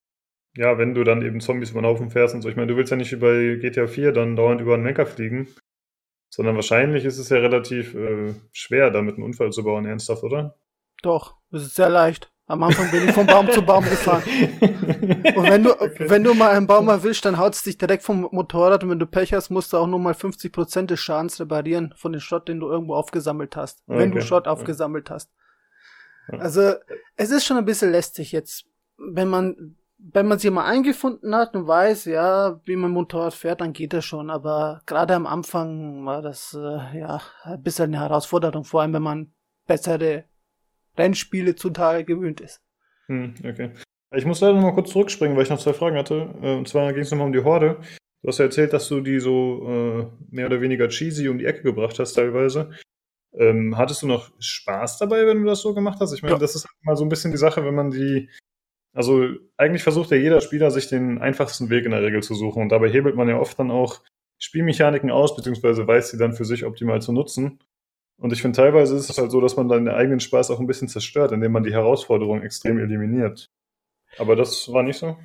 ja, 0.57 0.77
wenn 0.77 0.95
du 0.95 1.05
dann 1.05 1.23
eben 1.23 1.41
Zombies 1.41 1.71
über 1.71 1.83
den 1.83 1.87
Haufen 1.87 2.11
fährst 2.11 2.35
und 2.35 2.43
so. 2.43 2.49
Ich 2.49 2.57
meine, 2.57 2.69
du 2.69 2.77
willst 2.77 2.91
ja 2.91 2.97
nicht 2.97 3.13
wie 3.13 3.17
bei 3.17 3.57
GTA 3.61 3.87
4 3.87 4.13
dann 4.13 4.35
dauernd 4.35 4.61
über 4.61 4.75
einen 4.75 4.85
Lenker 4.85 5.07
fliegen, 5.07 5.49
sondern 6.29 6.57
wahrscheinlich 6.57 7.05
ist 7.05 7.19
es 7.19 7.29
ja 7.29 7.39
relativ 7.39 7.95
äh, 7.95 8.35
schwer, 8.51 8.91
damit 8.91 9.17
einen 9.17 9.25
Unfall 9.25 9.53
zu 9.53 9.63
bauen, 9.63 9.87
ernsthaft, 9.87 10.25
oder? 10.25 10.59
Doch, 11.03 11.37
es 11.53 11.63
ist 11.63 11.77
sehr 11.77 11.91
leicht. 11.91 12.33
Am 12.51 12.65
Anfang 12.65 12.91
bin 12.91 13.09
ich 13.09 13.13
von 13.13 13.27
Baum 13.27 13.49
zu 13.49 13.63
Baum 13.63 13.85
gefahren. 13.85 14.25
Und 15.37 15.49
wenn 15.49 15.63
du, 15.63 15.81
okay. 15.81 16.11
wenn 16.11 16.25
du 16.25 16.35
mal 16.35 16.51
einen 16.51 16.67
Baum 16.67 16.89
erwischst, 16.89 17.25
dann 17.25 17.39
haut 17.39 17.55
es 17.55 17.63
dich 17.63 17.79
direkt 17.79 18.03
vom 18.03 18.29
Motorrad 18.33 18.83
und 18.83 18.91
wenn 18.91 18.99
du 18.99 19.07
Pech 19.07 19.33
hast, 19.33 19.51
musst 19.51 19.73
du 19.73 19.77
auch 19.77 19.87
nur 19.87 20.01
mal 20.01 20.15
50% 20.15 20.87
des 20.87 20.99
Schadens 20.99 21.41
reparieren 21.41 21.95
von 21.97 22.13
dem 22.13 22.21
Schrott, 22.21 22.49
den 22.49 22.59
du 22.59 22.69
irgendwo 22.69 22.95
aufgesammelt 22.95 23.55
hast. 23.55 23.85
Okay. 23.87 24.01
Wenn 24.01 24.11
du 24.11 24.21
Schrott 24.21 24.49
aufgesammelt 24.49 25.11
hast. 25.11 25.31
Also, 26.39 26.75
es 27.17 27.31
ist 27.31 27.45
schon 27.45 27.57
ein 27.57 27.65
bisschen 27.65 27.93
lästig 27.93 28.33
jetzt, 28.33 28.65
wenn 28.99 29.29
man, 29.29 29.77
wenn 29.99 30.27
man 30.27 30.41
sich 30.41 30.51
mal 30.51 30.65
eingefunden 30.65 31.35
hat 31.37 31.55
und 31.55 31.69
weiß, 31.69 32.07
ja, 32.07 32.61
wie 32.65 32.75
man 32.75 32.91
Motorrad 32.91 33.35
fährt, 33.35 33.61
dann 33.61 33.73
geht 33.73 33.93
das 33.93 34.05
schon. 34.05 34.29
Aber 34.29 34.83
gerade 34.87 35.15
am 35.15 35.27
Anfang 35.27 36.05
war 36.05 36.21
das, 36.21 36.55
äh, 36.55 36.99
ja, 36.99 37.21
ein 37.45 37.63
bisschen 37.63 37.95
eine 37.95 38.01
Herausforderung, 38.01 38.65
vor 38.65 38.83
allem 38.83 38.93
wenn 38.93 39.03
man 39.03 39.33
bessere 39.67 40.25
Rennspiele 40.97 41.55
zutage 41.55 42.05
gewöhnt 42.05 42.41
ist. 42.41 42.61
Hm, 43.07 43.35
okay. 43.45 43.71
Ich 44.13 44.25
muss 44.25 44.41
leider 44.41 44.55
noch 44.55 44.63
mal 44.63 44.75
kurz 44.75 44.91
zurückspringen, 44.91 45.37
weil 45.37 45.45
ich 45.45 45.51
noch 45.51 45.59
zwei 45.59 45.73
Fragen 45.73 45.97
hatte. 45.97 46.35
Äh, 46.43 46.57
und 46.57 46.69
zwar 46.69 46.93
ging 46.93 47.03
es 47.03 47.11
nochmal 47.11 47.29
um 47.29 47.33
die 47.33 47.45
Horde. 47.45 47.81
Du 48.23 48.29
hast 48.29 48.39
ja 48.39 48.47
erzählt, 48.47 48.73
dass 48.73 48.89
du 48.89 49.01
die 49.01 49.19
so 49.19 49.67
äh, 49.67 50.35
mehr 50.35 50.47
oder 50.47 50.61
weniger 50.61 50.89
cheesy 50.89 51.29
um 51.29 51.39
die 51.39 51.47
Ecke 51.47 51.63
gebracht 51.63 51.99
hast 51.99 52.15
teilweise. 52.15 52.71
Ähm, 53.33 53.77
hattest 53.79 54.03
du 54.03 54.07
noch 54.07 54.31
Spaß 54.39 54.99
dabei, 54.99 55.27
wenn 55.27 55.41
du 55.41 55.45
das 55.45 55.63
so 55.63 55.75
gemacht 55.75 55.99
hast? 56.01 56.13
Ich 56.13 56.23
meine, 56.23 56.35
ja. 56.35 56.39
das 56.39 56.57
ist 56.57 56.65
halt 56.65 56.85
mal 56.85 56.97
so 56.97 57.05
ein 57.05 57.09
bisschen 57.09 57.31
die 57.31 57.39
Sache, 57.39 57.65
wenn 57.65 57.75
man 57.75 57.91
die. 57.91 58.29
Also 58.93 59.29
eigentlich 59.57 59.85
versucht 59.85 60.11
ja 60.11 60.17
jeder 60.17 60.41
Spieler, 60.41 60.73
sich 60.73 60.89
den 60.89 61.19
einfachsten 61.19 61.71
Weg 61.71 61.85
in 61.85 61.93
der 61.93 62.03
Regel 62.03 62.23
zu 62.25 62.35
suchen. 62.35 62.63
Und 62.63 62.71
dabei 62.71 62.91
hebelt 62.91 63.15
man 63.15 63.29
ja 63.29 63.39
oft 63.39 63.57
dann 63.59 63.71
auch 63.71 64.03
Spielmechaniken 64.39 65.11
aus, 65.11 65.37
beziehungsweise 65.37 65.87
weiß 65.87 66.11
sie 66.11 66.19
dann 66.19 66.33
für 66.33 66.45
sich 66.45 66.65
optimal 66.65 67.01
zu 67.01 67.13
nutzen. 67.13 67.61
Und 68.21 68.33
ich 68.33 68.43
finde, 68.43 68.57
teilweise 68.57 68.95
ist 68.97 69.09
es 69.09 69.19
halt 69.19 69.31
so, 69.31 69.41
dass 69.41 69.57
man 69.57 69.69
dann 69.69 69.87
den 69.87 69.95
eigenen 69.95 70.21
Spaß 70.21 70.51
auch 70.51 70.61
ein 70.61 70.67
bisschen 70.67 70.89
zerstört, 70.89 71.33
indem 71.33 71.53
man 71.53 71.63
die 71.63 71.73
Herausforderung 71.73 72.43
extrem 72.43 72.79
eliminiert. 72.79 73.47
Aber 74.19 74.37
das 74.37 74.71
war 74.73 74.83
nicht 74.83 74.99
so? 74.99 75.17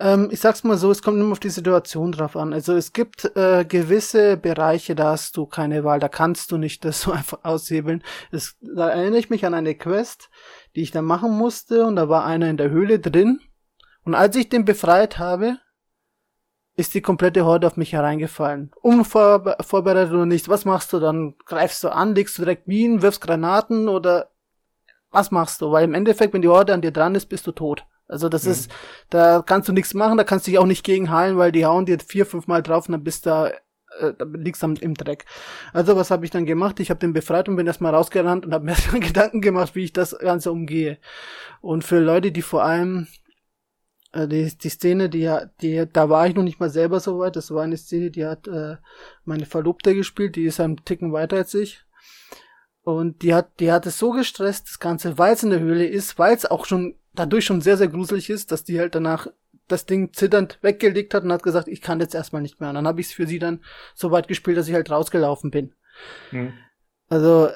Ähm, 0.00 0.28
ich 0.30 0.40
sag's 0.40 0.64
mal 0.64 0.76
so, 0.76 0.90
es 0.90 1.02
kommt 1.02 1.20
immer 1.20 1.32
auf 1.32 1.40
die 1.40 1.48
Situation 1.48 2.12
drauf 2.12 2.36
an. 2.36 2.52
Also 2.52 2.74
es 2.74 2.92
gibt 2.92 3.24
äh, 3.36 3.64
gewisse 3.64 4.36
Bereiche, 4.36 4.94
da 4.94 5.12
hast 5.12 5.36
du 5.36 5.46
keine 5.46 5.84
Wahl, 5.84 6.00
da 6.00 6.08
kannst 6.08 6.50
du 6.50 6.58
nicht 6.58 6.84
das 6.84 7.02
so 7.02 7.12
einfach 7.12 7.44
aushebeln. 7.44 8.02
Es, 8.32 8.56
da 8.60 8.88
erinnere 8.88 9.20
ich 9.20 9.30
mich 9.30 9.46
an 9.46 9.54
eine 9.54 9.76
Quest, 9.76 10.28
die 10.74 10.82
ich 10.82 10.90
da 10.90 11.02
machen 11.02 11.36
musste 11.36 11.86
und 11.86 11.96
da 11.96 12.08
war 12.08 12.24
einer 12.24 12.50
in 12.50 12.56
der 12.56 12.70
Höhle 12.70 12.98
drin. 12.98 13.40
Und 14.04 14.14
als 14.14 14.36
ich 14.36 14.48
den 14.48 14.64
befreit 14.64 15.18
habe, 15.18 15.58
ist 16.78 16.94
die 16.94 17.00
komplette 17.00 17.44
Horde 17.44 17.66
auf 17.66 17.76
mich 17.76 17.92
hereingefallen. 17.92 18.70
Unvorbereitet 18.82 20.12
oder 20.12 20.26
nichts. 20.26 20.48
Was 20.48 20.64
machst 20.64 20.92
du 20.92 21.00
dann? 21.00 21.34
Greifst 21.44 21.82
du 21.82 21.88
an, 21.88 22.14
legst 22.14 22.38
du 22.38 22.42
direkt 22.42 22.68
Minen, 22.68 23.02
wirfst 23.02 23.20
Granaten 23.20 23.88
oder 23.88 24.30
was 25.10 25.32
machst 25.32 25.60
du? 25.60 25.72
Weil 25.72 25.82
im 25.82 25.94
Endeffekt, 25.94 26.34
wenn 26.34 26.42
die 26.42 26.48
Horde 26.48 26.72
an 26.72 26.80
dir 26.80 26.92
dran 26.92 27.16
ist, 27.16 27.26
bist 27.26 27.48
du 27.48 27.52
tot. 27.52 27.84
Also 28.06 28.28
das 28.28 28.44
mhm. 28.44 28.52
ist, 28.52 28.70
da 29.10 29.42
kannst 29.44 29.68
du 29.68 29.72
nichts 29.72 29.92
machen, 29.92 30.18
da 30.18 30.22
kannst 30.22 30.46
du 30.46 30.52
dich 30.52 30.60
auch 30.60 30.66
nicht 30.66 30.84
gegen 30.84 31.10
heilen, 31.10 31.36
weil 31.36 31.50
die 31.50 31.66
hauen 31.66 31.84
dir 31.84 31.98
vier, 31.98 32.24
fünf 32.24 32.46
Mal 32.46 32.62
drauf 32.62 32.86
und 32.86 32.92
dann 32.92 33.02
bist 33.02 33.26
du 33.26 33.52
äh, 33.98 34.12
da 34.16 34.24
liegst 34.32 34.62
du 34.62 34.72
im 34.80 34.94
Dreck. 34.94 35.24
Also 35.72 35.96
was 35.96 36.12
habe 36.12 36.24
ich 36.24 36.30
dann 36.30 36.46
gemacht? 36.46 36.78
Ich 36.78 36.90
habe 36.90 37.00
den 37.00 37.12
befreit 37.12 37.48
und 37.48 37.56
bin 37.56 37.66
erstmal 37.66 37.92
rausgerannt 37.92 38.46
und 38.46 38.54
habe 38.54 38.64
mir 38.64 38.76
dann 38.92 39.00
Gedanken 39.00 39.40
gemacht, 39.40 39.74
wie 39.74 39.82
ich 39.82 39.92
das 39.92 40.16
Ganze 40.16 40.52
umgehe. 40.52 40.98
Und 41.60 41.82
für 41.82 41.98
Leute, 41.98 42.30
die 42.30 42.42
vor 42.42 42.62
allem 42.62 43.08
äh, 43.08 43.27
die, 44.14 44.50
die 44.56 44.68
Szene, 44.68 45.08
die, 45.08 45.30
die, 45.60 45.86
da 45.92 46.08
war 46.08 46.26
ich 46.26 46.34
noch 46.34 46.42
nicht 46.42 46.60
mal 46.60 46.70
selber 46.70 47.00
so 47.00 47.18
weit. 47.18 47.36
Das 47.36 47.50
war 47.50 47.62
eine 47.62 47.76
Szene, 47.76 48.10
die 48.10 48.24
hat 48.24 48.48
äh, 48.48 48.76
meine 49.24 49.46
Verlobte 49.46 49.94
gespielt, 49.94 50.36
die 50.36 50.44
ist 50.44 50.60
ein 50.60 50.76
Ticken 50.84 51.12
weiter 51.12 51.36
als 51.36 51.54
ich. 51.54 51.84
Und 52.82 53.22
die 53.22 53.34
hat, 53.34 53.60
die 53.60 53.70
hat 53.70 53.84
es 53.84 53.98
so 53.98 54.12
gestresst, 54.12 54.68
das 54.68 54.78
Ganze, 54.78 55.18
weil 55.18 55.34
es 55.34 55.42
in 55.42 55.50
der 55.50 55.60
Höhle 55.60 55.86
ist, 55.86 56.18
weil 56.18 56.34
es 56.34 56.46
auch 56.46 56.64
schon 56.64 56.94
dadurch 57.14 57.44
schon 57.44 57.60
sehr, 57.60 57.76
sehr 57.76 57.88
gruselig 57.88 58.30
ist, 58.30 58.50
dass 58.50 58.64
die 58.64 58.78
halt 58.80 58.94
danach 58.94 59.26
das 59.66 59.84
Ding 59.84 60.14
zitternd 60.14 60.58
weggelegt 60.62 61.12
hat 61.12 61.24
und 61.24 61.32
hat 61.32 61.42
gesagt, 61.42 61.68
ich 61.68 61.82
kann 61.82 62.00
jetzt 62.00 62.14
erstmal 62.14 62.40
nicht 62.40 62.60
mehr. 62.60 62.70
Und 62.70 62.76
dann 62.76 62.86
habe 62.86 63.02
ich 63.02 63.08
es 63.08 63.12
für 63.12 63.26
sie 63.26 63.38
dann 63.38 63.60
so 63.94 64.10
weit 64.10 64.26
gespielt, 64.26 64.56
dass 64.56 64.68
ich 64.68 64.74
halt 64.74 64.90
rausgelaufen 64.90 65.50
bin. 65.50 65.74
Hm. 66.30 66.54
Also 67.10 67.50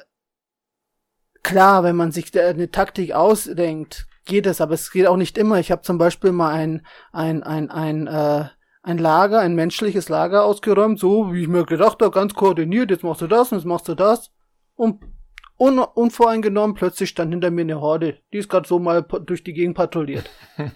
klar, 1.41 1.83
wenn 1.83 1.95
man 1.95 2.11
sich 2.11 2.37
eine 2.39 2.69
Taktik 2.69 3.13
ausdenkt, 3.13 4.05
geht 4.25 4.45
es, 4.45 4.61
aber 4.61 4.73
es 4.73 4.91
geht 4.91 5.07
auch 5.07 5.17
nicht 5.17 5.37
immer. 5.37 5.59
Ich 5.59 5.71
habe 5.71 5.81
zum 5.81 5.97
Beispiel 5.97 6.31
mal 6.31 6.51
ein, 6.53 6.85
ein, 7.11 7.43
ein, 7.43 7.69
ein, 7.69 8.07
äh, 8.07 8.45
ein 8.81 8.97
Lager, 8.97 9.39
ein 9.39 9.55
menschliches 9.55 10.09
Lager 10.09 10.43
ausgeräumt, 10.43 10.99
so 10.99 11.33
wie 11.33 11.43
ich 11.43 11.47
mir 11.47 11.65
gedacht 11.65 12.01
habe, 12.01 12.11
ganz 12.11 12.33
koordiniert, 12.33 12.91
jetzt 12.91 13.03
machst 13.03 13.21
du 13.21 13.27
das 13.27 13.51
und 13.51 13.59
jetzt 13.59 13.65
machst 13.65 13.87
du 13.87 13.95
das. 13.95 14.31
Und 14.75 15.01
un 15.57 15.79
unvoreingenommen 15.79 16.75
plötzlich 16.75 17.09
stand 17.09 17.31
hinter 17.31 17.51
mir 17.51 17.61
eine 17.61 17.79
Horde. 17.79 18.17
Die 18.33 18.37
ist 18.37 18.49
gerade 18.49 18.67
so 18.67 18.79
mal 18.79 19.01
durch 19.03 19.43
die 19.43 19.53
Gegend 19.53 19.75
patrouilliert. 19.75 20.29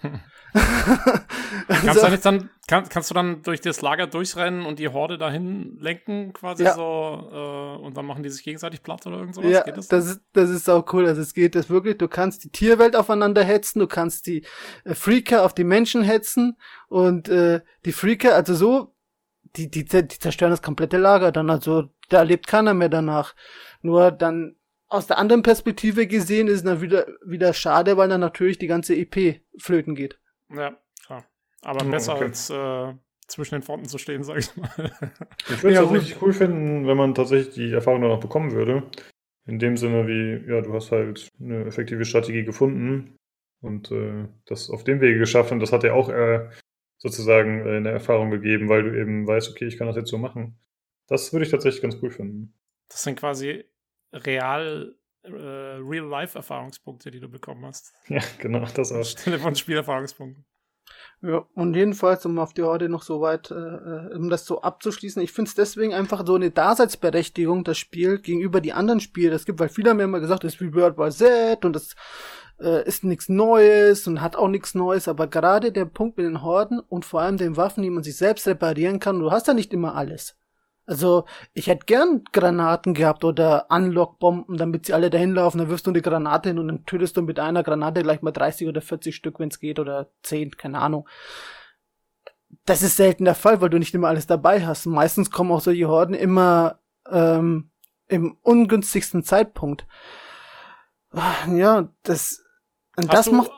kannst, 1.68 2.04
du 2.04 2.18
dann, 2.18 2.50
kann, 2.68 2.90
kannst 2.90 3.10
du 3.10 3.14
dann 3.14 3.42
durch 3.44 3.62
das 3.62 3.82
Lager 3.82 4.08
durchrennen 4.08 4.66
und 4.66 4.80
die 4.80 4.90
Horde 4.90 5.18
dahin 5.18 5.78
lenken, 5.80 6.34
quasi 6.34 6.64
ja. 6.64 6.74
so, 6.74 7.30
äh, 7.32 7.86
und 7.86 7.96
dann 7.98 8.06
machen 8.06 8.24
die 8.24 8.30
sich 8.30 8.44
gegenseitig 8.44 8.84
platt 8.84 9.06
oder 9.06 9.18
irgend 9.18 9.36
sowas? 9.36 9.52
Ja, 9.52 9.64
geht 9.64 9.78
das? 9.78 9.88
Das, 9.88 10.06
ist, 10.06 10.22
das 10.34 10.50
ist 10.50 10.70
auch 10.70 10.92
cool. 10.94 11.08
Also 11.08 11.22
es 11.22 11.34
geht 11.34 11.56
das 11.56 11.70
wirklich, 11.70 11.98
du 11.98 12.08
kannst 12.08 12.44
die 12.44 12.50
Tierwelt 12.50 12.96
aufeinander 12.96 13.44
hetzen, 13.44 13.80
du 13.80 13.88
kannst 13.88 14.28
die 14.28 14.46
äh, 14.84 14.96
Freaker 14.96 15.44
auf 15.44 15.54
die 15.54 15.64
Menschen 15.64 16.02
hetzen 16.04 16.58
und 16.88 17.30
äh, 17.30 17.62
die 17.86 17.92
Freaker, 17.92 18.36
also 18.36 18.56
so, 18.56 18.96
die, 19.56 19.70
die, 19.70 19.86
die 19.86 20.08
zerstören 20.08 20.52
das 20.52 20.62
komplette 20.62 20.98
Lager 20.98 21.32
dann, 21.32 21.50
also 21.50 21.90
da 22.10 22.22
lebt 22.22 22.48
keiner 22.48 22.74
mehr 22.74 22.90
danach. 22.90 23.36
Nur 23.82 24.12
dann 24.12 24.56
aus 24.90 25.08
der 25.08 25.18
anderen 25.18 25.44
Perspektive 25.44 26.08
gesehen 26.08 26.48
ist 26.48 26.58
es 26.58 26.64
dann 26.64 26.82
wieder, 26.82 27.08
wieder 27.26 27.54
schade, 27.54 27.98
weil 27.98 28.10
dann 28.10 28.22
natürlich 28.22 28.58
die 28.58 28.68
ganze 28.68 28.96
EP 28.96 29.42
flöten 29.58 29.96
geht. 29.96 30.20
Ja, 30.54 30.78
klar. 31.06 31.26
Aber 31.62 31.86
oh, 31.86 31.90
besser 31.90 32.16
okay. 32.16 32.26
als 32.26 32.50
äh, 32.50 32.94
zwischen 33.28 33.56
den 33.56 33.64
Fronten 33.64 33.88
zu 33.88 33.98
stehen, 33.98 34.24
sag 34.24 34.38
ich 34.38 34.56
mal. 34.56 34.70
Ich 35.50 35.64
würde 35.64 35.70
es 35.70 35.76
ja, 35.76 35.84
auch 35.84 35.94
richtig 35.94 36.22
cool 36.22 36.34
finden, 36.34 36.88
wenn 36.88 36.98
man 36.98 37.16
tatsächlich 37.16 37.56
die 37.56 37.74
Erfahrung 37.74 38.02
danach 38.02 38.20
bekommen 38.20 38.52
würde. 38.52 38.84
In 39.46 39.60
dem 39.60 39.78
Sinne 39.78 40.08
wie, 40.08 40.50
ja, 40.50 40.62
du 40.62 40.74
hast 40.74 40.92
halt 40.92 41.30
eine 41.40 41.66
effektive 41.66 42.04
Strategie 42.04 42.44
gefunden 42.44 43.16
und 43.62 43.92
äh, 43.92 44.28
das 44.46 44.70
auf 44.70 44.84
dem 44.84 45.00
Wege 45.00 45.20
geschafft 45.20 45.52
und 45.52 45.60
das 45.60 45.72
hat 45.72 45.84
ja 45.84 45.94
auch 45.94 46.10
äh, 46.10 46.50
sozusagen 46.98 47.66
äh, 47.66 47.78
eine 47.78 47.92
Erfahrung 47.92 48.30
gegeben, 48.30 48.68
weil 48.68 48.84
du 48.84 49.00
eben 49.00 49.26
weißt, 49.26 49.50
okay, 49.50 49.66
ich 49.66 49.78
kann 49.78 49.88
das 49.88 49.96
jetzt 49.96 50.10
so 50.10 50.18
machen. 50.18 50.60
Das 51.08 51.32
würde 51.32 51.46
ich 51.46 51.52
tatsächlich 51.52 51.82
ganz 51.82 51.98
cool 52.02 52.12
finden. 52.12 52.54
Das 52.90 53.04
sind 53.04 53.18
quasi 53.18 53.64
real 54.12 54.96
äh, 55.28 55.80
Real-Life-Erfahrungspunkte, 55.82 57.12
die 57.12 57.20
du 57.20 57.30
bekommen 57.30 57.66
hast. 57.66 57.94
Ja, 58.08 58.22
genau, 58.40 58.66
das 58.74 58.92
auch. 58.92 59.04
Stelle 59.04 59.40
von 59.40 59.56
Spielerfahrungspunkten. 59.56 60.46
Ja, 61.22 61.46
und 61.56 61.76
jedenfalls, 61.76 62.26
um 62.26 62.38
auf 62.38 62.54
die 62.54 62.62
Horde 62.64 62.90
noch 62.90 63.02
so 63.02 63.22
weit, 63.22 63.52
äh, 63.52 63.56
äh 63.56 64.16
um 64.16 64.30
das 64.30 64.46
so 64.46 64.62
abzuschließen, 64.62 65.22
ich 65.22 65.32
finde 65.32 65.50
es 65.50 65.56
deswegen 65.56 65.94
einfach 65.94 66.26
so 66.26 66.36
eine 66.36 66.52
Daseinsberechtigung, 66.52 67.64
das 67.64 67.78
Spiel, 67.78 68.20
gegenüber 68.20 68.62
die 68.62 68.74
anderen 68.74 69.00
Spiele. 69.00 69.36
Es 69.36 69.46
gibt, 69.46 69.60
weil 69.60 69.70
viele 69.70 69.90
haben 69.90 70.00
ja 70.00 70.06
immer 70.06 70.20
gesagt, 70.20 70.44
das 70.44 70.54
ist 70.54 70.62
wie 70.62 70.74
World 70.74 70.98
War 70.98 71.12
Z 71.12 71.66
und 71.66 71.74
das 71.74 71.96
äh, 72.60 72.88
ist 72.88 73.04
nichts 73.04 73.30
Neues 73.30 74.08
und 74.08 74.22
hat 74.22 74.36
auch 74.36 74.48
nichts 74.48 74.76
Neues, 74.76 75.08
aber 75.08 75.28
gerade 75.28 75.72
der 75.72 75.86
Punkt 75.86 76.18
mit 76.18 76.26
den 76.26 76.42
Horden 76.44 76.80
und 76.80 77.06
vor 77.06 77.22
allem 77.22 77.38
den 77.38 77.58
Waffen, 77.58 77.84
die 77.84 77.90
man 77.90 78.04
sich 78.04 78.18
selbst 78.18 78.48
reparieren 78.48 79.00
kann, 79.00 79.20
du 79.20 79.32
hast 79.32 79.48
ja 79.48 79.54
nicht 79.54 79.74
immer 79.74 79.96
alles. 79.96 80.38
Also, 80.88 81.26
ich 81.54 81.68
hätte 81.68 81.86
gern 81.86 82.24
Granaten 82.32 82.94
gehabt 82.94 83.26
oder 83.26 83.68
Unlock-Bomben, 83.70 84.58
damit 84.58 84.86
sie 84.86 84.94
alle 84.94 85.10
dahin 85.10 85.34
laufen. 85.34 85.58
Dann 85.58 85.70
wirfst 85.70 85.86
du 85.86 85.92
eine 85.92 86.02
Granate 86.02 86.50
hin 86.50 86.60
und 86.60 86.70
dann 86.70 86.86
tötest 86.86 87.18
du 87.18 87.22
mit 87.22 87.40
einer 87.40 87.62
Granate 87.62 88.04
gleich 88.04 88.22
mal 88.22 88.32
30 88.32 88.70
oder 88.70 88.82
40 88.82 89.14
Stück, 89.14 89.38
wenn 89.40 89.50
es 89.50 89.60
geht, 89.60 89.80
oder 89.80 90.10
10, 90.24 90.52
keine 90.52 90.80
Ahnung. 90.80 91.08
Das 92.66 92.84
ist 92.84 92.96
selten 92.96 93.26
der 93.26 93.36
Fall, 93.36 93.60
weil 93.60 93.70
du 93.70 93.78
nicht 93.78 93.94
immer 93.94 94.08
alles 94.08 94.28
dabei 94.28 94.66
hast. 94.66 94.86
Meistens 94.86 95.30
kommen 95.30 95.52
auch 95.52 95.60
solche 95.60 95.90
Horden 95.90 96.16
immer 96.16 96.80
ähm, 97.12 97.70
im 98.08 98.38
ungünstigsten 98.42 99.24
Zeitpunkt. 99.24 99.86
Ja, 101.52 101.90
das. 102.04 102.46
Und 102.96 103.12
das 103.12 103.30
macht. 103.30 103.52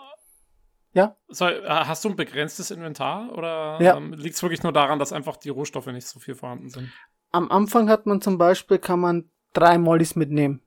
Ja? 0.93 1.15
hast 1.29 2.03
du 2.03 2.09
ein 2.09 2.15
begrenztes 2.15 2.71
Inventar 2.71 3.31
oder 3.33 3.79
ja. 3.79 3.95
ähm, 3.95 4.13
liegt 4.13 4.35
es 4.35 4.41
wirklich 4.41 4.63
nur 4.63 4.73
daran, 4.73 4.97
dass 4.97 5.13
einfach 5.13 5.37
die 5.37 5.49
Rohstoffe 5.49 5.85
nicht 5.87 6.07
so 6.07 6.19
viel 6.19 6.33
vorhanden 6.33 6.69
sind? 6.69 6.91
Am 7.31 7.51
Anfang 7.51 7.89
hat 7.89 8.05
man 8.05 8.21
zum 8.21 8.37
Beispiel, 8.37 8.79
kann 8.79 8.99
man 8.99 9.29
drei 9.53 9.77
Mollys 9.77 10.15
mitnehmen. 10.15 10.61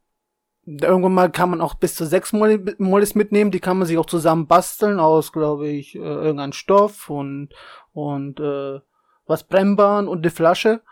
Irgendwann 0.64 1.14
mal 1.14 1.30
kann 1.30 1.50
man 1.50 1.60
auch 1.60 1.74
bis 1.74 1.96
zu 1.96 2.04
sechs 2.06 2.32
Mollys 2.32 3.14
mitnehmen, 3.16 3.50
die 3.50 3.58
kann 3.58 3.78
man 3.78 3.86
sich 3.86 3.98
auch 3.98 4.06
zusammen 4.06 4.46
basteln 4.46 5.00
aus, 5.00 5.32
glaube 5.32 5.68
ich, 5.68 5.96
äh, 5.96 5.98
irgendein 5.98 6.52
Stoff 6.52 7.10
und, 7.10 7.48
und 7.92 8.38
äh, 8.38 8.80
was 9.26 9.44
brennbaren 9.44 10.06
und 10.06 10.18
eine 10.18 10.30
Flasche. 10.30 10.82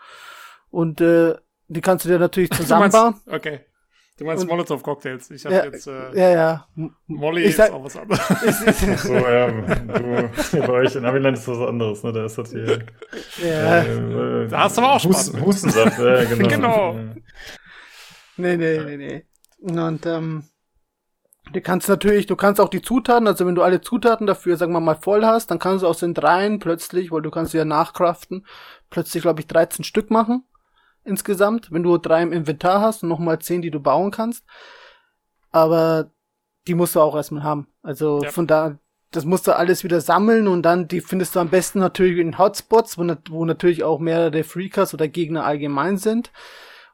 Und 0.71 0.99
äh, 0.99 1.35
die 1.67 1.81
kannst 1.81 2.03
du 2.03 2.09
dir 2.09 2.19
natürlich 2.19 2.51
zusammenbauen. 2.51 3.15
okay. 3.27 3.61
Du 4.21 4.27
meinst 4.27 4.47
Molotow-Cocktails. 4.47 5.31
Ich 5.31 5.43
habe 5.45 5.55
ja, 5.55 5.65
jetzt. 5.65 5.87
Äh, 5.87 6.15
ja, 6.15 6.29
ja. 6.29 6.67
Molly 7.07 7.41
ich 7.41 7.55
sag, 7.55 7.69
ist 7.69 7.73
auch 7.73 7.83
was 7.83 7.97
anderes. 7.97 9.01
so, 9.01 9.15
ja. 9.15 9.47
Du, 9.49 10.59
bei 10.59 10.69
euch 10.73 10.95
in 10.95 11.05
Amiland 11.05 11.39
ist 11.39 11.47
das 11.47 11.57
was 11.57 11.67
anderes, 11.67 12.03
ne? 12.03 12.13
Da 12.13 12.25
ist 12.25 12.37
das 12.37 12.51
hier. 12.51 12.85
Ja. 13.43 13.81
Äh, 13.81 14.47
da 14.47 14.59
hast 14.65 14.77
du 14.77 14.83
aber 14.83 14.93
auch 14.93 14.99
Spaß. 14.99 15.33
Husten, 15.33 15.43
Hustensaft, 15.43 15.97
ja, 15.97 16.23
genau. 16.35 16.47
genau. 16.47 16.95
Nee, 18.37 18.57
nee, 18.57 18.79
nee, 18.85 18.97
nee. 18.97 19.25
Und, 19.59 20.05
ähm, 20.05 20.43
Du 21.51 21.59
kannst 21.59 21.89
natürlich, 21.89 22.27
du 22.27 22.35
kannst 22.35 22.61
auch 22.61 22.69
die 22.69 22.83
Zutaten, 22.83 23.27
also 23.27 23.45
wenn 23.47 23.55
du 23.55 23.63
alle 23.63 23.81
Zutaten 23.81 24.27
dafür, 24.27 24.55
sagen 24.55 24.71
wir 24.71 24.79
mal, 24.79 24.95
voll 24.95 25.25
hast, 25.25 25.49
dann 25.49 25.59
kannst 25.59 25.83
du 25.83 25.87
aus 25.87 25.97
den 25.97 26.13
dreien 26.13 26.59
plötzlich, 26.59 27.11
weil 27.11 27.23
du 27.23 27.31
kannst 27.31 27.51
sie 27.51 27.57
ja 27.57 27.65
nachkraften, 27.65 28.45
plötzlich, 28.91 29.23
glaube 29.23 29.41
ich, 29.41 29.47
13 29.47 29.83
Stück 29.83 30.11
machen 30.11 30.45
insgesamt, 31.03 31.71
wenn 31.71 31.83
du 31.83 31.97
drei 31.97 32.21
im 32.21 32.33
Inventar 32.33 32.81
hast 32.81 33.03
und 33.03 33.09
nochmal 33.09 33.39
zehn, 33.39 33.61
die 33.61 33.71
du 33.71 33.79
bauen 33.79 34.11
kannst. 34.11 34.45
Aber 35.51 36.11
die 36.67 36.75
musst 36.75 36.95
du 36.95 37.01
auch 37.01 37.15
erstmal 37.15 37.43
haben. 37.43 37.67
Also 37.81 38.23
ja. 38.23 38.29
von 38.29 38.47
da, 38.47 38.79
das 39.11 39.25
musst 39.25 39.47
du 39.47 39.55
alles 39.55 39.83
wieder 39.83 40.01
sammeln 40.01 40.47
und 40.47 40.63
dann, 40.63 40.87
die 40.87 41.01
findest 41.01 41.35
du 41.35 41.39
am 41.39 41.49
besten 41.49 41.79
natürlich 41.79 42.19
in 42.19 42.37
Hotspots, 42.37 42.97
wo, 42.97 43.03
wo 43.29 43.45
natürlich 43.45 43.83
auch 43.83 43.99
mehrere 43.99 44.43
Freakers 44.43 44.93
oder 44.93 45.07
Gegner 45.07 45.45
allgemein 45.45 45.97
sind. 45.97 46.31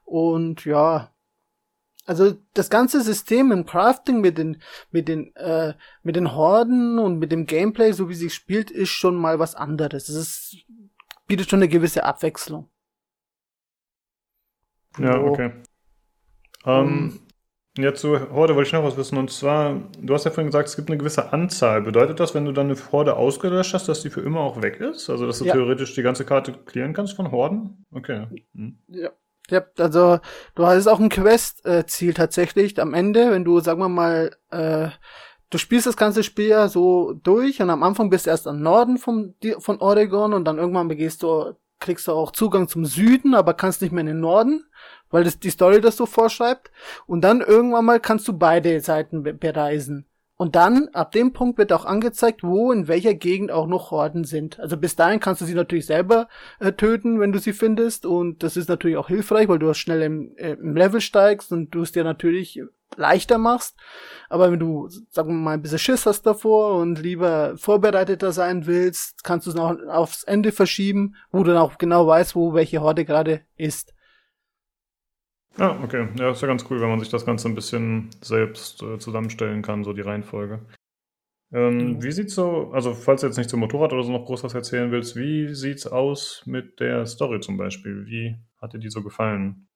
Und 0.04 0.64
ja, 0.64 1.12
also 2.06 2.34
das 2.54 2.70
ganze 2.70 3.02
System 3.02 3.52
im 3.52 3.66
Crafting 3.66 4.22
mit 4.22 4.38
den 4.38 4.62
mit 4.90 5.08
den 5.08 5.36
äh, 5.36 5.74
mit 6.02 6.16
den 6.16 6.34
Horden 6.34 6.98
und 6.98 7.18
mit 7.18 7.30
dem 7.30 7.44
Gameplay, 7.44 7.92
so 7.92 8.08
wie 8.08 8.14
sie 8.14 8.30
spielt, 8.30 8.70
ist 8.70 8.88
schon 8.88 9.14
mal 9.14 9.38
was 9.38 9.54
anderes. 9.54 10.08
Es 10.08 10.16
ist, 10.16 10.56
bietet 11.26 11.50
schon 11.50 11.58
eine 11.58 11.68
gewisse 11.68 12.04
Abwechslung. 12.04 12.70
Ja, 14.98 15.20
okay. 15.20 15.52
Ähm, 16.64 17.20
Jetzt 17.78 18.00
zu 18.00 18.32
Horde 18.32 18.56
wollte 18.56 18.66
ich 18.66 18.72
noch 18.72 18.82
was 18.82 18.96
wissen. 18.96 19.16
Und 19.18 19.30
zwar, 19.30 19.80
du 20.00 20.12
hast 20.12 20.24
ja 20.24 20.32
vorhin 20.32 20.48
gesagt, 20.48 20.68
es 20.68 20.74
gibt 20.74 20.90
eine 20.90 20.98
gewisse 20.98 21.32
Anzahl. 21.32 21.80
Bedeutet 21.82 22.18
das, 22.18 22.34
wenn 22.34 22.44
du 22.44 22.50
dann 22.50 22.66
eine 22.66 22.76
Horde 22.90 23.16
ausgelöscht 23.16 23.72
hast, 23.72 23.88
dass 23.88 24.02
die 24.02 24.10
für 24.10 24.20
immer 24.20 24.40
auch 24.40 24.62
weg 24.62 24.80
ist? 24.80 25.08
Also, 25.08 25.26
dass 25.26 25.38
du 25.38 25.44
ja. 25.44 25.52
theoretisch 25.52 25.94
die 25.94 26.02
ganze 26.02 26.24
Karte 26.24 26.52
clearen 26.52 26.92
kannst 26.92 27.14
von 27.14 27.30
Horden? 27.30 27.86
Okay. 27.92 28.26
Hm. 28.54 28.78
Ja. 28.88 29.10
Ja, 29.50 29.62
also 29.78 30.18
du 30.56 30.66
hast 30.66 30.86
auch 30.88 31.00
ein 31.00 31.08
Quest-Ziel 31.08 32.12
tatsächlich 32.12 32.78
am 32.82 32.92
Ende, 32.92 33.30
wenn 33.30 33.46
du, 33.46 33.60
sagen 33.60 33.80
wir 33.80 33.88
mal, 33.88 34.36
äh, 34.50 34.88
du 35.48 35.56
spielst 35.56 35.86
das 35.86 35.96
ganze 35.96 36.22
Spiel 36.22 36.48
ja 36.48 36.68
so 36.68 37.14
durch 37.14 37.62
und 37.62 37.70
am 37.70 37.82
Anfang 37.82 38.10
bist 38.10 38.26
du 38.26 38.30
erst 38.30 38.46
am 38.46 38.60
Norden 38.60 38.98
vom, 38.98 39.32
von 39.60 39.80
Oregon 39.80 40.34
und 40.34 40.44
dann 40.44 40.58
irgendwann 40.58 40.88
begehst 40.88 41.22
du, 41.22 41.54
kriegst 41.80 42.08
du 42.08 42.12
auch 42.12 42.32
Zugang 42.32 42.68
zum 42.68 42.84
Süden, 42.84 43.34
aber 43.34 43.54
kannst 43.54 43.80
nicht 43.80 43.90
mehr 43.90 44.02
in 44.02 44.08
den 44.08 44.20
Norden 44.20 44.64
weil 45.10 45.24
das 45.24 45.38
die 45.38 45.50
Story 45.50 45.80
das 45.80 45.96
so 45.96 46.06
vorschreibt. 46.06 46.70
Und 47.06 47.22
dann 47.22 47.40
irgendwann 47.40 47.84
mal 47.84 48.00
kannst 48.00 48.28
du 48.28 48.32
beide 48.32 48.80
Seiten 48.80 49.22
bereisen. 49.22 50.06
Und 50.38 50.54
dann, 50.54 50.88
ab 50.92 51.10
dem 51.10 51.32
Punkt 51.32 51.58
wird 51.58 51.72
auch 51.72 51.84
angezeigt, 51.84 52.44
wo 52.44 52.70
in 52.70 52.86
welcher 52.86 53.12
Gegend 53.12 53.50
auch 53.50 53.66
noch 53.66 53.90
Horden 53.90 54.22
sind. 54.22 54.60
Also 54.60 54.76
bis 54.76 54.94
dahin 54.94 55.18
kannst 55.18 55.40
du 55.40 55.44
sie 55.44 55.54
natürlich 55.54 55.86
selber 55.86 56.28
äh, 56.60 56.72
töten, 56.72 57.18
wenn 57.18 57.32
du 57.32 57.40
sie 57.40 57.52
findest. 57.52 58.06
Und 58.06 58.44
das 58.44 58.56
ist 58.56 58.68
natürlich 58.68 58.96
auch 58.96 59.08
hilfreich, 59.08 59.48
weil 59.48 59.58
du 59.58 59.74
schnell 59.74 60.00
im, 60.00 60.36
äh, 60.36 60.52
im 60.52 60.76
Level 60.76 61.00
steigst 61.00 61.50
und 61.50 61.74
du 61.74 61.82
es 61.82 61.90
dir 61.90 62.04
natürlich 62.04 62.62
leichter 62.96 63.36
machst. 63.36 63.76
Aber 64.28 64.52
wenn 64.52 64.60
du, 64.60 64.88
sagen 65.10 65.30
wir 65.30 65.34
mal, 65.34 65.54
ein 65.54 65.62
bisschen 65.62 65.80
Schiss 65.80 66.06
hast 66.06 66.22
davor 66.22 66.76
und 66.76 67.00
lieber 67.00 67.54
vorbereiteter 67.56 68.30
sein 68.30 68.66
willst, 68.66 69.24
kannst 69.24 69.48
du 69.48 69.50
es 69.50 69.56
noch 69.56 69.76
aufs 69.88 70.22
Ende 70.22 70.52
verschieben, 70.52 71.16
wo 71.32 71.42
du 71.42 71.52
dann 71.52 71.60
auch 71.60 71.78
genau 71.78 72.06
weißt, 72.06 72.36
wo 72.36 72.54
welche 72.54 72.80
Horde 72.80 73.04
gerade 73.04 73.40
ist. 73.56 73.92
Ja, 75.58 75.78
okay. 75.82 76.08
Ja, 76.16 76.30
ist 76.30 76.42
ja 76.42 76.48
ganz 76.48 76.64
cool, 76.70 76.80
wenn 76.80 76.88
man 76.88 77.00
sich 77.00 77.08
das 77.08 77.26
Ganze 77.26 77.48
ein 77.48 77.54
bisschen 77.54 78.10
selbst 78.20 78.82
äh, 78.82 78.98
zusammenstellen 78.98 79.62
kann, 79.62 79.84
so 79.84 79.92
die 79.92 80.02
Reihenfolge. 80.02 80.60
Ähm, 81.52 81.94
mhm. 81.94 82.02
Wie 82.02 82.12
sieht's 82.12 82.34
so, 82.34 82.70
also 82.72 82.94
falls 82.94 83.22
du 83.22 83.26
jetzt 83.26 83.38
nicht 83.38 83.50
zum 83.50 83.60
Motorrad 83.60 83.92
oder 83.92 84.02
so 84.02 84.12
noch 84.12 84.26
groß 84.26 84.44
was 84.44 84.54
erzählen 84.54 84.90
willst, 84.90 85.16
wie 85.16 85.54
sieht's 85.54 85.86
aus 85.86 86.42
mit 86.44 86.78
der 86.78 87.06
Story 87.06 87.40
zum 87.40 87.56
Beispiel? 87.56 88.06
Wie 88.06 88.36
hat 88.60 88.74
dir 88.74 88.78
die 88.78 88.90
so 88.90 89.02
gefallen? 89.02 89.68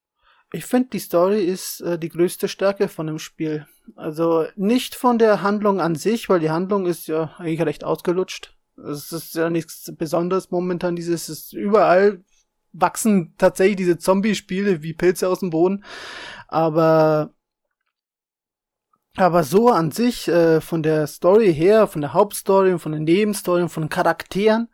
Ich 0.53 0.67
finde, 0.67 0.91
die 0.91 0.99
Story 0.99 1.43
ist 1.43 1.81
äh, 1.81 1.99
die 1.99 2.11
größte 2.11 2.47
Stärke 2.47 2.89
von 2.89 3.07
dem 3.07 3.19
Spiel. 3.19 3.67
Also 3.97 4.45
nicht 4.55 4.95
von 4.95 5.19
der 5.19 5.43
Handlung 5.43 5.81
an 5.81 5.95
sich, 5.95 6.29
weil 6.29 6.41
die 6.41 6.51
Handlung 6.51 6.87
ist 6.87 7.09
ja 7.09 7.35
eigentlich 7.39 7.63
recht 7.63 7.85
ausgelutscht. 7.85 8.55
Es 8.77 9.13
ist 9.13 9.35
ja 9.35 9.49
nichts 9.49 9.93
Besonderes 9.97 10.51
momentan. 10.51 10.95
Dieses 10.95 11.29
ist 11.29 11.55
überall 11.55 12.23
wachsen 12.73 13.35
tatsächlich 13.39 13.77
diese 13.77 13.99
Zombie-Spiele 13.99 14.83
wie 14.83 14.95
Pilze 14.95 15.29
aus 15.29 15.41
dem 15.41 15.51
Boden. 15.51 15.85
Aber 16.49 17.35
aber 19.17 19.45
so 19.45 19.69
an 19.69 19.91
sich, 19.91 20.27
äh, 20.29 20.61
von 20.63 20.83
der 20.83 21.07
Story 21.07 21.53
her, 21.53 21.87
von 21.87 22.01
der 22.01 22.15
Hauptstory 22.15 22.73
und 22.73 22.79
von 22.79 22.93
den 22.93 23.05
Nebenstory 23.05 23.63
und 23.63 23.69
von 23.69 23.85
den 23.85 23.91
Charakteren, 23.91 24.69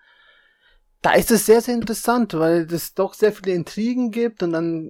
da 1.02 1.12
ist 1.12 1.30
es 1.30 1.46
sehr, 1.46 1.60
sehr 1.60 1.74
interessant, 1.74 2.34
weil 2.34 2.66
es 2.72 2.94
doch 2.94 3.14
sehr 3.14 3.32
viele 3.32 3.52
Intrigen 3.54 4.10
gibt 4.10 4.42
und 4.42 4.52
dann 4.52 4.88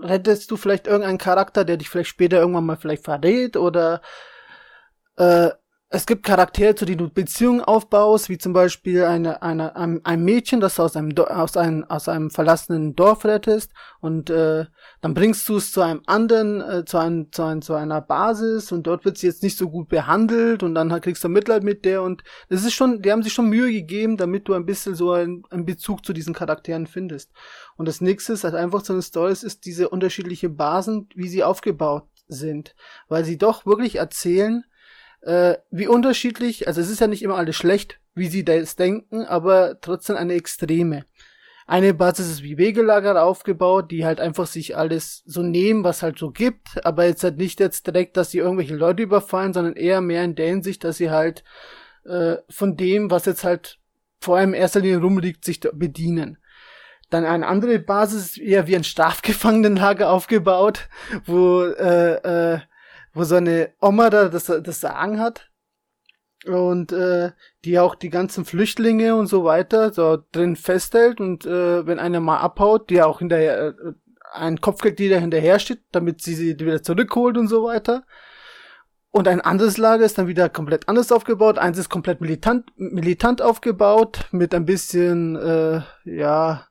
rettest 0.00 0.50
du 0.50 0.56
vielleicht 0.56 0.86
irgendeinen 0.86 1.18
Charakter, 1.18 1.64
der 1.64 1.76
dich 1.76 1.88
vielleicht 1.88 2.10
später 2.10 2.38
irgendwann 2.38 2.66
mal 2.66 2.76
vielleicht 2.76 3.04
verrät 3.04 3.56
oder 3.56 4.02
äh, 5.16 5.50
es 5.94 6.06
gibt 6.06 6.24
Charaktere, 6.24 6.74
zu 6.74 6.86
denen 6.86 6.98
du 6.98 7.10
Beziehungen 7.10 7.60
aufbaust, 7.60 8.30
wie 8.30 8.38
zum 8.38 8.54
Beispiel 8.54 9.04
eine, 9.04 9.42
eine, 9.42 9.76
ein, 9.76 10.00
ein 10.04 10.24
Mädchen, 10.24 10.58
das 10.58 10.76
du 10.76 10.82
aus 10.82 10.96
einem, 10.96 11.14
aus 11.18 11.56
einem, 11.58 11.84
aus 11.84 12.08
einem 12.08 12.30
verlassenen 12.30 12.96
Dorf 12.96 13.26
rettest 13.26 13.72
und 14.00 14.30
äh, 14.30 14.64
dann 15.02 15.12
bringst 15.12 15.46
du 15.50 15.58
es 15.58 15.70
zu 15.70 15.82
einem 15.82 16.00
anderen, 16.06 16.62
äh, 16.62 16.86
zu, 16.86 16.96
einem, 16.96 17.30
zu, 17.30 17.42
einem, 17.42 17.60
zu 17.60 17.74
einer 17.74 18.00
Basis 18.00 18.72
und 18.72 18.86
dort 18.86 19.04
wird 19.04 19.18
sie 19.18 19.26
jetzt 19.26 19.42
nicht 19.42 19.58
so 19.58 19.68
gut 19.68 19.90
behandelt 19.90 20.62
und 20.62 20.74
dann 20.74 20.98
kriegst 21.02 21.22
du 21.24 21.28
Mitleid 21.28 21.62
mit 21.62 21.84
der 21.84 22.02
und 22.02 22.24
das 22.48 22.64
ist 22.64 22.72
schon, 22.72 23.02
die 23.02 23.12
haben 23.12 23.22
sich 23.22 23.34
schon 23.34 23.50
Mühe 23.50 23.70
gegeben, 23.70 24.16
damit 24.16 24.48
du 24.48 24.54
ein 24.54 24.64
bisschen 24.64 24.94
so 24.94 25.12
einen, 25.12 25.42
einen 25.50 25.66
Bezug 25.66 26.06
zu 26.06 26.14
diesen 26.14 26.32
Charakteren 26.32 26.86
findest. 26.86 27.30
Und 27.76 27.86
das 27.86 28.00
nächste 28.00 28.32
ist 28.32 28.44
halt 28.44 28.54
einfach 28.54 28.82
so 28.82 28.94
eine 28.94 29.02
Story, 29.02 29.32
ist 29.32 29.66
diese 29.66 29.90
unterschiedliche 29.90 30.48
Basen, 30.48 31.08
wie 31.14 31.28
sie 31.28 31.44
aufgebaut 31.44 32.08
sind, 32.28 32.74
weil 33.08 33.26
sie 33.26 33.36
doch 33.36 33.66
wirklich 33.66 33.96
erzählen, 33.96 34.64
äh, 35.22 35.56
wie 35.70 35.88
unterschiedlich, 35.88 36.66
also 36.66 36.80
es 36.80 36.90
ist 36.90 37.00
ja 37.00 37.06
nicht 37.06 37.22
immer 37.22 37.36
alles 37.36 37.56
schlecht, 37.56 38.00
wie 38.14 38.28
sie 38.28 38.44
das 38.44 38.76
denken, 38.76 39.24
aber 39.24 39.80
trotzdem 39.80 40.16
eine 40.16 40.34
Extreme. 40.34 41.04
Eine 41.66 41.94
Basis 41.94 42.28
ist 42.28 42.42
wie 42.42 42.58
Wegelager 42.58 43.22
aufgebaut, 43.24 43.90
die 43.92 44.04
halt 44.04 44.20
einfach 44.20 44.46
sich 44.46 44.76
alles 44.76 45.22
so 45.24 45.42
nehmen, 45.42 45.84
was 45.84 46.02
halt 46.02 46.18
so 46.18 46.30
gibt, 46.30 46.84
aber 46.84 47.06
jetzt 47.06 47.22
halt 47.22 47.38
nicht 47.38 47.60
jetzt 47.60 47.86
direkt, 47.86 48.16
dass 48.16 48.32
sie 48.32 48.38
irgendwelche 48.38 48.74
Leute 48.74 49.04
überfallen, 49.04 49.52
sondern 49.52 49.76
eher 49.76 50.00
mehr 50.00 50.24
in 50.24 50.34
der 50.34 50.48
Hinsicht, 50.48 50.82
dass 50.82 50.96
sie 50.96 51.10
halt 51.10 51.44
äh, 52.04 52.36
von 52.50 52.76
dem, 52.76 53.10
was 53.10 53.26
jetzt 53.26 53.44
halt 53.44 53.78
vor 54.20 54.36
allem 54.36 54.54
in 54.54 54.60
erster 54.60 54.80
Linie 54.80 54.98
rumliegt, 54.98 55.44
sich 55.44 55.60
bedienen. 55.60 56.38
Dann 57.10 57.24
eine 57.24 57.46
andere 57.46 57.78
Basis 57.78 58.22
ist 58.22 58.38
eher 58.38 58.66
wie 58.66 58.76
ein 58.76 58.84
Strafgefangenenlager 58.84 60.10
aufgebaut, 60.10 60.88
wo 61.26 61.62
äh, 61.62 62.54
äh, 62.54 62.60
wo 63.14 63.24
so 63.24 63.36
eine 63.36 63.72
Oma 63.80 64.10
da 64.10 64.28
das, 64.28 64.46
das 64.46 64.80
Sagen 64.80 65.20
hat 65.20 65.50
und 66.46 66.92
äh, 66.92 67.32
die 67.64 67.78
auch 67.78 67.94
die 67.94 68.10
ganzen 68.10 68.44
Flüchtlinge 68.44 69.14
und 69.14 69.26
so 69.26 69.44
weiter 69.44 69.92
so 69.92 70.18
drin 70.32 70.56
festhält 70.56 71.20
und 71.20 71.46
äh, 71.46 71.86
wenn 71.86 71.98
einer 71.98 72.20
mal 72.20 72.38
abhaut, 72.38 72.90
die 72.90 73.02
auch 73.02 73.20
hinterher 73.20 73.68
äh, 73.68 73.92
ein 74.32 74.60
Kopfgeld, 74.60 74.98
die 74.98 75.08
da 75.08 75.16
hinterher 75.16 75.58
steht, 75.58 75.82
damit 75.92 76.22
sie 76.22 76.34
sie 76.34 76.58
wieder 76.58 76.82
zurückholt 76.82 77.36
und 77.36 77.48
so 77.48 77.64
weiter. 77.64 78.04
Und 79.10 79.28
ein 79.28 79.42
anderes 79.42 79.76
Lager 79.76 80.06
ist 80.06 80.16
dann 80.16 80.26
wieder 80.26 80.48
komplett 80.48 80.88
anders 80.88 81.12
aufgebaut. 81.12 81.58
Eins 81.58 81.76
ist 81.76 81.90
komplett 81.90 82.22
militant, 82.22 82.70
militant 82.76 83.42
aufgebaut, 83.42 84.24
mit 84.30 84.54
ein 84.54 84.64
bisschen, 84.64 85.36
äh, 85.36 85.82
ja, 86.04 86.66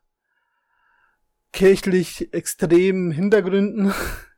kirchlich 1.53 2.33
extremen 2.33 3.11
Hintergründen. 3.11 3.93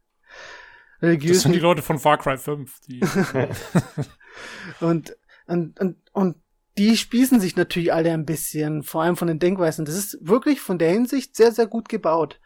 religiös. 1.04 1.38
Das 1.38 1.44
sind 1.44 1.54
die 1.54 1.60
Leute 1.60 1.82
von 1.82 2.00
Far 2.00 2.18
Cry 2.18 2.38
5. 2.38 2.80
Die 2.88 3.02
und, 4.80 5.16
und, 5.48 5.80
und, 5.80 5.98
und 6.12 6.38
die 6.78 6.98
spießen 6.98 7.40
sich 7.40 7.56
natürlich 7.56 7.94
alle 7.94 8.12
ein 8.12 8.26
bisschen, 8.26 8.84
vor 8.84 9.04
allem 9.04 9.16
von 9.16 9.28
den 9.28 9.40
Denkweisen. 9.40 9.86
Das 9.86 9.96
ist 9.96 10.18
wirklich 10.22 10.60
von 10.60 10.80
der 10.80 10.90
Hinsicht 10.90 11.36
sehr, 11.36 11.52
sehr 11.52 11.68
gut 11.68 11.88
gebaut. 11.90 12.40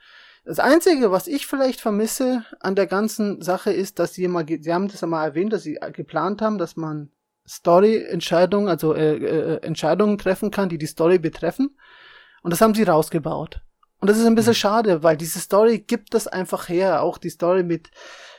Das 0.43 0.59
Einzige, 0.59 1.11
was 1.11 1.27
ich 1.27 1.45
vielleicht 1.45 1.81
vermisse 1.81 2.45
an 2.59 2.75
der 2.75 2.88
ganzen 2.88 3.41
Sache 3.41 3.71
ist, 3.71 3.99
dass 3.99 4.13
sie 4.13 4.27
mal, 4.27 4.45
sie 4.47 4.73
haben 4.73 4.88
das 4.88 5.03
einmal 5.03 5.27
erwähnt, 5.27 5.53
dass 5.53 5.63
sie 5.63 5.77
geplant 5.93 6.41
haben, 6.41 6.57
dass 6.57 6.75
man 6.75 7.11
Story-Entscheidungen, 7.47 8.67
also 8.67 8.93
äh, 8.93 9.15
äh, 9.17 9.61
Entscheidungen 9.61 10.17
treffen 10.17 10.51
kann, 10.51 10.69
die 10.69 10.77
die 10.77 10.85
Story 10.85 11.19
betreffen. 11.19 11.77
Und 12.43 12.51
das 12.51 12.61
haben 12.61 12.75
sie 12.75 12.84
rausgebaut. 12.84 13.61
Und 13.99 14.09
das 14.09 14.17
ist 14.17 14.25
ein 14.25 14.35
bisschen 14.35 14.51
mhm. 14.51 14.55
schade, 14.55 15.03
weil 15.03 15.17
diese 15.17 15.39
Story 15.39 15.79
gibt 15.79 16.13
das 16.13 16.27
einfach 16.27 16.69
her. 16.69 17.01
Auch 17.01 17.17
die 17.17 17.29
Story 17.29 17.63
mit, 17.63 17.89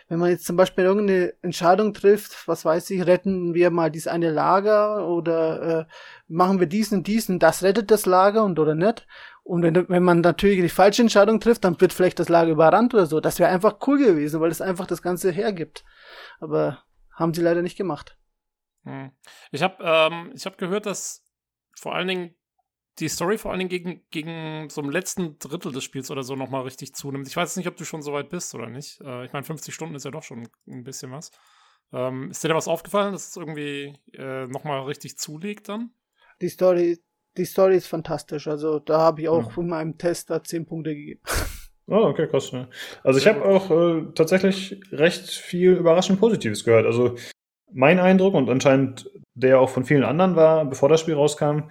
wenn 0.09 0.19
man 0.19 0.31
jetzt 0.31 0.47
zum 0.47 0.57
Beispiel 0.57 0.85
irgendeine 0.85 1.35
Entscheidung 1.43 1.93
trifft, 1.93 2.49
was 2.49 2.65
weiß 2.65 2.89
ich, 2.91 3.07
retten 3.07 3.53
wir 3.55 3.71
mal 3.71 3.91
dieses 3.91 4.09
eine 4.09 4.31
Lager 4.31 5.07
oder 5.07 5.81
äh, 5.81 5.85
machen 6.29 6.61
wir 6.61 6.67
diesen 6.67 6.99
und 6.99 7.07
diesen, 7.07 7.39
das 7.39 7.63
rettet 7.63 7.91
das 7.91 8.07
Lager 8.07 8.43
und 8.45 8.59
oder 8.59 8.75
nicht. 8.75 9.07
Und 9.43 9.63
wenn, 9.63 9.89
wenn 9.89 10.03
man 10.03 10.21
natürlich 10.21 10.61
die 10.61 10.69
falsche 10.69 11.03
Entscheidung 11.03 11.41
trifft, 11.41 11.65
dann 11.65 11.81
wird 11.81 11.93
vielleicht 11.93 12.19
das 12.19 12.29
Lager 12.29 12.51
überrannt 12.51 12.95
oder 12.95 13.07
so. 13.07 13.21
Das 13.21 13.39
wäre 13.39 13.51
einfach 13.51 13.77
cool 13.87 13.99
gewesen, 13.99 14.41
weil 14.41 14.51
es 14.51 14.61
einfach 14.61 14.87
das 14.87 15.03
Ganze 15.03 15.31
hergibt. 15.31 15.85
Aber 16.41 16.83
haben 17.15 17.35
sie 17.35 17.43
leider 17.43 17.63
nicht 17.63 17.77
gemacht. 17.77 18.19
Hm. 18.85 19.11
Ich 19.51 19.63
habe 19.63 19.77
ähm, 19.81 20.33
ich 20.35 20.47
hab 20.47 20.59
gehört, 20.59 20.87
dass 20.87 21.25
vor 21.75 21.95
allen 21.95 22.09
Dingen 22.09 22.35
die 23.01 23.09
Story 23.09 23.39
vor 23.39 23.51
allen 23.51 23.59
Dingen 23.59 23.71
gegen, 23.71 24.03
gegen 24.11 24.69
so 24.71 24.81
im 24.81 24.91
letzten 24.91 25.39
Drittel 25.39 25.73
des 25.73 25.85
Spiels 25.85 26.11
oder 26.11 26.23
so 26.23 26.37
nochmal 26.37 26.63
richtig 26.63 26.95
zunimmt. 26.95 27.29
Ich 27.29 27.37
weiß 27.37 27.57
nicht, 27.57 27.69
ob 27.69 27.77
du 27.77 27.85
schon 27.85 28.03
so 28.03 28.13
weit 28.13 28.29
bist 28.29 28.55
oder 28.55 28.69
nicht. 28.69 29.01
Äh, 29.01 29.25
ich 29.25 29.33
meine, 29.33 29.45
50 29.45 29.75
Stunden 29.75 29.95
ist 29.95 30.05
ja 30.05 30.11
doch 30.11 30.23
schon 30.23 30.49
ein 30.67 30.85
bisschen 30.85 31.13
was. 31.13 31.31
Ähm, 31.93 32.31
ist 32.31 32.45
dir 32.45 32.49
da 32.49 32.55
was 32.55 32.69
aufgefallen, 32.69 33.13
dass 33.13 33.29
es 33.29 33.37
irgendwie 33.37 33.95
äh, 34.13 34.47
nochmal 34.47 34.83
richtig 34.83 35.19
zulegt 35.19 35.69
dann? 35.69 35.91
Die 36.41 36.49
Story, 36.49 36.99
die 37.37 37.45
Story 37.45 37.77
ist 37.77 37.87
fantastisch. 37.87 38.49
Also 38.49 38.79
da 38.79 38.99
habe 38.99 39.23
ich 39.23 39.29
auch 39.29 39.57
ja. 39.57 39.63
in 39.63 39.69
meinem 39.69 39.99
Test 39.99 40.31
da 40.31 40.43
10 40.43 40.67
Punkte 40.67 40.95
gegeben. 40.95 41.21
Oh, 41.91 42.05
okay, 42.05 42.27
krass. 42.27 42.51
Ja. 42.51 42.69
Also 43.03 43.19
ich 43.19 43.27
habe 43.27 43.43
auch 43.45 43.71
äh, 43.71 44.13
tatsächlich 44.15 44.79
recht 44.93 45.31
viel 45.31 45.73
überraschend 45.73 46.21
Positives 46.21 46.63
gehört. 46.63 46.85
Also 46.85 47.17
mein 47.73 47.99
Eindruck 47.99 48.35
und 48.35 48.51
anscheinend 48.51 49.11
der 49.35 49.61
auch 49.61 49.71
von 49.71 49.85
vielen 49.85 50.05
anderen 50.05 50.37
war, 50.37 50.67
bevor 50.67 50.91
das 50.91 51.01
Spiel 51.01 51.15
rauskam, 51.15 51.71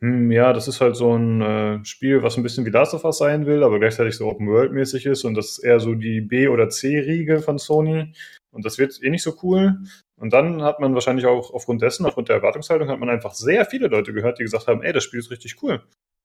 hm, 0.00 0.30
ja, 0.30 0.52
das 0.52 0.68
ist 0.68 0.80
halt 0.80 0.96
so 0.96 1.16
ein 1.16 1.40
äh, 1.40 1.84
Spiel, 1.84 2.22
was 2.22 2.36
ein 2.36 2.42
bisschen 2.42 2.64
wie 2.64 2.70
Last 2.70 2.94
of 2.94 3.04
Us 3.04 3.18
sein 3.18 3.46
will, 3.46 3.64
aber 3.64 3.78
gleichzeitig 3.80 4.16
so 4.16 4.28
Open-World-mäßig 4.28 5.06
ist 5.06 5.24
und 5.24 5.34
das 5.34 5.52
ist 5.52 5.58
eher 5.58 5.80
so 5.80 5.94
die 5.94 6.20
B- 6.20 6.48
oder 6.48 6.68
C-Riege 6.68 7.40
von 7.40 7.58
Sony 7.58 8.12
und 8.50 8.64
das 8.64 8.78
wird 8.78 9.02
eh 9.02 9.10
nicht 9.10 9.22
so 9.22 9.34
cool. 9.42 9.78
Und 10.16 10.32
dann 10.32 10.62
hat 10.62 10.80
man 10.80 10.94
wahrscheinlich 10.94 11.26
auch 11.26 11.52
aufgrund 11.52 11.82
dessen, 11.82 12.06
aufgrund 12.06 12.28
der 12.28 12.36
Erwartungshaltung, 12.36 12.88
hat 12.88 12.98
man 12.98 13.08
einfach 13.08 13.34
sehr 13.34 13.64
viele 13.64 13.88
Leute 13.88 14.12
gehört, 14.12 14.38
die 14.38 14.44
gesagt 14.44 14.66
haben, 14.66 14.82
ey, 14.82 14.92
das 14.92 15.04
Spiel 15.04 15.20
ist 15.20 15.30
richtig 15.30 15.62
cool. 15.62 15.82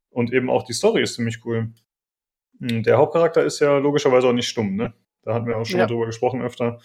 Und 0.10 0.32
eben 0.32 0.50
auch 0.50 0.64
die 0.64 0.74
Story 0.74 1.02
ist 1.02 1.16
ziemlich 1.16 1.44
cool. 1.46 1.74
Hm, 2.60 2.84
der 2.84 2.98
Hauptcharakter 2.98 3.44
ist 3.44 3.60
ja 3.60 3.78
logischerweise 3.78 4.28
auch 4.28 4.34
nicht 4.34 4.48
stumm, 4.48 4.76
ne? 4.76 4.94
Da 5.24 5.34
hatten 5.34 5.48
wir 5.48 5.58
auch 5.58 5.66
schon 5.66 5.80
ja. 5.80 5.86
mal 5.86 5.92
drüber 5.92 6.06
gesprochen 6.06 6.42
öfter. 6.42 6.80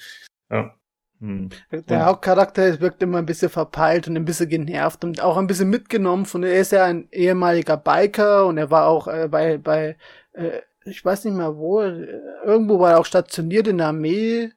Ja. 0.51 0.78
Hm. 1.20 1.49
Der 1.89 2.07
Hauptcharakter 2.07 2.81
wirkt 2.81 3.03
immer 3.03 3.19
ein 3.19 3.27
bisschen 3.27 3.49
verpeilt 3.49 4.07
und 4.07 4.16
ein 4.16 4.24
bisschen 4.24 4.49
genervt 4.49 5.03
und 5.03 5.20
auch 5.20 5.36
ein 5.36 5.49
bisschen 5.49 5.69
mitgenommen 5.69 6.27
von, 6.27 6.45
er 6.45 6.61
ist 6.61 6.73
ja 6.73 6.85
ein 6.85 7.09
ehemaliger 7.11 7.77
Biker 7.77 8.47
und 8.47 8.57
er 8.57 8.70
war 8.70 8.86
auch 8.86 9.09
äh, 9.09 9.28
bei, 9.28 9.59
bei, 9.59 9.97
äh, 10.32 10.61
ich 10.85 11.05
weiß 11.05 11.24
nicht 11.24 11.35
mehr 11.35 11.57
wo, 11.57 11.81
irgendwo 11.82 12.78
war 12.78 12.93
er 12.93 13.01
auch 13.01 13.07
stationiert 13.07 13.66
in 13.66 13.78
der 13.78 13.89
Armee 13.89 14.53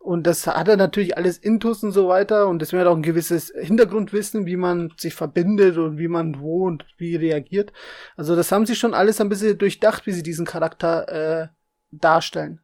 und 0.00 0.26
das 0.26 0.48
hat 0.48 0.66
er 0.66 0.76
natürlich 0.76 1.16
alles 1.16 1.38
intus 1.38 1.84
und 1.84 1.92
so 1.92 2.08
weiter 2.08 2.48
und 2.48 2.60
deswegen 2.60 2.80
hat 2.80 2.88
er 2.88 2.92
auch 2.92 2.96
ein 2.96 3.02
gewisses 3.02 3.52
Hintergrundwissen, 3.56 4.46
wie 4.46 4.56
man 4.56 4.92
sich 4.96 5.14
verbindet 5.14 5.76
und 5.76 5.98
wie 5.98 6.08
man 6.08 6.40
wo 6.40 6.66
und 6.66 6.84
wie 6.98 7.14
reagiert. 7.14 7.72
Also 8.16 8.34
das 8.34 8.50
haben 8.50 8.66
sie 8.66 8.74
schon 8.74 8.94
alles 8.94 9.20
ein 9.20 9.28
bisschen 9.28 9.56
durchdacht, 9.58 10.06
wie 10.06 10.12
sie 10.12 10.24
diesen 10.24 10.44
Charakter 10.44 11.08
äh, 11.42 11.48
darstellen. 11.92 12.60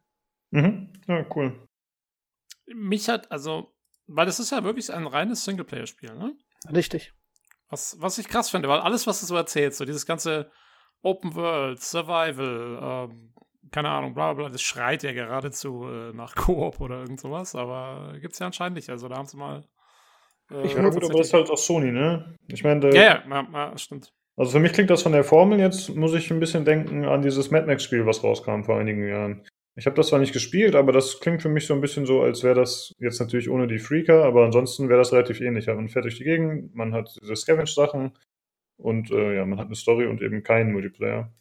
Mhm. 0.51 0.89
Ja, 1.07 1.25
cool 1.33 1.53
mich 2.75 3.09
hat, 3.09 3.31
also, 3.31 3.73
weil 4.07 4.25
das 4.25 4.39
ist 4.39 4.51
ja 4.51 4.63
wirklich 4.63 4.93
ein 4.93 5.07
reines 5.07 5.45
Singleplayer-Spiel, 5.45 6.15
ne? 6.15 6.35
Richtig. 6.73 7.13
Was, 7.69 7.97
was 7.99 8.17
ich 8.17 8.27
krass 8.27 8.49
finde, 8.49 8.67
weil 8.67 8.79
alles, 8.79 9.07
was 9.07 9.21
du 9.21 9.25
so 9.25 9.35
erzählst, 9.35 9.77
so 9.77 9.85
dieses 9.85 10.05
ganze 10.05 10.51
Open 11.01 11.35
World, 11.35 11.79
Survival, 11.81 13.09
ähm, 13.09 13.33
keine 13.71 13.89
Ahnung, 13.89 14.13
bla 14.13 14.33
bla, 14.33 14.49
das 14.49 14.61
schreit 14.61 15.03
ja 15.03 15.13
geradezu 15.13 15.85
äh, 15.87 16.13
nach 16.13 16.35
Koop 16.35 16.81
oder 16.81 16.99
irgend 16.99 17.19
sowas, 17.19 17.55
aber 17.55 18.15
gibt's 18.19 18.39
ja 18.39 18.45
anscheinend 18.45 18.75
nicht. 18.75 18.89
Also 18.89 19.07
da 19.07 19.15
haben 19.15 19.25
sie 19.25 19.37
mal. 19.37 19.63
Äh, 20.51 20.65
ich 20.65 20.75
meine, 20.75 20.91
gut, 20.91 21.03
aber 21.03 21.13
das 21.13 21.27
ist 21.27 21.33
halt 21.33 21.49
auch 21.49 21.57
Sony, 21.57 21.91
ne? 21.91 22.35
Ich 22.47 22.63
meine, 22.63 22.93
ja, 22.93 23.01
ja, 23.01 23.23
ja, 23.27 23.47
ja, 23.51 23.77
stimmt. 23.77 24.13
Also 24.35 24.53
für 24.53 24.59
mich 24.59 24.73
klingt 24.73 24.89
das 24.89 25.03
von 25.03 25.11
der 25.11 25.23
Formel 25.23 25.59
jetzt, 25.59 25.95
muss 25.95 26.13
ich 26.13 26.31
ein 26.31 26.39
bisschen 26.39 26.65
denken 26.65 27.05
an 27.05 27.21
dieses 27.21 27.51
Mad 27.51 27.67
Max-Spiel, 27.67 28.05
was 28.05 28.23
rauskam 28.23 28.63
vor 28.63 28.77
einigen 28.77 29.07
Jahren. 29.07 29.45
Ich 29.75 29.85
habe 29.85 29.95
das 29.95 30.07
zwar 30.07 30.19
nicht 30.19 30.33
gespielt, 30.33 30.75
aber 30.75 30.91
das 30.91 31.19
klingt 31.21 31.41
für 31.41 31.49
mich 31.49 31.65
so 31.65 31.73
ein 31.73 31.81
bisschen 31.81 32.05
so, 32.05 32.21
als 32.21 32.43
wäre 32.43 32.55
das 32.55 32.93
jetzt 32.99 33.19
natürlich 33.19 33.49
ohne 33.49 33.67
die 33.67 33.79
Freaker, 33.79 34.25
aber 34.25 34.43
ansonsten 34.43 34.89
wäre 34.89 34.99
das 34.99 35.13
relativ 35.13 35.39
ähnlich. 35.39 35.67
Man 35.67 35.87
fährt 35.87 36.05
durch 36.05 36.17
die 36.17 36.25
Gegend, 36.25 36.75
man 36.75 36.93
hat 36.93 37.17
diese 37.21 37.35
Scavenge-Sachen 37.35 38.17
und 38.77 39.11
äh, 39.11 39.37
ja, 39.37 39.45
man 39.45 39.59
hat 39.59 39.67
eine 39.67 39.75
Story 39.75 40.07
und 40.07 40.21
eben 40.21 40.43
keinen 40.43 40.73
Multiplayer. 40.73 41.33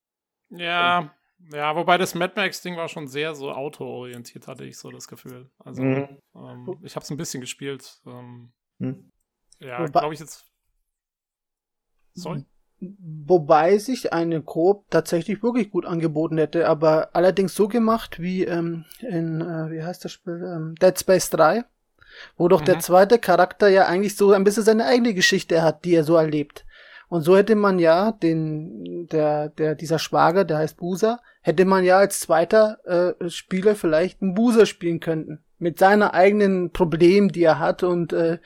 Ja, 0.51 1.13
ja, 1.53 1.75
wobei 1.75 1.99
das 1.99 2.15
Mad 2.15 2.35
Max-Ding 2.37 2.77
war 2.77 2.89
schon 2.89 3.09
sehr 3.09 3.35
so 3.35 3.51
autoorientiert, 3.51 4.47
hatte 4.47 4.65
ich 4.65 4.79
so 4.79 4.91
das 4.91 5.09
Gefühl. 5.09 5.51
Also, 5.59 5.83
mhm. 5.83 6.19
ähm, 6.35 6.79
ich 6.83 6.95
habe 6.95 7.03
es 7.03 7.11
ein 7.11 7.17
bisschen 7.17 7.41
gespielt. 7.41 8.01
Ähm, 8.07 8.53
mhm. 8.79 9.11
Ja, 9.59 9.85
glaube 9.87 10.15
ich 10.15 10.21
jetzt. 10.21 10.47
Sorry? 12.15 12.45
Wobei 12.81 13.77
sich 13.77 14.13
eine 14.15 14.41
Coop 14.41 14.91
tatsächlich 14.91 15.43
wirklich 15.43 15.71
gut 15.71 15.85
angeboten 15.85 16.39
hätte, 16.39 16.67
aber 16.67 17.11
allerdings 17.13 17.55
so 17.55 17.69
gemacht 17.69 18.21
wie 18.21 18.45
ähm, 18.45 18.87
in, 19.01 19.43
äh, 19.43 19.71
wie 19.71 19.83
heißt 19.83 20.03
das 20.05 20.13
Spiel, 20.13 20.43
ähm, 20.43 20.75
Dead 20.81 20.99
Space 20.99 21.29
3, 21.29 21.65
wo 22.39 22.49
doch 22.49 22.63
mhm. 22.63 22.67
der 22.67 22.79
zweite 22.79 23.19
Charakter 23.19 23.69
ja 23.69 23.87
eigentlich 23.87 24.17
so 24.17 24.33
ein 24.33 24.45
bisschen 24.45 24.63
seine 24.63 24.87
eigene 24.87 25.13
Geschichte 25.13 25.63
hat, 25.63 25.85
die 25.85 25.95
er 25.95 26.05
so 26.05 26.17
erlebt. 26.17 26.65
Und 27.11 27.23
so 27.23 27.37
hätte 27.37 27.57
man 27.57 27.79
ja 27.79 28.13
den, 28.13 29.07
der, 29.09 29.49
der, 29.51 29.75
dieser 29.75 29.99
Schwager, 29.99 30.45
der 30.45 30.59
heißt 30.59 30.77
Buser, 30.77 31.21
hätte 31.43 31.65
man 31.65 31.85
ja 31.85 31.99
als 31.99 32.21
zweiter 32.21 32.79
äh, 33.21 33.29
Spieler 33.29 33.75
vielleicht 33.75 34.23
einen 34.23 34.35
Buser 34.35 34.65
spielen 34.65 35.01
können. 35.01 35.41
Mit 35.59 35.79
seiner 35.79 36.15
eigenen 36.15 36.71
Problem, 36.71 37.31
die 37.31 37.43
er 37.43 37.59
hat 37.59 37.83
und 37.83 38.13
äh, 38.13 38.39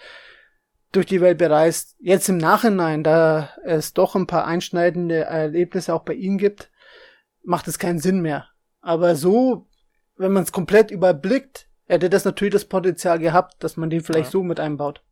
durch 0.94 1.06
die 1.06 1.20
Welt 1.20 1.38
bereist. 1.38 1.96
Jetzt 1.98 2.28
im 2.28 2.38
Nachhinein, 2.38 3.02
da 3.02 3.50
es 3.64 3.92
doch 3.92 4.14
ein 4.14 4.26
paar 4.26 4.46
einschneidende 4.46 5.24
Erlebnisse 5.24 5.94
auch 5.94 6.04
bei 6.04 6.14
ihm 6.14 6.38
gibt, 6.38 6.70
macht 7.42 7.68
es 7.68 7.78
keinen 7.78 7.98
Sinn 7.98 8.20
mehr. 8.20 8.48
Aber 8.80 9.16
so, 9.16 9.68
wenn 10.16 10.32
man 10.32 10.42
es 10.42 10.52
komplett 10.52 10.90
überblickt, 10.90 11.68
hätte 11.86 12.10
das 12.10 12.24
natürlich 12.24 12.52
das 12.52 12.64
Potenzial 12.64 13.18
gehabt, 13.18 13.62
dass 13.62 13.76
man 13.76 13.90
den 13.90 14.02
vielleicht 14.02 14.26
ja. 14.26 14.30
so 14.32 14.42
mit 14.42 14.60
einbaut. 14.60 15.02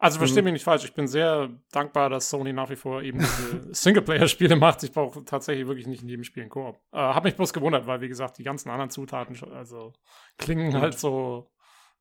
Also 0.00 0.18
verstehe 0.18 0.42
mhm. 0.42 0.46
mich 0.46 0.52
nicht 0.54 0.64
falsch, 0.64 0.84
ich 0.84 0.94
bin 0.94 1.08
sehr 1.08 1.50
dankbar, 1.72 2.08
dass 2.08 2.30
Sony 2.30 2.52
nach 2.52 2.70
wie 2.70 2.76
vor 2.76 3.02
eben 3.02 3.18
diese 3.18 3.68
Singleplayer-Spiele 3.74 4.54
macht. 4.54 4.84
Ich 4.84 4.92
brauche 4.92 5.24
tatsächlich 5.24 5.66
wirklich 5.66 5.88
nicht 5.88 6.02
in 6.02 6.08
jedem 6.08 6.22
Spiel 6.22 6.44
einen 6.44 6.50
Koop. 6.50 6.76
Äh, 6.92 6.98
hab 6.98 7.24
mich 7.24 7.34
bloß 7.34 7.52
gewundert, 7.52 7.86
weil 7.88 8.00
wie 8.00 8.08
gesagt, 8.08 8.38
die 8.38 8.44
ganzen 8.44 8.70
anderen 8.70 8.90
Zutaten 8.90 9.36
also 9.52 9.92
klingen 10.36 10.80
halt 10.80 10.96
so 10.96 11.50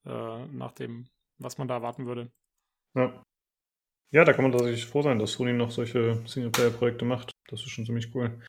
äh, 0.06 0.46
nach 0.48 0.74
dem, 0.74 1.08
was 1.40 1.58
man 1.58 1.68
da 1.68 1.76
erwarten 1.76 2.06
würde. 2.06 2.32
Ja. 2.96 3.24
Ja, 4.12 4.24
da 4.24 4.34
kann 4.34 4.44
man 4.44 4.54
tatsächlich 4.54 4.86
froh 4.86 5.02
sein, 5.02 5.20
dass 5.20 5.34
Sony 5.34 5.54
noch 5.54 5.72
solche 5.72 6.22
Singleplayer-Projekte 6.26 7.04
macht. 7.04 7.32
Das 7.50 7.62
ist 7.62 7.70
schon 7.70 7.86
ziemlich 7.86 8.14
cool. 8.16 8.40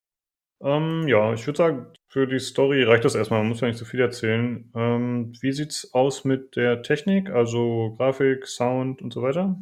Ähm, 0.61 1.07
ja, 1.07 1.33
ich 1.35 1.47
würde 1.47 1.57
sagen, 1.57 1.87
für 2.09 2.27
die 2.27 2.39
Story 2.39 2.83
reicht 2.83 3.05
das 3.05 3.15
erstmal. 3.15 3.41
Man 3.41 3.49
muss 3.49 3.61
ja 3.61 3.69
nicht 3.69 3.79
so 3.79 3.85
viel 3.85 4.01
erzählen. 4.01 4.71
Ähm, 4.75 5.33
wie 5.41 5.53
sieht's 5.53 5.93
aus 5.95 6.25
mit 6.25 6.57
der 6.57 6.83
Technik, 6.83 7.31
also 7.31 7.95
Grafik, 7.97 8.47
Sound 8.47 9.03
und 9.03 9.13
so 9.13 9.23
weiter? 9.23 9.57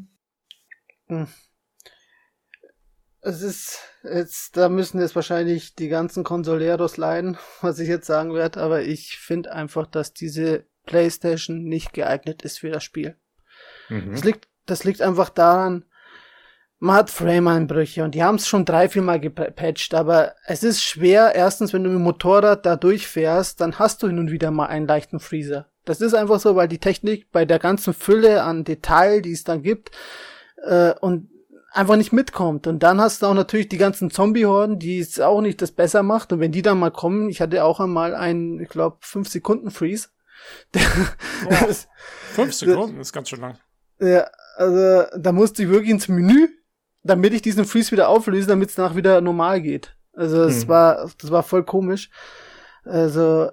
Hm. 1.09 1.28
Es 3.20 3.43
ist 3.43 3.81
jetzt, 4.05 4.57
da 4.57 4.69
müssen 4.69 5.01
jetzt 5.01 5.16
wahrscheinlich 5.16 5.74
die 5.74 5.89
ganzen 5.89 6.24
Konsoleros 6.24 6.97
leiden, 6.97 7.36
was 7.61 7.78
ich 7.78 7.89
jetzt 7.89 8.07
sagen 8.07 8.32
werde, 8.35 8.61
aber 8.61 8.82
ich 8.82 9.19
finde 9.19 9.53
einfach, 9.53 9.86
dass 9.86 10.15
diese 10.15 10.66
PlayStation 10.86 11.65
nicht 11.65 11.93
geeignet 11.93 12.43
ist 12.43 12.61
für 12.61 12.70
das 12.70 12.85
Spiel. 12.85 13.16
Mhm. 13.89 14.12
Es 14.12 14.24
liegt 14.24 14.48
das 14.66 14.84
liegt 14.84 15.02
einfach 15.02 15.30
daran, 15.30 15.84
man 16.78 16.97
hat 16.97 17.10
Frame-Einbrüche 17.10 18.05
und 18.05 18.14
die 18.14 18.22
haben 18.22 18.34
es 18.34 18.47
schon 18.47 18.64
drei, 18.64 18.88
vier 18.88 19.02
Mal 19.02 19.18
gepatcht, 19.18 19.94
aber 19.94 20.34
es 20.47 20.62
ist 20.62 20.82
schwer, 20.82 21.34
erstens, 21.34 21.72
wenn 21.72 21.82
du 21.82 21.90
mit 21.90 21.98
dem 21.98 22.05
Motorrad 22.05 22.66
da 22.66 22.76
durchfährst, 22.76 23.60
dann 23.60 23.78
hast 23.78 24.02
du 24.02 24.09
hin 24.09 24.18
und 24.18 24.30
wieder 24.30 24.51
mal 24.51 24.66
einen 24.66 24.86
leichten 24.86 25.18
Freezer. 25.18 25.70
Das 25.86 26.01
ist 26.01 26.14
einfach 26.14 26.40
so, 26.40 26.55
weil 26.56 26.68
die 26.68 26.80
Technik 26.80 27.30
bei 27.32 27.44
der 27.44 27.59
ganzen 27.59 27.94
Fülle 27.94 28.43
an 28.43 28.64
Detail, 28.64 29.22
die 29.22 29.32
es 29.32 29.44
dann 29.44 29.62
gibt, 29.62 29.93
äh, 30.64 30.93
und 31.01 31.30
einfach 31.70 31.97
nicht 31.97 32.12
mitkommt. 32.12 32.66
Und 32.66 32.82
dann 32.82 33.01
hast 33.01 33.22
du 33.22 33.26
auch 33.26 33.34
natürlich 33.34 33.68
die 33.68 33.78
ganzen 33.78 34.10
Zombie-Horden, 34.10 34.78
die 34.78 34.98
es 34.98 35.20
auch 35.20 35.40
nicht 35.40 35.62
das 35.62 35.72
besser 35.72 36.02
macht. 36.02 36.32
Und 36.32 36.40
wenn 36.40 36.52
die 36.52 36.62
dann 36.62 36.78
mal 36.78 36.90
kommen, 36.90 37.28
ich 37.28 37.40
hatte 37.40 37.64
auch 37.64 37.80
einmal 37.80 38.14
einen, 38.14 38.60
ich 38.60 38.68
glaube, 38.68 38.98
5 39.01 39.28
Sekunden 39.28 39.70
Freeze. 39.70 40.09
Oh, 41.48 41.72
5 42.34 42.55
Sekunden 42.55 43.01
ist 43.01 43.12
ganz 43.12 43.28
schön 43.28 43.40
lang. 43.40 43.59
Ja, 43.98 44.28
also 44.56 45.05
da 45.16 45.32
musste 45.32 45.62
ich 45.62 45.68
wirklich 45.68 45.90
ins 45.90 46.09
Menü, 46.09 46.48
damit 47.02 47.32
ich 47.32 47.43
diesen 47.43 47.64
Freeze 47.64 47.93
wieder 47.93 48.09
auflöse, 48.09 48.48
damit 48.48 48.70
es 48.70 48.74
danach 48.74 48.97
wieder 48.97 49.20
normal 49.20 49.60
geht. 49.60 49.97
Also 50.12 50.43
es 50.44 50.62
hm. 50.62 50.68
war, 50.68 51.10
das 51.18 51.31
war 51.31 51.43
voll 51.43 51.64
komisch. 51.64 52.10
Also 52.85 53.51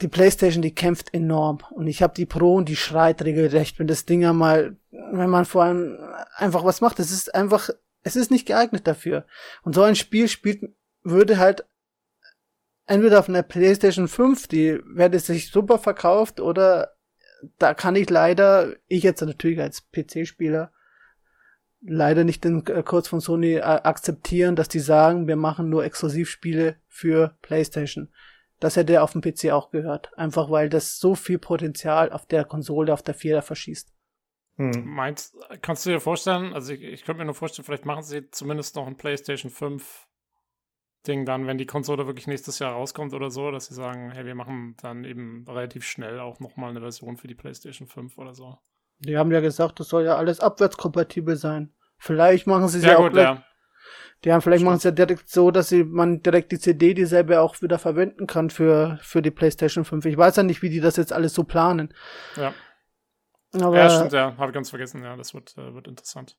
die 0.00 0.08
PlayStation, 0.08 0.62
die 0.62 0.74
kämpft 0.74 1.14
enorm 1.14 1.58
und 1.70 1.86
ich 1.86 2.02
habe 2.02 2.14
die 2.14 2.26
Pro 2.26 2.56
und 2.56 2.68
die 2.68 2.76
schreit 2.76 3.22
regelrecht, 3.22 3.78
wenn 3.78 3.86
das 3.86 4.04
Ding 4.04 4.24
einmal, 4.24 4.76
wenn 4.90 5.30
man 5.30 5.44
vor 5.44 5.64
allem 5.64 5.98
einfach 6.34 6.64
was 6.64 6.80
macht, 6.80 6.98
es 6.98 7.12
ist 7.12 7.34
einfach, 7.34 7.70
es 8.02 8.16
ist 8.16 8.30
nicht 8.30 8.46
geeignet 8.46 8.86
dafür. 8.86 9.24
Und 9.62 9.74
so 9.74 9.82
ein 9.82 9.94
Spiel 9.96 10.28
spielt 10.28 10.74
würde 11.04 11.38
halt 11.38 11.64
entweder 12.86 13.18
auf 13.18 13.28
einer 13.28 13.42
PlayStation 13.42 14.08
5, 14.08 14.48
die 14.48 14.80
werde 14.84 15.18
sich 15.18 15.50
super 15.50 15.78
verkauft, 15.78 16.40
oder 16.40 16.92
da 17.58 17.74
kann 17.74 17.96
ich 17.96 18.08
leider, 18.10 18.74
ich 18.88 19.02
jetzt 19.02 19.20
natürlich 19.20 19.60
als 19.60 19.90
PC-Spieler, 19.90 20.72
leider 21.80 22.24
nicht 22.24 22.44
den 22.44 22.64
äh, 22.66 22.82
Kurs 22.82 23.08
von 23.08 23.20
Sony 23.20 23.54
äh, 23.54 23.60
akzeptieren, 23.60 24.56
dass 24.56 24.68
die 24.68 24.80
sagen, 24.80 25.26
wir 25.26 25.36
machen 25.36 25.68
nur 25.68 25.84
Exklusivspiele 25.84 26.76
für 26.88 27.36
PlayStation. 27.42 28.08
Das 28.60 28.76
hätte 28.76 29.02
auf 29.02 29.12
dem 29.12 29.22
PC 29.22 29.50
auch 29.50 29.70
gehört. 29.70 30.16
Einfach 30.16 30.48
weil 30.50 30.68
das 30.68 30.98
so 30.98 31.16
viel 31.16 31.38
Potenzial 31.38 32.12
auf 32.12 32.26
der 32.26 32.44
Konsole, 32.44 32.92
auf 32.92 33.02
der 33.02 33.14
Vierer 33.14 33.42
verschießt. 33.42 33.92
Hm. 34.56 34.84
Meinst, 34.84 35.34
kannst 35.62 35.84
du 35.84 35.90
dir 35.90 36.00
vorstellen, 36.00 36.52
also 36.52 36.72
ich, 36.72 36.82
ich 36.82 37.04
könnte 37.04 37.20
mir 37.20 37.24
nur 37.24 37.34
vorstellen, 37.34 37.64
vielleicht 37.64 37.86
machen 37.86 38.04
sie 38.04 38.30
zumindest 38.30 38.76
noch 38.76 38.86
ein 38.86 38.96
PlayStation 38.96 39.50
5 39.50 40.06
Ding 41.06 41.24
dann, 41.24 41.46
wenn 41.46 41.58
die 41.58 41.66
Konsole 41.66 42.06
wirklich 42.06 42.26
nächstes 42.26 42.58
Jahr 42.58 42.72
rauskommt 42.72 43.12
oder 43.14 43.30
so, 43.30 43.50
dass 43.50 43.66
sie 43.66 43.74
sagen, 43.74 44.10
hey, 44.12 44.24
wir 44.24 44.34
machen 44.34 44.76
dann 44.80 45.04
eben 45.04 45.44
relativ 45.48 45.84
schnell 45.84 46.20
auch 46.20 46.40
nochmal 46.40 46.70
eine 46.70 46.80
Version 46.80 47.16
für 47.16 47.26
die 47.26 47.34
PlayStation 47.34 47.88
5 47.88 48.18
oder 48.18 48.34
so. 48.34 48.58
Die 49.00 49.16
haben 49.16 49.32
ja 49.32 49.40
gesagt, 49.40 49.80
das 49.80 49.88
soll 49.88 50.04
ja 50.04 50.16
alles 50.16 50.40
abwärtskompatibel 50.40 51.36
sein. 51.36 51.72
Vielleicht 51.98 52.46
machen 52.46 52.68
sie 52.68 52.78
es 52.78 52.84
Ja, 52.84 52.92
ja, 52.92 52.98
auch 52.98 53.08
gut, 53.08 53.16
ja. 53.16 53.44
Die 54.24 54.32
haben 54.32 54.40
vielleicht 54.40 54.64
machen 54.64 54.76
es 54.76 54.84
ja 54.84 54.92
direkt 54.92 55.28
so, 55.28 55.50
dass 55.50 55.68
sie 55.68 55.82
man 55.82 56.22
direkt 56.22 56.52
die 56.52 56.58
CD 56.58 56.94
dieselbe 56.94 57.40
auch 57.40 57.60
wieder 57.60 57.80
verwenden 57.80 58.28
kann 58.28 58.50
für 58.50 58.98
für 59.02 59.20
die 59.20 59.32
PlayStation 59.32 59.84
5. 59.84 60.04
Ich 60.06 60.16
weiß 60.16 60.36
ja 60.36 60.44
nicht, 60.44 60.62
wie 60.62 60.70
die 60.70 60.80
das 60.80 60.96
jetzt 60.96 61.12
alles 61.12 61.34
so 61.34 61.42
planen. 61.42 61.92
Ja. 62.36 62.54
Aber 63.60 63.76
ja, 63.76 63.90
stimmt, 63.90 64.12
ja. 64.12 64.36
Habe 64.36 64.50
ich 64.50 64.54
ganz 64.54 64.70
vergessen. 64.70 65.02
Ja, 65.02 65.16
das 65.16 65.34
wird, 65.34 65.56
äh, 65.58 65.74
wird 65.74 65.88
interessant. 65.88 66.36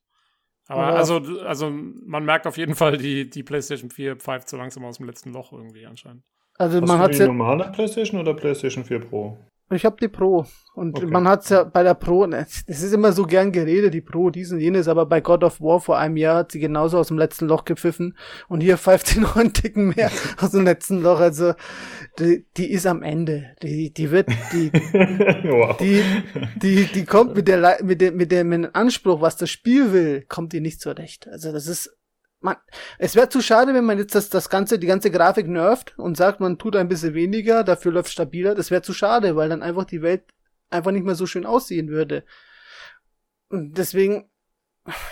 Aber, 0.67 0.83
Aber- 0.83 0.97
also, 0.97 1.17
also, 1.45 1.69
man 1.69 2.25
merkt 2.25 2.47
auf 2.47 2.57
jeden 2.57 2.75
Fall, 2.75 2.97
die, 2.97 3.29
die 3.29 3.43
PlayStation 3.43 3.89
4 3.89 4.15
pfeift 4.15 4.47
so 4.49 4.57
langsam 4.57 4.85
aus 4.85 4.97
dem 4.97 5.05
letzten 5.07 5.31
Loch 5.33 5.51
irgendwie 5.51 5.85
anscheinend. 5.85 6.23
also 6.57 6.81
Hast 6.81 6.87
man 6.87 6.99
hat 6.99 7.13
die 7.13 7.17
ja 7.19 7.27
normale 7.27 7.71
PlayStation 7.71 8.19
oder 8.19 8.33
PlayStation 8.33 8.85
4 8.85 8.99
Pro? 8.99 9.37
Ich 9.75 9.85
habe 9.85 9.97
die 10.01 10.07
Pro. 10.07 10.45
Und 10.75 10.97
Okay. 10.97 11.05
man 11.05 11.27
hat's 11.27 11.49
ja 11.49 11.63
bei 11.63 11.83
der 11.83 11.93
Pro, 11.93 12.25
ne, 12.25 12.47
es 12.65 12.81
ist 12.81 12.93
immer 12.93 13.11
so 13.11 13.23
gern 13.27 13.51
geredet, 13.51 13.93
die 13.93 14.01
Pro, 14.01 14.31
dies 14.31 14.51
und 14.51 14.59
jenes, 14.59 14.87
aber 14.87 15.05
bei 15.05 15.21
God 15.21 15.43
of 15.43 15.61
War 15.61 15.79
vor 15.79 15.99
einem 15.99 16.17
Jahr 16.17 16.37
hat 16.37 16.51
sie 16.51 16.59
genauso 16.59 16.97
aus 16.97 17.09
dem 17.09 17.19
letzten 17.19 17.45
Loch 17.45 17.63
gepfiffen 17.63 18.17
und 18.47 18.61
hier 18.61 18.79
pfeift 18.79 19.05
sie 19.05 19.19
noch 19.21 19.35
einen 19.35 19.53
Ticken 19.53 19.93
mehr 19.95 20.09
aus 20.41 20.51
dem 20.51 20.63
letzten 20.63 21.01
Loch. 21.03 21.19
Also 21.19 21.53
die, 22.17 22.47
die 22.57 22.71
ist 22.71 22.87
am 22.87 23.03
Ende. 23.03 23.55
Die, 23.61 23.93
die 23.93 24.09
wird, 24.09 24.29
die, 24.51 24.71
wow. 25.43 25.77
die, 25.77 26.03
die, 26.55 26.85
die 26.85 27.05
kommt 27.05 27.35
mit 27.35 27.47
der, 27.47 27.83
mit 27.83 28.01
dem 28.01 28.17
mit 28.17 28.31
dem 28.31 28.67
Anspruch, 28.73 29.21
was 29.21 29.37
das 29.37 29.51
Spiel 29.51 29.93
will, 29.93 30.25
kommt 30.27 30.53
die 30.53 30.59
nicht 30.59 30.81
zurecht. 30.81 31.27
Also 31.27 31.51
das 31.51 31.67
ist, 31.67 31.95
man, 32.43 32.57
es 32.99 33.15
wäre 33.15 33.29
zu 33.29 33.41
schade, 33.41 33.73
wenn 33.73 33.85
man 33.85 33.97
jetzt 33.97 34.15
das, 34.15 34.29
das 34.29 34.49
ganze, 34.49 34.77
die 34.77 34.87
ganze 34.87 35.09
Grafik 35.09 35.47
nervt 35.47 35.97
und 35.97 36.17
sagt, 36.17 36.41
man 36.41 36.57
tut 36.57 36.75
ein 36.75 36.89
bisschen 36.89 37.13
weniger, 37.13 37.63
dafür 37.63 37.93
läuft 37.93 38.11
stabiler. 38.11 38.53
Das 38.53 38.69
wäre 38.69 38.81
zu 38.81 38.93
schade, 38.93 39.35
weil 39.35 39.49
dann 39.49 39.63
einfach 39.63 39.85
die 39.85 40.01
Welt 40.01 40.23
einfach 40.69 40.91
nicht 40.91 41.05
mehr 41.05 41.15
so 41.15 41.25
schön 41.25 41.45
aussehen 41.45 41.87
würde. 41.87 42.25
Und 43.49 43.77
deswegen, 43.77 44.29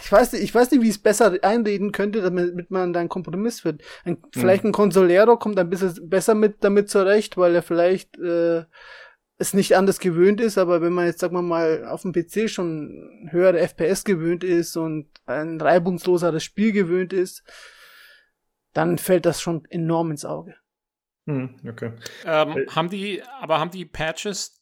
ich 0.02 0.12
weiß 0.12 0.34
nicht, 0.34 0.44
ich 0.44 0.54
weiß 0.54 0.72
nicht, 0.72 0.82
wie 0.82 0.90
ich 0.90 0.96
es 0.96 1.02
besser 1.02 1.38
einreden 1.42 1.94
könnte, 1.94 2.22
damit 2.22 2.70
man 2.70 2.92
da 2.92 3.00
einen 3.00 3.10
Kompromiss 3.10 3.64
wird. 3.64 3.82
Ein, 4.04 4.18
Vielleicht 4.34 4.66
ein 4.66 4.74
Consolero 4.74 5.38
kommt 5.38 5.58
ein 5.58 5.70
bisschen 5.70 6.10
besser 6.10 6.36
mit 6.36 6.64
damit 6.66 6.90
zurecht, 6.90 7.38
weil 7.38 7.56
er 7.56 7.64
vielleicht 7.64 8.18
äh, 8.20 8.66
es 9.42 9.54
nicht 9.56 9.76
anders 9.76 10.00
gewöhnt 10.00 10.40
ist, 10.40 10.58
aber 10.60 10.82
wenn 10.82 10.94
man 10.94 11.08
jetzt, 11.08 11.20
sagen 11.20 11.36
wir 11.36 11.42
mal, 11.42 11.86
auf 11.86 12.04
dem 12.04 12.14
PC 12.14 12.48
schon 12.50 13.28
höhere 13.32 13.58
FPS 13.60 14.04
gewöhnt 14.04 14.44
ist 14.44 14.78
und 14.78 15.10
ein 15.26 15.60
reibungsloseres 15.60 16.44
Spiel 16.44 16.72
gewöhnt 16.72 17.12
ist, 17.12 17.44
dann 18.74 19.00
fällt 19.00 19.26
das 19.26 19.42
schon 19.42 19.66
enorm 19.66 20.12
ins 20.12 20.26
Auge. 20.26 20.56
Hm, 21.26 21.60
okay. 21.68 21.94
Ähm, 22.26 22.58
Äh. 22.58 22.68
haben 22.68 22.90
die, 22.90 23.24
aber 23.42 23.60
haben 23.60 23.72
die 23.72 23.86
Patches 23.86 24.62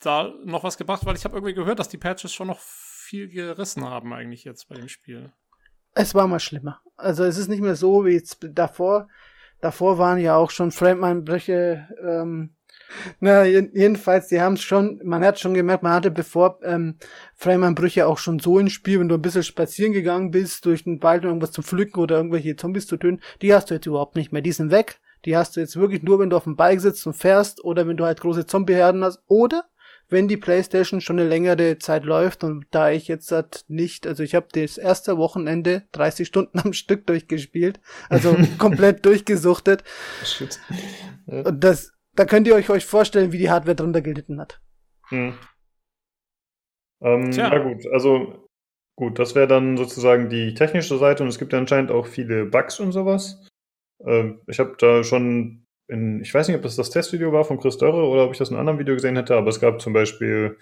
da 0.00 0.32
noch 0.44 0.64
was 0.64 0.78
gebracht? 0.78 1.04
Weil 1.04 1.16
ich 1.16 1.24
habe 1.24 1.36
irgendwie 1.36 1.54
gehört, 1.54 1.78
dass 1.78 1.88
die 1.88 1.98
Patches 1.98 2.32
schon 2.32 2.48
noch 2.48 2.58
viel 2.60 3.28
gerissen 3.28 3.84
haben 3.84 4.12
eigentlich 4.12 4.44
jetzt 4.44 4.68
bei 4.68 4.76
dem 4.76 4.88
Spiel. 4.88 5.32
Es 5.94 6.14
war 6.14 6.26
mal 6.26 6.40
schlimmer. 6.40 6.80
Also 6.96 7.24
es 7.24 7.36
ist 7.36 7.48
nicht 7.48 7.62
mehr 7.62 7.76
so 7.76 8.04
wie 8.04 8.12
jetzt 8.12 8.38
davor. 8.40 9.08
Davor 9.60 9.98
waren 9.98 10.18
ja 10.18 10.36
auch 10.36 10.50
schon 10.50 10.70
Frame-Einbrüche. 10.70 11.88
Ähm, 12.02 12.55
na, 13.20 13.44
jeden- 13.44 13.74
jedenfalls, 13.74 14.28
die 14.28 14.40
haben 14.40 14.56
schon, 14.56 15.00
man 15.04 15.24
hat 15.24 15.38
schon 15.38 15.54
gemerkt, 15.54 15.82
man 15.82 15.92
hatte 15.92 16.10
bevor 16.10 16.58
ähm, 16.62 16.96
Frame-Einbrüche 17.34 18.06
auch 18.06 18.18
schon 18.18 18.38
so 18.38 18.58
ein 18.58 18.70
Spiel, 18.70 19.00
wenn 19.00 19.08
du 19.08 19.16
ein 19.16 19.22
bisschen 19.22 19.42
spazieren 19.42 19.92
gegangen 19.92 20.30
bist, 20.30 20.64
durch 20.66 20.84
den 20.84 21.02
Wald 21.02 21.22
um 21.24 21.28
irgendwas 21.30 21.52
zu 21.52 21.62
pflücken 21.62 22.00
oder 22.00 22.16
irgendwelche 22.16 22.56
Zombies 22.56 22.86
zu 22.86 22.96
töten, 22.96 23.20
die 23.42 23.54
hast 23.54 23.70
du 23.70 23.74
jetzt 23.74 23.86
überhaupt 23.86 24.16
nicht 24.16 24.32
mehr. 24.32 24.42
Die 24.42 24.52
sind 24.52 24.70
weg. 24.70 24.98
Die 25.24 25.36
hast 25.36 25.56
du 25.56 25.60
jetzt 25.60 25.76
wirklich 25.76 26.02
nur, 26.02 26.18
wenn 26.20 26.30
du 26.30 26.36
auf 26.36 26.44
dem 26.44 26.56
Bike 26.56 26.80
sitzt 26.80 27.06
und 27.06 27.14
fährst 27.14 27.64
oder 27.64 27.88
wenn 27.88 27.96
du 27.96 28.04
halt 28.04 28.20
große 28.20 28.46
Zombieherden 28.46 29.02
hast 29.02 29.20
oder 29.26 29.64
wenn 30.08 30.28
die 30.28 30.36
Playstation 30.36 31.00
schon 31.00 31.18
eine 31.18 31.28
längere 31.28 31.78
Zeit 31.78 32.04
läuft 32.04 32.44
und 32.44 32.66
da 32.70 32.90
ich 32.92 33.08
jetzt 33.08 33.32
halt 33.32 33.64
nicht, 33.66 34.06
also 34.06 34.22
ich 34.22 34.36
habe 34.36 34.46
das 34.52 34.78
erste 34.78 35.18
Wochenende 35.18 35.82
30 35.92 36.28
Stunden 36.28 36.58
am 36.64 36.72
Stück 36.72 37.08
durchgespielt, 37.08 37.80
also 38.08 38.36
komplett 38.58 39.04
durchgesuchtet 39.04 39.82
Shit. 40.22 40.60
Und 41.26 41.64
das, 41.64 41.92
da 42.16 42.24
könnt 42.24 42.46
ihr 42.46 42.54
euch 42.54 42.70
euch 42.70 42.84
vorstellen, 42.84 43.32
wie 43.32 43.38
die 43.38 43.50
Hardware 43.50 43.76
drunter 43.76 44.02
gelitten 44.02 44.40
hat. 44.40 44.60
Hm. 45.08 45.34
Ähm, 47.02 47.30
Tja. 47.30 47.52
ja 47.52 47.58
gut, 47.58 47.86
also 47.92 48.48
gut, 48.98 49.18
das 49.18 49.34
wäre 49.34 49.46
dann 49.46 49.76
sozusagen 49.76 50.28
die 50.28 50.54
technische 50.54 50.98
Seite 50.98 51.22
und 51.22 51.28
es 51.28 51.38
gibt 51.38 51.52
ja 51.52 51.58
anscheinend 51.58 51.90
auch 51.90 52.06
viele 52.06 52.46
Bugs 52.46 52.80
und 52.80 52.92
sowas. 52.92 53.48
Ähm, 54.04 54.40
ich 54.46 54.58
habe 54.58 54.76
da 54.78 55.04
schon 55.04 55.64
in, 55.88 56.20
ich 56.20 56.34
weiß 56.34 56.48
nicht, 56.48 56.56
ob 56.56 56.62
das 56.62 56.76
das 56.76 56.90
Testvideo 56.90 57.32
war 57.32 57.44
von 57.44 57.58
Chris 57.58 57.78
Dörre 57.78 58.02
oder 58.04 58.24
ob 58.24 58.32
ich 58.32 58.38
das 58.38 58.48
in 58.48 58.56
einem 58.56 58.60
anderen 58.60 58.78
Video 58.78 58.94
gesehen 58.94 59.16
hätte, 59.16 59.36
aber 59.36 59.48
es 59.48 59.60
gab 59.60 59.80
zum 59.80 59.92
Beispiel 59.92 60.58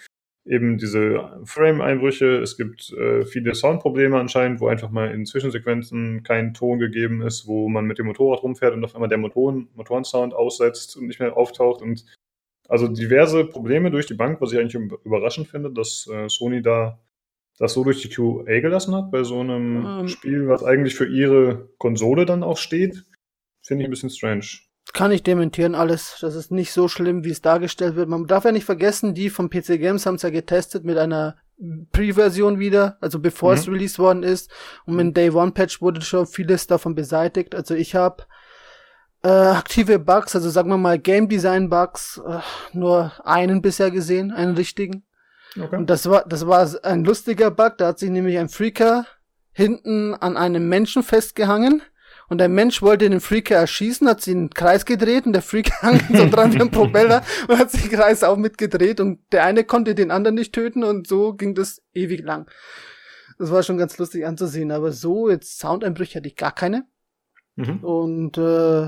eben 0.46 0.76
diese 0.78 1.40
Frame-Einbrüche, 1.44 2.36
es 2.38 2.56
gibt 2.56 2.92
äh, 2.92 3.24
viele 3.24 3.54
Soundprobleme 3.54 4.18
anscheinend, 4.18 4.60
wo 4.60 4.68
einfach 4.68 4.90
mal 4.90 5.10
in 5.10 5.24
Zwischensequenzen 5.24 6.22
kein 6.22 6.52
Ton 6.52 6.78
gegeben 6.78 7.22
ist, 7.22 7.46
wo 7.46 7.68
man 7.68 7.86
mit 7.86 7.98
dem 7.98 8.06
Motorrad 8.06 8.42
rumfährt 8.42 8.74
und 8.74 8.84
auf 8.84 8.94
einmal 8.94 9.08
der 9.08 9.18
Motoren, 9.18 9.68
Motorensound 9.74 10.34
aussetzt 10.34 10.96
und 10.96 11.06
nicht 11.06 11.20
mehr 11.20 11.36
auftaucht 11.36 11.80
und 11.82 12.04
also 12.68 12.88
diverse 12.88 13.44
Probleme 13.44 13.90
durch 13.90 14.06
die 14.06 14.14
Bank, 14.14 14.40
was 14.40 14.52
ich 14.52 14.58
eigentlich 14.58 14.74
über- 14.74 14.98
überraschend 15.04 15.48
finde, 15.48 15.70
dass 15.70 16.08
äh, 16.12 16.28
Sony 16.28 16.62
da 16.62 16.98
das 17.58 17.72
so 17.74 17.84
durch 17.84 18.02
die 18.02 18.08
QA 18.08 18.60
gelassen 18.60 18.94
hat 18.94 19.10
bei 19.10 19.22
so 19.22 19.40
einem 19.40 19.86
Ähm. 19.86 20.08
Spiel, 20.08 20.48
was 20.48 20.64
eigentlich 20.64 20.94
für 20.94 21.06
ihre 21.06 21.68
Konsole 21.78 22.26
dann 22.26 22.42
auch 22.42 22.56
steht. 22.58 23.04
Finde 23.62 23.82
ich 23.84 23.88
ein 23.88 23.90
bisschen 23.90 24.10
strange. 24.10 24.46
Kann 24.94 25.12
ich 25.12 25.22
dementieren 25.22 25.74
alles. 25.74 26.16
Das 26.20 26.34
ist 26.34 26.50
nicht 26.50 26.72
so 26.72 26.88
schlimm, 26.88 27.24
wie 27.24 27.30
es 27.30 27.42
dargestellt 27.42 27.96
wird. 27.96 28.08
Man 28.08 28.26
darf 28.26 28.44
ja 28.44 28.52
nicht 28.52 28.64
vergessen, 28.64 29.12
die 29.12 29.28
von 29.28 29.50
PC 29.50 29.78
Games 29.78 30.06
haben 30.06 30.14
es 30.14 30.22
ja 30.22 30.30
getestet 30.30 30.84
mit 30.84 30.96
einer 30.96 31.36
Pre-Version 31.92 32.58
wieder, 32.58 32.96
also 33.00 33.18
bevor 33.18 33.52
Mhm. 33.52 33.58
es 33.58 33.68
released 33.68 33.98
worden 33.98 34.22
ist. 34.22 34.50
Und 34.86 34.96
mit 34.96 35.06
dem 35.06 35.14
Day 35.14 35.30
One 35.30 35.52
Patch 35.52 35.80
wurde 35.82 36.00
schon 36.00 36.26
vieles 36.26 36.66
davon 36.66 36.94
beseitigt. 36.94 37.54
Also 37.54 37.74
ich 37.74 37.94
habe 37.94 38.24
äh, 39.22 39.28
aktive 39.28 39.98
Bugs, 39.98 40.34
also 40.34 40.48
sagen 40.50 40.68
wir 40.68 40.78
mal 40.78 40.98
Game 40.98 41.28
Design 41.28 41.70
Bugs, 41.70 42.20
äh, 42.26 42.38
nur 42.72 43.12
einen 43.24 43.62
bisher 43.62 43.90
gesehen, 43.90 44.32
einen 44.32 44.54
richtigen. 44.54 45.04
Okay. 45.60 45.76
Und 45.76 45.90
das 45.90 46.08
war, 46.08 46.24
das 46.28 46.46
war 46.46 46.68
ein 46.84 47.04
lustiger 47.04 47.50
Bug. 47.50 47.78
Da 47.78 47.88
hat 47.88 47.98
sich 47.98 48.10
nämlich 48.10 48.38
ein 48.38 48.48
Freaker 48.48 49.06
hinten 49.52 50.14
an 50.14 50.36
einem 50.36 50.68
Menschen 50.68 51.02
festgehangen. 51.02 51.82
Und 52.28 52.38
der 52.38 52.48
Mensch 52.48 52.80
wollte 52.82 53.08
den 53.08 53.20
Freaker 53.20 53.56
erschießen, 53.56 54.08
hat 54.08 54.22
sich 54.22 54.32
in 54.32 54.44
den 54.44 54.50
Kreis 54.50 54.84
gedreht 54.84 55.26
und 55.26 55.32
der 55.32 55.42
Freaker 55.42 55.74
hang 55.82 56.00
so 56.12 56.28
dran 56.28 56.52
wie 56.52 56.60
ein 56.60 56.70
Propeller 56.70 57.22
und 57.48 57.58
hat 57.58 57.70
sich 57.70 57.82
den 57.82 57.92
Kreis 57.92 58.22
auch 58.22 58.36
mitgedreht 58.36 59.00
und 59.00 59.20
der 59.32 59.44
eine 59.44 59.64
konnte 59.64 59.94
den 59.94 60.10
anderen 60.10 60.34
nicht 60.34 60.52
töten 60.52 60.84
und 60.84 61.06
so 61.06 61.34
ging 61.34 61.54
das 61.54 61.82
ewig 61.92 62.22
lang. 62.22 62.50
Das 63.38 63.50
war 63.50 63.62
schon 63.62 63.78
ganz 63.78 63.98
lustig 63.98 64.26
anzusehen, 64.26 64.70
aber 64.70 64.92
so 64.92 65.28
jetzt 65.28 65.58
Soundeinbrüche 65.58 66.18
hatte 66.18 66.28
ich 66.28 66.36
gar 66.36 66.52
keine. 66.52 66.86
Mhm. 67.56 67.78
Und 67.84 68.38
äh, 68.38 68.86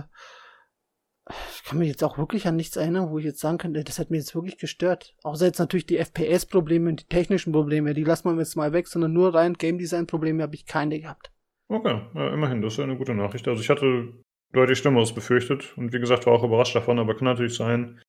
ich 1.28 1.64
kann 1.64 1.78
mich 1.78 1.88
jetzt 1.88 2.04
auch 2.04 2.18
wirklich 2.18 2.46
an 2.46 2.56
nichts 2.56 2.76
erinnern, 2.76 3.10
wo 3.10 3.18
ich 3.18 3.24
jetzt 3.24 3.40
sagen 3.40 3.58
könnte, 3.58 3.82
das 3.82 3.98
hat 3.98 4.10
mich 4.10 4.20
jetzt 4.20 4.34
wirklich 4.34 4.58
gestört. 4.58 5.16
Außer 5.24 5.46
jetzt 5.46 5.58
natürlich 5.58 5.86
die 5.86 5.98
FPS-Probleme 5.98 6.88
und 6.88 7.00
die 7.00 7.08
technischen 7.08 7.52
Probleme, 7.52 7.94
die 7.94 8.04
lassen 8.04 8.30
wir 8.30 8.38
jetzt 8.38 8.56
mal 8.56 8.72
weg, 8.72 8.86
sondern 8.86 9.12
nur 9.12 9.34
rein 9.34 9.54
Game 9.54 9.78
Design-Probleme 9.78 10.42
habe 10.42 10.54
ich 10.54 10.66
keine 10.66 11.00
gehabt. 11.00 11.32
Okay, 11.68 12.00
ja, 12.14 12.32
immerhin, 12.32 12.62
das 12.62 12.74
ist 12.74 12.78
ja 12.78 12.84
eine 12.84 12.96
gute 12.96 13.14
Nachricht. 13.14 13.48
Also 13.48 13.60
ich 13.60 13.70
hatte 13.70 14.12
deutlich 14.52 14.78
Schlimmeres 14.78 15.14
befürchtet 15.14 15.76
und 15.76 15.92
wie 15.92 15.98
gesagt, 15.98 16.26
war 16.26 16.34
auch 16.34 16.44
überrascht 16.44 16.76
davon, 16.76 16.98
aber 16.98 17.16
kann 17.16 17.24
natürlich 17.24 17.56
sein, 17.56 18.00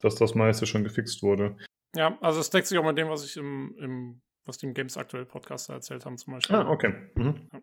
dass 0.00 0.16
das 0.16 0.34
meiste 0.34 0.66
schon 0.66 0.84
gefixt 0.84 1.22
wurde. 1.22 1.56
Ja, 1.94 2.18
also 2.20 2.40
es 2.40 2.50
deckt 2.50 2.66
sich 2.66 2.78
auch 2.78 2.84
mit 2.84 2.98
dem, 2.98 3.08
was 3.08 3.24
ich 3.24 3.36
im, 3.36 3.74
im 3.78 4.20
was 4.46 4.58
die 4.58 4.66
im 4.66 4.74
Games 4.74 4.96
Aktuell 4.96 5.24
Podcast 5.24 5.70
erzählt 5.70 6.04
haben, 6.04 6.18
zum 6.18 6.34
Beispiel. 6.34 6.56
Ah, 6.56 6.68
okay. 6.68 6.92
Mhm. 7.14 7.48
Ja. 7.52 7.60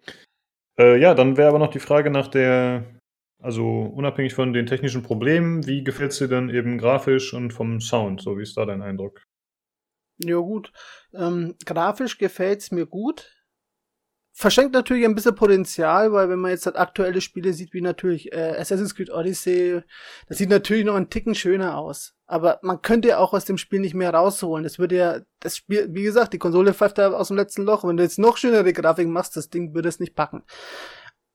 Äh, 0.80 1.00
ja, 1.00 1.14
dann 1.14 1.38
wäre 1.38 1.50
aber 1.50 1.60
noch 1.60 1.70
die 1.70 1.80
Frage 1.80 2.10
nach 2.10 2.28
der, 2.28 3.00
also 3.42 3.84
unabhängig 3.84 4.34
von 4.34 4.54
den 4.54 4.66
technischen 4.66 5.04
Problemen, 5.04 5.68
wie 5.68 5.84
gefällt 5.84 6.12
es 6.12 6.18
dir 6.18 6.28
denn 6.28 6.50
eben 6.50 6.78
grafisch 6.78 7.34
und 7.34 7.52
vom 7.52 7.82
Sound? 7.82 8.22
So, 8.22 8.38
wie 8.38 8.44
ist 8.44 8.58
da 8.58 8.66
dein 8.66 8.82
Eindruck? 8.82 9.22
Ja 10.24 10.38
gut, 10.38 10.72
ähm, 11.14 11.56
grafisch 11.66 12.18
gefällt's 12.18 12.72
mir 12.72 12.86
gut. 12.86 13.41
Verschenkt 14.34 14.74
natürlich 14.74 15.04
ein 15.04 15.14
bisschen 15.14 15.36
Potenzial, 15.36 16.14
weil 16.14 16.30
wenn 16.30 16.40
man 16.40 16.52
jetzt 16.52 16.66
halt 16.66 16.78
aktuelle 16.78 17.20
Spiele 17.20 17.52
sieht, 17.52 17.74
wie 17.74 17.82
natürlich 17.82 18.32
äh, 18.32 18.56
Assassin's 18.58 18.96
Creed 18.96 19.12
Odyssey, 19.12 19.82
das 20.28 20.38
sieht 20.38 20.50
natürlich 20.50 20.86
noch 20.86 20.96
einen 20.96 21.10
Ticken 21.10 21.36
schöner 21.36 21.78
aus. 21.78 22.16
Aber 22.28 22.60
man 22.62 22.82
könnte 22.82 23.10
ja 23.10 23.18
auch 23.18 23.34
aus 23.34 23.44
dem 23.44 23.58
Spiel 23.58 23.82
nicht 23.82 23.94
mehr 23.94 24.14
rausholen. 24.14 24.64
Das 24.64 24.80
würde 24.80 24.96
ja, 24.96 25.20
das 25.42 25.58
Spiel, 25.58 25.90
wie 25.92 26.04
gesagt, 26.04 26.32
die 26.32 26.40
Konsole 26.40 26.74
pfeift 26.74 26.98
da 26.98 27.12
aus 27.12 27.28
dem 27.28 27.36
letzten 27.36 27.64
Loch. 27.64 27.84
Wenn 27.84 27.98
du 27.98 28.04
jetzt 28.04 28.20
noch 28.20 28.38
schönere 28.38 28.72
Grafik 28.72 29.10
machst, 29.10 29.36
das 29.36 29.50
Ding 29.50 29.74
würde 29.74 29.90
es 29.90 30.00
nicht 30.00 30.16
packen. 30.16 30.44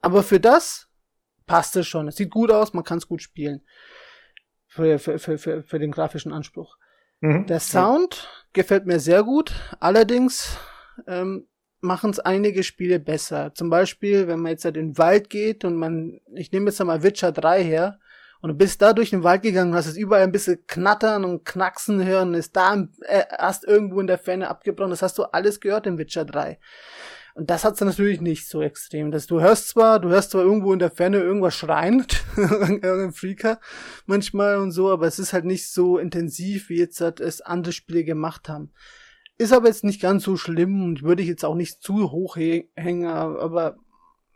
Aber 0.01 0.23
für 0.23 0.41
das 0.41 0.89
passt 1.45 1.77
es 1.77 1.87
schon. 1.87 2.09
Es 2.09 2.17
sieht 2.17 2.31
gut 2.31 2.51
aus, 2.51 2.73
man 2.73 2.85
kann 2.85 2.99
es 2.99 3.09
gut 3.09 3.21
spielen. 3.21 3.63
Für, 4.67 4.99
für, 4.99 5.19
für, 5.19 5.37
für, 5.37 5.63
für 5.63 5.79
den 5.79 5.93
grafischen 5.93 6.33
Anspruch. 6.33 6.77
Mhm. 7.21 7.47
Der 7.47 7.61
Sound 7.61 8.29
gefällt 8.55 8.87
mir 8.87 9.01
sehr 9.01 9.23
gut. 9.23 9.53
Allerdings 9.81 10.57
ähm, 11.07 11.47
machen 11.81 12.11
es 12.11 12.19
einige 12.19 12.63
Spiele 12.63 12.99
besser. 12.99 13.53
Zum 13.55 13.71
Beispiel, 13.71 14.29
wenn 14.29 14.41
man 14.41 14.53
jetzt 14.53 14.65
halt 14.65 14.77
in 14.77 14.93
den 14.93 14.99
Wald 14.99 15.31
geht 15.31 15.65
und 15.65 15.77
man, 15.77 16.21
ich 16.35 16.53
nehme 16.53 16.67
jetzt 16.67 16.83
mal 16.83 17.03
Witcher 17.03 17.33
3 17.33 17.63
her 17.63 17.99
Und 18.41 18.51
du 18.51 18.55
bist 18.55 18.83
da 18.83 18.93
durch 18.93 19.11
den 19.11 19.23
Wald 19.23 19.43
gegangen, 19.43 19.75
hast 19.75 19.87
es 19.87 19.97
überall 19.97 20.23
ein 20.23 20.33
bisschen 20.33 20.67
knattern 20.67 21.25
und 21.25 21.45
knacksen 21.45 22.05
hören, 22.05 22.35
ist 22.35 22.57
da 22.57 22.87
äh, 23.03 23.25
erst 23.39 23.65
irgendwo 23.65 24.01
in 24.01 24.07
der 24.07 24.19
Ferne 24.19 24.49
abgebrochen. 24.49 24.91
Das 24.91 25.03
hast 25.03 25.19
du 25.19 25.25
alles 25.25 25.61
gehört 25.61 25.87
in 25.87 25.99
Witcher 25.99 26.25
3. 26.25 26.59
Und 27.37 27.51
das 27.51 27.65
hat's 27.65 27.83
natürlich 27.83 28.23
nicht 28.23 28.49
so 28.49 28.63
extrem. 28.63 29.11
Dass 29.11 29.27
du 29.27 29.41
hörst 29.41 29.69
zwar, 29.69 30.01
du 30.01 30.09
hörst 30.09 30.31
zwar 30.31 30.43
irgendwo 30.43 30.73
in 30.73 30.79
der 30.79 30.91
Ferne 30.91 31.19
irgendwas 31.19 31.55
schreien, 31.55 32.07
irgendein 32.37 33.13
Freaker 33.13 33.61
manchmal 34.07 34.57
und 34.57 34.73
so, 34.73 34.91
aber 34.91 35.07
es 35.07 35.19
ist 35.19 35.35
halt 35.35 35.45
nicht 35.45 35.71
so 35.71 35.99
intensiv, 35.99 36.71
wie 36.71 36.79
jetzt 36.79 37.01
halt 37.03 37.21
es 37.21 37.43
andere 37.43 37.75
Spiele 37.75 38.05
gemacht 38.05 38.49
haben. 38.49 38.73
Ist 39.39 39.53
aber 39.53 39.69
jetzt 39.69 39.85
nicht 39.85 40.01
ganz 40.01 40.25
so 40.25 40.37
schlimm 40.37 40.83
und 40.83 41.03
würde 41.03 41.23
ich 41.23 41.29
jetzt 41.29 41.45
auch 41.45 41.55
nicht 41.55 41.83
zu 41.83 42.11
hoch 42.11 42.37
hängen, 42.37 43.07
aber 43.07 43.77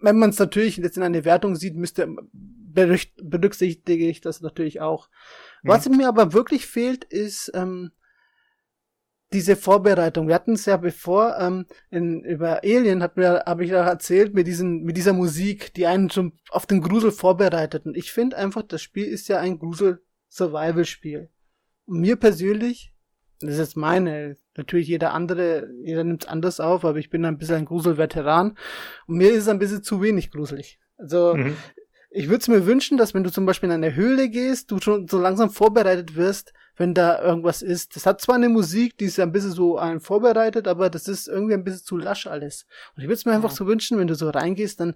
wenn 0.00 0.18
man 0.18 0.30
es 0.30 0.38
natürlich 0.38 0.76
jetzt 0.76 0.96
in 0.96 1.02
einer 1.02 1.24
Wertung 1.24 1.56
sieht, 1.56 1.76
müsste 1.76 2.08
berücksichtige 2.72 4.08
ich 4.08 4.20
das 4.20 4.40
natürlich 4.40 4.80
auch. 4.80 5.08
Was 5.62 5.88
mhm. 5.88 5.98
mir 5.98 6.08
aber 6.08 6.32
wirklich 6.32 6.66
fehlt, 6.66 7.04
ist 7.04 7.50
ähm, 7.54 7.90
diese 9.32 9.56
Vorbereitung. 9.56 10.28
Wir 10.28 10.34
hatten 10.34 10.54
es 10.54 10.66
ja 10.66 10.76
bevor 10.76 11.36
ähm, 11.38 11.66
in, 11.90 12.24
über 12.24 12.62
Alien 12.62 13.02
hat 13.02 13.16
mir 13.16 13.44
habe 13.46 13.64
ich 13.64 13.70
ja 13.70 13.86
erzählt 13.86 14.34
mit 14.34 14.46
diesen 14.46 14.82
mit 14.82 14.96
dieser 14.96 15.12
Musik, 15.12 15.72
die 15.74 15.86
einen 15.86 16.10
schon 16.10 16.32
auf 16.50 16.66
den 16.66 16.80
Grusel 16.80 17.12
vorbereitet. 17.12 17.86
Und 17.86 17.96
ich 17.96 18.12
finde 18.12 18.36
einfach, 18.36 18.62
das 18.62 18.82
Spiel 18.82 19.06
ist 19.06 19.28
ja 19.28 19.38
ein 19.38 19.58
Grusel 19.58 20.02
Survival 20.28 20.84
Spiel. 20.84 21.30
Und 21.86 22.00
mir 22.00 22.16
persönlich, 22.16 22.92
das 23.40 23.52
ist 23.52 23.58
jetzt 23.58 23.76
meine, 23.76 24.36
natürlich 24.56 24.88
jeder 24.88 25.12
andere, 25.14 25.68
jeder 25.82 26.04
nimmt 26.04 26.24
es 26.24 26.28
anders 26.28 26.60
auf, 26.60 26.84
aber 26.84 26.98
ich 26.98 27.10
bin 27.10 27.24
ein 27.24 27.38
bisschen 27.38 27.56
ein 27.56 27.64
Gruselveteran 27.64 28.56
und 29.06 29.16
mir 29.16 29.30
ist 29.30 29.42
es 29.42 29.48
ein 29.48 29.58
bisschen 29.58 29.82
zu 29.82 30.02
wenig 30.02 30.30
gruselig. 30.30 30.78
Also 30.98 31.34
mhm. 31.34 31.56
ich 32.10 32.28
würde 32.28 32.40
es 32.40 32.48
mir 32.48 32.66
wünschen, 32.66 32.98
dass 32.98 33.14
wenn 33.14 33.24
du 33.24 33.32
zum 33.32 33.46
Beispiel 33.46 33.68
in 33.70 33.74
eine 33.74 33.94
Höhle 33.94 34.28
gehst, 34.28 34.70
du 34.70 34.78
schon 34.78 35.08
so 35.08 35.18
langsam 35.18 35.50
vorbereitet 35.50 36.16
wirst, 36.16 36.52
wenn 36.76 36.94
da 36.94 37.22
irgendwas 37.22 37.62
ist. 37.62 37.96
Das 37.96 38.06
hat 38.06 38.20
zwar 38.20 38.36
eine 38.36 38.48
Musik, 38.48 38.98
die 38.98 39.06
ist 39.06 39.16
ja 39.16 39.24
ein 39.24 39.32
bisschen 39.32 39.52
so 39.52 39.78
einen 39.78 40.00
vorbereitet, 40.00 40.68
aber 40.68 40.90
das 40.90 41.08
ist 41.08 41.26
irgendwie 41.26 41.54
ein 41.54 41.64
bisschen 41.64 41.84
zu 41.84 41.96
lasch 41.96 42.26
alles. 42.26 42.66
Und 42.94 43.02
ich 43.02 43.08
würde 43.08 43.14
es 43.14 43.24
mir 43.24 43.32
einfach 43.32 43.50
so 43.50 43.66
wünschen, 43.66 43.98
wenn 43.98 44.06
du 44.06 44.14
so 44.14 44.28
reingehst, 44.28 44.80
dann, 44.80 44.94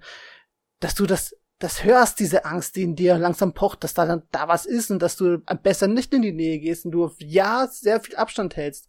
dass 0.81 0.95
du 0.95 1.07
das, 1.07 1.35
das 1.59 1.85
hörst, 1.85 2.21
diese 2.21 2.45
Angst, 2.45 2.77
die 2.77 2.83
in 2.83 2.97
dir 2.97 3.17
langsam 3.17 3.55
pocht, 3.55 3.85
dass 3.85 3.95
da 3.95 4.07
dann 4.07 4.23
da 4.31 4.49
was 4.49 4.67
ist 4.67 4.91
und 4.91 5.01
dass 5.01 5.17
du 5.17 5.39
besser 5.63 5.87
nicht 5.87 6.13
in 6.13 6.23
die 6.23 6.33
Nähe 6.33 6.59
gehst 6.59 6.85
und 6.85 6.93
du 6.93 7.11
ja 7.19 7.67
sehr 7.69 8.01
viel 8.01 8.17
Abstand 8.17 8.57
hältst. 8.57 8.89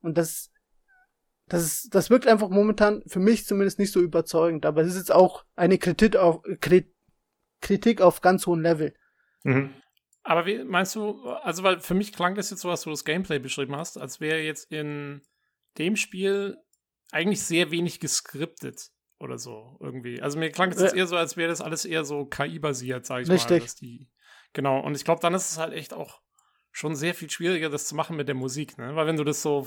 Und 0.00 0.18
das, 0.18 0.52
das 1.46 1.64
ist, 1.64 1.94
das 1.94 2.10
wirkt 2.10 2.26
einfach 2.26 2.48
momentan 2.48 3.02
für 3.06 3.18
mich 3.18 3.46
zumindest 3.46 3.78
nicht 3.78 3.92
so 3.92 4.00
überzeugend. 4.00 4.66
Aber 4.66 4.82
es 4.82 4.88
ist 4.88 4.98
jetzt 4.98 5.12
auch 5.12 5.44
eine 5.56 5.78
Kritik 5.78 6.16
auf, 6.16 6.42
Kritik 7.60 8.00
auf 8.00 8.20
ganz 8.20 8.46
hohem 8.46 8.60
Level. 8.60 8.94
Mhm. 9.42 9.74
Aber 10.22 10.44
wie 10.44 10.64
meinst 10.64 10.94
du, 10.96 11.22
also 11.28 11.62
weil 11.62 11.80
für 11.80 11.94
mich 11.94 12.12
klang 12.12 12.34
das 12.34 12.50
jetzt 12.50 12.60
so, 12.60 12.68
was 12.68 12.82
du 12.82 12.90
das 12.90 13.04
Gameplay 13.04 13.38
beschrieben 13.38 13.76
hast, 13.76 13.96
als 13.96 14.20
wäre 14.20 14.40
jetzt 14.40 14.70
in 14.70 15.22
dem 15.78 15.96
Spiel 15.96 16.58
eigentlich 17.12 17.42
sehr 17.42 17.70
wenig 17.70 18.00
geskriptet 18.00 18.90
oder 19.18 19.38
so 19.38 19.76
irgendwie. 19.80 20.20
Also 20.20 20.38
mir 20.38 20.50
klang 20.50 20.70
es 20.70 20.80
jetzt 20.80 20.94
eher 20.94 21.06
so, 21.06 21.16
als 21.16 21.36
wäre 21.36 21.48
das 21.48 21.60
alles 21.60 21.84
eher 21.84 22.04
so 22.04 22.26
KI-basiert, 22.26 23.06
sag 23.06 23.22
ich 23.22 23.30
Richtig. 23.30 23.62
mal. 23.62 23.68
Die, 23.80 24.08
genau, 24.52 24.80
und 24.80 24.94
ich 24.96 25.04
glaube, 25.04 25.20
dann 25.20 25.34
ist 25.34 25.50
es 25.50 25.58
halt 25.58 25.72
echt 25.72 25.94
auch 25.94 26.20
schon 26.72 26.94
sehr 26.94 27.14
viel 27.14 27.30
schwieriger, 27.30 27.70
das 27.70 27.86
zu 27.86 27.94
machen 27.94 28.16
mit 28.16 28.28
der 28.28 28.34
Musik, 28.34 28.76
ne? 28.76 28.94
Weil 28.94 29.06
wenn 29.06 29.16
du 29.16 29.24
das 29.24 29.40
so 29.40 29.66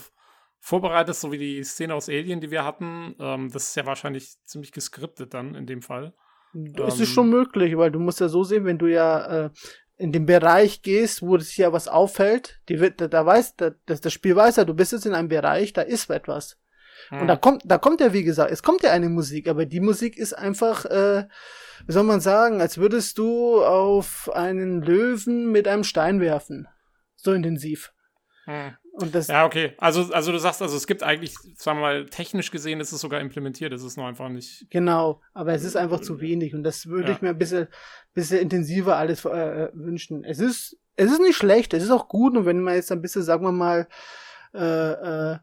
vorbereitest, 0.60 1.22
so 1.22 1.32
wie 1.32 1.38
die 1.38 1.64
Szene 1.64 1.96
aus 1.96 2.10
Alien, 2.10 2.42
die 2.42 2.52
wir 2.52 2.64
hatten, 2.64 3.16
ähm, 3.20 3.50
das 3.52 3.70
ist 3.70 3.76
ja 3.76 3.86
wahrscheinlich 3.86 4.36
ziemlich 4.44 4.72
geskriptet 4.72 5.34
dann 5.34 5.56
in 5.56 5.66
dem 5.66 5.82
Fall. 5.82 6.14
Es 6.54 6.96
ähm, 6.98 7.04
ist 7.04 7.10
schon 7.10 7.30
möglich, 7.30 7.78
weil 7.78 7.92
du 7.92 8.00
musst 8.00 8.20
ja 8.20 8.28
so 8.28 8.44
sehen, 8.44 8.66
wenn 8.66 8.78
du 8.78 8.88
ja 8.88 9.46
äh, 9.46 9.50
in 9.98 10.12
den 10.12 10.26
Bereich 10.26 10.82
gehst, 10.82 11.22
wo 11.22 11.38
sich 11.38 11.58
ja 11.58 11.74
was 11.74 11.88
auffällt, 11.88 12.62
die 12.70 12.80
wird, 12.80 13.02
da, 13.02 13.08
da 13.08 13.26
weiß, 13.26 13.56
da, 13.56 13.72
das, 13.86 14.02
das 14.02 14.14
Spiel 14.14 14.36
weiß 14.36 14.58
ja, 14.58 14.66
du 14.66 14.74
bist 14.74 14.92
jetzt 14.92 15.06
in 15.06 15.14
einem 15.14 15.28
Bereich, 15.28 15.74
da 15.74 15.82
ist 15.82 16.10
etwas. 16.10 16.58
Und 17.12 17.28
da 17.28 17.36
kommt, 17.36 17.64
da 17.66 17.78
kommt 17.78 18.02
ja, 18.02 18.14
wie 18.14 18.24
gesagt, 18.24 18.52
es 18.52 18.64
kommt 18.64 18.84
ja 18.84 18.92
eine 18.92 19.10
Musik, 19.10 19.48
aber 19.48 19.66
die 19.66 19.80
Musik 19.80 20.18
ist 20.18 20.34
einfach, 20.34 20.86
äh, 20.86 21.28
wie 21.86 21.92
soll 21.92 22.04
man 22.04 22.22
sagen, 22.22 22.62
als 22.62 22.78
würdest 22.78 23.18
du 23.18 23.64
auf 23.64 24.30
einen 24.34 24.82
Löwen 24.82 25.52
mit 25.52 25.68
einem 25.68 25.84
Stein 25.84 26.20
werfen. 26.20 26.68
So 27.16 27.34
intensiv. 27.34 27.92
Hm. 28.46 28.76
Und 28.94 29.16
das 29.16 29.28
ja, 29.28 29.46
okay. 29.46 29.74
Also, 29.78 30.14
also 30.14 30.32
du 30.32 30.40
sagst, 30.40 30.62
also 30.62 30.76
es 30.76 30.86
gibt 30.86 31.04
eigentlich, 31.04 31.34
sagen 31.56 31.78
wir 31.80 31.82
mal, 31.82 32.06
technisch 32.08 32.52
gesehen 32.52 32.82
ist 32.82 32.92
es 32.92 33.00
sogar 33.00 33.22
implementiert, 33.22 33.72
es 33.72 33.84
ist 33.84 33.96
nur 33.98 34.08
einfach 34.08 34.28
nicht. 34.28 34.66
Genau, 34.70 35.22
aber 35.34 35.54
es 35.54 35.64
ist 35.64 35.78
einfach 35.78 36.02
zu 36.02 36.20
wenig 36.20 36.54
und 36.54 36.64
das 36.64 36.88
würde 36.88 37.10
ja. 37.10 37.16
ich 37.16 37.22
mir 37.22 37.30
ein 37.30 37.38
bisschen, 37.38 37.68
bisschen 38.14 38.40
intensiver 38.40 38.98
alles 38.98 39.24
äh, 39.24 39.70
wünschen. 39.74 40.26
Es 40.26 40.40
ist, 40.40 40.78
es 40.98 41.12
ist 41.12 41.22
nicht 41.22 41.38
schlecht, 41.38 41.74
es 41.74 41.84
ist 41.84 41.92
auch 41.92 42.10
gut 42.10 42.36
und 42.36 42.46
wenn 42.46 42.62
man 42.62 42.76
jetzt 42.76 42.92
ein 42.92 43.02
bisschen, 43.02 43.24
sagen 43.24 43.44
wir 43.44 43.54
mal, 43.54 43.88
äh, 44.54 45.34
äh, 45.34 45.38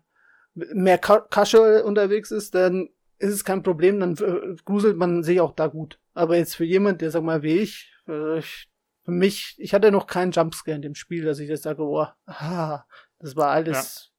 mehr 0.57 0.99
casual 0.99 1.83
unterwegs 1.83 2.31
ist, 2.31 2.55
dann 2.55 2.89
ist 3.19 3.33
es 3.33 3.45
kein 3.45 3.63
Problem, 3.63 4.01
dann 4.01 4.17
äh, 4.17 4.57
gruselt 4.65 4.97
man 4.97 5.23
sich 5.23 5.41
auch 5.41 5.53
da 5.53 5.69
gut. 5.69 6.01
Aber 6.15 6.37
jetzt 6.37 6.57
für 6.57 6.65
jemand, 6.65 7.01
der, 7.01 7.11
sag 7.11 7.23
mal, 7.23 7.43
wie 7.43 7.59
ich, 7.59 7.93
äh, 8.09 8.39
ich 8.39 8.69
für 9.05 9.13
mich, 9.13 9.55
ich 9.59 9.73
hatte 9.73 9.93
noch 9.93 10.07
keinen 10.07 10.33
Jumpscare 10.33 10.75
in 10.75 10.83
dem 10.83 10.95
Spiel, 10.95 11.25
dass 11.25 11.39
ich 11.39 11.49
jetzt 11.49 11.63
sage, 11.63 11.83
oh, 11.83 12.07
ah, 12.27 12.85
das 13.21 13.37
war 13.37 13.51
alles, 13.51 14.13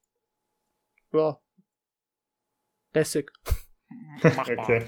ja, 1.12 1.18
ja 1.18 1.40
lässig. 2.94 3.30
okay. 4.22 4.84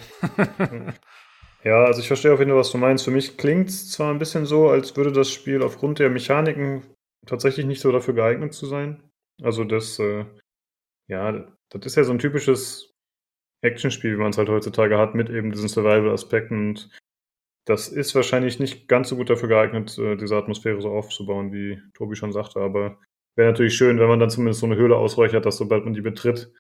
ja, 1.64 1.84
also 1.84 2.00
ich 2.00 2.06
verstehe 2.06 2.32
auf 2.32 2.38
jeden 2.38 2.50
Fall, 2.50 2.60
was 2.60 2.72
du 2.72 2.78
meinst. 2.78 3.04
Für 3.04 3.10
mich 3.10 3.36
klingt 3.36 3.68
es 3.68 3.90
zwar 3.90 4.12
ein 4.12 4.18
bisschen 4.18 4.46
so, 4.46 4.68
als 4.68 4.96
würde 4.96 5.12
das 5.12 5.30
Spiel 5.30 5.62
aufgrund 5.62 5.98
der 5.98 6.10
Mechaniken 6.10 6.82
tatsächlich 7.26 7.66
nicht 7.66 7.80
so 7.80 7.92
dafür 7.92 8.14
geeignet 8.14 8.54
zu 8.54 8.66
sein. 8.66 9.02
Also 9.42 9.64
das, 9.64 9.98
äh, 9.98 10.26
ja, 11.10 11.46
das 11.70 11.86
ist 11.86 11.96
ja 11.96 12.04
so 12.04 12.12
ein 12.12 12.18
typisches 12.18 12.94
Actionspiel, 13.62 14.14
wie 14.14 14.20
man 14.20 14.30
es 14.30 14.38
halt 14.38 14.48
heutzutage 14.48 14.96
hat, 14.96 15.14
mit 15.14 15.28
eben 15.28 15.50
diesen 15.50 15.68
Survival-Aspekten. 15.68 16.68
Und 16.68 16.90
das 17.66 17.88
ist 17.88 18.14
wahrscheinlich 18.14 18.58
nicht 18.58 18.88
ganz 18.88 19.08
so 19.08 19.16
gut 19.16 19.28
dafür 19.28 19.48
geeignet, 19.48 19.98
äh, 19.98 20.16
diese 20.16 20.36
Atmosphäre 20.36 20.80
so 20.80 20.90
aufzubauen, 20.90 21.52
wie 21.52 21.82
Tobi 21.94 22.14
schon 22.14 22.32
sagte. 22.32 22.60
Aber 22.60 22.98
wäre 23.36 23.50
natürlich 23.50 23.74
schön, 23.74 23.98
wenn 23.98 24.08
man 24.08 24.20
dann 24.20 24.30
zumindest 24.30 24.60
so 24.60 24.66
eine 24.66 24.76
Höhle 24.76 24.96
ausräuchert, 24.96 25.44
dass 25.44 25.56
sobald 25.56 25.84
man 25.84 25.94
die 25.94 26.00
betritt, 26.00 26.52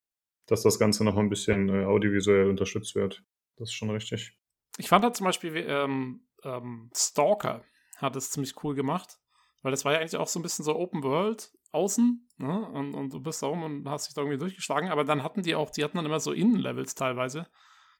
dass 0.46 0.62
das 0.62 0.78
Ganze 0.78 1.04
noch 1.04 1.16
ein 1.16 1.30
bisschen 1.30 1.68
äh, 1.68 1.84
audiovisuell 1.84 2.50
unterstützt 2.50 2.96
wird. 2.96 3.22
Das 3.56 3.68
ist 3.68 3.74
schon 3.74 3.90
richtig. 3.90 4.36
Ich 4.78 4.88
fand 4.88 5.04
da 5.04 5.12
zum 5.12 5.26
Beispiel 5.26 5.64
ähm, 5.68 6.26
ähm, 6.42 6.90
Stalker 6.94 7.64
hat 7.98 8.16
es 8.16 8.30
ziemlich 8.30 8.64
cool 8.64 8.74
gemacht, 8.74 9.18
weil 9.62 9.70
das 9.70 9.84
war 9.84 9.92
ja 9.92 10.00
eigentlich 10.00 10.16
auch 10.16 10.26
so 10.26 10.40
ein 10.40 10.42
bisschen 10.42 10.64
so 10.64 10.74
Open 10.74 11.02
World 11.04 11.52
außen 11.72 12.28
ne? 12.38 12.68
und, 12.72 12.94
und 12.94 13.12
du 13.12 13.20
bist 13.20 13.42
da 13.42 13.46
rum 13.46 13.62
und 13.62 13.88
hast 13.88 14.08
dich 14.08 14.14
da 14.14 14.22
irgendwie 14.22 14.38
durchgeschlagen, 14.38 14.90
aber 14.90 15.04
dann 15.04 15.22
hatten 15.22 15.42
die 15.42 15.54
auch, 15.54 15.70
die 15.70 15.84
hatten 15.84 15.96
dann 15.96 16.06
immer 16.06 16.20
so 16.20 16.32
Innenlevels 16.32 16.94
teilweise, 16.94 17.46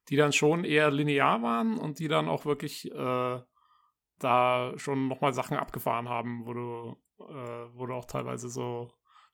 die 0.08 0.16
dann 0.16 0.32
schon 0.32 0.64
eher 0.64 0.90
linear 0.90 1.42
waren 1.42 1.78
und 1.78 1.98
die 1.98 2.08
dann 2.08 2.28
auch 2.28 2.44
wirklich 2.44 2.90
äh, 2.90 3.40
da 4.18 4.72
schon 4.76 5.08
nochmal 5.08 5.32
Sachen 5.32 5.56
abgefahren 5.56 6.08
haben, 6.08 6.46
wo 6.46 6.52
du 6.52 6.96
äh, 7.20 7.68
wo 7.74 7.86
du 7.86 7.94
auch 7.94 8.06
teilweise 8.06 8.48
so 8.48 8.90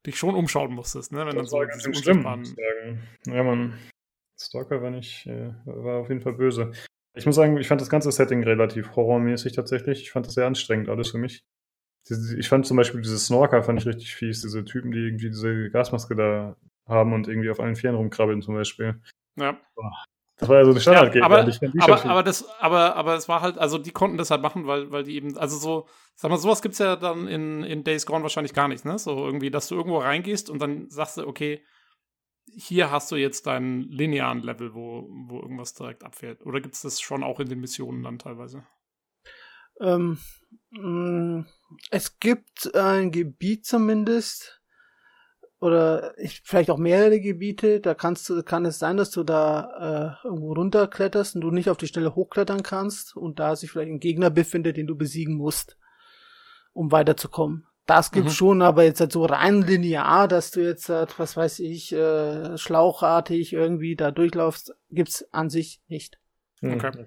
dich 0.06 0.16
schon 0.16 0.34
umschauen 0.34 0.72
musstest, 0.72 1.12
ne? 1.12 1.20
Wenn 1.20 1.36
das 1.36 1.36
dann 1.36 1.46
so 1.46 1.58
ganz 1.58 1.82
diese 1.82 2.02
schlimm, 2.02 2.22
Ja, 3.26 3.42
man, 3.42 3.78
Stalker 4.38 4.82
war 4.82 4.90
nicht, 4.90 5.26
äh, 5.26 5.52
war 5.64 6.00
auf 6.00 6.08
jeden 6.08 6.20
Fall 6.20 6.34
böse. 6.34 6.72
Ich 7.14 7.26
muss 7.26 7.34
sagen, 7.34 7.56
ich 7.56 7.66
fand 7.66 7.80
das 7.80 7.88
ganze 7.88 8.12
Setting 8.12 8.44
relativ 8.44 8.94
horrormäßig 8.94 9.54
tatsächlich. 9.54 10.02
Ich 10.02 10.10
fand 10.10 10.26
das 10.26 10.34
sehr 10.34 10.46
anstrengend, 10.46 10.88
alles 10.88 11.10
für 11.10 11.18
mich. 11.18 11.44
Ich 12.08 12.48
fand 12.48 12.66
zum 12.66 12.76
Beispiel 12.76 13.00
diese 13.00 13.18
Snorker 13.18 13.62
fand 13.62 13.80
ich 13.80 13.86
richtig 13.86 14.14
fies, 14.14 14.42
diese 14.42 14.64
Typen, 14.64 14.92
die 14.92 15.00
irgendwie 15.00 15.28
diese 15.28 15.70
Gasmaske 15.70 16.14
da 16.14 16.56
haben 16.86 17.12
und 17.12 17.26
irgendwie 17.28 17.50
auf 17.50 17.60
allen 17.60 17.76
Vieren 17.76 17.96
rumkrabbeln 17.96 18.42
zum 18.42 18.54
Beispiel. 18.54 19.00
Ja. 19.36 19.58
Das 20.38 20.48
war 20.48 20.58
ja 20.58 20.64
so 20.64 20.70
eine 20.70 20.80
standard 20.80 21.14
ja, 21.14 21.24
aber, 21.24 21.38
aber, 21.38 22.04
aber, 22.04 22.22
das, 22.22 22.46
aber, 22.60 22.94
aber 22.96 23.14
es 23.14 23.26
war 23.26 23.40
halt, 23.40 23.56
also 23.56 23.78
die 23.78 23.90
konnten 23.90 24.18
das 24.18 24.30
halt 24.30 24.42
machen, 24.42 24.66
weil, 24.66 24.92
weil 24.92 25.02
die 25.02 25.16
eben, 25.16 25.36
also 25.38 25.56
so, 25.56 25.88
sag 26.14 26.30
mal, 26.30 26.36
sowas 26.36 26.60
gibt's 26.60 26.78
ja 26.78 26.94
dann 26.94 27.26
in, 27.26 27.64
in 27.64 27.84
Days 27.84 28.04
Gone 28.04 28.22
wahrscheinlich 28.22 28.52
gar 28.52 28.68
nicht, 28.68 28.84
ne? 28.84 28.98
So 28.98 29.24
irgendwie, 29.24 29.50
dass 29.50 29.68
du 29.68 29.76
irgendwo 29.76 29.98
reingehst 29.98 30.50
und 30.50 30.60
dann 30.60 30.90
sagst 30.90 31.16
du, 31.16 31.26
okay, 31.26 31.64
hier 32.54 32.90
hast 32.90 33.10
du 33.10 33.16
jetzt 33.16 33.46
deinen 33.46 33.82
linearen 33.84 34.42
Level, 34.42 34.74
wo, 34.74 35.08
wo 35.26 35.40
irgendwas 35.40 35.72
direkt 35.72 36.04
abfährt. 36.04 36.44
Oder 36.44 36.60
gibt's 36.60 36.82
das 36.82 37.00
schon 37.00 37.24
auch 37.24 37.40
in 37.40 37.48
den 37.48 37.60
Missionen 37.60 38.02
dann 38.02 38.18
teilweise? 38.18 38.66
Ähm, 39.80 40.18
mh, 40.70 41.38
mm, 41.40 41.46
es 41.90 42.18
gibt 42.18 42.74
ein 42.74 43.10
Gebiet 43.10 43.66
zumindest, 43.66 44.60
oder 45.60 46.16
ich, 46.18 46.42
vielleicht 46.44 46.70
auch 46.70 46.78
mehrere 46.78 47.20
Gebiete, 47.20 47.80
da 47.80 47.94
kannst 47.94 48.28
du, 48.28 48.42
kann 48.42 48.66
es 48.66 48.78
sein, 48.78 48.96
dass 48.96 49.10
du 49.10 49.24
da 49.24 50.18
äh, 50.22 50.26
irgendwo 50.26 50.52
runterkletterst 50.52 51.34
und 51.34 51.40
du 51.40 51.50
nicht 51.50 51.70
auf 51.70 51.78
die 51.78 51.86
Stelle 51.86 52.14
hochklettern 52.14 52.62
kannst 52.62 53.16
und 53.16 53.38
da 53.38 53.56
sich 53.56 53.70
vielleicht 53.70 53.90
ein 53.90 54.00
Gegner 54.00 54.30
befindet, 54.30 54.76
den 54.76 54.86
du 54.86 54.96
besiegen 54.96 55.34
musst, 55.36 55.78
um 56.72 56.92
weiterzukommen. 56.92 57.66
Das 57.86 58.10
gibt's 58.10 58.32
mhm. 58.32 58.36
schon, 58.36 58.62
aber 58.62 58.82
jetzt 58.82 59.00
halt 59.00 59.12
so 59.12 59.24
rein 59.24 59.62
linear, 59.62 60.26
dass 60.26 60.50
du 60.50 60.60
jetzt, 60.60 60.88
halt, 60.88 61.18
was 61.18 61.36
weiß 61.36 61.60
ich, 61.60 61.92
äh, 61.92 62.58
schlauchartig 62.58 63.52
irgendwie 63.52 63.94
da 63.94 64.10
durchlaufst, 64.10 64.74
gibt's 64.90 65.24
an 65.32 65.50
sich 65.50 65.80
nicht. 65.86 66.18
Okay. 66.62 67.06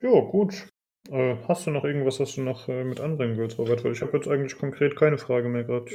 Jo, 0.00 0.30
gut. 0.30 0.68
Äh, 1.10 1.36
hast 1.46 1.66
du 1.66 1.70
noch 1.70 1.84
irgendwas, 1.84 2.20
was 2.20 2.34
du 2.34 2.42
noch 2.42 2.68
äh, 2.68 2.84
mit 2.84 3.00
anbringen 3.00 3.36
willst, 3.36 3.58
Robert? 3.58 3.84
Weil 3.84 3.92
ich 3.92 4.02
habe 4.02 4.16
jetzt 4.16 4.28
eigentlich 4.28 4.58
konkret 4.58 4.96
keine 4.96 5.18
Frage 5.18 5.48
mehr 5.48 5.64
gerade. 5.64 5.90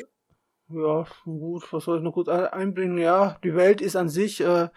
Ja, 0.70 1.06
gut, 1.26 1.72
was 1.74 1.84
soll 1.84 1.98
ich 1.98 2.04
noch 2.04 2.14
gut 2.14 2.30
einbringen? 2.30 2.98
Ja, 2.98 3.38
die 3.44 3.56
Welt 3.56 3.82
ist 3.82 3.98
an 3.98 4.08
sich 4.08 4.42
äh, 4.42 4.70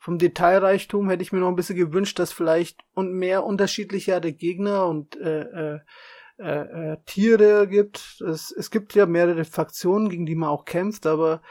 vom 0.00 0.18
Detailreichtum 0.18 1.08
hätte 1.08 1.22
ich 1.22 1.32
mir 1.32 1.40
noch 1.40 1.48
ein 1.48 1.56
bisschen 1.56 1.76
gewünscht, 1.76 2.18
dass 2.18 2.32
vielleicht 2.32 2.80
und 2.94 3.12
mehr 3.12 3.44
unterschiedlichere 3.44 4.32
Gegner 4.32 4.86
und 4.86 5.16
äh, 5.16 5.42
äh, 5.42 5.80
äh, 6.38 6.92
äh, 6.92 6.96
Tiere 7.04 7.66
gibt. 7.66 8.20
Es, 8.20 8.52
es 8.52 8.70
gibt 8.70 8.94
ja 8.94 9.06
mehrere 9.06 9.44
Fraktionen, 9.44 10.08
gegen 10.08 10.26
die 10.26 10.36
man 10.36 10.50
auch 10.50 10.64
kämpft, 10.64 11.06
aber 11.06 11.42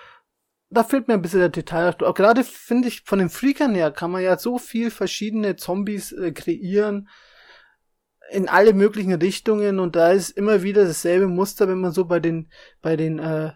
da 0.70 0.84
fehlt 0.84 1.08
mir 1.08 1.16
ein 1.16 1.22
bisschen 1.22 1.40
der 1.40 1.50
Detail. 1.50 1.96
Auch 2.04 2.14
gerade 2.14 2.44
finde 2.44 2.88
ich, 2.88 3.02
von 3.04 3.20
den 3.20 3.30
Freakern 3.30 3.76
her 3.76 3.92
kann 3.92 4.12
man 4.12 4.22
ja 4.22 4.38
so 4.38 4.58
viel 4.58 4.92
verschiedene 4.92 5.56
Zombies 5.56 6.12
äh, 6.12 6.32
kreieren 6.32 7.10
in 8.32 8.50
alle 8.50 8.74
möglichen 8.74 9.14
Richtungen 9.14 9.80
und 9.80 9.96
da 9.96 10.12
ist 10.12 10.32
immer 10.32 10.64
wieder 10.64 10.86
dasselbe 10.86 11.28
Muster, 11.28 11.68
wenn 11.68 11.80
man 11.80 11.92
so 11.92 12.06
bei 12.06 12.20
den 12.20 12.50
bei 12.82 12.96
den 12.96 13.20
äh, 13.20 13.52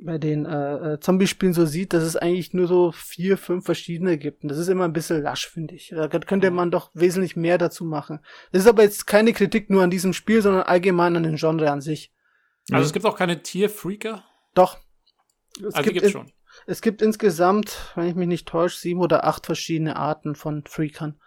bei 0.00 0.18
den 0.18 0.46
äh, 0.46 0.94
äh, 0.94 1.00
Zombie-Spielen 1.00 1.54
so 1.54 1.66
sieht, 1.66 1.92
dass 1.92 2.04
es 2.04 2.16
eigentlich 2.16 2.54
nur 2.54 2.68
so 2.68 2.92
vier, 2.92 3.36
fünf 3.36 3.64
verschiedene 3.64 4.16
gibt. 4.16 4.42
Und 4.42 4.48
das 4.48 4.58
ist 4.58 4.68
immer 4.68 4.84
ein 4.84 4.92
bisschen 4.92 5.22
lasch, 5.22 5.48
finde 5.48 5.74
ich. 5.74 5.88
Da 5.94 6.08
könnte 6.08 6.50
man 6.50 6.70
doch 6.70 6.90
wesentlich 6.94 7.36
mehr 7.36 7.58
dazu 7.58 7.84
machen. 7.84 8.20
Das 8.52 8.62
ist 8.62 8.68
aber 8.68 8.84
jetzt 8.84 9.06
keine 9.06 9.32
Kritik 9.32 9.70
nur 9.70 9.82
an 9.82 9.90
diesem 9.90 10.12
Spiel, 10.12 10.40
sondern 10.40 10.62
allgemein 10.62 11.16
an 11.16 11.24
den 11.24 11.36
Genre 11.36 11.70
an 11.70 11.80
sich. 11.80 12.12
Also 12.70 12.86
es 12.86 12.92
gibt 12.92 13.06
auch 13.06 13.16
keine 13.16 13.42
Tierfreaker? 13.42 14.24
Doch. 14.54 14.78
Es 15.58 15.74
also 15.74 15.90
gibt 15.90 16.04
es 16.04 16.12
schon. 16.12 16.30
Es 16.66 16.82
gibt 16.82 17.02
insgesamt, 17.02 17.92
wenn 17.94 18.08
ich 18.08 18.14
mich 18.14 18.28
nicht 18.28 18.48
täusche, 18.48 18.78
sieben 18.78 19.00
oder 19.00 19.24
acht 19.24 19.46
verschiedene 19.46 19.96
Arten 19.96 20.34
von 20.34 20.64
Freakern. 20.64 21.20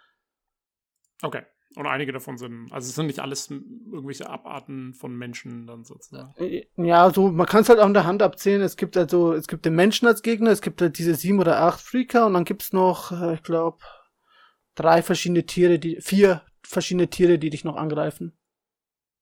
Okay. 1.22 1.42
Und 1.74 1.86
einige 1.86 2.12
davon 2.12 2.36
sind, 2.36 2.70
also 2.70 2.88
es 2.88 2.94
sind 2.94 3.06
nicht 3.06 3.20
alles 3.20 3.50
irgendwelche 3.50 4.28
Abarten 4.28 4.92
von 4.92 5.16
Menschen 5.16 5.66
dann 5.66 5.84
sozusagen. 5.84 6.34
Äh, 6.36 6.66
ja, 6.76 7.10
so, 7.10 7.30
man 7.30 7.46
kann 7.46 7.62
es 7.62 7.68
halt 7.68 7.78
auch 7.78 7.86
in 7.86 7.94
der 7.94 8.04
Hand 8.04 8.22
abzählen. 8.22 8.60
Es 8.60 8.76
gibt 8.76 8.96
also, 8.96 9.32
es 9.32 9.46
gibt 9.46 9.64
den 9.64 9.74
Menschen 9.74 10.06
als 10.06 10.22
Gegner, 10.22 10.50
es 10.50 10.60
gibt 10.60 10.82
halt 10.82 10.98
diese 10.98 11.14
sieben 11.14 11.40
oder 11.40 11.62
acht 11.62 11.80
Freaker 11.80 12.26
und 12.26 12.34
dann 12.34 12.44
gibt's 12.44 12.72
noch, 12.72 13.10
äh, 13.12 13.34
ich 13.34 13.42
glaube, 13.42 13.78
drei 14.74 15.02
verschiedene 15.02 15.46
Tiere, 15.46 15.78
die, 15.78 16.00
vier 16.00 16.42
verschiedene 16.62 17.08
Tiere, 17.08 17.38
die 17.38 17.50
dich 17.50 17.64
noch 17.64 17.76
angreifen. 17.76 18.36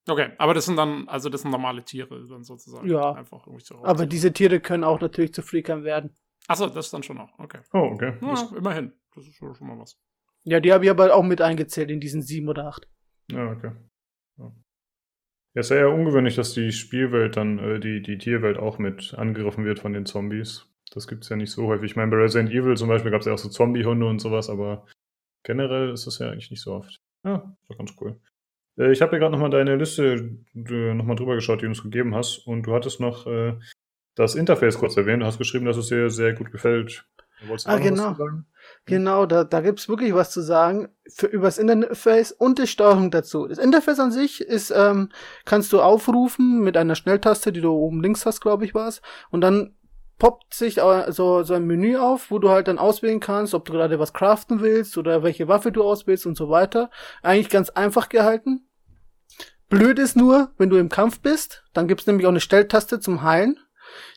Okay, 0.08 0.32
aber 0.38 0.54
das 0.54 0.64
sind 0.64 0.76
dann, 0.76 1.08
also 1.08 1.28
das 1.28 1.42
sind 1.42 1.50
normale 1.50 1.84
Tiere 1.84 2.26
dann 2.26 2.42
sozusagen. 2.42 2.88
Ja. 2.88 3.12
Einfach 3.12 3.46
aber 3.82 4.06
diese 4.06 4.32
Tiere 4.32 4.60
können 4.60 4.82
auch 4.82 5.00
natürlich 5.00 5.32
zu 5.34 5.42
Freakern 5.42 5.84
werden. 5.84 6.16
Achso, 6.48 6.66
das 6.66 6.86
ist 6.86 6.92
dann 6.92 7.02
schon 7.02 7.18
noch, 7.18 7.38
okay. 7.38 7.60
Oh, 7.72 7.90
okay. 7.92 8.14
Ja, 8.20 8.56
immerhin. 8.56 8.92
Das 9.14 9.26
ist 9.26 9.36
schon 9.36 9.54
mal 9.60 9.78
was. 9.78 10.00
Ja, 10.44 10.60
die 10.60 10.72
habe 10.72 10.84
ich 10.84 10.90
aber 10.90 11.14
auch 11.14 11.22
mit 11.22 11.40
eingezählt 11.40 11.90
in 11.90 12.00
diesen 12.00 12.22
sieben 12.22 12.48
oder 12.48 12.66
acht. 12.66 12.88
Ja, 13.30 13.50
okay. 13.50 13.72
Ja. 14.38 14.52
Ja, 15.54 15.60
ist 15.60 15.70
ja 15.70 15.76
eher 15.76 15.92
ungewöhnlich, 15.92 16.36
dass 16.36 16.54
die 16.54 16.72
Spielwelt 16.72 17.36
dann, 17.36 17.58
äh, 17.58 17.80
die, 17.80 18.02
die 18.02 18.18
Tierwelt 18.18 18.58
auch 18.58 18.78
mit 18.78 19.14
angegriffen 19.14 19.64
wird 19.64 19.80
von 19.80 19.92
den 19.92 20.06
Zombies. 20.06 20.66
Das 20.92 21.06
gibt 21.06 21.24
es 21.24 21.28
ja 21.28 21.36
nicht 21.36 21.50
so 21.50 21.66
häufig. 21.66 21.90
Ich 21.90 21.96
meine, 21.96 22.10
bei 22.10 22.16
Resident 22.16 22.50
Evil 22.50 22.76
zum 22.76 22.88
Beispiel 22.88 23.10
gab 23.10 23.20
es 23.20 23.26
ja 23.26 23.32
auch 23.32 23.38
so 23.38 23.48
Zombie-Hunde 23.48 24.06
und 24.06 24.20
sowas, 24.20 24.48
aber 24.48 24.86
generell 25.44 25.90
ist 25.90 26.06
das 26.06 26.18
ja 26.18 26.30
eigentlich 26.30 26.50
nicht 26.50 26.62
so 26.62 26.74
oft. 26.74 26.96
Ja, 27.24 27.36
ist 27.62 27.70
doch 27.70 27.78
ganz 27.78 27.94
cool. 28.00 28.20
Äh, 28.78 28.92
ich 28.92 29.02
habe 29.02 29.12
ja 29.12 29.18
gerade 29.18 29.32
nochmal 29.32 29.50
deine 29.50 29.76
Liste 29.76 30.36
äh, 30.54 30.94
nochmal 30.94 31.16
drüber 31.16 31.34
geschaut, 31.34 31.60
die 31.60 31.66
du 31.66 31.70
uns 31.70 31.82
gegeben 31.82 32.14
hast. 32.14 32.38
Und 32.46 32.62
du 32.62 32.74
hattest 32.74 33.00
noch 33.00 33.26
äh, 33.26 33.58
das 34.16 34.34
Interface 34.34 34.78
kurz 34.78 34.96
erwähnt. 34.96 35.22
Du 35.22 35.26
hast 35.26 35.38
geschrieben, 35.38 35.66
dass 35.66 35.76
es 35.76 35.88
dir 35.88 36.10
sehr 36.10 36.32
gut 36.32 36.50
gefällt. 36.50 37.06
Ah, 37.64 37.78
genau. 37.78 38.16
Genau, 38.86 39.26
da, 39.26 39.44
da 39.44 39.60
gibt's 39.60 39.88
wirklich 39.88 40.14
was 40.14 40.30
zu 40.30 40.40
sagen 40.40 40.88
für 41.08 41.26
übers 41.26 41.58
Interface 41.58 42.32
und 42.32 42.58
die 42.58 42.66
Steuerung 42.66 43.10
dazu. 43.10 43.46
Das 43.46 43.58
Interface 43.58 44.00
an 44.00 44.10
sich 44.10 44.40
ist, 44.40 44.72
ähm, 44.74 45.10
kannst 45.44 45.72
du 45.72 45.80
aufrufen 45.80 46.60
mit 46.60 46.76
einer 46.76 46.94
Schnelltaste, 46.94 47.52
die 47.52 47.60
du 47.60 47.70
oben 47.72 48.02
links 48.02 48.26
hast, 48.26 48.40
glaube 48.40 48.64
ich, 48.64 48.74
war's. 48.74 49.00
Und 49.30 49.42
dann 49.42 49.76
poppt 50.18 50.54
sich 50.54 50.80
so, 51.08 51.42
so 51.42 51.54
ein 51.54 51.66
Menü 51.66 51.96
auf, 51.96 52.30
wo 52.30 52.38
du 52.38 52.50
halt 52.50 52.68
dann 52.68 52.78
auswählen 52.78 53.20
kannst, 53.20 53.54
ob 53.54 53.64
du 53.64 53.72
gerade 53.72 53.98
was 53.98 54.12
craften 54.12 54.60
willst 54.60 54.98
oder 54.98 55.22
welche 55.22 55.48
Waffe 55.48 55.72
du 55.72 55.82
auswählst 55.82 56.26
und 56.26 56.36
so 56.36 56.50
weiter. 56.50 56.90
Eigentlich 57.22 57.48
ganz 57.48 57.70
einfach 57.70 58.08
gehalten. 58.08 58.68
Blöd 59.68 59.98
ist 59.98 60.16
nur, 60.16 60.50
wenn 60.58 60.68
du 60.68 60.76
im 60.76 60.88
Kampf 60.88 61.20
bist, 61.20 61.64
dann 61.72 61.88
gibt's 61.88 62.06
nämlich 62.06 62.26
auch 62.26 62.30
eine 62.30 62.40
Stelltaste 62.40 63.00
zum 63.00 63.22
Heilen. 63.22 63.58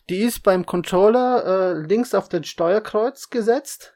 Die 0.09 0.19
ist 0.19 0.43
beim 0.43 0.65
Controller 0.65 1.45
äh, 1.45 1.73
links 1.87 2.13
auf 2.13 2.27
den 2.27 2.43
Steuerkreuz 2.43 3.29
gesetzt. 3.29 3.95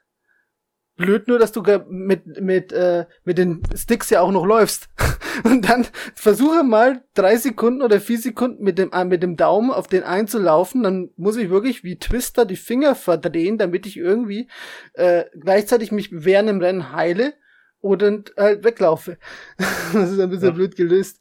Blöd 0.98 1.28
nur, 1.28 1.38
dass 1.38 1.52
du 1.52 1.62
mit, 1.88 2.40
mit, 2.40 2.72
äh, 2.72 3.06
mit 3.24 3.38
den 3.38 3.62
Sticks 3.74 4.10
ja 4.10 4.20
auch 4.20 4.32
noch 4.32 4.44
läufst. 4.44 4.88
Und 5.44 5.68
dann 5.68 5.86
versuche 6.16 6.64
mal 6.64 7.04
drei 7.14 7.36
Sekunden 7.36 7.82
oder 7.82 8.00
vier 8.00 8.18
Sekunden 8.18 8.64
mit 8.64 8.78
dem, 8.78 8.92
äh, 8.92 9.04
mit 9.04 9.22
dem 9.22 9.36
Daumen 9.36 9.70
auf 9.70 9.86
den 9.86 10.02
einzulaufen. 10.02 10.82
Dann 10.82 11.10
muss 11.16 11.36
ich 11.36 11.50
wirklich 11.50 11.84
wie 11.84 12.00
Twister 12.00 12.44
die 12.44 12.56
Finger 12.56 12.96
verdrehen, 12.96 13.58
damit 13.58 13.86
ich 13.86 13.96
irgendwie 13.96 14.48
äh, 14.94 15.24
gleichzeitig 15.38 15.92
mich 15.92 16.08
während 16.10 16.48
dem 16.48 16.60
Rennen 16.60 16.92
heile 16.92 17.34
oder 17.80 18.24
halt 18.36 18.64
weglaufe. 18.64 19.18
das 19.92 20.10
ist 20.10 20.18
ein 20.18 20.30
bisschen 20.30 20.48
ja. 20.48 20.54
blöd 20.54 20.74
gelöst. 20.74 21.20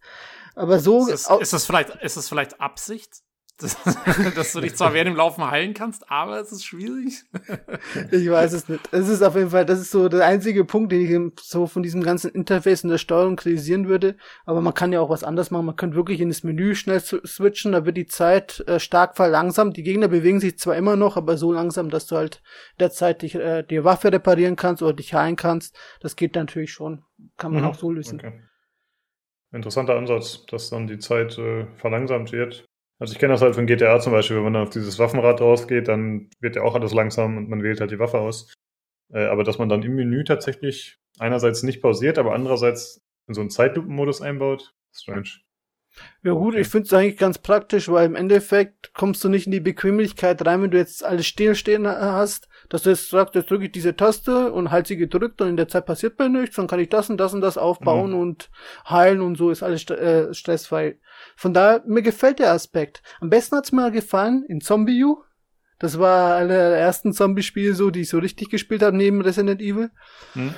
Aber 0.55 0.79
so. 0.79 1.07
Ist 1.07 1.29
das, 1.29 1.39
ist 1.39 1.53
das 1.53 1.65
vielleicht, 1.67 1.95
ist 2.01 2.17
das 2.17 2.27
vielleicht 2.27 2.59
Absicht? 2.59 3.21
dass 4.35 4.53
du 4.53 4.61
dich 4.61 4.75
zwar 4.75 4.93
während 4.93 5.09
dem 5.09 5.15
Laufen 5.15 5.49
heilen 5.49 5.73
kannst, 5.73 6.11
aber 6.11 6.39
es 6.39 6.51
ist 6.51 6.63
schwierig. 6.63 7.23
ich 8.11 8.29
weiß 8.29 8.53
es 8.53 8.69
nicht. 8.69 8.81
Es 8.91 9.09
ist 9.09 9.23
auf 9.23 9.35
jeden 9.35 9.49
Fall, 9.49 9.65
das 9.65 9.79
ist 9.79 9.89
so 9.89 10.09
der 10.09 10.25
einzige 10.25 10.63
Punkt, 10.63 10.91
den 10.91 11.01
ich 11.01 11.43
so 11.43 11.65
von 11.65 11.81
diesem 11.81 12.03
ganzen 12.03 12.29
Interface 12.31 12.84
und 12.84 12.91
der 12.91 12.99
Steuerung 12.99 13.35
kritisieren 13.35 13.88
würde. 13.88 14.15
Aber 14.45 14.61
man 14.61 14.75
kann 14.75 14.93
ja 14.93 15.01
auch 15.01 15.09
was 15.09 15.23
anderes 15.23 15.49
machen. 15.49 15.65
Man 15.65 15.75
könnte 15.75 15.95
wirklich 15.95 16.21
in 16.21 16.29
das 16.29 16.43
Menü 16.43 16.75
schnell 16.75 16.99
switchen, 16.99 17.71
da 17.71 17.84
wird 17.85 17.97
die 17.97 18.05
Zeit 18.05 18.63
äh, 18.67 18.79
stark 18.79 19.15
verlangsamt. 19.15 19.75
Die 19.75 19.84
Gegner 19.84 20.07
bewegen 20.07 20.39
sich 20.39 20.59
zwar 20.59 20.75
immer 20.75 20.95
noch, 20.95 21.17
aber 21.17 21.38
so 21.38 21.51
langsam, 21.51 21.89
dass 21.89 22.05
du 22.05 22.15
halt 22.15 22.43
derzeit 22.79 23.23
dich, 23.23 23.34
äh, 23.34 23.63
die 23.63 23.84
Waffe 23.84 24.11
reparieren 24.11 24.55
kannst 24.55 24.84
oder 24.84 24.93
dich 24.93 25.15
heilen 25.15 25.35
kannst. 25.35 25.75
Das 25.99 26.15
geht 26.15 26.35
natürlich 26.35 26.71
schon. 26.71 27.03
Kann 27.38 27.53
man 27.53 27.63
mhm. 27.63 27.69
auch 27.69 27.75
so 27.75 27.91
lösen. 27.91 28.19
Okay. 28.19 28.39
Interessanter 29.51 29.95
Ansatz, 29.95 30.45
dass 30.45 30.69
dann 30.69 30.85
die 30.85 30.99
Zeit 30.99 31.38
äh, 31.38 31.65
verlangsamt 31.77 32.31
wird. 32.31 32.66
Also 32.99 33.14
ich 33.14 33.19
kenne 33.19 33.34
das 33.34 33.41
halt 33.41 33.56
von 33.56 33.68
GTA 33.68 33.99
zum 33.99 34.11
Beispiel, 34.11 34.38
wenn 34.38 34.45
man 34.45 34.53
dann 34.53 34.64
auf 34.64 34.72
dieses 34.72 34.98
Waffenrad 34.98 35.40
rausgeht, 35.40 35.88
dann 35.88 36.30
wird 36.40 36.56
ja 36.56 36.64
auch 36.64 36.76
alles 36.76 36.94
langsam 36.94 37.38
und 37.38 37.49
man 37.49 37.61
wählt 37.61 37.80
halt 37.80 37.91
die 37.91 37.99
Waffe 37.99 38.19
aus. 38.19 38.53
Äh, 39.14 39.26
aber 39.26 39.44
dass 39.44 39.60
man 39.60 39.69
dann 39.69 39.84
im 39.84 39.95
Menü 39.95 40.24
tatsächlich 40.24 40.98
einerseits 41.19 41.64
nicht 41.64 41.82
pausiert, 41.82 42.18
aber 42.18 42.34
andererseits 42.34 43.02
in 43.28 43.34
so 43.34 43.41
einen 43.41 43.49
Zeitlupenmodus 43.49 44.22
einbaut, 44.22 44.74
strange. 44.94 45.30
Ja 46.24 46.34
gut, 46.34 46.53
okay. 46.53 46.61
ich 46.61 46.68
finde 46.68 46.86
es 46.86 46.94
eigentlich 46.94 47.18
ganz 47.18 47.38
praktisch, 47.40 47.90
weil 47.90 48.06
im 48.06 48.15
Endeffekt 48.15 48.94
kommst 48.94 49.24
du 49.24 49.30
nicht 49.30 49.48
in 49.48 49.52
die 49.52 49.60
Bequemlichkeit 49.60 50.45
rein, 50.45 50.61
wenn 50.61 50.72
du 50.72 50.78
jetzt 50.78 51.03
alles 51.03 51.26
stillstehen 51.26 51.88
hast, 51.88 52.48
dass 52.69 52.84
du 52.84 52.89
jetzt 52.89 53.10
sagst, 53.10 53.35
jetzt 53.35 53.49
drücke 53.49 53.65
ich 53.65 53.72
diese 53.72 53.95
Taste 53.95 54.52
und 54.52 54.72
halt 54.72 54.88
sie 54.88 54.98
gedrückt 54.98 55.41
und 55.41 55.49
in 55.49 55.57
der 55.57 55.68
Zeit 55.68 55.85
passiert 55.85 56.19
mir 56.19 56.30
nichts, 56.30 56.56
dann 56.56 56.68
kann 56.68 56.80
ich 56.80 56.89
das 56.89 57.10
und 57.10 57.18
das 57.18 57.34
und 57.34 57.41
das 57.41 57.57
aufbauen 57.57 58.11
mhm. 58.11 58.19
und 58.19 58.49
heilen 58.89 59.22
und 59.22 59.38
so 59.38 59.49
ist 59.49 59.64
alles 59.64 59.81
st 59.81 59.91
äh, 59.91 60.34
stressfrei. 60.34 60.99
Von 61.35 61.53
daher, 61.53 61.84
mir 61.85 62.02
gefällt 62.02 62.39
der 62.39 62.52
Aspekt. 62.52 63.02
Am 63.19 63.30
besten 63.30 63.56
hat's 63.56 63.72
mir 63.72 63.91
gefallen 63.91 64.44
in 64.48 64.61
Zombie 64.61 65.03
U. 65.03 65.23
Das 65.80 65.99
war 65.99 66.35
einer 66.35 66.48
der 66.48 66.77
ersten 66.77 67.14
Zombie-Spiele 67.14 67.73
so, 67.73 67.91
die 67.91 68.02
ich 68.02 68.10
so 68.10 68.18
richtig 68.18 68.49
gespielt 68.49 68.81
habe, 68.81 68.98
neben 68.98 69.22
Resident 69.22 69.61
Evil. 69.61 69.91
Mhm. 70.34 70.53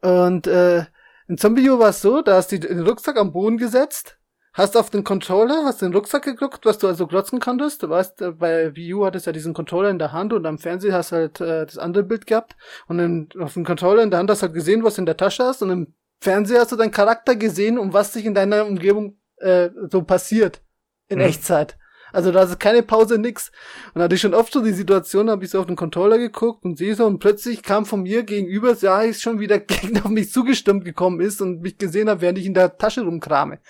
Und 0.00 0.46
äh, 0.46 0.86
in 1.28 1.38
Zombie 1.38 1.68
U 1.70 1.78
war 1.78 1.90
es 1.90 2.00
so, 2.00 2.22
da 2.22 2.36
hast 2.36 2.52
du 2.52 2.58
den 2.58 2.80
Rucksack 2.80 3.18
am 3.18 3.32
Boden 3.32 3.58
gesetzt 3.58 4.18
hast 4.52 4.76
auf 4.76 4.90
den 4.90 5.04
Controller, 5.04 5.64
hast 5.64 5.82
den 5.82 5.94
Rucksack 5.94 6.24
geguckt, 6.24 6.64
was 6.66 6.78
du 6.78 6.86
also 6.86 7.06
glotzen 7.06 7.40
konntest. 7.40 7.82
Du 7.82 7.88
weißt, 7.88 8.22
äh, 8.22 8.30
bei 8.32 8.74
Wii 8.76 8.94
U 8.94 9.04
hattest 9.06 9.26
du 9.26 9.30
ja 9.30 9.32
diesen 9.32 9.54
Controller 9.54 9.90
in 9.90 9.98
der 9.98 10.12
Hand 10.12 10.32
und 10.32 10.44
am 10.46 10.58
Fernseher 10.58 10.94
hast 10.94 11.12
du 11.12 11.16
halt 11.16 11.40
äh, 11.40 11.66
das 11.66 11.78
andere 11.78 12.04
Bild 12.04 12.26
gehabt. 12.26 12.56
Und 12.86 12.98
dann 12.98 13.28
auf 13.38 13.54
dem 13.54 13.64
Controller 13.64 14.02
in 14.02 14.10
der 14.10 14.18
Hand 14.18 14.30
hast 14.30 14.42
du 14.42 14.46
halt 14.46 14.54
gesehen, 14.54 14.84
was 14.84 14.96
du 14.96 15.02
in 15.02 15.06
der 15.06 15.16
Tasche 15.16 15.44
hast. 15.44 15.62
Und 15.62 15.70
im 15.70 15.94
Fernseher 16.20 16.60
hast 16.60 16.72
du 16.72 16.76
deinen 16.76 16.90
Charakter 16.90 17.34
gesehen 17.34 17.78
und 17.78 17.92
was 17.92 18.12
sich 18.12 18.24
in 18.24 18.34
deiner 18.34 18.66
Umgebung 18.66 19.18
äh, 19.38 19.70
so 19.90 20.02
passiert. 20.02 20.62
In 21.08 21.18
mhm. 21.18 21.24
Echtzeit. 21.24 21.76
Also 22.12 22.30
da 22.32 22.42
ist 22.42 22.58
keine 22.60 22.82
Pause, 22.82 23.18
nix. 23.18 23.50
Und 23.94 23.98
da 23.98 24.04
hatte 24.04 24.14
ich 24.14 24.20
schon 24.20 24.34
oft 24.34 24.52
so 24.52 24.62
die 24.62 24.72
Situation, 24.72 25.30
habe 25.30 25.44
ich 25.44 25.50
so 25.50 25.60
auf 25.60 25.66
den 25.66 25.76
Controller 25.76 26.18
geguckt 26.18 26.64
und 26.64 26.78
sehe 26.78 26.94
so 26.94 27.06
und 27.06 27.18
plötzlich 27.18 27.62
kam 27.62 27.86
von 27.86 28.02
mir 28.02 28.22
gegenüber, 28.22 28.74
ja, 28.80 29.02
ich 29.02 29.18
schon 29.18 29.40
wieder 29.40 29.58
Gegner 29.60 30.04
auf 30.04 30.10
mich 30.10 30.30
zugestimmt 30.30 30.84
gekommen 30.84 31.20
ist 31.20 31.40
und 31.40 31.62
mich 31.62 31.78
gesehen 31.78 32.08
habe, 32.08 32.20
während 32.20 32.38
ich 32.38 32.46
in 32.46 32.54
der 32.54 32.76
Tasche 32.76 33.02
rumkrame. 33.02 33.60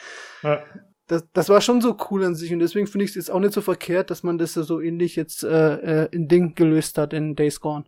Ja. 0.42 0.62
Das, 1.06 1.28
das 1.32 1.48
war 1.48 1.60
schon 1.60 1.80
so 1.80 1.96
cool 2.10 2.24
an 2.24 2.34
sich 2.34 2.52
und 2.52 2.60
deswegen 2.60 2.86
finde 2.86 3.04
ich 3.04 3.10
es 3.10 3.16
jetzt 3.16 3.30
auch 3.30 3.40
nicht 3.40 3.52
so 3.52 3.60
verkehrt, 3.60 4.10
dass 4.10 4.22
man 4.22 4.38
das 4.38 4.54
so 4.54 4.80
ähnlich 4.80 5.16
jetzt 5.16 5.44
äh, 5.44 6.04
äh, 6.04 6.08
in 6.10 6.28
Ding 6.28 6.54
gelöst 6.54 6.96
hat 6.96 7.12
in 7.12 7.34
Days 7.34 7.60
Gone. 7.60 7.84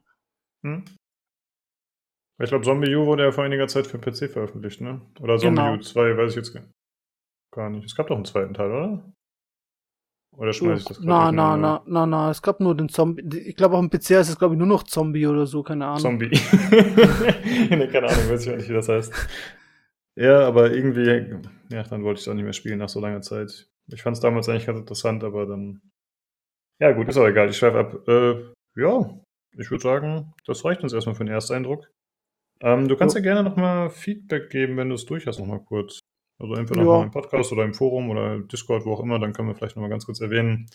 Hm. 0.63 0.85
Ich 2.43 2.49
glaube, 2.49 2.65
Zombie 2.65 2.95
U 2.97 3.07
wurde 3.07 3.23
ja 3.23 3.33
vor 3.33 3.45
einiger 3.45 3.69
Zeit 3.69 3.87
für 3.87 3.99
PC 3.99 4.31
veröffentlicht, 4.33 4.81
ne? 4.81 5.01
Oder 5.21 5.39
Zombie 5.39 5.63
genau. 5.63 5.75
U 5.75 5.79
2, 5.79 6.17
weiß 6.17 6.31
ich 6.31 6.37
jetzt 6.37 6.59
gar 7.53 7.71
nicht. 7.71 7.85
Es 7.85 7.95
gab 7.95 8.09
doch 8.09 8.17
einen 8.17 8.25
zweiten 8.25 8.55
Teil, 8.55 8.71
oder? 8.71 9.14
Oder 10.37 10.53
schmeiß 10.53 10.81
ich 10.81 10.85
das 10.87 11.01
Na, 11.01 11.31
na, 11.31 11.57
na, 11.57 11.83
na, 11.87 12.07
na, 12.07 12.31
es 12.31 12.43
gab 12.43 12.61
nur 12.61 12.77
den 12.77 12.89
Zombie. 12.89 13.23
Ich 13.39 13.57
glaube, 13.57 13.77
auch 13.77 13.81
im 13.81 13.91
PC 13.91 14.11
ist 14.11 14.31
es, 14.31 14.39
glaube 14.39 14.55
ich, 14.55 14.59
nur 14.59 14.67
noch 14.67 14.83
Zombie 14.83 15.27
oder 15.27 15.47
so, 15.47 15.63
keine 15.63 15.87
Ahnung. 15.87 16.01
Zombie. 16.01 16.31
ne, 17.71 17.89
keine 17.89 18.09
Ahnung, 18.09 18.31
weiß 18.31 18.47
ich 18.47 18.53
auch 18.53 18.57
nicht, 18.57 18.69
wie 18.69 18.75
das 18.75 18.89
heißt. 18.89 19.13
Ja, 20.17 20.47
aber 20.47 20.73
irgendwie 20.73 21.39
ja, 21.71 21.83
dann 21.83 22.05
wollte 22.05 22.19
ich 22.19 22.27
es 22.27 22.29
auch 22.29 22.35
nicht 22.35 22.45
mehr 22.45 22.53
spielen 22.53 22.79
nach 22.79 22.89
so 22.89 23.01
langer 23.01 23.23
Zeit. 23.23 23.69
Ich 23.89 24.03
fand 24.03 24.17
es 24.17 24.21
damals 24.21 24.49
eigentlich 24.49 24.67
ganz 24.67 24.79
interessant, 24.79 25.25
aber 25.25 25.47
dann. 25.47 25.81
Ja, 26.81 26.93
gut, 26.93 27.09
ist 27.09 27.17
aber 27.17 27.29
egal, 27.29 27.51
ich 27.51 27.57
schweife 27.57 27.79
ab. 27.79 28.09
Äh, 28.09 28.81
ja, 28.81 29.21
ich 29.57 29.71
würde 29.71 29.83
sagen, 29.83 30.35
das 30.47 30.65
reicht 30.65 30.83
uns 30.83 30.93
erstmal 30.93 31.15
für 31.15 31.25
den 31.25 31.35
Ersteindruck. 31.35 31.91
Ähm, 32.61 32.89
du 32.89 32.97
kannst 32.97 33.15
ja, 33.15 33.21
ja 33.21 33.25
gerne 33.25 33.49
nochmal 33.49 33.91
Feedback 33.91 34.51
geben, 34.51 34.77
wenn 34.77 34.89
du 34.89 34.95
es 34.95 35.05
durch 35.05 35.27
hast, 35.27 35.39
nochmal 35.39 35.61
kurz. 35.65 36.01
Also 36.39 36.55
entweder 36.55 36.81
ja. 36.81 36.87
nochmal 36.87 37.05
im 37.07 37.11
Podcast 37.11 37.53
oder 37.53 37.65
im 37.65 37.75
Forum 37.75 38.11
oder 38.11 38.41
Discord, 38.41 38.85
wo 38.85 38.93
auch 38.93 39.01
immer, 39.01 39.19
dann 39.19 39.33
können 39.33 39.49
wir 39.49 39.55
vielleicht 39.55 39.77
nochmal 39.77 39.91
ganz 39.91 40.07
kurz 40.07 40.21
erwähnen, 40.21 40.67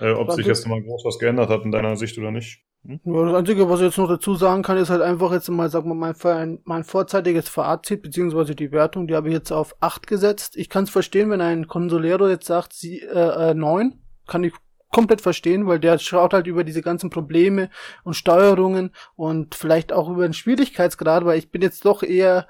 äh, 0.00 0.10
ob 0.10 0.32
sich 0.32 0.46
jetzt 0.46 0.66
nochmal 0.66 0.82
groß 0.82 1.04
was 1.04 1.18
geändert 1.18 1.48
hat 1.50 1.64
in 1.64 1.70
deiner 1.70 1.96
Sicht 1.96 2.18
oder 2.18 2.30
nicht. 2.30 2.62
Hm? 2.84 3.00
Ja, 3.04 3.24
das 3.26 3.34
Einzige, 3.34 3.68
was 3.68 3.80
ich 3.80 3.86
jetzt 3.86 3.98
noch 3.98 4.08
dazu 4.08 4.34
sagen 4.34 4.62
kann, 4.62 4.76
ist 4.76 4.90
halt 4.90 5.02
einfach 5.02 5.32
jetzt 5.32 5.48
mal, 5.48 5.68
sag 5.68 5.84
mal, 5.84 5.94
mein, 5.94 6.58
mein 6.64 6.84
vorzeitiges 6.84 7.48
Fazit, 7.48 8.02
beziehungsweise 8.02 8.54
die 8.54 8.72
Wertung, 8.72 9.06
die 9.06 9.14
habe 9.14 9.28
ich 9.28 9.34
jetzt 9.34 9.52
auf 9.52 9.76
8 9.80 10.06
gesetzt. 10.06 10.56
Ich 10.56 10.68
kann 10.68 10.84
es 10.84 10.90
verstehen, 10.90 11.30
wenn 11.30 11.40
ein 11.40 11.66
Consolero 11.66 12.28
jetzt 12.28 12.46
sagt, 12.46 12.72
sie, 12.72 13.00
äh, 13.00 13.50
äh, 13.50 13.54
9, 13.54 14.00
kann 14.26 14.44
ich 14.44 14.52
komplett 14.90 15.20
verstehen, 15.20 15.66
weil 15.66 15.78
der 15.78 15.98
schaut 15.98 16.32
halt 16.32 16.46
über 16.46 16.64
diese 16.64 16.82
ganzen 16.82 17.10
Probleme 17.10 17.68
und 18.04 18.14
Steuerungen 18.14 18.92
und 19.16 19.54
vielleicht 19.54 19.92
auch 19.92 20.08
über 20.08 20.22
den 20.22 20.32
Schwierigkeitsgrad, 20.32 21.24
weil 21.24 21.38
ich 21.38 21.50
bin 21.50 21.62
jetzt 21.62 21.84
doch 21.84 22.02
eher 22.02 22.46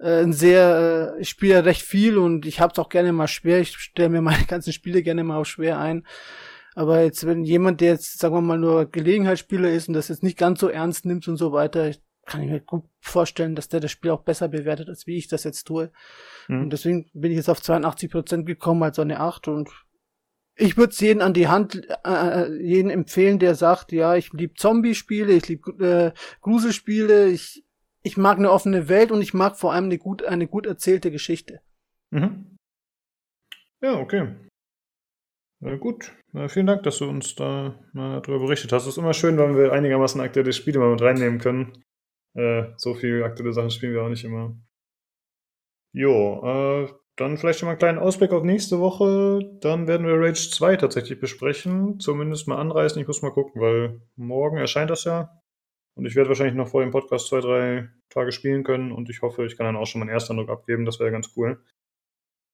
äh, 0.00 0.22
ein 0.22 0.32
sehr, 0.32 1.14
äh, 1.16 1.20
ich 1.20 1.28
spiele 1.28 1.64
recht 1.64 1.82
viel 1.82 2.18
und 2.18 2.46
ich 2.46 2.60
hab's 2.60 2.78
auch 2.78 2.88
gerne 2.88 3.12
mal 3.12 3.28
schwer. 3.28 3.60
Ich 3.60 3.76
stelle 3.76 4.08
mir 4.08 4.20
meine 4.22 4.44
ganzen 4.46 4.72
Spiele 4.72 5.02
gerne 5.02 5.24
mal 5.24 5.38
auf 5.38 5.46
schwer 5.46 5.78
ein. 5.78 6.06
Aber 6.74 7.02
jetzt, 7.02 7.26
wenn 7.26 7.44
jemand, 7.44 7.80
der 7.80 7.92
jetzt, 7.92 8.18
sagen 8.18 8.34
wir 8.34 8.40
mal, 8.40 8.58
nur 8.58 8.86
Gelegenheitsspieler 8.86 9.70
ist 9.70 9.88
und 9.88 9.94
das 9.94 10.08
jetzt 10.08 10.22
nicht 10.22 10.38
ganz 10.38 10.60
so 10.60 10.68
ernst 10.68 11.04
nimmt 11.04 11.26
und 11.28 11.36
so 11.36 11.52
weiter, 11.52 11.90
kann 12.26 12.42
ich 12.42 12.50
mir 12.50 12.60
gut 12.60 12.84
vorstellen, 13.00 13.56
dass 13.56 13.68
der 13.68 13.80
das 13.80 13.90
Spiel 13.90 14.12
auch 14.12 14.22
besser 14.22 14.48
bewertet, 14.48 14.88
als 14.88 15.06
wie 15.06 15.16
ich 15.16 15.26
das 15.26 15.44
jetzt 15.44 15.64
tue. 15.64 15.90
Mhm. 16.48 16.62
Und 16.62 16.72
deswegen 16.72 17.10
bin 17.12 17.32
ich 17.32 17.38
jetzt 17.38 17.50
auf 17.50 17.60
82 17.60 18.10
Prozent 18.10 18.46
gekommen, 18.46 18.82
als 18.82 18.98
eine 18.98 19.20
8 19.20 19.48
und 19.48 19.68
ich 20.56 20.76
würde 20.76 20.92
es 20.92 21.00
jeden 21.00 21.22
an 21.22 21.32
die 21.32 21.48
Hand, 21.48 21.88
äh, 22.04 22.42
äh, 22.42 22.62
jeden 22.62 22.90
empfehlen, 22.90 23.38
der 23.38 23.54
sagt, 23.54 23.92
ja, 23.92 24.14
ich 24.16 24.32
liebe 24.32 24.54
Zombie-Spiele, 24.54 25.32
ich 25.32 25.48
liebe 25.48 26.12
äh, 26.14 26.18
Gruselspiele, 26.42 27.28
ich, 27.28 27.64
ich 28.02 28.16
mag 28.16 28.38
eine 28.38 28.50
offene 28.50 28.88
Welt 28.88 29.12
und 29.12 29.22
ich 29.22 29.34
mag 29.34 29.56
vor 29.56 29.72
allem 29.72 29.84
eine 29.84 29.98
gut, 29.98 30.24
eine 30.24 30.46
gut 30.46 30.66
erzählte 30.66 31.10
Geschichte. 31.10 31.60
Mhm. 32.10 32.56
Ja, 33.82 33.98
okay. 33.98 34.34
Na 35.62 35.76
gut, 35.76 36.12
Na, 36.32 36.48
vielen 36.48 36.66
Dank, 36.66 36.84
dass 36.84 36.98
du 36.98 37.08
uns 37.08 37.34
da 37.34 37.78
mal 37.92 38.22
darüber 38.22 38.46
berichtet 38.46 38.72
hast. 38.72 38.84
Es 38.84 38.90
ist 38.90 38.98
immer 38.98 39.12
schön, 39.12 39.36
wenn 39.36 39.56
wir 39.56 39.72
einigermaßen 39.72 40.20
aktuelle 40.20 40.52
Spiele 40.52 40.78
mal 40.78 40.92
mit 40.92 41.02
reinnehmen 41.02 41.38
können. 41.38 41.84
Äh, 42.34 42.72
so 42.76 42.94
viele 42.94 43.24
aktuelle 43.24 43.52
Sachen 43.52 43.70
spielen 43.70 43.92
wir 43.92 44.02
auch 44.02 44.08
nicht 44.08 44.24
immer. 44.24 44.56
Jo, 45.92 46.40
äh, 46.44 46.88
dann 47.16 47.36
vielleicht 47.36 47.58
schon 47.58 47.66
mal 47.66 47.72
einen 47.72 47.78
kleinen 47.78 47.98
Ausblick 47.98 48.32
auf 48.32 48.44
nächste 48.44 48.78
Woche. 48.78 49.40
Dann 49.60 49.86
werden 49.86 50.06
wir 50.06 50.14
Rage 50.14 50.50
2 50.50 50.76
tatsächlich 50.76 51.20
besprechen. 51.20 52.00
Zumindest 52.00 52.48
mal 52.48 52.58
anreißen. 52.58 53.00
Ich 53.00 53.06
muss 53.06 53.20
mal 53.20 53.32
gucken, 53.32 53.60
weil 53.60 54.00
morgen 54.16 54.56
erscheint 54.56 54.88
das 54.88 55.04
ja. 55.04 55.39
Und 55.96 56.06
ich 56.06 56.16
werde 56.16 56.28
wahrscheinlich 56.28 56.54
noch 56.54 56.68
vor 56.68 56.82
dem 56.82 56.90
Podcast 56.90 57.28
zwei, 57.28 57.40
drei 57.40 57.88
Tage 58.08 58.32
spielen 58.32 58.64
können. 58.64 58.92
Und 58.92 59.10
ich 59.10 59.22
hoffe, 59.22 59.44
ich 59.44 59.56
kann 59.56 59.66
dann 59.66 59.76
auch 59.76 59.86
schon 59.86 60.00
meinen 60.00 60.08
ersten 60.08 60.32
Eindruck 60.32 60.50
abgeben. 60.50 60.84
Das 60.84 61.00
wäre 61.00 61.10
ganz 61.10 61.30
cool. 61.36 61.60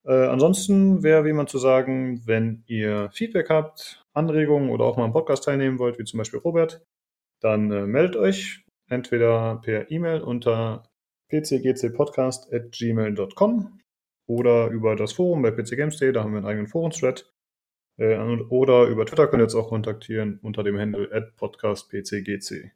Äh, 0.07 0.27
ansonsten 0.27 1.03
wäre 1.03 1.25
wie 1.25 1.31
immer 1.31 1.47
zu 1.47 1.59
sagen, 1.59 2.23
wenn 2.27 2.63
ihr 2.67 3.11
Feedback 3.13 3.51
habt, 3.51 4.05
Anregungen 4.15 4.71
oder 4.71 4.85
auch 4.85 4.97
mal 4.97 5.05
am 5.05 5.13
Podcast 5.13 5.45
teilnehmen 5.45 5.79
wollt, 5.79 5.99
wie 5.99 6.05
zum 6.05 6.19
Beispiel 6.19 6.39
Robert, 6.39 6.87
dann 7.41 7.71
äh, 7.73 7.87
meldet 7.87 8.17
euch 8.17 8.65
entweder 8.89 9.61
per 9.63 9.91
E-Mail 9.91 10.23
unter 10.23 10.85
pcgcpodcast.gmail.com 11.29 13.81
oder 14.29 14.69
über 14.69 14.95
das 14.95 15.13
Forum 15.13 15.43
bei 15.43 15.51
pcgames.de, 15.51 16.13
da 16.13 16.23
haben 16.23 16.31
wir 16.33 16.39
einen 16.39 16.47
eigenen 16.47 16.69
Forumsthread. 16.69 17.29
Äh, 17.99 18.17
oder 18.49 18.87
über 18.87 19.07
Twitter 19.07 19.27
könnt 19.27 19.41
ihr 19.41 19.45
uns 19.45 19.57
auch 19.57 19.69
kontaktieren 19.69 20.39
unter 20.43 20.63
dem 20.63 20.79
Handle 20.79 21.33
podcastpcgc. 21.37 22.76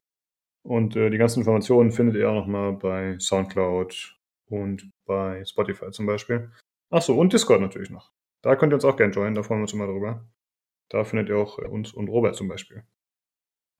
Und 0.62 0.96
äh, 0.96 1.10
die 1.10 1.18
ganzen 1.18 1.40
Informationen 1.40 1.92
findet 1.92 2.16
ihr 2.16 2.30
auch 2.30 2.34
nochmal 2.34 2.72
bei 2.74 3.18
Soundcloud 3.18 4.18
und 4.46 4.90
bei 5.06 5.44
Spotify 5.44 5.90
zum 5.90 6.06
Beispiel. 6.06 6.50
Achso, 6.90 7.14
und 7.14 7.32
Discord 7.32 7.60
natürlich 7.60 7.90
noch. 7.90 8.12
Da 8.42 8.56
könnt 8.56 8.72
ihr 8.72 8.76
uns 8.76 8.84
auch 8.84 8.96
gerne 8.96 9.12
joinen, 9.12 9.34
da 9.34 9.42
freuen 9.42 9.60
wir 9.60 9.64
uns 9.64 9.72
immer 9.72 9.86
drüber. 9.86 10.26
Da 10.88 11.04
findet 11.04 11.28
ihr 11.28 11.38
auch 11.38 11.58
äh, 11.58 11.66
uns 11.66 11.92
und 11.92 12.08
Robert 12.08 12.36
zum 12.36 12.48
Beispiel. 12.48 12.84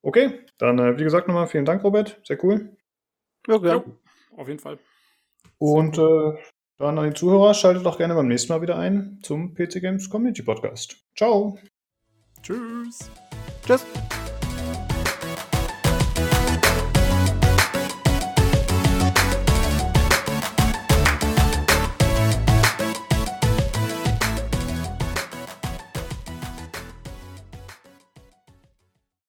Okay, 0.03 0.41
dann 0.59 0.79
äh, 0.79 0.99
wie 0.99 1.05
gesagt 1.05 1.29
nochmal 1.29 1.47
vielen 1.47 1.65
Dank, 1.65 1.85
Robert. 1.85 2.21
Sehr 2.25 2.43
cool. 2.45 2.77
Ja, 3.47 3.59
gerne. 3.59 3.85
Ja, 3.87 4.39
auf 4.39 4.49
jeden 4.49 4.61
Fall. 4.61 4.79
Und 5.59 5.99
äh, 5.99 6.39
dann 6.79 6.99
an 6.99 7.11
die 7.11 7.15
Zuhörer, 7.15 7.53
schaltet 7.53 7.85
doch 7.85 7.99
gerne 7.99 8.15
beim 8.15 8.29
nächsten 8.29 8.53
Mal 8.53 8.63
wieder 8.63 8.79
ein 8.79 9.19
zum 9.23 9.55
PC 9.55 9.81
Games 9.81 10.09
Community 10.09 10.43
Podcast. 10.43 10.97
Ciao. 11.15 11.59
Tschüss. 12.43 13.11
Tschüss. 13.67 13.85